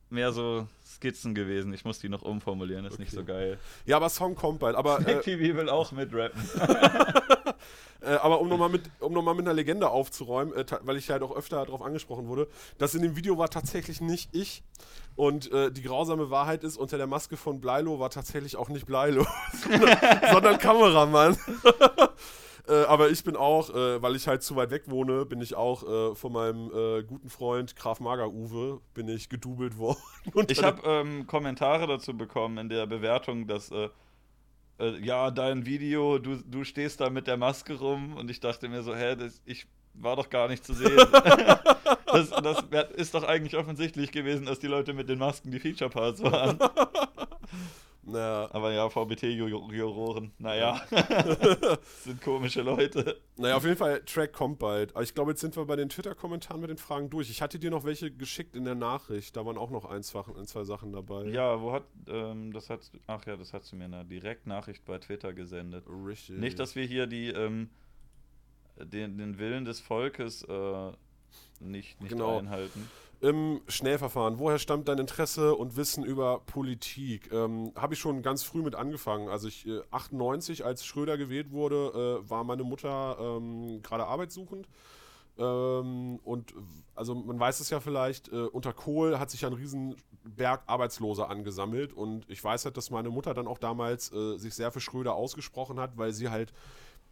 mehr 0.09 0.31
so 0.31 0.67
Skizzen 0.85 1.35
gewesen. 1.35 1.73
Ich 1.73 1.85
muss 1.85 1.99
die 1.99 2.09
noch 2.09 2.21
umformulieren, 2.21 2.85
ist 2.85 2.99
nicht 2.99 3.13
Okay. 3.13 3.17
so 3.17 3.25
geil. 3.25 3.59
Ja, 3.85 3.97
aber 3.97 4.09
Song 4.09 4.35
kommt 4.35 4.59
bald. 4.59 4.75
Aber 4.75 4.99
äh, 5.07 5.21
TV 5.21 5.55
will 5.57 5.69
auch 5.69 5.91
mitrappen. 5.91 6.41
Äh, 8.01 8.11
aber 8.11 8.39
um 8.39 8.47
nochmal 8.47 8.69
mit, 8.69 8.83
um 9.01 9.11
noch 9.11 9.21
mal 9.21 9.33
mit 9.33 9.45
einer 9.45 9.53
Legende 9.53 9.89
aufzuräumen, 9.89 10.53
äh, 10.55 10.63
weil 10.83 10.95
ich 10.95 11.09
halt 11.09 11.21
auch 11.21 11.35
öfter 11.35 11.65
darauf 11.65 11.81
angesprochen 11.81 12.29
wurde, 12.29 12.47
das 12.77 12.95
in 12.95 13.01
dem 13.01 13.17
Video 13.17 13.37
war 13.37 13.49
tatsächlich 13.49 13.99
nicht 13.99 14.33
ich. 14.33 14.63
Und 15.17 15.51
äh, 15.51 15.69
die 15.69 15.81
grausame 15.81 16.29
Wahrheit 16.29 16.63
ist, 16.63 16.77
unter 16.77 16.97
der 16.97 17.07
Maske 17.07 17.35
von 17.35 17.59
Bleilo 17.59 17.99
war 17.99 18.09
tatsächlich 18.09 18.55
auch 18.55 18.69
nicht 18.69 18.85
Bleilo, 18.85 19.27
sondern, 19.69 19.97
sondern 20.31 20.57
Kameramann. 20.59 21.37
Äh, 22.69 22.83
aber 22.85 23.09
ich 23.09 23.23
bin 23.23 23.35
auch, 23.35 23.69
äh, 23.71 24.01
weil 24.01 24.15
ich 24.15 24.27
halt 24.27 24.43
zu 24.43 24.55
weit 24.55 24.69
weg 24.69 24.83
wohne, 24.85 25.25
bin 25.25 25.41
ich 25.41 25.55
auch 25.55 25.83
äh, 25.83 26.15
von 26.15 26.31
meinem 26.31 26.71
äh, 26.71 27.03
guten 27.03 27.29
Freund 27.29 27.75
Graf 27.75 27.99
Mager 27.99 28.29
Uwe, 28.29 28.79
bin 28.93 29.07
ich 29.07 29.29
gedubelt 29.29 29.77
worden. 29.77 29.99
Ich 30.47 30.63
habe 30.63 30.81
ähm, 30.85 31.25
Kommentare 31.25 31.87
dazu 31.87 32.15
bekommen 32.15 32.57
in 32.59 32.69
der 32.69 32.85
Bewertung, 32.85 33.47
dass 33.47 33.71
äh, 33.71 33.89
äh, 34.79 34.97
ja, 34.99 35.31
dein 35.31 35.65
Video, 35.65 36.19
du, 36.19 36.37
du 36.37 36.63
stehst 36.63 37.01
da 37.01 37.09
mit 37.09 37.27
der 37.27 37.37
Maske 37.37 37.73
rum 37.73 38.15
und 38.15 38.29
ich 38.29 38.39
dachte 38.39 38.69
mir 38.69 38.83
so, 38.83 38.95
hä, 38.95 39.15
das, 39.15 39.41
ich 39.45 39.67
war 39.93 40.15
doch 40.15 40.29
gar 40.29 40.47
nicht 40.47 40.63
zu 40.63 40.73
sehen. 40.73 40.97
das, 42.05 42.29
das 42.29 42.91
ist 42.95 43.13
doch 43.13 43.23
eigentlich 43.23 43.55
offensichtlich 43.57 44.11
gewesen, 44.11 44.45
dass 44.45 44.59
die 44.59 44.67
Leute 44.67 44.93
mit 44.93 45.09
den 45.09 45.19
Masken 45.19 45.51
die 45.51 45.59
Feature 45.59 45.89
Parts 45.89 46.21
waren. 46.21 46.59
naja, 48.11 48.49
Aber 48.51 48.71
ja, 48.71 48.89
VBT-Juroren, 48.89 50.31
naja, 50.37 50.81
sind 52.03 52.21
komische 52.21 52.61
Leute. 52.61 53.19
naja, 53.37 53.55
auf 53.57 53.63
jeden 53.63 53.77
Fall, 53.77 54.01
Track 54.05 54.33
kommt 54.33 54.59
bald. 54.59 54.91
Aber 54.95 55.03
ich 55.03 55.13
glaube, 55.13 55.31
jetzt 55.31 55.41
sind 55.41 55.55
wir 55.55 55.65
bei 55.65 55.75
den 55.75 55.89
Twitter-Kommentaren 55.89 56.61
mit 56.61 56.69
den 56.69 56.77
Fragen 56.77 57.09
durch. 57.09 57.29
Ich 57.29 57.41
hatte 57.41 57.59
dir 57.59 57.71
noch 57.71 57.83
welche 57.83 58.11
geschickt 58.11 58.55
in 58.55 58.65
der 58.65 58.75
Nachricht. 58.75 59.35
Da 59.35 59.45
waren 59.45 59.57
auch 59.57 59.69
noch 59.71 59.85
ein, 59.85 60.03
zwei, 60.03 60.23
Sachen 60.63 60.91
dabei. 60.91 61.25
Ja, 61.25 61.61
wo 61.61 61.71
hat, 61.71 61.83
ähm, 62.07 62.51
das 62.53 62.69
hat, 62.69 62.81
ach 63.07 63.25
ja, 63.25 63.37
das 63.37 63.53
hast 63.53 63.71
du 63.71 63.75
mir 63.75 63.85
in 63.85 63.93
einer 63.93 64.03
Direktnachricht 64.03 64.83
bei 64.85 64.97
Twitter 64.97 65.33
gesendet. 65.33 65.85
Richtig. 65.87 66.37
Nicht, 66.37 66.59
dass 66.59 66.75
wir 66.75 66.85
hier 66.85 67.07
die, 67.07 67.29
ähm, 67.29 67.69
den, 68.77 69.17
den 69.17 69.37
Willen 69.39 69.65
des 69.65 69.79
Volkes 69.79 70.43
äh, 70.43 70.91
nicht, 71.59 71.99
nicht 72.01 72.11
Genau. 72.11 72.37
einhalten. 72.39 72.89
Im 73.21 73.59
Schnellverfahren, 73.67 74.39
woher 74.39 74.59
stammt 74.59 74.87
dein 74.87 74.97
Interesse 74.97 75.53
und 75.53 75.75
Wissen 75.75 76.05
über 76.05 76.39
Politik? 76.39 77.29
Ähm, 77.33 77.73
Habe 77.75 77.93
ich 77.93 77.99
schon 77.99 78.21
ganz 78.21 78.43
früh 78.43 78.61
mit 78.61 78.75
angefangen. 78.75 79.27
Also 79.27 79.49
ich 79.49 79.67
äh, 79.67 79.81
98, 79.91 80.63
als 80.63 80.85
Schröder 80.85 81.17
gewählt 81.17 81.51
wurde, 81.51 82.21
äh, 82.23 82.29
war 82.29 82.45
meine 82.45 82.63
Mutter 82.63 83.17
ähm, 83.19 83.81
gerade 83.81 84.05
arbeitssuchend. 84.05 84.69
Ähm, 85.37 86.19
und 86.23 86.53
also 86.95 87.13
man 87.13 87.37
weiß 87.37 87.59
es 87.59 87.69
ja 87.69 87.81
vielleicht, 87.81 88.31
äh, 88.31 88.35
unter 88.37 88.71
Kohl 88.71 89.19
hat 89.19 89.29
sich 89.31 89.41
ja 89.41 89.49
ein 89.49 89.53
Riesenberg 89.53 90.63
Arbeitsloser 90.67 91.29
angesammelt. 91.29 91.91
Und 91.91 92.29
ich 92.29 92.41
weiß 92.41 92.63
halt, 92.63 92.77
dass 92.77 92.89
meine 92.89 93.09
Mutter 93.09 93.33
dann 93.33 93.47
auch 93.47 93.57
damals 93.57 94.13
äh, 94.13 94.37
sich 94.37 94.53
sehr 94.53 94.71
für 94.71 94.79
Schröder 94.79 95.15
ausgesprochen 95.15 95.77
hat, 95.77 95.97
weil 95.97 96.13
sie 96.13 96.29
halt 96.29 96.53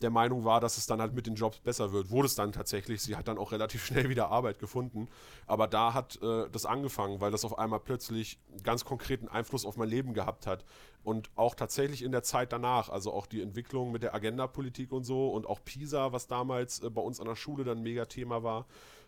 der 0.02 0.10
Meinung 0.10 0.44
war, 0.44 0.60
dass 0.60 0.78
es 0.78 0.86
dann 0.86 1.02
halt 1.02 1.14
mit 1.14 1.28
den 1.28 1.36
Jobs 1.36 1.60
besser 1.60 1.91
wird. 1.91 2.10
Wurde 2.10 2.28
es 2.28 2.36
dann 2.36 2.52
tatsächlich. 2.52 3.02
Sie 3.02 3.15
hat 3.15 3.28
dann 3.28 3.38
auch 3.38 3.52
relativ 3.52 3.86
schnell 3.86 4.10
wieder 4.10 4.30
Arbeit 4.30 4.60
gefunden. 4.60 5.07
Aber 5.45 5.68
da 5.68 5.94
hat 5.94 6.22
äh, 6.22 6.49
das 6.52 6.65
angefangen, 6.65 7.22
weil 7.22 7.32
das 7.32 7.45
auf 7.45 7.57
einmal 7.57 7.80
plötzlich 7.80 8.40
ganz 8.64 8.86
konkreten 8.86 9.28
Einfluss 9.28 9.65
auf 9.65 9.78
mein 9.78 9.90
Leben 9.90 10.14
gehabt 10.14 10.48
hat. 10.48 10.65
Und 11.03 11.30
auch 11.36 11.56
tatsächlich 11.56 12.03
in 12.03 12.11
der 12.11 12.24
Zeit 12.24 12.52
danach, 12.52 12.90
also 12.90 13.14
auch 13.14 13.28
die 13.28 13.41
Entwicklung 13.41 13.91
mit 13.91 14.03
der 14.03 14.14
Agenda-Politik 14.14 14.91
und 14.91 15.03
so 15.06 15.30
und 15.30 15.48
auch 15.48 15.64
PISA, 15.64 16.11
was 16.11 16.28
damals 16.28 16.82
äh, 16.82 16.90
bei 16.90 17.02
uns 17.02 17.19
an 17.19 17.28
der 17.28 17.36
Schule 17.36 17.64
dann 17.64 17.80
ein 17.80 17.84
Mega-Thema 17.84 18.44
war, 18.44 18.65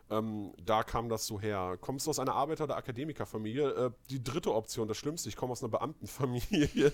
ähm, 0.09 0.53
da 0.63 0.83
kam 0.83 1.09
das 1.09 1.25
so 1.27 1.39
her. 1.39 1.77
Kommst 1.79 2.05
du 2.05 2.09
aus 2.09 2.19
einer 2.19 2.33
Arbeiter- 2.33 2.63
oder 2.63 2.77
Akademikerfamilie? 2.77 3.69
Äh, 3.69 3.91
die 4.09 4.23
dritte 4.23 4.53
Option, 4.53 4.87
das 4.87 4.97
Schlimmste, 4.97 5.29
ich 5.29 5.35
komme 5.35 5.51
aus 5.51 5.63
einer 5.63 5.71
Beamtenfamilie. 5.71 6.91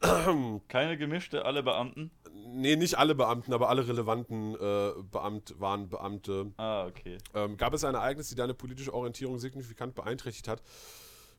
Keine 0.68 0.98
gemischte, 0.98 1.44
alle 1.44 1.62
Beamten. 1.62 2.10
nee, 2.48 2.76
nicht 2.76 2.98
alle 2.98 3.14
Beamten, 3.14 3.52
aber 3.52 3.68
alle 3.68 3.86
relevanten 3.86 4.54
äh, 4.54 4.92
Beamt 5.10 5.58
waren 5.60 5.88
Beamte. 5.88 6.52
Ah, 6.56 6.86
okay. 6.86 7.18
Ähm, 7.34 7.56
gab 7.56 7.72
es 7.74 7.84
ein 7.84 7.94
Ereignis, 7.94 8.28
die 8.28 8.34
deine 8.34 8.54
politische 8.54 8.92
Orientierung 8.92 9.38
signifikant 9.38 9.94
beeinträchtigt 9.94 10.48
hat? 10.48 10.62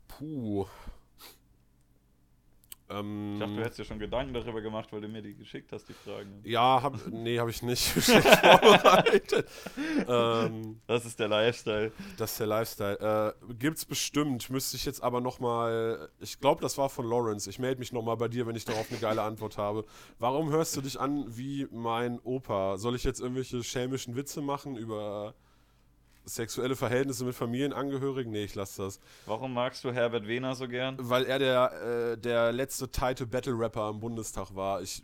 Puh. 0.07 0.65
Ähm, 2.89 3.33
Ich 3.33 3.39
dachte, 3.39 3.53
du 3.55 3.61
hättest 3.61 3.79
dir 3.79 3.85
schon 3.85 3.99
Gedanken 3.99 4.33
darüber 4.33 4.61
gemacht, 4.61 4.91
weil 4.93 5.01
du 5.01 5.07
mir 5.07 5.21
die 5.21 5.35
geschickt 5.35 5.71
hast, 5.71 5.89
die 5.89 5.93
Fragen. 5.93 6.39
ja, 6.43 6.81
hab, 6.81 6.95
nee, 7.07 7.37
habe 7.39 7.49
ich 7.49 7.61
nicht 7.61 7.81
schlecht 8.03 8.27
vorbereitet. 8.27 9.47
ähm, 10.07 10.79
Das 10.87 11.05
ist 11.05 11.19
der 11.19 11.27
Lifestyle. 11.27 11.91
das 12.17 12.31
ist 12.31 12.39
der 12.39 12.47
Lifestyle. 12.47 13.35
Äh, 13.49 13.53
gibt's 13.55 13.85
bestimmt, 13.85 14.49
müsste 14.49 14.77
ich 14.77 14.85
jetzt 14.85 15.03
aber 15.03 15.21
nochmal. 15.21 16.09
Ich 16.19 16.39
glaube, 16.39 16.61
das 16.61 16.77
war 16.77 16.89
von 16.89 17.05
Lawrence. 17.09 17.49
Ich 17.49 17.59
melde 17.59 17.79
mich 17.79 17.91
nochmal 17.91 18.17
bei 18.17 18.27
dir, 18.27 18.47
wenn 18.47 18.55
ich 18.55 18.65
darauf 18.65 18.89
eine 18.89 18.99
geile 18.99 19.21
Antwort 19.21 19.57
habe. 19.57 19.85
Warum 20.19 20.49
hörst 20.49 20.75
du 20.77 20.81
dich 20.81 20.99
an 20.99 21.25
wie 21.37 21.67
mein 21.71 22.19
Opa? 22.19 22.77
Soll 22.77 22.95
ich 22.95 23.03
jetzt 23.03 23.19
irgendwelche 23.19 23.63
schelmischen 23.63 24.15
Witze 24.15 24.41
machen 24.41 24.75
über 24.77 25.35
sexuelle 26.27 26.75
Verhältnisse 26.75 27.25
mit 27.25 27.35
Familienangehörigen? 27.35 28.31
Nee, 28.31 28.43
ich 28.43 28.55
lasse 28.55 28.83
das. 28.83 28.99
Warum 29.25 29.53
magst 29.53 29.83
du 29.83 29.91
Herbert 29.91 30.27
Wehner 30.27 30.55
so 30.55 30.67
gern? 30.67 30.97
Weil 30.99 31.25
er 31.25 31.39
der, 31.39 32.11
äh, 32.11 32.17
der 32.17 32.51
letzte 32.51 32.91
tighte 32.91 33.25
Battle-Rapper 33.25 33.89
im 33.89 33.99
Bundestag 33.99 34.53
war. 34.55 34.81
Ich, 34.81 35.03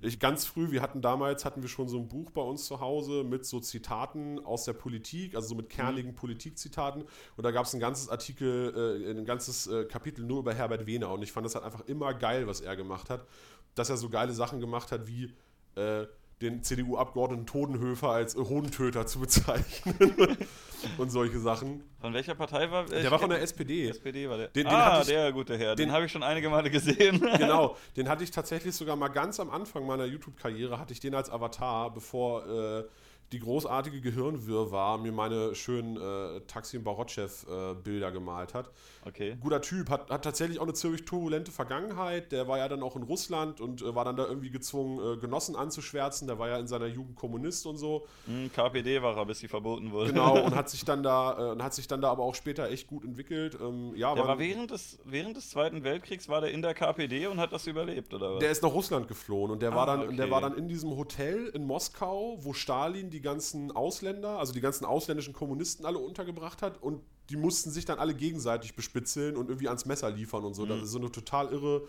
ich 0.00 0.20
ganz 0.20 0.44
früh, 0.44 0.70
wir 0.70 0.82
hatten 0.82 1.00
damals, 1.00 1.44
hatten 1.44 1.62
wir 1.62 1.68
schon 1.68 1.88
so 1.88 1.98
ein 1.98 2.08
Buch 2.08 2.30
bei 2.30 2.42
uns 2.42 2.66
zu 2.66 2.80
Hause 2.80 3.24
mit 3.24 3.46
so 3.46 3.60
Zitaten 3.60 4.38
aus 4.44 4.64
der 4.64 4.74
Politik, 4.74 5.34
also 5.34 5.48
so 5.48 5.54
mit 5.54 5.70
kernigen 5.70 6.14
Politikzitaten. 6.14 7.04
Und 7.36 7.44
da 7.44 7.50
gab 7.50 7.64
es 7.64 7.74
ein 7.74 7.80
ganzes 7.80 8.08
Artikel, 8.08 9.02
äh, 9.06 9.10
ein 9.10 9.24
ganzes 9.24 9.66
äh, 9.66 9.84
Kapitel 9.86 10.24
nur 10.24 10.40
über 10.40 10.54
Herbert 10.54 10.86
Wehner. 10.86 11.10
Und 11.10 11.22
ich 11.22 11.32
fand 11.32 11.46
das 11.46 11.54
halt 11.54 11.64
einfach 11.64 11.86
immer 11.86 12.12
geil, 12.14 12.46
was 12.46 12.60
er 12.60 12.76
gemacht 12.76 13.08
hat. 13.08 13.26
Dass 13.74 13.88
er 13.88 13.96
so 13.96 14.10
geile 14.10 14.32
Sachen 14.32 14.60
gemacht 14.60 14.92
hat, 14.92 15.06
wie 15.06 15.32
äh, 15.76 16.06
den 16.40 16.62
CDU-Abgeordneten 16.62 17.46
Todenhöfer 17.46 18.10
als 18.10 18.34
äh, 18.34 18.38
Hodentöter 18.38 19.06
zu 19.06 19.20
bezeichnen. 19.20 19.94
und 20.98 21.10
solche 21.10 21.38
Sachen. 21.38 21.82
Von 22.00 22.14
welcher 22.14 22.34
Partei 22.34 22.70
war 22.70 22.86
Der 22.86 23.10
war 23.10 23.18
von 23.18 23.30
der 23.30 23.42
SPD. 23.42 23.88
SPD 23.88 24.28
war 24.28 24.38
der. 24.38 24.48
Den- 24.48 24.64
den 24.64 24.74
ah, 24.74 25.00
ich- 25.02 25.08
der 25.08 25.32
gute 25.32 25.56
Herr. 25.58 25.76
Den, 25.76 25.88
den- 25.88 25.92
habe 25.92 26.06
ich 26.06 26.12
schon 26.12 26.22
einige 26.22 26.48
Male 26.48 26.70
gesehen. 26.70 27.20
genau, 27.38 27.76
den 27.96 28.08
hatte 28.08 28.24
ich 28.24 28.30
tatsächlich 28.30 28.74
sogar 28.74 28.96
mal 28.96 29.08
ganz 29.08 29.38
am 29.40 29.50
Anfang 29.50 29.86
meiner 29.86 30.04
YouTube-Karriere, 30.06 30.78
hatte 30.78 30.92
ich 30.92 31.00
den 31.00 31.14
als 31.14 31.30
Avatar, 31.30 31.92
bevor 31.92 32.46
äh, 32.46 32.84
die 33.32 33.38
großartige 33.38 34.00
Gehirnwirrwarr 34.00 34.98
mir 34.98 35.12
meine 35.12 35.54
schönen 35.54 35.96
äh, 35.96 36.40
Taksim 36.48 36.82
Barotschew-Bilder 36.82 38.10
gemalt 38.12 38.54
hat. 38.54 38.70
Okay. 39.06 39.36
Guter 39.40 39.62
Typ, 39.62 39.88
hat, 39.88 40.10
hat 40.10 40.24
tatsächlich 40.24 40.58
auch 40.58 40.64
eine 40.64 40.74
ziemlich 40.74 41.04
turbulente 41.04 41.50
Vergangenheit. 41.52 42.32
Der 42.32 42.48
war 42.48 42.58
ja 42.58 42.68
dann 42.68 42.82
auch 42.82 42.96
in 42.96 43.02
Russland 43.02 43.60
und 43.60 43.82
äh, 43.82 43.94
war 43.94 44.04
dann 44.04 44.16
da 44.16 44.26
irgendwie 44.26 44.50
gezwungen, 44.50 44.98
äh, 44.98 45.16
Genossen 45.20 45.56
anzuschwärzen. 45.56 46.26
Der 46.26 46.38
war 46.38 46.48
ja 46.48 46.58
in 46.58 46.66
seiner 46.66 46.86
Jugend 46.86 47.16
Kommunist 47.16 47.66
und 47.66 47.76
so. 47.78 48.06
Hm, 48.26 48.50
KPD 48.52 49.00
war 49.02 49.16
er, 49.16 49.24
bis 49.26 49.38
sie 49.38 49.48
verboten 49.48 49.92
wurde. 49.92 50.10
Genau, 50.12 50.44
und 50.44 50.54
hat 50.56 50.68
sich 50.68 50.84
dann 50.84 51.02
da, 51.02 51.38
äh, 51.38 51.52
und 51.52 51.62
hat 51.62 51.72
sich 51.74 51.86
dann 51.88 52.00
da 52.02 52.10
aber 52.10 52.24
auch 52.24 52.34
später 52.34 52.68
echt 52.68 52.88
gut 52.88 53.04
entwickelt. 53.04 53.56
Ähm, 53.60 53.92
ja, 53.94 54.12
Der 54.14 54.22
war- 54.24 54.28
war 54.30 54.38
während 54.38 54.70
des, 54.70 54.98
während 55.04 55.36
des 55.36 55.50
Zweiten 55.50 55.82
Weltkriegs 55.84 56.28
war 56.28 56.40
der 56.40 56.50
in 56.50 56.62
der 56.62 56.74
KPD 56.74 57.26
und 57.28 57.38
hat 57.40 57.52
das 57.52 57.66
überlebt, 57.66 58.12
oder 58.12 58.34
was? 58.34 58.40
Der 58.40 58.50
ist 58.50 58.62
nach 58.62 58.72
Russland 58.72 59.08
geflohen 59.08 59.50
und 59.50 59.62
der, 59.62 59.72
Ah, 59.72 59.76
war 59.76 59.86
dann, 59.86 60.02
okay. 60.08 60.16
der 60.16 60.30
war 60.30 60.40
dann 60.40 60.54
in 60.58 60.68
diesem 60.68 60.96
Hotel 60.96 61.46
in 61.54 61.64
Moskau, 61.64 62.36
wo 62.40 62.52
Stalin 62.52 63.08
die 63.10 63.19
ganzen 63.22 63.72
Ausländer, 63.72 64.38
also 64.38 64.52
die 64.52 64.60
ganzen 64.60 64.84
ausländischen 64.84 65.32
Kommunisten 65.32 65.86
alle 65.86 65.98
untergebracht 65.98 66.62
hat 66.62 66.82
und 66.82 67.02
die 67.30 67.36
mussten 67.36 67.70
sich 67.70 67.84
dann 67.84 67.98
alle 67.98 68.14
gegenseitig 68.14 68.74
bespitzeln 68.74 69.36
und 69.36 69.48
irgendwie 69.48 69.68
ans 69.68 69.86
Messer 69.86 70.10
liefern 70.10 70.44
und 70.44 70.54
so. 70.54 70.64
Mhm. 70.64 70.70
Das 70.70 70.82
ist 70.82 70.90
so 70.90 70.98
eine 70.98 71.12
total 71.12 71.52
irre, 71.52 71.86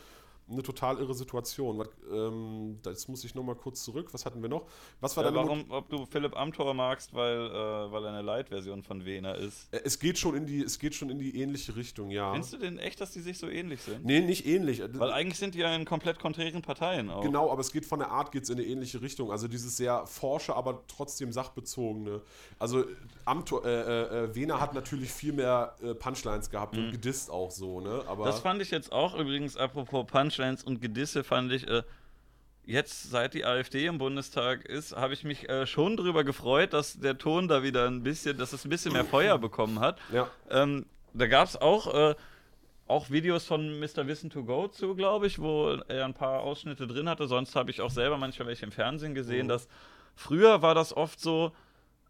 eine 0.52 0.64
total 0.64 0.98
irre 0.98 1.14
Situation. 1.14 1.80
Was, 1.80 1.90
ähm, 2.12 2.80
jetzt 2.86 3.08
muss 3.10 3.24
ich 3.24 3.34
nochmal 3.36 3.56
kurz 3.56 3.84
zurück. 3.84 4.10
Was 4.14 4.26
hatten 4.26 4.42
wir 4.42 4.50
noch? 4.50 4.68
Was 5.00 5.16
war 5.18 5.24
ja, 5.26 5.34
warum, 5.34 5.66
ob 5.70 5.90
du 5.90 6.06
Philipp 6.06 6.36
Amthor 6.38 6.74
magst, 6.74 7.14
weil, 7.14 7.48
äh, 7.48 7.92
weil 7.92 8.04
er 8.06 8.10
eine 8.10 8.22
Light-Version 8.22 8.84
von 8.84 9.06
Wehner 9.06 9.36
ist. 9.36 9.74
Äh, 9.74 9.82
Es 9.84 10.00
geht 10.00 10.18
schon 10.18 10.36
in 10.36 10.46
die, 10.46 10.62
es 10.62 10.80
geht 10.80 10.96
schon 10.96 11.10
in 11.10 11.20
die 11.20 11.40
ähnliche 11.42 11.76
Richtung, 11.76 12.10
ja. 12.12 12.32
Findest 12.32 12.54
du 12.54 12.58
denn 12.58 12.78
echt, 12.78 13.02
dass 13.02 13.12
die 13.12 13.22
sich 13.22 13.38
so 13.38 13.48
ähnlich 13.48 13.82
sind? 13.82 14.06
Nee, 14.06 14.20
nicht 14.22 14.46
ähnlich. 14.46 14.82
Weil 14.94 15.12
eigentlich 15.12 15.40
sind 15.40 15.56
die 15.56 15.60
ja 15.60 15.76
in 15.76 15.86
komplett 15.86 16.20
konträren 16.20 16.62
Parteien 16.62 17.10
auch. 17.10 17.22
Genau, 17.22 17.52
aber 17.52 17.62
es 17.62 17.72
geht 17.72 17.86
von 17.86 18.00
der 18.00 18.10
Art 18.12 18.32
geht's 18.32 18.50
in 18.50 18.58
eine 18.58 18.66
ähnliche 18.68 19.02
Richtung. 19.02 19.32
Also 19.32 19.48
dieses 19.48 19.78
sehr 19.78 20.06
forsche, 20.06 20.56
aber 20.56 20.84
trotzdem 20.88 21.32
sachbezogene. 21.32 22.22
Also 22.60 22.86
Amtor, 23.26 23.66
äh, 23.66 23.70
äh, 23.70 24.24
äh, 24.26 24.36
Wehner 24.36 24.60
hat 24.60 24.74
natürlich 24.74 25.12
viel 25.12 25.34
mehr 25.34 25.76
äh, 25.82 25.94
Punchlines 25.94 26.50
gehabt 26.50 26.76
und 26.78 26.92
gedisst 26.92 27.30
auch 27.30 27.52
so, 27.52 27.80
ne? 27.82 28.04
Aber 28.08 28.22
Mhm. 28.22 28.26
Das 28.26 28.40
fand 28.40 28.62
ich 28.62 28.72
jetzt 28.72 28.92
auch 28.92 29.16
übrigens, 29.18 29.58
apropos 29.58 30.06
Punchlines 30.08 30.41
und 30.66 30.82
Gedisse, 30.82 31.24
fand 31.24 31.52
ich, 31.52 31.68
äh, 31.68 31.84
jetzt 32.66 33.10
seit 33.10 33.34
die 33.34 33.44
AfD 33.46 33.86
im 33.88 33.98
Bundestag 33.98 34.66
ist, 34.66 34.96
habe 34.96 35.14
ich 35.14 35.24
mich 35.24 35.50
äh, 35.50 35.66
schon 35.66 35.98
darüber 35.98 36.24
gefreut, 36.24 36.74
dass 36.74 37.00
der 37.00 37.18
Ton 37.18 37.48
da 37.48 37.64
wieder 37.64 37.88
ein 37.88 38.04
bisschen, 38.04 38.38
dass 38.38 38.54
es 38.54 38.66
ein 38.66 38.70
bisschen 38.70 38.94
mehr 38.94 39.06
Feuer 39.06 39.38
bekommen 39.38 39.80
hat. 39.80 40.00
ja, 40.14 40.30
Ähm, 40.50 40.86
da 41.14 41.28
gab 41.28 41.48
es 41.48 41.58
auch, 41.60 41.94
äh, 41.94 42.16
auch 42.88 43.10
Videos 43.10 43.46
von 43.46 43.80
Mr. 43.80 44.06
Wissen 44.08 44.30
to 44.30 44.44
Go 44.44 44.68
zu, 44.68 44.96
glaube 44.96 45.28
ich, 45.28 45.40
wo 45.40 45.70
er 45.88 46.06
ein 46.06 46.14
paar 46.14 46.42
Ausschnitte 46.42 46.88
drin 46.88 47.10
hatte. 47.10 47.28
Sonst 47.28 47.56
habe 47.56 47.72
ich 47.72 47.82
auch 47.82 47.90
selber 47.92 48.18
manchmal 48.18 48.48
welche 48.48 48.66
im 48.66 48.72
Fernsehen 48.72 49.16
gesehen, 49.16 49.46
Mhm. 49.48 49.50
dass 49.50 49.68
früher 50.16 50.62
war 50.62 50.76
das 50.76 50.96
oft 50.96 51.20
so, 51.20 51.52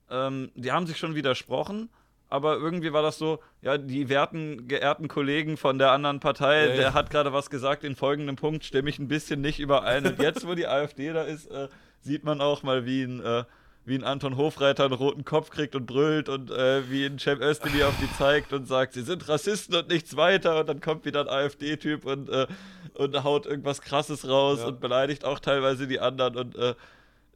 ähm, 0.09 0.51
die 0.55 0.71
haben 0.71 0.85
sich 0.85 0.97
schon 0.97 1.15
widersprochen, 1.15 1.89
aber 2.31 2.55
irgendwie 2.57 2.93
war 2.93 3.01
das 3.03 3.17
so, 3.17 3.39
ja, 3.61 3.77
die 3.77 4.07
werten, 4.09 4.67
geehrten 4.67 5.07
Kollegen 5.07 5.57
von 5.57 5.77
der 5.77 5.91
anderen 5.91 6.19
Partei, 6.19 6.61
Ja, 6.61 6.67
der 6.73 6.81
ja. 6.81 6.93
hat 6.93 7.09
gerade 7.09 7.33
was 7.33 7.49
gesagt, 7.49 7.83
in 7.83 7.95
folgendem 7.95 8.37
Punkt 8.37 8.63
stimme 8.65 8.89
ich 8.89 8.99
ein 8.99 9.07
bisschen 9.07 9.41
nicht 9.41 9.59
überein. 9.59 10.05
Und 10.07 10.19
jetzt, 10.21 10.47
wo 10.47 10.55
die 10.55 10.65
AfD 10.67 11.11
da 11.13 11.23
ist, 11.23 11.51
äh, 11.51 11.67
sieht 11.99 12.23
man 12.23 12.39
auch 12.41 12.63
mal, 12.63 12.85
wie 12.85 13.03
ein, 13.03 13.23
äh, 13.23 13.43
wie 13.83 13.95
ein 13.95 14.03
Anton 14.03 14.37
Hofreiter 14.37 14.85
einen 14.85 14.93
roten 14.93 15.25
Kopf 15.25 15.49
kriegt 15.49 15.75
und 15.75 15.85
brüllt 15.85 16.29
und 16.29 16.51
äh, 16.51 16.89
wie 16.89 17.05
ein 17.05 17.19
Cem 17.19 17.41
Özdemir 17.41 17.87
auf 17.87 17.95
die 18.01 18.11
zeigt 18.17 18.53
und 18.53 18.65
sagt, 18.67 18.93
sie 18.93 19.01
sind 19.01 19.27
Rassisten 19.27 19.75
und 19.75 19.89
nichts 19.89 20.15
weiter 20.15 20.59
und 20.61 20.69
dann 20.69 20.79
kommt 20.81 21.03
wieder 21.05 21.21
ein 21.21 21.27
AfD-Typ 21.27 22.05
und, 22.05 22.29
äh, 22.29 22.47
und 22.93 23.23
haut 23.23 23.45
irgendwas 23.45 23.81
Krasses 23.81 24.27
raus 24.27 24.59
Ja. 24.61 24.67
und 24.67 24.79
beleidigt 24.79 25.25
auch 25.25 25.39
teilweise 25.39 25.87
die 25.87 25.99
anderen 25.99 26.35
und 26.37 26.55
äh, 26.55 26.75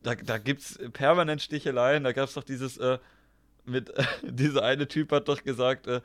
da, 0.03 0.13
da 0.13 0.37
gibt 0.37 0.61
es 0.61 0.79
permanent 0.93 1.41
Sticheleien. 1.41 2.03
Da 2.03 2.11
gab 2.11 2.27
es 2.29 2.35
doch 2.35 2.43
dieses, 2.43 2.77
äh, 3.67 3.71
mit, 3.71 3.93
dieser 4.23 4.63
eine 4.63 4.87
Typ 4.87 5.11
hat 5.11 5.27
doch 5.27 5.43
gesagt, 5.43 5.87
äh, 5.87 6.01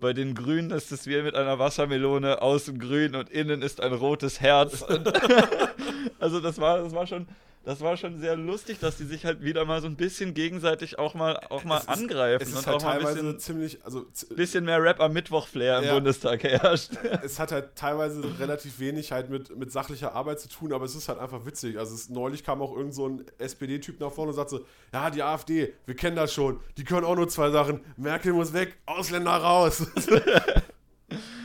bei 0.00 0.12
den 0.12 0.34
Grünen 0.34 0.70
ist 0.70 0.92
es 0.92 1.06
wie 1.06 1.22
mit 1.22 1.34
einer 1.34 1.58
Wassermelone, 1.58 2.42
außen 2.42 2.78
grün 2.78 3.14
und 3.14 3.30
innen 3.30 3.62
ist 3.62 3.80
ein 3.80 3.92
rotes 3.92 4.40
Herz. 4.40 4.82
Und 4.88 5.12
also 6.18 6.40
das 6.40 6.58
war, 6.58 6.82
das 6.82 6.92
war 6.92 7.06
schon, 7.06 7.26
das 7.64 7.80
war 7.80 7.96
schon 7.96 8.18
sehr 8.18 8.36
lustig, 8.36 8.78
dass 8.78 8.96
die 8.96 9.04
sich 9.04 9.24
halt 9.24 9.42
wieder 9.42 9.64
mal 9.64 9.80
so 9.80 9.86
ein 9.86 9.96
bisschen 9.96 10.34
gegenseitig 10.34 10.98
auch 10.98 11.14
mal, 11.14 11.36
auch 11.48 11.64
mal 11.64 11.76
Es 11.78 11.82
ist- 11.84 11.88
angreifen 11.88 12.42
Es 12.42 12.48
ist 12.50 12.56
und 12.58 12.66
halt 12.66 12.76
auch 12.76 12.82
mal 12.82 12.90
ein 12.92 12.98
teilweise 12.98 13.22
bisschen, 13.22 13.38
ziemlich, 13.40 13.84
also 13.84 14.04
bisschen 14.36 14.64
mehr 14.64 14.82
Rap 14.82 15.00
am 15.00 15.12
Mittwoch-Flair 15.12 15.78
im 15.78 15.84
Ja. 15.84 15.94
Bundestag 15.94 16.42
herrscht. 16.44 16.90
es 17.22 17.38
hat 17.38 17.52
halt 17.52 17.74
teilweise 17.76 18.22
relativ 18.38 18.78
wenig 18.78 19.12
halt 19.12 19.30
mit, 19.30 19.56
mit 19.56 19.72
sachlicher 19.72 20.14
Arbeit 20.14 20.40
zu 20.40 20.48
tun, 20.48 20.72
aber 20.72 20.84
es 20.84 20.94
ist 20.94 21.08
halt 21.08 21.18
einfach 21.18 21.46
witzig. 21.46 21.78
Also 21.78 21.94
es, 21.94 22.08
neulich 22.10 22.44
kam 22.44 22.60
auch 22.60 22.76
irgend 22.76 22.94
so 22.94 23.08
ein 23.08 23.24
SPD-Typ 23.38 23.98
nach 24.00 24.12
vorne 24.12 24.30
und 24.30 24.36
sagte 24.36 24.56
so, 24.56 24.66
ja, 24.92 25.10
die 25.10 25.22
AfD, 25.22 25.72
wir 25.86 25.96
kennen 25.96 26.16
das 26.16 26.32
schon, 26.34 26.60
die 26.76 26.84
können 26.84 27.04
auch 27.04 27.16
nur 27.16 27.28
zwei 27.28 27.50
Sachen, 27.50 27.80
Merkel 27.96 28.32
muss 28.34 28.52
weg, 28.52 28.76
Ausländer 28.86 29.32
raus. 29.32 29.86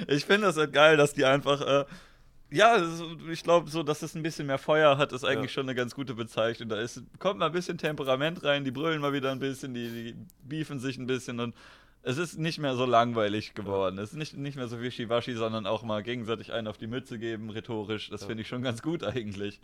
Ich 0.08 0.26
finde 0.26 0.48
das 0.48 0.58
halt 0.58 0.74
geil, 0.74 0.98
dass 0.98 1.14
die 1.14 1.26
einfach, 1.26 1.62
äh, 1.62 1.86
ja, 2.52 2.82
ich 3.32 3.44
glaube, 3.44 3.70
so, 3.70 3.84
dass 3.84 4.02
es 4.02 4.16
ein 4.16 4.24
bisschen 4.24 4.48
mehr 4.48 4.58
Feuer 4.58 4.98
hat, 4.98 5.12
ist 5.14 5.24
eigentlich 5.24 5.52
Ja. 5.52 5.56
schon 5.56 5.66
eine 5.66 5.76
ganz 5.76 5.94
gute 5.96 6.14
Bezeichnung. 6.16 6.70
Da 6.70 6.80
ist, 6.80 7.02
kommt 7.20 7.40
mal 7.40 7.48
ein 7.48 7.52
bisschen 7.52 7.78
Temperament 7.78 8.44
rein, 8.44 8.64
die 8.64 8.72
brüllen 8.72 9.02
mal 9.02 9.14
wieder 9.14 9.32
ein 9.32 9.40
bisschen, 9.40 9.74
die, 9.74 9.90
die 9.90 10.16
beefen 10.44 10.80
sich 10.80 10.98
ein 10.98 11.06
bisschen 11.08 11.40
und 11.40 11.56
es 12.02 12.18
ist 12.18 12.38
nicht 12.40 12.60
mehr 12.60 12.76
so 12.76 12.86
langweilig 12.86 13.54
geworden. 13.56 13.98
Es 14.00 14.12
ist 14.12 14.16
nicht, 14.18 14.38
nicht 14.38 14.56
mehr 14.56 14.68
so 14.70 14.80
wischiwaschi, 14.82 15.34
sondern 15.34 15.66
auch 15.68 15.84
mal 15.84 16.02
gegenseitig 16.02 16.54
einen 16.54 16.68
auf 16.68 16.78
die 16.78 16.88
Mütze 16.88 17.20
geben, 17.20 17.50
rhetorisch. 17.50 18.10
Das 18.10 18.24
finde 18.24 18.42
ich 18.44 18.48
schon 18.48 18.62
ganz 18.62 18.82
gut 18.82 19.04
eigentlich. 19.04 19.60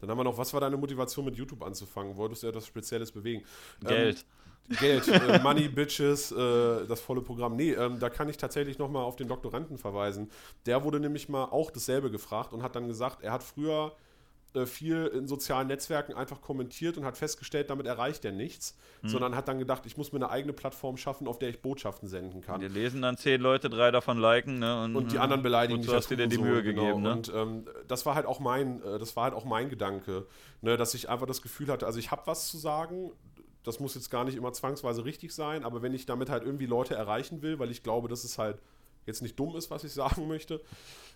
Dann 0.00 0.10
haben 0.10 0.18
wir 0.18 0.24
noch, 0.24 0.38
was 0.38 0.52
war 0.52 0.60
deine 0.60 0.76
Motivation 0.76 1.24
mit 1.24 1.36
YouTube 1.36 1.62
anzufangen? 1.64 2.16
Wolltest 2.16 2.42
du 2.44 2.46
etwas 2.46 2.66
Spezielles 2.66 3.10
bewegen? 3.12 3.42
Geld. 3.80 4.18
Ähm, 4.18 4.45
Geld, 4.80 5.08
äh, 5.08 5.38
Money, 5.42 5.68
Bitches, 5.68 6.32
äh, 6.32 6.86
das 6.86 7.00
volle 7.00 7.22
Programm. 7.22 7.56
Nee, 7.56 7.72
ähm, 7.72 7.98
da 7.98 8.10
kann 8.10 8.28
ich 8.28 8.36
tatsächlich 8.36 8.78
nochmal 8.78 9.04
auf 9.04 9.16
den 9.16 9.28
Doktoranden 9.28 9.78
verweisen. 9.78 10.30
Der 10.66 10.82
wurde 10.84 11.00
nämlich 11.00 11.28
mal 11.28 11.44
auch 11.44 11.70
dasselbe 11.70 12.10
gefragt 12.10 12.52
und 12.52 12.62
hat 12.62 12.76
dann 12.76 12.88
gesagt, 12.88 13.22
er 13.22 13.32
hat 13.32 13.42
früher 13.42 13.92
äh, 14.54 14.64
viel 14.64 15.06
in 15.14 15.26
sozialen 15.28 15.68
Netzwerken 15.68 16.14
einfach 16.14 16.40
kommentiert 16.40 16.96
und 16.96 17.04
hat 17.04 17.18
festgestellt, 17.18 17.68
damit 17.68 17.86
erreicht 17.86 18.24
er 18.24 18.32
nichts, 18.32 18.76
Hm. 19.02 19.10
sondern 19.10 19.36
hat 19.36 19.48
dann 19.48 19.58
gedacht, 19.58 19.84
ich 19.84 19.96
muss 19.98 20.12
mir 20.12 20.18
eine 20.18 20.30
eigene 20.30 20.54
Plattform 20.54 20.96
schaffen, 20.96 21.28
auf 21.28 21.38
der 21.38 21.50
ich 21.50 21.60
Botschaften 21.60 22.08
senden 22.08 22.40
kann. 22.40 22.60
Die 22.60 22.68
lesen 22.68 23.02
dann 23.02 23.18
zehn 23.18 23.40
Leute, 23.40 23.68
drei 23.68 23.90
davon 23.90 24.18
liken, 24.18 24.58
ne? 24.58 24.82
Und, 24.84 24.96
und 24.96 25.12
die 25.12 25.18
anderen 25.18 25.42
beleidigen 25.42 25.80
wozu 25.80 25.90
dich 25.90 25.96
hast 25.96 26.10
du 26.10 26.16
dir 26.16 26.26
die 26.26 26.38
Hurensohn, 26.38 26.52
Mühe 26.54 26.62
gegeben, 26.62 27.02
ne? 27.02 27.12
Und 27.12 27.32
ähm, 27.34 27.66
das 27.86 28.06
war 28.06 28.14
halt 28.14 28.24
auch 28.24 28.40
mein, 28.40 28.82
äh, 28.82 28.98
das 28.98 29.14
war 29.16 29.24
halt 29.24 29.34
auch 29.34 29.44
mein 29.44 29.68
Gedanke, 29.68 30.26
ne, 30.62 30.76
dass 30.78 30.94
ich 30.94 31.10
einfach 31.10 31.26
das 31.26 31.42
Gefühl 31.42 31.68
hatte, 31.68 31.84
also 31.86 31.98
ich 31.98 32.10
habe 32.10 32.22
was 32.24 32.48
zu 32.48 32.56
sagen. 32.56 33.12
Das 33.66 33.80
muss 33.80 33.94
jetzt 33.94 34.10
gar 34.10 34.24
nicht 34.24 34.36
immer 34.36 34.52
zwangsweise 34.52 35.04
richtig 35.04 35.34
sein, 35.34 35.64
aber 35.64 35.82
wenn 35.82 35.92
ich 35.92 36.06
damit 36.06 36.30
halt 36.30 36.44
irgendwie 36.44 36.66
Leute 36.66 36.94
erreichen 36.94 37.42
will, 37.42 37.58
weil 37.58 37.70
ich 37.70 37.82
glaube, 37.82 38.08
dass 38.08 38.24
es 38.24 38.38
halt 38.38 38.58
jetzt 39.06 39.22
nicht 39.22 39.38
dumm 39.38 39.56
ist, 39.56 39.70
was 39.70 39.84
ich 39.84 39.92
sagen 39.94 40.28
möchte, 40.28 40.60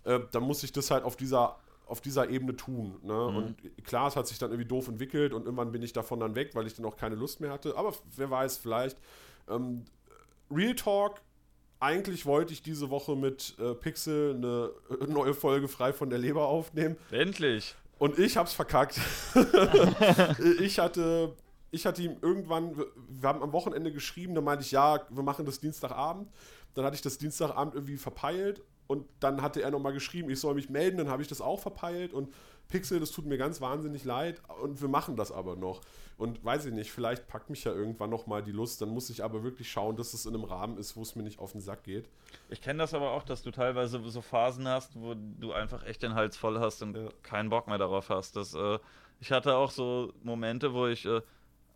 äh, 0.05 0.21
dann 0.33 0.43
muss 0.43 0.63
ich 0.63 0.73
das 0.73 0.91
halt 0.91 1.05
auf 1.05 1.17
dieser 1.17 1.59
auf 1.87 2.01
dieser 2.01 2.31
Ebene 2.31 2.55
tun. 2.55 3.01
Ne? 3.03 3.13
Mhm. 3.13 3.37
Und 3.37 3.85
klar, 3.85 4.07
es 4.07 4.15
hat 4.15 4.29
sich 4.29 4.39
dann 4.39 4.53
irgendwie 4.53 4.69
doof 4.69 4.87
entwickelt 4.87 5.33
und 5.33 5.45
irgendwann 5.45 5.73
bin 5.73 5.83
ich 5.83 5.93
davon 5.93 6.21
dann 6.21 6.37
weg, 6.37 6.55
weil 6.55 6.65
ich 6.69 6.75
dann 6.75 6.87
auch 6.87 6.97
keine 6.97 7.17
Lust 7.17 7.41
mehr 7.41 7.51
hatte. 7.51 7.77
Aber 7.77 7.93
wer 8.15 8.31
weiß, 8.31 8.59
vielleicht. 8.59 8.97
Ähm, 9.49 9.85
Real 10.53 10.77
Talk, 10.77 11.21
eigentlich 11.81 12.27
wollte 12.27 12.53
ich 12.53 12.63
diese 12.63 12.91
Woche 12.91 13.17
mit 13.17 13.57
äh, 13.59 13.75
Pixel 13.75 14.37
eine 14.37 14.71
äh, 15.01 15.07
neue 15.07 15.35
Folge 15.35 15.67
frei 15.67 15.93
von 15.93 16.11
der 16.11 16.21
Leber 16.21 16.47
aufnehmen. 16.47 16.97
Endlich. 17.11 17.75
Und 17.99 18.21
ich 18.21 18.37
hab's 18.37 18.53
verkackt. 18.53 19.01
ich 20.61 20.79
hatte. 20.79 21.35
Ich 21.71 21.87
hatte 21.87 22.03
ihm 22.03 22.17
irgendwann, 22.21 22.77
wir 22.77 23.29
haben 23.29 23.43
am 23.43 23.53
Wochenende 23.53 23.93
geschrieben, 23.93 24.35
da 24.35 24.41
meinte 24.41 24.65
ich, 24.65 24.73
ja, 24.73 25.01
wir 25.09 25.23
machen 25.23 25.45
das 25.47 25.61
Dienstagabend. 25.61 26.29
Dann 26.75 26.85
hatte 26.85 26.97
ich 26.97 27.03
das 27.03 27.19
Dienstagabend 27.19 27.75
irgendwie 27.75 27.97
verpeilt 27.97 28.63
und 28.87 29.07
dann 29.21 29.41
hatte 29.43 29.63
er 29.63 29.71
nochmal 29.71 29.93
geschrieben, 29.93 30.31
ich 30.31 30.41
soll 30.41 30.55
mich 30.55 30.69
melden, 30.69 30.99
dann 30.99 31.09
habe 31.09 31.23
ich 31.23 31.29
das 31.29 31.41
auch 31.41 31.61
verpeilt 31.61 32.13
und 32.13 32.33
Pixel, 32.69 33.01
das 33.01 33.11
tut 33.11 33.27
mir 33.27 33.37
ganz 33.39 33.61
wahnsinnig 33.61 34.05
leid 34.05 34.41
und 34.63 34.81
wir 34.81 34.89
machen 34.89 35.17
das 35.17 35.33
aber 35.33 35.57
noch. 35.57 35.81
Und 36.19 36.45
weiß 36.45 36.67
ich 36.67 36.73
nicht, 36.73 36.93
vielleicht 36.93 37.27
packt 37.27 37.51
mich 37.51 37.65
ja 37.65 37.73
irgendwann 37.73 38.11
nochmal 38.11 38.43
die 38.43 38.53
Lust, 38.53 38.81
dann 38.81 38.91
muss 38.91 39.11
ich 39.11 39.25
aber 39.25 39.43
wirklich 39.43 39.71
schauen, 39.71 39.97
dass 39.97 40.13
es 40.15 40.27
in 40.27 40.35
einem 40.35 40.45
Rahmen 40.45 40.77
ist, 40.79 40.97
wo 40.97 41.03
es 41.03 41.17
mir 41.17 41.23
nicht 41.25 41.39
auf 41.41 41.53
den 41.53 41.61
Sack 41.61 41.83
geht. 41.85 42.09
Ich 42.49 42.61
kenne 42.61 42.79
das 42.81 42.95
aber 42.95 43.11
auch, 43.13 43.23
dass 43.25 43.43
du 43.43 43.51
teilweise 43.51 44.01
so 44.09 44.21
Phasen 44.23 44.69
hast, 44.69 44.95
wo 44.95 45.15
du 45.15 45.53
einfach 45.53 45.85
echt 45.85 46.03
den 46.03 46.15
Hals 46.15 46.37
voll 46.37 46.61
hast 46.61 46.83
und 46.83 46.97
Ja. 46.97 47.09
keinen 47.23 47.49
Bock 47.49 47.67
mehr 47.67 47.79
darauf 47.79 48.09
hast. 48.09 48.37
Das, 48.37 48.55
äh, 48.55 48.79
ich 49.19 49.33
hatte 49.33 49.57
auch 49.57 49.71
so 49.71 50.13
Momente, 50.23 50.73
wo 50.73 50.87
ich, 50.87 51.07
äh, 51.07 51.23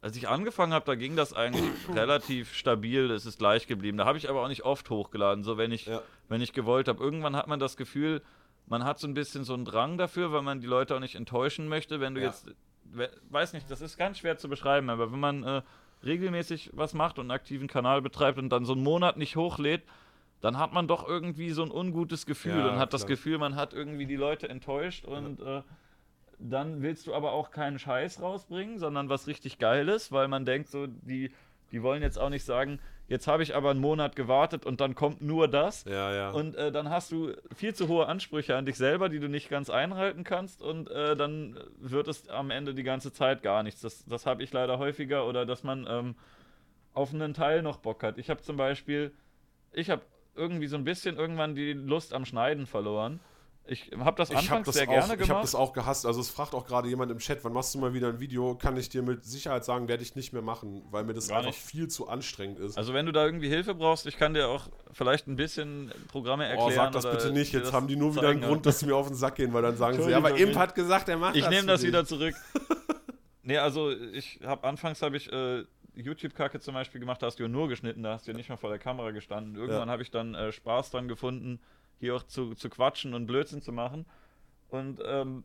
als 0.04 0.16
ich 0.18 0.28
angefangen 0.28 0.74
habe, 0.74 0.84
da 0.84 0.94
ging 0.96 1.16
das 1.16 1.32
eigentlich 1.32 1.64
relativ 1.94 2.54
stabil, 2.54 3.10
es 3.10 3.24
ist 3.24 3.38
gleich 3.38 3.66
geblieben. 3.66 3.96
Da 3.96 4.04
habe 4.04 4.18
ich 4.18 4.28
aber 4.28 4.42
auch 4.42 4.48
nicht 4.48 4.62
oft 4.64 4.90
hochgeladen, 4.90 5.42
so 5.44 5.56
wenn 5.56 5.72
ich, 5.72 5.86
Ja. 5.86 6.02
wenn 6.28 6.42
ich 6.42 6.52
gewollt 6.52 6.88
habe. 6.88 7.02
Irgendwann 7.02 7.34
hat 7.34 7.48
man 7.48 7.58
das 7.58 7.76
Gefühl, 7.78 8.20
man 8.66 8.84
hat 8.84 8.98
so 8.98 9.06
ein 9.08 9.14
bisschen 9.14 9.44
so 9.44 9.54
einen 9.54 9.64
Drang 9.64 9.96
dafür, 9.96 10.30
weil 10.32 10.42
man 10.42 10.60
die 10.60 10.66
Leute 10.66 10.94
auch 10.94 11.00
nicht 11.00 11.14
enttäuschen 11.14 11.68
möchte, 11.68 12.00
wenn 12.00 12.14
du 12.14 12.20
Ja. 12.20 12.26
jetzt, 12.28 12.46
we- 12.84 13.10
weiß 13.30 13.54
nicht, 13.54 13.70
das 13.70 13.80
ist 13.80 13.96
ganz 13.96 14.18
schwer 14.18 14.36
zu 14.36 14.48
beschreiben, 14.50 14.90
aber 14.90 15.10
wenn 15.10 15.20
man 15.20 15.42
äh, 15.42 15.62
regelmäßig 16.04 16.70
was 16.74 16.92
macht 16.92 17.18
und 17.18 17.22
einen 17.24 17.30
aktiven 17.30 17.66
Kanal 17.66 18.02
betreibt 18.02 18.38
und 18.38 18.50
dann 18.50 18.66
so 18.66 18.74
einen 18.74 18.82
Monat 18.82 19.16
nicht 19.16 19.36
hochlädt, 19.36 19.82
dann 20.42 20.58
hat 20.58 20.74
man 20.74 20.86
doch 20.86 21.08
irgendwie 21.08 21.50
so 21.52 21.62
ein 21.62 21.70
ungutes 21.70 22.26
Gefühl 22.26 22.58
Ja, 22.58 22.68
und 22.72 22.78
hat 22.78 22.92
das 22.92 23.02
klar. 23.06 23.16
Gefühl, 23.16 23.38
man 23.38 23.56
hat 23.56 23.72
irgendwie 23.72 24.04
die 24.04 24.16
Leute 24.16 24.50
enttäuscht 24.50 25.06
und 25.06 25.40
äh, 25.40 25.62
dann 26.38 26.82
willst 26.82 27.06
du 27.06 27.14
aber 27.14 27.32
auch 27.32 27.50
keinen 27.50 27.78
Scheiß 27.78 28.20
rausbringen, 28.20 28.78
sondern 28.78 29.08
was 29.08 29.26
richtig 29.26 29.58
Geiles, 29.58 30.12
weil 30.12 30.28
man 30.28 30.44
denkt 30.44 30.68
so, 30.68 30.86
die, 30.86 31.32
die 31.72 31.82
wollen 31.82 32.02
jetzt 32.02 32.18
auch 32.18 32.30
nicht 32.30 32.44
sagen, 32.44 32.80
jetzt 33.08 33.26
habe 33.26 33.42
ich 33.42 33.54
aber 33.54 33.70
einen 33.70 33.80
Monat 33.80 34.16
gewartet 34.16 34.64
und 34.64 34.80
dann 34.80 34.94
kommt 34.94 35.20
nur 35.20 35.48
das. 35.48 35.84
Ja, 35.84 36.12
ja. 36.14 36.30
Und 36.30 36.56
äh, 36.56 36.72
dann 36.72 36.90
hast 36.90 37.12
du 37.12 37.32
viel 37.54 37.74
zu 37.74 37.88
hohe 37.88 38.06
Ansprüche 38.06 38.56
an 38.56 38.66
dich 38.66 38.76
selber, 38.76 39.08
die 39.08 39.20
du 39.20 39.28
nicht 39.28 39.50
ganz 39.50 39.70
einhalten 39.70 40.24
kannst 40.24 40.62
und 40.62 40.90
äh, 40.90 41.16
dann 41.16 41.58
wird 41.78 42.08
es 42.08 42.28
am 42.28 42.50
Ende 42.50 42.74
die 42.74 42.82
ganze 42.82 43.12
Zeit 43.12 43.42
gar 43.42 43.62
nichts. 43.62 43.80
Das, 43.80 44.04
das 44.06 44.26
habe 44.26 44.42
ich 44.42 44.52
leider 44.52 44.78
häufiger 44.78 45.26
oder 45.26 45.46
dass 45.46 45.62
man 45.62 45.86
ähm, 45.88 46.14
auf 46.94 47.12
einen 47.12 47.34
Teil 47.34 47.62
noch 47.62 47.78
Bock 47.78 48.02
hat. 48.02 48.18
Ich 48.18 48.30
habe 48.30 48.40
zum 48.40 48.56
Beispiel, 48.56 49.12
ich 49.72 49.90
habe 49.90 50.02
irgendwie 50.36 50.66
so 50.66 50.76
ein 50.76 50.84
bisschen 50.84 51.16
irgendwann 51.16 51.54
die 51.54 51.72
Lust 51.72 52.14
am 52.14 52.24
Schneiden 52.24 52.66
verloren. 52.66 53.20
Ich 53.66 53.90
habe 53.98 54.16
das 54.18 54.28
Ich 54.28 54.36
habe 54.36 54.42
anfangs 54.46 54.66
das, 54.66 54.74
sehr 54.74 54.84
auch, 54.84 54.92
gerne 54.92 55.14
ich 55.14 55.20
hab 55.20 55.26
gemacht. 55.26 55.42
das 55.44 55.54
auch 55.54 55.72
gehasst. 55.72 56.04
Also 56.04 56.20
es 56.20 56.28
fragt 56.28 56.54
auch 56.54 56.66
gerade 56.66 56.86
jemand 56.88 57.10
im 57.10 57.18
Chat, 57.18 57.42
wann 57.44 57.54
machst 57.54 57.74
du 57.74 57.78
mal 57.78 57.94
wieder 57.94 58.08
ein 58.08 58.20
Video? 58.20 58.54
Kann 58.56 58.76
ich 58.76 58.90
dir 58.90 59.00
mit 59.02 59.24
Sicherheit 59.24 59.64
sagen, 59.64 59.88
werde 59.88 60.02
ich 60.02 60.14
nicht 60.16 60.34
mehr 60.34 60.42
machen, 60.42 60.82
weil 60.90 61.04
mir 61.04 61.14
das 61.14 61.28
Gar 61.28 61.38
einfach 61.38 61.50
nicht. 61.52 61.60
viel 61.62 61.88
zu 61.88 62.06
anstrengend 62.08 62.58
ist. 62.58 62.76
Also 62.76 62.92
wenn 62.92 63.06
du 63.06 63.12
da 63.12 63.24
irgendwie 63.24 63.48
Hilfe 63.48 63.74
brauchst, 63.74 64.06
ich 64.06 64.18
kann 64.18 64.34
dir 64.34 64.48
auch 64.48 64.68
vielleicht 64.92 65.28
ein 65.28 65.36
bisschen 65.36 65.90
Programme 66.08 66.44
erklären. 66.44 66.68
oh, 66.68 66.74
sag 66.74 66.92
das 66.92 67.10
bitte 67.10 67.32
nicht. 67.32 67.54
Jetzt 67.54 67.72
haben 67.72 67.88
die 67.88 67.96
nur 67.96 68.14
wieder 68.14 68.28
einen. 68.28 68.42
Grund, 68.42 68.66
dass 68.66 68.80
sie 68.80 68.86
mir 68.86 68.96
auf 68.96 69.06
den 69.08 69.16
Sack 69.16 69.36
gehen, 69.36 69.54
weil 69.54 69.62
dann 69.62 69.76
sagen 69.78 70.02
sie, 70.02 70.10
ja, 70.10 70.18
aber. 70.18 70.36
Imp 70.36 70.56
hat 70.56 70.74
gesagt, 70.74 71.08
er 71.08 71.16
macht 71.16 71.34
Ich 71.36 71.42
das. 71.42 71.50
nehme 71.50 71.62
für 71.62 71.68
das 71.68 71.82
wieder 71.84 72.04
zurück. 72.04 72.34
nee, 73.42 73.56
also 73.56 73.90
ich 73.90 74.40
habe 74.44 74.66
anfangs 74.68 75.00
habe 75.00 75.16
ich 75.16 75.32
äh, 75.32 75.64
YouTube-Kacke 75.96 76.60
zum 76.60 76.74
Beispiel 76.74 77.00
gemacht, 77.00 77.22
da 77.22 77.26
hast 77.28 77.38
du 77.38 77.44
ja 77.44 77.48
nur 77.48 77.68
geschnitten, 77.68 78.02
da 78.02 78.12
hast 78.14 78.26
du 78.26 78.32
ja 78.32 78.36
nicht 78.36 78.50
mal 78.50 78.56
vor 78.56 78.68
der 78.68 78.78
Kamera 78.78 79.10
gestanden. 79.12 79.54
Irgendwann 79.56 79.88
Ja. 79.88 79.92
habe 79.92 80.02
ich 80.02 80.10
dann 80.10 80.34
äh, 80.34 80.52
Spaß 80.52 80.90
dran 80.90 81.08
gefunden, 81.08 81.60
hier 82.00 82.16
auch 82.16 82.22
zu, 82.24 82.54
zu 82.54 82.68
quatschen 82.70 83.14
und 83.14 83.26
Blödsinn 83.26 83.62
zu 83.62 83.72
machen. 83.72 84.06
Und 84.68 85.00
ähm, 85.06 85.44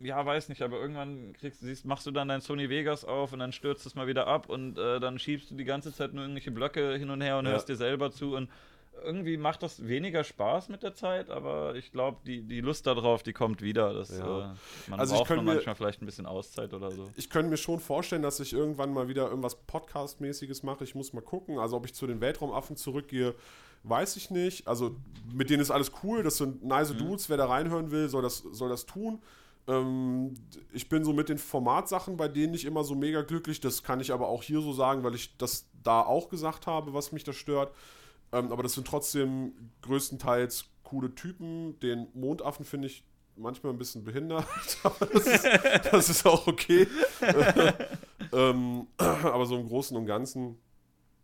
ja, 0.00 0.24
weiß 0.24 0.48
nicht, 0.48 0.62
aber 0.62 0.78
irgendwann 0.80 1.32
kriegst, 1.34 1.60
siehst, 1.60 1.84
machst 1.84 2.06
du 2.06 2.10
dann 2.10 2.28
dein 2.28 2.40
Sony 2.40 2.68
Vegas 2.68 3.04
auf 3.04 3.32
und 3.32 3.38
dann 3.38 3.52
stürzt 3.52 3.86
es 3.86 3.94
mal 3.94 4.06
wieder 4.06 4.26
ab 4.26 4.48
und 4.48 4.76
äh, 4.78 5.00
dann 5.00 5.18
schiebst 5.18 5.50
du 5.50 5.54
die 5.54 5.64
ganze 5.64 5.92
Zeit 5.92 6.12
nur 6.12 6.24
irgendwelche 6.24 6.50
Blöcke 6.50 6.94
hin 6.96 7.10
und 7.10 7.20
her 7.20 7.38
und 7.38 7.46
Ja. 7.46 7.52
hörst 7.52 7.68
dir 7.68 7.76
selber 7.76 8.10
zu 8.10 8.34
und 8.36 8.50
irgendwie 9.04 9.36
macht 9.36 9.62
das 9.62 9.86
weniger 9.86 10.22
Spaß 10.22 10.68
mit 10.68 10.82
der 10.84 10.94
Zeit, 10.94 11.28
aber 11.28 11.74
ich 11.74 11.90
glaube, 11.90 12.18
die, 12.26 12.42
die 12.42 12.60
Lust 12.60 12.86
darauf, 12.86 13.22
die 13.24 13.32
kommt 13.32 13.60
wieder. 13.60 13.92
Das, 13.92 14.16
Ja. 14.16 14.52
äh, 14.52 14.90
man 14.90 15.00
Also 15.00 15.14
ich 15.14 15.18
braucht 15.18 15.28
könnte 15.28 15.42
nur 15.44 15.52
mir- 15.52 15.56
manchmal 15.56 15.74
vielleicht 15.74 16.00
ein 16.00 16.06
bisschen 16.06 16.26
Auszeit 16.26 16.72
oder 16.74 16.90
so. 16.92 17.10
Ich 17.16 17.28
könnte 17.28 17.50
mir 17.50 17.56
schon 17.56 17.80
vorstellen, 17.80 18.22
dass 18.22 18.38
ich 18.40 18.52
irgendwann 18.52 18.92
mal 18.92 19.08
wieder 19.08 19.28
irgendwas 19.28 19.56
Podcast-mäßiges 19.56 20.62
mache. 20.62 20.84
Ich 20.84 20.94
muss 20.94 21.12
mal 21.12 21.22
gucken. 21.22 21.58
Also 21.58 21.76
ob 21.76 21.86
ich 21.86 21.94
zu 21.94 22.06
den 22.06 22.20
Weltraumaffen 22.20 22.76
zurückgehe, 22.76 23.34
weiß 23.84 24.16
ich 24.16 24.30
nicht. 24.30 24.66
Also 24.66 24.96
mit 25.32 25.50
denen 25.50 25.62
ist 25.62 25.70
alles 25.70 25.92
cool. 26.02 26.22
Das 26.22 26.36
sind 26.38 26.64
nice 26.64 26.92
Mhm. 26.92 26.98
Dudes. 26.98 27.28
Wer 27.28 27.36
da 27.36 27.46
reinhören 27.46 27.90
will, 27.90 28.08
soll 28.08 28.22
das, 28.22 28.38
soll 28.38 28.68
das 28.68 28.86
tun. 28.86 29.22
Ähm, 29.66 30.34
ich 30.72 30.88
bin 30.88 31.04
so 31.04 31.12
mit 31.12 31.28
den 31.28 31.38
Formatsachen 31.38 32.16
bei 32.16 32.28
denen 32.28 32.52
nicht 32.52 32.64
immer 32.64 32.84
so 32.84 32.94
mega 32.94 33.22
glücklich. 33.22 33.60
Das 33.60 33.82
kann 33.82 34.00
ich 34.00 34.12
aber 34.12 34.28
auch 34.28 34.42
hier 34.42 34.60
so 34.60 34.72
sagen, 34.72 35.02
weil 35.04 35.14
ich 35.14 35.36
das 35.38 35.68
da 35.82 36.00
auch 36.00 36.28
gesagt 36.28 36.66
habe, 36.66 36.92
was 36.94 37.12
mich 37.12 37.24
da 37.24 37.32
stört. 37.32 37.72
Ähm, 38.32 38.50
aber 38.52 38.62
das 38.62 38.74
sind 38.74 38.86
trotzdem 38.86 39.52
größtenteils 39.82 40.66
coole 40.82 41.14
Typen. 41.14 41.78
Den 41.80 42.08
Mondaffen 42.14 42.64
finde 42.64 42.88
ich 42.88 43.04
manchmal 43.36 43.72
ein 43.72 43.78
bisschen 43.78 44.04
behindert, 44.04 44.46
aber 44.82 45.06
das 45.06 45.26
ist, 45.26 45.44
das 45.92 46.08
ist 46.08 46.26
auch 46.26 46.46
okay. 46.46 46.86
ähm, 48.32 48.86
aber 48.96 49.46
so 49.46 49.56
im 49.56 49.66
Großen 49.66 49.96
und 49.96 50.06
Ganzen, 50.06 50.58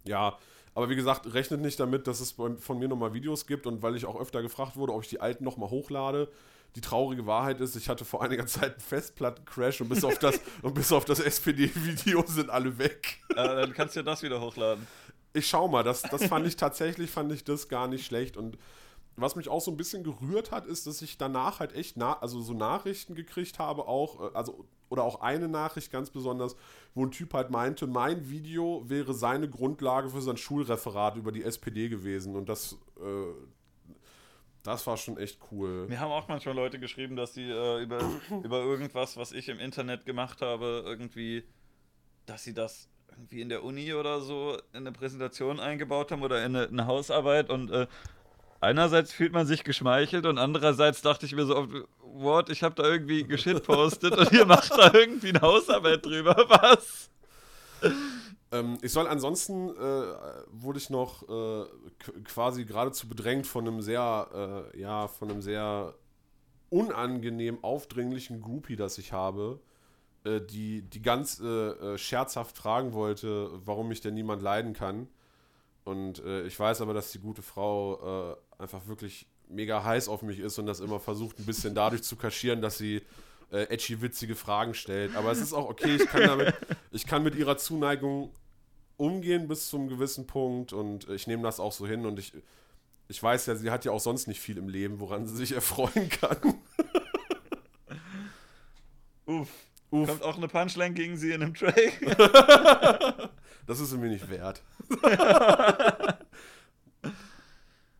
ja. 0.04 0.38
Aber 0.74 0.88
wie 0.88 0.96
gesagt, 0.96 1.32
rechnet 1.34 1.60
nicht 1.60 1.80
damit, 1.80 2.06
dass 2.06 2.20
es 2.20 2.32
von 2.32 2.78
mir 2.78 2.88
nochmal 2.88 3.12
Videos 3.12 3.46
gibt 3.46 3.66
und 3.66 3.82
weil 3.82 3.96
ich 3.96 4.06
auch 4.06 4.20
öfter 4.20 4.42
gefragt 4.42 4.76
wurde, 4.76 4.92
ob 4.92 5.02
ich 5.02 5.08
die 5.08 5.20
alten 5.20 5.44
nochmal 5.44 5.70
hochlade. 5.70 6.30
Die 6.76 6.80
traurige 6.80 7.26
Wahrheit 7.26 7.60
ist, 7.60 7.74
ich 7.74 7.88
hatte 7.88 8.04
vor 8.04 8.22
einiger 8.22 8.46
Zeit 8.46 8.72
einen 8.74 8.80
Festplattencrash 8.80 9.80
und 9.80 9.88
bis 9.88 10.04
auf 10.04 10.18
das, 10.18 10.40
und 10.62 10.74
bis 10.74 10.92
auf 10.92 11.04
das 11.04 11.18
SPD-Video 11.18 12.24
sind 12.26 12.50
alle 12.50 12.78
weg. 12.78 13.18
Äh, 13.30 13.34
dann 13.34 13.72
kannst 13.72 13.96
du 13.96 14.02
das 14.04 14.22
wieder 14.22 14.40
hochladen. 14.40 14.86
Ich 15.32 15.48
schau 15.48 15.66
mal, 15.66 15.82
das, 15.82 16.02
das 16.02 16.26
fand 16.26 16.46
ich 16.46 16.56
tatsächlich, 16.56 17.10
fand 17.10 17.32
ich 17.32 17.42
das 17.42 17.68
gar 17.68 17.88
nicht 17.88 18.06
schlecht 18.06 18.36
und 18.36 18.56
was 19.16 19.36
mich 19.36 19.48
auch 19.48 19.60
so 19.60 19.70
ein 19.70 19.76
bisschen 19.76 20.02
gerührt 20.02 20.50
hat, 20.50 20.66
ist, 20.66 20.86
dass 20.86 21.02
ich 21.02 21.18
danach 21.18 21.60
halt 21.60 21.74
echt, 21.74 21.96
na, 21.96 22.18
also 22.20 22.40
so 22.40 22.54
Nachrichten 22.54 23.14
gekriegt 23.14 23.58
habe, 23.58 23.86
auch, 23.86 24.20
äh, 24.20 24.34
also, 24.34 24.64
oder 24.90 25.04
auch 25.04 25.20
eine 25.22 25.48
Nachricht 25.48 25.90
ganz 25.90 26.10
besonders, 26.10 26.56
wo 26.94 27.06
ein 27.06 27.10
Typ 27.10 27.32
halt 27.32 27.50
meinte, 27.50 27.86
mein 27.86 28.28
Video 28.28 28.82
wäre 28.86 29.14
seine 29.14 29.48
Grundlage 29.48 30.10
für 30.10 30.20
sein 30.20 30.36
Schulreferat 30.36 31.16
über 31.16 31.32
die 31.32 31.44
SPD 31.44 31.88
gewesen 31.88 32.36
und 32.36 32.48
das, 32.48 32.76
äh, 32.98 33.32
das 34.62 34.86
war 34.86 34.96
schon 34.96 35.16
echt 35.16 35.38
cool. 35.50 35.86
Mir 35.88 36.00
haben 36.00 36.10
auch 36.10 36.28
manchmal 36.28 36.54
Leute 36.54 36.78
geschrieben, 36.78 37.16
dass 37.16 37.32
sie 37.32 37.48
äh, 37.48 37.82
über, 37.82 38.00
über 38.44 38.58
irgendwas, 38.58 39.16
was 39.16 39.32
ich 39.32 39.48
im 39.48 39.60
Internet 39.60 40.04
gemacht 40.04 40.42
habe, 40.42 40.82
irgendwie, 40.84 41.44
dass 42.26 42.44
sie 42.44 42.52
das 42.52 42.88
irgendwie 43.10 43.40
in 43.40 43.48
der 43.48 43.64
Uni 43.64 43.94
oder 43.94 44.20
so 44.20 44.56
in 44.72 44.78
eine 44.78 44.92
Präsentation 44.92 45.60
eingebaut 45.60 46.10
haben 46.10 46.22
oder 46.22 46.44
in 46.44 46.56
eine, 46.56 46.68
eine 46.68 46.86
Hausarbeit 46.86 47.48
und 47.48 47.70
äh, 47.70 47.86
einerseits 48.60 49.12
fühlt 49.12 49.32
man 49.32 49.46
sich 49.46 49.64
geschmeichelt 49.64 50.26
und 50.26 50.38
andererseits 50.38 51.02
dachte 51.02 51.26
ich 51.26 51.34
mir 51.34 51.46
so 51.46 51.56
oft, 51.56 51.70
what, 51.98 52.50
ich 52.50 52.62
habe 52.62 52.74
da 52.74 52.84
irgendwie 52.84 53.24
geschitpostet 53.24 54.16
und 54.16 54.32
ihr 54.32 54.46
macht 54.46 54.70
da 54.70 54.92
irgendwie 54.92 55.30
eine 55.30 55.40
Hausarbeit 55.40 56.04
drüber, 56.04 56.36
was? 56.48 57.10
Ähm, 58.52 58.78
ich 58.82 58.92
soll 58.92 59.06
ansonsten, 59.06 59.70
äh, 59.70 60.02
wurde 60.50 60.78
ich 60.78 60.90
noch 60.90 61.22
äh, 61.28 61.64
quasi 62.24 62.64
geradezu 62.64 63.08
bedrängt 63.08 63.46
von 63.46 63.66
einem 63.66 63.80
sehr, 63.80 64.70
äh, 64.74 64.80
ja, 64.80 65.08
von 65.08 65.30
einem 65.30 65.42
sehr 65.42 65.94
unangenehm 66.68 67.62
aufdringlichen 67.62 68.40
Groupie, 68.40 68.76
das 68.76 68.98
ich 68.98 69.12
habe, 69.12 69.60
äh, 70.24 70.40
die, 70.40 70.82
die 70.82 71.02
ganz 71.02 71.40
äh, 71.40 71.46
äh, 71.46 71.98
scherzhaft 71.98 72.56
fragen 72.56 72.92
wollte, 72.92 73.50
warum 73.64 73.88
mich 73.88 74.00
denn 74.00 74.14
niemand 74.14 74.42
leiden 74.42 74.72
kann. 74.72 75.08
Und 75.84 76.22
ich 76.44 76.60
weiß 76.60 76.82
aber, 76.82 76.92
dass 76.94 77.10
die 77.10 77.18
gute 77.18 77.42
Frau 77.42 78.36
einfach 78.60 78.86
wirklich 78.86 79.26
mega 79.48 79.82
heiß 79.82 80.08
auf 80.08 80.22
mich 80.22 80.38
ist 80.38 80.58
und 80.58 80.66
das 80.66 80.80
immer 80.80 81.00
versucht, 81.00 81.38
ein 81.38 81.46
bisschen 81.46 81.74
dadurch 81.74 82.02
zu 82.02 82.16
kaschieren, 82.16 82.62
dass 82.62 82.78
sie 82.78 83.02
äh, 83.50 83.62
edgy, 83.64 84.00
witzige 84.00 84.36
Fragen 84.36 84.74
stellt. 84.74 85.16
Aber 85.16 85.32
es 85.32 85.40
ist 85.40 85.52
auch 85.52 85.68
okay, 85.68 85.96
ich 85.96 86.06
kann 86.06 86.22
damit, 86.22 86.54
ich 86.92 87.06
kann 87.06 87.22
mit 87.22 87.34
ihrer 87.34 87.56
Zuneigung 87.56 88.32
umgehen 88.96 89.48
bis 89.48 89.68
zum 89.68 89.88
gewissen 89.88 90.26
Punkt 90.26 90.72
und 90.72 91.08
ich 91.08 91.26
nehme 91.26 91.42
das 91.42 91.58
auch 91.58 91.72
so 91.72 91.86
hin 91.86 92.04
und 92.04 92.18
ich, 92.18 92.32
ich 93.08 93.22
weiß 93.22 93.46
ja, 93.46 93.54
sie 93.56 93.70
hat 93.70 93.84
ja 93.84 93.92
auch 93.92 94.00
sonst 94.00 94.28
nicht 94.28 94.40
viel 94.40 94.58
im 94.58 94.68
Leben, 94.68 95.00
woran 95.00 95.26
sie 95.26 95.36
sich 95.36 95.52
erfreuen 95.52 96.08
kann. 96.10 96.36
Uff. 99.26 99.48
Uff. 99.90 100.08
Kommt 100.08 100.22
auch 100.22 100.36
eine 100.36 100.46
Punchline 100.46 100.94
gegen 100.94 101.16
sie 101.16 101.32
in 101.32 101.42
einem 101.42 101.54
Track. 101.54 101.98
das 103.66 103.80
ist 103.80 103.92
mir 103.96 104.08
nicht 104.08 104.30
wert. 104.30 104.62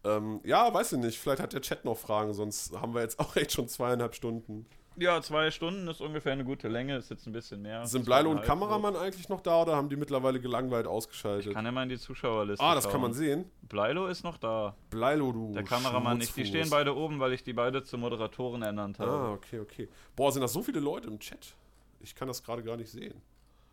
Ähm, 0.04 0.40
ja, 0.44 0.72
weiß 0.72 0.92
ich 0.94 0.98
nicht. 0.98 1.18
Vielleicht 1.18 1.42
hat 1.42 1.52
der 1.52 1.60
Chat 1.60 1.84
noch 1.84 1.96
Fragen, 1.96 2.32
sonst 2.34 2.72
haben 2.80 2.94
wir 2.94 3.02
jetzt 3.02 3.18
auch 3.18 3.36
echt 3.36 3.52
schon 3.52 3.68
zweieinhalb 3.68 4.14
Stunden. 4.14 4.66
Ja, 4.96 5.22
zwei 5.22 5.50
Stunden 5.50 5.88
ist 5.88 6.00
ungefähr 6.00 6.32
eine 6.32 6.44
gute 6.44 6.68
Länge, 6.68 6.96
ist 6.96 7.10
jetzt 7.10 7.26
ein 7.26 7.32
bisschen 7.32 7.62
mehr. 7.62 7.86
Sind 7.86 8.04
Bleilo 8.04 8.30
und 8.30 8.42
Kameramann 8.42 8.94
so. 8.94 9.00
eigentlich 9.00 9.28
noch 9.28 9.40
da 9.40 9.62
oder 9.62 9.76
haben 9.76 9.88
die 9.88 9.96
mittlerweile 9.96 10.40
gelangweilt 10.40 10.86
ausgeschaltet? 10.86 11.46
Ich 11.46 11.54
kann 11.54 11.64
ja 11.64 11.72
mal 11.72 11.84
in 11.84 11.88
die 11.88 11.98
Zuschauerliste 11.98 12.62
Ah, 12.62 12.74
das 12.74 12.84
schauen. 12.84 12.92
kann 12.92 13.00
man 13.02 13.14
sehen. 13.14 13.44
Bleilo 13.62 14.08
ist 14.08 14.24
noch 14.24 14.36
da. 14.36 14.74
Bleilo, 14.90 15.32
du. 15.32 15.52
Der 15.52 15.62
Kameramann 15.62 16.18
nicht. 16.18 16.36
Die 16.36 16.44
stehen 16.44 16.68
beide 16.68 16.94
oben, 16.94 17.18
weil 17.20 17.32
ich 17.32 17.42
die 17.44 17.52
beide 17.52 17.82
zu 17.82 17.96
Moderatoren 17.98 18.62
ernannt 18.62 18.98
habe. 18.98 19.10
Ah, 19.10 19.32
okay, 19.32 19.60
okay. 19.60 19.88
Boah, 20.16 20.32
sind 20.32 20.42
das 20.42 20.52
so 20.52 20.62
viele 20.62 20.80
Leute 20.80 21.08
im 21.08 21.18
Chat? 21.18 21.54
Ich 22.00 22.14
kann 22.14 22.28
das 22.28 22.42
gerade 22.42 22.62
gar 22.62 22.76
nicht 22.76 22.90
sehen. 22.90 23.22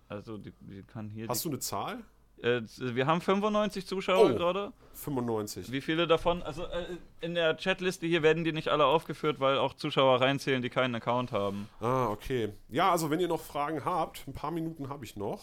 Also, 0.08 0.38
die, 0.38 0.54
die 0.62 0.84
kann 0.84 1.10
hier. 1.10 1.28
Hast 1.28 1.44
du 1.44 1.50
eine 1.50 1.60
Zahl? 1.60 2.04
Äh, 2.42 2.62
wir 2.78 3.08
haben 3.08 3.22
95 3.22 3.88
Zuschauer 3.88 4.32
oh, 4.32 4.36
gerade. 4.36 4.74
95. 4.94 5.72
Wie 5.72 5.82
viele 5.82 6.08
davon? 6.08 6.44
Also 6.44 6.64
äh, 6.64 6.86
in 7.22 7.36
der 7.36 7.56
Chatliste 7.56 8.08
hier 8.08 8.24
werden 8.24 8.44
die 8.44 8.52
nicht 8.52 8.68
alle 8.68 8.86
aufgeführt, 8.86 9.40
weil 9.40 9.58
auch 9.58 9.74
Zuschauer 9.74 10.22
reinzählen, 10.22 10.62
die 10.62 10.70
keinen 10.70 10.96
Account 10.96 11.32
haben. 11.32 11.70
Ah, 11.80 12.08
okay. 12.08 12.50
Ja, 12.70 12.92
also 12.92 13.10
wenn 13.10 13.20
ihr 13.20 13.28
noch 13.28 13.42
Fragen 13.42 13.86
habt, 13.86 14.28
ein 14.28 14.34
paar 14.34 14.52
Minuten 14.52 14.90
habe 14.90 15.06
ich 15.06 15.16
noch. 15.16 15.42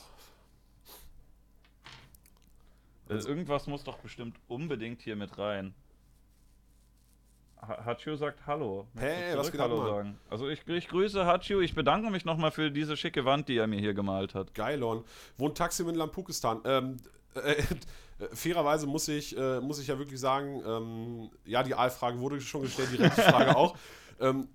Also, 3.08 3.28
irgendwas 3.28 3.66
muss 3.66 3.84
doch 3.84 3.98
bestimmt 3.98 4.36
unbedingt 4.48 5.02
hier 5.02 5.14
mit 5.14 5.36
rein. 5.36 5.74
Hachu 7.68 8.16
sagt 8.16 8.46
Hallo. 8.46 8.86
Hey, 8.96 9.36
was 9.36 9.50
geht 9.50 9.60
Hallo 9.60 9.82
ab, 9.82 9.88
sagen? 9.88 10.18
Also 10.30 10.48
ich, 10.48 10.66
ich 10.66 10.88
grüße 10.88 11.24
Hachu. 11.26 11.60
Ich 11.60 11.74
bedanke 11.74 12.10
mich 12.10 12.24
nochmal 12.24 12.50
für 12.50 12.70
diese 12.70 12.96
schicke 12.96 13.24
Wand, 13.24 13.48
die 13.48 13.56
er 13.56 13.66
mir 13.66 13.80
hier 13.80 13.94
gemalt 13.94 14.34
hat. 14.34 14.54
Geilon. 14.54 15.04
Wohnt 15.38 15.56
Taksim 15.58 15.88
in 15.88 15.94
Lampukistan. 15.94 16.60
Ähm, 16.64 16.96
äh, 17.34 17.40
äh, 17.40 17.64
fairerweise 18.32 18.86
muss 18.86 19.08
ich, 19.08 19.36
äh, 19.36 19.60
muss 19.60 19.78
ich 19.78 19.88
ja 19.88 19.98
wirklich 19.98 20.20
sagen, 20.20 20.62
ähm, 20.66 21.30
ja, 21.44 21.62
die 21.62 21.74
A-Frage 21.74 22.18
wurde 22.20 22.40
schon 22.40 22.62
gestellt, 22.62 22.90
die 22.92 23.02
rechte 23.02 23.22
Frage 23.22 23.56
auch. 23.56 23.76
Ähm, 24.20 24.48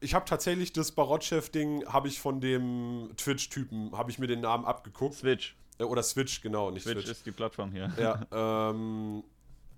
ich 0.00 0.14
habe 0.14 0.24
tatsächlich 0.24 0.72
das 0.72 0.92
Barotchef-Ding, 0.92 1.86
habe 1.86 2.08
ich 2.08 2.20
von 2.20 2.40
dem 2.40 3.10
Twitch-Typen, 3.16 3.96
habe 3.96 4.10
ich 4.10 4.18
mir 4.18 4.26
den 4.26 4.40
Namen 4.40 4.64
abgeguckt. 4.64 5.16
Switch. 5.16 5.56
Äh, 5.78 5.84
oder 5.84 6.02
Switch, 6.02 6.40
genau, 6.40 6.70
nicht 6.70 6.84
Switch. 6.84 6.98
Switch 6.98 7.10
ist 7.10 7.26
die 7.26 7.32
Plattform 7.32 7.72
hier. 7.72 7.92
Ja, 7.98 8.26
ähm, 8.70 9.22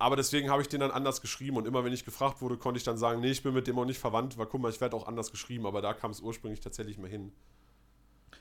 aber 0.01 0.17
deswegen 0.17 0.51
habe 0.51 0.63
ich 0.63 0.69
den 0.69 0.81
dann 0.81 0.91
anders 0.91 1.21
geschrieben 1.21 1.59
und 1.59 1.67
immer 1.67 1.85
wenn 1.85 1.93
ich 1.93 2.05
gefragt 2.05 2.41
wurde, 2.41 2.57
konnte 2.57 2.79
ich 2.79 2.85
dann 2.85 2.97
sagen, 2.97 3.21
nee, 3.21 3.31
ich 3.31 3.43
bin 3.43 3.53
mit 3.53 3.67
dem 3.67 3.79
auch 3.79 3.85
nicht 3.85 4.01
verwandt, 4.01 4.39
weil 4.39 4.47
guck 4.47 4.63
mal, 4.63 4.71
ich 4.71 4.81
werde 4.81 4.97
auch 4.97 5.07
anders 5.07 5.31
geschrieben, 5.31 5.67
aber 5.67 5.83
da 5.83 5.93
kam 5.93 6.11
es 6.11 6.21
ursprünglich 6.21 6.61
tatsächlich 6.61 6.97
mal 6.97 7.11
hin. 7.11 7.33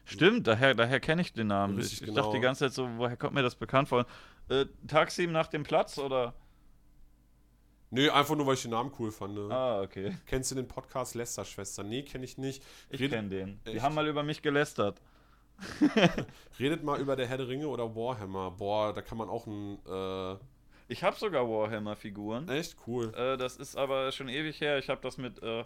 Stimmt, 0.05 0.47
daher, 0.47 0.73
daher 0.73 1.01
kenne 1.01 1.21
ich 1.21 1.33
den 1.33 1.47
Namen. 1.47 1.75
Richtig, 1.75 1.93
ich, 1.93 2.01
ich 2.01 2.07
genau. 2.07 2.23
dachte 2.23 2.37
die 2.37 2.41
ganze 2.41 2.65
Zeit 2.65 2.73
so, 2.73 2.89
woher 2.95 3.17
kommt 3.17 3.33
mir 3.33 3.43
das 3.43 3.55
bekannt 3.55 3.89
vor? 3.89 4.05
Äh, 4.47 4.65
Taxim 4.87 5.33
nach 5.33 5.47
dem 5.47 5.63
Platz 5.63 5.97
oder? 5.97 6.33
Nee, 7.91 8.09
einfach 8.09 8.35
nur, 8.35 8.47
weil 8.47 8.53
ich 8.53 8.61
den 8.61 8.71
Namen 8.71 8.93
cool 8.97 9.11
fand. 9.11 9.35
Ne? 9.35 9.47
Ah, 9.53 9.81
okay. 9.81 10.15
Kennst 10.27 10.51
du 10.51 10.55
den 10.55 10.67
Podcast 10.67 11.13
Lästerschwester? 11.13 11.83
Nee, 11.83 12.03
kenne 12.03 12.23
ich 12.23 12.37
nicht. 12.37 12.63
Ich 12.89 12.99
kenne 12.99 13.29
den. 13.29 13.59
Die 13.65 13.81
haben 13.81 13.95
mal 13.95 14.07
über 14.07 14.23
mich 14.23 14.41
gelästert. 14.41 15.01
Redet 16.59 16.83
mal 16.83 17.01
über 17.01 17.17
der 17.17 17.27
Herr 17.27 17.37
der 17.37 17.49
Ringe 17.49 17.67
oder 17.67 17.95
Warhammer. 17.95 18.51
Boah, 18.51 18.93
da 18.93 19.01
kann 19.01 19.17
man 19.17 19.27
auch 19.27 19.45
ein. 19.45 19.79
Äh, 19.85 20.37
ich 20.89 21.03
habe 21.03 21.15
sogar 21.15 21.47
Warhammer-Figuren. 21.47 22.49
Echt 22.49 22.75
cool. 22.87 23.13
Äh, 23.15 23.37
das 23.37 23.55
ist 23.57 23.77
aber 23.77 24.11
schon 24.11 24.27
ewig 24.27 24.59
her. 24.59 24.79
Ich 24.79 24.89
habe 24.89 24.99
das 25.01 25.17
mit, 25.17 25.41
äh, 25.43 25.63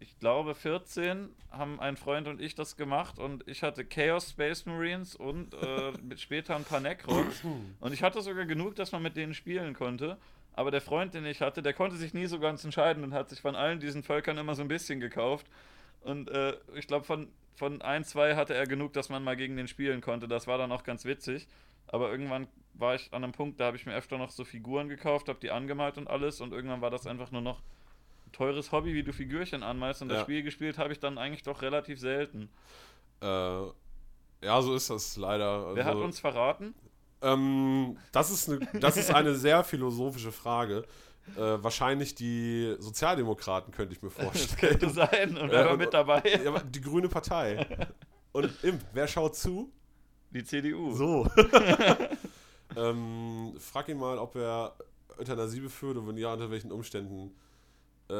ich 0.00 0.18
glaube, 0.18 0.54
14 0.54 1.28
haben 1.50 1.78
ein 1.78 1.96
Freund 1.98 2.26
und 2.26 2.40
ich 2.40 2.54
das 2.54 2.76
gemacht 2.76 3.18
und 3.18 3.46
ich 3.46 3.62
hatte 3.62 3.84
Chaos 3.84 4.30
Space 4.30 4.64
Marines 4.64 5.14
und 5.14 5.54
äh, 5.54 5.92
mit 6.02 6.18
später 6.18 6.56
ein 6.56 6.64
paar 6.64 6.80
Necrons. 6.80 7.42
Und 7.80 7.92
ich 7.92 8.02
hatte 8.02 8.22
sogar 8.22 8.46
genug, 8.46 8.74
dass 8.74 8.90
man 8.90 9.02
mit 9.02 9.16
denen 9.16 9.34
spielen 9.34 9.74
konnte. 9.74 10.16
Aber 10.54 10.70
der 10.70 10.80
Freund, 10.80 11.14
den 11.14 11.26
ich 11.26 11.40
hatte, 11.42 11.62
der 11.62 11.74
konnte 11.74 11.96
sich 11.96 12.14
nie 12.14 12.26
so 12.26 12.40
ganz 12.40 12.64
entscheiden 12.64 13.04
und 13.04 13.12
hat 13.12 13.28
sich 13.28 13.40
von 13.40 13.54
allen 13.54 13.80
diesen 13.80 14.02
Völkern 14.02 14.38
immer 14.38 14.54
so 14.54 14.62
ein 14.62 14.68
bisschen 14.68 14.98
gekauft. 14.98 15.46
Und 16.00 16.30
äh, 16.30 16.54
ich 16.74 16.86
glaube, 16.86 17.04
von, 17.04 17.28
von 17.54 17.82
ein, 17.82 18.04
zwei 18.04 18.34
hatte 18.34 18.54
er 18.54 18.66
genug, 18.66 18.94
dass 18.94 19.10
man 19.10 19.22
mal 19.22 19.36
gegen 19.36 19.56
den 19.56 19.68
spielen 19.68 20.00
konnte. 20.00 20.26
Das 20.26 20.46
war 20.46 20.58
dann 20.58 20.72
auch 20.72 20.84
ganz 20.84 21.04
witzig. 21.04 21.46
Aber 21.88 22.10
irgendwann 22.10 22.48
war 22.74 22.94
ich 22.94 23.12
an 23.12 23.22
einem 23.22 23.32
Punkt, 23.32 23.60
da 23.60 23.66
habe 23.66 23.76
ich 23.76 23.86
mir 23.86 23.94
öfter 23.94 24.18
noch 24.18 24.30
so 24.30 24.44
Figuren 24.44 24.88
gekauft, 24.88 25.28
habe 25.28 25.38
die 25.40 25.50
angemalt 25.50 25.98
und 25.98 26.08
alles 26.08 26.40
und 26.40 26.52
irgendwann 26.52 26.80
war 26.80 26.90
das 26.90 27.06
einfach 27.06 27.30
nur 27.30 27.42
noch 27.42 27.62
ein 28.26 28.32
teures 28.32 28.72
Hobby, 28.72 28.94
wie 28.94 29.02
du 29.02 29.12
Figürchen 29.12 29.62
anmalst 29.62 30.02
und 30.02 30.08
ja. 30.08 30.16
das 30.16 30.22
Spiel 30.22 30.42
gespielt 30.42 30.78
habe 30.78 30.92
ich 30.92 31.00
dann 31.00 31.18
eigentlich 31.18 31.42
doch 31.42 31.62
relativ 31.62 32.00
selten. 32.00 32.48
Äh, 33.20 33.26
ja, 33.26 34.60
so 34.60 34.74
ist 34.74 34.90
das 34.90 35.16
leider. 35.16 35.74
Wer 35.74 35.86
also, 35.86 35.98
hat 35.98 36.04
uns 36.04 36.18
verraten? 36.18 36.74
Ähm, 37.20 37.96
das, 38.10 38.30
ist 38.30 38.48
eine, 38.48 38.80
das 38.80 38.96
ist 38.96 39.14
eine 39.14 39.34
sehr 39.34 39.62
philosophische 39.62 40.32
Frage. 40.32 40.84
Äh, 41.36 41.62
wahrscheinlich 41.62 42.16
die 42.16 42.74
Sozialdemokraten, 42.80 43.72
könnte 43.72 43.94
ich 43.94 44.02
mir 44.02 44.10
vorstellen. 44.10 44.48
Das 44.50 44.56
könnte 44.56 44.90
sein. 44.90 45.38
Und 45.38 45.50
wer 45.50 45.66
war 45.66 45.76
mit 45.76 45.94
dabei? 45.94 46.22
Ja, 46.44 46.58
die 46.58 46.80
Grüne 46.80 47.08
Partei. 47.08 47.64
Und 48.32 48.50
Imp, 48.64 48.82
wer 48.92 49.06
schaut 49.06 49.36
zu? 49.36 49.70
Die 50.32 50.44
CDU. 50.44 50.92
So. 50.94 51.26
ähm, 52.76 53.54
frag 53.58 53.88
ihn 53.88 53.98
mal, 53.98 54.18
ob 54.18 54.34
er 54.36 54.74
Euthanasie 55.18 55.60
befürwortet 55.60 56.02
und 56.02 56.08
wenn 56.08 56.16
ja, 56.16 56.32
unter 56.32 56.50
welchen 56.50 56.72
Umständen. 56.72 57.32
Äh, 58.08 58.14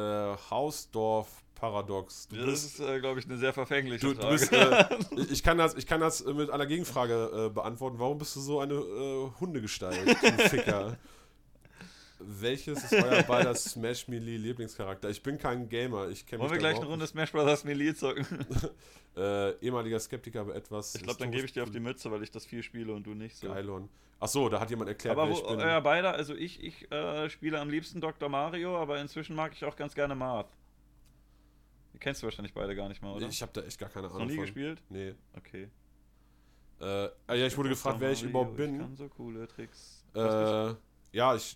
Hausdorf-Paradox. 0.49 2.27
Du 2.29 2.37
Das 2.37 2.45
bist, 2.45 2.79
ist, 2.79 2.79
äh, 2.79 2.99
glaube 2.99 3.19
ich, 3.19 3.25
eine 3.25 3.37
sehr 3.37 3.53
verfängliche 3.53 4.07
du, 4.07 4.13
du 4.13 4.21
Frage. 4.21 4.33
bist 4.33 4.51
äh, 4.51 5.31
ich, 5.33 5.43
kann 5.43 5.57
das, 5.57 5.75
ich 5.75 5.85
kann 5.85 5.99
das 6.01 6.23
mit 6.25 6.49
einer 6.49 6.65
Gegenfrage 6.65 7.47
äh, 7.47 7.49
beantworten. 7.49 7.99
Warum 7.99 8.17
bist 8.17 8.35
du 8.35 8.39
so 8.39 8.59
eine 8.59 8.73
äh, 8.75 9.29
Hundegestalt, 9.39 10.07
du 10.07 10.49
Ficker? 10.49 10.97
Welches 12.25 12.83
ist 12.83 12.93
euer 12.93 13.23
beider 13.27 13.53
Smash 13.55 14.07
Melee 14.07 14.37
Lieblingscharakter? 14.37 15.09
Ich 15.09 15.21
bin 15.21 15.37
kein 15.37 15.69
Gamer, 15.69 16.09
ich 16.09 16.25
kenne 16.25 16.43
mich 16.43 16.49
Wollen 16.49 16.51
wir 16.53 16.59
gleich 16.59 16.77
eine 16.77 16.85
Runde 16.85 17.07
Smash 17.07 17.31
Bros. 17.31 17.63
Melee 17.63 17.93
zocken? 17.93 18.25
Äh, 19.15 19.51
ehemaliger 19.59 19.99
Skeptiker, 19.99 20.41
aber 20.41 20.55
etwas. 20.55 20.95
Ich 20.95 21.03
glaube, 21.03 21.19
dann 21.19 21.29
gebe 21.29 21.45
ich 21.45 21.53
dir 21.53 21.61
auf 21.61 21.69
die 21.69 21.79
Mütze, 21.79 22.09
weil 22.09 22.23
ich 22.23 22.31
das 22.31 22.47
viel 22.47 22.63
spiele 22.63 22.93
und 22.95 23.05
du 23.05 23.13
nicht 23.13 23.35
so. 23.37 23.47
Geilon. 23.47 23.87
Achso, 24.19 24.49
da 24.49 24.59
hat 24.59 24.71
jemand 24.71 24.89
erklärt, 24.89 25.15
Aber 25.15 25.27
wer 25.29 25.35
wo, 25.35 25.39
ich 25.39 25.47
bin. 25.47 25.59
euer 25.59 25.81
beider, 25.81 26.13
also 26.13 26.33
ich, 26.33 26.63
ich 26.63 26.91
äh, 26.91 27.29
spiele 27.29 27.59
am 27.59 27.69
liebsten 27.69 28.01
Dr. 28.01 28.27
Mario, 28.27 28.75
aber 28.75 28.99
inzwischen 28.99 29.35
mag 29.35 29.51
ich 29.53 29.65
auch 29.65 29.75
ganz 29.75 29.93
gerne 29.93 30.15
Marth. 30.15 30.49
Die 31.93 31.99
kennst 31.99 32.23
du 32.23 32.25
wahrscheinlich 32.25 32.55
beide 32.55 32.75
gar 32.75 32.89
nicht 32.89 33.03
mal, 33.03 33.13
oder? 33.13 33.27
Ich 33.27 33.39
habe 33.43 33.51
da 33.53 33.61
echt 33.61 33.77
gar 33.77 33.89
keine 33.89 34.07
Ahnung. 34.07 34.21
noch 34.21 34.25
nie 34.25 34.33
von. 34.33 34.45
gespielt? 34.45 34.81
Nee. 34.89 35.13
Okay. 35.37 35.69
Äh, 36.79 36.85
ah 37.27 37.33
ja, 37.35 37.45
ich 37.45 37.55
wurde 37.55 37.69
gefragt, 37.69 37.99
wer 37.99 38.11
ich 38.11 38.23
überhaupt 38.23 38.51
Ich 38.53 38.57
bin. 38.57 38.79
kann 38.79 38.95
so 38.95 39.07
coole 39.09 39.47
Tricks. 39.47 40.03
Äh, 40.15 40.73
ja, 41.11 41.35
ich 41.35 41.55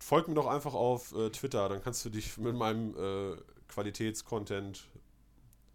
folg 0.00 0.28
mir 0.28 0.34
doch 0.34 0.46
einfach 0.46 0.74
auf 0.74 1.14
äh, 1.14 1.30
Twitter, 1.30 1.68
dann 1.68 1.82
kannst 1.82 2.04
du 2.04 2.10
dich 2.10 2.36
mit 2.38 2.54
meinem 2.54 2.96
äh, 2.96 3.36
Qualitätscontent 3.68 4.88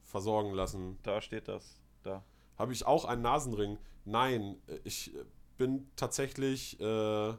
versorgen 0.04 0.54
lassen. 0.54 0.98
Da 1.04 1.22
steht 1.22 1.48
das. 1.48 1.80
Da. 2.04 2.24
Habe 2.58 2.74
ich 2.74 2.86
auch 2.86 3.06
einen 3.06 3.22
Nasenring? 3.22 3.78
Nein, 4.04 4.58
äh, 4.68 4.80
ich 4.84 5.16
äh, 5.16 5.24
bin 5.58 5.90
tatsächlich 5.95 6.80
äh, 6.80 7.34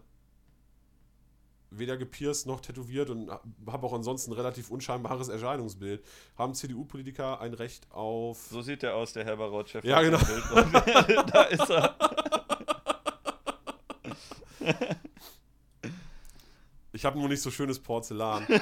weder 1.71 1.97
gepierst 1.97 2.47
noch 2.47 2.61
tätowiert 2.61 3.11
und 3.11 3.31
habe 3.31 3.87
auch 3.87 3.93
ansonsten 3.93 4.31
ein 4.31 4.37
relativ 4.37 4.71
unscheinbares 4.71 5.29
Erscheinungsbild. 5.29 6.05
Haben 6.37 6.55
CDU-Politiker 6.55 7.41
ein 7.41 7.55
Recht 7.55 7.91
auf. 7.91 8.47
So 8.51 8.63
sieht 8.63 8.83
der 8.83 8.95
aus, 8.95 9.13
der 9.13 9.25
Herr 9.25 9.37
Barotschef. 9.37 9.85
Ja, 9.85 10.01
genau. 10.03 10.19
da 11.33 11.43
ist 11.43 11.69
er. 11.69 11.97
Ich 16.97 17.05
habe 17.05 17.19
nur 17.19 17.29
nicht 17.29 17.43
so 17.43 17.51
schönes 17.51 17.79
Porzellan. 17.79 18.47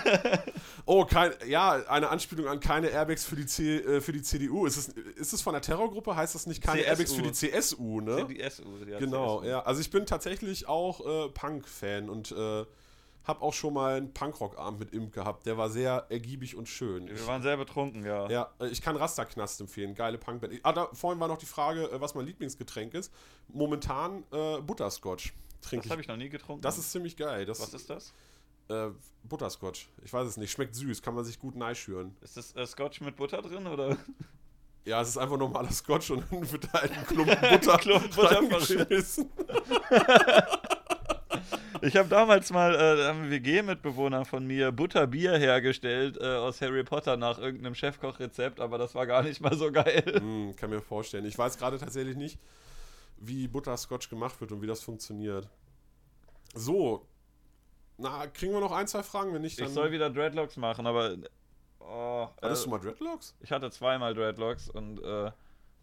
Oh, 0.86 1.06
kein, 1.06 1.32
ja, 1.46 1.72
eine 1.88 2.10
Anspielung 2.10 2.46
an 2.46 2.60
keine 2.60 2.88
Airbags 2.88 3.24
für 3.24 3.36
die, 3.36 3.46
C, 3.46 3.78
äh, 3.78 4.00
für 4.02 4.12
die 4.12 4.20
CDU. 4.20 4.66
Ist 4.66 4.76
es, 4.76 4.88
ist 4.88 5.32
es 5.32 5.40
von 5.40 5.54
der 5.54 5.62
Terrorgruppe? 5.62 6.14
Heißt 6.14 6.34
das 6.34 6.46
nicht 6.46 6.62
keine 6.62 6.82
CSU. 6.82 6.90
Airbags 6.90 7.12
für 7.14 7.22
die 7.22 7.32
CSU, 7.32 8.00
ne? 8.02 8.26
Die 8.28 8.42
SU. 8.50 8.64
Die 8.84 8.90
Genau, 8.98 9.38
CSU. 9.38 9.48
ja. 9.48 9.62
Also 9.62 9.80
ich 9.80 9.90
bin 9.90 10.04
tatsächlich 10.04 10.68
auch 10.68 11.00
äh, 11.06 11.28
Punk-Fan 11.30 12.10
und 12.10 12.32
äh, 12.32 12.64
habe 13.24 13.40
auch 13.40 13.54
schon 13.54 13.72
mal 13.72 13.96
einen 13.96 14.12
Punkrock-Abend 14.12 14.80
mit 14.80 14.92
Imp 14.92 15.12
gehabt. 15.12 15.46
Der 15.46 15.56
war 15.56 15.70
sehr 15.70 16.06
ergiebig 16.10 16.54
und 16.56 16.68
schön. 16.68 17.08
Wir 17.08 17.26
waren 17.26 17.40
sehr 17.42 17.56
betrunken, 17.56 18.04
ja. 18.04 18.28
ja, 18.28 18.50
äh, 18.60 18.66
ich 18.68 18.82
kann 18.82 18.96
Rasterknast 18.96 19.60
empfehlen. 19.62 19.94
Geile 19.94 20.18
Punkband. 20.18 20.60
Ah, 20.62 20.72
da, 20.72 20.88
vorhin 20.92 21.18
war 21.20 21.28
noch 21.28 21.38
die 21.38 21.46
Frage, 21.46 21.84
äh, 21.90 22.00
was 22.00 22.14
mein 22.14 22.26
Lieblingsgetränk 22.26 22.92
ist. 22.92 23.10
Momentan 23.48 24.24
äh, 24.32 24.60
Butterscotch 24.60 25.32
trinke 25.64 25.84
Das 25.84 25.90
habe 25.92 26.02
ich. 26.02 26.08
noch 26.08 26.16
nie 26.16 26.28
getrunken. 26.28 26.62
Das 26.62 26.78
ist 26.78 26.92
ziemlich 26.92 27.16
geil. 27.16 27.44
Das, 27.46 27.60
Was 27.60 27.74
ist 27.74 27.90
das? 27.90 28.12
Äh, 28.68 28.88
Butterscotch. 29.24 29.88
Ich 30.04 30.12
weiß 30.12 30.26
es 30.26 30.36
nicht. 30.36 30.50
Schmeckt 30.52 30.74
süß, 30.74 31.02
kann 31.02 31.14
man 31.14 31.24
sich 31.24 31.38
gut 31.38 31.54
neischüren. 31.56 32.16
Ist 32.22 32.36
das 32.36 32.54
äh, 32.56 32.66
Scotch 32.66 33.00
mit 33.00 33.16
Butter 33.16 33.42
drin 33.42 33.66
oder? 33.66 33.96
Ja, 34.86 35.00
es 35.00 35.08
ist 35.08 35.16
einfach 35.16 35.38
normaler 35.38 35.72
Scotch 35.72 36.10
und 36.10 36.24
dann 36.30 36.52
wird 36.52 36.64
da 36.64 36.72
halt 36.82 36.92
ein 36.92 37.06
Klumpen 37.06 37.38
Butter, 37.40 37.78
Klumpen 37.78 38.10
Butter. 38.10 38.76
Ich 41.82 41.96
habe 41.96 42.08
damals 42.08 42.50
mal 42.50 42.74
äh, 42.74 42.96
da 42.96 43.08
haben 43.08 43.22
ein 43.24 43.30
WG-Mitbewohner 43.30 44.24
von 44.24 44.46
mir 44.46 44.72
Butterbier 44.72 45.36
hergestellt 45.36 46.16
äh, 46.20 46.36
aus 46.36 46.60
Harry 46.60 46.82
Potter 46.84 47.16
nach 47.16 47.38
irgendeinem 47.38 47.74
Chefkochrezept, 47.74 48.60
aber 48.60 48.78
das 48.78 48.94
war 48.94 49.06
gar 49.06 49.22
nicht 49.22 49.40
mal 49.40 49.56
so 49.56 49.70
geil. 49.72 50.02
Hm, 50.16 50.54
kann 50.56 50.70
mir 50.70 50.80
vorstellen. 50.80 51.24
Ich 51.26 51.36
weiß 51.36 51.58
gerade 51.58 51.78
tatsächlich 51.78 52.16
nicht, 52.16 52.38
wie 53.26 53.48
Butterscotch 53.48 54.08
gemacht 54.08 54.40
wird 54.40 54.52
und 54.52 54.62
wie 54.62 54.66
das 54.66 54.82
funktioniert. 54.82 55.48
So. 56.54 57.06
Na, 57.96 58.26
kriegen 58.26 58.52
wir 58.52 58.60
noch 58.60 58.72
ein, 58.72 58.86
zwei 58.86 59.02
Fragen? 59.02 59.32
Wenn 59.32 59.42
nicht, 59.42 59.58
dann. 59.58 59.66
Ich 59.66 59.72
soll 59.72 59.92
wieder 59.92 60.10
Dreadlocks 60.10 60.56
machen, 60.56 60.86
aber 60.86 61.16
oh, 61.80 62.28
Hattest 62.42 62.62
äh, 62.62 62.64
du 62.64 62.70
mal 62.70 62.78
Dreadlocks? 62.78 63.34
ich 63.40 63.52
hatte 63.52 63.70
zweimal 63.70 64.14
Dreadlocks 64.14 64.68
und 64.68 65.02
äh, 65.02 65.30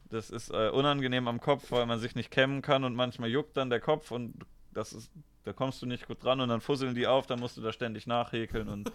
das 0.10 0.30
ist 0.30 0.52
äh, 0.52 0.70
unangenehm 0.70 1.28
am 1.28 1.40
Kopf, 1.40 1.72
weil 1.72 1.86
man 1.86 2.00
sich 2.00 2.16
nicht 2.16 2.32
kämmen 2.32 2.62
kann 2.62 2.84
und 2.84 2.96
manchmal 2.96 3.30
juckt 3.30 3.56
dann 3.56 3.70
der 3.70 3.80
Kopf 3.80 4.12
und 4.12 4.46
das 4.74 4.94
ist, 4.94 5.12
da 5.44 5.54
kommst 5.54 5.82
du 5.82 5.86
nicht 5.86 6.08
gut 6.08 6.24
dran 6.24 6.40
und 6.42 6.50
dann 6.50 6.62
fusseln 6.62 6.96
die 6.96 7.08
auf, 7.08 7.26
dann 7.28 7.40
musst 7.40 7.58
du 7.58 7.62
da 7.62 7.72
ständig 7.74 8.08
nachhäkeln 8.08 8.68
und 8.70 8.92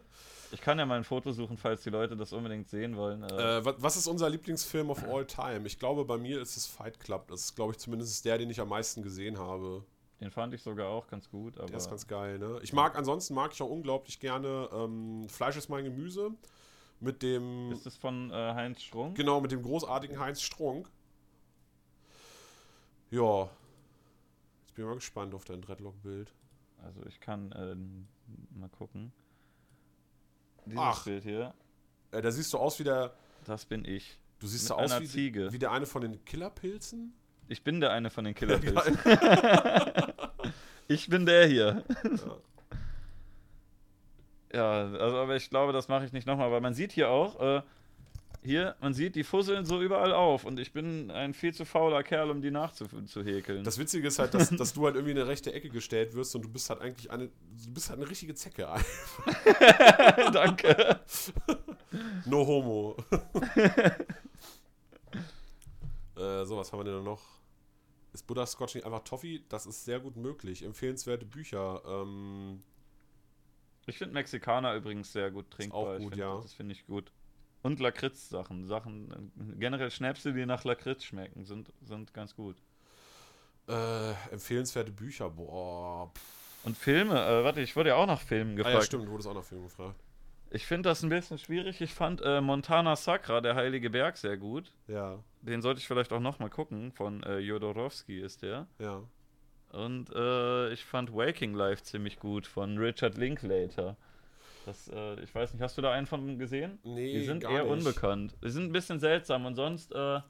ich 0.52 0.60
kann 0.60 0.78
ja 0.78 0.86
mal 0.86 0.96
ein 0.96 1.04
Foto 1.04 1.32
suchen, 1.32 1.56
falls 1.56 1.82
die 1.82 1.90
Leute 1.90 2.16
das 2.16 2.32
unbedingt 2.32 2.68
sehen 2.68 2.96
wollen. 2.96 3.22
Äh, 3.24 3.58
Äh, 3.58 3.64
wa- 3.64 3.74
was 3.78 3.96
ist 3.96 4.06
unser 4.06 4.28
Lieblingsfilm 4.30 4.90
of 4.90 5.02
all 5.04 5.26
time? 5.26 5.66
Ich 5.66 5.78
glaube, 5.78 6.04
bei 6.04 6.16
mir 6.18 6.40
ist 6.40 6.56
es 6.56 6.66
Fight 6.66 7.00
Club. 7.00 7.28
Das 7.28 7.40
ist, 7.40 7.54
glaube 7.56 7.72
ich, 7.72 7.78
zumindest 7.78 8.24
der, 8.24 8.38
den 8.38 8.50
ich 8.50 8.60
am 8.60 8.68
meisten 8.68 9.02
gesehen 9.02 9.38
habe. 9.38 9.84
den 10.20 10.30
fand 10.30 10.54
ich 10.54 10.62
sogar 10.62 10.88
auch 10.88 11.06
ganz 11.08 11.28
gut, 11.30 11.56
aber 11.58 11.66
Der 11.66 11.76
ist 11.78 11.88
ganz 11.90 12.06
geil, 12.06 12.38
ne? 12.38 12.58
Ich 12.62 12.72
mag, 12.72 12.96
ansonsten 12.96 13.34
mag 13.34 13.52
ich 13.52 13.60
auch 13.62 13.68
unglaublich 13.70 14.18
gerne 14.20 14.68
ähm, 14.72 15.26
Fleisch 15.28 15.56
ist 15.56 15.68
mein 15.68 15.84
Gemüse. 15.84 16.30
Mit 17.00 17.22
dem. 17.22 17.72
ist 17.72 17.84
das 17.84 17.96
von 17.96 18.30
äh, 18.30 18.34
Heinz 18.34 18.80
Strunk? 18.82 19.16
Genau, 19.16 19.40
mit 19.42 19.52
dem 19.52 19.62
großartigen 19.62 20.18
Heinz 20.18 20.40
Strunk. 20.40 20.88
Ja. 23.10 23.50
Bin 24.76 24.84
mal 24.84 24.94
gespannt 24.94 25.34
auf 25.34 25.44
dein 25.44 25.62
Dreadlock-Bild. 25.62 26.32
Also 26.84 27.04
ich 27.06 27.18
kann 27.20 27.52
ähm, 27.56 28.06
mal 28.54 28.68
gucken. 28.68 29.10
Dieses 30.66 30.78
Ach. 30.80 31.04
Bild 31.04 31.24
hier, 31.24 31.54
Äh, 32.12 32.20
da 32.22 32.30
siehst 32.30 32.52
du 32.52 32.58
aus 32.58 32.78
wie 32.78 32.84
der. 32.84 33.14
das 33.44 33.64
bin 33.64 33.84
ich. 33.84 34.18
Du 34.38 34.46
siehst 34.46 34.64
Mit 34.64 34.68
so 34.68 34.74
aus 34.76 35.00
wie, 35.00 35.06
Ziege. 35.06 35.52
wie 35.52 35.58
der 35.58 35.72
eine 35.72 35.86
von 35.86 36.02
den 36.02 36.22
Killerpilzen. 36.24 37.14
Ich 37.48 37.64
bin 37.64 37.80
der 37.80 37.90
eine 37.92 38.10
von 38.10 38.24
den 38.24 38.34
Killerpilzen. 38.36 38.98
ich 40.88 41.08
bin 41.08 41.24
der 41.24 41.46
hier. 41.46 41.84
ja, 44.52 44.70
also 44.70 45.16
aber 45.18 45.36
ich 45.36 45.48
glaube, 45.50 45.72
das 45.72 45.88
mache 45.88 46.04
ich 46.04 46.12
nicht 46.12 46.26
nochmal, 46.26 46.50
weil 46.50 46.60
man 46.60 46.74
sieht 46.74 46.92
hier 46.92 47.08
auch, 47.10 47.40
äh, 47.40 47.62
hier, 48.46 48.76
man 48.80 48.94
sieht, 48.94 49.14
die 49.16 49.24
fusseln 49.24 49.64
so 49.66 49.82
überall 49.82 50.12
auf 50.12 50.44
und 50.44 50.58
ich 50.58 50.72
bin 50.72 51.10
ein 51.10 51.34
viel 51.34 51.52
zu 51.52 51.64
fauler 51.66 52.02
Kerl, 52.02 52.30
um 52.30 52.40
die 52.40 52.50
nachzuhäkeln. 52.50 53.64
Das 53.64 53.78
Witzige 53.78 54.08
ist 54.08 54.18
halt, 54.18 54.32
dass, 54.32 54.48
dass 54.50 54.72
du 54.72 54.84
halt 54.86 54.94
irgendwie 54.94 55.12
in 55.12 55.18
eine 55.18 55.26
rechte 55.28 55.52
Ecke 55.52 55.68
gestellt 55.68 56.14
wirst 56.14 56.34
und 56.34 56.42
du 56.42 56.48
bist 56.48 56.70
halt 56.70 56.80
eigentlich 56.80 57.10
eine. 57.10 57.26
Du 57.28 57.74
bist 57.74 57.90
halt 57.90 58.00
eine 58.00 58.08
richtige 58.08 58.34
Zecke. 58.34 58.66
Danke. 60.32 61.00
No 62.26 62.44
homo. 62.46 62.96
äh, 66.16 66.44
so, 66.44 66.56
was 66.56 66.72
haben 66.72 66.80
wir 66.80 66.84
denn 66.84 67.02
noch? 67.04 67.22
Ist 68.12 68.26
Butterscotch 68.26 68.74
nicht 68.74 68.84
einfach 68.84 69.04
Toffee? 69.04 69.42
Das 69.48 69.66
ist 69.66 69.84
sehr 69.84 70.00
gut 70.00 70.16
möglich. 70.16 70.62
Empfehlenswerte 70.62 71.24
Bücher. 71.26 71.82
Ähm, 71.86 72.62
Ich 73.86 73.98
finde 73.98 74.14
Mexikaner 74.14 74.74
übrigens 74.74 75.12
sehr 75.12 75.30
gut 75.30 75.50
trinkbar. 75.50 75.80
auch 75.80 75.94
Ich 75.94 76.02
gut, 76.02 76.08
find, 76.14 76.20
ja. 76.20 76.40
Das 76.42 76.52
finde 76.54 76.72
ich 76.74 76.86
gut. 76.86 77.12
Und 77.66 77.80
Lakritz-Sachen. 77.80 78.66
Sachen, 78.66 79.10
äh, 79.10 79.56
generell 79.58 79.90
Schnäpse, 79.90 80.32
die 80.32 80.46
nach 80.46 80.64
Lakritz 80.64 81.04
schmecken, 81.04 81.44
sind, 81.44 81.72
sind 81.82 82.14
ganz 82.14 82.34
gut. 82.36 82.56
äh, 83.68 84.12
empfehlenswerte 84.30 84.92
Bücher. 84.92 85.28
Boah. 85.30 86.10
Pff. 86.14 86.64
Und 86.64 86.76
Filme, 86.76 87.14
äh, 87.14 87.44
warte, 87.44 87.60
ich 87.60 87.76
wurde 87.76 87.90
ja 87.90 87.96
auch 87.96 88.06
nach 88.06 88.20
Filmen 88.20 88.52
Ah 88.54 88.56
gefragt. 88.56 88.74
ja, 88.76 88.82
stimmt, 88.82 89.06
du 89.06 89.10
wurdest 89.10 89.28
auch 89.28 89.34
nach 89.34 89.44
Film 89.44 89.62
gefragt. 89.64 89.94
Ich 90.50 90.66
finde 90.66 90.88
das 90.88 91.02
ein 91.02 91.08
bisschen 91.08 91.38
schwierig. 91.38 91.80
Ich 91.80 91.92
fand 91.92 92.22
äh, 92.24 92.40
Montana 92.40 92.94
Sacra, 92.96 93.40
der 93.40 93.54
Heilige 93.56 93.90
Berg, 93.90 94.16
sehr 94.16 94.36
gut. 94.36 94.72
Ja, 94.86 95.18
Den 95.42 95.60
sollte 95.62 95.80
ich 95.80 95.86
vielleicht 95.88 96.12
auch 96.12 96.20
nochmal 96.20 96.50
gucken. 96.50 96.92
Von 96.92 97.22
äh, 97.24 97.38
Jodorowsky 97.38 98.20
ist 98.20 98.42
der. 98.42 98.66
ja. 98.78 99.02
Und 99.72 100.10
äh, 100.14 100.72
ich 100.72 100.84
fand 100.84 101.12
Waking 101.12 101.52
Life 101.54 101.82
ziemlich 101.82 102.18
gut 102.20 102.46
von 102.46 102.78
Richard 102.78 103.18
Linklater. 103.18 103.96
Das, 104.66 104.88
äh, 104.88 105.20
ich 105.20 105.32
weiß 105.32 105.52
nicht, 105.52 105.62
hast 105.62 105.78
du 105.78 105.82
da 105.82 105.92
einen 105.92 106.06
von 106.06 106.38
gesehen? 106.38 106.78
Nee, 106.82 107.12
Die 107.12 107.24
sind 107.24 107.44
eher 107.44 107.62
nicht. 107.62 107.72
unbekannt. 107.72 108.34
Die 108.44 108.50
sind 108.50 108.64
ein 108.64 108.72
bisschen 108.72 108.98
seltsam 108.98 109.46
und 109.46 109.54
sonst, 109.54 109.92
äh, 109.94 110.20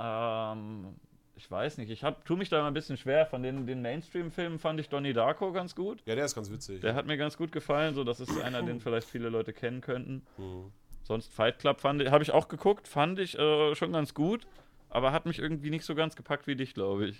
ähm, 0.00 0.96
ich 1.36 1.48
weiß 1.50 1.78
nicht, 1.78 1.90
ich 1.90 2.02
hab, 2.02 2.24
tu 2.24 2.36
mich 2.36 2.48
da 2.48 2.58
immer 2.58 2.66
ein 2.66 2.74
bisschen 2.74 2.96
schwer. 2.96 3.26
Von 3.26 3.42
den, 3.42 3.66
den 3.66 3.82
Mainstream-Filmen 3.82 4.58
fand 4.58 4.80
ich 4.80 4.88
Donnie 4.88 5.12
Darko 5.12 5.52
ganz 5.52 5.74
gut. 5.76 6.02
Ja, 6.06 6.16
der 6.16 6.24
ist 6.24 6.34
ganz 6.34 6.50
witzig. 6.50 6.80
Der 6.80 6.94
hat 6.94 7.06
mir 7.06 7.16
ganz 7.16 7.36
gut 7.36 7.52
gefallen, 7.52 7.94
so 7.94 8.02
das 8.02 8.18
ist 8.18 8.36
einer, 8.42 8.62
den 8.62 8.80
vielleicht 8.80 9.08
viele 9.08 9.28
Leute 9.28 9.52
kennen 9.52 9.80
könnten. 9.80 10.26
Hm. 10.36 10.72
Sonst 11.04 11.32
Fight 11.32 11.58
Club 11.60 11.80
fand 11.80 12.02
ich, 12.02 12.10
habe 12.10 12.22
ich 12.24 12.32
auch 12.32 12.48
geguckt, 12.48 12.88
fand 12.88 13.18
ich 13.20 13.38
äh, 13.38 13.74
schon 13.76 13.92
ganz 13.92 14.12
gut, 14.12 14.46
aber 14.88 15.12
hat 15.12 15.24
mich 15.26 15.38
irgendwie 15.38 15.70
nicht 15.70 15.84
so 15.84 15.94
ganz 15.94 16.16
gepackt 16.16 16.46
wie 16.46 16.56
dich, 16.56 16.74
glaube 16.74 17.06
ich. 17.06 17.18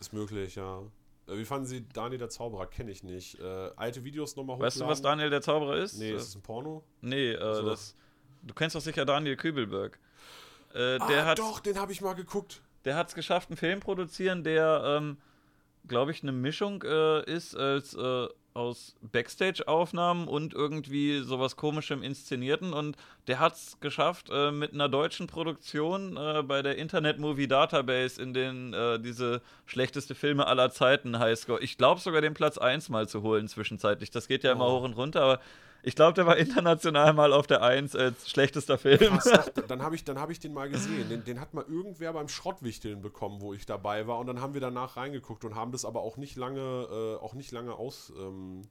Ist 0.00 0.12
möglich, 0.12 0.54
ja. 0.54 0.82
Äh, 1.30 1.38
Wie 1.38 1.44
fanden 1.44 1.66
Sie 1.66 1.86
Daniel 1.88 2.18
der 2.18 2.28
Zauberer? 2.28 2.66
Kenne 2.66 2.90
ich 2.90 3.02
nicht. 3.02 3.38
Äh, 3.40 3.70
alte 3.76 4.04
Videos 4.04 4.36
nochmal 4.36 4.56
hochladen? 4.56 4.66
Weißt 4.66 4.80
du, 4.80 4.86
was 4.86 5.02
Daniel 5.02 5.30
der 5.30 5.42
Zauberer 5.42 5.76
ist? 5.76 5.98
Nee, 5.98 6.10
Äh, 6.10 6.16
ist 6.16 6.28
es 6.28 6.34
ein 6.34 6.42
Porno? 6.42 6.84
nee, 7.00 7.32
äh, 7.32 7.54
so. 7.54 7.62
das. 7.66 7.96
Du 8.42 8.54
kennst 8.54 8.74
doch 8.74 8.80
sicher 8.80 9.04
Daniel 9.04 9.36
Kübelberg. 9.36 9.98
Äh, 10.72 10.98
der 10.98 11.00
ah, 11.00 11.24
hat 11.26 11.38
doch, 11.38 11.60
den 11.60 11.78
habe 11.78 11.92
ich 11.92 12.00
mal 12.00 12.14
geguckt. 12.14 12.62
der 12.84 12.96
hat 12.96 13.08
es 13.08 13.14
geschafft, 13.14 13.50
einen 13.50 13.56
Film 13.56 13.80
produzieren, 13.80 14.44
der, 14.44 14.82
ähm, 14.86 15.18
glaube 15.86 16.12
ich, 16.12 16.22
eine 16.22 16.32
Mischung 16.32 16.82
äh, 16.82 17.22
ist 17.24 17.54
als 17.56 17.94
äh, 17.94 18.28
aus 18.54 18.96
Backstage-Aufnahmen 19.00 20.28
und 20.28 20.54
irgendwie 20.54 21.20
sowas 21.20 21.56
komischem 21.56 22.02
Inszenierten 22.02 22.72
und 22.72 22.96
der 23.26 23.38
hat 23.38 23.54
es 23.54 23.78
geschafft, 23.80 24.28
äh, 24.30 24.50
mit 24.50 24.72
einer 24.72 24.88
deutschen 24.88 25.26
Produktion 25.26 26.16
äh, 26.16 26.42
bei 26.42 26.62
der 26.62 26.76
Internet 26.76 27.18
Movie 27.18 27.48
Database 27.48 28.20
in 28.20 28.34
den 28.34 28.74
äh, 28.74 28.98
diese 28.98 29.40
schlechteste 29.66 30.14
Filme 30.14 30.46
aller 30.46 30.70
Zeiten 30.70 31.18
Highscore. 31.18 31.60
Ich 31.60 31.78
glaube 31.78 32.00
sogar 32.00 32.20
den 32.20 32.34
Platz 32.34 32.58
1 32.58 32.88
mal 32.88 33.08
zu 33.08 33.22
holen 33.22 33.48
zwischenzeitlich. 33.48 34.10
Das 34.10 34.28
geht 34.28 34.42
ja 34.44 34.52
immer 34.52 34.66
Oh. 34.66 34.78
hoch 34.80 34.82
und 34.84 34.94
runter, 34.94 35.22
aber 35.22 35.40
ich 35.82 35.94
glaube, 35.94 36.14
der 36.14 36.26
war 36.26 36.36
international 36.36 37.12
mal 37.12 37.32
auf 37.32 37.46
der 37.46 37.62
1 37.62 37.96
als 37.96 38.28
schlechtester 38.30 38.78
Film. 38.78 39.18
Krass, 39.18 39.52
dann 39.68 39.82
habe 39.82 39.94
ich, 39.94 40.04
dann 40.04 40.18
hab 40.18 40.30
ich 40.30 40.40
den 40.40 40.52
mal 40.52 40.68
gesehen. 40.68 41.08
Den, 41.08 41.24
den 41.24 41.40
hat 41.40 41.54
mal 41.54 41.64
irgendwer 41.68 42.12
beim 42.12 42.28
Schrottwichteln 42.28 43.00
bekommen, 43.00 43.40
wo 43.40 43.54
ich 43.54 43.66
dabei 43.66 44.06
war. 44.06 44.18
Und 44.18 44.26
dann 44.26 44.40
haben 44.40 44.54
wir 44.54 44.60
danach 44.60 44.96
reingeguckt 44.96 45.44
und 45.44 45.54
haben 45.54 45.72
das 45.72 45.84
aber 45.84 46.02
auch 46.02 46.16
nicht 46.16 46.36
lange, 46.36 46.60
äh, 46.60 47.16
auch 47.24 47.34
nicht 47.34 47.52
lange 47.52 47.74
aus, 47.74 48.12
ähm, 48.18 48.62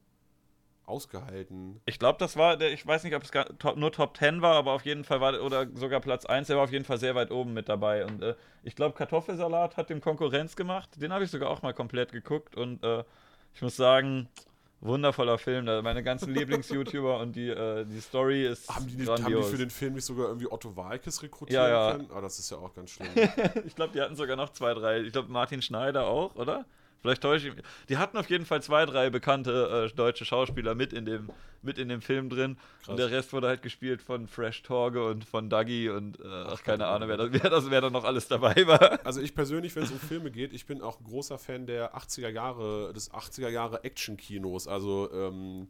ausgehalten. 0.86 1.80
Ich 1.86 2.00
glaube, 2.00 2.18
das 2.20 2.36
war, 2.36 2.58
der, 2.58 2.74
ich 2.74 2.86
weiß 2.86 3.04
nicht, 3.04 3.16
ob 3.16 3.24
es 3.24 3.32
top, 3.60 3.78
nur 3.78 3.92
Top 3.92 4.18
10 4.18 4.42
war, 4.42 4.56
aber 4.56 4.74
auf 4.74 4.86
jeden 4.86 5.04
Fall 5.04 5.22
war, 5.22 5.40
oder 5.42 5.68
sogar 5.76 6.00
Platz 6.02 6.26
1, 6.26 6.48
der 6.48 6.58
war 6.58 6.64
auf 6.64 6.72
jeden 6.72 6.86
Fall 6.86 6.98
sehr 6.98 7.16
weit 7.16 7.32
oben 7.32 7.54
mit 7.54 7.70
dabei. 7.70 8.06
Und 8.06 8.22
äh, 8.22 8.36
ich 8.64 8.76
glaube, 8.76 8.96
Kartoffelsalat 8.96 9.78
hat 9.78 9.90
dem 9.90 10.02
Konkurrenz 10.02 10.56
gemacht. 10.56 10.90
Den 10.96 11.14
habe 11.14 11.24
ich 11.24 11.32
sogar 11.32 11.50
auch 11.50 11.62
mal 11.62 11.74
komplett 11.74 12.12
geguckt 12.12 12.56
und 12.56 12.84
äh, 12.84 13.04
ich 13.54 13.62
muss 13.62 13.76
sagen, 13.76 14.28
wundervoller 14.82 15.38
Film. 15.38 15.66
Meine 15.66 16.04
ganzen 16.04 16.34
Lieblings-YouTuber 16.34 17.20
und 17.20 17.36
die, 17.36 17.50
äh, 17.50 17.86
die 17.86 18.00
Story 18.00 18.46
ist 18.46 18.74
Haben 18.74 18.88
die, 18.88 18.96
nicht, 18.96 19.10
haben 19.10 19.26
die 19.26 19.44
für 19.44 19.58
den 19.58 19.70
Film 19.70 19.94
nicht 19.94 20.06
sogar 20.06 20.28
irgendwie 20.28 20.52
Otto 20.52 20.76
Walkes 20.76 21.22
rekrutieren 21.22 21.64
Ja, 21.64 21.70
ja. 21.70 21.92
können? 21.94 22.10
Ah, 22.14 22.22
das 22.22 22.40
ist 22.40 22.50
ja 22.50 22.58
auch 22.58 22.74
ganz 22.74 22.92
schlimm. 22.92 23.10
ich 23.66 23.76
glaube, 23.76 23.94
die 23.94 24.02
hatten 24.02 24.16
sogar 24.16 24.36
noch 24.36 24.50
zwei, 24.50 24.74
drei. 24.74 25.02
Ich 25.02 25.12
glaube, 25.12 25.32
Martin 25.32 25.62
Schneider 25.62 26.08
auch, 26.08 26.36
oder? 26.36 26.66
Vielleicht 27.02 27.22
täusche 27.22 27.50
ich 27.50 27.56
mich. 27.56 27.66
Die 27.88 27.98
hatten 27.98 28.18
auf 28.18 28.30
jeden 28.30 28.46
Fall 28.46 28.62
zwei, 28.62 28.86
drei 28.86 29.10
bekannte 29.10 29.88
äh, 29.90 29.96
deutsche 29.96 30.26
Schauspieler 30.26 30.76
mit 30.76 30.92
in, 30.92 31.06
dem, 31.06 31.30
mit 31.62 31.78
in 31.78 31.88
dem 31.88 32.02
Film 32.02 32.30
drin. 32.30 32.58
Krass. 32.80 32.90
Und 32.90 32.98
der 32.98 33.10
Rest 33.12 33.32
wurde 33.32 33.48
halt 33.48 33.62
gespielt 33.62 34.02
von 34.02 34.28
Fresh 34.28 34.64
Torge 34.64 35.06
und 35.06 35.24
von 35.24 35.50
Dougie 35.50 35.90
und 35.90 36.20
äh, 36.20 36.24
ach, 36.28 36.62
keine 36.64 36.88
Ahnung, 36.88 37.08
wer 37.08 37.18
das, 37.18 37.30
wer, 37.32 37.50
das, 37.50 37.70
wer 37.70 37.82
da 37.82 37.90
noch 37.90 38.04
alles 38.04 38.28
dabei 38.28 38.56
war. 38.68 39.00
Also 39.10 39.22
ich 39.22 39.34
persönlich, 39.34 39.76
wenn 39.76 39.84
es 39.84 39.92
um 39.92 40.00
Filme 40.00 40.30
geht, 40.30 40.54
ich 40.54 40.66
bin 40.66 40.82
auch 40.82 41.02
großer 41.04 41.38
Fan 41.38 41.66
der 41.66 41.96
80er 41.96 42.30
Jahre, 42.30 42.92
des 42.94 43.12
80er 43.12 43.50
Jahre 43.50 43.84
Action-Kinos. 43.84 44.68
Also 44.68 45.10
ähm, 45.12 45.68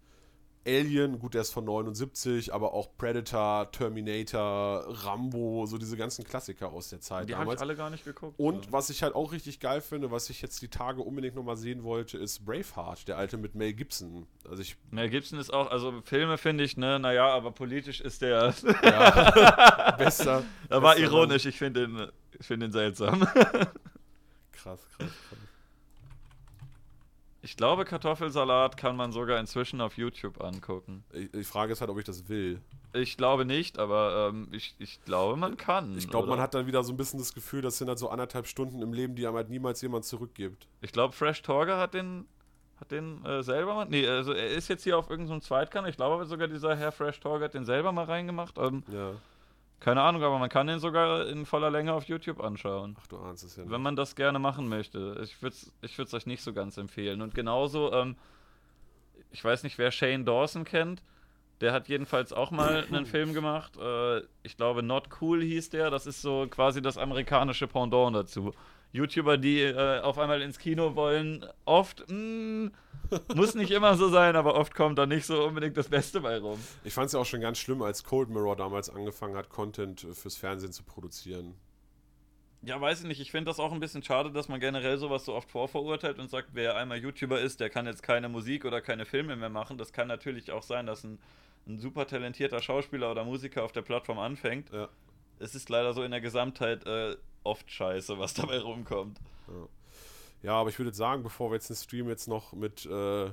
Alien, 0.67 1.19
gut, 1.19 1.33
der 1.33 1.41
ist 1.41 1.51
von 1.51 1.65
79, 1.65 2.53
aber 2.53 2.73
auch 2.73 2.89
Predator, 2.97 3.71
Terminator, 3.71 4.85
Rambo, 4.87 5.65
so 5.65 5.77
diese 5.77 5.95
ganzen 5.97 6.23
Klassiker 6.25 6.69
aus 6.71 6.89
der 6.89 6.99
Zeit 7.01 7.27
Die 7.29 7.33
habe 7.33 7.43
ich 7.43 7.47
damals. 7.47 7.61
alle 7.61 7.75
gar 7.75 7.89
nicht 7.89 8.03
geguckt. 8.05 8.37
Und 8.37 8.71
was 8.71 8.89
ich 8.89 9.01
halt 9.01 9.15
auch 9.15 9.31
richtig 9.31 9.59
geil 9.59 9.81
finde, 9.81 10.11
was 10.11 10.29
ich 10.29 10.41
jetzt 10.41 10.61
die 10.61 10.67
Tage 10.67 11.01
unbedingt 11.01 11.35
nochmal 11.35 11.57
sehen 11.57 11.83
wollte, 11.83 12.17
ist 12.17 12.45
Braveheart, 12.45 13.07
der 13.07 13.17
alte 13.17 13.37
mit 13.37 13.55
Mel 13.55 13.73
Gibson. 13.73 14.27
Also 14.47 14.61
ich, 14.61 14.75
Mel 14.91 15.09
Gibson 15.09 15.39
ist 15.39 15.51
auch, 15.51 15.71
also 15.71 16.01
Filme 16.03 16.37
finde 16.37 16.63
ich, 16.65 16.77
ne, 16.77 16.99
naja, 16.99 17.27
aber 17.29 17.51
politisch 17.51 18.01
ist 18.01 18.21
der, 18.21 18.53
ja, 18.83 19.91
bester. 19.97 20.43
er 20.69 20.81
war 20.83 20.97
ironisch, 20.97 21.45
ich 21.45 21.57
finde 21.57 21.83
ihn, 21.85 22.07
ich 22.39 22.45
finde 22.45 22.67
ihn 22.67 22.71
seltsam. 22.71 23.21
Krass, 23.31 23.69
krass, 24.51 24.81
krass. 24.97 25.39
Ich 27.41 27.55
glaube, 27.55 27.85
Kartoffelsalat 27.85 28.75
kann 28.75 28.97
man 28.97 29.11
sogar 29.11 29.39
inzwischen 29.39 29.79
auf 29.79 29.97
YouTube 29.97 30.43
angucken. 30.43 31.03
Ich, 31.13 31.31
die 31.31 31.43
Frage 31.43 31.71
ist 31.71 31.79
halt, 31.79 31.89
ob 31.89 31.97
ich 31.97 32.03
das 32.03 32.27
will. 32.27 32.59
Ich 32.91 33.15
glaube 33.17 33.45
nicht, 33.45 33.79
aber 33.79 34.29
ähm, 34.29 34.47
ich, 34.51 34.75
ich 34.79 35.01
glaube, 35.05 35.37
man 35.37 35.55
kann. 35.55 35.97
Ich 35.97 36.09
glaube, 36.09 36.27
man 36.27 36.39
hat 36.39 36.53
dann 36.53 36.67
wieder 36.67 36.83
so 36.83 36.91
ein 36.91 36.97
bisschen 36.97 37.19
das 37.19 37.33
Gefühl, 37.33 37.61
das 37.61 37.77
sind 37.77 37.87
halt 37.87 37.99
so 37.99 38.09
anderthalb 38.09 38.47
Stunden 38.47 38.81
im 38.81 38.91
Leben, 38.93 39.15
die 39.15 39.25
einem 39.25 39.37
halt 39.37 39.49
niemals 39.49 39.81
jemand 39.81 40.05
zurückgibt. 40.05 40.67
Ich 40.81 40.91
glaube, 40.91 41.13
Fresh 41.13 41.41
Torge 41.43 41.77
hat 41.77 41.93
den, 41.93 42.25
hat 42.79 42.91
den 42.91 43.23
äh, 43.25 43.41
selber 43.43 43.73
mal. 43.75 43.85
Nee, 43.85 44.05
also 44.07 44.33
er 44.33 44.49
ist 44.49 44.67
jetzt 44.67 44.83
hier 44.83 44.97
auf 44.97 45.09
irgendeinem 45.09 45.41
Zweitkanal. 45.41 45.89
Ich 45.89 45.97
glaube 45.97 46.15
aber 46.15 46.25
sogar, 46.25 46.47
dieser 46.47 46.75
Herr 46.75 46.91
Fresh 46.91 47.19
Torge 47.19 47.45
hat 47.45 47.53
den 47.53 47.65
selber 47.65 47.91
mal 47.91 48.05
reingemacht. 48.05 48.57
Ähm, 48.57 48.83
Ja. 48.91 49.13
Keine 49.79 50.01
Ahnung, 50.01 50.23
aber 50.23 50.39
man 50.39 50.49
kann 50.49 50.67
den 50.67 50.79
sogar 50.79 51.27
in 51.27 51.45
voller 51.45 51.71
Länge 51.71 51.93
auf 51.93 52.05
YouTube 52.05 52.41
anschauen. 52.41 52.97
Ach, 52.99 53.07
du 53.07 53.17
ahnst 53.17 53.43
es 53.43 53.55
ja 53.55 53.63
nicht. 53.63 53.71
Wenn 53.71 53.81
man 53.81 53.95
das 53.95 54.15
gerne 54.15 54.37
machen 54.37 54.67
möchte. 54.67 55.19
Ich 55.23 55.41
würde 55.41 55.55
es 55.55 55.71
ich 55.81 55.97
würd's 55.97 56.13
euch 56.13 56.25
nicht 56.25 56.43
so 56.43 56.51
ganz 56.51 56.77
empfehlen. 56.77 57.21
Und 57.21 57.33
genauso, 57.33 57.93
ähm, 57.93 58.17
ich 59.31 59.43
weiß 59.43 59.63
nicht, 59.63 59.77
wer 59.77 59.91
Shane 59.91 60.25
Dawson 60.25 60.65
kennt. 60.65 61.01
Der 61.61 61.71
hat 61.71 61.87
jedenfalls 61.87 62.33
auch 62.33 62.51
mal 62.51 62.85
einen 62.91 63.05
Film 63.05 63.33
gemacht. 63.33 63.77
Äh, 63.77 64.21
ich 64.43 64.57
glaube, 64.57 64.83
Not 64.83 65.09
Cool 65.21 65.41
hieß 65.41 65.69
der. 65.69 65.89
Das 65.89 66.05
ist 66.05 66.21
so 66.21 66.47
quasi 66.49 66.81
das 66.81 66.97
amerikanische 66.97 67.67
Pendant 67.67 68.15
dazu. 68.15 68.53
YouTuber, 68.91 69.37
die 69.37 69.61
äh, 69.61 69.99
auf 69.99 70.17
einmal 70.17 70.41
ins 70.41 70.57
Kino 70.57 70.95
wollen, 70.95 71.45
oft, 71.65 72.05
mh, 72.09 72.71
muss 73.35 73.55
nicht 73.55 73.71
immer 73.71 73.95
so 73.95 74.09
sein, 74.09 74.35
aber 74.35 74.55
oft 74.55 74.73
kommt 74.73 74.97
da 74.97 75.05
nicht 75.05 75.25
so 75.25 75.45
unbedingt 75.45 75.77
das 75.77 75.89
Beste 75.89 76.21
bei 76.21 76.39
rum. 76.39 76.59
Ich 76.83 76.93
fand 76.93 77.07
es 77.07 77.13
ja 77.13 77.19
auch 77.19 77.25
schon 77.25 77.41
ganz 77.41 77.59
schlimm, 77.59 77.81
als 77.81 78.03
Cold 78.03 78.29
Mirror 78.29 78.55
damals 78.55 78.89
angefangen 78.89 79.35
hat, 79.35 79.49
Content 79.49 80.07
fürs 80.13 80.35
Fernsehen 80.37 80.71
zu 80.71 80.83
produzieren. 80.83 81.55
Ja, 82.61 82.79
weiß 82.81 83.01
ich 83.01 83.07
nicht. 83.07 83.21
Ich 83.21 83.31
finde 83.31 83.49
das 83.49 83.59
auch 83.59 83.71
ein 83.71 83.79
bisschen 83.79 84.03
schade, 84.03 84.31
dass 84.31 84.49
man 84.49 84.59
generell 84.59 84.97
sowas 84.97 85.23
so 85.23 85.33
oft 85.33 85.49
vorverurteilt 85.49 86.19
und 86.19 86.29
sagt, 86.29 86.49
wer 86.53 86.75
einmal 86.75 86.97
YouTuber 86.97 87.39
ist, 87.39 87.61
der 87.61 87.69
kann 87.69 87.85
jetzt 87.85 88.03
keine 88.03 88.27
Musik 88.27 88.65
oder 88.65 88.81
keine 88.81 89.05
Filme 89.05 89.35
mehr 89.37 89.49
machen. 89.49 89.77
Das 89.77 89.93
kann 89.93 90.09
natürlich 90.09 90.51
auch 90.51 90.63
sein, 90.63 90.85
dass 90.85 91.05
ein, 91.05 91.19
ein 91.67 91.79
super 91.79 92.05
talentierter 92.05 92.61
Schauspieler 92.61 93.11
oder 93.11 93.23
Musiker 93.23 93.63
auf 93.63 93.71
der 93.71 93.81
Plattform 93.81 94.19
anfängt. 94.19 94.71
Ja. 94.73 94.89
Es 95.39 95.55
ist 95.55 95.69
leider 95.69 95.93
so 95.93 96.03
in 96.03 96.11
der 96.11 96.19
Gesamtheit 96.19 96.85
äh, 96.85 97.15
oft 97.43 97.69
scheiße, 97.71 98.19
was 98.19 98.33
dabei 98.33 98.59
rumkommt. 98.59 99.17
Ja, 100.41 100.53
aber 100.53 100.69
ich 100.69 100.79
würde 100.79 100.93
sagen, 100.93 101.23
bevor 101.23 101.51
wir 101.51 101.55
jetzt 101.55 101.69
den 101.69 101.75
Stream 101.75 102.07
jetzt 102.09 102.27
noch 102.27 102.53
mit 102.53 102.85
äh, 102.85 103.29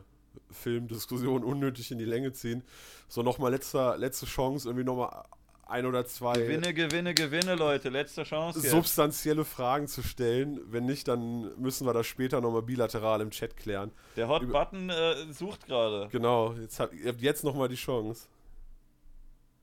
Filmdiskussionen 0.50 1.44
unnötig 1.44 1.90
in 1.90 1.98
die 1.98 2.04
Länge 2.04 2.32
ziehen, 2.32 2.62
so 3.08 3.22
nochmal 3.22 3.52
letzter, 3.52 3.96
letzte 3.96 4.26
Chance, 4.26 4.68
irgendwie 4.68 4.84
nochmal 4.84 5.24
ein 5.68 5.84
oder 5.84 6.06
zwei 6.06 6.34
Gewinne, 6.34 6.72
gewinne, 6.72 7.12
gewinne, 7.12 7.56
Leute. 7.56 7.88
Letzte 7.88 8.22
Chance. 8.22 8.60
Jetzt. 8.60 8.70
substanzielle 8.70 9.44
Fragen 9.44 9.88
zu 9.88 10.02
stellen. 10.02 10.60
Wenn 10.66 10.86
nicht, 10.86 11.08
dann 11.08 11.60
müssen 11.60 11.86
wir 11.86 11.92
das 11.92 12.06
später 12.06 12.40
nochmal 12.40 12.62
bilateral 12.62 13.20
im 13.20 13.30
Chat 13.30 13.56
klären. 13.56 13.90
Der 14.16 14.28
Hot 14.28 14.50
Button 14.50 14.90
äh, 14.90 15.32
sucht 15.32 15.66
gerade. 15.66 16.08
Genau, 16.12 16.52
jetzt 16.52 16.78
habt, 16.78 16.94
ihr 16.94 17.08
habt 17.08 17.20
jetzt 17.20 17.42
nochmal 17.42 17.68
die 17.68 17.76
Chance. 17.76 18.28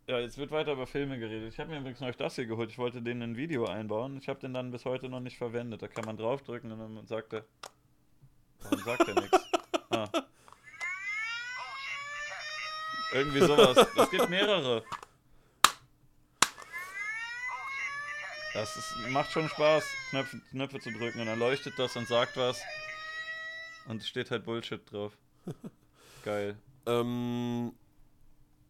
Ja, 0.06 0.20
jetzt 0.20 0.38
wird 0.38 0.52
weiter 0.52 0.74
über 0.74 0.86
Filme 0.86 1.18
geredet. 1.18 1.54
Ich 1.54 1.60
habe 1.60 1.70
mir 1.70 1.80
übrigens 1.80 2.02
neulich 2.02 2.18
das 2.18 2.36
hier 2.36 2.46
geholt. 2.46 2.70
Ich 2.70 2.78
wollte 2.78 3.02
den 3.02 3.22
in 3.22 3.32
ein 3.32 3.38
Video 3.38 3.66
einbauen. 3.66 4.18
Ich 4.18 4.28
habe 4.28 4.40
den 4.40 4.54
dann 4.54 4.70
bis 4.70 4.84
heute 4.84 5.08
noch 5.08 5.22
nicht 5.22 5.38
verwendet. 5.38 5.82
Da 5.82 5.88
kann 5.88 6.04
man 6.04 6.18
draufdrücken 6.18 6.72
und 6.72 6.80
dann 6.80 7.08
sagt 7.08 7.34
er. 7.34 7.46
Warum 8.60 8.80
sagt 8.80 9.08
er 9.08 9.16
nichts? 9.16 9.40
Ah. 9.90 10.10
Irgendwie 13.14 13.40
sowas. 13.40 13.88
Es 13.96 14.10
gibt 14.10 14.30
mehrere. 14.30 14.84
Das 18.54 18.76
ist, 18.76 19.10
macht 19.10 19.32
schon 19.32 19.48
Spaß, 19.50 19.84
Knöpfe, 20.10 20.42
Knöpfe 20.52 20.80
zu 20.80 20.92
drücken 20.92 21.22
und 21.22 21.26
dann 21.28 21.40
leuchtet 21.40 21.78
das 21.80 21.96
und 21.96 22.08
sagt 22.08 22.38
was. 22.38 22.62
Und 23.88 24.04
steht 24.04 24.32
halt 24.32 24.44
Bullshit 24.44 24.82
drauf. 24.92 25.18
Geil. 26.24 26.58
Ähm, 26.86 27.74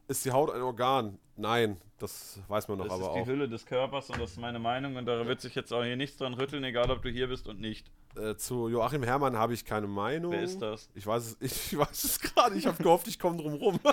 ist 0.07 0.25
die 0.25 0.31
Haut 0.31 0.51
ein 0.51 0.61
Organ? 0.61 1.17
Nein, 1.35 1.77
das 1.97 2.39
weiß 2.47 2.67
man 2.67 2.77
doch 2.77 2.85
Das 2.85 2.93
aber 2.93 3.07
ist 3.07 3.15
die 3.15 3.21
auch. 3.21 3.25
Hülle 3.27 3.49
des 3.49 3.65
Körpers 3.65 4.09
und 4.09 4.19
das 4.21 4.31
ist 4.31 4.39
meine 4.39 4.59
Meinung 4.59 4.95
und 4.97 5.05
da 5.05 5.25
wird 5.25 5.41
sich 5.41 5.55
jetzt 5.55 5.71
auch 5.73 5.83
hier 5.83 5.95
nichts 5.95 6.17
dran 6.17 6.33
rütteln, 6.35 6.63
egal 6.63 6.91
ob 6.91 7.01
du 7.01 7.09
hier 7.09 7.27
bist 7.27 7.47
und 7.47 7.59
nicht. 7.59 7.89
Äh, 8.15 8.35
zu 8.35 8.67
Joachim 8.69 9.01
Herrmann 9.01 9.35
habe 9.37 9.53
ich 9.55 9.65
keine 9.65 9.87
Meinung. 9.87 10.31
Wer 10.33 10.43
ist 10.43 10.59
das? 10.61 10.89
Ich 10.93 11.07
weiß 11.07 11.37
es, 11.39 11.71
ich 11.71 11.77
weiß 11.77 12.03
es 12.03 12.19
gerade. 12.19 12.55
Ich 12.55 12.67
habe 12.67 12.81
gehofft, 12.81 13.07
ich 13.07 13.17
komme 13.17 13.37
drum 13.37 13.53
rum. 13.55 13.79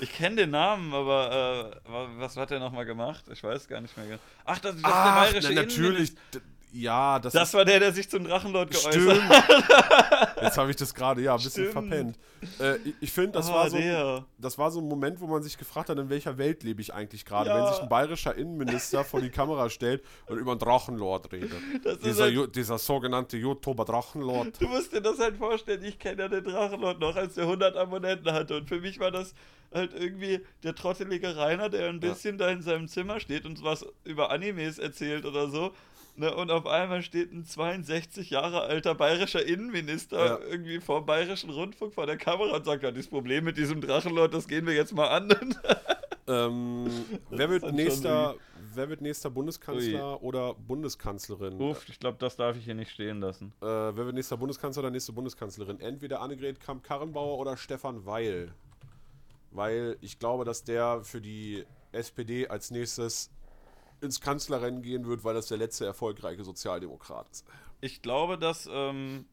Ich 0.00 0.12
kenne 0.12 0.36
den 0.36 0.50
Namen, 0.50 0.94
aber 0.94 1.72
äh, 1.84 1.90
wa- 1.90 2.08
was 2.18 2.36
hat 2.36 2.52
er 2.52 2.60
nochmal 2.60 2.84
gemacht? 2.84 3.24
Ich 3.32 3.42
weiß 3.42 3.66
gar 3.66 3.80
nicht 3.80 3.96
mehr. 3.96 4.06
genau. 4.06 4.18
Ach, 4.44 4.58
das, 4.60 4.70
das 4.72 4.76
ist 4.76 4.84
der 4.84 4.94
Ach, 4.94 5.16
bayerische 5.24 5.48
na, 5.54 5.62
natürlich. 5.62 5.78
Innenminister. 5.78 6.40
Ja, 6.70 7.18
das, 7.18 7.32
Das 7.32 7.54
war 7.54 7.64
der, 7.64 7.80
der 7.80 7.92
sich 7.92 8.08
zum 8.10 8.24
Drachenlord 8.24 8.70
geäußert 8.70 8.92
stimmt. 8.94 9.28
hat. 9.30 10.36
Jetzt 10.42 10.58
habe 10.58 10.70
ich 10.70 10.76
das 10.76 10.94
gerade, 10.94 11.22
ja, 11.22 11.32
ein 11.34 11.36
bisschen 11.42 11.70
Stimmt. 11.70 11.72
verpennt. 11.72 12.18
Äh, 12.60 12.76
ich 12.84 12.94
ich 13.00 13.12
finde, 13.12 13.32
das, 13.32 13.48
Ah, 13.50 13.54
war 13.54 13.70
so, 13.70 13.78
der. 13.78 14.24
das 14.38 14.58
war 14.58 14.70
so 14.70 14.80
ein 14.80 14.86
Moment, 14.86 15.18
wo 15.20 15.26
man 15.26 15.42
sich 15.42 15.56
gefragt 15.56 15.88
hat, 15.88 15.98
in 15.98 16.10
welcher 16.10 16.36
Welt 16.38 16.62
lebe 16.62 16.80
ich 16.82 16.92
eigentlich 16.92 17.24
gerade, 17.24 17.48
Ja. 17.50 17.56
wenn 17.64 17.72
sich 17.72 17.82
ein 17.82 17.88
bayerischer 17.88 18.34
Innenminister 18.34 19.02
vor 19.02 19.20
die 19.20 19.30
Kamera 19.30 19.70
stellt 19.70 20.04
und 20.26 20.36
über 20.38 20.52
einen 20.52 20.60
Drachenlord 20.60 21.32
redet. 21.32 21.50
Dieser, 22.04 22.24
halt- 22.24 22.54
dieser 22.54 22.78
sogenannte 22.78 23.36
YouTuber 23.38 23.84
Drachenlord. 23.84 24.60
Du 24.60 24.68
musst 24.68 24.92
dir 24.92 25.00
das 25.00 25.18
halt 25.18 25.36
vorstellen, 25.38 25.82
ich 25.82 25.98
kenne 25.98 26.22
ja 26.22 26.28
den 26.28 26.44
Drachenlord 26.44 27.00
noch, 27.00 27.16
als 27.16 27.34
der 27.34 27.44
100 27.44 27.76
Abonnenten 27.76 28.30
hatte. 28.32 28.56
Und 28.58 28.68
für 28.68 28.80
mich 28.80 29.00
war 29.00 29.10
das 29.10 29.34
halt 29.72 29.92
irgendwie 29.94 30.40
der 30.62 30.74
trottelige 30.74 31.36
Rainer, 31.36 31.68
der 31.70 31.88
ein 31.88 32.00
Ja. 32.02 32.10
bisschen 32.10 32.38
da 32.38 32.48
in 32.50 32.62
seinem 32.62 32.88
Zimmer 32.88 33.20
steht 33.20 33.44
und 33.46 33.62
was 33.64 33.84
über 34.04 34.30
Animes 34.30 34.78
erzählt 34.78 35.24
oder 35.24 35.48
so. 35.48 35.72
Ne, 36.18 36.34
und 36.34 36.50
auf 36.50 36.66
einmal 36.66 37.02
steht 37.02 37.32
ein 37.32 37.44
62 37.44 38.30
Jahre 38.30 38.62
alter 38.62 38.96
bayerischer 38.96 39.46
Innenminister 39.46 40.26
Ja. 40.26 40.38
irgendwie 40.50 40.80
vor 40.80 41.00
dem 41.00 41.06
bayerischen 41.06 41.48
Rundfunk 41.48 41.94
vor 41.94 42.06
der 42.06 42.16
Kamera 42.16 42.56
und 42.56 42.64
sagt, 42.64 42.82
ja, 42.82 42.90
das 42.90 43.06
Problem 43.06 43.44
mit 43.44 43.56
diesem 43.56 43.80
Drachenlord, 43.80 44.34
das 44.34 44.48
gehen 44.48 44.66
wir 44.66 44.74
jetzt 44.74 44.92
mal 44.94 45.08
an. 45.08 45.28
Ähm, 46.30 46.90
wer, 47.30 47.48
wird 47.48 47.72
nächster, 47.72 48.34
wer 48.74 48.90
wird 48.90 49.00
nächster 49.00 49.30
Bundeskanzler 49.30 50.22
oder 50.22 50.52
Bundeskanzlerin? 50.52 51.58
Uff, 51.58 51.88
ich 51.88 51.98
glaube, 51.98 52.18
das 52.20 52.36
darf 52.36 52.54
ich 52.54 52.64
hier 52.66 52.74
nicht 52.74 52.90
stehen 52.90 53.20
lassen. 53.20 53.54
Äh, 53.62 53.64
wer 53.64 53.96
wird 53.96 54.14
nächster 54.14 54.36
Bundeskanzler 54.36 54.82
oder 54.82 54.90
nächste 54.90 55.14
Bundeskanzlerin? 55.14 55.80
Entweder 55.80 56.20
Annegret 56.20 56.60
Kramp-Karrenbauer 56.60 57.38
oder 57.38 57.56
Stefan 57.56 58.04
Weil. 58.04 58.52
Weil 59.52 59.96
ich 60.02 60.18
glaube, 60.18 60.44
dass 60.44 60.64
der 60.64 61.00
für 61.02 61.22
die 61.22 61.64
SPD 61.92 62.46
als 62.46 62.70
nächstes 62.70 63.30
ins 64.00 64.20
Kanzlerrennen 64.20 64.82
gehen 64.82 65.06
wird, 65.06 65.24
weil 65.24 65.34
das 65.34 65.46
der 65.46 65.58
letzte 65.58 65.84
erfolgreiche 65.86 66.44
Sozialdemokrat 66.44 67.28
ist. 67.30 67.46
Ich 67.80 68.02
glaube, 68.02 68.38
dass, 68.38 68.68
ähm, 68.72 69.24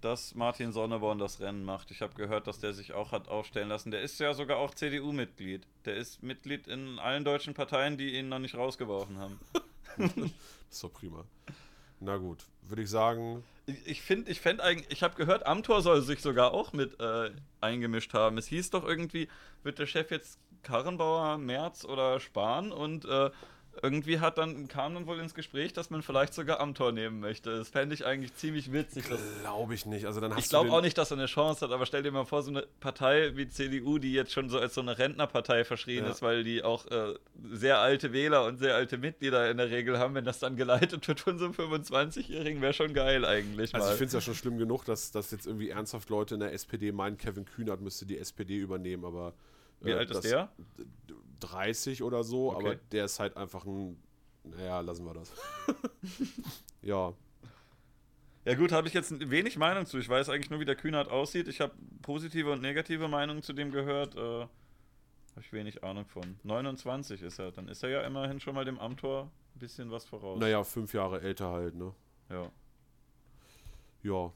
dass 0.00 0.34
Martin 0.34 0.72
Sonneborn 0.72 1.18
das 1.18 1.40
Rennen 1.40 1.64
macht. 1.64 1.90
Ich 1.90 2.02
habe 2.02 2.14
gehört, 2.14 2.46
dass 2.46 2.60
der 2.60 2.72
sich 2.74 2.92
auch 2.92 3.12
hat 3.12 3.28
aufstellen 3.28 3.68
lassen. 3.68 3.90
Der 3.90 4.02
ist 4.02 4.18
ja 4.20 4.34
sogar 4.34 4.58
auch 4.58 4.74
CDU-Mitglied. 4.74 5.66
Der 5.84 5.96
ist 5.96 6.22
Mitglied 6.22 6.66
in 6.68 6.98
allen 6.98 7.24
deutschen 7.24 7.54
Parteien, 7.54 7.96
die 7.96 8.14
ihn 8.16 8.28
noch 8.28 8.38
nicht 8.38 8.54
rausgeworfen 8.56 9.18
haben. 9.18 9.40
Das 9.96 10.10
ist 10.70 10.84
doch 10.84 10.92
prima. 10.92 11.24
Na 12.00 12.16
gut, 12.16 12.44
würde 12.62 12.82
ich 12.82 12.90
sagen, 12.90 13.42
Ich- 13.84 14.02
finde, 14.02 14.30
ich 14.30 14.40
fände 14.40 14.62
eigentlich, 14.62 14.88
ich 14.90 15.02
habe 15.02 15.16
gehört, 15.16 15.44
Amtor 15.46 15.82
soll 15.82 16.00
sich 16.02 16.20
sogar 16.20 16.52
auch 16.54 16.72
mit 16.72 17.00
äh, 17.00 17.30
eingemischt 17.60 18.14
haben. 18.14 18.38
Es 18.38 18.46
hieß 18.46 18.70
doch 18.70 18.84
irgendwie, 18.84 19.28
wird 19.64 19.80
der 19.80 19.86
Chef 19.86 20.12
jetzt 20.12 20.38
Karrenbauer, 20.62 21.38
Merz 21.38 21.84
oder 21.84 22.20
Spahn 22.20 22.70
und 22.70 23.04
äh, 23.04 23.30
irgendwie 23.82 24.20
hat 24.20 24.38
dann, 24.38 24.66
kam 24.68 24.94
dann 24.94 25.06
wohl 25.06 25.18
ins 25.20 25.34
Gespräch, 25.34 25.72
dass 25.72 25.90
man 25.90 26.02
vielleicht 26.02 26.34
sogar 26.34 26.60
Amtor 26.60 26.92
nehmen 26.92 27.20
möchte. 27.20 27.56
Das 27.56 27.68
fände 27.68 27.94
ich 27.94 28.04
eigentlich 28.04 28.34
ziemlich 28.34 28.72
witzig. 28.72 29.04
Glaube 29.40 29.74
ich 29.74 29.86
nicht. 29.86 30.04
Also 30.06 30.20
dann 30.20 30.34
hast 30.34 30.44
ich 30.44 30.48
glaube 30.50 30.70
auch 30.72 30.80
nicht, 30.80 30.98
dass 30.98 31.10
er 31.10 31.16
eine 31.18 31.26
Chance 31.26 31.64
hat, 31.64 31.72
aber 31.72 31.86
stell 31.86 32.02
dir 32.02 32.10
mal 32.10 32.24
vor, 32.24 32.42
so 32.42 32.50
eine 32.50 32.66
Partei 32.80 33.36
wie 33.36 33.48
CDU, 33.48 33.98
die 33.98 34.12
jetzt 34.12 34.32
schon 34.32 34.48
so 34.48 34.58
als 34.58 34.74
so 34.74 34.80
eine 34.80 34.98
Rentnerpartei 34.98 35.64
verschrien 35.64 36.04
Ja. 36.04 36.10
ist, 36.10 36.22
weil 36.22 36.44
die 36.44 36.62
auch 36.64 36.86
äh, 36.90 37.14
sehr 37.52 37.78
alte 37.78 38.12
Wähler 38.12 38.44
und 38.46 38.58
sehr 38.58 38.74
alte 38.74 38.98
Mitglieder 38.98 39.50
in 39.50 39.56
der 39.56 39.70
Regel 39.70 39.98
haben, 39.98 40.14
wenn 40.14 40.24
das 40.24 40.38
dann 40.38 40.56
geleitet 40.56 41.06
wird 41.06 41.20
von 41.20 41.38
so 41.38 41.44
einem 41.46 41.54
25-Jährigen, 41.54 42.60
wäre 42.60 42.72
schon 42.72 42.94
geil 42.94 43.24
eigentlich. 43.24 43.74
Also 43.74 43.86
mal. 43.86 43.92
ich 43.92 43.98
finde 43.98 44.08
es 44.08 44.12
ja 44.14 44.20
schon 44.20 44.34
schlimm 44.34 44.58
genug, 44.58 44.84
dass, 44.84 45.10
dass 45.12 45.30
jetzt 45.30 45.46
irgendwie 45.46 45.70
ernsthaft 45.70 46.08
Leute 46.10 46.34
in 46.34 46.40
der 46.40 46.52
SPD 46.52 46.92
meinen, 46.92 47.16
Kevin 47.16 47.44
Kühnert 47.44 47.80
müsste 47.80 48.06
die 48.06 48.18
SPD 48.18 48.56
übernehmen, 48.56 49.04
aber 49.04 49.34
Wie 49.80 49.90
äh, 49.90 49.94
alt 49.94 50.10
ist 50.10 50.16
das- 50.16 50.24
der? 50.30 50.48
30 51.40 52.02
oder 52.02 52.24
so, 52.24 52.52
Okay. 52.52 52.66
aber 52.66 52.74
der 52.92 53.04
ist 53.06 53.20
halt 53.20 53.36
einfach 53.36 53.64
ein. 53.64 54.00
Naja, 54.44 54.80
lassen 54.80 55.04
wir 55.04 55.14
das. 55.14 55.32
ja. 56.82 57.12
Ja 58.44 58.54
gut, 58.54 58.72
habe 58.72 58.88
ich 58.88 58.94
jetzt 58.94 59.28
wenig 59.30 59.58
Meinung 59.58 59.84
zu. 59.84 59.98
Ich 59.98 60.08
weiß 60.08 60.30
eigentlich 60.30 60.48
nur, 60.48 60.58
wie 60.60 60.64
der 60.64 60.76
Kühnert 60.76 61.10
aussieht. 61.10 61.48
Ich 61.48 61.60
habe 61.60 61.74
positive 62.02 62.50
und 62.52 62.62
negative 62.62 63.06
Meinungen 63.08 63.42
zu 63.42 63.52
dem 63.52 63.70
gehört. 63.72 64.16
Äh, 64.16 64.20
habe 64.40 64.48
ich 65.40 65.52
wenig 65.52 65.84
Ahnung 65.84 66.06
von. 66.06 66.38
29 66.44 67.20
ist 67.22 67.38
er. 67.38 67.52
Dann 67.52 67.68
ist 67.68 67.82
er 67.82 67.90
ja 67.90 68.00
immerhin 68.02 68.40
schon 68.40 68.54
mal 68.54 68.64
dem 68.64 68.78
Amtor 68.78 69.30
ein 69.54 69.58
bisschen 69.58 69.90
was 69.90 70.06
voraus. 70.06 70.40
Naja, 70.40 70.64
fünf 70.64 70.94
Jahre 70.94 71.20
älter 71.20 71.50
halt, 71.50 71.74
ne? 71.74 71.92
Ja. 72.30 72.50
Ja. 74.02 74.32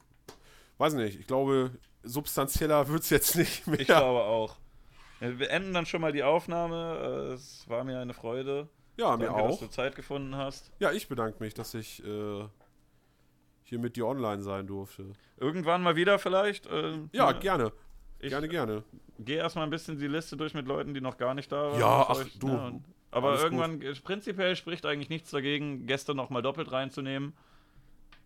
Weiß 0.77 0.93
nicht, 0.93 1.19
ich 1.19 1.25
glaube, 1.27 1.71
substanzieller 2.03 2.87
wird 2.89 3.01
es 3.03 3.09
jetzt 3.09 3.35
nicht 3.35 3.65
mehr. 3.65 3.79
Ich 3.79 3.87
glaube 3.87 4.21
auch. 4.21 4.57
Ja, 5.23 5.29
wir 5.29 5.37
beenden 5.37 5.73
dann 5.73 5.85
schon 5.85 6.01
mal 6.01 6.11
die 6.11 6.23
Aufnahme. 6.23 7.29
Äh, 7.31 7.33
Es 7.33 7.67
war 7.69 7.83
mir 7.83 7.99
eine 7.99 8.13
Freude. 8.13 8.67
ja, 8.97 9.15
mir 9.17 9.25
Danke, 9.27 9.41
dass 9.43 9.53
auch. 9.55 9.59
du 9.59 9.67
Zeit 9.69 9.95
gefunden 9.95 10.35
hast. 10.35 10.71
Ja, 10.79 10.91
ich 10.91 11.07
bedanke 11.07 11.41
mich, 11.43 11.53
dass 11.53 11.73
ich 11.73 12.03
äh, 12.05 12.43
hier 13.63 13.79
mit 13.79 13.95
dir 13.95 14.05
online 14.07 14.41
sein 14.43 14.67
durfte. 14.67 15.13
Irgendwann 15.37 15.81
mal 15.81 15.95
wieder 15.95 16.19
vielleicht. 16.19 16.65
Äh, 16.67 16.99
Ja, 17.11 17.31
ne, 17.31 17.39
gerne. 17.39 17.71
ich 18.19 18.29
Gerne, 18.29 18.47
gerne. 18.47 18.83
Gehe 19.19 19.37
erstmal 19.37 19.65
ein 19.65 19.69
bisschen 19.69 19.97
die 19.97 20.07
Liste 20.07 20.35
durch 20.37 20.53
mit 20.53 20.67
Leuten, 20.67 20.93
die 20.93 21.01
noch 21.01 21.17
gar 21.17 21.33
nicht 21.33 21.51
da 21.51 21.71
waren. 21.71 21.79
Ja, 21.79 22.05
ach, 22.09 22.25
du, 22.39 22.47
und- 22.47 22.83
aber 23.11 23.29
alles 23.29 23.43
irgendwann, 23.43 23.81
äh, 23.81 23.93
prinzipiell 23.93 24.55
spricht 24.55 24.85
eigentlich 24.85 25.09
nichts 25.09 25.29
dagegen, 25.31 25.85
Gäste 25.85 26.15
nochmal 26.15 26.41
doppelt 26.41 26.71
reinzunehmen. 26.71 27.33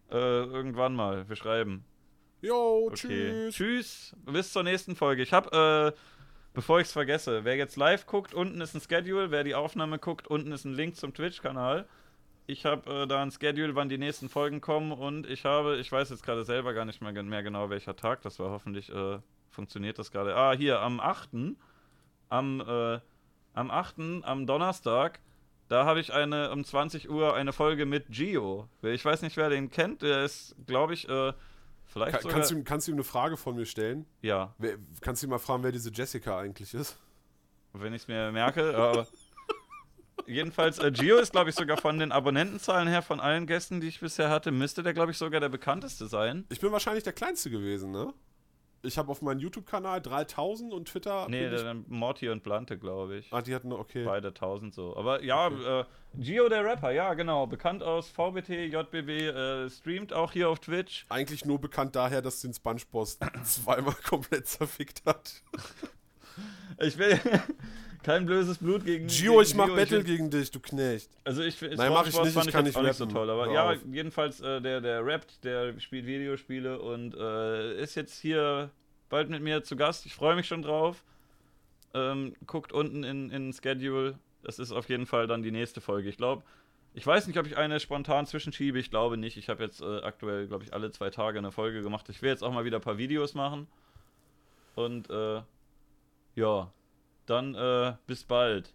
Äh, 0.10 0.16
irgendwann 0.16 0.96
mal. 0.96 1.28
Wir 1.28 1.36
schreiben. 1.36 1.84
Jo, 2.42 2.86
Okay. 2.88 2.96
tschüss. 2.96 3.56
Tschüss. 3.56 4.16
Bis 4.26 4.54
zur 4.54 4.64
nächsten 4.64 4.96
Folge. 4.96 5.22
Ich 5.24 5.34
habe, 5.34 5.94
äh, 5.94 6.00
bevor 6.58 6.80
ich 6.80 6.88
es 6.88 6.94
vergesse, 6.94 7.44
wer 7.44 7.56
jetzt 7.56 7.76
live 7.76 8.08
guckt, 8.08 8.34
unten 8.34 8.60
ist 8.62 8.74
ein 8.74 8.82
Schedule. 8.82 9.30
Wer 9.30 9.44
die 9.44 9.54
Aufnahme 9.54 10.00
guckt, 10.00 10.26
unten 10.28 10.52
ist 10.52 10.66
ein 10.66 10.74
Link 10.74 10.96
zum 10.96 11.14
Twitch-Kanal. 11.14 11.88
Ich 12.48 12.66
habe 12.66 13.04
äh, 13.04 13.08
da 13.08 13.22
ein 13.22 13.30
Schedule, 13.30 13.76
wann 13.76 13.90
die 13.90 14.00
nächsten 14.00 14.28
Folgen 14.28 14.60
kommen 14.60 14.92
und 14.92 15.30
ich 15.30 15.46
habe, 15.46 15.78
ich 15.78 15.92
weiß 15.92 16.10
jetzt 16.10 16.24
gerade 16.24 16.44
selber 16.46 16.74
gar 16.74 16.86
nicht 16.86 17.00
mehr, 17.00 17.12
mehr 17.12 17.44
genau, 17.44 17.70
welcher 17.70 17.96
Tag 17.96 18.24
das 18.24 18.40
war. 18.40 18.50
Hoffentlich 18.50 18.92
äh, 18.92 19.20
funktioniert 19.52 20.00
das 20.00 20.10
gerade. 20.10 20.36
Ah, 20.36 20.54
hier, 20.54 20.80
am 20.80 21.00
8. 21.00 21.30
Am, 22.30 22.62
äh, 22.62 23.00
am 23.54 23.70
8. 23.70 24.24
am 24.24 24.48
Donnerstag, 24.48 25.20
da 25.68 25.86
habe 25.86 26.00
ich 26.00 26.12
eine 26.12 26.50
um 26.50 26.64
20 26.64 27.08
Uhr 27.08 27.36
eine 27.36 27.54
Folge 27.54 27.86
mit 27.86 28.08
Gio. 28.10 28.68
Ich 28.82 29.06
weiß 29.06 29.22
nicht, 29.22 29.38
wer 29.38 29.52
den 29.52 29.70
kennt. 29.70 30.02
Der 30.02 30.24
ist, 30.24 30.56
glaube 30.66 30.96
ich, 30.96 31.08
äh, 31.08 31.34
vielleicht 31.88 32.14
Ka- 32.18 32.22
sogar... 32.22 32.36
kannst, 32.38 32.52
du, 32.52 32.56
ihm- 32.56 32.64
kannst 32.64 32.88
du 32.88 32.92
ihm 32.92 32.96
eine 32.96 33.04
Frage 33.04 33.38
von 33.38 33.56
mir 33.56 33.66
stellen? 33.66 34.06
ja, 34.22 34.54
Wer, 34.58 34.78
kannst 35.02 35.22
du 35.24 35.28
ihn 35.28 35.30
mal 35.32 35.40
fragen, 35.40 35.64
wer 35.64 35.72
diese 35.72 35.92
Jessica 35.92 36.40
eigentlich 36.40 36.74
ist? 36.74 36.98
wenn 37.74 37.94
ich 37.94 38.04
es 38.04 38.08
mir 38.08 38.32
merke. 38.32 38.76
Aber 38.76 39.06
jedenfalls, 40.26 40.80
äh, 40.80 40.92
Gio 40.92 41.18
ist, 41.18 41.32
glaube 41.32 41.50
ich, 41.52 41.56
sogar 41.56 41.78
von 41.78 42.00
den 42.00 42.12
Abonnentenzahlen 42.12 42.88
her, 42.88 43.02
von 43.02 43.20
allen 43.20 43.46
Gästen, 43.46 43.82
die 43.82 43.88
ich 43.88 44.00
bisher 44.00 44.30
hatte, 44.30 44.52
müsste 44.52 44.82
der, 44.84 44.94
glaube 44.94 45.12
ich, 45.12 45.18
sogar 45.18 45.40
der 45.40 45.50
bekannteste 45.50 46.08
sein. 46.08 46.46
Ich 46.50 46.60
bin 46.60 46.72
wahrscheinlich 46.72 47.04
der 47.04 47.14
Kleinste 47.14 47.50
gewesen, 47.52 47.92
ne? 47.92 48.14
Ich 48.84 48.98
habe 48.98 49.12
auf 49.12 49.22
meinem 49.22 49.40
YouTube-Kanal 49.40 50.02
3000 50.02 50.74
und 50.74 50.88
Twitter. 50.88 51.28
Nee, 51.30 51.50
der 51.50 51.76
Morty 51.88 52.30
und 52.30 52.44
Blante, 52.44 52.78
glaube 52.78 53.18
ich. 53.18 53.34
ah, 53.34 53.42
die 53.42 53.54
hatten, 53.54 53.72
okay. 53.74 54.04
Beide 54.06 54.30
1000 54.30 54.74
so. 54.74 54.96
Aber 54.96 55.24
ja, 55.24 55.48
äh, 55.48 55.86
Gio 56.16 56.48
der 56.50 56.64
Rapper, 56.64 56.92
ja, 56.92 57.14
genau. 57.14 57.48
Bekannt 57.48 57.84
aus 57.84 58.10
VBT, 58.10 58.50
JBB, 58.72 59.10
äh, 59.10 59.70
streamt 59.70 60.14
auch 60.14 60.32
hier 60.32 60.50
auf 60.50 60.60
Twitch. 60.60 61.06
Eigentlich 61.10 61.46
nur 61.46 61.60
bekannt 61.60 61.96
daher, 61.96 62.22
dass 62.22 62.42
den 62.42 62.54
Spongeboss 62.54 63.20
zweimal 63.44 63.96
komplett 64.08 64.48
zerfickt 64.48 65.04
hat. 65.06 65.42
Ich 66.80 66.98
will 66.98 67.20
kein 68.04 68.26
böses 68.26 68.58
Blut 68.58 68.86
gegen 68.86 69.08
Gio, 69.08 69.34
gegen 69.34 69.44
ich 69.44 69.56
mach 69.56 69.68
Battle 69.68 69.98
will- 69.98 70.04
gegen 70.04 70.30
dich, 70.30 70.50
du 70.52 70.60
Knecht. 70.60 71.10
Also 71.24 71.42
ich 71.42 71.56
finde, 71.56 71.76
Nein, 71.78 71.92
mach 71.92 72.08
ich 72.08 72.14
nicht, 72.14 72.28
ich 72.36 72.52
kann 72.52 72.66
jetzt 72.66 72.76
nicht 72.76 72.86
nicht 72.86 72.96
so 72.96 73.06
toll. 73.06 73.30
Aber 73.30 73.52
ja, 73.52 73.72
auf. 73.72 73.78
jedenfalls, 73.92 74.40
äh, 74.42 74.62
der, 74.62 74.82
der 74.82 75.06
rappt, 75.06 75.44
der 75.44 75.80
spielt 75.80 76.06
Videospiele 76.06 76.80
und 76.80 77.16
äh, 77.16 77.82
ist 77.82 77.96
jetzt 77.96 78.20
hier 78.20 78.70
bald 79.10 79.30
mit 79.30 79.42
mir 79.42 79.64
zu 79.64 79.76
Gast. 79.76 80.06
Ich 80.06 80.16
freue 80.16 80.36
mich 80.36 80.48
schon 80.48 80.62
drauf. 80.62 81.04
Ähm, 81.94 82.34
guckt 82.46 82.72
unten 82.74 83.04
in, 83.04 83.30
in 83.30 83.54
Schedule. 83.54 84.18
Das 84.44 84.60
ist 84.60 84.72
auf 84.72 84.88
jeden 84.90 85.06
Fall 85.06 85.28
dann 85.28 85.42
die 85.44 85.52
nächste 85.52 85.82
Folge. 85.82 86.10
Ich 86.10 86.18
glaube, 86.18 86.44
ich 86.94 87.06
weiß 87.06 87.28
nicht, 87.28 87.38
ob 87.40 87.46
ich 87.48 87.58
eine 87.58 87.80
spontan 87.80 88.26
zwischenschiebe. 88.26 88.80
Ich 88.80 88.90
glaube 88.90 89.18
nicht. 89.18 89.38
Ich 89.38 89.50
habe 89.50 89.64
jetzt 89.64 89.82
äh, 89.82 90.00
aktuell, 90.02 90.48
glaube 90.48 90.64
ich, 90.64 90.74
alle 90.74 90.92
zwei 90.92 91.10
Tage 91.10 91.38
eine 91.40 91.52
Folge 91.52 91.82
gemacht. 91.82 92.08
Ich 92.10 92.22
will 92.22 92.30
jetzt 92.30 92.44
auch 92.44 92.52
mal 92.54 92.66
wieder 92.66 92.78
ein 92.78 92.82
paar 92.84 92.98
Videos 92.98 93.34
machen. 93.34 93.68
Und 94.76 95.10
äh, 95.10 95.42
ja, 96.36 96.72
dann 97.30 97.56
äh, 97.56 97.96
bis 98.08 98.24
bald. 98.24 98.74